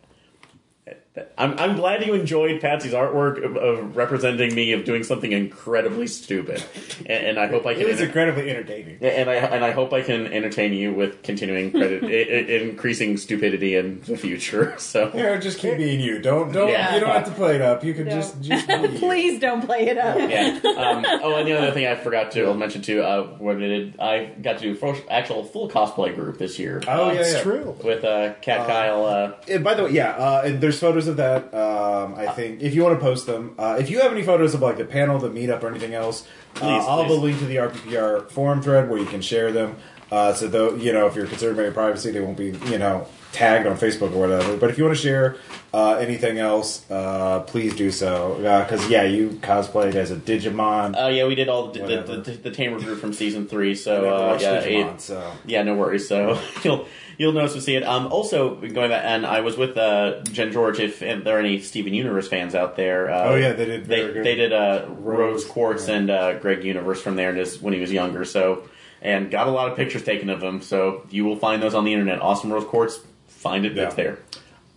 I'm, 1.37 1.59
I'm 1.59 1.77
glad 1.77 2.07
you 2.07 2.15
enjoyed 2.15 2.63
Patsy's 2.63 2.95
artwork 2.95 3.45
of, 3.45 3.55
of 3.59 3.97
representing 3.99 4.55
me 4.55 4.73
of 4.73 4.87
doing 4.87 5.03
something 5.05 5.31
incredibly 5.31 6.07
stupid, 6.07 6.65
and, 7.01 7.27
and 7.27 7.39
I 7.39 7.49
hope 7.49 7.67
I 7.67 7.75
can. 7.75 7.83
It 7.83 7.89
was 7.89 7.93
enter- 8.01 8.07
incredibly 8.07 8.49
entertaining. 8.51 8.97
and 9.03 9.29
I 9.29 9.35
and 9.35 9.63
I 9.63 9.73
hope 9.73 9.93
I 9.93 10.01
can 10.01 10.27
entertain 10.33 10.73
you 10.73 10.95
with 10.95 11.23
continuing 11.23 11.71
credit, 11.71 12.03
i- 12.05 12.07
i- 12.07 12.63
increasing 12.63 13.19
stupidity 13.19 13.77
in 13.77 14.01
the 14.07 14.17
future. 14.17 14.75
So 14.79 15.11
You 15.15 15.23
know, 15.23 15.39
just 15.39 15.59
keep 15.59 15.77
being 15.77 16.01
you. 16.01 16.19
Don't 16.19 16.51
don't. 16.51 16.69
Yeah. 16.71 16.95
You 16.95 17.01
don't 17.01 17.11
have 17.11 17.27
to 17.27 17.31
play 17.33 17.57
it 17.57 17.61
up. 17.63 17.85
You 17.85 17.93
can 17.93 18.07
No. 18.07 18.13
just 18.13 18.41
just 18.41 18.67
be 18.67 18.73
you. 18.81 18.89
Please 18.99 19.39
don't 19.39 19.61
play 19.67 19.89
it 19.89 19.99
up. 19.99 20.17
yeah. 20.19 20.59
Um, 20.65 21.05
oh, 21.23 21.37
and 21.37 21.47
the 21.47 21.59
other 21.59 21.73
thing 21.73 21.87
I 21.87 21.95
forgot 21.95 22.31
to 22.33 22.55
mention 22.55 22.81
too, 22.81 23.03
uh, 23.03 23.25
when 23.39 23.57
I 23.63 23.67
did, 23.69 24.01
I 24.01 24.25
got 24.41 24.55
to 24.59 24.63
do 24.63 24.75
first 24.75 25.03
actual 25.11 25.45
full 25.45 25.69
cosplay 25.69 26.15
group 26.15 26.39
this 26.39 26.59
year. 26.59 26.83
Oh 26.89 27.11
uh, 27.11 27.13
yeah, 27.13 27.27
yeah. 27.33 27.43
True. 27.43 27.77
With 27.85 28.03
uh, 28.03 28.33
Cat 28.41 28.67
Kyle. 28.67 29.05
Uh, 29.05 29.33
And 29.47 29.63
by 29.63 29.75
the 29.75 29.85
way, 29.85 29.91
yeah, 29.91 30.11
uh, 30.13 30.43
and 30.47 30.61
there's 30.61 30.79
photos 30.81 31.02
photos 31.03 31.09
of 31.09 31.17
that. 31.17 31.55
Um, 31.55 32.15
I 32.15 32.27
think 32.29 32.63
if 32.63 32.75
you 32.75 32.83
want 32.83 32.99
to 32.99 33.05
post 33.05 33.27
them, 33.27 33.55
uh, 33.59 33.77
if 33.79 33.91
you 33.91 34.01
have 34.01 34.13
any 34.13 34.23
photos 34.23 34.55
of 34.55 34.63
like 34.63 34.79
the 34.79 34.85
panel, 34.85 35.19
the 35.19 35.29
meetup, 35.29 35.63
or 35.63 35.69
anything 35.69 35.95
else, 35.95 36.27
uh, 36.57 36.61
Please, 36.61 36.85
I'll 36.87 37.03
have 37.03 37.11
a 37.11 37.15
link 37.15 37.39
to 37.39 37.47
the 37.47 37.57
RPPR 37.57 38.31
forum 38.31 38.63
thread 38.63 38.89
where 38.89 38.99
you 38.99 39.07
can 39.07 39.23
share 39.23 39.53
them. 39.53 39.77
Uh, 40.11 40.35
so 40.35 40.47
though 40.47 40.75
you 40.75 40.93
know 40.93 41.07
if 41.07 41.17
you're 41.17 41.27
concerned 41.27 41.55
about 41.55 41.63
your 41.63 41.73
privacy, 41.73 42.11
they 42.11 42.21
won't 42.21 42.37
be 42.37 42.51
you 42.71 42.79
know 42.79 43.07
tagged 43.33 43.67
on 43.67 43.77
Facebook 43.77 44.13
or 44.15 44.21
whatever. 44.21 44.57
But 44.57 44.71
if 44.71 44.79
you 44.79 44.85
want 44.85 44.97
to 44.97 45.03
share 45.03 45.37
uh, 45.73 45.95
anything 45.95 46.39
else, 46.39 46.89
uh, 46.91 47.41
please 47.41 47.75
do 47.75 47.91
so. 47.91 48.37
Because 48.37 48.89
yeah, 48.89 49.03
you 49.05 49.31
cosplayed 49.43 49.95
as 49.95 50.11
a 50.11 50.17
Digimon. 50.17 50.95
Oh 50.97 51.09
yeah, 51.09 51.27
we 51.27 51.35
did 51.35 51.49
all 51.49 51.73
the 51.73 51.81
the, 51.81 52.17
the, 52.17 52.31
the 52.33 52.51
tamer 52.51 52.79
group 52.79 53.01
from 53.01 53.13
season 53.13 53.49
three. 53.49 53.75
So 53.75 54.15
uh, 54.15 54.39
yeah, 54.41 54.63
Digimon, 54.63 54.95
it- 54.95 55.01
so 55.01 55.33
yeah, 55.47 55.63
no 55.63 55.75
worries. 55.75 56.07
So 56.07 56.39
you'll 56.63 56.87
you'll 57.19 57.33
notice 57.33 57.55
to 57.55 57.61
see 57.61 57.75
it. 57.75 57.85
Um, 57.85 58.07
also 58.13 58.57
going 58.57 58.91
back, 58.91 59.05
and 59.05 59.27
I 59.27 59.41
was 59.41 59.57
with 59.57 59.77
uh, 59.77 60.23
Jen 60.25 60.53
George. 60.53 60.79
If, 60.79 61.01
there 61.01 61.37
are 61.37 61.39
any 61.39 61.59
Steven 61.61 61.95
Universe 61.95 62.29
fans 62.29 62.55
out 62.55 62.77
there, 62.77 63.11
uh, 63.11 63.31
Oh, 63.31 63.35
yeah, 63.35 63.53
they 63.53 63.65
did 63.65 63.87
They, 63.87 64.11
they 64.13 64.35
did 64.35 64.53
uh, 64.53 64.87
Rose 64.89 65.33
Rose, 65.33 65.45
Quartz 65.45 65.89
yeah. 65.89 65.95
and 65.97 66.11
uh, 66.11 66.39
Greg 66.39 66.65
Universe 66.65 67.01
from 67.01 67.17
there, 67.17 67.35
just 67.35 67.63
when 67.63 67.73
he 67.73 67.81
was 67.81 67.91
younger. 67.93 68.25
So 68.25 68.69
and 69.01 69.31
got 69.31 69.49
a 69.49 69.51
lot 69.51 69.69
of 69.69 69.77
pictures 69.77 70.05
taken 70.05 70.31
of 70.31 70.43
him. 70.43 70.63
So 70.63 71.07
you 71.11 71.25
will 71.25 71.37
find 71.37 71.63
those 71.63 71.75
on 71.75 71.85
the 71.85 71.93
internet. 71.93 72.21
Awesome 72.21 72.53
Rose 72.53 72.65
Quartz. 72.65 73.01
Find 73.43 73.67
it. 73.67 73.75
Yeah. 73.75 73.87
It's 73.87 73.95
there. 73.97 74.19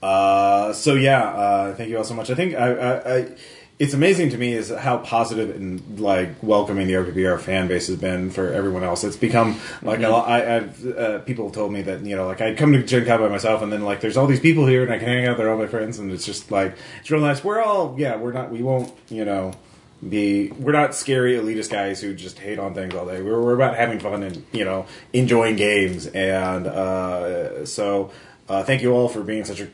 Uh, 0.01 0.73
so 0.73 0.95
yeah, 0.95 1.23
uh, 1.23 1.75
thank 1.75 1.89
you 1.89 1.97
all 1.97 2.03
so 2.03 2.15
much. 2.15 2.29
I 2.31 2.35
think 2.35 2.55
I, 2.55 2.73
I, 2.73 3.15
I, 3.15 3.27
it's 3.77 3.93
amazing 3.93 4.29
to 4.29 4.37
me 4.37 4.53
is 4.53 4.69
how 4.69 4.97
positive 4.97 5.55
and 5.55 5.99
like 5.99 6.29
welcoming 6.41 6.87
the 6.87 6.93
RPPR 6.93 7.39
fan 7.39 7.67
base 7.67 7.87
has 7.87 7.97
been 7.97 8.31
for 8.31 8.51
everyone 8.51 8.83
else. 8.83 9.03
It's 9.03 9.17
become 9.17 9.59
like 9.83 10.01
a 10.01 10.09
lot, 10.09 10.27
I, 10.27 10.57
I've 10.57 10.97
uh, 10.97 11.19
people 11.19 11.45
have 11.45 11.53
told 11.53 11.73
me 11.73 11.83
that 11.83 12.01
you 12.01 12.15
know 12.15 12.25
like 12.25 12.41
I'd 12.41 12.57
come 12.57 12.73
to 12.73 12.81
Gen 12.83 13.05
Con 13.05 13.19
by 13.19 13.29
myself 13.29 13.61
and 13.61 13.71
then 13.71 13.83
like 13.83 14.01
there's 14.01 14.17
all 14.17 14.25
these 14.25 14.39
people 14.39 14.65
here 14.65 14.81
and 14.81 14.91
I 14.91 14.97
can 14.97 15.07
hang 15.07 15.27
out. 15.27 15.37
They're 15.37 15.51
all 15.51 15.59
my 15.59 15.67
friends 15.67 15.99
and 15.99 16.11
it's 16.11 16.25
just 16.25 16.51
like 16.51 16.75
it's 17.01 17.11
real 17.11 17.21
nice. 17.21 17.43
We're 17.43 17.61
all 17.61 17.95
yeah 17.99 18.15
we're 18.15 18.33
not 18.33 18.51
we 18.51 18.63
won't 18.63 18.91
you 19.09 19.25
know 19.25 19.53
be 20.07 20.51
we're 20.51 20.71
not 20.71 20.95
scary 20.95 21.33
elitist 21.33 21.69
guys 21.69 22.01
who 22.01 22.13
just 22.13 22.39
hate 22.39 22.59
on 22.59 22.73
things 22.73 22.95
all 22.95 23.05
day. 23.05 23.21
We're, 23.21 23.41
we're 23.41 23.55
about 23.55 23.75
having 23.75 23.99
fun 23.99 24.23
and 24.23 24.43
you 24.51 24.65
know 24.65 24.85
enjoying 25.13 25.55
games 25.55 26.07
and 26.07 26.67
uh, 26.67 27.65
so. 27.65 28.11
Uh, 28.47 28.63
thank 28.63 28.83
you 28.83 28.91
all 28.93 29.07
for 29.09 29.23
being 29.23 29.43
such 29.43 29.59
a 29.59 29.67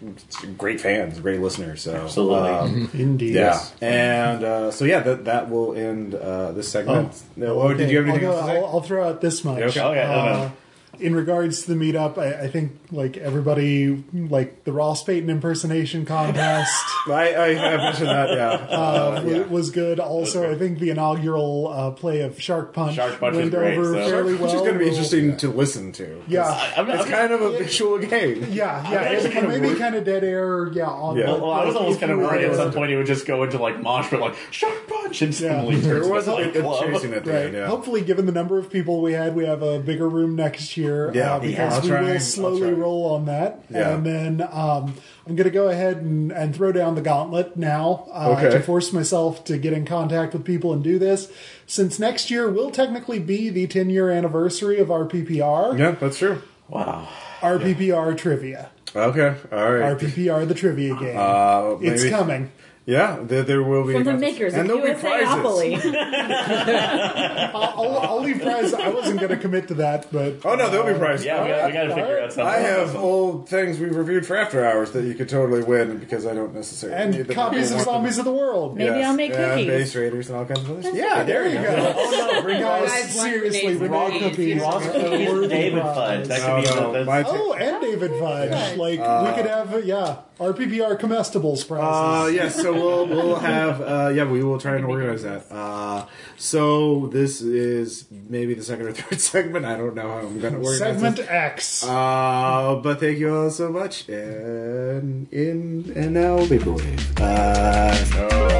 great 0.58 0.80
fans, 0.80 1.20
great 1.20 1.42
listeners. 1.42 1.82
So, 1.82 1.94
Absolutely. 1.94 2.50
um, 2.50 2.90
Indeed. 2.94 3.34
yeah, 3.36 3.62
and 3.82 4.44
uh, 4.46 4.72
so 4.72 4.86
yeah, 4.86 5.02
that 5.02 5.26
that 5.26 5.50
will 5.50 5.74
end 5.76 6.16
uh, 6.16 6.54
this 6.54 6.70
segment. 6.72 7.22
No, 7.36 7.62
oh, 7.62 7.74
did 7.74 7.90
you 7.90 7.98
have 7.98 8.08
anything 8.08 8.28
I'll, 8.30 8.34
else 8.36 8.46
to 8.46 8.48
go- 8.48 8.54
say? 8.54 8.58
I'll, 8.60 8.66
I'll 8.68 8.82
throw 8.82 9.10
out 9.10 9.20
this 9.20 9.44
much. 9.44 9.62
Okay. 9.62 9.82
Okay, 9.82 10.08
no, 10.08 10.26
no. 10.26 10.32
Uh, 10.32 10.52
in 11.00 11.14
regards 11.16 11.64
to 11.66 11.74
the 11.74 11.84
meetup, 11.86 12.18
I, 12.18 12.44
I 12.44 12.48
think 12.48 12.72
like 12.92 13.18
everybody, 13.18 14.04
like 14.14 14.64
the 14.64 14.72
Ross 14.74 15.04
Payton 15.04 15.30
impersonation 15.30 16.06
contest 16.06 16.74
I, 17.10 17.34
I 17.36 17.54
have 17.54 17.80
mentioned 17.80 18.08
that. 18.10 18.30
Yeah, 18.32 18.50
uh, 18.50 19.22
uh, 19.22 19.24
yeah. 19.26 19.40
was 19.48 19.72
good. 19.72 20.00
Also, 20.00 20.52
I 20.52 20.56
think 20.58 20.80
the 20.80 20.90
inaugural 20.92 21.68
uh, 21.70 21.92
play 21.92 22.22
of 22.22 22.40
Shark 22.40 22.74
Punch, 22.74 22.96
Shark 22.96 23.20
Punch 23.20 23.36
went 23.36 23.46
was 23.46 23.50
great, 23.50 23.78
over 23.78 23.94
so- 23.94 24.10
fairly 24.10 24.34
well. 24.36 24.44
which 24.44 24.54
is 24.54 24.62
going 24.62 24.74
to 24.74 24.80
be 24.80 24.88
interesting 24.90 25.38
to 25.38 25.50
listen 25.50 25.92
to. 25.94 26.22
Yeah, 26.28 26.46
I'm 26.78 26.88
not- 26.88 26.98
it's 27.02 27.10
kind 27.10 27.32
of 27.32 27.42
a 27.42 27.52
visual 27.58 27.98
game. 27.98 28.46
yeah, 28.52 28.84
I'm 28.86 28.92
yeah. 28.94 29.00
actually 29.02 29.30
It, 29.30 29.34
kind 29.34 29.38
it 29.38 29.44
of 29.44 29.50
may 29.50 29.60
be 29.60 29.68
worried- 29.68 29.80
kind 29.80 29.96
of 29.96 30.04
dead 30.04 30.24
air. 30.24 30.68
Yeah, 30.74 30.86
on 30.88 31.18
Yeah. 31.18 31.26
but, 31.28 31.42
Well, 31.42 31.52
I 31.52 31.66
was 31.66 31.76
almost 31.76 32.00
kind 32.00 32.12
of 32.12 32.20
worried 32.20 32.44
at 32.46 32.56
some 32.56 32.72
point 32.72 32.92
it 32.92 32.98
would 32.98 33.08
just 33.08 33.26
go 33.26 33.44
into 33.44 33.58
like 33.58 33.82
mosh 33.82 34.10
pit, 34.10 34.20
like 34.20 34.36
shark 34.52 34.88
punch, 34.88 35.22
and 35.22 35.34
suddenly 35.34 35.76
Yeah. 35.78 35.82
turns 35.82 35.86
There 35.86 35.96
into 35.98 36.10
was 36.10 36.28
a 36.28 36.32
a 36.34 36.62
club. 36.62 36.84
chasing 36.94 37.14
at 37.14 37.24
the 37.26 37.32
Right. 37.32 37.42
end. 37.46 37.54
Yeah. 37.56 37.68
Hopefully, 37.68 38.02
given 38.02 38.26
the 38.26 38.32
number 38.32 38.58
of 38.60 38.70
people 38.70 39.02
we 39.02 39.14
had, 39.14 39.36
we 39.36 39.46
have 39.46 39.62
a 39.64 39.80
bigger 39.80 40.08
room 40.10 40.36
next 40.36 40.78
year. 40.78 41.12
Yeah. 41.14 41.36
uh, 41.36 41.40
because 41.40 41.84
we 41.84 41.92
will 41.92 42.20
slowly 42.20 42.60
try. 42.62 42.81
Roll 42.82 43.06
on 43.14 43.26
that. 43.26 43.64
Yeah. 43.70 43.94
And 43.96 44.06
then 44.06 44.42
um, 44.42 44.96
I'm 45.28 45.36
going 45.36 45.46
to 45.46 45.50
go 45.52 45.68
ahead 45.70 45.98
and, 45.98 46.32
and 46.32 46.56
throw 46.56 46.72
down 46.72 46.96
the 46.96 47.02
gauntlet 47.02 47.56
now 47.58 48.08
uh, 48.12 48.36
Okay. 48.38 48.50
to 48.50 48.60
force 48.62 48.92
myself 48.92 49.44
to 49.46 49.58
get 49.58 49.74
in 49.74 49.86
contact 49.86 50.34
with 50.34 50.44
people 50.44 50.74
and 50.74 50.84
do 50.84 50.98
this. 51.00 51.32
Since 51.68 52.00
next 52.00 52.30
year 52.32 52.50
will 52.50 52.72
technically 52.72 53.20
be 53.20 53.50
the 53.50 53.68
10 53.68 53.90
year 53.90 54.10
anniversary 54.10 54.80
of 54.80 54.88
RPPR, 54.90 55.78
Yeah, 55.78 55.92
that's 55.92 56.18
true. 56.18 56.42
Wow. 56.68 57.08
RPPR 57.42 58.18
trivia. 58.18 58.70
Okay, 58.96 59.36
all 59.52 59.72
right. 59.74 59.98
RPPR, 59.98 60.48
the 60.48 60.54
trivia 60.54 60.96
game. 60.96 61.16
Uh, 61.18 61.78
it's 61.82 62.10
coming. 62.10 62.52
Yeah, 62.84 63.20
there, 63.22 63.44
there 63.44 63.62
will 63.64 63.86
be 63.86 63.94
From 63.94 64.04
the 64.06 64.14
makers 64.18 64.54
and 64.56 64.64
of 64.70 64.82
there'll 64.82 64.96
be 64.96 65.00
prizes. 65.00 65.28
USAopoly. 65.30 65.96
I'll, 67.54 67.64
I'll, 67.86 67.98
I'll 68.00 68.22
leave 68.22 68.42
prizes. 68.42 68.74
I 68.74 68.90
wasn't 68.90 69.20
going 69.20 69.30
to 69.32 69.38
commit 69.38 69.68
to 69.68 69.76
that, 69.76 70.12
but 70.12 70.38
Oh 70.44 70.56
no, 70.56 70.70
there'll 70.70 70.92
be 70.92 70.98
prizes. 70.98 71.26
Yeah, 71.26 71.44
we 71.44 71.50
got, 71.50 71.68
we 71.68 71.74
got 71.74 71.84
to 71.84 71.90
figure 71.96 72.20
out 72.20 72.34
something. 72.34 72.54
I 72.54 72.58
have 72.58 72.96
old 72.96 73.48
things 73.48 73.80
we 73.80 73.86
reviewed 73.88 74.26
for 74.26 74.36
After 74.36 74.66
Hours 74.66 74.92
that 74.94 75.04
you 75.04 75.14
could 75.14 75.30
totally 75.30 75.64
win 75.64 76.00
because 76.00 76.26
I 76.26 76.34
don't 76.34 76.56
necessarily 76.56 77.12
need 77.12 77.20
and 77.20 77.28
them. 77.30 77.36
copies 77.36 77.72
of. 77.72 77.82
Zombies 77.82 78.18
of 78.18 78.26
the 78.26 78.32
World. 78.34 78.78
Maybe 78.78 79.04
I'll 79.04 79.16
make 79.16 79.32
and 79.32 79.38
cookies. 79.40 79.68
Base 79.68 79.96
Raiders 79.96 80.30
and 80.30 80.38
all 80.40 80.46
kinds 80.46 80.62
of 80.62 80.72
other 80.72 80.82
stuff. 80.82 80.96
Yeah, 80.96 81.24
there 81.24 81.48
you 81.48 81.56
go. 81.62 81.94
Oh 81.98 82.30
no, 82.34 82.42
bring 82.42 82.62
guys, 82.62 83.12
seriously, 83.14 83.78
grenades 83.78 83.92
raw 83.92 84.06
with 84.06 84.14
these, 84.14 84.22
cookies. 84.24 84.48
you 84.48 84.56
know. 84.56 84.64
Ross 84.64 84.86
are 84.88 84.92
Cookies, 84.92 85.30
worthy 85.30 85.48
David 85.50 85.82
prize. 85.82 85.96
Fudge. 85.96 86.28
That 86.28 86.40
No, 86.48 86.56
could 86.56 86.64
be 86.64 86.76
no, 86.82 86.94
the, 86.94 87.06
my 87.06 87.24
the, 87.24 87.30
Oh, 87.30 87.54
and 87.54 87.82
David 87.82 88.12
Fudge. 88.20 88.78
Like 88.78 89.00
we 89.00 89.36
could 89.42 89.50
have, 89.52 89.74
uh, 89.74 89.78
yeah, 89.78 90.18
RPPR 90.40 91.00
comestibles 91.00 91.64
Uh, 91.64 91.68
prizes. 91.68 92.36
yes, 92.36 92.56
so 92.56 92.71
we'll 92.74 93.08
we'll 93.08 93.36
have 93.36 93.82
uh, 93.82 94.12
yeah 94.14 94.26
we 94.26 94.44
will 94.44 94.60
try 94.60 94.76
and 94.76 94.86
organize 94.86 95.24
that. 95.24 95.46
Uh, 95.52 96.06
so 96.38 97.08
this 97.08 97.42
is 97.42 98.06
maybe 98.30 98.54
the 98.54 98.64
second 98.64 98.88
or 98.88 98.94
third 98.94 99.20
segment. 99.32 99.66
I 99.66 99.76
don't 99.78 99.96
know 99.96 100.08
how 100.10 100.18
I'm 100.20 100.40
going 100.40 100.54
to 100.54 100.60
organize 100.60 100.78
Segment 100.80 101.18
this. 101.18 101.28
X. 101.28 101.84
Uh, 101.84 102.80
but 102.84 103.00
thank 103.00 103.18
you 103.20 103.36
all 103.36 103.50
so 103.50 103.70
much, 103.72 104.08
and 104.10 105.32
in 105.32 105.92
and 105.96 106.14
now 106.14 106.40
vaporwave. 106.40 107.20
Uh, 107.20 108.52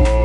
Hey, 0.00 0.19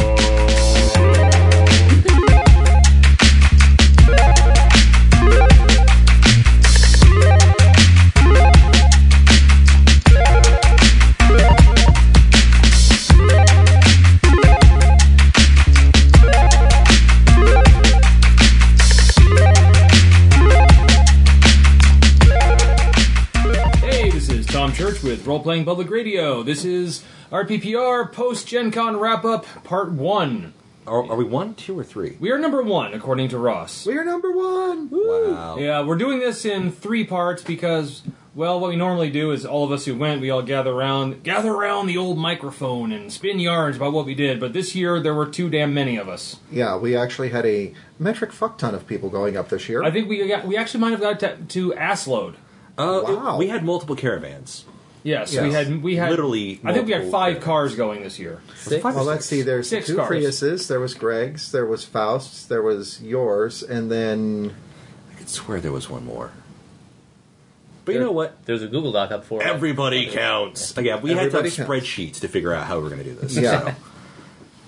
with 25.05 25.27
Role 25.27 25.39
Playing 25.39 25.65
Public 25.65 25.91
Radio. 25.91 26.41
This 26.41 26.65
is 26.65 27.03
RPPR 27.31 28.11
Post 28.11 28.47
Gen 28.47 28.71
Con 28.71 28.97
Wrap 28.97 29.23
Up 29.23 29.45
Part 29.63 29.91
1. 29.91 30.51
Are, 30.87 31.11
are 31.11 31.15
we 31.15 31.23
one, 31.23 31.53
two, 31.53 31.77
or 31.77 31.83
three? 31.83 32.17
We 32.19 32.31
are 32.31 32.39
number 32.39 32.63
one, 32.63 32.91
according 32.95 33.29
to 33.29 33.37
Ross. 33.37 33.85
We 33.85 33.95
are 33.99 34.03
number 34.03 34.31
one. 34.31 34.89
Wow. 34.91 35.57
Yeah, 35.59 35.83
we're 35.83 35.97
doing 35.97 36.19
this 36.19 36.43
in 36.43 36.71
three 36.71 37.03
parts 37.03 37.43
because, 37.43 38.01
well, 38.33 38.59
what 38.59 38.69
we 38.71 38.75
normally 38.77 39.11
do 39.11 39.29
is 39.29 39.45
all 39.45 39.63
of 39.63 39.71
us 39.71 39.85
who 39.85 39.95
went, 39.95 40.21
we 40.21 40.31
all 40.31 40.41
gather 40.41 40.71
around, 40.71 41.21
gather 41.21 41.51
around 41.53 41.85
the 41.85 41.97
old 41.97 42.17
microphone 42.17 42.91
and 42.91 43.13
spin 43.13 43.37
yarns 43.37 43.75
about 43.75 43.93
what 43.93 44.07
we 44.07 44.15
did. 44.15 44.39
But 44.39 44.53
this 44.53 44.73
year 44.73 44.99
there 44.99 45.13
were 45.13 45.27
too 45.27 45.51
damn 45.51 45.71
many 45.71 45.97
of 45.97 46.09
us. 46.09 46.37
Yeah, 46.51 46.77
we 46.77 46.95
actually 46.95 47.29
had 47.29 47.45
a 47.45 47.75
metric 47.99 48.31
fuck 48.31 48.57
ton 48.57 48.73
of 48.73 48.87
people 48.87 49.09
going 49.09 49.37
up 49.37 49.49
this 49.49 49.69
year. 49.69 49.83
I 49.83 49.91
think 49.91 50.09
we 50.09 50.27
got, 50.27 50.45
we 50.47 50.57
actually 50.57 50.79
might 50.79 50.91
have 50.91 51.01
got 51.01 51.19
to, 51.19 51.37
to 51.37 51.75
ass 51.75 52.07
load. 52.07 52.37
Uh, 52.75 53.01
Wow. 53.05 53.37
We 53.37 53.49
had 53.49 53.63
multiple 53.63 53.95
caravans. 53.95 54.65
Yes, 55.05 55.31
Yes. 55.31 55.43
we 55.43 55.51
had 55.53 55.83
we 55.83 55.95
had 55.97 56.09
Literally 56.09 56.59
I 56.63 56.73
think 56.73 56.87
we 56.87 56.93
had 56.93 57.03
multiple 57.03 57.11
five 57.11 57.39
cars 57.41 57.75
going 57.75 58.01
this 58.01 58.17
year. 58.17 58.41
Five 58.55 58.83
or 58.83 58.91
well, 58.91 59.03
let's 59.05 59.27
see. 59.27 59.43
There's 59.43 59.69
Six 59.69 59.85
two 59.85 59.97
cars. 59.97 60.09
Priuses. 60.09 60.67
There 60.67 60.79
was 60.79 60.95
Greg's. 60.95 61.51
There 61.51 61.65
was 61.67 61.85
Faust's. 61.85 62.47
There 62.47 62.63
was 62.63 63.03
yours, 63.03 63.61
and 63.61 63.91
then 63.91 64.55
I 65.11 65.15
could 65.15 65.29
swear 65.29 65.59
there 65.59 65.71
was 65.71 65.89
one 65.91 66.05
more. 66.05 66.31
But 67.85 67.93
you 67.93 68.01
know 68.01 68.11
what? 68.11 68.43
There's 68.45 68.63
a 68.63 68.67
Google 68.67 68.91
Doc 68.91 69.11
up 69.11 69.25
for 69.25 69.41
it. 69.41 69.47
Everybody 69.47 70.07
counts. 70.07 70.73
Yeah, 70.75 70.99
we 70.99 71.11
Everybody 71.11 71.19
had 71.19 71.31
to 71.31 71.43
have 71.43 71.67
counts. 71.67 71.85
spreadsheets 71.87 72.21
to 72.21 72.27
figure 72.27 72.51
out 72.51 72.65
how 72.65 72.79
we 72.79 72.87
are 72.87 72.89
going 72.89 73.03
to 73.03 73.09
do 73.09 73.13
this. 73.13 73.37
Yeah. 73.37 73.59
So 73.61 73.67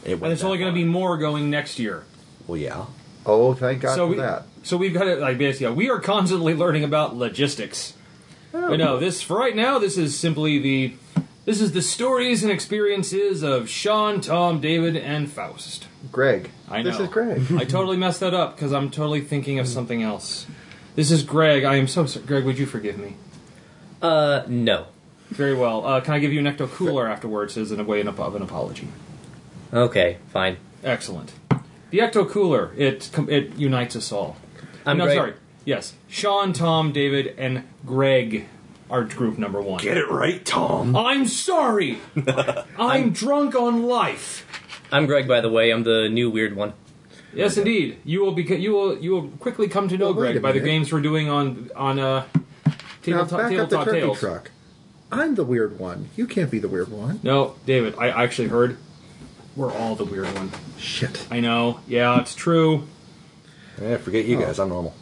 it 0.06 0.12
And 0.12 0.22
went 0.22 0.34
it's 0.34 0.44
only 0.44 0.60
going 0.60 0.72
to 0.72 0.76
be 0.80 0.86
more 0.86 1.18
going 1.18 1.50
next 1.50 1.80
year. 1.80 2.04
Well, 2.46 2.58
yeah. 2.58 2.86
oh, 3.26 3.56
thank 3.56 3.82
God 3.82 3.96
so 3.96 4.06
for 4.06 4.12
we, 4.12 4.18
that. 4.18 4.44
So 4.62 4.78
we've 4.78 4.94
got 4.94 5.08
it 5.08 5.18
like 5.20 5.40
basically 5.40 5.74
we 5.74 5.90
are 5.90 6.00
constantly 6.00 6.54
learning 6.54 6.84
about 6.84 7.16
logistics. 7.16 7.94
But 8.52 8.78
no, 8.78 9.00
this 9.00 9.22
for 9.22 9.38
right 9.38 9.56
now. 9.56 9.80
This 9.80 9.98
is 9.98 10.18
simply 10.18 10.60
the 10.60 10.94
this 11.46 11.62
is 11.62 11.72
the 11.72 11.82
stories 11.82 12.44
and 12.44 12.52
experiences 12.52 13.42
of 13.44 13.70
Sean, 13.70 14.20
Tom, 14.20 14.60
David, 14.60 14.98
and 14.98 15.32
Faust. 15.32 15.88
Greg. 16.12 16.50
I 16.70 16.82
know. 16.82 16.92
This 16.92 17.00
is 17.00 17.08
Greg. 17.08 17.42
I 17.54 17.64
totally 17.64 17.98
messed 17.98 18.20
that 18.20 18.34
up 18.34 18.56
because 18.56 18.74
I'm 18.74 18.90
totally 18.90 19.22
thinking 19.22 19.60
of 19.60 19.68
something 19.68 20.04
else. 20.04 20.46
This 20.96 21.12
is 21.12 21.24
Greg. 21.24 21.64
I 21.64 21.76
am 21.76 21.88
so 21.88 22.06
sorry. 22.06 22.26
Greg. 22.26 22.44
Would 22.46 22.58
you 22.58 22.66
forgive 22.66 22.98
me? 22.98 23.16
Uh, 24.02 24.44
no. 24.48 24.88
Very 25.30 25.54
well. 25.54 25.86
Uh, 25.86 26.02
can 26.02 26.14
I 26.14 26.20
give 26.20 26.32
you 26.32 26.40
an 26.40 26.46
ecto 26.46 26.70
cooler 26.70 27.08
afterwards 27.08 27.58
as 27.58 27.72
in 27.72 27.80
a 27.80 27.84
way 27.84 28.02
of 28.02 28.36
an 28.36 28.42
apology? 28.42 28.88
Okay, 29.74 30.18
fine. 30.30 30.58
Excellent. 30.84 31.34
The 31.90 32.00
ecto 32.00 32.30
cooler 32.30 32.74
it 32.78 33.10
com- 33.12 33.30
it 33.30 33.56
unites 33.56 33.96
us 33.96 34.12
all. 34.12 34.38
I'm 34.86 34.98
no, 34.98 35.06
Greg. 35.06 35.18
sorry. 35.18 35.34
Yes, 35.68 35.96
Sean, 36.08 36.54
Tom, 36.54 36.94
David, 36.94 37.36
and 37.38 37.64
Greg. 37.86 38.46
are 38.90 39.04
group 39.04 39.38
number 39.38 39.60
one. 39.62 39.84
Get 39.84 39.98
it 39.98 40.10
right, 40.10 40.46
Tom. 40.46 40.96
I'm 40.96 41.26
sorry. 41.28 41.98
I'm 42.80 43.12
drunk 43.12 43.54
on 43.54 43.84
life. 43.84 44.46
I'm 44.94 45.08
Greg, 45.08 45.28
by 45.28 45.42
the 45.42 45.50
way. 45.50 45.72
I'm 45.72 45.84
the 45.84 46.08
new 46.08 46.30
weird 46.30 46.56
one. 46.56 46.72
Yes, 47.34 47.58
indeed. 47.58 47.98
You 48.06 48.22
will 48.22 48.34
beca- 48.34 48.62
you 48.62 48.72
will 48.72 48.98
you 48.98 49.12
will 49.12 49.28
quickly 49.40 49.68
come 49.68 49.90
to 49.90 49.98
know 49.98 50.06
Well, 50.06 50.14
wait 50.14 50.20
Greg 50.22 50.36
a 50.38 50.40
by 50.40 50.52
the 50.54 50.60
minute. 50.60 50.70
games 50.72 50.94
we're 50.94 51.02
doing 51.02 51.28
on 51.28 51.70
on 51.76 52.00
uh, 52.00 52.24
Now 52.66 52.72
tabletop, 53.02 53.30
back 53.32 53.46
up 53.46 53.50
the 53.50 53.56
tabletop 53.58 53.86
turkey 53.86 54.00
tales. 54.00 54.20
truck. 54.22 54.52
I'm 55.12 55.36
the 55.36 55.44
weird 55.44 55.78
one. 55.80 56.08
You 56.16 56.28
can't 56.28 56.50
be 56.50 56.60
the 56.60 56.70
weird 56.70 56.88
one. 56.90 57.20
No, 57.24 57.56
David, 57.66 57.96
I 57.98 58.08
actually 58.24 58.48
heard 58.48 58.78
we're 59.58 59.74
all 59.74 59.96
the 59.96 60.06
weird 60.06 60.34
one. 60.34 60.52
Shit. 60.78 61.28
I 61.30 61.42
know. 61.42 61.82
Yeah, 61.88 62.20
it's 62.22 62.34
true. 62.36 62.88
Yeah, 63.82 63.98
forget 63.98 64.24
you 64.26 64.40
guys. 64.40 64.60
I'm 64.60 64.70
normal. 64.70 64.96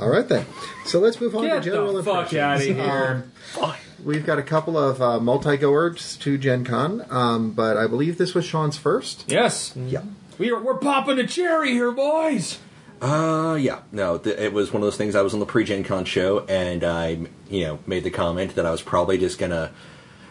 All 0.00 0.08
right 0.08 0.26
then. 0.28 0.46
So 0.84 0.98
let's 0.98 1.20
move 1.20 1.34
on 1.36 1.44
Get 1.44 1.54
to 1.54 1.60
general 1.70 1.92
the 1.92 2.02
fuck 2.02 2.32
impressions. 2.32 2.78
outta 2.78 2.82
here. 2.82 3.30
Um, 3.62 3.74
we've 4.04 4.26
got 4.26 4.38
a 4.38 4.42
couple 4.42 4.76
of 4.76 5.00
uh, 5.00 5.20
multi-goers 5.20 6.16
to 6.18 6.36
Gen 6.36 6.64
Con, 6.64 7.04
um, 7.10 7.52
but 7.52 7.76
I 7.76 7.86
believe 7.86 8.18
this 8.18 8.34
was 8.34 8.44
Sean's 8.44 8.76
first. 8.76 9.24
Yes. 9.28 9.72
Yeah. 9.76 10.02
We 10.38 10.50
are 10.50 10.60
we're 10.60 10.78
popping 10.78 11.18
a 11.20 11.26
cherry 11.26 11.70
here, 11.72 11.92
boys. 11.92 12.58
Uh, 13.00 13.56
yeah, 13.60 13.80
no, 13.92 14.18
th- 14.18 14.38
it 14.38 14.52
was 14.52 14.72
one 14.72 14.82
of 14.82 14.86
those 14.86 14.96
things. 14.96 15.14
I 15.14 15.22
was 15.22 15.34
on 15.34 15.40
the 15.40 15.46
pre-Gen 15.46 15.84
Con 15.84 16.04
show, 16.04 16.40
and 16.46 16.82
I, 16.82 17.26
you 17.50 17.64
know, 17.66 17.78
made 17.86 18.02
the 18.02 18.10
comment 18.10 18.54
that 18.54 18.64
I 18.64 18.70
was 18.70 18.82
probably 18.82 19.18
just 19.18 19.38
gonna 19.38 19.72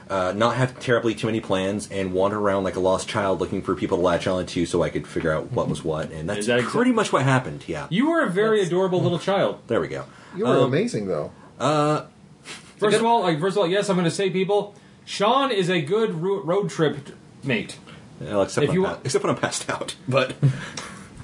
uh, 0.09 0.33
not 0.35 0.55
have 0.55 0.79
terribly 0.79 1.15
too 1.15 1.27
many 1.27 1.39
plans 1.39 1.89
and 1.91 2.13
wander 2.13 2.39
around 2.39 2.63
like 2.63 2.75
a 2.75 2.79
lost 2.79 3.07
child 3.07 3.39
looking 3.39 3.61
for 3.61 3.75
people 3.75 3.97
to 3.97 4.03
latch 4.03 4.27
on 4.27 4.45
to, 4.47 4.65
so 4.65 4.83
I 4.83 4.89
could 4.89 5.07
figure 5.07 5.31
out 5.31 5.51
what 5.51 5.67
was 5.67 5.83
what. 5.83 6.11
And 6.11 6.29
that's 6.29 6.41
Is 6.41 6.45
that 6.47 6.59
exa- 6.61 6.69
pretty 6.69 6.91
much 6.91 7.11
what 7.13 7.23
happened. 7.23 7.63
Yeah, 7.67 7.87
You 7.89 8.09
were 8.09 8.21
a 8.21 8.29
very 8.29 8.61
adorable 8.61 9.01
little 9.01 9.19
child. 9.19 9.59
there 9.67 9.79
we 9.81 9.87
go. 9.87 10.05
You 10.35 10.45
were 10.45 10.57
Um, 10.57 10.63
amazing, 10.65 11.07
though. 11.07 11.31
Uh, 11.59 12.05
First 12.77 12.97
of 12.97 13.05
all, 13.05 13.21
like 13.21 13.39
first 13.39 13.55
of 13.55 13.61
all, 13.61 13.67
yes, 13.67 13.87
I'm 13.89 13.95
going 13.95 14.03
to 14.03 14.11
say 14.11 14.29
people. 14.29 14.75
Sean 15.05 15.51
is 15.51 15.69
a 15.69 15.81
good 15.81 16.21
ro- 16.21 16.41
road 16.41 16.69
trip 16.69 16.97
mate. 17.43 17.77
well, 18.19 18.41
except 18.41 18.63
If 18.63 18.69
when 18.69 18.75
you 18.75 18.85
I'm 18.85 18.91
want- 18.93 19.05
except 19.05 19.23
when 19.23 19.33
I'm 19.33 19.39
passed 19.41 19.69
out, 19.69 19.95
but 20.07 20.35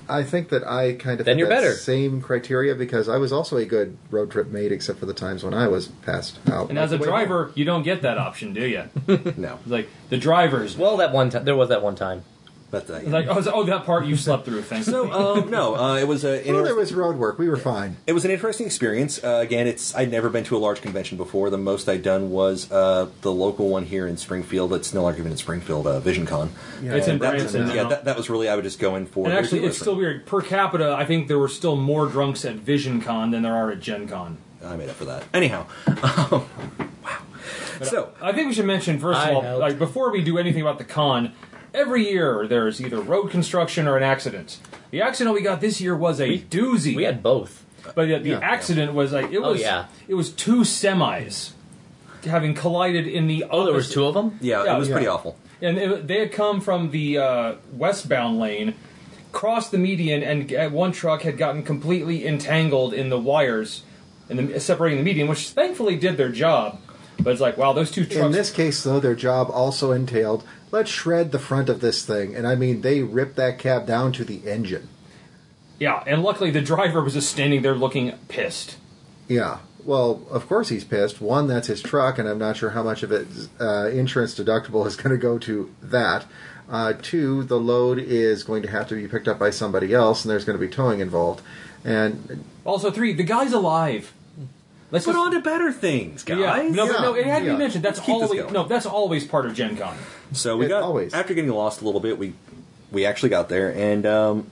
I 0.09 0.23
think 0.23 0.49
that 0.49 0.67
I 0.67 0.93
kind 0.93 1.19
of 1.19 1.25
Then 1.25 1.37
you're 1.37 1.47
better. 1.47 1.73
same 1.73 2.21
criteria 2.21 2.75
because 2.75 3.07
I 3.07 3.17
was 3.17 3.31
also 3.31 3.57
a 3.57 3.65
good 3.65 3.97
road 4.09 4.31
trip 4.31 4.47
mate, 4.47 4.71
except 4.71 4.99
for 4.99 5.05
the 5.05 5.13
times 5.13 5.43
when 5.43 5.53
I 5.53 5.67
was 5.67 5.87
passed 5.87 6.39
out. 6.51 6.69
And 6.69 6.79
as 6.79 6.91
a 6.91 6.97
Wait, 6.97 7.05
driver, 7.05 7.51
you 7.55 7.65
don't 7.65 7.83
get 7.83 8.01
that 8.01 8.17
option, 8.17 8.53
do 8.53 8.67
you? 8.67 8.83
no, 9.37 9.59
like 9.65 9.89
the 10.09 10.17
drivers. 10.17 10.77
Well, 10.77 10.97
that 10.97 11.11
one 11.13 11.29
time 11.29 11.45
there 11.45 11.55
was 11.55 11.69
that 11.69 11.81
one 11.83 11.95
time. 11.95 12.23
But 12.71 12.89
uh, 12.89 12.99
Like 13.03 13.27
oh, 13.27 13.41
so- 13.41 13.51
oh, 13.53 13.63
that 13.63 13.85
part 13.85 14.05
you 14.05 14.15
slept 14.15 14.45
through. 14.45 14.61
Thanks. 14.61 14.85
so 14.85 15.11
um, 15.37 15.49
no, 15.49 15.75
uh, 15.75 15.97
it 15.97 16.07
was 16.07 16.23
a. 16.23 16.43
Well, 16.51 16.63
there 16.63 16.75
was 16.75 16.93
road 16.93 17.15
work. 17.17 17.39
We 17.39 17.49
were 17.49 17.57
fine. 17.57 17.97
It 18.07 18.13
was 18.13 18.25
an 18.25 18.31
interesting 18.31 18.65
experience. 18.65 19.23
Uh, 19.23 19.39
again, 19.41 19.67
it's 19.67 19.95
I'd 19.95 20.11
never 20.11 20.29
been 20.29 20.43
to 20.45 20.57
a 20.57 20.59
large 20.59 20.81
convention 20.81 21.17
before. 21.17 21.49
The 21.49 21.57
most 21.57 21.89
I'd 21.89 22.03
done 22.03 22.29
was 22.29 22.71
uh, 22.71 23.09
the 23.21 23.31
local 23.31 23.69
one 23.69 23.85
here 23.85 24.07
in 24.07 24.17
Springfield. 24.17 24.71
That's 24.71 24.93
no 24.93 25.03
longer 25.03 25.19
even 25.19 25.31
in 25.31 25.37
Springfield, 25.37 25.87
uh, 25.87 26.01
VisionCon. 26.01 26.49
Yeah. 26.81 26.93
It's 26.95 27.07
in 27.07 27.13
And 27.13 27.21
that 27.21 27.33
was, 27.33 27.51
Branson 27.51 27.75
yeah, 27.75 27.83
that, 27.85 28.05
that 28.05 28.17
was 28.17 28.29
really 28.29 28.49
I 28.49 28.55
would 28.55 28.63
just 28.63 28.79
go 28.79 28.95
in 28.95 29.05
for. 29.05 29.25
and 29.25 29.33
actually, 29.33 29.59
dealer 29.59 29.69
it's 29.69 29.79
still 29.79 29.95
weird. 29.95 30.25
Per 30.25 30.41
capita, 30.41 30.93
I 30.93 31.05
think 31.05 31.27
there 31.27 31.39
were 31.39 31.47
still 31.47 31.75
more 31.75 32.05
drunks 32.07 32.45
at 32.45 32.57
VisionCon 32.57 33.31
than 33.31 33.41
there 33.43 33.55
are 33.55 33.71
at 33.71 33.79
Gen 33.79 34.07
Con. 34.07 34.37
I 34.63 34.75
made 34.75 34.89
up 34.89 34.95
for 34.95 35.05
that. 35.05 35.23
Anyhow, 35.33 35.65
um, 35.87 36.45
wow. 37.03 37.21
So 37.81 38.11
I 38.21 38.33
think 38.33 38.47
we 38.47 38.53
should 38.53 38.65
mention 38.65 38.99
first 38.99 39.19
I 39.19 39.29
of 39.29 39.35
all, 39.37 39.41
helped. 39.41 39.61
like 39.61 39.79
before 39.79 40.11
we 40.11 40.21
do 40.21 40.37
anything 40.37 40.61
about 40.61 40.77
the 40.77 40.83
con, 40.83 41.33
every 41.73 42.09
year 42.09 42.47
there's 42.47 42.81
either 42.81 42.99
road 42.99 43.29
construction 43.31 43.87
or 43.87 43.97
an 43.97 44.03
accident. 44.03 44.59
The 44.91 45.01
accident 45.01 45.35
we 45.35 45.41
got 45.41 45.61
this 45.61 45.79
year 45.81 45.95
was 45.95 46.19
a 46.19 46.27
We- 46.29 46.41
doozy. 46.41 46.95
We 46.95 47.03
had 47.03 47.21
both. 47.23 47.65
but 47.95 48.07
the, 48.07 48.19
the 48.19 48.29
Yeah. 48.29 48.39
accident 48.41 48.93
was 48.93 49.11
like 49.11 49.31
it 49.31 49.37
Oh, 49.37 49.51
was. 49.51 49.61
yeah. 49.61 49.85
It 50.07 50.13
was 50.15 50.31
two 50.31 50.61
semis 50.61 51.51
having 52.25 52.53
collided 52.53 53.07
in 53.07 53.27
the. 53.27 53.45
Oh, 53.49 53.63
there 53.65 53.73
was 53.73 53.89
two 53.91 54.05
of 54.05 54.13
them. 54.13 54.37
yeah, 54.41 54.63
Yeah, 54.65 54.75
it 54.75 54.79
was 54.79 54.87
yeah. 54.89 54.93
pretty 54.95 55.07
awful. 55.07 55.37
and 55.61 55.77
it, 55.77 56.07
they 56.07 56.19
had 56.19 56.31
come 56.31 56.61
from 56.61 56.91
the 56.91 57.17
uh, 57.17 57.53
westbound 57.73 58.39
lane, 58.39 58.73
crossed 59.31 59.71
the 59.71 59.77
median, 59.77 60.23
and 60.23 60.53
uh, 60.53 60.69
one 60.69 60.91
truck 60.91 61.21
had 61.23 61.37
gotten 61.37 61.63
completely 61.63 62.25
entangled 62.27 62.93
in 62.93 63.09
the 63.09 63.19
wires, 63.19 63.83
and 64.29 64.37
the, 64.39 64.59
separating 64.59 64.97
the 64.99 65.03
median, 65.03 65.27
which 65.27 65.49
thankfully 65.49 65.95
did 65.95 66.17
their 66.17 66.29
job. 66.29 66.79
But 67.21 67.31
it's 67.31 67.41
like, 67.41 67.57
wow, 67.57 67.73
those 67.73 67.91
two 67.91 68.05
trucks. 68.05 68.25
In 68.25 68.31
this 68.31 68.51
case, 68.51 68.81
though, 68.83 68.99
their 69.01 69.15
job 69.15 69.49
also 69.51 69.91
entailed 69.91 70.43
let's 70.71 70.89
shred 70.89 71.31
the 71.31 71.39
front 71.39 71.69
of 71.69 71.81
this 71.81 72.05
thing, 72.05 72.35
and 72.35 72.47
I 72.47 72.55
mean 72.55 72.81
they 72.81 73.01
ripped 73.03 73.35
that 73.37 73.59
cab 73.59 73.85
down 73.87 74.11
to 74.13 74.23
the 74.23 74.47
engine. 74.49 74.89
yeah, 75.79 76.03
and 76.05 76.23
luckily 76.23 76.51
the 76.51 76.61
driver 76.61 77.01
was 77.03 77.13
just 77.13 77.31
standing 77.31 77.61
there 77.61 77.75
looking 77.75 78.11
pissed. 78.27 78.77
Yeah. 79.27 79.59
Well, 79.85 80.21
of 80.29 80.47
course 80.47 80.69
he's 80.69 80.83
pissed. 80.83 81.21
One, 81.21 81.47
that's 81.47 81.67
his 81.67 81.81
truck, 81.81 82.19
and 82.19 82.27
I'm 82.27 82.37
not 82.37 82.57
sure 82.57 82.71
how 82.71 82.83
much 82.83 83.01
of 83.01 83.11
it 83.13 83.27
uh, 83.61 83.87
insurance 83.87 84.37
deductible 84.37 84.85
is 84.85 84.95
going 84.97 85.11
to 85.11 85.17
go 85.17 85.37
to 85.39 85.73
that. 85.81 86.25
Uh, 86.69 86.93
two, 87.01 87.43
the 87.43 87.59
load 87.59 87.97
is 87.97 88.43
going 88.43 88.61
to 88.61 88.69
have 88.69 88.87
to 88.89 88.95
be 88.95 89.07
picked 89.07 89.27
up 89.27 89.39
by 89.39 89.49
somebody 89.49 89.93
else, 89.93 90.23
and 90.23 90.31
there's 90.31 90.43
going 90.45 90.59
to 90.59 90.63
be 90.63 90.71
towing 90.71 90.99
involved. 90.99 91.41
And 91.85 92.43
Also, 92.65 92.91
three, 92.91 93.13
the 93.13 93.23
guy's 93.23 93.53
alive. 93.53 94.13
Let's 94.91 95.05
Put 95.05 95.11
just- 95.13 95.25
on 95.25 95.31
to 95.33 95.39
better 95.41 95.71
things, 95.71 96.23
guys. 96.23 96.39
Yeah, 96.39 96.67
no, 96.69 96.87
but 96.87 97.01
no, 97.01 97.13
it 97.13 97.25
had 97.25 97.39
to 97.39 97.45
Yeah. 97.45 97.51
be 97.53 97.57
mentioned. 97.59 97.83
That's 97.83 97.99
Let's 97.99 98.05
keep 98.07 98.15
this 98.19 98.23
always 98.29 98.41
going. 98.41 98.53
no, 98.53 98.63
that's 98.67 98.85
always 98.87 99.25
part 99.25 99.45
of 99.45 99.53
Gen 99.53 99.77
Con. 99.77 99.95
So 100.33 100.57
we 100.57 100.65
It 100.65 100.69
got 100.69 100.81
always- 100.83 101.13
after 101.13 101.33
getting 101.33 101.51
lost 101.51 101.81
a 101.81 101.85
little 101.85 102.01
bit, 102.01 102.17
we 102.17 102.33
we 102.91 103.05
actually 103.05 103.29
got 103.29 103.49
there, 103.49 103.69
and 103.69 104.03
um, 104.07 104.47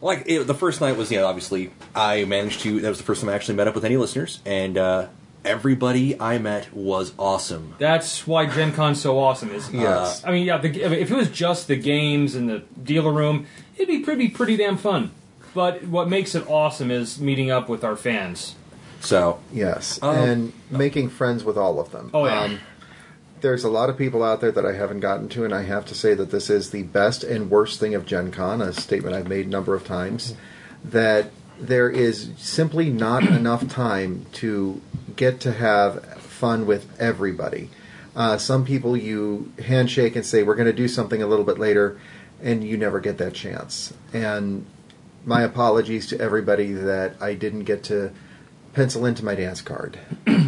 like 0.00 0.22
it, 0.26 0.46
the 0.46 0.54
first 0.54 0.80
night 0.80 0.96
was, 0.96 1.10
you 1.10 1.18
know, 1.18 1.26
obviously 1.26 1.70
I 1.94 2.24
managed 2.24 2.60
to. 2.60 2.80
That 2.80 2.88
was 2.88 2.98
the 2.98 3.04
first 3.04 3.20
time 3.20 3.30
I 3.30 3.34
actually 3.34 3.56
met 3.56 3.68
up 3.68 3.74
with 3.74 3.84
any 3.84 3.96
listeners, 3.96 4.40
and 4.46 4.78
uh, 4.78 5.06
everybody 5.44 6.18
I 6.20 6.38
met 6.38 6.72
was 6.72 7.12
awesome. 7.18 7.74
That's 7.78 8.26
why 8.26 8.46
Gen 8.46 8.72
Con's 8.72 9.00
so 9.00 9.18
awesome. 9.18 9.50
Is 9.50 9.70
Yes. 9.72 10.22
I 10.24 10.30
mean, 10.30 10.46
yeah, 10.46 10.58
the, 10.58 10.68
if 10.82 11.10
it 11.10 11.14
was 11.14 11.28
just 11.30 11.66
the 11.66 11.76
games 11.76 12.34
and 12.34 12.48
the 12.48 12.62
dealer 12.82 13.12
room, 13.12 13.46
it'd 13.76 13.88
be 13.88 13.98
pretty 14.00 14.28
pretty 14.28 14.56
damn 14.56 14.76
fun. 14.76 15.10
But 15.52 15.84
what 15.88 16.08
makes 16.08 16.36
it 16.36 16.48
awesome 16.48 16.92
is 16.92 17.18
meeting 17.20 17.50
up 17.50 17.68
with 17.68 17.82
our 17.82 17.96
fans. 17.96 18.54
So 19.00 19.40
yes, 19.52 19.98
Um, 20.02 20.16
and 20.16 20.52
making 20.70 21.08
friends 21.10 21.44
with 21.44 21.56
all 21.56 21.80
of 21.80 21.90
them. 21.90 22.10
Oh 22.12 22.26
yeah, 22.26 22.42
Um, 22.42 22.58
there's 23.40 23.64
a 23.64 23.70
lot 23.70 23.88
of 23.88 23.96
people 23.96 24.22
out 24.22 24.40
there 24.40 24.52
that 24.52 24.66
I 24.66 24.74
haven't 24.74 25.00
gotten 25.00 25.28
to, 25.30 25.44
and 25.44 25.54
I 25.54 25.62
have 25.62 25.86
to 25.86 25.94
say 25.94 26.14
that 26.14 26.30
this 26.30 26.50
is 26.50 26.70
the 26.70 26.82
best 26.82 27.24
and 27.24 27.50
worst 27.50 27.80
thing 27.80 27.94
of 27.94 28.04
Gen 28.04 28.30
Con, 28.30 28.60
a 28.60 28.72
statement 28.72 29.16
I've 29.16 29.28
made 29.28 29.46
a 29.46 29.48
number 29.50 29.74
of 29.74 29.84
times, 29.84 30.34
that 30.84 31.30
there 31.58 31.88
is 31.88 32.30
simply 32.36 32.90
not 32.90 33.22
enough 33.26 33.66
time 33.68 34.26
to 34.32 34.80
get 35.16 35.40
to 35.40 35.52
have 35.52 36.04
fun 36.20 36.66
with 36.66 36.86
everybody. 37.00 37.70
Uh, 38.14 38.36
some 38.36 38.64
people 38.64 38.96
you 38.96 39.52
handshake 39.64 40.16
and 40.16 40.26
say, 40.26 40.42
We're 40.42 40.54
going 40.56 40.66
to 40.66 40.72
do 40.72 40.88
something 40.88 41.22
a 41.22 41.26
little 41.26 41.44
bit 41.44 41.58
later, 41.58 41.98
and 42.42 42.64
you 42.64 42.76
never 42.76 43.00
get 43.00 43.18
that 43.18 43.34
chance. 43.34 43.94
And 44.12 44.66
my 45.24 45.42
apologies 45.42 46.06
to 46.08 46.20
everybody 46.20 46.72
that 46.72 47.14
I 47.20 47.34
didn't 47.34 47.64
get 47.64 47.84
to 47.84 48.10
pencil 48.72 49.04
into 49.06 49.24
my 49.24 49.34
dance 49.34 49.60
card. 49.60 49.98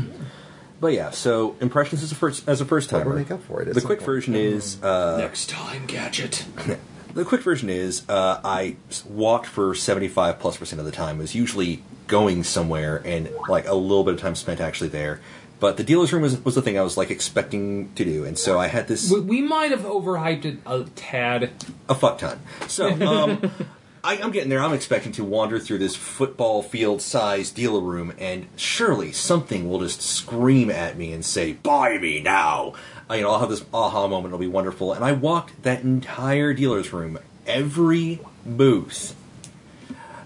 But 0.80 0.94
yeah, 0.94 1.10
so 1.10 1.54
impressions 1.60 2.02
as 2.02 2.10
a 2.10 2.16
first 2.16 2.48
as 2.48 2.60
a 2.60 2.64
first 2.64 2.90
But 2.90 2.98
timer. 2.98 3.10
we'll 3.10 3.18
make 3.20 3.30
up 3.30 3.40
for 3.44 3.62
it 3.62 3.68
at 3.68 3.74
The 3.74 3.80
some 3.82 3.86
quick 3.86 4.00
point. 4.00 4.06
version 4.06 4.34
is 4.34 4.82
uh, 4.82 5.16
next 5.18 5.48
time, 5.48 5.86
gadget. 5.86 6.44
the 7.14 7.24
quick 7.24 7.42
version 7.42 7.70
is 7.70 8.02
uh, 8.08 8.40
I 8.42 8.74
s- 8.90 9.04
walked 9.06 9.46
for 9.46 9.76
seventy 9.76 10.08
five 10.08 10.40
plus 10.40 10.56
percent 10.56 10.80
of 10.80 10.84
the 10.86 10.90
time. 10.90 11.18
It 11.18 11.22
was 11.22 11.36
usually 11.36 11.84
going 12.08 12.42
somewhere 12.42 13.00
and 13.04 13.30
like 13.48 13.68
a 13.68 13.74
little 13.76 14.02
bit 14.02 14.14
of 14.14 14.20
time 14.20 14.34
spent 14.34 14.60
actually 14.60 14.88
there. 14.88 15.20
But 15.60 15.76
the 15.76 15.84
dealer's 15.84 16.12
room 16.12 16.22
was, 16.22 16.44
was 16.44 16.56
the 16.56 16.62
thing 16.62 16.76
I 16.76 16.82
was 16.82 16.96
like 16.96 17.12
expecting 17.12 17.92
to 17.94 18.04
do, 18.04 18.24
and 18.24 18.36
so 18.36 18.58
I 18.58 18.66
had 18.66 18.88
this 18.88 19.08
We, 19.08 19.20
we 19.20 19.40
might 19.40 19.70
have 19.70 19.82
overhyped 19.82 20.44
it 20.44 20.58
a 20.66 20.82
tad. 20.96 21.52
a 21.88 21.94
fuck 21.94 22.18
ton. 22.18 22.40
So 22.66 22.88
um, 23.06 23.52
I, 24.04 24.16
I'm 24.16 24.32
getting 24.32 24.48
there. 24.48 24.60
I'm 24.60 24.72
expecting 24.72 25.12
to 25.12 25.24
wander 25.24 25.60
through 25.60 25.78
this 25.78 25.94
football 25.94 26.62
field 26.62 27.00
sized 27.00 27.54
dealer 27.54 27.80
room, 27.80 28.12
and 28.18 28.46
surely 28.56 29.12
something 29.12 29.68
will 29.68 29.78
just 29.78 30.02
scream 30.02 30.70
at 30.70 30.96
me 30.96 31.12
and 31.12 31.24
say, 31.24 31.52
"Buy 31.52 31.98
me 31.98 32.20
now!" 32.20 32.74
Uh, 33.08 33.14
you 33.14 33.22
know, 33.22 33.30
I'll 33.30 33.40
have 33.40 33.50
this 33.50 33.64
aha 33.72 34.08
moment. 34.08 34.26
It'll 34.26 34.38
be 34.38 34.48
wonderful. 34.48 34.92
And 34.92 35.04
I 35.04 35.12
walked 35.12 35.62
that 35.62 35.82
entire 35.82 36.52
dealer's 36.52 36.92
room, 36.92 37.18
every 37.46 38.20
booth. 38.44 39.14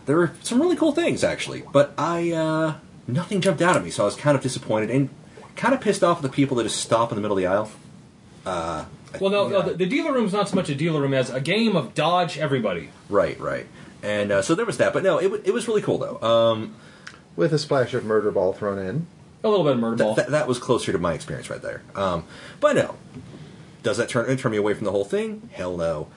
There 0.07 0.17
were 0.17 0.33
some 0.43 0.61
really 0.61 0.77
cool 0.77 0.93
things 0.93 1.23
actually, 1.23 1.65
but 1.73 1.93
I 1.99 2.31
uh, 2.31 2.75
nothing 3.07 3.41
jumped 3.43 3.61
out 3.61 3.77
at 3.77 3.85
me, 3.85 3.91
so 3.91 4.05
I 4.05 4.07
was 4.07 4.17
kind 4.17 4.37
of 4.37 4.43
disappointed 4.43 4.91
and 4.91 5.11
kind 5.55 5.75
of 5.75 5.81
pissed 5.81 6.03
off 6.03 6.19
at 6.19 6.23
the 6.23 6.29
people 6.29 6.57
that 6.59 6.65
just 6.65 6.81
stop 6.81 7.11
in 7.11 7.17
the 7.17 7.23
middle 7.23 7.37
of 7.37 7.43
the 7.43 7.47
aisle. 7.47 7.71
Uh, 8.47 8.85
Well, 9.21 9.31
no, 9.31 9.49
no 9.49 9.63
the, 9.63 9.75
the 9.75 9.87
dealer 9.87 10.13
room's 10.13 10.33
not 10.33 10.49
so 10.49 10.55
much 10.57 10.69
a 10.69 10.75
dealer 10.75 11.01
room 11.01 11.15
as 11.15 11.31
a 11.31 11.41
game 11.41 11.77
of 11.77 11.95
dodge 11.95 12.39
everybody. 12.39 12.91
Right, 13.09 13.39
right. 13.41 13.67
And 14.03 14.31
uh, 14.31 14.43
so 14.43 14.55
there 14.55 14.67
was 14.67 14.79
that, 14.79 14.93
but 14.93 15.03
no, 15.03 15.19
it, 15.19 15.31
wa- 15.31 15.39
it 15.45 15.53
was 15.53 15.67
really 15.69 15.83
cool 15.83 15.99
though. 15.99 16.21
Um, 16.21 16.75
With 17.35 17.53
a 17.53 17.59
splash 17.59 17.93
of 17.95 18.05
murder 18.05 18.31
ball 18.31 18.53
thrown 18.53 18.79
in. 18.79 19.07
A 19.45 19.49
little 19.49 19.65
bit 19.65 19.75
of 19.75 19.81
murder 19.81 19.97
ball. 19.97 20.15
Th- 20.15 20.27
th- 20.27 20.33
that 20.33 20.47
was 20.49 20.59
closer 20.59 20.93
to 20.93 20.99
my 20.99 21.13
experience 21.15 21.51
right 21.51 21.63
there. 21.63 21.83
Um, 21.95 22.25
but 22.61 22.77
no, 22.77 22.97
does 23.83 23.97
that 23.99 24.09
turn 24.09 24.35
turn 24.37 24.53
me 24.53 24.59
away 24.59 24.75
from 24.75 24.85
the 24.85 24.91
whole 24.93 25.05
thing? 25.05 25.49
Hell 25.53 25.77
no. 25.77 26.09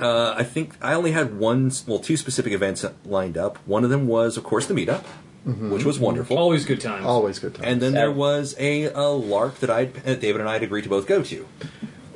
Uh, 0.00 0.34
I 0.36 0.42
think 0.42 0.74
I 0.80 0.94
only 0.94 1.12
had 1.12 1.38
one, 1.38 1.70
well, 1.86 1.98
two 1.98 2.16
specific 2.16 2.52
events 2.54 2.84
lined 3.04 3.36
up. 3.36 3.58
One 3.66 3.84
of 3.84 3.90
them 3.90 4.06
was, 4.06 4.38
of 4.38 4.44
course, 4.44 4.66
the 4.66 4.72
meetup, 4.74 5.04
which 5.44 5.84
was 5.84 5.98
wonderful. 5.98 6.38
Always 6.38 6.64
good 6.64 6.80
times. 6.80 7.04
Always 7.04 7.38
good 7.38 7.54
times. 7.54 7.66
And 7.66 7.80
then 7.82 7.94
there 7.94 8.12
was 8.12 8.54
a, 8.58 8.84
a 8.84 8.92
LARP 8.92 9.56
that 9.56 9.70
I, 9.70 9.86
David 9.86 10.40
and 10.40 10.48
I 10.48 10.54
had 10.54 10.62
agreed 10.62 10.82
to 10.82 10.88
both 10.88 11.06
go 11.06 11.22
to. 11.22 11.46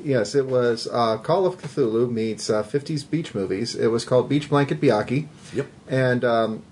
Yes, 0.03 0.37
it 0.37 0.47
was 0.47 0.87
uh, 0.93 1.19
Call 1.19 1.47
of 1.47 1.59
Cthulhu 1.59 2.09
meets 2.09 2.49
uh, 2.49 2.63
50s 2.63 3.09
beach 3.11 3.35
movies. 3.35 3.75
It 3.75 3.89
was 3.89 4.05
called 4.05 4.29
Beach 4.29 4.49
Blanket 4.49 4.81
Byakhee. 4.81 5.27
Yep. 5.53 5.67
And 5.89 6.25
um, 6.25 6.63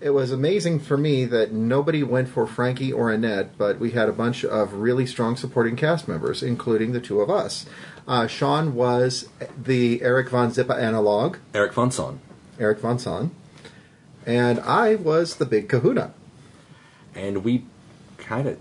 it 0.00 0.10
was 0.10 0.30
amazing 0.30 0.80
for 0.80 0.98
me 0.98 1.24
that 1.26 1.52
nobody 1.52 2.02
went 2.02 2.28
for 2.28 2.46
Frankie 2.46 2.92
or 2.92 3.10
Annette, 3.10 3.56
but 3.56 3.78
we 3.78 3.92
had 3.92 4.08
a 4.08 4.12
bunch 4.12 4.44
of 4.44 4.74
really 4.74 5.06
strong 5.06 5.36
supporting 5.36 5.76
cast 5.76 6.06
members, 6.08 6.42
including 6.42 6.92
the 6.92 7.00
two 7.00 7.20
of 7.20 7.30
us. 7.30 7.64
Uh, 8.06 8.26
Sean 8.26 8.74
was 8.74 9.28
the 9.56 10.02
Eric 10.02 10.30
Von 10.30 10.50
Zipper 10.50 10.74
analog, 10.74 11.38
Eric 11.54 11.72
Von 11.72 11.90
Son. 11.90 12.20
Eric 12.58 12.80
Von 12.80 12.98
Son, 12.98 13.30
and 14.26 14.58
I 14.60 14.94
was 14.96 15.36
the 15.36 15.46
big 15.46 15.68
kahuna. 15.68 16.12
And 17.14 17.42
we 17.44 17.64
kind 18.18 18.46
of. 18.48 18.58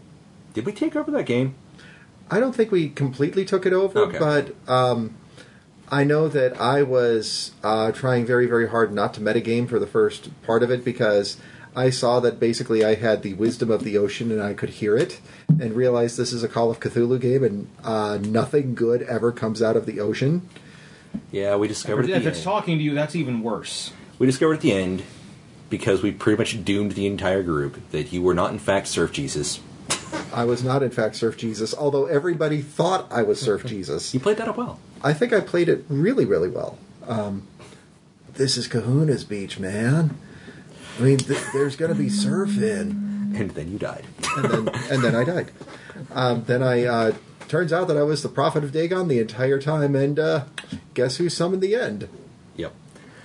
Did 0.53 0.65
we 0.65 0.71
take 0.71 0.95
over 0.95 1.11
that 1.11 1.25
game? 1.25 1.55
I 2.31 2.39
don't 2.39 2.53
think 2.55 2.71
we 2.71 2.89
completely 2.89 3.45
took 3.45 3.65
it 3.65 3.73
over, 3.73 3.99
Okay. 3.99 4.19
but 4.19 4.55
um, 4.71 5.15
I 5.91 6.03
know 6.03 6.27
that 6.27 6.59
I 6.59 6.83
was 6.83 7.51
uh, 7.63 7.91
trying 7.91 8.25
very, 8.25 8.45
very 8.45 8.69
hard 8.69 8.93
not 8.93 9.13
to 9.15 9.21
metagame 9.21 9.67
for 9.67 9.79
the 9.79 9.87
first 9.87 10.29
part 10.43 10.61
of 10.63 10.69
it 10.71 10.83
because 10.85 11.37
I 11.75 11.89
saw 11.91 12.19
that 12.19 12.39
basically 12.39 12.83
I 12.83 12.95
had 12.95 13.23
the 13.23 13.33
wisdom 13.35 13.71
of 13.71 13.83
the 13.83 13.97
ocean 13.97 14.31
and 14.31 14.41
I 14.41 14.53
could 14.53 14.69
hear 14.69 14.95
it 14.97 15.19
and 15.47 15.73
realized 15.75 16.17
this 16.17 16.33
is 16.33 16.43
a 16.43 16.47
Call 16.47 16.69
of 16.69 16.79
Cthulhu 16.79 17.19
game 17.19 17.43
and 17.43 17.67
uh, 17.83 18.17
nothing 18.21 18.75
good 18.75 19.01
ever 19.03 19.31
comes 19.31 19.61
out 19.61 19.75
of 19.75 19.85
the 19.87 19.99
ocean. 19.99 20.47
Yeah, 21.31 21.55
we 21.55 21.67
discovered 21.67 22.05
If 22.09 22.15
at 22.15 22.21
the 22.23 22.29
it's 22.29 22.37
end. 22.39 22.43
talking 22.43 22.77
to 22.77 22.83
you, 22.83 22.93
that's 22.93 23.15
even 23.15 23.41
worse. 23.41 23.91
We 24.19 24.27
discovered 24.27 24.55
at 24.55 24.61
the 24.61 24.73
end, 24.73 25.03
because 25.69 26.01
we 26.01 26.11
pretty 26.11 26.37
much 26.37 26.63
doomed 26.63 26.93
the 26.93 27.05
entire 27.05 27.43
group, 27.43 27.89
that 27.91 28.11
you 28.11 28.21
were 28.21 28.33
not 28.33 28.51
in 28.51 28.59
fact 28.59 28.87
Surf 28.87 29.11
Jesus. 29.11 29.59
I 30.33 30.45
was 30.45 30.63
not, 30.63 30.83
in 30.83 30.91
fact, 30.91 31.15
Surf 31.15 31.37
Jesus, 31.37 31.73
although 31.73 32.05
everybody 32.05 32.61
thought 32.61 33.11
I 33.11 33.23
was 33.23 33.39
Surf 33.39 33.65
Jesus. 33.65 34.13
You 34.13 34.19
played 34.19 34.37
that 34.37 34.47
up 34.47 34.57
well. 34.57 34.79
I 35.03 35.13
think 35.13 35.33
I 35.33 35.39
played 35.39 35.69
it 35.69 35.85
really, 35.89 36.25
really 36.25 36.49
well. 36.49 36.77
Um, 37.07 37.47
this 38.33 38.57
is 38.57 38.67
Kahuna's 38.67 39.23
beach, 39.23 39.59
man. 39.59 40.17
I 40.99 41.01
mean, 41.01 41.17
th- 41.17 41.43
there's 41.53 41.75
going 41.75 41.91
to 41.91 41.97
be 41.97 42.09
surfing. 42.09 43.37
And 43.39 43.51
then 43.51 43.71
you 43.71 43.77
died. 43.77 44.05
And 44.37 44.45
then, 44.45 44.75
and 44.91 45.03
then 45.03 45.15
I 45.15 45.23
died. 45.23 45.51
Um, 46.11 46.43
then 46.45 46.63
I 46.63 46.85
uh, 46.85 47.13
turns 47.47 47.73
out 47.73 47.87
that 47.87 47.97
I 47.97 48.03
was 48.03 48.23
the 48.23 48.29
prophet 48.29 48.63
of 48.63 48.71
Dagon 48.71 49.07
the 49.07 49.19
entire 49.19 49.59
time, 49.59 49.95
and 49.95 50.19
uh, 50.19 50.45
guess 50.93 51.17
who 51.17 51.29
summoned 51.29 51.61
the 51.61 51.75
end? 51.75 52.07
Yep. 52.55 52.73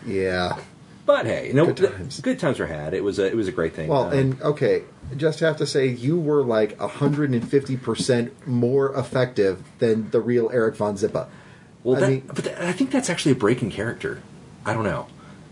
Yeah. 0.06 0.58
But 1.06 1.26
hey, 1.26 1.50
no, 1.52 1.66
Good 1.66 1.76
good 1.76 1.92
times. 1.92 2.20
good 2.20 2.38
times 2.38 2.58
were 2.58 2.66
had. 2.66 2.94
It 2.94 3.04
was 3.04 3.18
a, 3.18 3.26
it 3.26 3.36
was 3.36 3.46
a 3.48 3.52
great 3.52 3.74
thing. 3.74 3.88
Well, 3.88 4.04
Uh, 4.04 4.10
and 4.12 4.40
okay, 4.40 4.84
just 5.16 5.40
have 5.40 5.58
to 5.58 5.66
say 5.66 5.86
you 5.86 6.18
were 6.18 6.42
like 6.42 6.78
150% 6.78 8.30
more 8.46 8.94
effective 8.96 9.62
than 9.78 10.10
the 10.10 10.20
real 10.20 10.50
Eric 10.52 10.76
Von 10.76 10.96
Zipper. 10.96 11.26
well, 11.82 11.96
I 11.96 12.00
that, 12.00 12.08
mean- 12.10 12.22
but 12.26 12.44
that, 12.44 12.60
I 12.62 12.72
think 12.72 12.90
that's 12.90 13.10
actually 13.10 13.32
a 13.32 13.36
break 13.36 13.62
in 13.62 13.70
character. 13.70 14.22
I 14.64 14.72
don't 14.72 14.84
know. 14.84 15.06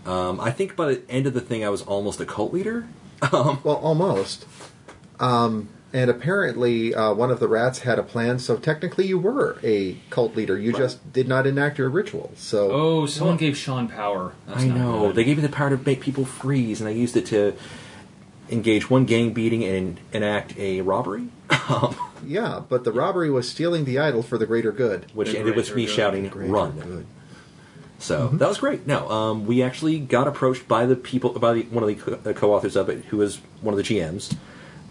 Um, 0.05 0.41
I 0.41 0.49
think 0.51 0.75
by 0.75 0.87
the 0.95 1.01
end 1.09 1.27
of 1.27 1.33
the 1.33 1.39
thing, 1.41 1.63
I 1.63 1.69
was 1.69 1.81
almost 1.83 2.19
a 2.19 2.25
cult 2.25 2.53
leader. 2.53 2.87
Um, 3.31 3.61
Well, 3.63 3.75
almost. 3.77 4.45
Um, 5.19 5.69
and 5.93 6.09
apparently, 6.09 6.93
uh, 6.95 7.13
one 7.13 7.29
of 7.31 7.39
the 7.39 7.47
rats 7.47 7.79
had 7.79 7.99
a 7.99 8.03
plan, 8.03 8.39
so 8.39 8.57
technically 8.57 9.05
you 9.05 9.19
were 9.19 9.57
a 9.63 9.97
cult 10.09 10.35
leader. 10.35 10.57
You 10.57 10.73
just 10.73 11.13
did 11.13 11.27
not 11.27 11.45
enact 11.47 11.77
your 11.77 11.89
ritual. 11.89 12.31
So, 12.35 12.71
Oh, 12.71 13.05
someone 13.05 13.37
gave 13.37 13.55
Sean 13.55 13.87
power. 13.87 14.33
That's 14.47 14.61
I 14.63 14.67
know 14.67 15.07
good. 15.07 15.15
they 15.15 15.23
gave 15.23 15.37
me 15.37 15.43
the 15.43 15.49
power 15.49 15.69
to 15.69 15.77
make 15.85 16.01
people 16.01 16.25
freeze, 16.25 16.81
and 16.81 16.87
I 16.89 16.93
used 16.93 17.15
it 17.15 17.27
to 17.27 17.53
engage 18.49 18.89
one 18.89 19.05
gang 19.05 19.33
beating 19.33 19.63
and 19.63 19.99
enact 20.11 20.57
a 20.57 20.81
robbery, 20.81 21.27
yeah, 22.25 22.61
but 22.67 22.83
the 22.83 22.91
robbery 22.91 23.29
was 23.29 23.47
stealing 23.49 23.85
the 23.85 23.97
idol 23.99 24.21
for 24.21 24.37
the 24.37 24.45
greater 24.45 24.71
good. 24.71 25.05
which 25.13 25.31
The 25.31 25.39
ended 25.39 25.55
with 25.55 25.73
me 25.75 25.85
good. 25.85 25.91
shouting 25.93 26.29
"Run!" 26.29 26.71
good. 26.79 27.05
So 27.99 28.27
Mm-hmm. 28.27 28.37
that 28.39 28.49
was 28.49 28.57
great. 28.57 28.85
No, 28.85 29.09
um, 29.09 29.45
we 29.45 29.63
actually 29.63 29.97
got 29.99 30.27
approached 30.27 30.67
by 30.67 30.85
the 30.85 30.95
people, 30.97 31.29
by 31.31 31.53
the, 31.53 31.61
one 31.63 31.83
of 31.89 32.05
the 32.23 32.29
uh, 32.29 32.33
co-authors 32.33 32.75
of 32.75 32.89
it, 32.89 33.05
who 33.05 33.17
was 33.17 33.37
one 33.61 33.73
of 33.73 33.77
the 33.77 33.83
GMs, 33.83 34.35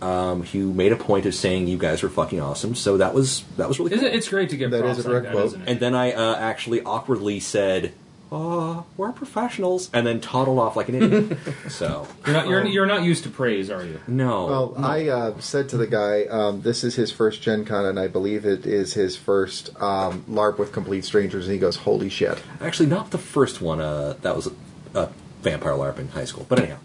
um, 0.02 0.42
who 0.42 0.72
made 0.72 0.92
a 0.92 0.96
point 0.96 1.24
of 1.26 1.34
saying 1.34 1.68
you 1.68 1.78
guys 1.78 2.02
were 2.02 2.08
fucking 2.10 2.40
awesome. 2.40 2.74
So 2.74 2.96
that 2.98 3.14
was 3.14 3.44
that 3.56 3.68
was 3.68 3.78
really 3.78 3.92
Is 3.94 4.00
cool. 4.00 4.08
it's 4.10 4.28
great 4.28 4.50
to 4.50 4.56
get 4.56 4.70
That 4.70 4.82
props 4.82 4.98
is 4.98 5.06
a 5.06 5.08
like 5.08 5.22
direct 5.22 5.26
that, 5.26 5.32
quote. 5.32 5.46
isn't 5.46 5.62
it? 5.62 5.68
And 5.70 5.80
then 5.80 5.94
I 5.94 6.12
uh, 6.12 6.36
actually 6.36 6.82
awkwardly 6.82 7.38
said, 7.40 7.92
"Uh, 8.32 8.82
we're 8.96 9.12
professionals," 9.12 9.90
and 9.92 10.06
then 10.06 10.20
toddled 10.20 10.58
off 10.58 10.74
like 10.76 10.88
an 10.88 10.96
idiot. 11.02 11.38
so 11.68 12.06
You're 12.26 12.34
not, 12.34 12.48
you're, 12.48 12.66
you're 12.66 12.86
not 12.86 13.02
used 13.04 13.22
to 13.24 13.30
praise, 13.30 13.70
are 13.70 13.84
you? 13.84 14.00
no, 14.08 14.46
Well, 14.46 14.74
I 14.84 15.08
uh, 15.08 15.38
said 15.40 15.68
to 15.70 15.76
the 15.76 15.86
guy, 15.86 16.24
um, 16.24 16.62
"This 16.62 16.82
is 16.84 16.94
his 16.96 17.12
first 17.12 17.40
Gen 17.42 17.64
Con, 17.64 17.84
and 17.86 17.98
I 18.00 18.08
believe 18.08 18.44
it 18.44 18.66
is 18.66 18.94
his 18.94 19.16
first 19.16 19.70
um, 19.80 20.24
LARP 20.28 20.58
with 20.58 20.72
complete 20.72 21.04
strangers." 21.04 21.44
And 21.46 21.52
he 21.52 21.58
goes, 21.60 21.76
"Holy 21.76 22.08
shit!" 22.08 22.42
actually 22.60 22.86
not 22.88 23.10
the 23.12 23.18
first 23.18 23.60
one. 23.62 23.80
Uh, 23.80 24.14
that 24.22 24.34
was 24.34 24.48
a, 24.48 24.52
a 24.98 25.08
vampire 25.42 25.72
LARP 25.74 25.98
in 25.98 26.08
high 26.08 26.24
school. 26.24 26.46
But 26.48 26.58
anyhow, 26.60 26.78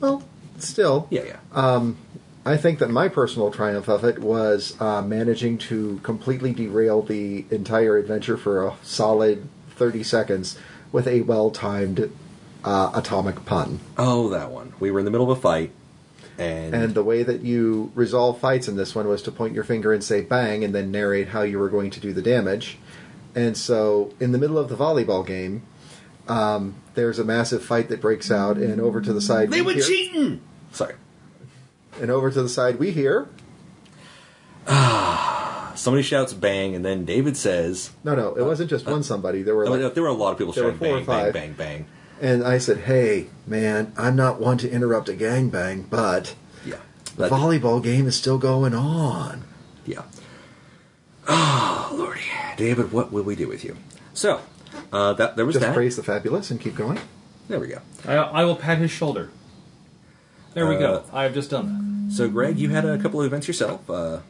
Well, 0.00 0.22
still, 0.58 1.06
yeah, 1.10 1.22
yeah. 1.24 1.36
I 2.50 2.56
think 2.56 2.80
that 2.80 2.90
my 2.90 3.08
personal 3.08 3.52
triumph 3.52 3.88
of 3.88 4.04
it 4.04 4.18
was 4.18 4.78
uh, 4.80 5.02
managing 5.02 5.56
to 5.58 6.00
completely 6.02 6.52
derail 6.52 7.00
the 7.00 7.44
entire 7.50 7.96
adventure 7.96 8.36
for 8.36 8.66
a 8.66 8.74
solid 8.82 9.48
30 9.76 10.02
seconds 10.02 10.58
with 10.90 11.06
a 11.06 11.20
well 11.20 11.52
timed 11.52 12.10
uh, 12.64 12.90
atomic 12.92 13.44
pun. 13.44 13.78
oh, 13.96 14.28
that 14.30 14.50
one. 14.50 14.72
We 14.80 14.90
were 14.90 14.98
in 14.98 15.04
the 15.04 15.12
middle 15.12 15.30
of 15.30 15.38
a 15.38 15.40
fight, 15.40 15.70
and, 16.38 16.74
And 16.74 16.94
the 16.94 17.04
way 17.04 17.22
that 17.22 17.42
you 17.42 17.92
resolve 17.94 18.40
fights 18.40 18.66
in 18.66 18.74
this 18.74 18.96
one 18.96 19.06
was 19.06 19.22
to 19.22 19.30
point 19.30 19.54
your 19.54 19.64
finger 19.64 19.92
and 19.92 20.02
say 20.02 20.20
bang 20.20 20.64
and 20.64 20.74
then 20.74 20.90
narrate 20.90 21.28
how 21.28 21.42
you 21.42 21.58
were 21.60 21.68
going 21.68 21.90
to 21.90 22.00
do 22.00 22.12
the 22.12 22.22
damage. 22.22 22.78
And 23.34 23.56
so, 23.56 24.12
in 24.18 24.32
the 24.32 24.38
middle 24.38 24.58
of 24.58 24.68
the 24.68 24.76
volleyball 24.76 25.24
game, 25.24 25.62
um, 26.26 26.74
there's 26.94 27.20
a 27.20 27.24
massive 27.24 27.64
fight 27.64 27.88
that 27.90 28.00
breaks 28.00 28.28
out, 28.28 28.56
and 28.56 28.80
over 28.80 29.00
to 29.00 29.12
the 29.12 29.20
side. 29.20 29.50
they 29.50 29.60
we 29.60 29.66
were 29.66 29.72
hear- 29.74 29.84
cheating. 29.84 30.40
Sorry. 30.72 30.94
And 32.00 32.10
over 32.10 32.30
to 32.30 32.42
the 32.42 32.48
side, 32.48 32.78
we 32.78 32.90
hear. 32.92 33.28
Somebody 35.76 36.02
shouts 36.02 36.34
bang, 36.34 36.74
and 36.74 36.84
then 36.84 37.04
David 37.04 37.36
says, 37.36 37.90
No, 38.04 38.14
no, 38.14 38.34
it 38.34 38.42
wasn't 38.42 38.68
just 38.70 38.86
one 38.86 39.02
somebody. 39.02 39.42
There 39.42 39.54
were 39.54 39.66
like 39.68 39.94
there 39.94 40.02
were 40.02 40.08
a 40.10 40.12
lot 40.12 40.32
of 40.32 40.38
people 40.38 40.52
there 40.52 40.64
were 40.64 40.70
shouting 40.72 40.78
four 40.78 40.96
or 40.98 41.00
bang, 41.00 41.06
bang, 41.06 41.24
five. 41.24 41.32
bang, 41.32 41.52
bang. 41.54 41.86
And 42.20 42.44
I 42.44 42.58
said, 42.58 42.78
"Hey, 42.80 43.28
man, 43.46 43.94
I'm 43.96 44.14
not 44.14 44.38
one 44.40 44.58
to 44.58 44.70
interrupt 44.70 45.08
a 45.08 45.14
gangbang, 45.14 45.88
but 45.88 46.34
Yeah. 46.66 46.76
the 47.16 47.22
That- 47.28 47.32
volleyball 47.32 47.82
game 47.82 48.06
is 48.06 48.14
still 48.14 48.36
going 48.36 48.74
on." 48.74 49.44
Yeah. 49.86 50.02
Oh, 51.28 51.94
Lordy. 51.96 52.20
David, 52.56 52.92
what 52.92 53.10
will 53.12 53.22
we 53.22 53.36
do 53.36 53.46
with 53.48 53.64
you? 53.64 53.76
So, 54.12 54.40
uh, 54.92 55.12
that 55.14 55.36
there 55.36 55.46
was 55.46 55.54
Just 55.54 55.64
that. 55.66 55.74
praise 55.74 55.96
the 55.96 56.02
fabulous 56.02 56.50
and 56.50 56.60
keep 56.60 56.74
going. 56.76 56.98
There 57.48 57.58
we 57.60 57.68
go. 57.68 57.78
I, 58.06 58.14
I 58.16 58.44
will 58.44 58.56
pat 58.56 58.78
his 58.78 58.90
shoulder. 58.90 59.30
There 60.54 60.66
we 60.66 60.76
go. 60.76 61.04
Uh, 61.12 61.16
I 61.16 61.22
have 61.24 61.34
just 61.34 61.50
done 61.50 62.06
that. 62.08 62.14
So, 62.14 62.28
Greg, 62.28 62.58
you 62.58 62.70
had 62.70 62.84
a 62.84 62.98
couple 62.98 63.20
of 63.20 63.26
events 63.26 63.46
yourself. 63.46 63.88
Uh, 63.88 64.20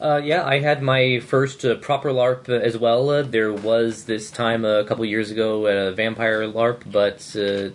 Uh, 0.00 0.20
yeah, 0.22 0.44
I 0.44 0.58
had 0.58 0.82
my 0.82 1.20
first 1.20 1.64
uh, 1.64 1.76
proper 1.76 2.10
LARP 2.10 2.48
uh, 2.48 2.54
as 2.54 2.76
well. 2.76 3.08
Uh, 3.10 3.22
there 3.22 3.52
was 3.52 4.04
this 4.04 4.30
time 4.30 4.64
a 4.64 4.84
couple 4.84 5.04
years 5.04 5.30
ago 5.30 5.66
at 5.66 5.76
a 5.76 5.92
vampire 5.92 6.42
LARP, 6.46 6.82
but 6.90 7.34
uh, 7.36 7.70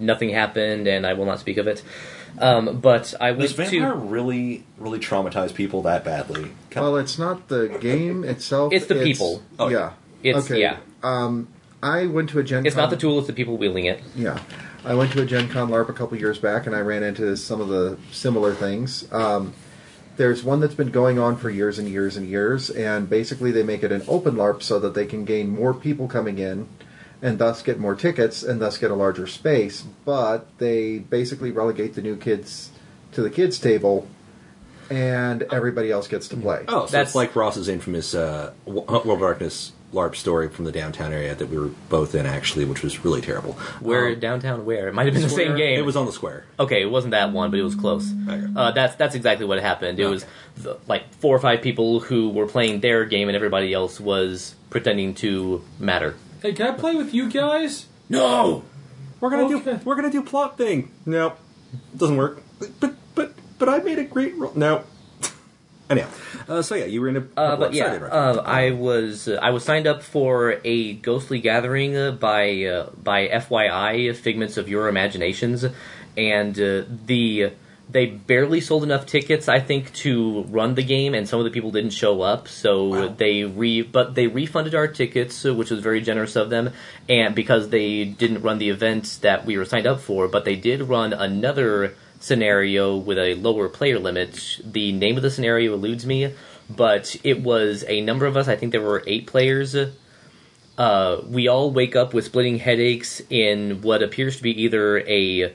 nothing 0.00 0.30
happened, 0.30 0.86
and 0.88 1.06
I 1.06 1.12
will 1.12 1.26
not 1.26 1.38
speak 1.38 1.58
of 1.58 1.66
it. 1.66 1.82
Um, 2.38 2.80
but 2.80 3.14
I 3.20 3.32
does 3.32 3.52
vampire 3.52 3.90
to. 3.92 3.94
really, 3.94 4.64
really 4.78 4.98
traumatize 4.98 5.54
people 5.54 5.82
that 5.82 6.02
badly? 6.02 6.52
Well, 6.74 6.96
it's 6.96 7.18
not 7.18 7.48
the 7.48 7.68
game 7.80 8.24
itself; 8.24 8.72
It's 8.72 8.86
the 8.86 8.94
people. 8.94 9.42
Oh, 9.58 9.68
yeah. 9.68 9.92
It's 10.22 10.46
okay. 10.50 10.60
yeah. 10.60 10.78
Um, 11.02 11.48
I 11.82 12.06
went 12.06 12.30
to 12.30 12.38
a 12.38 12.42
Gen. 12.42 12.64
It's 12.64 12.74
Con- 12.74 12.84
not 12.84 12.90
the 12.90 12.96
tool; 12.96 13.18
it's 13.18 13.26
the 13.26 13.34
people 13.34 13.58
wielding 13.58 13.84
it. 13.84 14.00
Yeah, 14.16 14.38
I 14.84 14.94
went 14.94 15.12
to 15.12 15.22
a 15.22 15.26
Gen 15.26 15.48
Con 15.48 15.70
LARP 15.70 15.88
a 15.88 15.92
couple 15.92 16.18
years 16.18 16.38
back, 16.38 16.66
and 16.66 16.74
I 16.74 16.80
ran 16.80 17.02
into 17.02 17.36
some 17.36 17.60
of 17.60 17.68
the 17.68 17.98
similar 18.10 18.52
things. 18.52 19.10
Um, 19.12 19.54
there's 20.16 20.42
one 20.42 20.60
that's 20.60 20.74
been 20.74 20.90
going 20.90 21.18
on 21.18 21.36
for 21.36 21.50
years 21.50 21.78
and 21.78 21.88
years 21.88 22.16
and 22.16 22.28
years, 22.28 22.68
and 22.68 23.08
basically 23.08 23.52
they 23.52 23.62
make 23.62 23.82
it 23.84 23.92
an 23.92 24.02
open 24.08 24.34
LARP 24.34 24.62
so 24.62 24.78
that 24.80 24.94
they 24.94 25.06
can 25.06 25.24
gain 25.24 25.48
more 25.50 25.72
people 25.72 26.08
coming 26.08 26.38
in, 26.38 26.68
and 27.22 27.38
thus 27.38 27.62
get 27.62 27.78
more 27.78 27.94
tickets, 27.94 28.42
and 28.42 28.60
thus 28.60 28.76
get 28.76 28.90
a 28.90 28.94
larger 28.94 29.26
space. 29.28 29.82
But 30.04 30.46
they 30.58 30.98
basically 30.98 31.52
relegate 31.52 31.94
the 31.94 32.02
new 32.02 32.16
kids 32.16 32.70
to 33.12 33.22
the 33.22 33.30
kids 33.30 33.60
table, 33.60 34.08
and 34.90 35.44
everybody 35.52 35.92
else 35.92 36.08
gets 36.08 36.26
to 36.28 36.36
play. 36.36 36.64
Oh, 36.66 36.86
so 36.86 36.92
That's- 36.92 37.08
it's 37.10 37.14
like 37.14 37.36
Ross's 37.36 37.68
infamous 37.68 38.14
uh, 38.14 38.52
World 38.66 39.06
of 39.06 39.20
Darkness 39.20 39.72
LARP 39.92 40.16
story 40.16 40.48
from 40.48 40.64
the 40.64 40.72
downtown 40.72 41.12
area 41.12 41.34
that 41.34 41.48
we 41.48 41.58
were 41.58 41.70
both 41.88 42.14
in, 42.14 42.24
actually, 42.26 42.64
which 42.64 42.82
was 42.82 43.04
really 43.04 43.20
terrible. 43.20 43.52
Where 43.80 44.08
Um, 44.08 44.20
downtown? 44.20 44.64
Where 44.64 44.88
it 44.88 44.94
might 44.94 45.04
have 45.06 45.12
been 45.14 45.22
the 45.22 45.28
same 45.28 45.56
game. 45.56 45.78
It 45.78 45.84
was 45.84 45.96
on 45.96 46.06
the 46.06 46.12
square. 46.12 46.44
Okay, 46.58 46.80
it 46.82 46.90
wasn't 46.90 47.10
that 47.12 47.32
one, 47.32 47.50
but 47.50 47.58
it 47.60 47.62
was 47.62 47.74
close. 47.74 48.10
Okay. 48.28 48.42
Uh, 48.56 48.70
that's 48.72 48.94
that's 48.96 49.14
exactly 49.14 49.44
what 49.46 49.60
happened. 49.60 50.00
It 50.00 50.06
was 50.06 50.24
the, 50.56 50.78
like 50.88 51.12
four 51.14 51.36
or 51.36 51.40
five 51.40 51.60
people 51.62 52.00
who 52.00 52.30
were 52.30 52.46
playing 52.46 52.80
their 52.80 53.04
game, 53.04 53.28
and 53.28 53.36
everybody 53.36 53.72
else 53.74 54.00
was 54.00 54.54
pretending 54.70 55.14
to 55.16 55.62
matter. 55.78 56.14
Hey, 56.42 56.52
can 56.54 56.66
I 56.68 56.70
play 56.72 56.94
with 56.94 57.12
you 57.14 57.30
guys? 57.30 57.86
No, 58.08 58.62
we're 59.20 59.30
gonna 59.30 59.44
Okay. 59.54 59.72
do 59.74 59.80
we're 59.84 59.94
gonna 59.96 60.10
do 60.10 60.22
plot 60.22 60.56
thing. 60.56 60.90
No, 61.06 61.28
Nope. 61.28 61.38
doesn't 61.96 62.16
work. 62.16 62.42
But 62.58 62.80
but 62.80 62.94
but, 63.14 63.32
but 63.58 63.68
I 63.68 63.78
made 63.78 63.98
a 63.98 64.04
great 64.04 64.34
roll. 64.36 64.52
No. 64.54 64.84
Anyhow, 65.90 66.08
uh, 66.48 66.62
so 66.62 66.74
yeah, 66.74 66.86
you 66.86 67.00
were 67.00 67.08
in 67.08 67.16
a 67.16 67.24
Uh, 67.36 67.56
but 67.56 67.74
yeah, 67.74 67.96
right? 67.96 68.12
uh, 68.12 68.42
I 68.46 68.70
was 68.70 69.28
uh, 69.28 69.38
I 69.42 69.50
was 69.50 69.64
signed 69.64 69.86
up 69.86 70.02
for 70.02 70.60
a 70.64 70.94
ghostly 70.94 71.40
gathering 71.40 71.96
uh, 71.96 72.12
by 72.12 72.64
uh, 72.64 72.90
by 73.02 73.28
FYI 73.28 74.14
Figments 74.14 74.56
of 74.56 74.68
Your 74.68 74.88
Imaginations, 74.88 75.66
and 76.16 76.58
uh, 76.58 76.84
the 77.06 77.52
they 77.90 78.06
barely 78.06 78.60
sold 78.60 78.84
enough 78.84 79.04
tickets 79.04 79.48
I 79.48 79.60
think 79.60 79.92
to 79.96 80.44
run 80.44 80.76
the 80.76 80.84
game, 80.84 81.14
and 81.14 81.28
some 81.28 81.40
of 81.40 81.44
the 81.44 81.50
people 81.50 81.72
didn't 81.72 81.90
show 81.90 82.22
up, 82.22 82.48
so 82.48 83.08
they 83.08 83.44
re 83.44 83.82
but 83.82 84.14
they 84.14 84.28
refunded 84.28 84.74
our 84.74 84.86
tickets, 84.86 85.44
which 85.44 85.70
was 85.70 85.80
very 85.80 86.00
generous 86.00 86.36
of 86.36 86.48
them, 86.48 86.70
and 87.08 87.34
because 87.34 87.68
they 87.68 88.04
didn't 88.04 88.42
run 88.42 88.58
the 88.58 88.70
event 88.70 89.18
that 89.20 89.44
we 89.44 89.58
were 89.58 89.66
signed 89.66 89.86
up 89.86 90.00
for, 90.00 90.26
but 90.28 90.46
they 90.46 90.56
did 90.56 90.82
run 90.82 91.12
another 91.12 91.94
scenario 92.22 92.96
with 92.96 93.18
a 93.18 93.34
lower 93.34 93.68
player 93.68 93.98
limit. 93.98 94.60
The 94.64 94.92
name 94.92 95.16
of 95.16 95.22
the 95.22 95.30
scenario 95.30 95.74
eludes 95.74 96.06
me, 96.06 96.32
but 96.70 97.16
it 97.24 97.42
was 97.42 97.84
a 97.88 98.00
number 98.00 98.26
of 98.26 98.36
us. 98.36 98.48
I 98.48 98.56
think 98.56 98.72
there 98.72 98.80
were 98.80 99.02
eight 99.06 99.26
players. 99.26 99.76
Uh, 100.78 101.20
we 101.26 101.48
all 101.48 101.70
wake 101.70 101.96
up 101.96 102.14
with 102.14 102.24
splitting 102.24 102.58
headaches 102.58 103.20
in 103.28 103.82
what 103.82 104.02
appears 104.02 104.36
to 104.36 104.42
be 104.42 104.62
either 104.62 105.00
a 105.00 105.54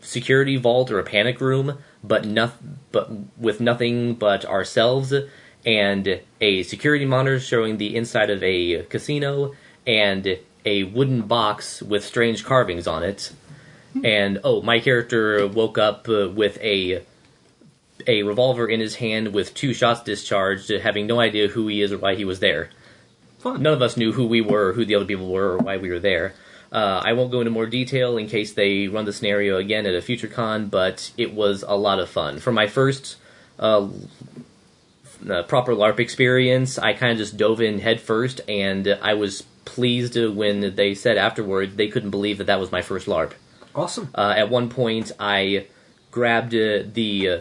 security 0.00 0.56
vault 0.56 0.90
or 0.90 0.98
a 0.98 1.04
panic 1.04 1.40
room, 1.40 1.78
but 2.02 2.24
noth- 2.24 2.58
but 2.90 3.10
with 3.36 3.60
nothing 3.60 4.14
but 4.14 4.44
ourselves 4.46 5.12
and 5.66 6.20
a 6.40 6.62
security 6.62 7.04
monitor 7.04 7.38
showing 7.38 7.76
the 7.76 7.94
inside 7.94 8.30
of 8.30 8.42
a 8.42 8.82
casino 8.84 9.54
and 9.86 10.38
a 10.64 10.84
wooden 10.84 11.22
box 11.22 11.82
with 11.82 12.04
strange 12.04 12.44
carvings 12.44 12.86
on 12.86 13.02
it. 13.02 13.32
And 14.04 14.40
oh, 14.44 14.62
my 14.62 14.80
character 14.80 15.46
woke 15.46 15.78
up 15.78 16.08
uh, 16.08 16.28
with 16.28 16.58
a 16.60 17.02
a 18.06 18.22
revolver 18.22 18.66
in 18.68 18.80
his 18.80 18.96
hand 18.96 19.34
with 19.34 19.54
two 19.54 19.74
shots 19.74 20.02
discharged, 20.02 20.70
having 20.70 21.06
no 21.06 21.20
idea 21.20 21.48
who 21.48 21.66
he 21.68 21.82
is 21.82 21.92
or 21.92 21.98
why 21.98 22.14
he 22.14 22.24
was 22.24 22.40
there. 22.40 22.70
None 23.44 23.66
of 23.66 23.82
us 23.82 23.96
knew 23.96 24.12
who 24.12 24.26
we 24.26 24.40
were, 24.40 24.72
who 24.72 24.84
the 24.84 24.94
other 24.94 25.04
people 25.04 25.30
were, 25.30 25.52
or 25.52 25.58
why 25.58 25.76
we 25.76 25.90
were 25.90 25.98
there. 25.98 26.34
Uh, 26.70 27.00
I 27.04 27.12
won't 27.14 27.30
go 27.30 27.40
into 27.40 27.50
more 27.50 27.66
detail 27.66 28.16
in 28.16 28.28
case 28.28 28.52
they 28.52 28.88
run 28.88 29.04
the 29.04 29.12
scenario 29.12 29.56
again 29.56 29.86
at 29.86 29.94
a 29.94 30.02
future 30.02 30.28
con, 30.28 30.66
but 30.66 31.12
it 31.16 31.32
was 31.32 31.64
a 31.66 31.76
lot 31.76 31.98
of 31.98 32.10
fun. 32.10 32.40
For 32.40 32.52
my 32.52 32.66
first 32.66 33.16
uh, 33.58 33.88
uh, 35.28 35.42
proper 35.44 35.74
LARP 35.74 35.98
experience, 35.98 36.78
I 36.78 36.92
kind 36.92 37.12
of 37.12 37.18
just 37.18 37.36
dove 37.36 37.60
in 37.60 37.78
headfirst, 37.78 38.40
and 38.48 38.98
I 39.00 39.14
was 39.14 39.42
pleased 39.64 40.16
when 40.16 40.74
they 40.74 40.94
said 40.94 41.16
afterwards 41.16 41.76
they 41.76 41.88
couldn't 41.88 42.10
believe 42.10 42.38
that 42.38 42.48
that 42.48 42.60
was 42.60 42.72
my 42.72 42.82
first 42.82 43.06
LARP. 43.06 43.32
Awesome. 43.74 44.10
Uh, 44.14 44.34
at 44.36 44.50
one 44.50 44.68
point, 44.68 45.12
I 45.18 45.66
grabbed 46.10 46.54
uh, 46.54 46.82
the 46.92 47.28
uh, 47.28 47.40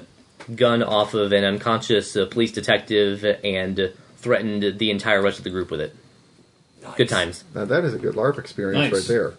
gun 0.55 0.83
off 0.83 1.13
of 1.13 1.31
an 1.31 1.43
unconscious 1.43 2.15
uh, 2.15 2.25
police 2.25 2.51
detective 2.51 3.23
and 3.43 3.93
threatened 4.17 4.79
the 4.79 4.91
entire 4.91 5.21
rest 5.21 5.37
of 5.37 5.43
the 5.43 5.49
group 5.49 5.71
with 5.71 5.81
it. 5.81 5.95
Good 6.95 7.09
times. 7.09 7.43
Now 7.53 7.65
that 7.65 7.83
is 7.83 7.93
a 7.93 7.97
good 7.97 8.15
LARP 8.15 8.37
experience 8.37 8.91
Nice. 8.91 9.01
right 9.01 9.07
there. 9.07 9.33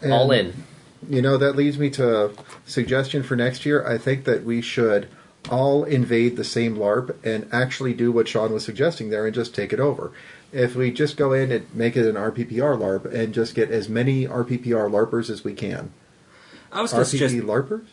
And, 0.00 0.12
All 0.12 0.30
in. 0.32 0.64
You 1.08 1.22
know, 1.22 1.36
that 1.36 1.56
leads 1.56 1.78
me 1.78 1.90
to 1.90 2.26
a 2.26 2.30
suggestion 2.66 3.22
for 3.22 3.36
next 3.36 3.66
year. 3.66 3.86
I 3.86 3.98
think 3.98 4.24
that 4.24 4.44
we 4.44 4.60
should 4.60 5.08
all 5.50 5.84
invade 5.84 6.36
the 6.36 6.44
same 6.44 6.76
LARP 6.76 7.16
and 7.24 7.48
actually 7.52 7.94
do 7.94 8.12
what 8.12 8.28
Sean 8.28 8.52
was 8.52 8.64
suggesting 8.64 9.10
there 9.10 9.26
and 9.26 9.34
just 9.34 9.54
take 9.54 9.72
it 9.72 9.80
over. 9.80 10.12
If 10.52 10.76
we 10.76 10.92
just 10.92 11.16
go 11.16 11.32
in 11.32 11.50
and 11.50 11.74
make 11.74 11.96
it 11.96 12.06
an 12.06 12.14
RPPR 12.14 12.78
LARP 12.78 13.12
and 13.12 13.34
just 13.34 13.54
get 13.54 13.70
as 13.70 13.88
many 13.88 14.26
RPPR 14.26 14.90
LARPers 14.90 15.30
as 15.30 15.42
we 15.42 15.54
can. 15.54 15.92
I 16.72 16.80
was 16.82 16.92
going 16.92 17.04
to 17.04 17.10
suggest 17.10 17.34
RPP 17.34 17.42
LARPers? 17.42 17.86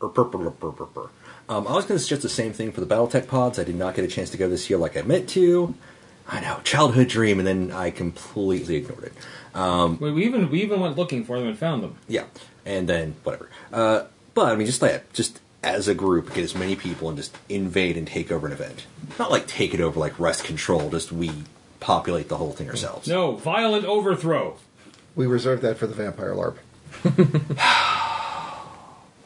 or 0.00 0.08
purple, 0.08 0.40
purple, 0.50 0.72
purple. 0.72 1.10
Um, 1.48 1.66
I 1.66 1.72
was 1.72 1.84
going 1.84 1.98
to 1.98 2.02
suggest 2.02 2.22
the 2.22 2.28
same 2.28 2.52
thing 2.52 2.72
for 2.72 2.80
the 2.80 2.86
BattleTech 2.86 3.26
pods. 3.26 3.58
I 3.58 3.64
did 3.64 3.74
not 3.76 3.94
get 3.94 4.04
a 4.04 4.08
chance 4.08 4.30
to 4.30 4.36
go 4.36 4.48
this 4.48 4.68
year 4.70 4.78
like 4.78 4.96
I 4.96 5.02
meant 5.02 5.28
to. 5.30 5.74
I 6.28 6.40
know, 6.40 6.60
childhood 6.62 7.08
dream, 7.08 7.38
and 7.38 7.46
then 7.48 7.72
I 7.72 7.90
completely 7.90 8.76
ignored 8.76 9.04
it. 9.04 9.12
Um, 9.54 9.98
We, 9.98 10.12
we 10.12 10.24
even 10.26 10.50
we 10.50 10.62
even 10.62 10.78
went 10.80 10.96
looking 10.96 11.24
for 11.24 11.38
them 11.38 11.48
and 11.48 11.58
found 11.58 11.82
them. 11.82 11.96
yeah, 12.06 12.24
and 12.66 12.86
then 12.88 13.16
whatever. 13.24 13.48
Uh, 13.72 14.04
but 14.34 14.52
I 14.52 14.56
mean, 14.56 14.66
just 14.66 14.82
like 14.82 15.10
just 15.14 15.40
as 15.64 15.88
a 15.88 15.94
group, 15.94 16.34
get 16.34 16.44
as 16.44 16.54
many 16.54 16.76
people 16.76 17.08
and 17.08 17.16
just 17.16 17.34
invade 17.48 17.96
and 17.96 18.06
take 18.06 18.30
over 18.30 18.46
an 18.46 18.52
event. 18.52 18.84
Not 19.18 19.30
like 19.30 19.46
take 19.46 19.72
it 19.74 19.80
over 19.80 19.98
like 19.98 20.20
Rest 20.20 20.44
Control. 20.44 20.90
Just 20.90 21.10
we 21.12 21.32
populate 21.80 22.28
the 22.28 22.36
whole 22.36 22.52
thing 22.52 22.68
ourselves. 22.68 23.08
No 23.08 23.32
violent 23.36 23.86
overthrow. 23.86 24.58
We 25.16 25.26
reserve 25.26 25.62
that 25.62 25.78
for 25.78 25.86
the 25.86 25.94
vampire 25.94 26.34
LARP. 26.34 26.56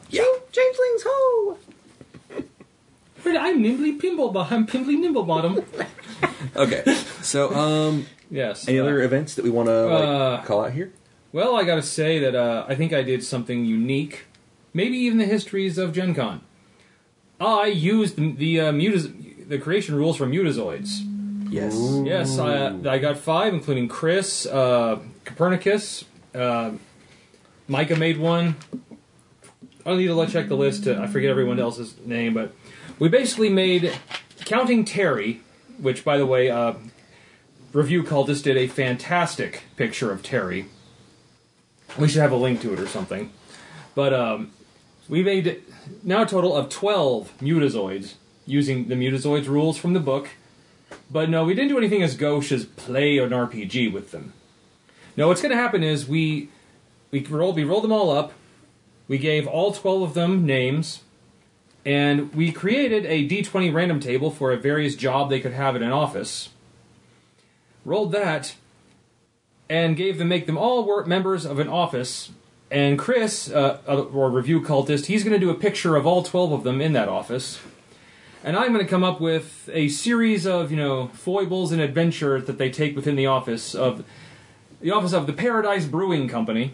Yeah. 0.09 0.23
Changelings 0.51 1.03
ho! 1.07 1.57
But 3.23 3.35
I'm 3.35 3.63
nimbly 3.63 3.93
pimble. 3.93 4.37
I'm 4.37 4.67
pimbly 4.67 4.95
nimble 4.95 5.23
bottom. 5.23 5.63
Okay, 6.55 6.83
so 7.21 7.53
um, 7.55 8.05
yes. 8.29 8.67
any 8.67 8.77
uh, 8.77 8.83
other 8.83 9.01
events 9.01 9.33
that 9.35 9.43
we 9.43 9.49
want 9.49 9.69
to 9.69 9.85
like, 9.85 10.03
uh, 10.03 10.41
call 10.43 10.65
out 10.65 10.73
here? 10.73 10.91
Well, 11.31 11.55
I 11.55 11.63
got 11.63 11.75
to 11.75 11.81
say 11.81 12.19
that 12.19 12.35
uh, 12.35 12.65
I 12.67 12.75
think 12.75 12.93
I 12.93 13.01
did 13.01 13.23
something 13.23 13.65
unique, 13.65 14.25
maybe 14.73 14.97
even 14.97 15.17
the 15.17 15.25
histories 15.25 15.77
of 15.79 15.93
Gen 15.93 16.13
Con. 16.13 16.41
I 17.39 17.67
used 17.67 18.17
the 18.17 18.33
the, 18.33 18.59
uh, 18.59 18.71
mutas- 18.71 19.47
the 19.49 19.57
creation 19.57 19.95
rules 19.95 20.15
from 20.15 20.31
Mutazoids. 20.31 20.99
Yes. 21.49 21.75
Yes, 22.03 22.37
I, 22.37 22.67
I 22.87 22.99
got 22.99 23.17
five, 23.17 23.53
including 23.53 23.87
Chris, 23.87 24.45
uh, 24.45 24.99
Copernicus, 25.25 26.03
uh, 26.35 26.71
Micah 27.67 27.95
made 27.95 28.17
one. 28.17 28.55
I'll 29.85 29.95
need 29.95 30.07
to 30.07 30.15
let 30.15 30.29
check 30.29 30.47
the 30.47 30.55
list. 30.55 30.83
To, 30.85 30.99
I 30.99 31.07
forget 31.07 31.29
everyone 31.29 31.59
else's 31.59 31.95
name, 32.05 32.33
but 32.33 32.53
we 32.99 33.09
basically 33.09 33.49
made 33.49 33.93
counting 34.45 34.85
Terry, 34.85 35.41
which, 35.77 36.03
by 36.03 36.17
the 36.17 36.25
way, 36.25 36.49
uh, 36.49 36.73
review 37.71 38.03
cultist 38.03 38.43
did 38.43 38.57
a 38.57 38.67
fantastic 38.67 39.63
picture 39.75 40.11
of 40.11 40.23
Terry. 40.23 40.65
We 41.97 42.07
should 42.07 42.21
have 42.21 42.31
a 42.31 42.37
link 42.37 42.61
to 42.61 42.73
it 42.73 42.79
or 42.79 42.87
something. 42.87 43.31
But 43.95 44.13
um, 44.13 44.51
we 45.07 45.23
made 45.23 45.61
now 46.03 46.23
a 46.23 46.25
total 46.25 46.55
of 46.55 46.69
12 46.69 47.33
mutazoids 47.39 48.15
using 48.45 48.87
the 48.87 48.95
mutazoids 48.95 49.47
rules 49.47 49.77
from 49.77 49.93
the 49.93 49.99
book. 49.99 50.29
But 51.11 51.29
no, 51.29 51.43
we 51.45 51.53
didn't 51.53 51.69
do 51.69 51.77
anything 51.77 52.03
as 52.03 52.15
gauche 52.15 52.51
as 52.51 52.65
play 52.65 53.17
an 53.17 53.29
RPG 53.29 53.91
with 53.91 54.11
them. 54.11 54.33
No, 55.15 55.27
what's 55.27 55.41
going 55.41 55.51
to 55.51 55.61
happen 55.61 55.83
is 55.83 56.07
we 56.07 56.49
we 57.13 57.23
rolled 57.23 57.55
we 57.55 57.63
rolled 57.63 57.83
them 57.83 57.91
all 57.91 58.09
up. 58.09 58.33
We 59.07 59.19
gave 59.19 59.45
all 59.47 59.71
12 59.71 60.01
of 60.01 60.13
them 60.15 60.45
names, 60.45 61.03
and 61.85 62.33
we 62.33 62.51
created 62.51 63.05
a 63.05 63.27
D20 63.27 63.71
random 63.71 63.99
table 63.99 64.31
for 64.31 64.51
a 64.51 64.57
various 64.57 64.95
job 64.95 65.29
they 65.29 65.39
could 65.39 65.53
have 65.53 65.75
in 65.75 65.83
an 65.83 65.91
office. 65.91 66.49
Rolled 67.85 68.13
that, 68.13 68.55
and 69.69 69.95
gave 69.95 70.17
them 70.17 70.27
make 70.27 70.47
them 70.47 70.57
all 70.57 70.83
work 70.85 71.05
members 71.05 71.45
of 71.45 71.59
an 71.59 71.67
office. 71.67 72.31
And 72.71 72.97
Chris, 72.97 73.51
uh, 73.51 73.77
or 73.85 74.31
review 74.31 74.59
cultist, 74.61 75.05
he's 75.05 75.23
going 75.23 75.39
to 75.39 75.39
do 75.39 75.51
a 75.51 75.55
picture 75.55 75.95
of 75.95 76.07
all 76.07 76.23
12 76.23 76.51
of 76.51 76.63
them 76.63 76.81
in 76.81 76.93
that 76.93 77.07
office. 77.09 77.59
And 78.43 78.57
I'm 78.57 78.73
going 78.73 78.83
to 78.83 78.89
come 78.89 79.03
up 79.03 79.21
with 79.21 79.69
a 79.71 79.87
series 79.89 80.47
of, 80.47 80.71
you 80.71 80.77
know, 80.77 81.09
foibles 81.09 81.71
and 81.71 81.79
adventures 81.79 82.45
that 82.45 82.57
they 82.57 82.71
take 82.71 82.95
within 82.95 83.15
the 83.15 83.27
office 83.27 83.75
of 83.75 84.03
the 84.81 84.91
office 84.91 85.13
of 85.13 85.27
the 85.27 85.33
Paradise 85.33 85.85
Brewing 85.85 86.27
Company, 86.27 86.73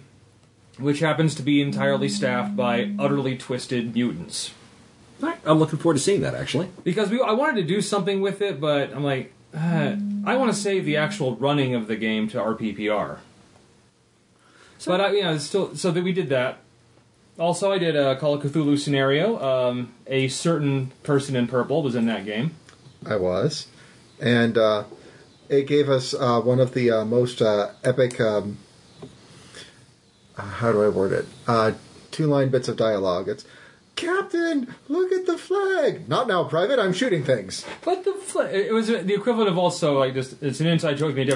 which 0.80 0.99
happens 0.99 1.35
to 1.35 1.43
be 1.43 1.61
entirely 1.61 2.10
staffed 2.10 2.56
by 2.56 2.91
utterly 2.97 3.38
twisted 3.38 3.93
mutants. 3.93 4.51
I'm 5.22 5.60
looking 5.60 5.80
forward 5.80 5.95
to 5.95 5.99
seeing 5.99 6.22
that 6.22 6.35
actually. 6.35 6.69
Because 6.84 7.10
we, 7.10 7.22
I 7.22 7.31
wanted 7.31 7.61
to 7.61 7.68
do 7.68 7.81
something 7.81 8.22
with 8.22 8.41
it, 8.41 8.60
but 8.61 8.93
I'm 8.93 9.03
like, 9.03 9.34
uh, 9.56 9.95
I 10.26 10.38
want 10.38 10.53
to 10.53 10.57
save 10.57 10.85
the 10.85 10.97
actual 10.97 11.35
running 11.35 11.76
of 11.76 11.88
the 11.88 11.95
game 11.95 12.27
to 12.30 12.38
RPPR. 12.38 13.19
So, 14.77 14.91
but 14.91 15.01
I, 15.01 15.11
you 15.11 15.23
know, 15.23 15.34
it's 15.34 15.45
still 15.45 15.76
so 15.76 15.91
that 15.91 16.03
we 16.03 16.14
did 16.14 16.30
that. 16.30 16.60
Also, 17.38 17.72
I 17.72 17.77
did 17.77 17.95
a 17.95 18.18
Call 18.18 18.35
of 18.35 18.43
Cthulhu 18.43 18.77
scenario. 18.77 19.41
Um, 19.41 19.93
a 20.07 20.27
certain 20.27 20.91
person 21.03 21.35
in 21.35 21.47
purple 21.47 21.81
was 21.81 21.95
in 21.95 22.06
that 22.06 22.26
game. 22.26 22.51
I 23.06 23.15
was. 23.15 23.68
And 24.19 24.57
uh, 24.57 24.84
it 25.47 25.65
gave 25.65 25.89
us 25.89 26.14
uh, 26.14 26.41
one 26.41 26.60
of 26.60 26.73
the 26.73 26.91
uh, 26.91 27.06
most 27.06 27.41
uh, 27.41 27.72
epic. 27.84 28.19
Um, 28.19 28.57
how 30.40 30.72
do 30.72 30.84
I 30.84 30.90
word 30.90 31.11
it? 31.14 31.26
Uh, 31.48 31.74
two 32.11 32.26
line 32.28 32.49
bits 32.49 32.68
of 32.68 32.78
dialogue. 32.78 33.28
It's 33.30 33.45
Captain, 33.95 34.74
look 34.88 35.11
at 35.11 35.26
the 35.26 35.38
flag. 35.38 36.07
Not 36.07 36.28
now, 36.28 36.44
Private. 36.45 36.80
I'm 36.80 36.94
shooting 36.94 37.24
things. 37.24 37.66
But 37.84 38.06
the 38.06 38.14
fl- 38.14 38.41
it 38.41 38.72
was 38.74 38.88
the 38.88 39.14
equivalent 39.14 39.49
of 39.49 39.57
also 39.57 39.99
like 39.99 40.14
just 40.14 40.41
it's 40.41 40.60
an 40.61 40.68
inside 40.68 40.98
joke. 40.98 41.16
Me, 41.16 41.30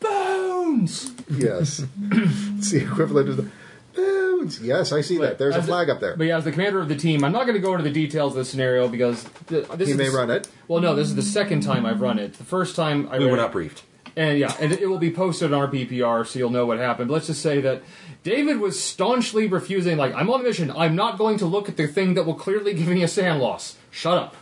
bones. 0.00 1.12
Yes, 1.30 1.82
it's 2.10 2.70
the 2.70 2.82
equivalent 2.84 3.28
of 3.30 3.36
the 3.38 3.48
bones. 3.94 4.60
Yes, 4.60 4.92
I 4.92 5.00
see 5.00 5.18
that. 5.18 5.38
There's 5.38 5.54
a 5.54 5.58
As 5.58 5.64
the- 5.66 5.72
flag 5.72 5.88
up 5.90 6.00
there. 6.00 6.16
But 6.16 6.24
yeah, 6.26 6.36
as 6.38 6.44
the 6.44 6.52
commander 6.52 6.80
of 6.80 6.88
the 6.88 6.96
team, 6.96 7.24
I'm 7.24 7.32
not 7.32 7.42
going 7.44 7.54
to 7.54 7.60
go 7.60 7.72
into 7.72 7.84
the 7.84 7.90
details 7.92 8.32
of 8.32 8.38
the 8.38 8.44
scenario 8.44 8.88
because 8.88 9.24
th- 9.48 9.66
this 9.68 9.88
He 9.88 9.92
is 9.92 9.96
may 9.98 10.08
the, 10.10 10.16
run 10.16 10.30
it. 10.30 10.48
Well, 10.68 10.80
no, 10.82 10.94
this 10.94 11.08
is 11.08 11.14
the 11.14 11.22
second 11.22 11.62
time 11.62 11.86
I've 11.86 12.00
run 12.00 12.18
it. 12.18 12.34
The 12.34 12.44
first 12.44 12.76
time 12.76 13.08
I 13.10 13.18
We 13.18 13.24
ran 13.24 13.30
were 13.32 13.36
not 13.38 13.52
briefed. 13.52 13.84
and 14.16 14.38
yeah, 14.38 14.54
and 14.60 14.72
it 14.72 14.88
will 14.88 14.98
be 14.98 15.10
posted 15.12 15.52
on 15.52 15.70
RPPR, 15.70 16.26
so 16.26 16.38
you'll 16.38 16.50
know 16.50 16.66
what 16.66 16.78
happened. 16.78 17.08
But 17.08 17.14
let's 17.14 17.26
just 17.28 17.40
say 17.42 17.60
that 17.62 17.82
David 18.22 18.58
was 18.60 18.80
staunchly 18.82 19.46
refusing. 19.48 19.96
Like, 19.96 20.14
I'm 20.14 20.30
on 20.30 20.40
a 20.40 20.44
mission. 20.44 20.70
I'm 20.70 20.94
not 20.94 21.18
going 21.18 21.38
to 21.38 21.46
look 21.46 21.68
at 21.68 21.76
the 21.76 21.86
thing 21.88 22.14
that 22.14 22.24
will 22.24 22.34
clearly 22.34 22.72
give 22.74 22.86
me 22.88 23.02
a 23.02 23.08
SAN 23.08 23.38
loss. 23.40 23.76
Shut 23.90 24.16
up. 24.18 24.36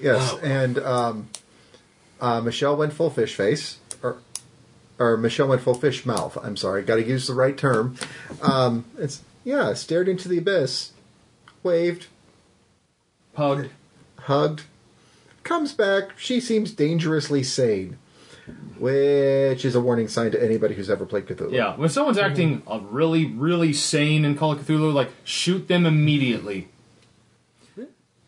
Yes, 0.00 0.34
and 0.42 0.78
um, 0.78 1.28
uh, 2.20 2.40
Michelle 2.42 2.76
went 2.76 2.92
full 2.92 3.08
fish 3.08 3.34
face, 3.34 3.78
or 4.02 4.18
or 4.98 5.16
Michelle 5.16 5.48
went 5.48 5.62
full 5.62 5.74
fish 5.74 6.04
mouth. 6.04 6.36
I'm 6.42 6.56
sorry, 6.56 6.82
got 6.82 6.96
to 6.96 7.06
use 7.06 7.26
the 7.26 7.34
right 7.34 7.56
term. 7.56 7.96
Um, 8.42 8.84
it's 8.98 9.22
yeah, 9.44 9.72
stared 9.72 10.08
into 10.08 10.28
the 10.28 10.36
abyss, 10.38 10.92
waved, 11.62 12.08
Hugged. 13.36 13.70
hugged, 14.20 14.64
comes 15.44 15.72
back. 15.72 16.18
She 16.18 16.40
seems 16.40 16.72
dangerously 16.72 17.42
sane, 17.42 17.96
which 18.78 19.64
is 19.64 19.74
a 19.74 19.80
warning 19.80 20.08
sign 20.08 20.30
to 20.32 20.42
anybody 20.42 20.74
who's 20.74 20.90
ever 20.90 21.06
played 21.06 21.26
Cthulhu. 21.26 21.52
Yeah, 21.52 21.76
when 21.76 21.88
someone's 21.88 22.18
acting 22.18 22.62
uh, 22.66 22.80
really, 22.90 23.26
really 23.26 23.72
sane 23.72 24.24
in 24.24 24.36
Call 24.36 24.52
of 24.52 24.58
Cthulhu, 24.60 24.92
like 24.92 25.10
shoot 25.24 25.68
them 25.68 25.86
immediately. 25.86 26.68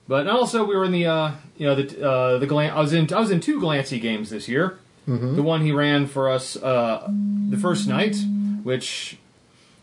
But 0.07 0.27
also, 0.27 0.65
we 0.65 0.75
were 0.75 0.85
in 0.85 0.93
the 0.93 1.07
uh, 1.07 1.33
you 1.59 1.67
know 1.67 1.75
the 1.75 2.09
uh, 2.09 2.39
the 2.39 2.47
glan- 2.47 2.71
I 2.73 2.81
was 2.81 2.95
in 2.95 3.13
I 3.13 3.21
was 3.21 3.31
in 3.31 3.41
two 3.41 3.61
Glancy 3.61 4.01
games 4.01 4.31
this 4.31 4.49
year. 4.49 4.79
The 5.07 5.43
one 5.43 5.63
he 5.63 5.73
ran 5.73 6.07
for 6.07 6.29
us 6.31 6.55
uh, 6.57 7.09
the 7.51 7.57
first 7.57 7.89
night, 7.89 8.17
which 8.63 9.17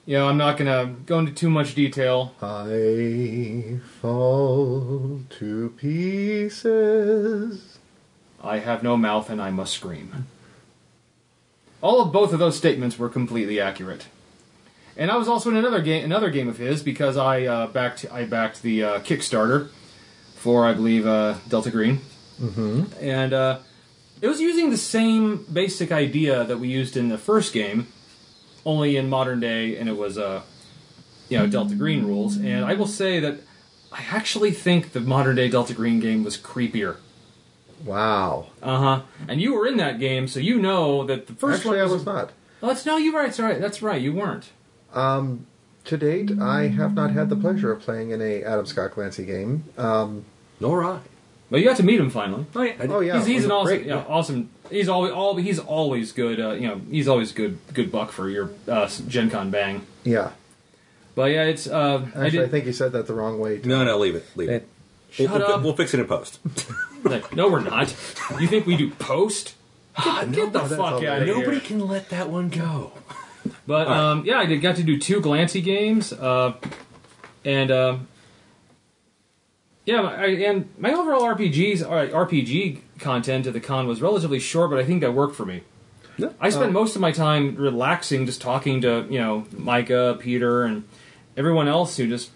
you 0.05 0.17
know 0.17 0.27
I'm 0.29 0.37
not 0.37 0.57
gonna 0.57 0.95
go 1.05 1.19
into 1.19 1.31
too 1.31 1.49
much 1.49 1.75
detail. 1.75 2.33
I 2.41 3.79
fall 4.01 5.21
to 5.39 5.73
pieces. 5.77 7.77
I 8.43 8.59
have 8.59 8.83
no 8.83 8.97
mouth 8.97 9.29
and 9.31 9.41
I 9.41 9.49
must 9.49 9.73
scream. 9.73 10.27
All 11.81 12.02
of 12.02 12.11
both 12.11 12.34
of 12.34 12.39
those 12.39 12.57
statements 12.57 12.97
were 12.97 13.10
completely 13.10 13.60
accurate. 13.60 14.07
And 14.97 15.11
I 15.11 15.18
was 15.18 15.27
also 15.27 15.49
in 15.49 15.57
another 15.57 15.81
game, 15.81 16.06
another 16.06 16.30
game 16.30 16.47
of 16.47 16.57
his 16.57 16.81
because 16.81 17.18
I 17.18 17.43
uh, 17.43 17.68
backed 17.68 18.06
I 18.11 18.26
backed 18.26 18.61
the 18.61 18.84
uh, 18.84 18.99
Kickstarter 18.99 19.69
for 20.35 20.65
I 20.65 20.73
believe 20.73 21.06
uh, 21.06 21.35
Delta 21.49 21.69
Green, 21.72 21.99
Mm-hmm. 22.41 22.84
and 23.02 23.34
uh, 23.34 23.60
it 24.22 24.27
was 24.27 24.39
using 24.41 24.69
the 24.69 24.77
same 24.77 25.45
basic 25.52 25.91
idea 25.91 26.43
that 26.43 26.57
we 26.60 26.68
used 26.68 26.95
in 26.97 27.07
the 27.10 27.18
first 27.18 27.53
game, 27.53 27.88
only 28.65 28.95
in 28.97 29.10
modern 29.10 29.39
day, 29.39 29.77
and 29.77 29.88
it 29.89 29.97
was 29.97 30.18
uh, 30.18 30.41
you 31.30 31.38
know 31.38 31.47
Delta 31.47 31.76
Green 31.76 32.06
rules. 32.06 32.38
And 32.38 32.64
I 32.65 32.73
will 32.76 32.88
say 32.88 33.19
that 33.19 33.39
I 33.91 34.03
actually 34.11 34.52
think 34.52 34.93
the 34.93 35.02
modern 35.02 35.35
day 35.35 35.49
Delta 35.49 35.73
Green 35.73 35.99
game 35.99 36.23
was 36.23 36.38
creepier. 36.38 36.97
Wow. 37.85 38.47
Uh 38.61 38.77
huh. 38.79 39.01
And 39.27 39.39
you 39.39 39.53
were 39.53 39.67
in 39.67 39.77
that 39.77 39.99
game, 39.99 40.27
so 40.27 40.39
you 40.39 40.59
know 40.59 41.05
that 41.05 41.27
the 41.27 41.33
first 41.33 41.59
Actually, 41.59 41.77
one 41.77 41.87
I 41.87 41.91
was 41.91 42.05
not. 42.05 42.31
Oh, 42.61 42.67
that's 42.67 42.85
no, 42.85 42.97
you're 42.97 43.13
right. 43.13 43.33
Sorry. 43.33 43.59
That's 43.59 43.81
right. 43.81 44.01
You 44.01 44.13
weren't. 44.13 44.49
Um, 44.93 45.45
to 45.85 45.97
date, 45.97 46.31
I 46.39 46.67
have 46.67 46.95
not 46.95 47.11
had 47.11 47.29
the 47.29 47.35
pleasure 47.35 47.71
of 47.71 47.81
playing 47.81 48.09
in 48.09 48.21
a 48.21 48.43
Adam 48.43 48.65
Scott 48.65 48.91
Glancy 48.91 49.25
game. 49.25 49.65
Um, 49.77 50.25
Nor 50.59 50.83
I. 50.83 50.99
But 51.51 51.59
you 51.59 51.65
got 51.65 51.77
to 51.77 51.83
meet 51.83 51.99
him 51.99 52.09
finally. 52.09 52.45
Oh 52.55 52.61
yeah. 52.63 52.73
Oh 52.89 52.99
yeah, 53.01 53.17
he's, 53.19 53.27
he's 53.27 53.45
an 53.45 53.51
awesome, 53.51 53.67
great. 53.77 53.85
yeah, 53.85 54.03
awesome. 54.07 54.49
He's 54.71 54.89
always, 54.89 55.11
all, 55.11 55.35
he's 55.35 55.59
always 55.59 56.11
good. 56.11 56.39
Uh, 56.39 56.51
you 56.53 56.67
know, 56.67 56.81
he's 56.89 57.07
always 57.07 57.31
good, 57.31 57.59
good 57.73 57.91
buck 57.91 58.11
for 58.11 58.27
your 58.29 58.49
uh, 58.67 58.89
Gen 59.07 59.29
Con 59.29 59.51
bang. 59.51 59.85
Yeah. 60.03 60.31
But 61.13 61.31
yeah, 61.31 61.43
it's. 61.43 61.67
Uh, 61.67 62.01
I 62.15 62.25
Actually, 62.25 62.25
I, 62.25 62.29
did, 62.29 62.51
think 62.51 62.65
you 62.65 62.73
said 62.73 62.93
that 62.93 63.05
the 63.05 63.13
wrong 63.13 63.39
way. 63.39 63.61
No, 63.63 63.83
no, 63.83 63.97
leave 63.99 64.15
it. 64.15 64.25
Leave 64.35 64.49
it. 64.49 64.67
Shut 65.11 65.29
we'll, 65.29 65.39
we'll- 65.39 65.51
up. 65.53 65.61
We'll 65.61 65.75
fix 65.75 65.93
it 65.93 65.99
in 65.99 66.07
post. 66.07 66.39
like, 67.06 67.36
no, 67.36 67.49
we're 67.49 67.61
not. 67.61 67.90
You 68.40 68.48
think 68.48 68.65
we 68.65 68.76
do 68.77 68.91
post? 68.91 69.56
Get, 70.03 70.32
get 70.32 70.53
the 70.53 70.60
fuck 70.60 71.03
out 71.03 71.22
of 71.22 71.27
here. 71.27 71.38
Nobody 71.38 71.60
can 71.60 71.88
let 71.88 72.10
that 72.10 72.30
one 72.30 72.49
go. 72.49 72.91
But 73.68 73.88
um, 73.88 74.26
yeah, 74.26 74.40
I 74.40 74.45
did, 74.45 74.61
got 74.61 74.76
to 74.77 74.84
do 74.84 74.99
two 74.99 75.22
Glancy 75.22 75.64
games, 75.64 76.11
uh, 76.11 76.53
and 77.44 77.72
um 77.72 78.07
yeah, 79.86 80.02
I, 80.02 80.26
and 80.26 80.68
my 80.80 80.91
overall 80.94 81.22
RPGs 81.22 81.88
or 81.88 82.27
RPG 82.27 82.82
content 82.99 83.45
at 83.45 83.53
the 83.53 83.60
con 83.60 83.88
was 83.88 84.02
relatively 84.02 84.40
short, 84.40 84.72
but 84.72 84.80
I 84.80 84.84
think 84.84 85.02
that 85.02 85.14
worked 85.14 85.36
for 85.36 85.45
me. 85.45 85.61
Yeah. 86.18 86.30
I 86.40 86.49
spent 86.49 86.72
most 86.72 86.95
of 86.95 87.02
my 87.02 87.11
time 87.11 87.56
relaxing, 87.56 88.26
just 88.26 88.41
talking 88.41 88.82
to 88.82 89.06
you 89.10 89.19
know 89.19 89.45
Micah, 89.52 90.18
Peter, 90.19 90.64
and 90.64 90.88
everyone 91.38 91.68
else 91.68 91.98
who 91.98 92.07
just 92.07 92.32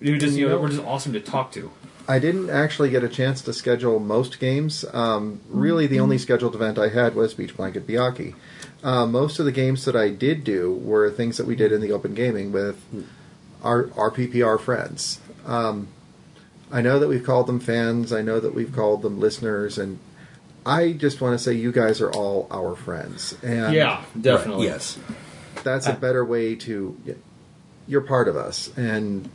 who 0.00 0.16
just 0.16 0.36
you 0.36 0.48
know 0.48 0.58
were 0.58 0.68
just 0.68 0.82
awesome 0.82 1.12
to 1.12 1.20
talk 1.20 1.52
to. 1.52 1.70
I 2.08 2.18
didn't 2.18 2.50
actually 2.50 2.90
get 2.90 3.04
a 3.04 3.08
chance 3.08 3.42
to 3.42 3.52
schedule 3.52 3.98
most 4.00 4.40
games. 4.40 4.84
Um, 4.92 5.40
really, 5.48 5.86
the 5.86 6.00
only 6.00 6.18
scheduled 6.18 6.54
event 6.54 6.78
I 6.78 6.88
had 6.88 7.14
was 7.14 7.34
Beach 7.34 7.56
Blanket 7.56 7.86
Byakhee. 7.86 8.34
Uh, 8.82 9.06
most 9.06 9.38
of 9.38 9.44
the 9.44 9.52
games 9.52 9.84
that 9.84 9.94
I 9.94 10.08
did 10.10 10.42
do 10.42 10.72
were 10.74 11.10
things 11.10 11.36
that 11.36 11.46
we 11.46 11.54
did 11.54 11.70
in 11.70 11.80
the 11.80 11.92
open 11.92 12.14
gaming 12.14 12.50
with 12.50 12.76
our 13.62 13.84
RPPR 13.84 14.58
friends. 14.60 15.20
Um, 15.46 15.88
I 16.72 16.80
know 16.80 16.98
that 16.98 17.06
we've 17.08 17.22
called 17.24 17.46
them 17.46 17.60
fans. 17.60 18.12
I 18.12 18.22
know 18.22 18.40
that 18.40 18.54
we've 18.54 18.74
called 18.74 19.02
them 19.02 19.20
listeners, 19.20 19.78
and 19.78 19.98
I 20.66 20.92
just 20.92 21.20
want 21.20 21.38
to 21.38 21.42
say 21.42 21.52
you 21.52 21.70
guys 21.70 22.00
are 22.00 22.10
all 22.10 22.48
our 22.50 22.74
friends. 22.74 23.36
And 23.42 23.74
Yeah, 23.74 24.02
definitely. 24.20 24.66
Yes. 24.66 24.98
that's 25.62 25.86
a 25.86 25.92
better 25.92 26.24
way 26.24 26.56
to. 26.56 26.96
You're 27.86 28.00
part 28.00 28.26
of 28.26 28.36
us, 28.36 28.76
and 28.76 29.28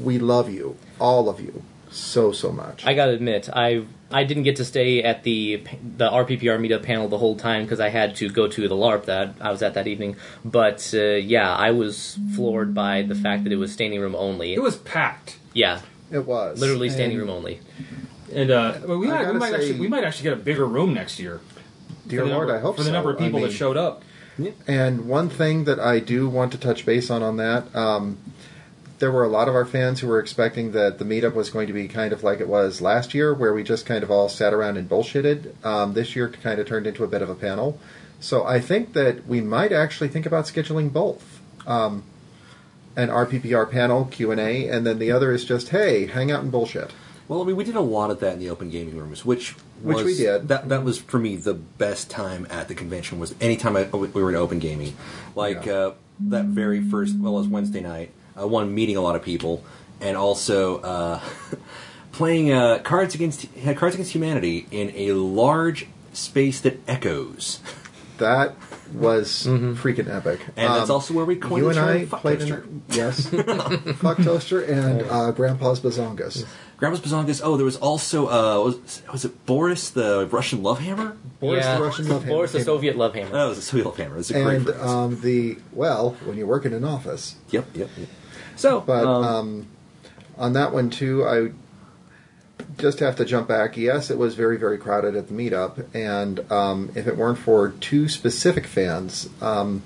we 0.00 0.18
love 0.18 0.48
you, 0.50 0.76
all 0.98 1.28
of 1.28 1.40
you, 1.40 1.62
so 1.90 2.32
so 2.32 2.52
much. 2.52 2.84
I 2.86 2.94
gotta 2.94 3.12
admit, 3.12 3.48
I 3.52 3.84
I 4.10 4.24
didn't 4.24 4.44
get 4.44 4.56
to 4.56 4.64
stay 4.64 5.02
at 5.02 5.22
the 5.24 5.62
the 5.96 6.08
RPPR 6.08 6.58
meetup 6.60 6.82
panel 6.82 7.08
the 7.08 7.18
whole 7.18 7.36
time 7.36 7.64
because 7.64 7.80
I 7.80 7.88
had 7.88 8.16
to 8.16 8.28
go 8.28 8.46
to 8.48 8.68
the 8.68 8.74
LARP 8.74 9.04
that 9.06 9.34
I 9.40 9.50
was 9.50 9.62
at 9.62 9.74
that 9.74 9.86
evening. 9.86 10.16
But 10.44 10.90
uh, 10.94 10.98
yeah, 11.14 11.54
I 11.54 11.70
was 11.72 12.18
floored 12.34 12.74
by 12.74 13.02
the 13.02 13.14
fact 13.14 13.44
that 13.44 13.52
it 13.52 13.56
was 13.56 13.72
standing 13.72 14.00
room 14.00 14.14
only. 14.14 14.54
It 14.54 14.62
was 14.62 14.76
packed. 14.76 15.38
yeah, 15.52 15.80
it 16.10 16.26
was 16.26 16.60
literally 16.60 16.90
standing 16.90 17.18
And 17.18 17.26
room 17.28 17.36
only. 17.36 17.60
And 18.32 18.50
uh, 18.50 18.78
well, 18.86 18.98
we, 18.98 19.08
might, 19.08 19.26
we 19.32 19.38
might 19.38 19.50
say- 19.50 19.56
actually 19.56 19.80
we 19.80 19.88
might 19.88 20.04
actually 20.04 20.24
get 20.24 20.32
a 20.34 20.36
bigger 20.36 20.66
room 20.66 20.94
next 20.94 21.18
year. 21.18 21.40
Dear 22.06 22.24
the 22.24 22.30
Lord, 22.30 22.48
number, 22.48 22.58
I 22.58 22.60
hope 22.60 22.76
for 22.76 22.82
the 22.82 22.88
so. 22.88 22.92
number 22.92 23.10
of 23.10 23.20
I 23.20 23.24
people 23.24 23.40
that 23.40 23.52
showed 23.52 23.76
up. 23.76 24.02
And 24.66 25.06
one 25.06 25.28
thing 25.28 25.64
that 25.64 25.78
I 25.78 25.98
do 26.00 26.28
want 26.28 26.50
to 26.52 26.58
touch 26.58 26.86
base 26.86 27.10
on 27.10 27.22
on 27.22 27.36
that, 27.36 27.74
um, 27.76 28.18
there 29.00 29.10
were 29.10 29.24
a 29.24 29.28
lot 29.28 29.48
of 29.48 29.54
our 29.54 29.64
fans 29.64 30.00
who 30.00 30.06
were 30.06 30.20
expecting 30.20 30.72
that 30.72 30.98
the 30.98 31.04
meetup 31.04 31.34
was 31.34 31.50
going 31.50 31.66
to 31.66 31.72
be 31.72 31.88
kind 31.88 32.12
of 32.12 32.22
like 32.22 32.38
it 32.38 32.48
was 32.48 32.80
last 32.80 33.14
year, 33.14 33.34
where 33.34 33.52
we 33.52 33.64
just 33.64 33.86
kind 33.86 34.04
of 34.04 34.10
all 34.10 34.28
sat 34.28 34.52
around 34.52 34.76
and 34.76 34.88
bullshitted. 34.88 35.64
Um, 35.64 35.94
this 35.94 36.14
year, 36.14 36.28
kind 36.28 36.60
of 36.60 36.68
turned 36.68 36.86
into 36.86 37.02
a 37.02 37.08
bit 37.08 37.22
of 37.22 37.30
a 37.30 37.34
panel. 37.34 37.80
So 38.20 38.44
I 38.46 38.60
think 38.60 38.92
that 38.92 39.26
we 39.26 39.40
might 39.40 39.72
actually 39.72 40.08
think 40.08 40.26
about 40.26 40.44
scheduling 40.44 40.92
both. 40.92 41.40
Um, 41.66 42.04
an 42.96 43.08
RPPR 43.08 43.70
panel 43.70 44.04
Q 44.06 44.30
and 44.30 44.40
A, 44.40 44.68
and 44.68 44.86
then 44.86 44.98
the 44.98 45.10
other 45.10 45.32
is 45.32 45.44
just 45.44 45.70
hey, 45.70 46.06
hang 46.06 46.30
out 46.30 46.42
and 46.42 46.52
bullshit. 46.52 46.92
Well, 47.28 47.40
I 47.40 47.44
mean, 47.44 47.56
we 47.56 47.64
did 47.64 47.76
a 47.76 47.80
lot 47.80 48.10
of 48.10 48.20
that 48.20 48.34
in 48.34 48.38
the 48.40 48.50
open 48.50 48.70
gaming 48.70 48.96
rooms, 48.98 49.24
which 49.24 49.54
Which 49.82 50.04
we 50.04 50.14
did. 50.16 50.48
That 50.48 50.68
that 50.68 50.84
was 50.84 50.98
for 50.98 51.18
me 51.18 51.36
the 51.36 51.54
best 51.54 52.10
time 52.10 52.46
at 52.50 52.68
the 52.68 52.74
convention 52.74 53.18
was 53.18 53.34
anytime 53.40 53.76
I, 53.76 53.84
we 53.84 54.08
were 54.08 54.28
in 54.28 54.36
open 54.36 54.58
gaming, 54.58 54.94
like 55.34 55.66
uh, 55.66 55.92
that 56.28 56.46
very 56.46 56.82
first. 56.82 57.16
Well, 57.16 57.34
it 57.36 57.38
was 57.38 57.48
Wednesday 57.48 57.80
night. 57.80 58.10
Uh, 58.40 58.46
one 58.46 58.74
meeting 58.74 58.96
a 58.96 59.00
lot 59.00 59.16
of 59.16 59.22
people, 59.22 59.62
and 60.00 60.16
also 60.16 60.78
uh, 60.80 61.20
playing 62.12 62.52
uh, 62.52 62.78
Cards 62.82 63.14
Against 63.14 63.46
uh, 63.66 63.74
Cards 63.74 63.94
Against 63.94 64.12
Humanity 64.12 64.66
in 64.70 64.92
a 64.94 65.12
large 65.12 65.86
space 66.12 66.60
that 66.60 66.80
echoes. 66.88 67.60
That 68.18 68.54
was 68.92 69.46
freaking 69.46 70.14
epic. 70.14 70.40
Mm-hmm. 70.40 70.60
And 70.60 70.74
that's 70.74 70.90
also 70.90 71.14
where 71.14 71.24
we 71.24 71.36
coined 71.36 71.64
you 71.64 71.72
the 71.72 71.80
and 71.80 71.88
term 71.88 71.96
I 72.02 72.04
fuck 72.04 72.20
played 72.20 72.40
toaster. 72.40 72.62
in 72.64 72.82
yes, 72.90 73.26
fuck 73.96 74.18
toaster 74.18 74.60
and 74.60 75.02
uh, 75.08 75.30
Grandpa's 75.32 75.80
bazongas. 75.80 76.44
Grandpa's 76.76 77.00
Bazongas. 77.00 77.40
Oh, 77.42 77.56
there 77.56 77.64
was 77.64 77.76
also 77.76 78.26
uh, 78.26 78.62
was, 78.62 79.02
was 79.10 79.24
it 79.24 79.46
Boris 79.46 79.88
the 79.88 80.26
Russian 80.30 80.62
love 80.62 80.80
hammer? 80.80 81.16
Boris 81.38 81.64
yeah, 81.64 81.76
the 81.78 81.82
Russian 81.82 82.08
love 82.08 82.24
hammer 82.24 82.36
Boris 82.36 82.52
the 82.52 82.60
Soviet 82.60 82.96
love 82.96 83.14
hammer. 83.14 83.30
Oh, 83.32 83.46
it 83.46 83.48
was 83.48 83.58
a 83.58 83.62
Soviet 83.62 83.86
love 83.86 83.96
hammer. 83.96 84.14
It 84.14 84.18
was 84.18 84.30
a 84.30 84.34
great 84.34 84.56
and 84.56 84.64
phrase. 84.66 84.80
um, 84.80 85.20
the 85.22 85.58
well, 85.72 86.10
when 86.24 86.36
you 86.36 86.46
work 86.46 86.66
in 86.66 86.74
an 86.74 86.84
office. 86.84 87.36
Yep, 87.50 87.68
yep, 87.74 87.88
yep. 87.96 88.08
So, 88.60 88.82
But 88.82 89.06
um, 89.06 89.24
um, 89.24 89.66
on 90.36 90.52
that 90.52 90.74
one 90.74 90.90
too, 90.90 91.24
I 91.26 91.52
just 92.76 92.98
have 92.98 93.16
to 93.16 93.24
jump 93.24 93.48
back. 93.48 93.78
Yes, 93.78 94.10
it 94.10 94.18
was 94.18 94.34
very 94.34 94.58
very 94.58 94.76
crowded 94.76 95.16
at 95.16 95.28
the 95.28 95.34
meetup, 95.34 95.86
and 95.94 96.40
um, 96.52 96.92
if 96.94 97.06
it 97.06 97.16
weren't 97.16 97.38
for 97.38 97.70
two 97.70 98.06
specific 98.06 98.66
fans, 98.66 99.30
um, 99.40 99.82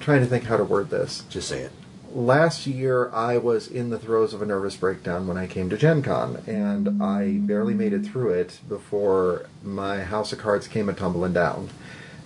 trying 0.00 0.18
to 0.20 0.26
think 0.26 0.44
how 0.44 0.56
to 0.56 0.64
word 0.64 0.90
this. 0.90 1.22
just 1.30 1.48
say 1.48 1.60
it. 1.60 1.72
Last 2.12 2.66
year, 2.66 3.08
I 3.12 3.36
was 3.36 3.68
in 3.68 3.90
the 3.90 3.98
throes 4.00 4.34
of 4.34 4.42
a 4.42 4.46
nervous 4.46 4.74
breakdown 4.74 5.28
when 5.28 5.36
I 5.36 5.46
came 5.46 5.70
to 5.70 5.76
Gen 5.76 6.02
Con, 6.02 6.42
and 6.46 7.00
I 7.00 7.34
barely 7.34 7.74
made 7.74 7.92
it 7.92 8.04
through 8.04 8.30
it 8.30 8.58
before 8.68 9.46
my 9.62 10.02
house 10.02 10.32
of 10.32 10.38
cards 10.40 10.66
came 10.66 10.88
a 10.88 10.92
tumbling 10.92 11.34
down. 11.34 11.68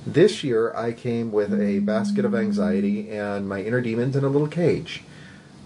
This 0.07 0.43
year, 0.43 0.75
I 0.75 0.93
came 0.93 1.31
with 1.31 1.59
a 1.59 1.79
basket 1.79 2.25
of 2.25 2.35
anxiety 2.35 3.11
and 3.11 3.49
my 3.49 3.63
inner 3.63 3.81
demons 3.81 4.17
in 4.17 4.25
a 4.25 4.29
little 4.29 4.49
cage, 4.49 5.05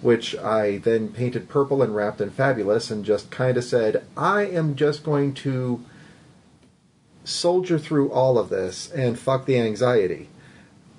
which 0.02 0.36
I 0.36 0.76
then 0.78 1.08
painted 1.08 1.48
purple 1.48 1.82
and 1.82 1.96
wrapped 1.96 2.20
in 2.20 2.30
fabulous 2.30 2.90
and 2.90 3.02
just 3.02 3.30
kind 3.30 3.56
of 3.56 3.64
said, 3.64 4.04
I 4.14 4.42
am 4.42 4.76
just 4.76 5.04
going 5.04 5.32
to 5.34 5.82
soldier 7.24 7.78
through 7.78 8.12
all 8.12 8.38
of 8.38 8.50
this 8.50 8.90
and 8.92 9.18
fuck 9.18 9.46
the 9.46 9.58
anxiety. 9.58 10.28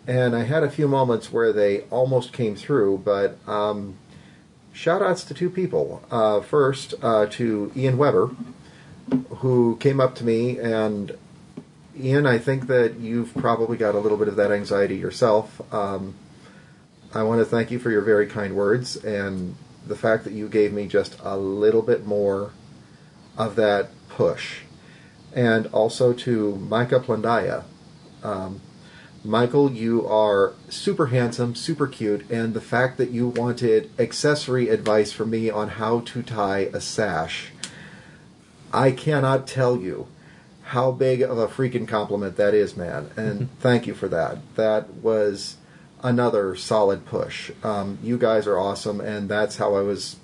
And 0.08 0.36
I 0.36 0.44
had 0.44 0.64
a 0.64 0.70
few 0.70 0.88
moments 0.88 1.32
where 1.32 1.54
they 1.54 1.82
almost 1.92 2.34
came 2.34 2.56
through, 2.56 3.04
but 3.06 3.38
um, 3.48 3.98
shout 4.74 5.04
outs 5.04 5.24
to 5.26 5.36
two 5.36 5.52
people. 5.52 6.02
Uh, 6.10 6.42
first, 6.42 6.96
uh, 7.04 7.28
to 7.28 7.72
Ian 7.76 7.98
Weber, 7.98 8.32
who 9.38 9.78
came 9.78 10.00
up 10.00 10.16
to 10.16 10.26
me 10.26 10.58
and 10.58 11.16
Ian, 12.00 12.28
I 12.28 12.38
think 12.38 12.68
that 12.68 13.00
you've 13.00 13.34
probably 13.34 13.78
got 13.78 13.96
a 13.96 14.00
little 14.00 14.18
bit 14.18 14.28
of 14.28 14.36
that 14.36 14.52
anxiety 14.52 14.98
yourself. 14.98 15.62
Um, 15.74 16.16
I 17.14 17.24
want 17.24 17.40
to 17.42 17.46
thank 17.46 17.72
you 17.72 17.80
for 17.80 17.90
your 17.90 18.02
very 18.02 18.28
kind 18.28 18.56
words 18.56 18.96
and 18.98 19.56
the 19.86 19.96
fact 19.96 20.24
that 20.26 20.34
you 20.34 20.48
gave 20.48 20.74
me 20.74 20.88
just 20.88 21.18
a 21.24 21.38
little 21.38 21.82
bit 21.82 22.06
more 22.06 22.52
of 23.38 23.56
that 23.56 23.90
push. 24.10 24.60
And 25.34 25.68
also 25.68 26.14
to 26.14 26.56
Micah 26.56 27.00
Plandaya. 27.00 27.64
Um, 28.24 28.62
Michael, 29.24 29.72
you 29.72 30.08
are 30.08 30.54
super 30.70 31.08
handsome, 31.08 31.56
super 31.56 31.88
cute, 31.88 32.30
and 32.30 32.54
the 32.54 32.62
fact 32.62 32.98
that 32.98 33.10
you 33.10 33.28
wanted 33.28 33.90
accessory 33.98 34.70
advice 34.70 35.12
from 35.12 35.32
me 35.32 35.50
on 35.50 35.70
how 35.70 36.02
to 36.02 36.22
tie 36.22 36.70
a 36.74 36.80
sash, 36.80 37.52
I 38.72 38.92
cannot 38.92 39.48
tell 39.48 39.78
you 39.78 40.08
how 40.68 40.92
big 40.92 41.22
of 41.22 41.38
a 41.38 41.48
freaking 41.48 41.88
compliment 41.88 42.36
that 42.38 42.54
is, 42.54 42.76
man. 42.76 43.10
And 43.16 43.50
thank 43.60 43.88
you 43.88 43.94
for 43.94 44.08
that. 44.10 44.38
That 44.56 44.96
was 44.96 45.56
another 46.04 46.56
solid 46.56 47.06
push. 47.06 47.52
Um, 47.64 47.98
you 48.04 48.18
guys 48.18 48.46
are 48.48 48.58
awesome, 48.58 49.00
and 49.02 49.30
that's 49.30 49.58
how 49.58 49.76
I 49.76 49.82
was. 49.82 50.18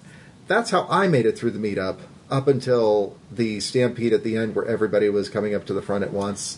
That's 0.48 0.70
how 0.72 0.86
I 0.90 1.08
made 1.08 1.26
it 1.26 1.38
through 1.38 1.52
the 1.52 1.60
meetup 1.60 2.00
up 2.30 2.48
until 2.48 3.16
the 3.32 3.60
stampede 3.62 4.12
at 4.14 4.24
the 4.24 4.36
end, 4.36 4.56
where 4.56 4.66
everybody 4.66 5.08
was 5.10 5.30
coming 5.30 5.56
up 5.56 5.66
to 5.68 5.74
the 5.74 5.82
front 5.82 6.04
at 6.04 6.12
once, 6.12 6.58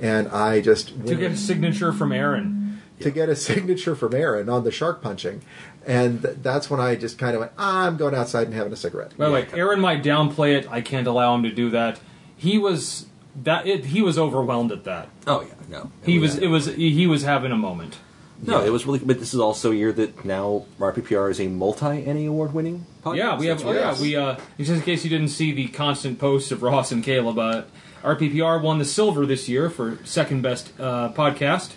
and 0.00 0.28
I 0.28 0.60
just 0.60 0.88
To 1.06 1.14
get 1.16 1.32
a 1.32 1.36
signature 1.36 1.92
from 1.92 2.12
Aaron. 2.12 2.80
to 3.00 3.10
get 3.10 3.28
a 3.28 3.34
signature 3.50 3.96
from 3.96 4.14
Aaron 4.14 4.48
on 4.48 4.62
the 4.62 4.70
shark 4.70 5.02
punching, 5.02 5.42
and 5.84 6.22
th- 6.22 6.36
that's 6.42 6.70
when 6.70 6.78
I 6.78 6.94
just 6.94 7.18
kind 7.18 7.34
of 7.34 7.40
went, 7.40 7.52
I'm 7.58 7.96
going 7.96 8.14
outside 8.14 8.46
and 8.46 8.54
having 8.54 8.72
a 8.72 8.76
cigarette. 8.76 9.16
By 9.18 9.26
the 9.26 9.32
way, 9.32 9.46
Aaron 9.54 9.80
might 9.80 10.02
downplay 10.04 10.54
it. 10.56 10.70
I 10.70 10.80
can't 10.82 11.06
allow 11.08 11.34
him 11.34 11.42
to 11.42 11.50
do 11.52 11.70
that. 11.70 11.98
He 12.36 12.58
was 12.58 13.06
that 13.42 13.66
it, 13.66 13.86
he 13.86 14.02
was 14.02 14.18
overwhelmed 14.18 14.72
at 14.72 14.84
that. 14.84 15.08
Oh 15.26 15.42
yeah, 15.42 15.54
no. 15.68 15.90
He 16.04 16.18
was 16.18 16.36
it 16.36 16.48
was 16.48 16.66
he 16.66 17.06
was 17.06 17.22
having 17.22 17.52
a 17.52 17.56
moment. 17.56 17.98
No, 18.42 18.62
it 18.62 18.70
was 18.70 18.84
really. 18.84 18.98
But 18.98 19.20
this 19.20 19.32
is 19.32 19.40
also 19.40 19.72
a 19.72 19.74
year 19.74 19.92
that 19.92 20.24
now 20.24 20.66
RPPR 20.78 21.30
is 21.30 21.40
a 21.40 21.48
multi 21.48 22.04
Ennie 22.04 22.26
Award 22.26 22.52
winning 22.52 22.86
podcast. 23.02 23.16
Yeah, 23.16 23.38
we 23.38 23.46
have. 23.46 23.64
Oh, 23.64 23.72
yeah, 23.72 24.00
we. 24.00 24.16
Uh, 24.16 24.36
just 24.58 24.70
in 24.70 24.80
case 24.82 25.04
you 25.04 25.10
didn't 25.10 25.28
see 25.28 25.52
the 25.52 25.68
constant 25.68 26.18
posts 26.18 26.50
of 26.50 26.62
Ross 26.62 26.92
and 26.92 27.02
Caleb, 27.02 27.38
uh, 27.38 27.62
RPPR 28.02 28.60
won 28.60 28.78
the 28.78 28.84
silver 28.84 29.24
this 29.24 29.48
year 29.48 29.70
for 29.70 29.98
second 30.04 30.42
best 30.42 30.72
uh, 30.78 31.10
podcast. 31.12 31.72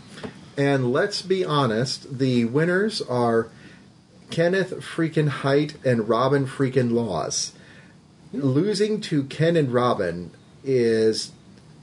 And 0.57 0.91
let's 0.91 1.21
be 1.21 1.45
honest, 1.45 2.17
the 2.17 2.45
winners 2.45 3.01
are 3.01 3.49
Kenneth 4.29 4.71
freaking 4.81 5.29
Hite 5.29 5.75
and 5.85 6.09
Robin 6.09 6.47
freaking 6.47 6.91
Laws. 6.91 7.53
Losing 8.33 8.99
to 9.01 9.23
Ken 9.23 9.55
and 9.55 9.71
Robin 9.71 10.31
is 10.63 11.31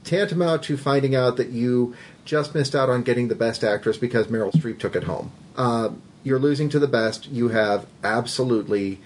tantamount 0.05 0.63
to 0.63 0.77
finding 0.77 1.15
out 1.15 1.37
that 1.37 1.49
you 1.49 1.95
just 2.23 2.55
missed 2.55 2.75
out 2.75 2.89
on 2.89 3.03
getting 3.03 3.27
the 3.27 3.35
best 3.35 3.63
actress 3.63 3.97
because 3.97 4.27
Meryl 4.27 4.51
Streep 4.51 4.79
took 4.79 4.95
it 4.95 5.03
home. 5.03 5.31
Uh, 5.57 5.89
you're 6.23 6.39
losing 6.39 6.69
to 6.69 6.79
the 6.79 6.87
best. 6.87 7.27
You 7.27 7.49
have 7.49 7.85
absolutely 8.03 8.99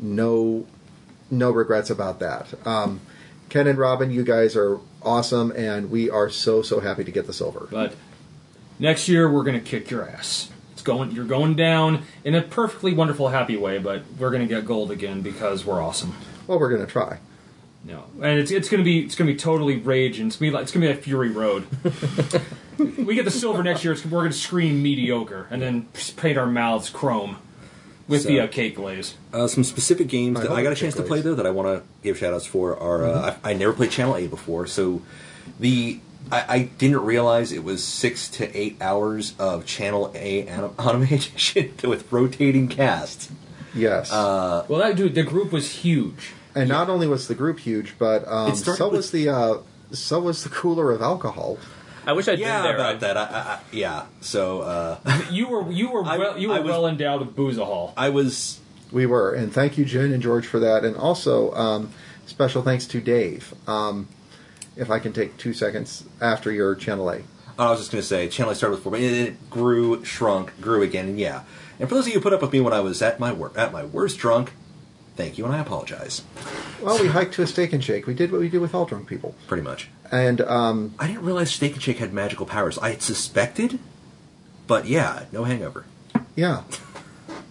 no 0.00 0.66
no 1.30 1.50
regrets 1.50 1.88
about 1.88 2.20
that. 2.20 2.52
Um, 2.66 3.00
Ken 3.48 3.66
and 3.66 3.78
Robin, 3.78 4.10
you 4.10 4.22
guys 4.22 4.54
are 4.54 4.78
awesome, 5.02 5.50
and 5.52 5.90
we 5.90 6.10
are 6.10 6.28
so 6.28 6.62
so 6.62 6.80
happy 6.80 7.04
to 7.04 7.10
get 7.10 7.26
the 7.26 7.32
silver. 7.32 7.68
But 7.70 7.94
next 8.78 9.08
year 9.08 9.30
we're 9.30 9.44
gonna 9.44 9.60
kick 9.60 9.90
your 9.90 10.08
ass. 10.08 10.50
It's 10.72 10.82
going. 10.82 11.12
You're 11.12 11.24
going 11.24 11.54
down 11.54 12.02
in 12.24 12.34
a 12.34 12.42
perfectly 12.42 12.92
wonderful, 12.92 13.28
happy 13.28 13.56
way. 13.56 13.78
But 13.78 14.02
we're 14.18 14.30
gonna 14.30 14.46
get 14.46 14.66
gold 14.66 14.90
again 14.90 15.22
because 15.22 15.64
we're 15.64 15.82
awesome. 15.82 16.14
Well, 16.46 16.58
we're 16.58 16.70
gonna 16.70 16.86
try. 16.86 17.18
No, 17.84 18.04
and 18.22 18.38
it's 18.38 18.50
it's 18.50 18.68
gonna 18.68 18.84
be 18.84 19.00
it's 19.00 19.14
gonna 19.16 19.30
be 19.32 19.36
totally 19.36 19.76
rage 19.76 20.18
and 20.20 20.28
it's 20.28 20.36
gonna 20.36 20.50
be 20.50 20.54
like 20.54 20.62
it's 20.64 20.72
gonna 20.72 20.86
be 20.86 20.92
like 20.92 21.02
Fury 21.02 21.30
Road. 21.30 21.66
we 22.78 23.14
get 23.14 23.24
the 23.24 23.30
silver 23.30 23.62
next 23.62 23.82
year. 23.84 23.92
It's, 23.92 24.04
we're 24.04 24.20
gonna 24.22 24.32
scream 24.32 24.82
mediocre 24.82 25.46
and 25.50 25.60
then 25.62 25.88
paint 26.16 26.38
our 26.38 26.46
mouths 26.46 26.90
chrome 26.90 27.38
with 28.08 28.24
the 28.24 28.36
So- 28.38 28.44
uh, 28.44 28.46
cake 28.46 28.76
glaze. 28.76 29.16
Uh, 29.32 29.46
some 29.48 29.64
specific 29.64 30.06
games 30.08 30.38
I 30.38 30.42
that 30.42 30.48
hope 30.50 30.58
I 30.58 30.62
got 30.62 30.68
a 30.68 30.72
it's 30.72 30.80
chance 30.80 30.94
to 30.94 31.00
Chick-fil-A's. 31.00 31.22
play 31.22 31.30
though 31.30 31.34
that 31.36 31.46
I 31.46 31.50
want 31.50 31.68
to 31.78 31.82
give 32.02 32.18
shout 32.18 32.34
outs 32.34 32.46
for 32.46 32.76
are 32.78 33.04
uh, 33.04 33.36
I, 33.44 33.50
I 33.50 33.54
never 33.54 33.72
played 33.72 33.90
Channel 33.90 34.16
A 34.16 34.26
before, 34.28 34.66
so 34.66 35.02
the 35.58 35.98
I, 36.30 36.44
I 36.48 36.58
didn't 36.78 37.00
realize 37.04 37.50
it 37.50 37.64
was 37.64 37.82
six 37.82 38.28
to 38.30 38.56
eight 38.56 38.76
hours 38.80 39.34
of 39.40 39.66
Channel 39.66 40.12
A 40.14 40.46
anim- 40.46 40.74
animation 40.78 41.72
with 41.84 42.10
rotating 42.12 42.68
casts. 42.68 43.28
Yes. 43.74 44.12
Uh, 44.12 44.64
Well, 44.68 44.78
that 44.80 44.94
dude, 44.96 45.14
the 45.16 45.22
group 45.24 45.50
was 45.50 45.70
huge. 45.76 46.32
And 46.54 46.68
not 46.68 46.88
only 46.88 47.06
was 47.06 47.28
the 47.28 47.34
group 47.34 47.60
huge, 47.60 47.94
but 47.98 48.26
um, 48.28 48.54
so 48.54 48.72
with- 48.88 48.92
was 48.98 49.10
the 49.10 49.28
uh, 49.28 49.54
so 49.92 50.20
was 50.20 50.42
the 50.44 50.48
cooler 50.50 50.90
of 50.92 51.02
alcohol. 51.02 51.58
I 52.04 52.12
wish 52.14 52.26
I'd 52.26 52.38
yeah, 52.40 52.62
been 52.62 52.64
there. 52.64 52.74
about 52.74 53.00
that. 53.00 53.16
I, 53.16 53.22
I, 53.22 53.26
I, 53.26 53.60
yeah, 53.70 54.06
so 54.20 54.62
uh, 54.62 54.98
You 55.30 55.48
were 55.48 55.70
you 55.70 55.90
were 55.90 56.04
I- 56.04 56.18
well, 56.18 56.38
you 56.38 56.48
were 56.48 56.60
was, 56.60 56.70
well 56.70 56.86
endowed 56.86 57.20
with 57.20 57.36
boozahol. 57.36 57.92
I 57.96 58.08
was 58.08 58.58
We 58.90 59.06
were, 59.06 59.32
and 59.34 59.52
thank 59.52 59.78
you, 59.78 59.84
Jen 59.84 60.12
and 60.12 60.22
George, 60.22 60.46
for 60.46 60.58
that. 60.58 60.84
And 60.84 60.96
also, 60.96 61.52
um, 61.54 61.90
special 62.26 62.62
thanks 62.62 62.86
to 62.88 63.00
Dave. 63.00 63.54
Um, 63.68 64.08
if 64.74 64.90
I 64.90 64.98
can 64.98 65.12
take 65.12 65.36
two 65.36 65.52
seconds 65.52 66.04
after 66.20 66.50
your 66.50 66.74
Channel 66.74 67.08
A. 67.10 67.22
I 67.58 67.70
was 67.70 67.78
just 67.80 67.92
going 67.92 68.00
to 68.00 68.06
say, 68.08 68.28
channel 68.28 68.50
I 68.50 68.54
started 68.54 68.76
with 68.76 68.82
four, 68.82 68.92
but 68.92 69.00
it, 69.02 69.12
it 69.12 69.50
grew, 69.50 70.02
shrunk, 70.04 70.58
grew 70.60 70.82
again, 70.82 71.06
and 71.06 71.20
yeah. 71.20 71.42
And 71.78 71.86
for 71.88 71.94
those 71.94 72.06
of 72.06 72.08
you 72.08 72.14
who 72.18 72.22
put 72.22 72.32
up 72.32 72.40
with 72.40 72.52
me 72.52 72.60
when 72.60 72.72
I 72.72 72.80
was 72.80 73.02
at 73.02 73.20
my 73.20 73.30
wor- 73.30 73.52
at 73.56 73.70
my 73.72 73.84
worst 73.84 74.18
drunk, 74.18 74.54
thank 75.16 75.38
you, 75.38 75.44
and 75.44 75.54
I 75.54 75.60
apologize. 75.60 76.22
Well, 76.82 77.00
we 77.00 77.08
hiked 77.08 77.34
to 77.34 77.42
a 77.42 77.46
steak 77.46 77.72
and 77.72 77.82
shake. 77.82 78.06
We 78.06 78.14
did 78.14 78.32
what 78.32 78.40
we 78.40 78.48
do 78.48 78.60
with 78.60 78.74
all 78.74 78.84
drunk 78.86 79.06
people. 79.08 79.34
Pretty 79.46 79.62
much. 79.62 79.88
And 80.10 80.40
um, 80.42 80.94
I 80.98 81.06
didn't 81.06 81.22
realize 81.22 81.50
Steak 81.50 81.72
and 81.74 81.82
Shake 81.82 81.98
had 81.98 82.12
magical 82.12 82.44
powers. 82.44 82.78
I 82.78 82.90
had 82.90 83.00
suspected, 83.02 83.78
but 84.66 84.86
yeah, 84.86 85.24
no 85.32 85.44
hangover. 85.44 85.84
yeah, 86.36 86.64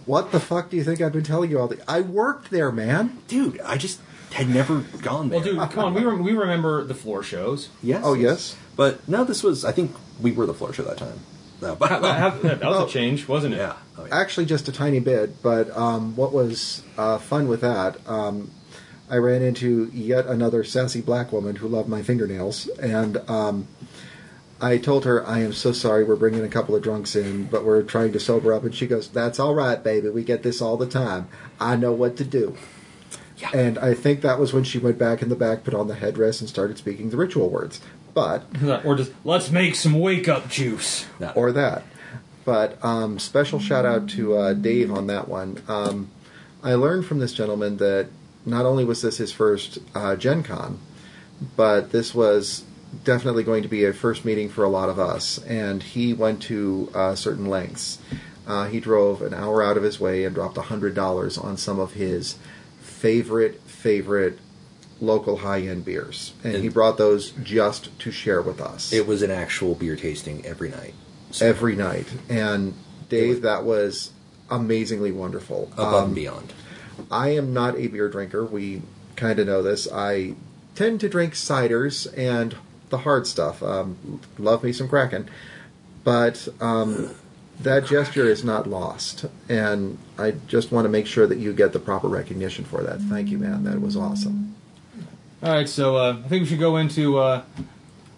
what 0.06 0.30
the 0.32 0.38
fuck 0.40 0.70
do 0.70 0.76
you 0.76 0.84
think 0.84 1.00
I've 1.00 1.12
been 1.12 1.24
telling 1.24 1.50
you 1.50 1.58
all 1.58 1.66
the? 1.68 1.80
I 1.88 2.00
worked 2.00 2.50
there, 2.50 2.70
man. 2.70 3.18
Dude, 3.26 3.60
I 3.62 3.76
just 3.78 4.00
had 4.32 4.48
never 4.48 4.80
gone 5.02 5.28
there. 5.28 5.40
Well, 5.40 5.48
dude, 5.48 5.70
come 5.70 5.84
on, 5.86 5.94
we 5.94 6.04
rem- 6.04 6.22
we 6.22 6.32
remember 6.32 6.84
the 6.84 6.94
floor 6.94 7.22
shows. 7.22 7.68
Yes. 7.82 8.02
Oh 8.04 8.14
yes. 8.14 8.56
But 8.76 9.06
no, 9.08 9.24
this 9.24 9.42
was. 9.42 9.64
I 9.64 9.72
think 9.72 9.94
we 10.20 10.30
were 10.32 10.46
the 10.46 10.54
floor 10.54 10.72
show 10.72 10.84
that 10.84 10.98
time. 10.98 11.18
No, 11.62 11.76
but 11.76 11.88
How- 11.90 12.00
how- 12.00 12.30
that 12.30 12.60
was 12.62 12.76
Oh. 12.76 12.86
a 12.86 12.88
change, 12.88 13.26
wasn't 13.28 13.54
it? 13.54 13.58
yeah. 13.58 13.74
Oh, 13.98 14.04
yeah. 14.06 14.14
Actually, 14.20 14.46
just 14.46 14.68
a 14.68 14.72
tiny 14.72 15.00
bit. 15.00 15.42
But 15.42 15.74
um, 15.76 16.14
what 16.16 16.32
was 16.32 16.82
uh, 16.98 17.18
fun 17.18 17.48
with 17.48 17.60
that? 17.62 17.96
Um, 18.06 18.50
I 19.08 19.16
ran 19.16 19.42
into 19.42 19.90
yet 19.92 20.26
another 20.26 20.64
sassy 20.64 21.00
black 21.00 21.32
woman 21.32 21.56
who 21.56 21.68
loved 21.68 21.88
my 21.88 22.02
fingernails, 22.02 22.66
and 22.80 23.18
um, 23.30 23.68
I 24.60 24.78
told 24.78 25.04
her, 25.04 25.26
"I 25.26 25.40
am 25.40 25.52
so 25.52 25.72
sorry. 25.72 26.02
We're 26.04 26.16
bringing 26.16 26.42
a 26.44 26.48
couple 26.48 26.74
of 26.74 26.82
drunks 26.82 27.14
in, 27.16 27.44
but 27.44 27.64
we're 27.64 27.82
trying 27.82 28.12
to 28.12 28.20
sober 28.20 28.52
up." 28.54 28.64
And 28.64 28.74
she 28.74 28.86
goes, 28.86 29.08
"That's 29.08 29.38
all 29.38 29.54
right, 29.54 29.82
baby. 29.82 30.08
We 30.08 30.24
get 30.24 30.42
this 30.42 30.60
all 30.62 30.76
the 30.76 30.86
time. 30.86 31.28
I 31.60 31.76
know 31.76 31.92
what 31.92 32.16
to 32.18 32.24
do." 32.24 32.56
Yeah. 33.38 33.50
And 33.54 33.78
I 33.78 33.92
think 33.94 34.20
that 34.22 34.38
was 34.38 34.52
when 34.52 34.62
she 34.64 34.78
went 34.78 34.98
back 34.98 35.20
in 35.20 35.28
the 35.28 35.34
back, 35.36 35.64
put 35.64 35.74
on 35.74 35.88
the 35.88 35.94
headdress, 35.96 36.40
and 36.40 36.48
started 36.48 36.78
speaking 36.78 37.10
the 37.10 37.16
ritual 37.16 37.50
words. 37.50 37.80
But 38.14 38.44
Or 38.84 38.94
just 38.94 39.12
let's 39.24 39.50
make 39.50 39.74
some 39.74 39.98
wake 39.98 40.28
up 40.28 40.48
juice. 40.48 41.06
No. 41.18 41.32
or 41.34 41.52
that. 41.52 41.84
But 42.44 42.84
um, 42.84 43.18
special 43.18 43.60
shout 43.60 43.86
out 43.86 44.08
to 44.10 44.36
uh, 44.36 44.52
Dave 44.54 44.90
on 44.90 45.06
that 45.06 45.28
one. 45.28 45.62
Um, 45.68 46.10
I 46.62 46.74
learned 46.74 47.06
from 47.06 47.18
this 47.20 47.32
gentleman 47.32 47.76
that 47.78 48.08
not 48.44 48.66
only 48.66 48.84
was 48.84 49.02
this 49.02 49.18
his 49.18 49.32
first 49.32 49.78
uh, 49.94 50.16
Gen 50.16 50.42
Con, 50.42 50.80
but 51.56 51.92
this 51.92 52.14
was 52.14 52.64
definitely 53.04 53.42
going 53.44 53.62
to 53.62 53.68
be 53.68 53.84
a 53.84 53.92
first 53.92 54.24
meeting 54.24 54.48
for 54.48 54.64
a 54.64 54.68
lot 54.68 54.88
of 54.88 54.98
us. 54.98 55.38
And 55.44 55.82
he 55.82 56.12
went 56.12 56.42
to 56.42 56.90
uh, 56.94 57.14
certain 57.14 57.46
lengths. 57.46 57.98
Uh, 58.46 58.66
he 58.66 58.80
drove 58.80 59.22
an 59.22 59.32
hour 59.32 59.62
out 59.62 59.76
of 59.76 59.82
his 59.82 60.00
way 60.00 60.24
and 60.24 60.34
dropped 60.34 60.56
$100 60.56 61.44
on 61.44 61.56
some 61.56 61.78
of 61.78 61.92
his 61.92 62.36
favorite, 62.80 63.60
favorite 63.62 64.38
local 65.02 65.38
high 65.38 65.60
end 65.60 65.84
beers. 65.84 66.32
And 66.44 66.56
he 66.56 66.68
brought 66.68 66.96
those 66.96 67.32
just 67.42 67.98
to 67.98 68.10
share 68.12 68.40
with 68.40 68.60
us 68.60 68.92
It 68.92 69.06
was 69.06 69.20
an 69.22 69.30
actual 69.30 69.74
beer 69.74 69.96
tasting 69.96 70.46
every 70.46 70.70
night. 70.70 70.94
every 71.40 71.74
night. 71.76 72.06
And 72.28 72.74
Dave, 73.08 73.42
that 73.42 73.64
was 73.64 74.12
amazingly 74.50 75.10
wonderful. 75.12 75.68
Above 75.72 75.94
Um, 75.94 76.04
and 76.06 76.14
beyond. 76.14 76.52
I 77.10 77.30
am 77.30 77.52
not 77.52 77.76
a 77.76 77.88
beer 77.88 78.08
drinker. 78.08 78.44
We 78.44 78.82
kind 79.16 79.38
of 79.38 79.46
know 79.46 79.62
this. 79.62 79.88
I 79.92 80.34
tend 80.74 81.00
to 81.00 81.08
drink 81.08 81.34
ciders 81.34 82.06
and 82.16 82.54
the 82.90 82.98
hard 82.98 83.26
stuff. 83.26 83.62
Um, 83.62 84.20
love 84.38 84.62
me 84.62 84.72
some 84.72 84.88
Kraken, 84.88 85.28
but 86.04 86.48
um, 86.60 87.10
that 87.60 87.86
gesture 87.86 88.26
is 88.26 88.44
not 88.44 88.68
lost. 88.68 89.24
And 89.48 89.98
I 90.18 90.34
just 90.46 90.70
want 90.70 90.84
to 90.84 90.88
make 90.90 91.06
sure 91.06 91.26
that 91.26 91.38
you 91.38 91.52
get 91.52 91.72
the 91.72 91.78
proper 91.78 92.08
recognition 92.08 92.64
for 92.64 92.82
that. 92.82 93.00
Thank 93.00 93.30
you, 93.30 93.38
man. 93.38 93.64
That 93.64 93.80
was 93.80 93.96
awesome. 93.96 94.54
All 95.42 95.50
right, 95.50 95.68
so 95.68 95.96
uh, 95.96 96.16
I 96.24 96.28
think 96.28 96.42
we 96.42 96.46
should 96.48 96.60
go 96.60 96.76
into 96.76 97.18
uh, 97.18 97.42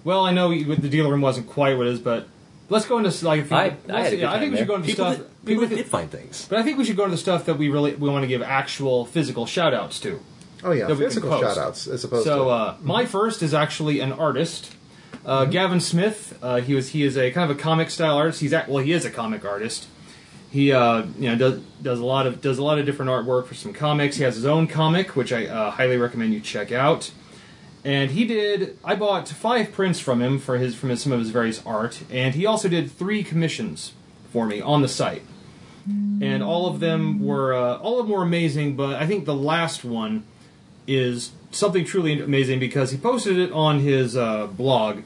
well, 0.05 0.25
I 0.27 0.33
know 0.33 0.51
you- 0.51 0.75
the 0.77 0.89
dealer 0.89 1.11
room 1.11 1.23
wasn't 1.23 1.47
quite 1.49 1.77
what 1.78 1.86
it 1.86 1.94
is, 1.94 2.01
but 2.01 2.28
let's 2.69 2.85
go 2.86 2.99
into 2.99 3.25
like. 3.25 3.41
If 3.41 3.51
you, 3.51 3.57
I- 3.57 3.62
I 3.65 3.77
let's- 3.86 3.89
had 3.89 4.07
a 4.07 4.11
good 4.11 4.19
yeah, 4.20 4.33
I 4.33 4.39
think 4.39 4.43
time 4.43 4.51
we 4.53 4.57
should 4.59 4.59
there. 4.59 4.67
go 4.67 4.75
into 4.77 4.86
People 4.89 5.05
stuff. 5.07 5.17
did- 5.19 5.47
people 5.47 5.67
that- 5.67 5.77
did 5.77 5.86
find 5.86 6.11
things. 6.11 6.47
But 6.49 6.59
I 6.59 6.62
think 6.62 6.77
we 6.78 6.85
should 6.85 6.97
go 6.97 7.05
into 7.05 7.15
the 7.17 7.20
stuff 7.23 7.47
that 7.47 7.57
we 7.57 7.69
really 7.70 7.94
we 7.94 8.09
want 8.11 8.23
to 8.25 8.28
give 8.28 8.43
actual 8.43 9.07
physical 9.07 9.47
shout 9.47 9.73
outs 9.73 9.99
to. 10.01 10.20
Oh 10.62 10.73
yeah, 10.73 10.86
that 10.86 10.94
we 10.94 10.97
can 11.01 11.05
physical 11.09 11.31
post. 11.31 11.43
shout 11.57 11.59
outs 11.59 11.86
as 11.86 12.05
opposed 12.05 12.25
So 12.25 12.44
to 12.44 12.51
uh, 12.51 12.77
my 12.83 13.07
first 13.07 13.43
is 13.43 13.55
actually 13.55 14.01
an 14.01 14.12
artist, 14.12 14.73
uh, 15.25 15.47
Gavin 15.47 15.81
Smith. 15.81 16.39
Uh, 16.43 16.61
he 16.61 16.75
was 16.75 16.91
he 16.91 17.03
is 17.05 17.17
a 17.17 17.31
kind 17.31 17.51
of 17.51 17.57
a 17.57 17.61
comic 17.61 17.89
style 17.91 18.17
artist. 18.19 18.41
He's 18.41 18.53
act, 18.53 18.69
well 18.69 18.83
he 18.85 18.93
is 18.93 19.05
a 19.07 19.11
comic 19.11 19.44
artist. 19.47 19.86
He 20.55 20.70
uh, 20.70 21.07
you 21.18 21.31
know 21.31 21.36
does 21.36 21.60
does 21.83 21.99
a 21.99 22.05
lot 22.05 22.28
of 22.28 22.41
does 22.41 22.58
a 22.58 22.62
lot 22.62 22.78
of 22.78 22.86
different 22.86 23.10
artwork 23.10 23.47
for 23.47 23.55
some 23.55 23.73
comics. 23.73 24.18
He 24.18 24.23
has 24.23 24.36
his 24.36 24.47
own 24.47 24.68
comic, 24.68 25.16
which 25.16 25.33
I 25.33 25.47
uh, 25.47 25.73
highly 25.73 25.97
recommend 25.97 26.33
you 26.33 26.39
check 26.39 26.70
out. 26.70 27.10
And 27.84 28.12
he 28.12 28.24
did. 28.24 28.78
I 28.84 28.94
bought 28.94 29.28
five 29.28 29.73
prints 29.73 29.99
from 29.99 30.23
him 30.23 30.39
for 30.39 30.57
his 30.57 30.76
from 30.76 30.91
his, 30.91 31.02
some 31.02 31.10
of 31.10 31.18
his 31.18 31.31
various 31.31 31.60
art, 31.66 32.05
and 32.08 32.36
he 32.36 32.47
also 32.47 32.68
did 32.68 32.89
three 32.89 33.24
commissions 33.24 33.94
for 34.31 34.47
me 34.47 34.60
on 34.60 34.81
the 34.81 34.86
site. 34.86 35.23
And 36.23 36.41
all 36.41 36.68
of 36.68 36.78
them 36.78 37.26
were 37.26 37.52
uh, 37.52 37.78
all 37.78 37.99
of 37.99 38.07
them 38.07 38.15
were 38.15 38.23
amazing, 38.23 38.76
but 38.76 38.94
I 38.94 39.08
think 39.08 39.24
the 39.24 39.34
last 39.34 39.84
one 39.84 40.23
is 40.86 41.33
something 41.50 41.84
truly 41.84 42.20
amazing 42.20 42.60
because 42.60 42.92
he 42.92 42.97
posted 42.97 43.39
it 43.41 43.50
on 43.50 43.81
his 43.81 44.16
uh, 44.16 44.47
blog 44.47 45.02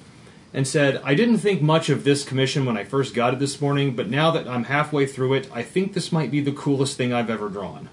and 0.53 0.67
said, 0.67 1.01
I 1.05 1.15
didn't 1.15 1.39
think 1.39 1.61
much 1.61 1.89
of 1.89 2.05
this 2.05 2.25
commission 2.25 2.65
when 2.65 2.77
I 2.77 2.85
first 2.85 3.15
got 3.15 3.35
it 3.35 3.39
this 3.39 3.61
morning, 3.61 3.95
but 3.95 4.09
now 4.09 4.31
that 4.31 4.49
I'm 4.49 4.65
halfway 4.65 5.07
through 5.07 5.35
it, 5.35 5.51
I 5.53 5.63
think 5.63 5.93
this 5.93 6.11
might 6.11 6.31
be 6.31 6.41
the 6.41 6.53
coolest 6.53 6.97
thing 6.97 7.13
I've 7.13 7.31
ever 7.31 7.49
drawn. 7.49 7.89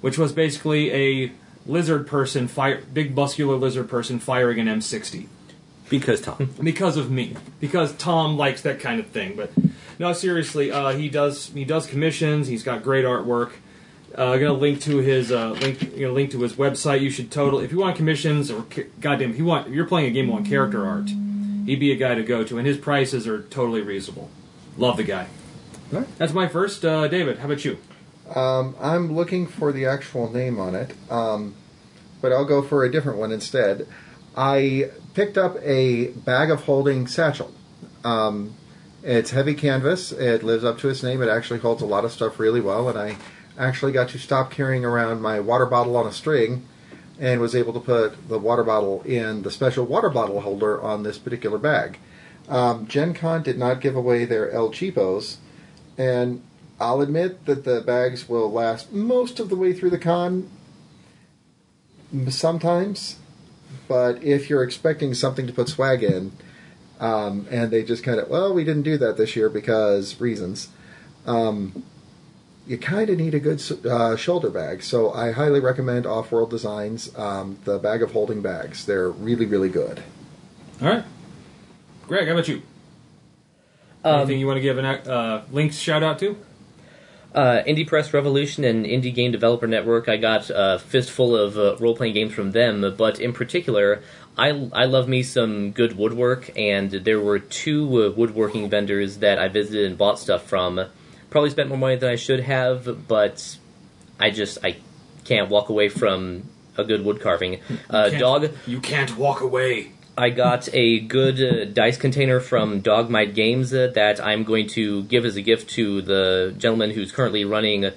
Which 0.00 0.18
was 0.18 0.32
basically 0.32 0.92
a 0.92 1.32
lizard 1.66 2.06
person, 2.06 2.48
fire, 2.48 2.82
big 2.92 3.14
muscular 3.14 3.56
lizard 3.56 3.88
person 3.88 4.18
firing 4.18 4.58
an 4.58 4.66
M60. 4.66 5.26
Because 5.88 6.20
Tom. 6.20 6.54
because 6.62 6.96
of 6.96 7.10
me. 7.10 7.36
Because 7.58 7.92
Tom 7.94 8.36
likes 8.36 8.62
that 8.62 8.80
kind 8.80 9.00
of 9.00 9.08
thing. 9.08 9.34
But 9.36 9.50
no, 9.98 10.12
seriously, 10.12 10.70
uh, 10.70 10.90
he 10.90 11.08
does 11.08 11.48
he 11.48 11.64
does 11.64 11.86
commissions. 11.86 12.46
He's 12.46 12.62
got 12.62 12.82
great 12.82 13.04
artwork. 13.04 13.52
Uh, 14.16 14.32
I'm 14.32 14.40
gonna 14.40 14.52
link 14.52 14.80
to 14.82 14.98
his 14.98 15.32
uh, 15.32 15.50
link. 15.50 15.96
You 15.96 16.06
know, 16.06 16.12
link 16.12 16.30
to 16.30 16.40
his 16.40 16.54
website. 16.54 17.00
You 17.00 17.10
should 17.10 17.30
totally 17.30 17.64
if 17.64 17.72
you 17.72 17.78
want 17.78 17.96
commissions 17.96 18.50
or 18.50 18.64
goddamn 19.00 19.30
if 19.30 19.38
you 19.38 19.44
want 19.44 19.66
if 19.66 19.74
you're 19.74 19.86
playing 19.86 20.06
a 20.06 20.10
game 20.12 20.30
on 20.30 20.44
character 20.46 20.86
art, 20.86 21.10
he'd 21.66 21.80
be 21.80 21.92
a 21.92 21.96
guy 21.96 22.14
to 22.14 22.22
go 22.22 22.44
to, 22.44 22.58
and 22.58 22.66
his 22.66 22.76
prices 22.76 23.26
are 23.26 23.42
totally 23.42 23.82
reasonable. 23.82 24.30
Love 24.76 24.96
the 24.96 25.04
guy. 25.04 25.26
That's 26.18 26.32
my 26.32 26.48
first. 26.48 26.84
Uh, 26.84 27.08
David, 27.08 27.38
how 27.38 27.46
about 27.46 27.64
you? 27.64 27.78
Um, 28.34 28.76
I'm 28.80 29.14
looking 29.14 29.46
for 29.46 29.72
the 29.72 29.86
actual 29.86 30.30
name 30.30 30.60
on 30.60 30.74
it, 30.74 30.94
um, 31.10 31.54
but 32.20 32.32
I'll 32.32 32.44
go 32.44 32.62
for 32.62 32.84
a 32.84 32.90
different 32.90 33.18
one 33.18 33.32
instead. 33.32 33.88
I 34.36 34.90
picked 35.14 35.36
up 35.36 35.56
a 35.62 36.08
bag 36.08 36.50
of 36.50 36.64
holding 36.64 37.08
satchel. 37.08 37.52
Um, 38.04 38.54
it's 39.02 39.30
heavy 39.30 39.54
canvas. 39.54 40.12
It 40.12 40.42
lives 40.44 40.62
up 40.62 40.78
to 40.78 40.88
its 40.88 41.02
name. 41.02 41.22
It 41.22 41.28
actually 41.28 41.58
holds 41.58 41.82
a 41.82 41.86
lot 41.86 42.04
of 42.04 42.12
stuff 42.12 42.38
really 42.38 42.60
well, 42.60 42.88
and 42.88 42.98
I 42.98 43.16
actually 43.58 43.92
got 43.92 44.10
to 44.10 44.18
stop 44.18 44.50
carrying 44.50 44.84
around 44.84 45.20
my 45.20 45.40
water 45.40 45.66
bottle 45.66 45.96
on 45.96 46.06
a 46.06 46.12
string 46.12 46.66
and 47.20 47.40
was 47.40 47.54
able 47.54 47.74
to 47.74 47.80
put 47.80 48.28
the 48.28 48.38
water 48.38 48.64
bottle 48.64 49.02
in 49.02 49.42
the 49.42 49.50
special 49.50 49.84
water 49.84 50.08
bottle 50.08 50.40
holder 50.40 50.80
on 50.80 51.02
this 51.02 51.18
particular 51.18 51.58
bag. 51.58 51.98
Um, 52.48 52.86
Gen 52.86 53.14
Con 53.14 53.42
did 53.42 53.58
not 53.58 53.80
give 53.80 53.94
away 53.94 54.24
their 54.24 54.50
El 54.50 54.70
Cheapos, 54.70 55.36
and 55.98 56.42
I'll 56.80 57.02
admit 57.02 57.44
that 57.44 57.64
the 57.64 57.82
bags 57.82 58.28
will 58.28 58.50
last 58.50 58.90
most 58.90 59.38
of 59.38 59.50
the 59.50 59.56
way 59.56 59.74
through 59.74 59.90
the 59.90 59.98
con. 59.98 60.50
Sometimes, 62.28 63.20
but 63.86 64.20
if 64.22 64.50
you're 64.50 64.64
expecting 64.64 65.14
something 65.14 65.46
to 65.46 65.52
put 65.52 65.68
swag 65.68 66.02
in, 66.02 66.32
um, 66.98 67.46
and 67.50 67.70
they 67.70 67.84
just 67.84 68.02
kind 68.02 68.18
of, 68.18 68.28
well, 68.28 68.52
we 68.52 68.64
didn't 68.64 68.82
do 68.82 68.98
that 68.98 69.16
this 69.16 69.36
year 69.36 69.48
because 69.48 70.20
reasons, 70.20 70.68
um, 71.26 71.84
you 72.70 72.78
kind 72.78 73.10
of 73.10 73.18
need 73.18 73.34
a 73.34 73.40
good 73.40 73.60
uh, 73.84 74.14
shoulder 74.14 74.48
bag. 74.48 74.80
So 74.84 75.12
I 75.12 75.32
highly 75.32 75.58
recommend 75.58 76.06
Off 76.06 76.30
World 76.30 76.50
Designs, 76.50 77.10
um, 77.18 77.58
the 77.64 77.80
bag 77.80 78.00
of 78.00 78.12
holding 78.12 78.42
bags. 78.42 78.86
They're 78.86 79.10
really, 79.10 79.44
really 79.44 79.68
good. 79.68 80.00
All 80.80 80.86
right, 80.86 81.04
Greg, 82.06 82.28
how 82.28 82.34
about 82.34 82.46
you? 82.46 82.62
Anything 84.04 84.38
you 84.38 84.46
want 84.46 84.58
to 84.58 84.60
give 84.60 84.78
an 84.78 84.84
uh, 84.84 85.44
links 85.50 85.78
shout 85.78 86.04
out 86.04 86.20
to? 86.20 86.36
Uh, 87.34 87.62
Indie 87.66 87.86
Press 87.86 88.14
Revolution 88.14 88.62
and 88.62 88.86
Indie 88.86 89.12
Game 89.12 89.32
Developer 89.32 89.66
Network. 89.66 90.08
I 90.08 90.16
got 90.16 90.48
a 90.54 90.78
fistful 90.78 91.34
of 91.34 91.58
uh, 91.58 91.76
role 91.78 91.96
playing 91.96 92.14
games 92.14 92.32
from 92.32 92.52
them, 92.52 92.94
but 92.96 93.18
in 93.18 93.32
particular, 93.32 94.00
I, 94.38 94.70
I 94.72 94.84
love 94.84 95.08
me 95.08 95.24
some 95.24 95.72
good 95.72 95.98
woodwork, 95.98 96.56
and 96.56 96.92
there 96.92 97.20
were 97.20 97.40
two 97.40 98.04
uh, 98.04 98.10
woodworking 98.10 98.70
vendors 98.70 99.18
that 99.18 99.40
I 99.40 99.48
visited 99.48 99.86
and 99.86 99.98
bought 99.98 100.20
stuff 100.20 100.44
from. 100.44 100.86
Probably 101.30 101.50
spent 101.50 101.68
more 101.68 101.78
money 101.78 101.96
than 101.96 102.10
I 102.10 102.16
should 102.16 102.40
have, 102.40 103.06
but 103.08 103.56
I 104.18 104.30
just 104.30 104.58
I 104.64 104.76
can't 105.24 105.48
walk 105.48 105.68
away 105.68 105.88
from 105.88 106.44
a 106.76 106.84
good 106.84 107.04
wood 107.04 107.20
carving. 107.20 107.60
Uh, 107.88 108.10
dog. 108.10 108.50
You 108.66 108.80
can't 108.80 109.16
walk 109.16 109.40
away. 109.40 109.92
I 110.18 110.30
got 110.30 110.68
a 110.74 111.00
good 111.00 111.40
uh, 111.40 111.64
dice 111.64 111.96
container 111.96 112.40
from 112.40 112.80
Dogmight 112.80 113.34
Games 113.34 113.72
uh, 113.72 113.90
that 113.94 114.20
I'm 114.20 114.44
going 114.44 114.68
to 114.70 115.04
give 115.04 115.24
as 115.24 115.36
a 115.36 115.42
gift 115.42 115.70
to 115.70 116.02
the 116.02 116.54
gentleman 116.58 116.90
who's 116.90 117.12
currently 117.12 117.44
running 117.44 117.90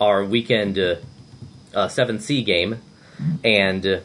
our 0.00 0.24
weekend 0.24 0.78
uh, 0.78 0.96
uh, 1.74 1.86
7C 1.86 2.44
game. 2.44 2.80
And 3.44 3.86
uh, 3.86 4.00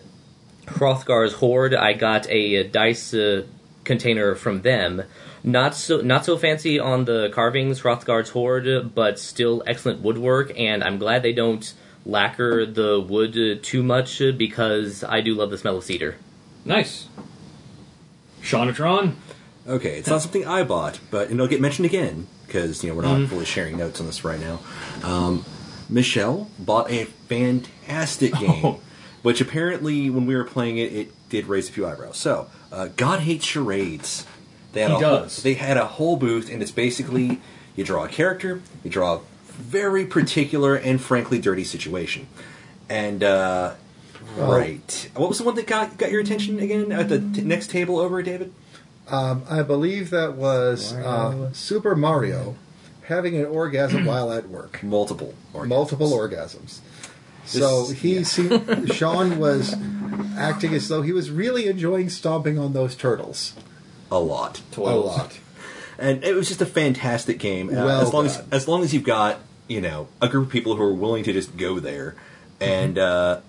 Hrothgar's 0.66 1.34
Hoard, 1.34 1.74
I 1.74 1.94
got 1.94 2.30
a, 2.30 2.64
dice 2.68 3.14
uh, 3.14 3.46
container 3.84 4.36
from 4.36 4.62
them. 4.62 5.04
Not 5.44 5.76
so 5.76 6.02
not 6.02 6.26
so 6.26 6.38
fancy 6.38 6.80
on 6.80 7.06
the 7.06 7.30
carvings, 7.32 7.82
Hrothgar's 7.82 8.30
Hoard, 8.30 8.94
but 8.96 9.20
still 9.20 9.64
excellent 9.68 10.02
woodwork. 10.02 10.52
And 10.60 10.84
I'm 10.84 10.98
glad 10.98 11.24
they 11.24 11.34
don't 11.34 11.74
lacquer 12.06 12.66
the 12.66 13.00
wood 13.00 13.38
uh, 13.38 13.60
too 13.62 13.84
much 13.84 14.22
uh, 14.22 14.32
because 14.32 15.04
I 15.04 15.22
do 15.22 15.36
love 15.36 15.52
the 15.52 15.58
smell 15.58 15.78
of 15.78 15.84
cedar. 15.84 16.16
Nice. 16.66 17.08
Shawnatron. 18.42 19.14
Okay, 19.68 19.98
it's 20.00 20.08
not 20.10 20.22
something 20.22 20.46
I 20.48 20.64
bought, 20.64 21.00
but 21.12 21.24
and 21.30 21.34
it'll 21.36 21.48
get 21.48 21.60
mentioned 21.62 21.86
again 21.86 22.28
because 22.46 22.84
you 22.84 22.90
know 22.90 22.96
we're 22.96 23.02
not 23.04 23.18
Mhm. 23.20 23.28
fully 23.28 23.46
sharing 23.46 23.78
notes 23.78 24.00
on 24.00 24.06
this 24.06 24.24
right 24.24 24.40
now. 24.40 24.60
Um, 25.04 25.44
Michelle 25.90 26.50
bought 26.58 26.90
a 26.90 27.06
fantastic 27.06 28.34
game, 28.40 28.76
which 29.24 29.42
apparently 29.42 30.10
when 30.10 30.26
we 30.26 30.36
were 30.36 30.46
playing 30.46 30.78
it, 30.78 30.94
it 30.94 31.12
did 31.30 31.48
raise 31.48 31.68
a 31.68 31.72
few 31.74 31.86
eyebrows. 31.86 32.16
So, 32.18 32.48
uh, 32.72 32.88
God 32.96 33.20
hates 33.22 33.46
charades. 33.46 34.26
They 34.78 34.84
had 34.84 34.92
He 34.92 34.98
a 34.98 35.00
does. 35.02 35.36
Whole, 35.38 35.44
they 35.44 35.54
had 35.56 35.78
a 35.78 35.86
whole 35.86 36.18
booth, 36.18 36.52
and 36.52 36.62
it's 36.62 36.72
basically 36.72 37.42
you 37.76 37.84
draw 37.84 38.06
a 38.06 38.08
character, 38.08 38.62
you 38.84 38.90
draw 38.92 39.16
a 39.16 39.20
very 39.54 40.06
particular 40.06 40.76
and 40.76 41.02
frankly 41.02 41.40
dirty 41.40 41.64
situation, 41.64 42.28
and. 42.90 43.24
Uh. 43.24 43.74
Right. 44.36 45.10
What 45.16 45.30
was 45.30 45.38
the 45.40 45.46
one 45.46 45.56
that 45.56 45.66
got 45.66 45.98
got 45.98 46.12
your 46.12 46.22
attention 46.22 46.60
again 46.60 46.92
at 46.92 47.10
the 47.10 47.18
t- 47.20 47.42
next 47.42 47.72
table 47.72 47.98
over, 47.98 48.22
David? 48.22 48.54
Um, 49.08 49.44
I 49.50 49.64
believe 49.64 50.10
that 50.12 50.34
was 50.36 50.94
uh, 50.94 51.52
Super 51.54 51.96
Mario 51.96 52.56
having 53.04 53.36
an 53.38 53.46
orgasm 53.46 54.06
while 54.12 54.32
at 54.32 54.50
work. 54.50 54.84
Multiple. 54.84 55.34
Multiple 55.54 56.12
orgasms. 56.12 56.80
So 57.46 57.86
This- 57.86 58.02
he 58.02 58.24
seemed, 58.26 58.94
Sean 58.94 59.40
was 59.40 59.76
acting 60.38 60.74
as 60.76 60.88
though 60.88 61.02
he 61.02 61.14
was 61.14 61.32
really 61.32 61.68
enjoying 61.68 62.10
stomping 62.10 62.60
on 62.60 62.74
those 62.74 62.96
turtles. 62.96 63.54
A 64.12 64.20
lot. 64.20 64.62
A 64.76 64.80
lot. 64.82 65.40
and 66.00 66.24
it 66.24 66.34
was 66.36 66.48
just 66.48 66.62
a 66.62 66.66
fantastic 66.66 67.40
game. 67.40 67.70
Uh, 67.70 67.86
Well 67.86 68.02
as 68.02 68.14
long 68.14 68.26
as 68.26 68.38
done. 68.38 68.48
as 68.52 68.68
long 68.68 68.84
as 68.84 68.94
you've 68.94 69.04
got 69.04 69.40
you 69.68 69.82
know 69.82 70.08
a 70.22 70.28
group 70.30 70.46
of 70.48 70.52
people 70.52 70.76
who 70.76 70.84
are 70.84 70.94
willing 70.94 71.24
to 71.26 71.34
just 71.34 71.58
go 71.58 71.80
there 71.80 72.16
and 72.62 72.98
uh, 72.98 73.42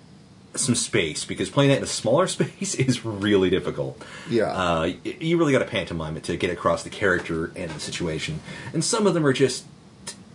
some 0.55 0.75
space, 0.75 1.25
because 1.25 1.49
playing 1.51 1.71
that 1.71 1.79
in 1.79 1.85
a 1.85 1.87
smaller 1.87 2.27
space 2.37 2.75
is 2.75 3.05
really 3.05 3.51
difficult. 3.51 4.03
Yeah. 4.29 4.47
uh, 4.53 4.93
you 5.05 5.39
really 5.39 5.53
got 5.53 5.61
to 5.61 5.65
pantomime 5.65 6.17
it 6.17 6.25
to 6.25 6.37
get 6.37 6.51
across 6.51 6.83
the 6.83 6.91
character 6.91 7.53
and 7.57 7.71
the 7.71 7.81
situation. 7.81 8.41
And 8.73 8.85
some 8.85 9.07
of 9.07 9.15
them 9.15 9.25
are 9.27 9.33
just. 9.33 9.65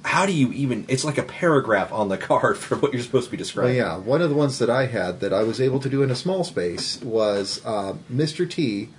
How 0.06 0.26
do 0.26 0.34
you 0.34 0.52
even? 0.52 0.85
It's 0.90 1.06
like 1.06 1.18
a 1.18 1.24
paragraph 1.24 1.93
on 1.93 2.10
the 2.10 2.18
card 2.30 2.58
for 2.58 2.76
what 2.76 2.92
you're 2.93 3.02
supposed 3.02 3.26
to 3.26 3.32
be 3.32 3.38
Well, 3.38 3.43
describing. 3.45 3.76
yeah, 3.77 3.98
one 3.98 4.22
of 4.22 4.30
the 4.30 4.35
ones 4.35 4.60
that 4.60 4.69
I 4.69 4.88
had 4.88 5.22
that 5.22 5.32
I 5.34 5.43
was 5.43 5.61
able 5.61 5.80
to 5.80 5.90
do 5.90 6.03
in 6.03 6.11
a 6.11 6.16
small 6.16 6.43
space 6.43 7.02
was 7.02 7.61
uh, 7.66 7.93
Mr. 8.11 8.50
T 8.50 8.90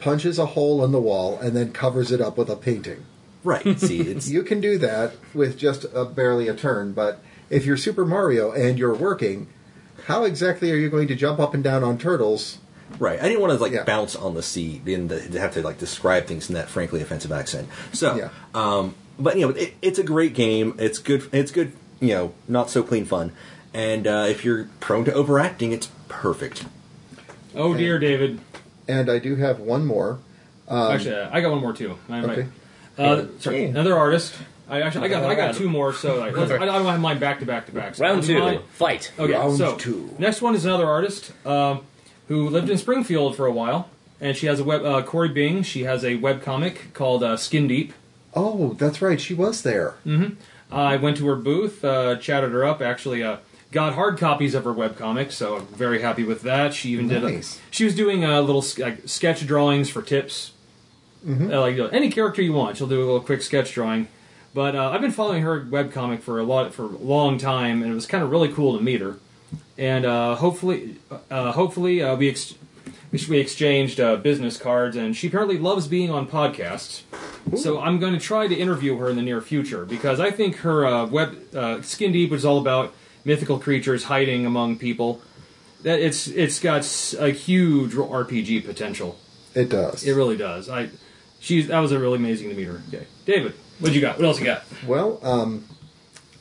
punches 0.00 0.38
a 0.38 0.46
hole 0.46 0.84
in 0.84 0.92
the 0.92 1.00
wall 1.00 1.38
and 1.38 1.56
then 1.56 1.72
covers 1.72 2.10
it 2.10 2.20
up 2.20 2.36
with 2.36 2.48
a 2.48 2.56
painting. 2.56 3.04
Right. 3.44 3.78
See, 3.80 4.00
it's 4.00 4.28
you 4.28 4.42
can 4.42 4.60
do 4.60 4.78
that 4.78 5.14
with 5.34 5.58
just 5.58 5.84
a, 5.94 6.04
barely 6.04 6.48
a 6.48 6.54
turn, 6.54 6.92
but 6.92 7.20
if 7.48 7.64
you're 7.64 7.76
Super 7.76 8.04
Mario 8.04 8.52
and 8.52 8.78
you're 8.78 8.94
working, 8.94 9.48
how 10.06 10.24
exactly 10.24 10.70
are 10.72 10.76
you 10.76 10.90
going 10.90 11.08
to 11.08 11.14
jump 11.14 11.38
up 11.38 11.54
and 11.54 11.62
down 11.62 11.84
on 11.84 11.98
turtles? 11.98 12.58
Right. 12.98 13.20
I 13.20 13.28
didn't 13.28 13.40
want 13.40 13.52
to 13.52 13.58
like 13.58 13.86
bounce 13.86 14.16
on 14.16 14.34
the 14.34 14.42
seat 14.42 14.82
and 14.86 15.08
the, 15.08 15.38
have 15.38 15.52
to 15.54 15.62
like 15.62 15.78
describe 15.78 16.26
things 16.26 16.48
in 16.48 16.54
that 16.54 16.68
frankly 16.68 17.00
offensive 17.00 17.30
accent. 17.30 17.68
So, 17.92 18.30
um, 18.54 18.94
but 19.18 19.38
you 19.38 19.46
know, 19.46 19.54
it, 19.54 19.74
it's 19.80 19.98
a 19.98 20.02
great 20.02 20.34
game. 20.34 20.74
It's 20.78 20.98
good. 20.98 21.28
It's 21.32 21.52
good. 21.52 21.72
You 22.00 22.08
know, 22.08 22.34
not 22.48 22.70
so 22.70 22.82
clean 22.82 23.04
fun. 23.04 23.32
And 23.72 24.06
uh, 24.06 24.26
if 24.28 24.44
you're 24.44 24.68
prone 24.80 25.04
to 25.04 25.12
overacting, 25.12 25.72
it's 25.72 25.90
perfect. 26.08 26.64
Oh 27.54 27.74
dear, 27.74 27.98
David. 27.98 28.40
And 28.90 29.10
I 29.10 29.18
do 29.18 29.36
have 29.36 29.60
one 29.60 29.86
more. 29.86 30.18
actually, 30.68 31.14
uh, 31.14 31.28
I 31.32 31.40
got 31.40 31.50
one 31.52 31.60
more 31.60 31.72
too. 31.72 31.96
I 32.08 32.20
might- 32.20 32.30
okay. 32.38 32.46
Uh, 32.98 33.24
sorry, 33.38 33.62
Yeah. 33.62 33.68
another 33.68 33.96
artist. 33.96 34.34
I 34.68 34.82
actually, 34.82 35.06
I 35.06 35.08
got, 35.08 35.24
I 35.24 35.34
got 35.34 35.54
two 35.54 35.68
more. 35.68 35.92
So 35.92 36.18
like, 36.18 36.36
let's- 36.36 36.50
I 36.52 36.58
don't 36.64 36.84
have 36.86 37.00
mine 37.00 37.18
back 37.18 37.40
to 37.40 37.46
back 37.46 37.66
to 37.66 37.72
back. 37.72 37.94
So 37.96 38.04
Round 38.04 38.22
two, 38.22 38.38
mine- 38.38 38.60
fight. 38.72 39.10
Okay, 39.18 39.32
Round 39.32 39.56
so 39.58 39.76
two. 39.76 40.10
next 40.18 40.42
one 40.42 40.54
is 40.54 40.64
another 40.64 40.86
artist 40.86 41.32
um, 41.46 41.80
who 42.28 42.48
lived 42.48 42.70
in 42.70 42.78
Springfield 42.78 43.34
for 43.36 43.46
a 43.46 43.52
while, 43.52 43.88
and 44.20 44.36
she 44.36 44.46
has 44.46 44.60
a 44.60 44.64
web. 44.64 44.84
Uh, 44.84 45.02
Kory 45.02 45.28
Bing. 45.28 45.62
She 45.62 45.84
has 45.84 46.04
a 46.04 46.16
web 46.16 46.42
comic 46.42 46.92
called 46.94 47.22
uh, 47.24 47.36
Skin 47.36 47.66
Deep. 47.68 47.92
Oh, 48.34 48.74
that's 48.78 49.00
right. 49.02 49.20
She 49.20 49.34
was 49.34 49.62
there. 49.62 49.94
I 50.72 50.96
went 50.98 51.16
to 51.16 51.26
her 51.26 51.34
booth, 51.36 51.84
uh, 51.84 52.14
chatted 52.16 52.52
her 52.52 52.64
up. 52.64 52.80
Actually, 52.80 53.24
uh, 53.24 53.38
got 53.72 53.94
hard 53.94 54.18
copies 54.18 54.54
of 54.54 54.64
her 54.64 54.74
webcomic, 54.74 55.32
so 55.32 55.56
I'm 55.56 55.66
very 55.66 56.00
happy 56.00 56.24
with 56.24 56.42
that. 56.42 56.74
She 56.74 56.90
even 56.90 57.08
did. 57.08 57.22
Nice. 57.22 57.58
A, 57.58 57.60
she 57.70 57.84
was 57.84 57.94
doing 57.94 58.24
uh, 58.24 58.40
little 58.40 58.62
sk- 58.62 58.78
like, 58.78 59.08
sketch 59.08 59.46
drawings 59.46 59.88
for 59.88 60.02
tips. 60.02 60.52
Mm-hmm. 61.26 61.52
Uh, 61.52 61.60
like 61.60 61.76
you 61.76 61.82
know, 61.82 61.88
any 61.88 62.10
character 62.10 62.42
you 62.42 62.52
want, 62.52 62.76
she'll 62.76 62.86
do 62.86 62.98
a 62.98 63.04
little 63.04 63.20
quick 63.20 63.42
sketch 63.42 63.72
drawing. 63.72 64.08
But 64.52 64.74
uh, 64.74 64.90
I've 64.90 65.00
been 65.00 65.12
following 65.12 65.42
her 65.42 65.60
webcomic 65.60 66.20
for 66.20 66.40
a 66.40 66.42
lot 66.42 66.74
for 66.74 66.84
a 66.84 66.88
long 66.88 67.38
time, 67.38 67.82
and 67.82 67.92
it 67.92 67.94
was 67.94 68.06
kind 68.06 68.24
of 68.24 68.30
really 68.30 68.48
cool 68.48 68.76
to 68.76 68.82
meet 68.82 69.00
her. 69.00 69.18
And 69.78 70.04
uh, 70.04 70.34
hopefully, 70.36 70.96
uh, 71.30 71.52
hopefully 71.52 72.02
uh, 72.02 72.16
we 72.16 72.28
ex- 72.30 72.54
we 73.28 73.38
exchanged 73.38 74.00
uh, 74.00 74.16
business 74.16 74.56
cards, 74.56 74.96
and 74.96 75.16
she 75.16 75.28
apparently 75.28 75.58
loves 75.58 75.86
being 75.86 76.10
on 76.10 76.26
podcasts. 76.26 77.02
So 77.56 77.80
I'm 77.80 77.98
going 77.98 78.12
to 78.12 78.20
try 78.20 78.46
to 78.46 78.54
interview 78.54 78.96
her 78.98 79.08
in 79.08 79.16
the 79.16 79.22
near 79.22 79.40
future 79.40 79.84
because 79.84 80.20
I 80.20 80.30
think 80.30 80.56
her 80.56 80.86
uh, 80.86 81.06
web 81.06 81.54
uh, 81.54 81.82
Skin 81.82 82.12
Deep 82.12 82.30
was 82.30 82.44
all 82.44 82.58
about 82.58 82.94
mythical 83.30 83.60
creatures 83.60 84.04
hiding 84.04 84.44
among 84.44 84.76
people. 84.76 85.22
That 85.84 86.00
it's 86.00 86.26
it's 86.26 86.58
got 86.58 86.82
a 87.18 87.30
huge 87.30 87.92
RPG 87.92 88.66
potential. 88.66 89.18
It 89.54 89.68
does. 89.68 90.04
It 90.04 90.14
really 90.14 90.36
does. 90.36 90.68
I 90.68 90.90
she's 91.38 91.68
that 91.68 91.78
was 91.78 91.92
a 91.92 91.98
really 91.98 92.16
amazing 92.16 92.50
to 92.50 92.54
meet 92.56 92.66
her. 92.66 92.82
Okay, 92.88 93.06
David, 93.24 93.54
what 93.78 93.92
you 93.92 94.00
got? 94.00 94.18
What 94.18 94.26
else 94.26 94.40
you 94.40 94.46
got? 94.46 94.64
Well, 94.86 95.20
um, 95.22 95.64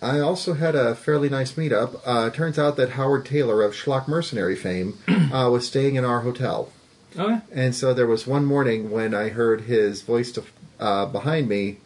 I 0.02 0.20
also 0.20 0.56
had 0.56 0.76
a 0.76 0.96
fairly 0.96 1.30
nice 1.30 1.54
meetup. 1.54 2.02
Uh, 2.06 2.32
turns 2.32 2.58
out 2.58 2.76
that 2.78 2.92
Howard 2.92 3.26
Tayler 3.26 3.66
of 3.66 3.74
Schlock 3.74 4.08
Mercenary 4.08 4.56
fame 4.56 4.98
uh, 5.08 5.50
was 5.52 5.68
staying 5.68 5.96
in 5.96 6.04
our 6.04 6.22
hotel. 6.22 6.72
Okay. 7.18 7.40
And 7.54 7.74
so 7.74 7.94
there 7.94 8.08
was 8.08 8.28
one 8.28 8.46
morning 8.46 8.92
when 8.92 9.14
I 9.14 9.30
heard 9.30 9.62
his 9.62 10.02
voice 10.02 10.32
to, 10.34 10.44
uh, 10.80 11.06
behind 11.06 11.50
me 11.50 11.78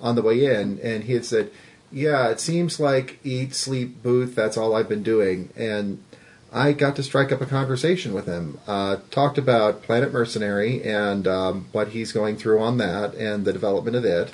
on 0.00 0.16
the 0.16 0.22
way 0.22 0.44
in, 0.44 0.80
and 0.82 1.04
he 1.04 1.12
had 1.12 1.24
said, 1.24 1.50
Yeah, 1.92 2.28
it 2.28 2.40
seems 2.40 2.80
like 2.80 3.18
eat, 3.22 3.54
sleep, 3.54 4.02
booth, 4.02 4.34
that's 4.34 4.56
all 4.56 4.74
I've 4.74 4.88
been 4.88 5.02
doing. 5.02 5.50
And 5.54 6.02
I 6.50 6.72
got 6.72 6.96
to 6.96 7.02
strike 7.02 7.30
up 7.32 7.40
a 7.42 7.46
conversation 7.46 8.14
with 8.14 8.26
him. 8.26 8.58
Uh, 8.66 8.96
talked 9.10 9.36
about 9.36 9.82
Planet 9.82 10.12
Mercenary 10.12 10.82
and 10.82 11.28
um, 11.28 11.66
what 11.72 11.88
he's 11.88 12.12
going 12.12 12.36
through 12.36 12.60
on 12.60 12.78
that 12.78 13.14
and 13.14 13.44
the 13.44 13.52
development 13.52 13.96
of 13.96 14.04
it. 14.04 14.32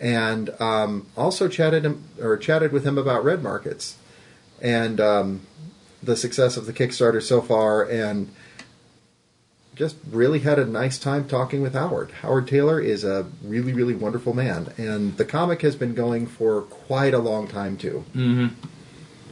And 0.00 0.50
um, 0.60 1.06
also 1.16 1.46
chatted 1.46 1.84
him, 1.84 2.04
or 2.20 2.36
chatted 2.36 2.72
with 2.72 2.84
him 2.84 2.98
about 2.98 3.22
red 3.22 3.42
markets 3.42 3.96
and 4.60 5.00
um, 5.00 5.46
the 6.02 6.16
success 6.16 6.56
of 6.56 6.66
the 6.66 6.72
Kickstarter 6.72 7.22
so 7.22 7.40
far, 7.40 7.82
and 7.82 8.30
just 9.80 9.96
really 10.10 10.40
had 10.40 10.58
a 10.58 10.66
nice 10.66 10.98
time 10.98 11.26
talking 11.26 11.62
with 11.62 11.72
Howard. 11.72 12.10
Howard 12.20 12.46
Tayler 12.46 12.84
is 12.84 13.02
a 13.02 13.26
really, 13.42 13.72
really 13.72 13.94
wonderful 13.94 14.34
man, 14.34 14.74
and 14.76 15.16
the 15.16 15.24
comic 15.24 15.62
has 15.62 15.74
been 15.74 15.94
going 15.94 16.26
for 16.26 16.60
quite 16.60 17.14
a 17.14 17.18
long 17.18 17.48
time 17.48 17.78
too. 17.78 18.04
Mm-hmm. 18.14 18.48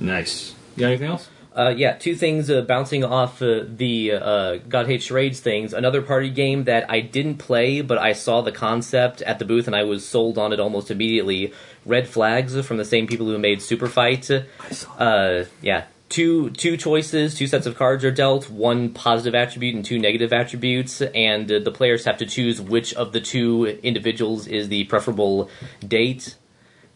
Nice. 0.01 0.55
You 0.75 0.81
got 0.81 0.87
anything 0.87 1.11
else? 1.11 1.29
Uh, 1.55 1.75
yeah, 1.77 1.93
two 1.99 2.15
things 2.15 2.49
uh, 2.49 2.63
bouncing 2.63 3.05
off 3.05 3.43
uh, 3.43 3.65
the 3.67 4.13
uh, 4.13 4.57
God 4.67 4.87
Hates 4.87 5.05
Charades 5.05 5.41
things. 5.41 5.75
Another 5.75 6.01
party 6.01 6.31
game 6.31 6.65
that 6.65 6.91
I 6.91 7.01
didn't 7.01 7.37
play, 7.37 7.83
but 7.83 7.99
I 7.99 8.15
saw 8.15 8.41
the 8.41 8.53
concept 8.53 9.21
at 9.21 9.39
the 9.39 9.45
booth 9.45 9.67
and 9.67 9.77
I 9.77 9.83
was 9.83 10.07
sold 10.07 10.39
on 10.39 10.55
it 10.55 10.61
almost 10.61 10.91
immediately. 10.91 11.53
Red 11.85 12.09
Flags 12.09 12.59
from 12.65 12.79
the 12.79 12.87
same 12.87 13.07
people 13.07 13.27
who 13.27 13.37
made 13.39 13.61
Super 13.61 13.89
Fight. 13.89 14.31
I 14.31 14.71
saw. 14.71 14.93
Uh, 14.95 15.45
yeah, 15.61 15.85
two 16.09 16.51
two 16.51 16.77
choices, 16.77 17.35
two 17.35 17.47
sets 17.47 17.67
of 17.67 17.77
cards 17.77 18.05
are 18.05 18.11
dealt. 18.11 18.51
One 18.51 18.91
positive 18.91 19.35
attribute 19.35 19.75
and 19.75 19.85
two 19.85 19.99
negative 19.99 20.33
attributes, 20.33 21.01
and 21.03 21.51
uh, 21.51 21.59
the 21.59 21.73
players 21.73 22.05
have 22.05 22.19
to 22.19 22.27
choose 22.27 22.61
which 22.61 22.95
of 22.95 23.13
the 23.13 23.21
two 23.21 23.79
individuals 23.83 24.47
is 24.47 24.69
the 24.69 24.85
preferable 24.85 25.51
date 25.87 26.37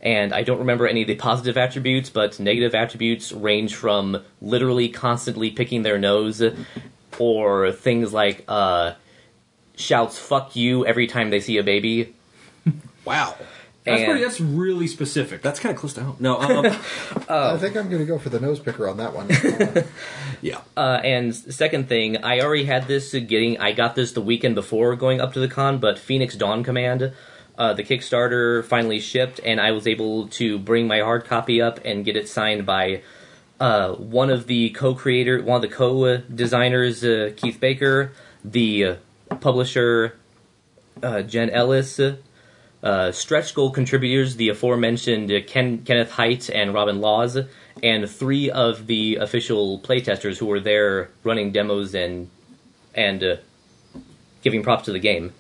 and 0.03 0.35
I 0.35 0.43
don't 0.43 0.59
remember 0.59 0.87
any 0.87 1.03
of 1.03 1.09
the 1.09 1.15
positive 1.15 1.57
attributes, 1.57 2.11
but 2.11 2.41
negative 2.41 2.75
attributes 2.75 3.31
range 3.31 3.77
from 3.77 4.21
literally 4.41 4.89
constantly 4.89 5.51
picking 5.51 5.83
their 5.83 5.97
nose, 5.97 6.43
or 7.19 7.71
things 7.71 8.13
like 8.13 8.45
uh, 8.49 8.95
shouts 9.77 10.19
"fuck 10.19 10.57
you" 10.57 10.85
every 10.85 11.07
time 11.07 11.31
they 11.31 11.41
see 11.41 11.57
a 11.59 11.63
baby. 11.63 12.15
Wow. 13.05 13.37
That's 13.85 14.05
pretty. 14.05 14.21
That's 14.21 14.41
really 14.41 14.87
specific. 14.87 15.43
That's 15.43 15.59
kind 15.59 15.75
of 15.75 15.81
close 15.81 15.95
to 15.95 16.05
home. 16.05 16.17
No, 16.21 16.39
um, 16.39 16.67
I 17.29 17.57
think 17.59 17.77
I'm 17.77 17.89
going 17.89 17.99
to 17.99 18.05
go 18.07 18.17
for 18.17 18.29
the 18.29 18.39
nose 18.39 18.61
picker 18.61 18.89
on 18.89 18.99
that 18.99 19.13
one. 19.13 19.29
yeah. 20.41 20.61
Uh, 20.77 21.01
and 21.03 21.35
second 21.35 21.89
thing, 21.89 22.23
I 22.23 22.41
already 22.41 22.65
had 22.65 22.87
this 22.87 23.13
getting. 23.13 23.59
I 23.59 23.73
got 23.73 23.97
this 23.97 24.13
the 24.13 24.21
weekend 24.21 24.55
before 24.55 24.95
going 24.95 25.21
up 25.21 25.33
to 25.33 25.41
the 25.41 25.49
con, 25.49 25.79
but 25.79 25.99
Phoenix 25.99 26.37
Dawn 26.37 26.63
Command, 26.63 27.13
uh, 27.59 27.73
the 27.73 27.83
Kickstarter 27.83 28.65
finally 28.65 29.01
shipped, 29.01 29.41
and 29.45 29.61
I 29.61 29.73
was 29.73 29.89
able 29.89 30.29
to 30.29 30.61
bring 30.61 30.87
my 30.87 31.01
hard 31.01 31.25
copy 31.25 31.61
up 31.61 31.81
and 31.85 32.05
get 32.05 32.15
it 32.15 32.29
signed 32.29 32.65
by 32.65 33.03
uh, 33.59 33.95
one 33.95 34.31
of 34.31 34.47
the 34.47 34.71
co-creator, 34.71 35.43
one 35.43 35.57
of 35.57 35.63
the 35.63 35.75
co-designers, 35.75 37.03
uh, 37.03 37.33
Keith 37.37 37.59
Baker, 37.59 38.13
the 38.45 38.85
uh, 38.85 38.95
publisher, 39.41 40.17
uh, 41.03 41.23
Jen 41.23 41.51
Ellis. 41.51 42.01
Uh, 42.83 43.13
stretch 43.13 43.55
goal 43.55 43.71
contributors, 43.71 44.37
the 44.37 44.49
aforementioned 44.49 45.31
uh, 45.31 45.41
Ken, 45.47 45.79
Kenneth 45.85 46.11
Hite 46.11 46.51
and 46.51 46.75
Robin 46.75 47.01
Laws, 47.01 47.39
and 47.83 48.11
three 48.11 48.51
of 48.51 48.87
the 48.89 49.17
official 49.17 49.79
playtesters 49.79 50.39
who 50.39 50.47
were 50.47 50.59
there 50.61 51.09
running 51.23 51.53
demos 51.53 51.95
and 51.95 52.29
and 52.95 53.23
uh, 53.23 53.37
giving 54.43 54.63
props 54.63 54.87
to 54.87 54.93
the 54.93 54.99
game. 54.99 55.33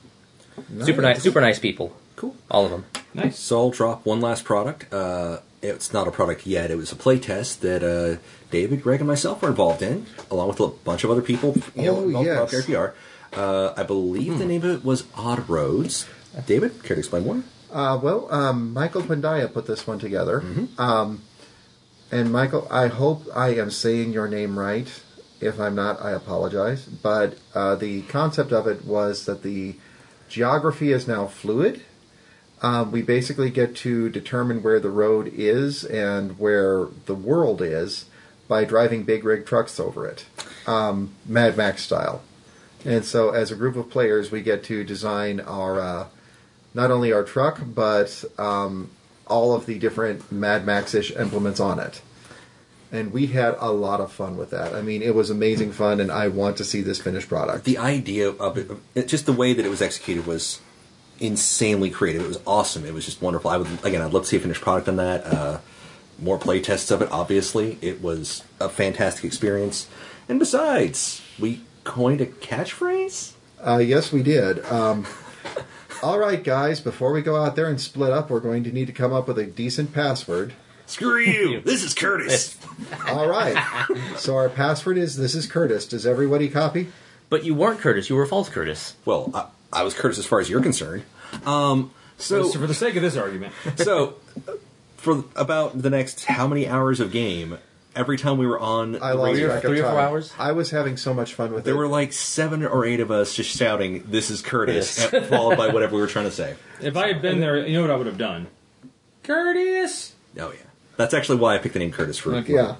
Super 0.82 1.02
nice, 1.02 1.22
super 1.22 1.40
nice 1.40 1.58
people. 1.58 1.96
Cool. 2.16 2.36
All 2.50 2.64
of 2.64 2.70
them. 2.70 2.84
Nice. 3.14 3.38
So 3.38 3.58
I'll 3.58 3.70
drop 3.70 4.06
one 4.06 4.20
last 4.20 4.44
product. 4.44 4.92
Uh, 4.92 5.38
it's 5.60 5.92
not 5.92 6.06
a 6.06 6.10
product 6.12 6.46
yet. 6.46 6.70
It 6.70 6.76
was 6.76 6.92
a 6.92 6.96
playtest 6.96 7.60
that 7.60 7.82
uh, 7.82 8.20
David, 8.50 8.82
Greg, 8.82 9.00
and 9.00 9.08
myself 9.08 9.42
were 9.42 9.48
involved 9.48 9.82
in, 9.82 10.06
along 10.30 10.48
with 10.48 10.60
a 10.60 10.68
bunch 10.68 11.04
of 11.04 11.10
other 11.10 11.22
people. 11.22 11.56
You 11.74 11.82
know, 11.82 11.96
Oh, 11.96 12.02
involved 12.04 12.26
yes. 12.26 12.52
RPPR. 12.66 12.92
Uh, 13.32 13.72
I 13.76 13.82
believe 13.82 14.38
the 14.38 14.44
name 14.44 14.62
of 14.62 14.70
it 14.70 14.84
was 14.84 15.04
Odd 15.16 15.48
Roads. 15.48 16.06
David, 16.46 16.82
care 16.82 16.94
to 16.94 17.00
explain 17.00 17.24
more? 17.24 17.42
Uh, 17.70 17.98
well, 18.02 18.32
um, 18.32 18.72
Michael 18.72 19.02
Pandaya 19.02 19.52
put 19.52 19.66
this 19.66 19.86
one 19.86 19.98
together. 19.98 20.40
Um, 20.78 21.22
and 22.10 22.30
Michael, 22.30 22.68
I 22.70 22.88
hope 22.88 23.26
I 23.34 23.54
am 23.54 23.70
saying 23.70 24.12
your 24.12 24.28
name 24.28 24.58
right. 24.58 24.88
If 25.40 25.58
I'm 25.58 25.74
not, 25.74 26.00
I 26.00 26.12
apologize. 26.12 26.84
But 26.84 27.38
uh, 27.54 27.74
the 27.74 28.02
concept 28.02 28.52
of 28.52 28.66
it 28.66 28.84
was 28.84 29.24
that 29.26 29.42
the 29.42 29.76
geography 30.28 30.92
is 30.92 31.08
now 31.08 31.26
fluid. 31.26 31.82
Um, 32.60 32.92
we 32.92 33.02
basically 33.02 33.50
get 33.50 33.74
to 33.76 34.08
determine 34.08 34.62
where 34.62 34.78
the 34.78 34.90
road 34.90 35.32
is 35.34 35.84
and 35.84 36.38
where 36.38 36.86
the 37.06 37.14
world 37.14 37.60
is 37.60 38.04
by 38.46 38.64
driving 38.64 39.02
big 39.02 39.24
rig 39.24 39.46
trucks 39.46 39.80
over 39.80 40.06
it, 40.06 40.26
um, 40.66 41.14
Mad 41.26 41.56
Max 41.56 41.82
style. 41.82 42.22
And 42.84 43.04
so, 43.04 43.30
as 43.30 43.50
a 43.50 43.56
group 43.56 43.76
of 43.76 43.90
players, 43.90 44.30
we 44.30 44.42
get 44.42 44.62
to 44.64 44.84
design 44.84 45.40
our 45.40 45.80
uh, 45.80 46.06
not 46.74 46.90
only 46.90 47.12
our 47.12 47.22
truck, 47.22 47.60
but 47.64 48.24
um, 48.38 48.90
all 49.26 49.54
of 49.54 49.66
the 49.66 49.78
different 49.78 50.30
Mad 50.32 50.64
Max-ish 50.64 51.12
implements 51.16 51.60
on 51.60 51.78
it. 51.78 52.02
And 52.90 53.12
we 53.12 53.28
had 53.28 53.56
a 53.58 53.72
lot 53.72 54.00
of 54.00 54.12
fun 54.12 54.36
with 54.36 54.50
that. 54.50 54.74
I 54.74 54.82
mean, 54.82 55.00
it 55.00 55.14
was 55.14 55.30
amazing 55.30 55.72
fun, 55.72 55.98
and 55.98 56.12
I 56.12 56.28
want 56.28 56.58
to 56.58 56.64
see 56.64 56.82
this 56.82 57.00
finished 57.00 57.28
product. 57.28 57.64
The 57.64 57.78
idea 57.78 58.30
of 58.30 58.58
it, 58.58 58.70
it, 58.94 59.08
just 59.08 59.24
the 59.24 59.32
way 59.32 59.54
that 59.54 59.64
it 59.64 59.70
was 59.70 59.80
executed 59.80 60.26
was 60.26 60.60
insanely 61.18 61.88
creative. 61.88 62.22
It 62.22 62.28
was 62.28 62.40
awesome. 62.46 62.84
It 62.84 62.92
was 62.92 63.06
just 63.06 63.22
wonderful. 63.22 63.50
I 63.50 63.56
would 63.56 63.68
again, 63.84 64.02
I'd 64.02 64.12
love 64.12 64.24
to 64.24 64.28
see 64.28 64.36
a 64.36 64.40
finished 64.40 64.60
product 64.60 64.88
on 64.88 64.96
that. 64.96 65.24
Uh, 65.24 65.58
more 66.18 66.38
play 66.38 66.60
tests 66.60 66.90
of 66.90 67.00
it. 67.00 67.10
Obviously, 67.10 67.78
it 67.80 68.02
was 68.02 68.44
a 68.60 68.68
fantastic 68.68 69.24
experience. 69.24 69.88
And 70.28 70.38
besides, 70.38 71.22
we 71.38 71.62
coined 71.84 72.20
a 72.20 72.26
catchphrase. 72.26 73.32
Uh, 73.60 73.78
yes, 73.78 74.12
we 74.12 74.22
did. 74.22 74.64
Um, 74.66 75.06
all 76.02 76.18
right, 76.18 76.42
guys, 76.42 76.80
before 76.80 77.12
we 77.12 77.22
go 77.22 77.36
out 77.36 77.56
there 77.56 77.66
and 77.66 77.80
split 77.80 78.10
up, 78.12 78.28
we're 78.30 78.40
going 78.40 78.64
to 78.64 78.72
need 78.72 78.86
to 78.88 78.92
come 78.92 79.12
up 79.12 79.28
with 79.28 79.38
a 79.38 79.46
decent 79.46 79.92
password. 79.92 80.52
Screw 80.86 81.20
you! 81.20 81.60
this 81.64 81.82
is 81.84 81.94
Curtis. 81.94 82.58
All 83.08 83.28
right. 83.28 83.56
so 84.16 84.36
our 84.36 84.48
password 84.48 84.98
is 84.98 85.16
this 85.16 85.34
is 85.34 85.46
Curtis. 85.46 85.86
Does 85.86 86.06
everybody 86.06 86.48
copy? 86.48 86.88
But 87.30 87.44
you 87.44 87.54
weren't 87.54 87.80
Curtis. 87.80 88.10
You 88.10 88.16
were 88.16 88.26
false 88.26 88.48
Curtis. 88.48 88.94
Well, 89.04 89.30
I, 89.32 89.46
I 89.72 89.82
was 89.84 89.94
Curtis 89.94 90.18
as 90.18 90.26
far 90.26 90.40
as 90.40 90.50
you're 90.50 90.60
concerned. 90.60 91.04
Um, 91.46 91.92
so, 92.18 92.50
So, 92.50 92.58
for 92.58 92.66
the 92.66 92.74
sake 92.74 92.96
of 92.96 93.02
this 93.02 93.16
argument, 93.16 93.54
so 93.76 94.16
for 94.96 95.24
about 95.34 95.80
the 95.80 95.88
next 95.90 96.26
how 96.26 96.46
many 96.46 96.68
hours 96.68 97.00
of 97.00 97.10
game, 97.10 97.58
every 97.94 98.18
time 98.18 98.38
we 98.38 98.46
were 98.46 98.58
on, 98.58 98.96
I 98.96 99.10
the 99.10 99.14
lost 99.16 99.32
radio, 99.32 99.46
track 99.48 99.64
of 99.64 99.78
time. 99.78 100.24
I 100.38 100.52
was 100.52 100.70
having 100.70 100.96
so 100.96 101.12
much 101.14 101.34
fun 101.34 101.50
with 101.52 101.60
it. 101.60 101.64
there 101.64 101.74
it. 101.74 101.78
were 101.78 101.88
like 101.88 102.12
seven 102.12 102.64
or 102.64 102.84
eight 102.84 103.00
of 103.00 103.10
us 103.10 103.34
just 103.34 103.56
shouting, 103.56 104.04
"This 104.06 104.30
is 104.30 104.42
Curtis," 104.42 104.98
Yes. 104.98 105.12
and 105.12 105.26
followed 105.26 105.56
by 105.56 105.68
whatever 105.72 105.94
we 105.96 106.00
were 106.00 106.06
trying 106.06 106.26
to 106.26 106.30
say. 106.30 106.56
If 106.80 106.96
I 106.96 107.08
had 107.08 107.22
been 107.22 107.40
there, 107.40 107.66
you 107.66 107.74
know 107.76 107.82
what 107.82 107.90
I 107.90 107.96
would 107.96 108.06
have 108.06 108.18
done? 108.18 108.46
Curtis! 109.22 110.14
Oh 110.38 110.50
yeah, 110.52 110.58
that's 110.96 111.14
actually 111.14 111.38
why 111.38 111.54
I 111.54 111.58
picked 111.58 111.74
the 111.74 111.80
name 111.80 111.92
Curtis 111.92 112.18
for. 112.18 112.38
Yeah. 112.40 112.76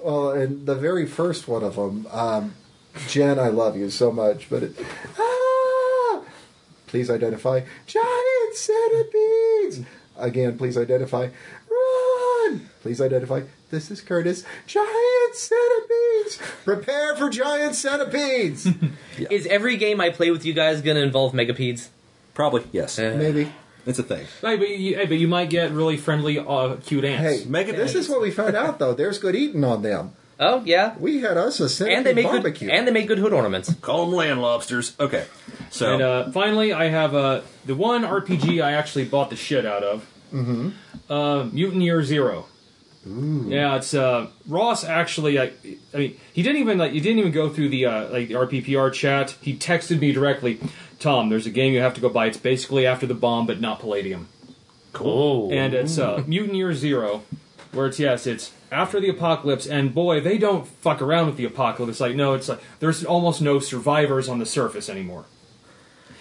Well, 0.00 0.30
and 0.30 0.66
the 0.66 0.74
very 0.74 1.06
first 1.06 1.46
one 1.46 1.62
of 1.62 1.76
them, 1.76 2.06
um, 2.10 2.54
Jen, 3.08 3.38
I 3.38 3.48
love 3.48 3.76
you 3.76 3.88
so 3.88 4.10
much, 4.10 4.50
but 4.50 4.64
it, 4.64 4.76
ah, 5.18 6.22
please 6.88 7.08
identify 7.08 7.60
giant 7.86 8.54
centipedes. 8.54 9.80
Again, 10.16 10.58
please 10.58 10.76
identify. 10.76 11.28
Run! 12.82 12.94
Please 12.94 13.00
identify. 13.00 13.42
This 13.70 13.90
is 13.90 14.00
Curtis. 14.00 14.44
Giant 14.66 15.34
centipedes. 15.34 16.38
Prepare 16.64 17.16
for 17.16 17.30
giant 17.30 17.74
centipedes. 17.74 18.68
Is 19.30 19.46
every 19.46 19.76
game 19.76 20.00
I 20.00 20.10
play 20.10 20.30
with 20.30 20.44
you 20.44 20.52
guys 20.52 20.82
going 20.82 20.96
to 20.96 21.02
involve 21.02 21.32
megapedes? 21.32 21.88
Probably, 22.34 22.64
yes. 22.72 22.98
Maybe. 22.98 23.52
It's 23.86 23.98
a 23.98 24.02
thing. 24.02 24.26
Hey, 24.40 24.56
but 24.56 24.68
you, 24.68 24.94
hey, 24.96 25.06
but 25.06 25.18
you 25.18 25.26
might 25.28 25.50
get 25.50 25.72
really 25.72 25.96
friendly, 25.96 26.38
uh, 26.38 26.76
cute 26.76 27.04
ants. 27.04 27.44
Hey, 27.44 27.64
this 27.72 27.94
is 27.94 28.08
what 28.08 28.20
we 28.20 28.30
found 28.30 28.54
out 28.54 28.78
though. 28.78 28.94
There's 28.94 29.18
good 29.18 29.34
eating 29.34 29.64
on 29.64 29.82
them. 29.82 30.12
Oh 30.38 30.62
yeah, 30.64 30.94
we 30.98 31.20
had 31.20 31.36
us 31.36 31.58
a 31.60 31.68
centipede 31.68 31.96
and 31.98 32.06
they 32.06 32.14
make 32.14 32.26
barbecue. 32.26 32.68
good 32.68 32.74
and 32.76 32.86
they 32.86 32.92
make 32.92 33.08
good 33.08 33.18
hood 33.18 33.32
ornaments. 33.32 33.74
Call 33.80 34.06
them 34.06 34.14
land 34.14 34.40
lobsters. 34.40 34.94
Okay, 35.00 35.26
so 35.70 35.94
And 35.94 36.02
uh, 36.02 36.30
finally, 36.30 36.72
I 36.72 36.88
have 36.88 37.14
uh, 37.14 37.40
the 37.66 37.74
one 37.74 38.02
RPG 38.02 38.62
I 38.62 38.72
actually 38.72 39.04
bought 39.04 39.30
the 39.30 39.36
shit 39.36 39.66
out 39.66 39.82
of. 39.82 40.06
Mm-hmm. 40.32 40.70
Uh, 41.12 41.44
Mutant 41.44 41.82
Year 41.82 42.02
Zero. 43.04 43.48
Yeah, 43.48 43.76
it's 43.76 43.94
uh, 43.94 44.28
Ross. 44.46 44.84
Actually, 44.84 45.38
I, 45.38 45.52
I 45.92 45.96
mean, 45.96 46.20
he 46.32 46.42
didn't 46.42 46.60
even 46.60 46.78
like. 46.78 46.92
He 46.92 47.00
didn't 47.00 47.18
even 47.18 47.32
go 47.32 47.48
through 47.48 47.70
the 47.70 47.86
uh, 47.86 48.08
like 48.10 48.28
the 48.28 48.34
RPPR 48.34 48.92
chat. 48.92 49.36
He 49.40 49.56
texted 49.56 49.98
me 49.98 50.12
directly. 50.12 50.60
Tom, 50.98 51.28
there's 51.28 51.46
a 51.46 51.50
game 51.50 51.72
you 51.72 51.80
have 51.80 51.94
to 51.94 52.00
go 52.00 52.08
buy. 52.08 52.26
It's 52.26 52.36
basically 52.36 52.86
after 52.86 53.06
the 53.06 53.14
bomb, 53.14 53.46
but 53.46 53.60
not 53.60 53.80
Palladium. 53.80 54.28
Cool. 54.92 55.52
And 55.52 55.74
it's 55.74 55.98
uh, 55.98 56.22
Mutant 56.26 56.54
Year 56.54 56.72
Zero, 56.74 57.22
where 57.72 57.86
it's 57.86 57.98
yes, 57.98 58.26
it's 58.26 58.52
after 58.70 59.00
the 59.00 59.08
apocalypse, 59.08 59.66
and 59.66 59.92
boy, 59.92 60.20
they 60.20 60.38
don't 60.38 60.66
fuck 60.66 61.02
around 61.02 61.26
with 61.26 61.36
the 61.36 61.44
apocalypse. 61.44 61.98
Like 61.98 62.14
no, 62.14 62.34
it's 62.34 62.48
like 62.48 62.60
there's 62.78 63.04
almost 63.04 63.42
no 63.42 63.58
survivors 63.58 64.28
on 64.28 64.38
the 64.38 64.46
surface 64.46 64.88
anymore. 64.88 65.24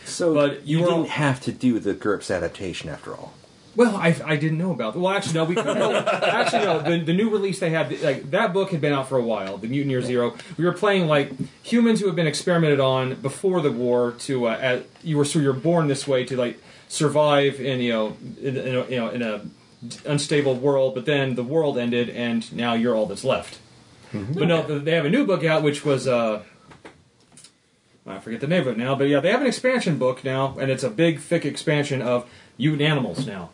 So, 0.06 0.34
but 0.34 0.66
you 0.66 0.80
you 0.80 0.86
didn't 0.86 1.10
have 1.10 1.42
to 1.42 1.52
do 1.52 1.80
the 1.80 1.94
GURPS 1.94 2.36
adaptation 2.36 2.90
after 2.90 3.14
all. 3.14 3.34
Well, 3.76 3.96
I, 3.96 4.16
I 4.26 4.36
didn't 4.36 4.58
know 4.58 4.72
about. 4.72 4.96
Well, 4.96 5.14
actually, 5.14 5.36
no. 5.36 5.46
We 5.46 5.56
no, 5.56 5.96
actually 5.96 6.66
no. 6.66 6.82
The, 6.82 7.06
the 7.06 7.14
new 7.14 7.30
release 7.30 7.60
they 7.60 7.70
had, 7.70 8.02
like 8.02 8.30
that 8.32 8.54
book 8.54 8.72
had 8.72 8.82
been 8.82 8.92
out 8.92 9.08
for 9.08 9.18
a 9.18 9.24
while. 9.24 9.58
The 9.58 9.68
Mutant 9.68 9.92
Year 9.92 10.02
Zero. 10.02 10.36
We 10.58 10.66
were 10.66 10.74
playing 10.74 11.08
like 11.08 11.32
humans 11.64 12.02
who 12.02 12.08
had 12.08 12.16
been 12.16 12.28
experimented 12.28 12.80
on 12.80 13.16
before 13.16 13.62
the 13.62 13.72
war. 13.72 14.12
To 14.20 14.48
uh, 14.48 14.58
at, 14.60 14.86
you 15.04 15.18
were 15.18 15.26
so 15.26 15.40
you're 15.40 15.54
born 15.54 15.88
this 15.88 16.08
way 16.08 16.26
to 16.26 16.36
like 16.36 16.60
survive 16.90 17.62
in 17.62 17.80
you 17.80 17.92
know 17.92 18.18
in, 18.42 18.58
in 18.58 18.76
a, 18.76 18.86
you 18.88 18.96
know 18.98 19.10
in 19.10 19.22
a 19.22 19.46
unstable 20.06 20.56
world. 20.56 20.94
But 20.94 21.06
then 21.06 21.36
the 21.36 21.44
world 21.44 21.78
ended, 21.78 22.10
and 22.10 22.52
now 22.54 22.74
you're 22.74 22.96
all 22.96 23.06
that's 23.06 23.24
left. 23.24 23.60
But 24.34 24.48
no, 24.48 24.80
they 24.80 24.92
have 24.92 25.06
a 25.06 25.10
new 25.10 25.26
book 25.26 25.44
out, 25.46 25.64
which 25.64 25.86
was. 25.86 26.08
Uh, 26.08 26.44
I 28.06 28.20
forget 28.20 28.42
the 28.42 28.48
name 28.48 28.62
of 28.62 28.68
it 28.68 28.78
now, 28.78 28.96
but 28.96 29.08
yeah, 29.08 29.20
they 29.20 29.32
have 29.32 29.42
an 29.42 29.48
expansion 29.48 29.98
book 29.98 30.24
now, 30.24 30.58
and 30.60 30.72
it's 30.72 30.84
a 30.84 30.90
big, 30.90 31.20
thick 31.20 31.46
expansion 31.46 32.02
of 32.02 32.28
mutant 32.58 32.82
animals 32.82 33.28
now. 33.28 33.52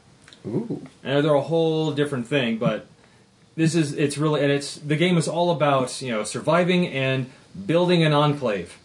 Ooh. 0.47 0.81
And 1.03 1.25
they're 1.25 1.33
a 1.33 1.41
whole 1.41 1.91
different 1.91 2.27
thing, 2.27 2.57
but 2.57 2.87
this 3.55 3.75
is 3.75 3.93
it's 3.93 4.17
really 4.17 4.41
and 4.41 4.51
it's 4.51 4.75
the 4.75 4.95
game 4.95 5.17
is 5.17 5.27
all 5.27 5.51
about 5.51 6.01
you 6.01 6.11
know 6.11 6.23
surviving 6.23 6.87
and 6.87 7.29
building 7.65 8.03
an 8.03 8.13
enclave. 8.13 8.77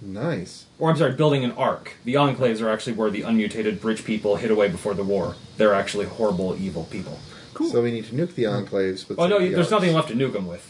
Nice. 0.00 0.66
Or 0.78 0.90
I'm 0.90 0.96
sorry, 0.96 1.12
building 1.12 1.44
an 1.44 1.52
ark. 1.52 1.92
The 2.04 2.14
enclaves 2.14 2.60
are 2.60 2.68
actually 2.68 2.94
where 2.94 3.10
the 3.10 3.22
unmutated 3.22 3.80
bridge 3.80 4.04
people 4.04 4.36
hid 4.36 4.50
away 4.50 4.68
before 4.68 4.94
the 4.94 5.04
war. 5.04 5.36
They're 5.56 5.74
actually 5.74 6.06
horrible, 6.06 6.56
evil 6.60 6.84
people. 6.90 7.20
Cool. 7.54 7.70
So 7.70 7.82
we 7.82 7.92
need 7.92 8.06
to 8.06 8.14
nuke 8.14 8.34
the 8.34 8.44
enclaves. 8.44 9.06
But 9.06 9.18
Oh 9.18 9.26
no, 9.26 9.38
the 9.38 9.48
there's 9.48 9.58
arcs. 9.58 9.70
nothing 9.70 9.94
left 9.94 10.08
to 10.08 10.14
nuke 10.14 10.32
them 10.32 10.46
with. 10.46 10.68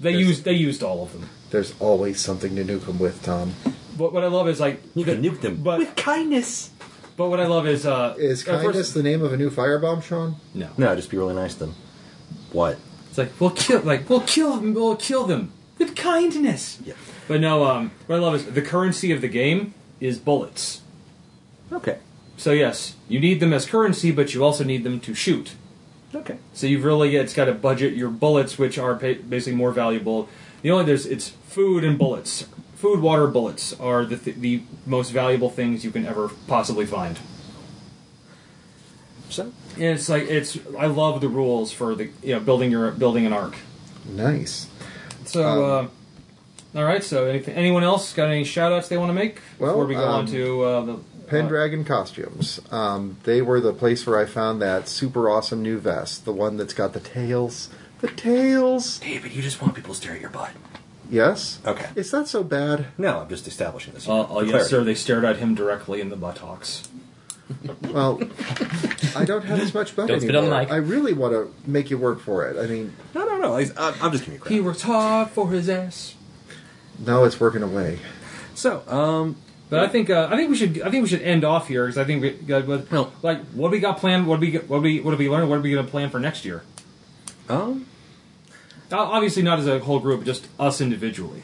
They 0.00 0.12
used 0.12 0.44
they 0.44 0.54
used 0.54 0.82
all 0.82 1.02
of 1.02 1.12
them. 1.12 1.28
There's 1.50 1.74
always 1.78 2.20
something 2.20 2.56
to 2.56 2.64
nuke 2.64 2.86
them 2.86 2.98
with, 2.98 3.22
Tom. 3.22 3.54
But 3.98 4.14
what 4.14 4.24
I 4.24 4.28
love 4.28 4.48
is 4.48 4.60
like 4.60 4.80
you 4.94 5.04
can 5.04 5.22
nuke 5.22 5.42
them 5.42 5.62
but, 5.62 5.78
with 5.78 5.94
kindness. 5.96 6.70
But 7.20 7.28
what 7.28 7.38
I 7.38 7.46
love 7.48 7.66
is 7.66 7.84
uh, 7.84 8.14
Is 8.16 8.48
at 8.48 8.62
kindness 8.62 8.76
first- 8.76 8.94
the 8.94 9.02
name 9.02 9.20
of 9.20 9.34
a 9.34 9.36
new 9.36 9.50
firebomb, 9.50 10.02
Sean? 10.02 10.36
No. 10.54 10.70
No, 10.78 10.96
just 10.96 11.10
be 11.10 11.18
really 11.18 11.34
nice 11.34 11.52
to 11.52 11.66
them. 11.66 11.74
What? 12.50 12.78
It's 13.10 13.18
like 13.18 13.38
we'll 13.38 13.50
kill, 13.50 13.82
like 13.82 14.08
we'll 14.08 14.22
kill 14.22 14.56
them, 14.56 14.72
we'll 14.72 14.96
kill 14.96 15.24
them 15.26 15.52
with 15.76 15.94
kindness. 15.94 16.78
Yeah. 16.82 16.94
But 17.28 17.42
no, 17.42 17.64
um, 17.66 17.90
what 18.06 18.16
I 18.16 18.18
love 18.20 18.36
is 18.36 18.46
the 18.46 18.62
currency 18.62 19.12
of 19.12 19.20
the 19.20 19.28
game 19.28 19.74
is 20.00 20.18
bullets. 20.18 20.80
Okay. 21.70 21.98
So 22.38 22.52
yes, 22.52 22.96
you 23.06 23.20
need 23.20 23.38
them 23.40 23.52
as 23.52 23.66
currency, 23.66 24.10
but 24.12 24.32
you 24.32 24.42
also 24.42 24.64
need 24.64 24.82
them 24.82 24.98
to 25.00 25.12
shoot. 25.12 25.56
Okay. 26.14 26.38
So 26.54 26.66
you've 26.66 26.84
really 26.84 27.16
it's 27.16 27.34
got 27.34 27.44
to 27.44 27.52
budget 27.52 27.92
your 27.92 28.08
bullets, 28.08 28.56
which 28.56 28.78
are 28.78 28.94
pa- 28.94 29.20
basically 29.28 29.58
more 29.58 29.72
valuable. 29.72 30.26
The 30.62 30.70
only 30.70 30.86
there's 30.86 31.04
it's 31.04 31.28
food 31.28 31.84
and 31.84 31.98
bullets. 31.98 32.46
Food, 32.80 33.00
water, 33.00 33.26
bullets 33.26 33.78
are 33.78 34.06
the 34.06 34.16
th- 34.16 34.38
the 34.38 34.62
most 34.86 35.10
valuable 35.10 35.50
things 35.50 35.84
you 35.84 35.90
can 35.90 36.06
ever 36.06 36.30
possibly 36.46 36.86
find. 36.86 37.18
So 39.28 39.52
and 39.74 39.84
it's 39.84 40.08
like 40.08 40.22
it's 40.22 40.58
I 40.78 40.86
love 40.86 41.20
the 41.20 41.28
rules 41.28 41.72
for 41.72 41.94
the 41.94 42.08
you 42.22 42.34
know 42.34 42.40
building 42.40 42.70
your 42.70 42.90
building 42.90 43.26
an 43.26 43.34
ark. 43.34 43.56
Nice. 44.08 44.66
So, 45.26 45.46
Um, 45.46 45.90
uh, 46.74 46.78
all 46.80 46.86
right. 46.86 47.04
So, 47.04 47.26
anything, 47.26 47.54
anyone 47.54 47.84
else 47.84 48.14
got 48.14 48.30
any 48.30 48.44
shout 48.44 48.72
outs 48.72 48.88
they 48.88 48.96
want 48.96 49.10
to 49.10 49.14
make 49.14 49.40
Well, 49.58 49.72
before 49.72 49.84
we 49.84 49.94
go 49.94 50.04
on 50.04 50.20
um, 50.20 50.26
to 50.28 50.62
uh, 50.62 50.84
the 50.86 50.96
Pendragon 51.26 51.84
costumes. 51.84 52.60
Um, 52.72 53.18
they 53.24 53.42
were 53.42 53.60
the 53.60 53.74
place 53.74 54.06
where 54.06 54.18
I 54.18 54.24
found 54.24 54.62
that 54.62 54.88
super 54.88 55.28
awesome 55.28 55.62
new 55.62 55.78
vest, 55.78 56.24
the 56.24 56.32
one 56.32 56.56
that's 56.56 56.74
got 56.74 56.94
the 56.94 57.00
tails. 57.00 57.68
The 58.00 58.08
tails. 58.08 58.98
David, 59.00 59.32
you 59.32 59.42
just 59.42 59.60
want 59.60 59.74
people 59.74 59.92
to 59.92 60.00
stare 60.00 60.14
at 60.14 60.20
your 60.20 60.30
butt. 60.30 60.52
Yes. 61.10 61.58
Okay. 61.66 61.88
Is 61.96 62.10
that 62.12 62.28
so 62.28 62.42
bad? 62.44 62.86
No, 62.96 63.20
I'm 63.20 63.28
just 63.28 63.46
establishing 63.48 63.94
this. 63.94 64.08
Uh, 64.08 64.24
for 64.24 64.28
oh, 64.30 64.40
yes, 64.40 64.50
clarity. 64.50 64.68
sir. 64.70 64.84
They 64.84 64.94
stared 64.94 65.24
at 65.24 65.36
him 65.38 65.54
directly 65.54 66.00
in 66.00 66.08
the 66.08 66.16
buttocks. 66.16 66.88
Well, 67.90 68.20
I 69.16 69.24
don't 69.24 69.44
have 69.44 69.58
as 69.58 69.74
much 69.74 69.96
butt 69.96 70.06
Don't 70.06 70.20
spit 70.20 70.36
anymore. 70.36 70.54
on 70.54 70.60
the 70.60 70.64
mic. 70.66 70.72
I 70.72 70.76
really 70.76 71.12
want 71.12 71.32
to 71.32 71.52
make 71.68 71.90
you 71.90 71.98
work 71.98 72.20
for 72.20 72.46
it. 72.48 72.56
I 72.62 72.68
mean, 72.70 72.94
No, 73.12 73.24
no, 73.26 73.38
no. 73.38 73.56
I, 73.56 73.62
I'm 74.00 74.12
just 74.12 74.22
giving 74.24 74.34
you 74.34 74.38
crap. 74.40 74.52
He 74.52 74.60
worked 74.60 74.82
hard 74.82 75.30
for 75.30 75.50
his 75.50 75.68
ass. 75.68 76.14
no, 77.04 77.24
it's 77.24 77.40
working 77.40 77.62
away. 77.64 77.98
So, 78.54 78.84
um, 78.88 79.34
But 79.68 79.80
I 79.80 79.88
think 79.88 80.10
uh, 80.10 80.28
I 80.30 80.36
think 80.36 80.50
we 80.50 80.56
should 80.56 80.80
I 80.82 80.90
think 80.90 81.02
we 81.02 81.08
should 81.08 81.22
end 81.22 81.42
off 81.44 81.66
here 81.66 81.86
because 81.86 81.98
I 81.98 82.04
think 82.04 82.22
we 82.22 82.30
got 82.30 82.68
what 82.68 82.88
Well- 82.90 83.12
like 83.22 83.40
what 83.48 83.72
we 83.72 83.80
got 83.80 83.98
planned 83.98 84.28
what 84.28 84.38
do 84.38 84.46
we 84.46 84.58
what 84.58 84.78
do 84.78 84.82
we 84.82 85.00
what 85.00 85.10
do 85.12 85.16
we 85.16 85.28
learn 85.28 85.48
what 85.48 85.58
are 85.58 85.60
we 85.60 85.72
going 85.72 85.84
to 85.84 85.90
plan 85.90 86.08
for 86.10 86.20
next 86.20 86.44
year? 86.44 86.62
um, 87.48 87.58
Uh, 87.58 87.99
obviously 88.98 89.42
not 89.42 89.58
as 89.58 89.66
a 89.66 89.78
whole 89.80 90.00
group, 90.00 90.24
just 90.24 90.46
us 90.58 90.80
individually. 90.80 91.42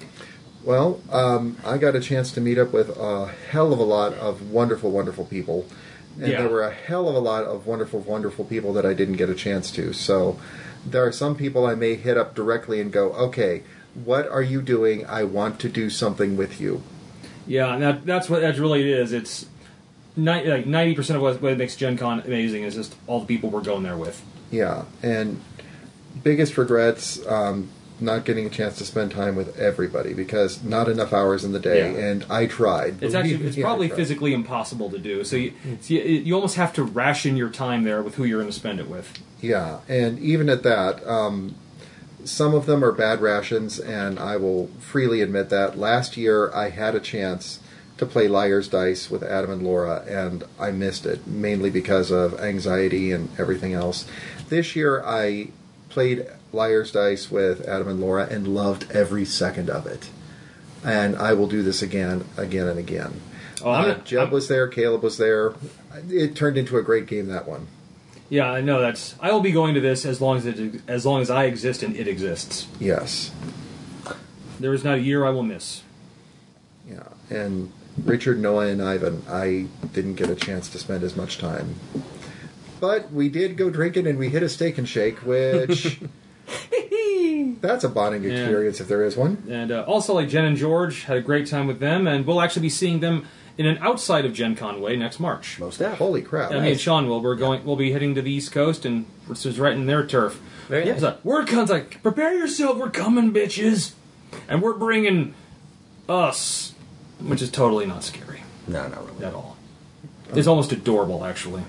Well, 0.64 1.00
um, 1.10 1.56
I 1.64 1.78
got 1.78 1.94
a 1.94 2.00
chance 2.00 2.32
to 2.32 2.40
meet 2.40 2.58
up 2.58 2.72
with 2.72 2.88
a 2.96 3.26
hell 3.50 3.72
of 3.72 3.78
a 3.78 3.84
lot 3.84 4.14
of 4.14 4.50
wonderful, 4.50 4.90
wonderful 4.90 5.24
people. 5.24 5.66
And 6.18 6.28
Yeah. 6.32 6.40
there 6.40 6.48
were 6.48 6.62
a 6.62 6.72
hell 6.72 7.08
of 7.08 7.14
a 7.14 7.20
lot 7.20 7.44
of 7.44 7.66
wonderful, 7.66 8.00
wonderful 8.00 8.44
people 8.44 8.72
that 8.72 8.84
I 8.86 8.94
didn't 8.94 9.16
get 9.16 9.28
a 9.28 9.34
chance 9.34 9.70
to. 9.72 9.92
So 9.92 10.38
there 10.84 11.04
are 11.06 11.12
some 11.12 11.34
people 11.36 11.66
I 11.66 11.74
may 11.74 11.94
hit 11.94 12.16
up 12.16 12.34
directly 12.34 12.80
and 12.80 12.90
go, 12.90 13.12
okay, 13.12 13.62
what 14.04 14.26
are 14.28 14.42
you 14.42 14.60
doing? 14.62 15.06
I 15.06 15.24
want 15.24 15.60
to 15.60 15.68
do 15.68 15.88
something 15.90 16.36
with 16.36 16.60
you. 16.60 16.82
Yeah, 17.46 17.74
and 17.74 17.82
that, 17.82 18.06
that's 18.06 18.28
what 18.28 18.40
that 18.40 18.58
really 18.58 18.90
is. 18.90 19.12
It's 19.12 19.46
ni- 20.16 20.44
like 20.50 20.66
ninety 20.66 20.94
percent 20.94 21.16
of 21.16 21.22
what, 21.22 21.40
what 21.40 21.56
makes 21.58 21.76
Gen 21.76 21.96
Con 21.96 22.20
amazing 22.20 22.64
is 22.64 22.74
just 22.74 22.94
all 23.06 23.20
the 23.20 23.26
people 23.26 23.50
we're 23.50 23.60
going 23.62 23.84
there 23.84 23.96
with. 23.96 24.20
Yeah. 24.50 24.82
And 25.02 25.40
biggest 26.22 26.56
regrets, 26.58 27.24
um, 27.26 27.68
not 28.00 28.24
getting 28.24 28.46
a 28.46 28.50
chance 28.50 28.76
to 28.78 28.84
spend 28.84 29.10
time 29.10 29.36
with 29.36 29.58
everybody 29.58 30.12
because 30.12 30.62
not 30.62 30.88
enough 30.88 31.12
hours 31.12 31.44
in 31.44 31.52
the 31.52 31.58
day. 31.58 31.92
Yeah. 31.92 32.08
And 32.08 32.26
I 32.28 32.46
tried. 32.46 33.02
It's 33.02 33.14
actually 33.14 33.46
it's 33.46 33.56
me, 33.56 33.62
I 33.62 33.66
probably 33.66 33.88
physically 33.88 34.34
impossible 34.34 34.90
to 34.90 34.98
do. 34.98 35.24
So 35.24 35.36
you, 35.36 35.54
so 35.80 35.94
you 35.94 36.00
you 36.02 36.34
almost 36.34 36.56
have 36.56 36.72
to 36.74 36.82
ration 36.82 37.36
your 37.36 37.50
time 37.50 37.84
there 37.84 38.02
with 38.02 38.16
who 38.16 38.24
you're 38.24 38.40
going 38.40 38.52
to 38.52 38.58
spend 38.58 38.80
it 38.80 38.88
with. 38.88 39.12
Yeah, 39.40 39.80
and 39.88 40.18
even 40.18 40.48
at 40.48 40.62
that, 40.62 41.06
um, 41.06 41.54
some 42.24 42.54
of 42.54 42.66
them 42.66 42.84
are 42.84 42.92
bad 42.92 43.20
rations, 43.20 43.78
and 43.78 44.18
I 44.18 44.36
will 44.36 44.68
freely 44.78 45.20
admit 45.22 45.48
that. 45.50 45.78
Last 45.78 46.16
year, 46.16 46.52
I 46.52 46.70
had 46.70 46.94
a 46.94 47.00
chance 47.00 47.60
to 47.98 48.04
play 48.04 48.28
Liar's 48.28 48.68
Dice 48.68 49.10
with 49.10 49.22
Adam 49.22 49.50
and 49.50 49.62
Laura, 49.62 50.04
and 50.06 50.44
I 50.58 50.70
missed 50.70 51.06
it, 51.06 51.26
mainly 51.26 51.70
because 51.70 52.10
of 52.10 52.38
anxiety 52.38 53.10
and 53.10 53.28
everything 53.38 53.72
else. 53.72 54.06
This 54.48 54.76
year, 54.76 55.02
I 55.04 55.48
played 55.96 56.26
Liar's 56.52 56.92
Dice 56.92 57.30
with 57.30 57.66
Adam 57.66 57.88
and 57.88 57.98
Laura 57.98 58.28
and 58.30 58.46
loved 58.46 58.92
every 58.92 59.24
second 59.24 59.70
of 59.70 59.86
it. 59.86 60.10
And 60.84 61.16
I 61.16 61.32
will 61.32 61.46
do 61.46 61.62
this 61.62 61.80
again, 61.80 62.26
again, 62.36 62.68
and 62.68 62.78
again. 62.78 63.22
Oh, 63.64 63.70
uh, 63.70 63.94
Jeb 64.00 64.30
was 64.30 64.46
there, 64.48 64.68
Caleb 64.68 65.02
was 65.02 65.16
there. 65.16 65.54
It 66.10 66.36
turned 66.36 66.58
into 66.58 66.76
a 66.76 66.82
great 66.82 67.06
game, 67.06 67.28
that 67.28 67.48
one. 67.48 67.68
Yeah, 68.28 68.52
I 68.52 68.60
know 68.60 68.78
that's. 68.78 69.14
I 69.20 69.32
will 69.32 69.40
be 69.40 69.52
going 69.52 69.72
to 69.72 69.80
this 69.80 70.04
as 70.04 70.20
long 70.20 70.36
as 70.36 70.44
it 70.44 70.82
as 70.86 71.06
long 71.06 71.22
as 71.22 71.30
I 71.30 71.44
exist 71.44 71.82
and 71.82 71.96
it 71.96 72.06
exists. 72.06 72.68
Yes. 72.78 73.32
There 74.60 74.74
is 74.74 74.84
not 74.84 74.98
a 74.98 75.00
year 75.00 75.24
I 75.24 75.30
will 75.30 75.44
miss. 75.44 75.82
Yeah. 76.86 77.08
And 77.30 77.72
Richard, 78.04 78.38
Noah, 78.38 78.66
and 78.66 78.82
Ivan, 78.82 79.22
I 79.30 79.68
didn't 79.94 80.16
get 80.16 80.28
a 80.28 80.34
chance 80.34 80.68
to 80.68 80.78
spend 80.78 81.02
as 81.04 81.16
much 81.16 81.38
time. 81.38 81.76
But 82.80 83.12
we 83.12 83.28
did 83.28 83.56
go 83.56 83.70
drinking 83.70 84.06
and 84.06 84.18
we 84.18 84.28
hit 84.28 84.42
a 84.42 84.48
steak 84.48 84.78
and 84.78 84.88
shake, 84.88 85.18
which. 85.24 86.00
that's 87.60 87.84
a 87.84 87.88
bonding 87.88 88.22
Yeah. 88.22 88.30
experience 88.32 88.80
if 88.80 88.88
there 88.88 89.02
is 89.04 89.16
one. 89.16 89.42
And 89.48 89.72
uh, 89.72 89.82
also, 89.86 90.14
like 90.14 90.28
Jen 90.28 90.44
and 90.44 90.56
George 90.56 91.04
had 91.04 91.16
a 91.16 91.20
great 91.20 91.46
time 91.46 91.66
with 91.66 91.80
them, 91.80 92.06
and 92.06 92.26
we'll 92.26 92.40
actually 92.40 92.62
be 92.62 92.68
seeing 92.70 93.00
them 93.00 93.26
in 93.58 93.66
an 93.66 93.78
outside 93.78 94.24
of 94.26 94.32
Gen 94.34 94.54
Con 94.54 94.80
way 94.80 94.96
next 94.96 95.18
March. 95.18 95.58
Most 95.58 95.78
deaf. 95.78 95.98
Holy 95.98 96.22
crap. 96.22 96.52
I 96.52 96.60
mean, 96.60 96.76
Sean 96.76 97.08
will. 97.08 97.20
We're 97.20 97.34
going. 97.36 97.64
We'll 97.64 97.76
be 97.76 97.92
heading 97.92 98.14
to 98.14 98.22
the 98.22 98.30
East 98.30 98.52
Coast, 98.52 98.84
and 98.84 99.06
this 99.28 99.46
is 99.46 99.58
right 99.58 99.72
in 99.72 99.86
their 99.86 100.06
turf. 100.06 100.40
Very 100.68 100.88
It's 100.88 101.02
like, 101.02 101.24
we're 101.24 101.44
cons 101.44 101.70
like, 101.70 102.02
prepare 102.02 102.34
yourself. 102.34 102.76
We're 102.76 102.90
coming, 102.90 103.32
bitches, 103.32 103.92
and 104.48 104.60
we're 104.60 104.74
bringing 104.74 105.34
us, 106.08 106.74
which 107.20 107.40
is 107.40 107.50
totally 107.50 107.86
not 107.86 108.02
scary 108.04 108.42
No, 108.66 108.86
not 108.88 109.06
really. 109.06 109.24
at 109.24 109.32
all. 109.34 109.56
It's 110.34 110.48
almost 110.48 110.72
adorable, 110.72 111.24
actually. 111.24 111.62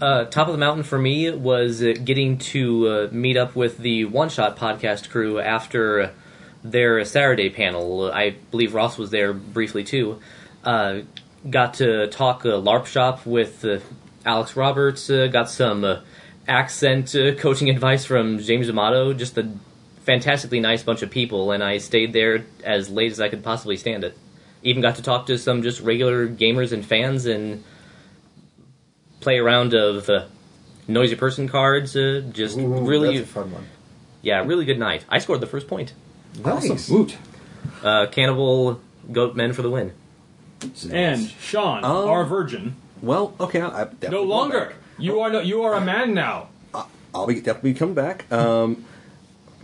Uh, 0.00 0.24
top 0.24 0.48
of 0.48 0.52
the 0.52 0.58
mountain 0.58 0.82
for 0.82 0.98
me 0.98 1.30
was 1.30 1.82
uh, 1.82 1.94
getting 2.04 2.36
to 2.36 2.88
uh, 2.88 3.08
meet 3.12 3.36
up 3.36 3.54
with 3.54 3.78
the 3.78 4.04
One 4.04 4.28
Shot 4.28 4.56
podcast 4.56 5.08
crew 5.08 5.38
after 5.38 6.12
their 6.64 7.04
Saturday 7.04 7.48
panel. 7.48 8.10
I 8.10 8.36
believe 8.50 8.74
Ross 8.74 8.98
was 8.98 9.10
there 9.10 9.32
briefly 9.32 9.84
too. 9.84 10.20
Uh, 10.64 11.00
got 11.48 11.74
to 11.74 12.08
talk 12.08 12.44
uh, 12.44 12.60
LARP 12.60 12.86
shop 12.86 13.24
with 13.24 13.64
Alex 14.24 14.56
Roberts. 14.56 15.08
Got 15.08 15.48
some 15.48 16.00
accent 16.48 17.14
coaching 17.38 17.70
advice 17.74 18.04
from 18.04 18.40
James 18.40 18.66
D'Amato. 18.66 19.12
Just 19.12 19.38
a 19.38 19.48
fantastically 20.02 20.58
nice 20.60 20.82
bunch 20.82 21.02
of 21.02 21.10
people, 21.10 21.52
and 21.52 21.62
I 21.62 21.78
stayed 21.78 22.12
there 22.12 22.44
as 22.64 22.90
late 22.90 23.12
as 23.12 23.20
I 23.20 23.28
could 23.28 23.44
possibly 23.44 23.76
stand 23.76 24.02
it. 24.02 24.18
Even 24.64 24.82
got 24.82 24.96
to 24.96 25.02
talk 25.02 25.26
to 25.26 25.38
some 25.38 25.62
just 25.62 25.80
regular 25.80 26.26
gamers 26.26 26.72
and 26.72 26.84
fans 26.84 27.26
and 27.26 27.62
play 29.24 29.38
a 29.38 29.42
round 29.42 29.74
of 29.74 30.08
uh, 30.08 30.26
noisy 30.86 31.16
person 31.16 31.48
cards. 31.48 31.96
Uh, 31.96 32.22
just 32.32 32.56
Ooh, 32.58 32.86
really, 32.86 33.18
That's 33.18 33.30
a 33.30 33.32
fun 33.32 33.50
one. 33.52 33.66
yeah, 34.22 34.44
really 34.44 34.64
good 34.64 34.78
night. 34.78 35.04
I 35.08 35.18
scored 35.18 35.40
the 35.40 35.46
first 35.46 35.66
point. 35.66 35.92
Nice. 36.44 36.88
Woot. 36.88 37.16
Uh, 37.82 38.06
Cannibal 38.06 38.80
Goat 39.10 39.34
Men 39.36 39.52
for 39.52 39.62
the 39.62 39.70
win. 39.70 39.92
And 40.90 41.28
Sean, 41.40 41.84
Um, 41.84 42.08
our 42.08 42.24
virgin, 42.24 42.76
Well, 43.02 43.34
okay. 43.40 43.60
I, 43.60 43.66
I 43.82 43.84
definitely 43.84 44.08
no 44.10 44.20
will 44.22 44.28
longer. 44.28 44.60
back. 44.66 44.74
You 44.98 45.20
are 45.20 45.30
no, 45.30 45.40
you 45.40 45.62
are 45.62 45.74
a 45.74 45.80
man 45.80 46.14
now. 46.14 46.48
I'll 47.14 47.26
be 47.26 47.40
definitely 47.40 47.74
coming 47.74 47.94
back. 47.94 48.30
Um, 48.32 48.84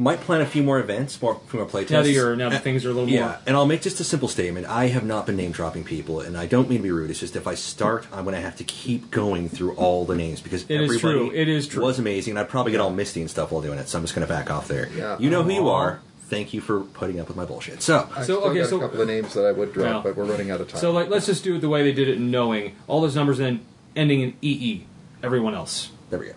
might 0.00 0.20
plan 0.20 0.40
a 0.40 0.46
few 0.46 0.62
more 0.62 0.80
events, 0.80 1.20
more 1.20 1.38
few 1.48 1.58
more 1.60 1.68
play 1.68 1.82
tests. 1.82 1.92
Now 1.92 2.02
that 2.02 2.10
you're 2.10 2.34
now 2.34 2.48
that 2.48 2.56
uh, 2.56 2.60
things 2.60 2.84
are 2.86 2.90
a 2.90 2.92
little 2.94 3.08
Yeah, 3.08 3.24
more. 3.26 3.38
and 3.46 3.56
I'll 3.56 3.66
make 3.66 3.82
just 3.82 4.00
a 4.00 4.04
simple 4.04 4.28
statement. 4.28 4.66
I 4.66 4.86
have 4.88 5.04
not 5.04 5.26
been 5.26 5.36
name 5.36 5.52
dropping 5.52 5.84
people, 5.84 6.20
and 6.20 6.36
I 6.36 6.46
don't 6.46 6.68
mean 6.68 6.78
to 6.78 6.82
be 6.82 6.90
rude. 6.90 7.10
It's 7.10 7.20
just 7.20 7.36
if 7.36 7.46
I 7.46 7.54
start, 7.54 8.06
I'm 8.12 8.24
going 8.24 8.34
to 8.34 8.40
have 8.40 8.56
to 8.56 8.64
keep 8.64 9.10
going 9.10 9.48
through 9.48 9.74
all 9.74 10.04
the 10.06 10.14
names 10.16 10.40
because 10.40 10.62
It 10.68 10.80
is 10.80 10.90
everybody 10.90 11.00
true. 11.00 11.30
It 11.32 11.48
is 11.48 11.68
true. 11.68 11.82
was 11.84 11.98
amazing. 11.98 12.32
and 12.32 12.38
I'd 12.40 12.48
probably 12.48 12.72
get 12.72 12.80
all 12.80 12.90
misty 12.90 13.20
and 13.20 13.30
stuff 13.30 13.52
while 13.52 13.60
doing 13.62 13.78
it, 13.78 13.88
so 13.88 13.98
I'm 13.98 14.04
just 14.04 14.14
going 14.14 14.26
to 14.26 14.32
back 14.32 14.50
off 14.50 14.66
there. 14.68 14.88
Yeah. 14.96 15.18
You 15.18 15.28
know 15.30 15.42
who 15.42 15.52
you 15.52 15.68
are. 15.68 16.00
Thank 16.28 16.54
you 16.54 16.60
for 16.60 16.80
putting 16.82 17.18
up 17.18 17.26
with 17.28 17.36
my 17.36 17.44
bullshit. 17.44 17.82
So, 17.82 18.08
I've 18.16 18.18
So, 18.24 18.38
still 18.38 18.44
okay, 18.50 18.60
got 18.60 18.68
so- 18.68 18.76
a 18.76 18.80
couple 18.80 19.00
of 19.02 19.08
names 19.08 19.34
that 19.34 19.44
I 19.44 19.52
would 19.52 19.72
drop, 19.72 20.04
Yeah. 20.04 20.10
but 20.12 20.16
we're 20.16 20.24
running 20.30 20.50
out 20.52 20.60
of 20.60 20.68
time. 20.68 20.80
So 20.80 20.92
like, 20.92 21.08
let's 21.10 21.26
just 21.26 21.42
do 21.44 21.56
it 21.56 21.60
the 21.60 21.68
way 21.68 21.82
they 21.82 21.92
did 21.92 22.08
it, 22.08 22.20
knowing 22.20 22.76
all 22.86 23.00
those 23.00 23.16
numbers 23.16 23.38
then 23.38 23.60
ending 23.96 24.20
in 24.22 24.34
EE. 24.40 24.86
Everyone 25.22 25.54
else. 25.54 25.90
there 26.08 26.18
we 26.20 26.26
go. 26.26 26.32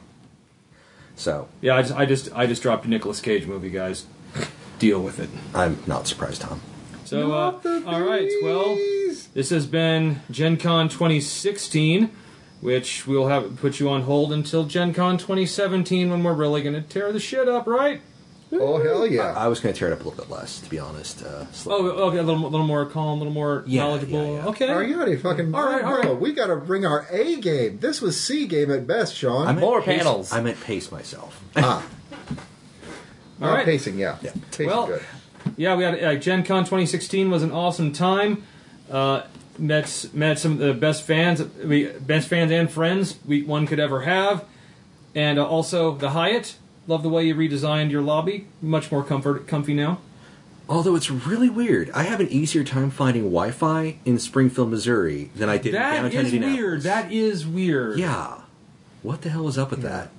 So, 1.16 1.48
Yeah, 1.61 1.75
I 1.75 1.82
just, 1.82 1.93
I 1.95 2.06
just, 2.06 2.30
I 2.35 2.45
just 2.48 2.61
dropped 2.61 2.85
a 2.85 2.90
Nicolas 2.90 3.19
Cage 3.22 3.45
movie, 3.45 3.69
guys. 3.69 4.06
Deal 4.80 5.01
with 5.01 5.19
it. 5.19 5.30
I'm 5.53 5.77
not 5.88 6.08
surprised, 6.08 6.42
Tom. 6.42 6.59
So, 7.06 7.32
uh, 7.32 7.59
all 7.85 8.01
right. 8.01 8.30
Well, 8.43 8.75
this 9.33 9.50
has 9.51 9.67
been 9.67 10.22
Gen 10.32 10.58
Con 10.58 10.90
2016, 10.90 12.09
which 12.61 13.06
we'll 13.06 13.27
have 13.27 13.58
put 13.58 13.80
you 13.80 13.90
on 13.90 14.03
hold 14.03 14.33
until 14.33 14.64
Gen 14.66 14.93
Con 14.93 15.17
2017 15.17 16.09
when 16.09 16.24
we're 16.24 16.33
really 16.33 16.64
going 16.64 16.75
to 16.75 16.82
tear 16.82 17.11
the 17.11 17.19
shit 17.19 17.48
up, 17.48 17.67
right? 17.67 18.01
Oh, 18.62 18.82
hell 18.84 19.06
yeah. 19.08 19.34
I 19.36 19.48
was 19.48 19.60
going 19.60 19.74
to 19.74 19.80
tear 19.80 19.90
it 19.90 19.94
up 19.94 20.02
a 20.02 20.04
little 20.10 20.24
bit 20.24 20.30
less, 20.32 20.60
to 20.62 20.70
be 20.70 20.80
honest. 20.80 21.24
Uh. 21.24 21.46
Oh, 21.68 21.88
okay, 22.10 22.18
a 22.18 22.24
little, 22.24 22.40
mo- 22.40 22.48
little 22.50 22.66
more 22.68 22.86
calm, 22.86 23.10
a 23.10 23.16
little 23.16 23.34
more 23.34 23.64
Yeah, 23.66 23.84
knowledgeable. 23.84 24.26
yeah, 24.26 24.32
yeah. 24.44 24.48
Okay. 24.48 24.68
Are 24.70 24.84
you 24.84 24.98
out 24.98 25.04
of 25.04 25.10
your 25.10 25.20
fucking 25.20 25.54
all 25.56 25.66
right, 25.66 25.84
all 25.84 25.98
right. 26.00 26.20
We 26.20 26.34
got 26.34 26.48
to 26.48 26.56
bring 26.58 26.86
our 26.86 27.06
A 27.12 27.38
game. 27.38 27.80
This 27.80 28.02
was 28.02 28.20
C 28.20 28.46
game 28.48 28.72
at 28.72 28.86
best, 28.88 29.16
Sean. 29.16 29.44
I 29.48 29.52
meant 29.54 29.60
More 29.62 29.82
pace- 29.82 29.98
panels. 30.00 30.32
I 30.34 30.42
meant 30.42 30.60
pace 30.62 30.92
myself. 30.92 31.44
ah. 31.56 31.86
All 33.42 33.50
Not 33.50 33.56
right. 33.56 33.66
pacing, 33.66 33.98
yeah. 33.98 34.18
Yeah. 34.22 34.32
Pacing 34.52 34.68
Well, 34.68 34.88
good. 34.88 35.02
Yeah, 35.58 35.76
we 35.76 35.84
had 35.84 36.02
uh, 36.04 36.16
Gen 36.16 36.44
Con 36.44 36.64
2016 36.64 37.30
was 37.30 37.44
an 37.44 37.52
awesome 37.52 37.92
time. 37.92 38.44
Uh, 38.90 39.24
met 39.58 40.06
met 40.14 40.40
some 40.40 40.54
of 40.54 40.58
the 40.60 40.74
best 40.74 41.04
fans, 41.04 41.44
we 41.64 41.86
best 41.88 42.28
fans 42.30 42.52
and 42.52 42.72
friends 42.72 43.18
we 43.26 43.42
one 43.44 43.68
could 43.68 43.80
ever 43.80 44.02
have, 44.02 44.46
and 45.16 45.38
uh, 45.40 45.46
also 45.46 45.96
the 45.96 46.12
Hyatt. 46.12 46.56
Love 46.88 47.03
the 47.03 47.10
way 47.10 47.26
you 47.26 47.36
redesigned 47.36 47.92
your 47.92 48.02
lobby. 48.02 48.48
Much 48.62 48.92
more 48.92 49.03
comfort, 49.03 49.48
comfy 49.48 49.74
now. 49.74 50.00
Although 50.68 50.95
it's 50.95 51.10
really 51.12 51.50
weird, 51.50 51.90
I 51.92 52.03
have 52.03 52.20
an 52.20 52.30
easier 52.30 52.64
time 52.64 52.90
finding 52.90 53.24
Wi-Fi 53.24 53.98
in 54.06 54.18
Springfield, 54.20 54.70
Missouri, 54.70 55.30
than 55.36 55.50
I 55.50 55.58
did 55.58 55.68
in 55.68 55.72
That 55.74 55.94
downtown 56.02 56.26
is 56.26 56.34
Indianapolis. 56.34 56.58
weird. 56.58 56.82
That 56.84 57.12
is 57.12 57.48
weird. 57.48 58.00
Yeah. 58.00 58.40
What 59.02 59.22
the 59.22 59.30
hell 59.30 59.48
is 59.48 59.58
up 59.58 59.72
with 59.72 59.82
that? 59.82 60.10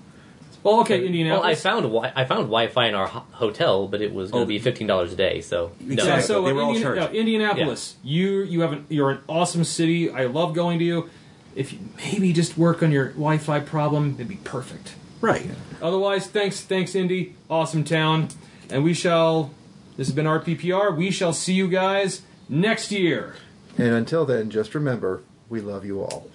Well, 0.63 0.81
okay, 0.81 0.95
Well, 0.99 1.03
I 1.03 1.07
Indianapolis. 1.07 1.63
found 1.63 1.83
wi- 1.85 2.13
I 2.17 2.25
found 2.25 2.45
Wi-Fi 2.45 2.87
in 2.89 2.95
our 2.95 3.07
ho- 3.07 3.23
hotel, 3.33 3.87
but 3.87 4.01
it 4.01 4.15
was 4.15 4.31
going 4.31 4.43
to 4.43 4.47
Oh. 4.47 4.49
be 4.49 4.59
fifteen 4.59 4.87
dollars 4.87 5.13
a 5.13 5.17
day. 5.17 5.41
So 5.43 5.73
no. 5.81 5.87
Yeah, 5.89 5.93
Exactly. 5.95 6.23
so 6.23 6.43
They 6.45 6.53
were 6.55 6.63
all 6.63 6.69
Indiana- 6.75 6.97
charged. 6.97 7.13
no, 7.13 7.19
Indianapolis, 7.21 7.95
you 8.03 8.43
you 8.43 8.61
have 8.63 8.73
an, 8.73 8.85
you're 8.89 9.11
an 9.11 9.19
awesome 9.29 9.65
city. 9.65 10.11
I 10.11 10.25
love 10.25 10.55
going 10.55 10.79
to 10.79 10.85
you. 10.85 11.11
If 11.55 11.73
you 11.75 11.79
maybe 11.99 12.33
just 12.33 12.57
work 12.59 12.83
on 12.83 12.93
your 12.93 13.09
Wi-Fi 13.11 13.61
problem, 13.61 14.15
it'd 14.17 14.29
be 14.29 14.37
perfect. 14.45 14.95
Right. 15.25 15.49
Otherwise, 15.81 16.27
thanks, 16.27 16.61
thanks, 16.61 16.95
Indy. 16.95 17.35
Awesome 17.49 17.83
town. 17.83 18.29
And 18.69 18.85
we 18.85 18.93
shall. 18.93 19.53
This 19.97 20.09
has 20.09 20.15
been 20.15 20.27
RPPR. 20.27 20.95
We 20.95 21.11
shall 21.11 21.33
see 21.33 21.55
you 21.55 21.67
guys 21.67 22.21
next 22.47 22.93
year. 22.93 23.35
And 23.79 23.95
until 23.95 24.27
then, 24.27 24.51
just 24.51 24.75
remember, 24.75 25.23
we 25.49 25.63
love 25.63 25.87
you 25.87 26.03
all. 26.03 26.29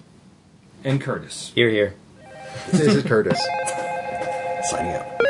And 0.82 1.00
Curtis. 1.00 1.52
Here, 1.54 1.70
here. 1.70 1.94
This 2.72 2.96
is 2.96 3.04
Curtis. 3.04 3.38
Signing 4.70 4.94
out. 4.94 5.29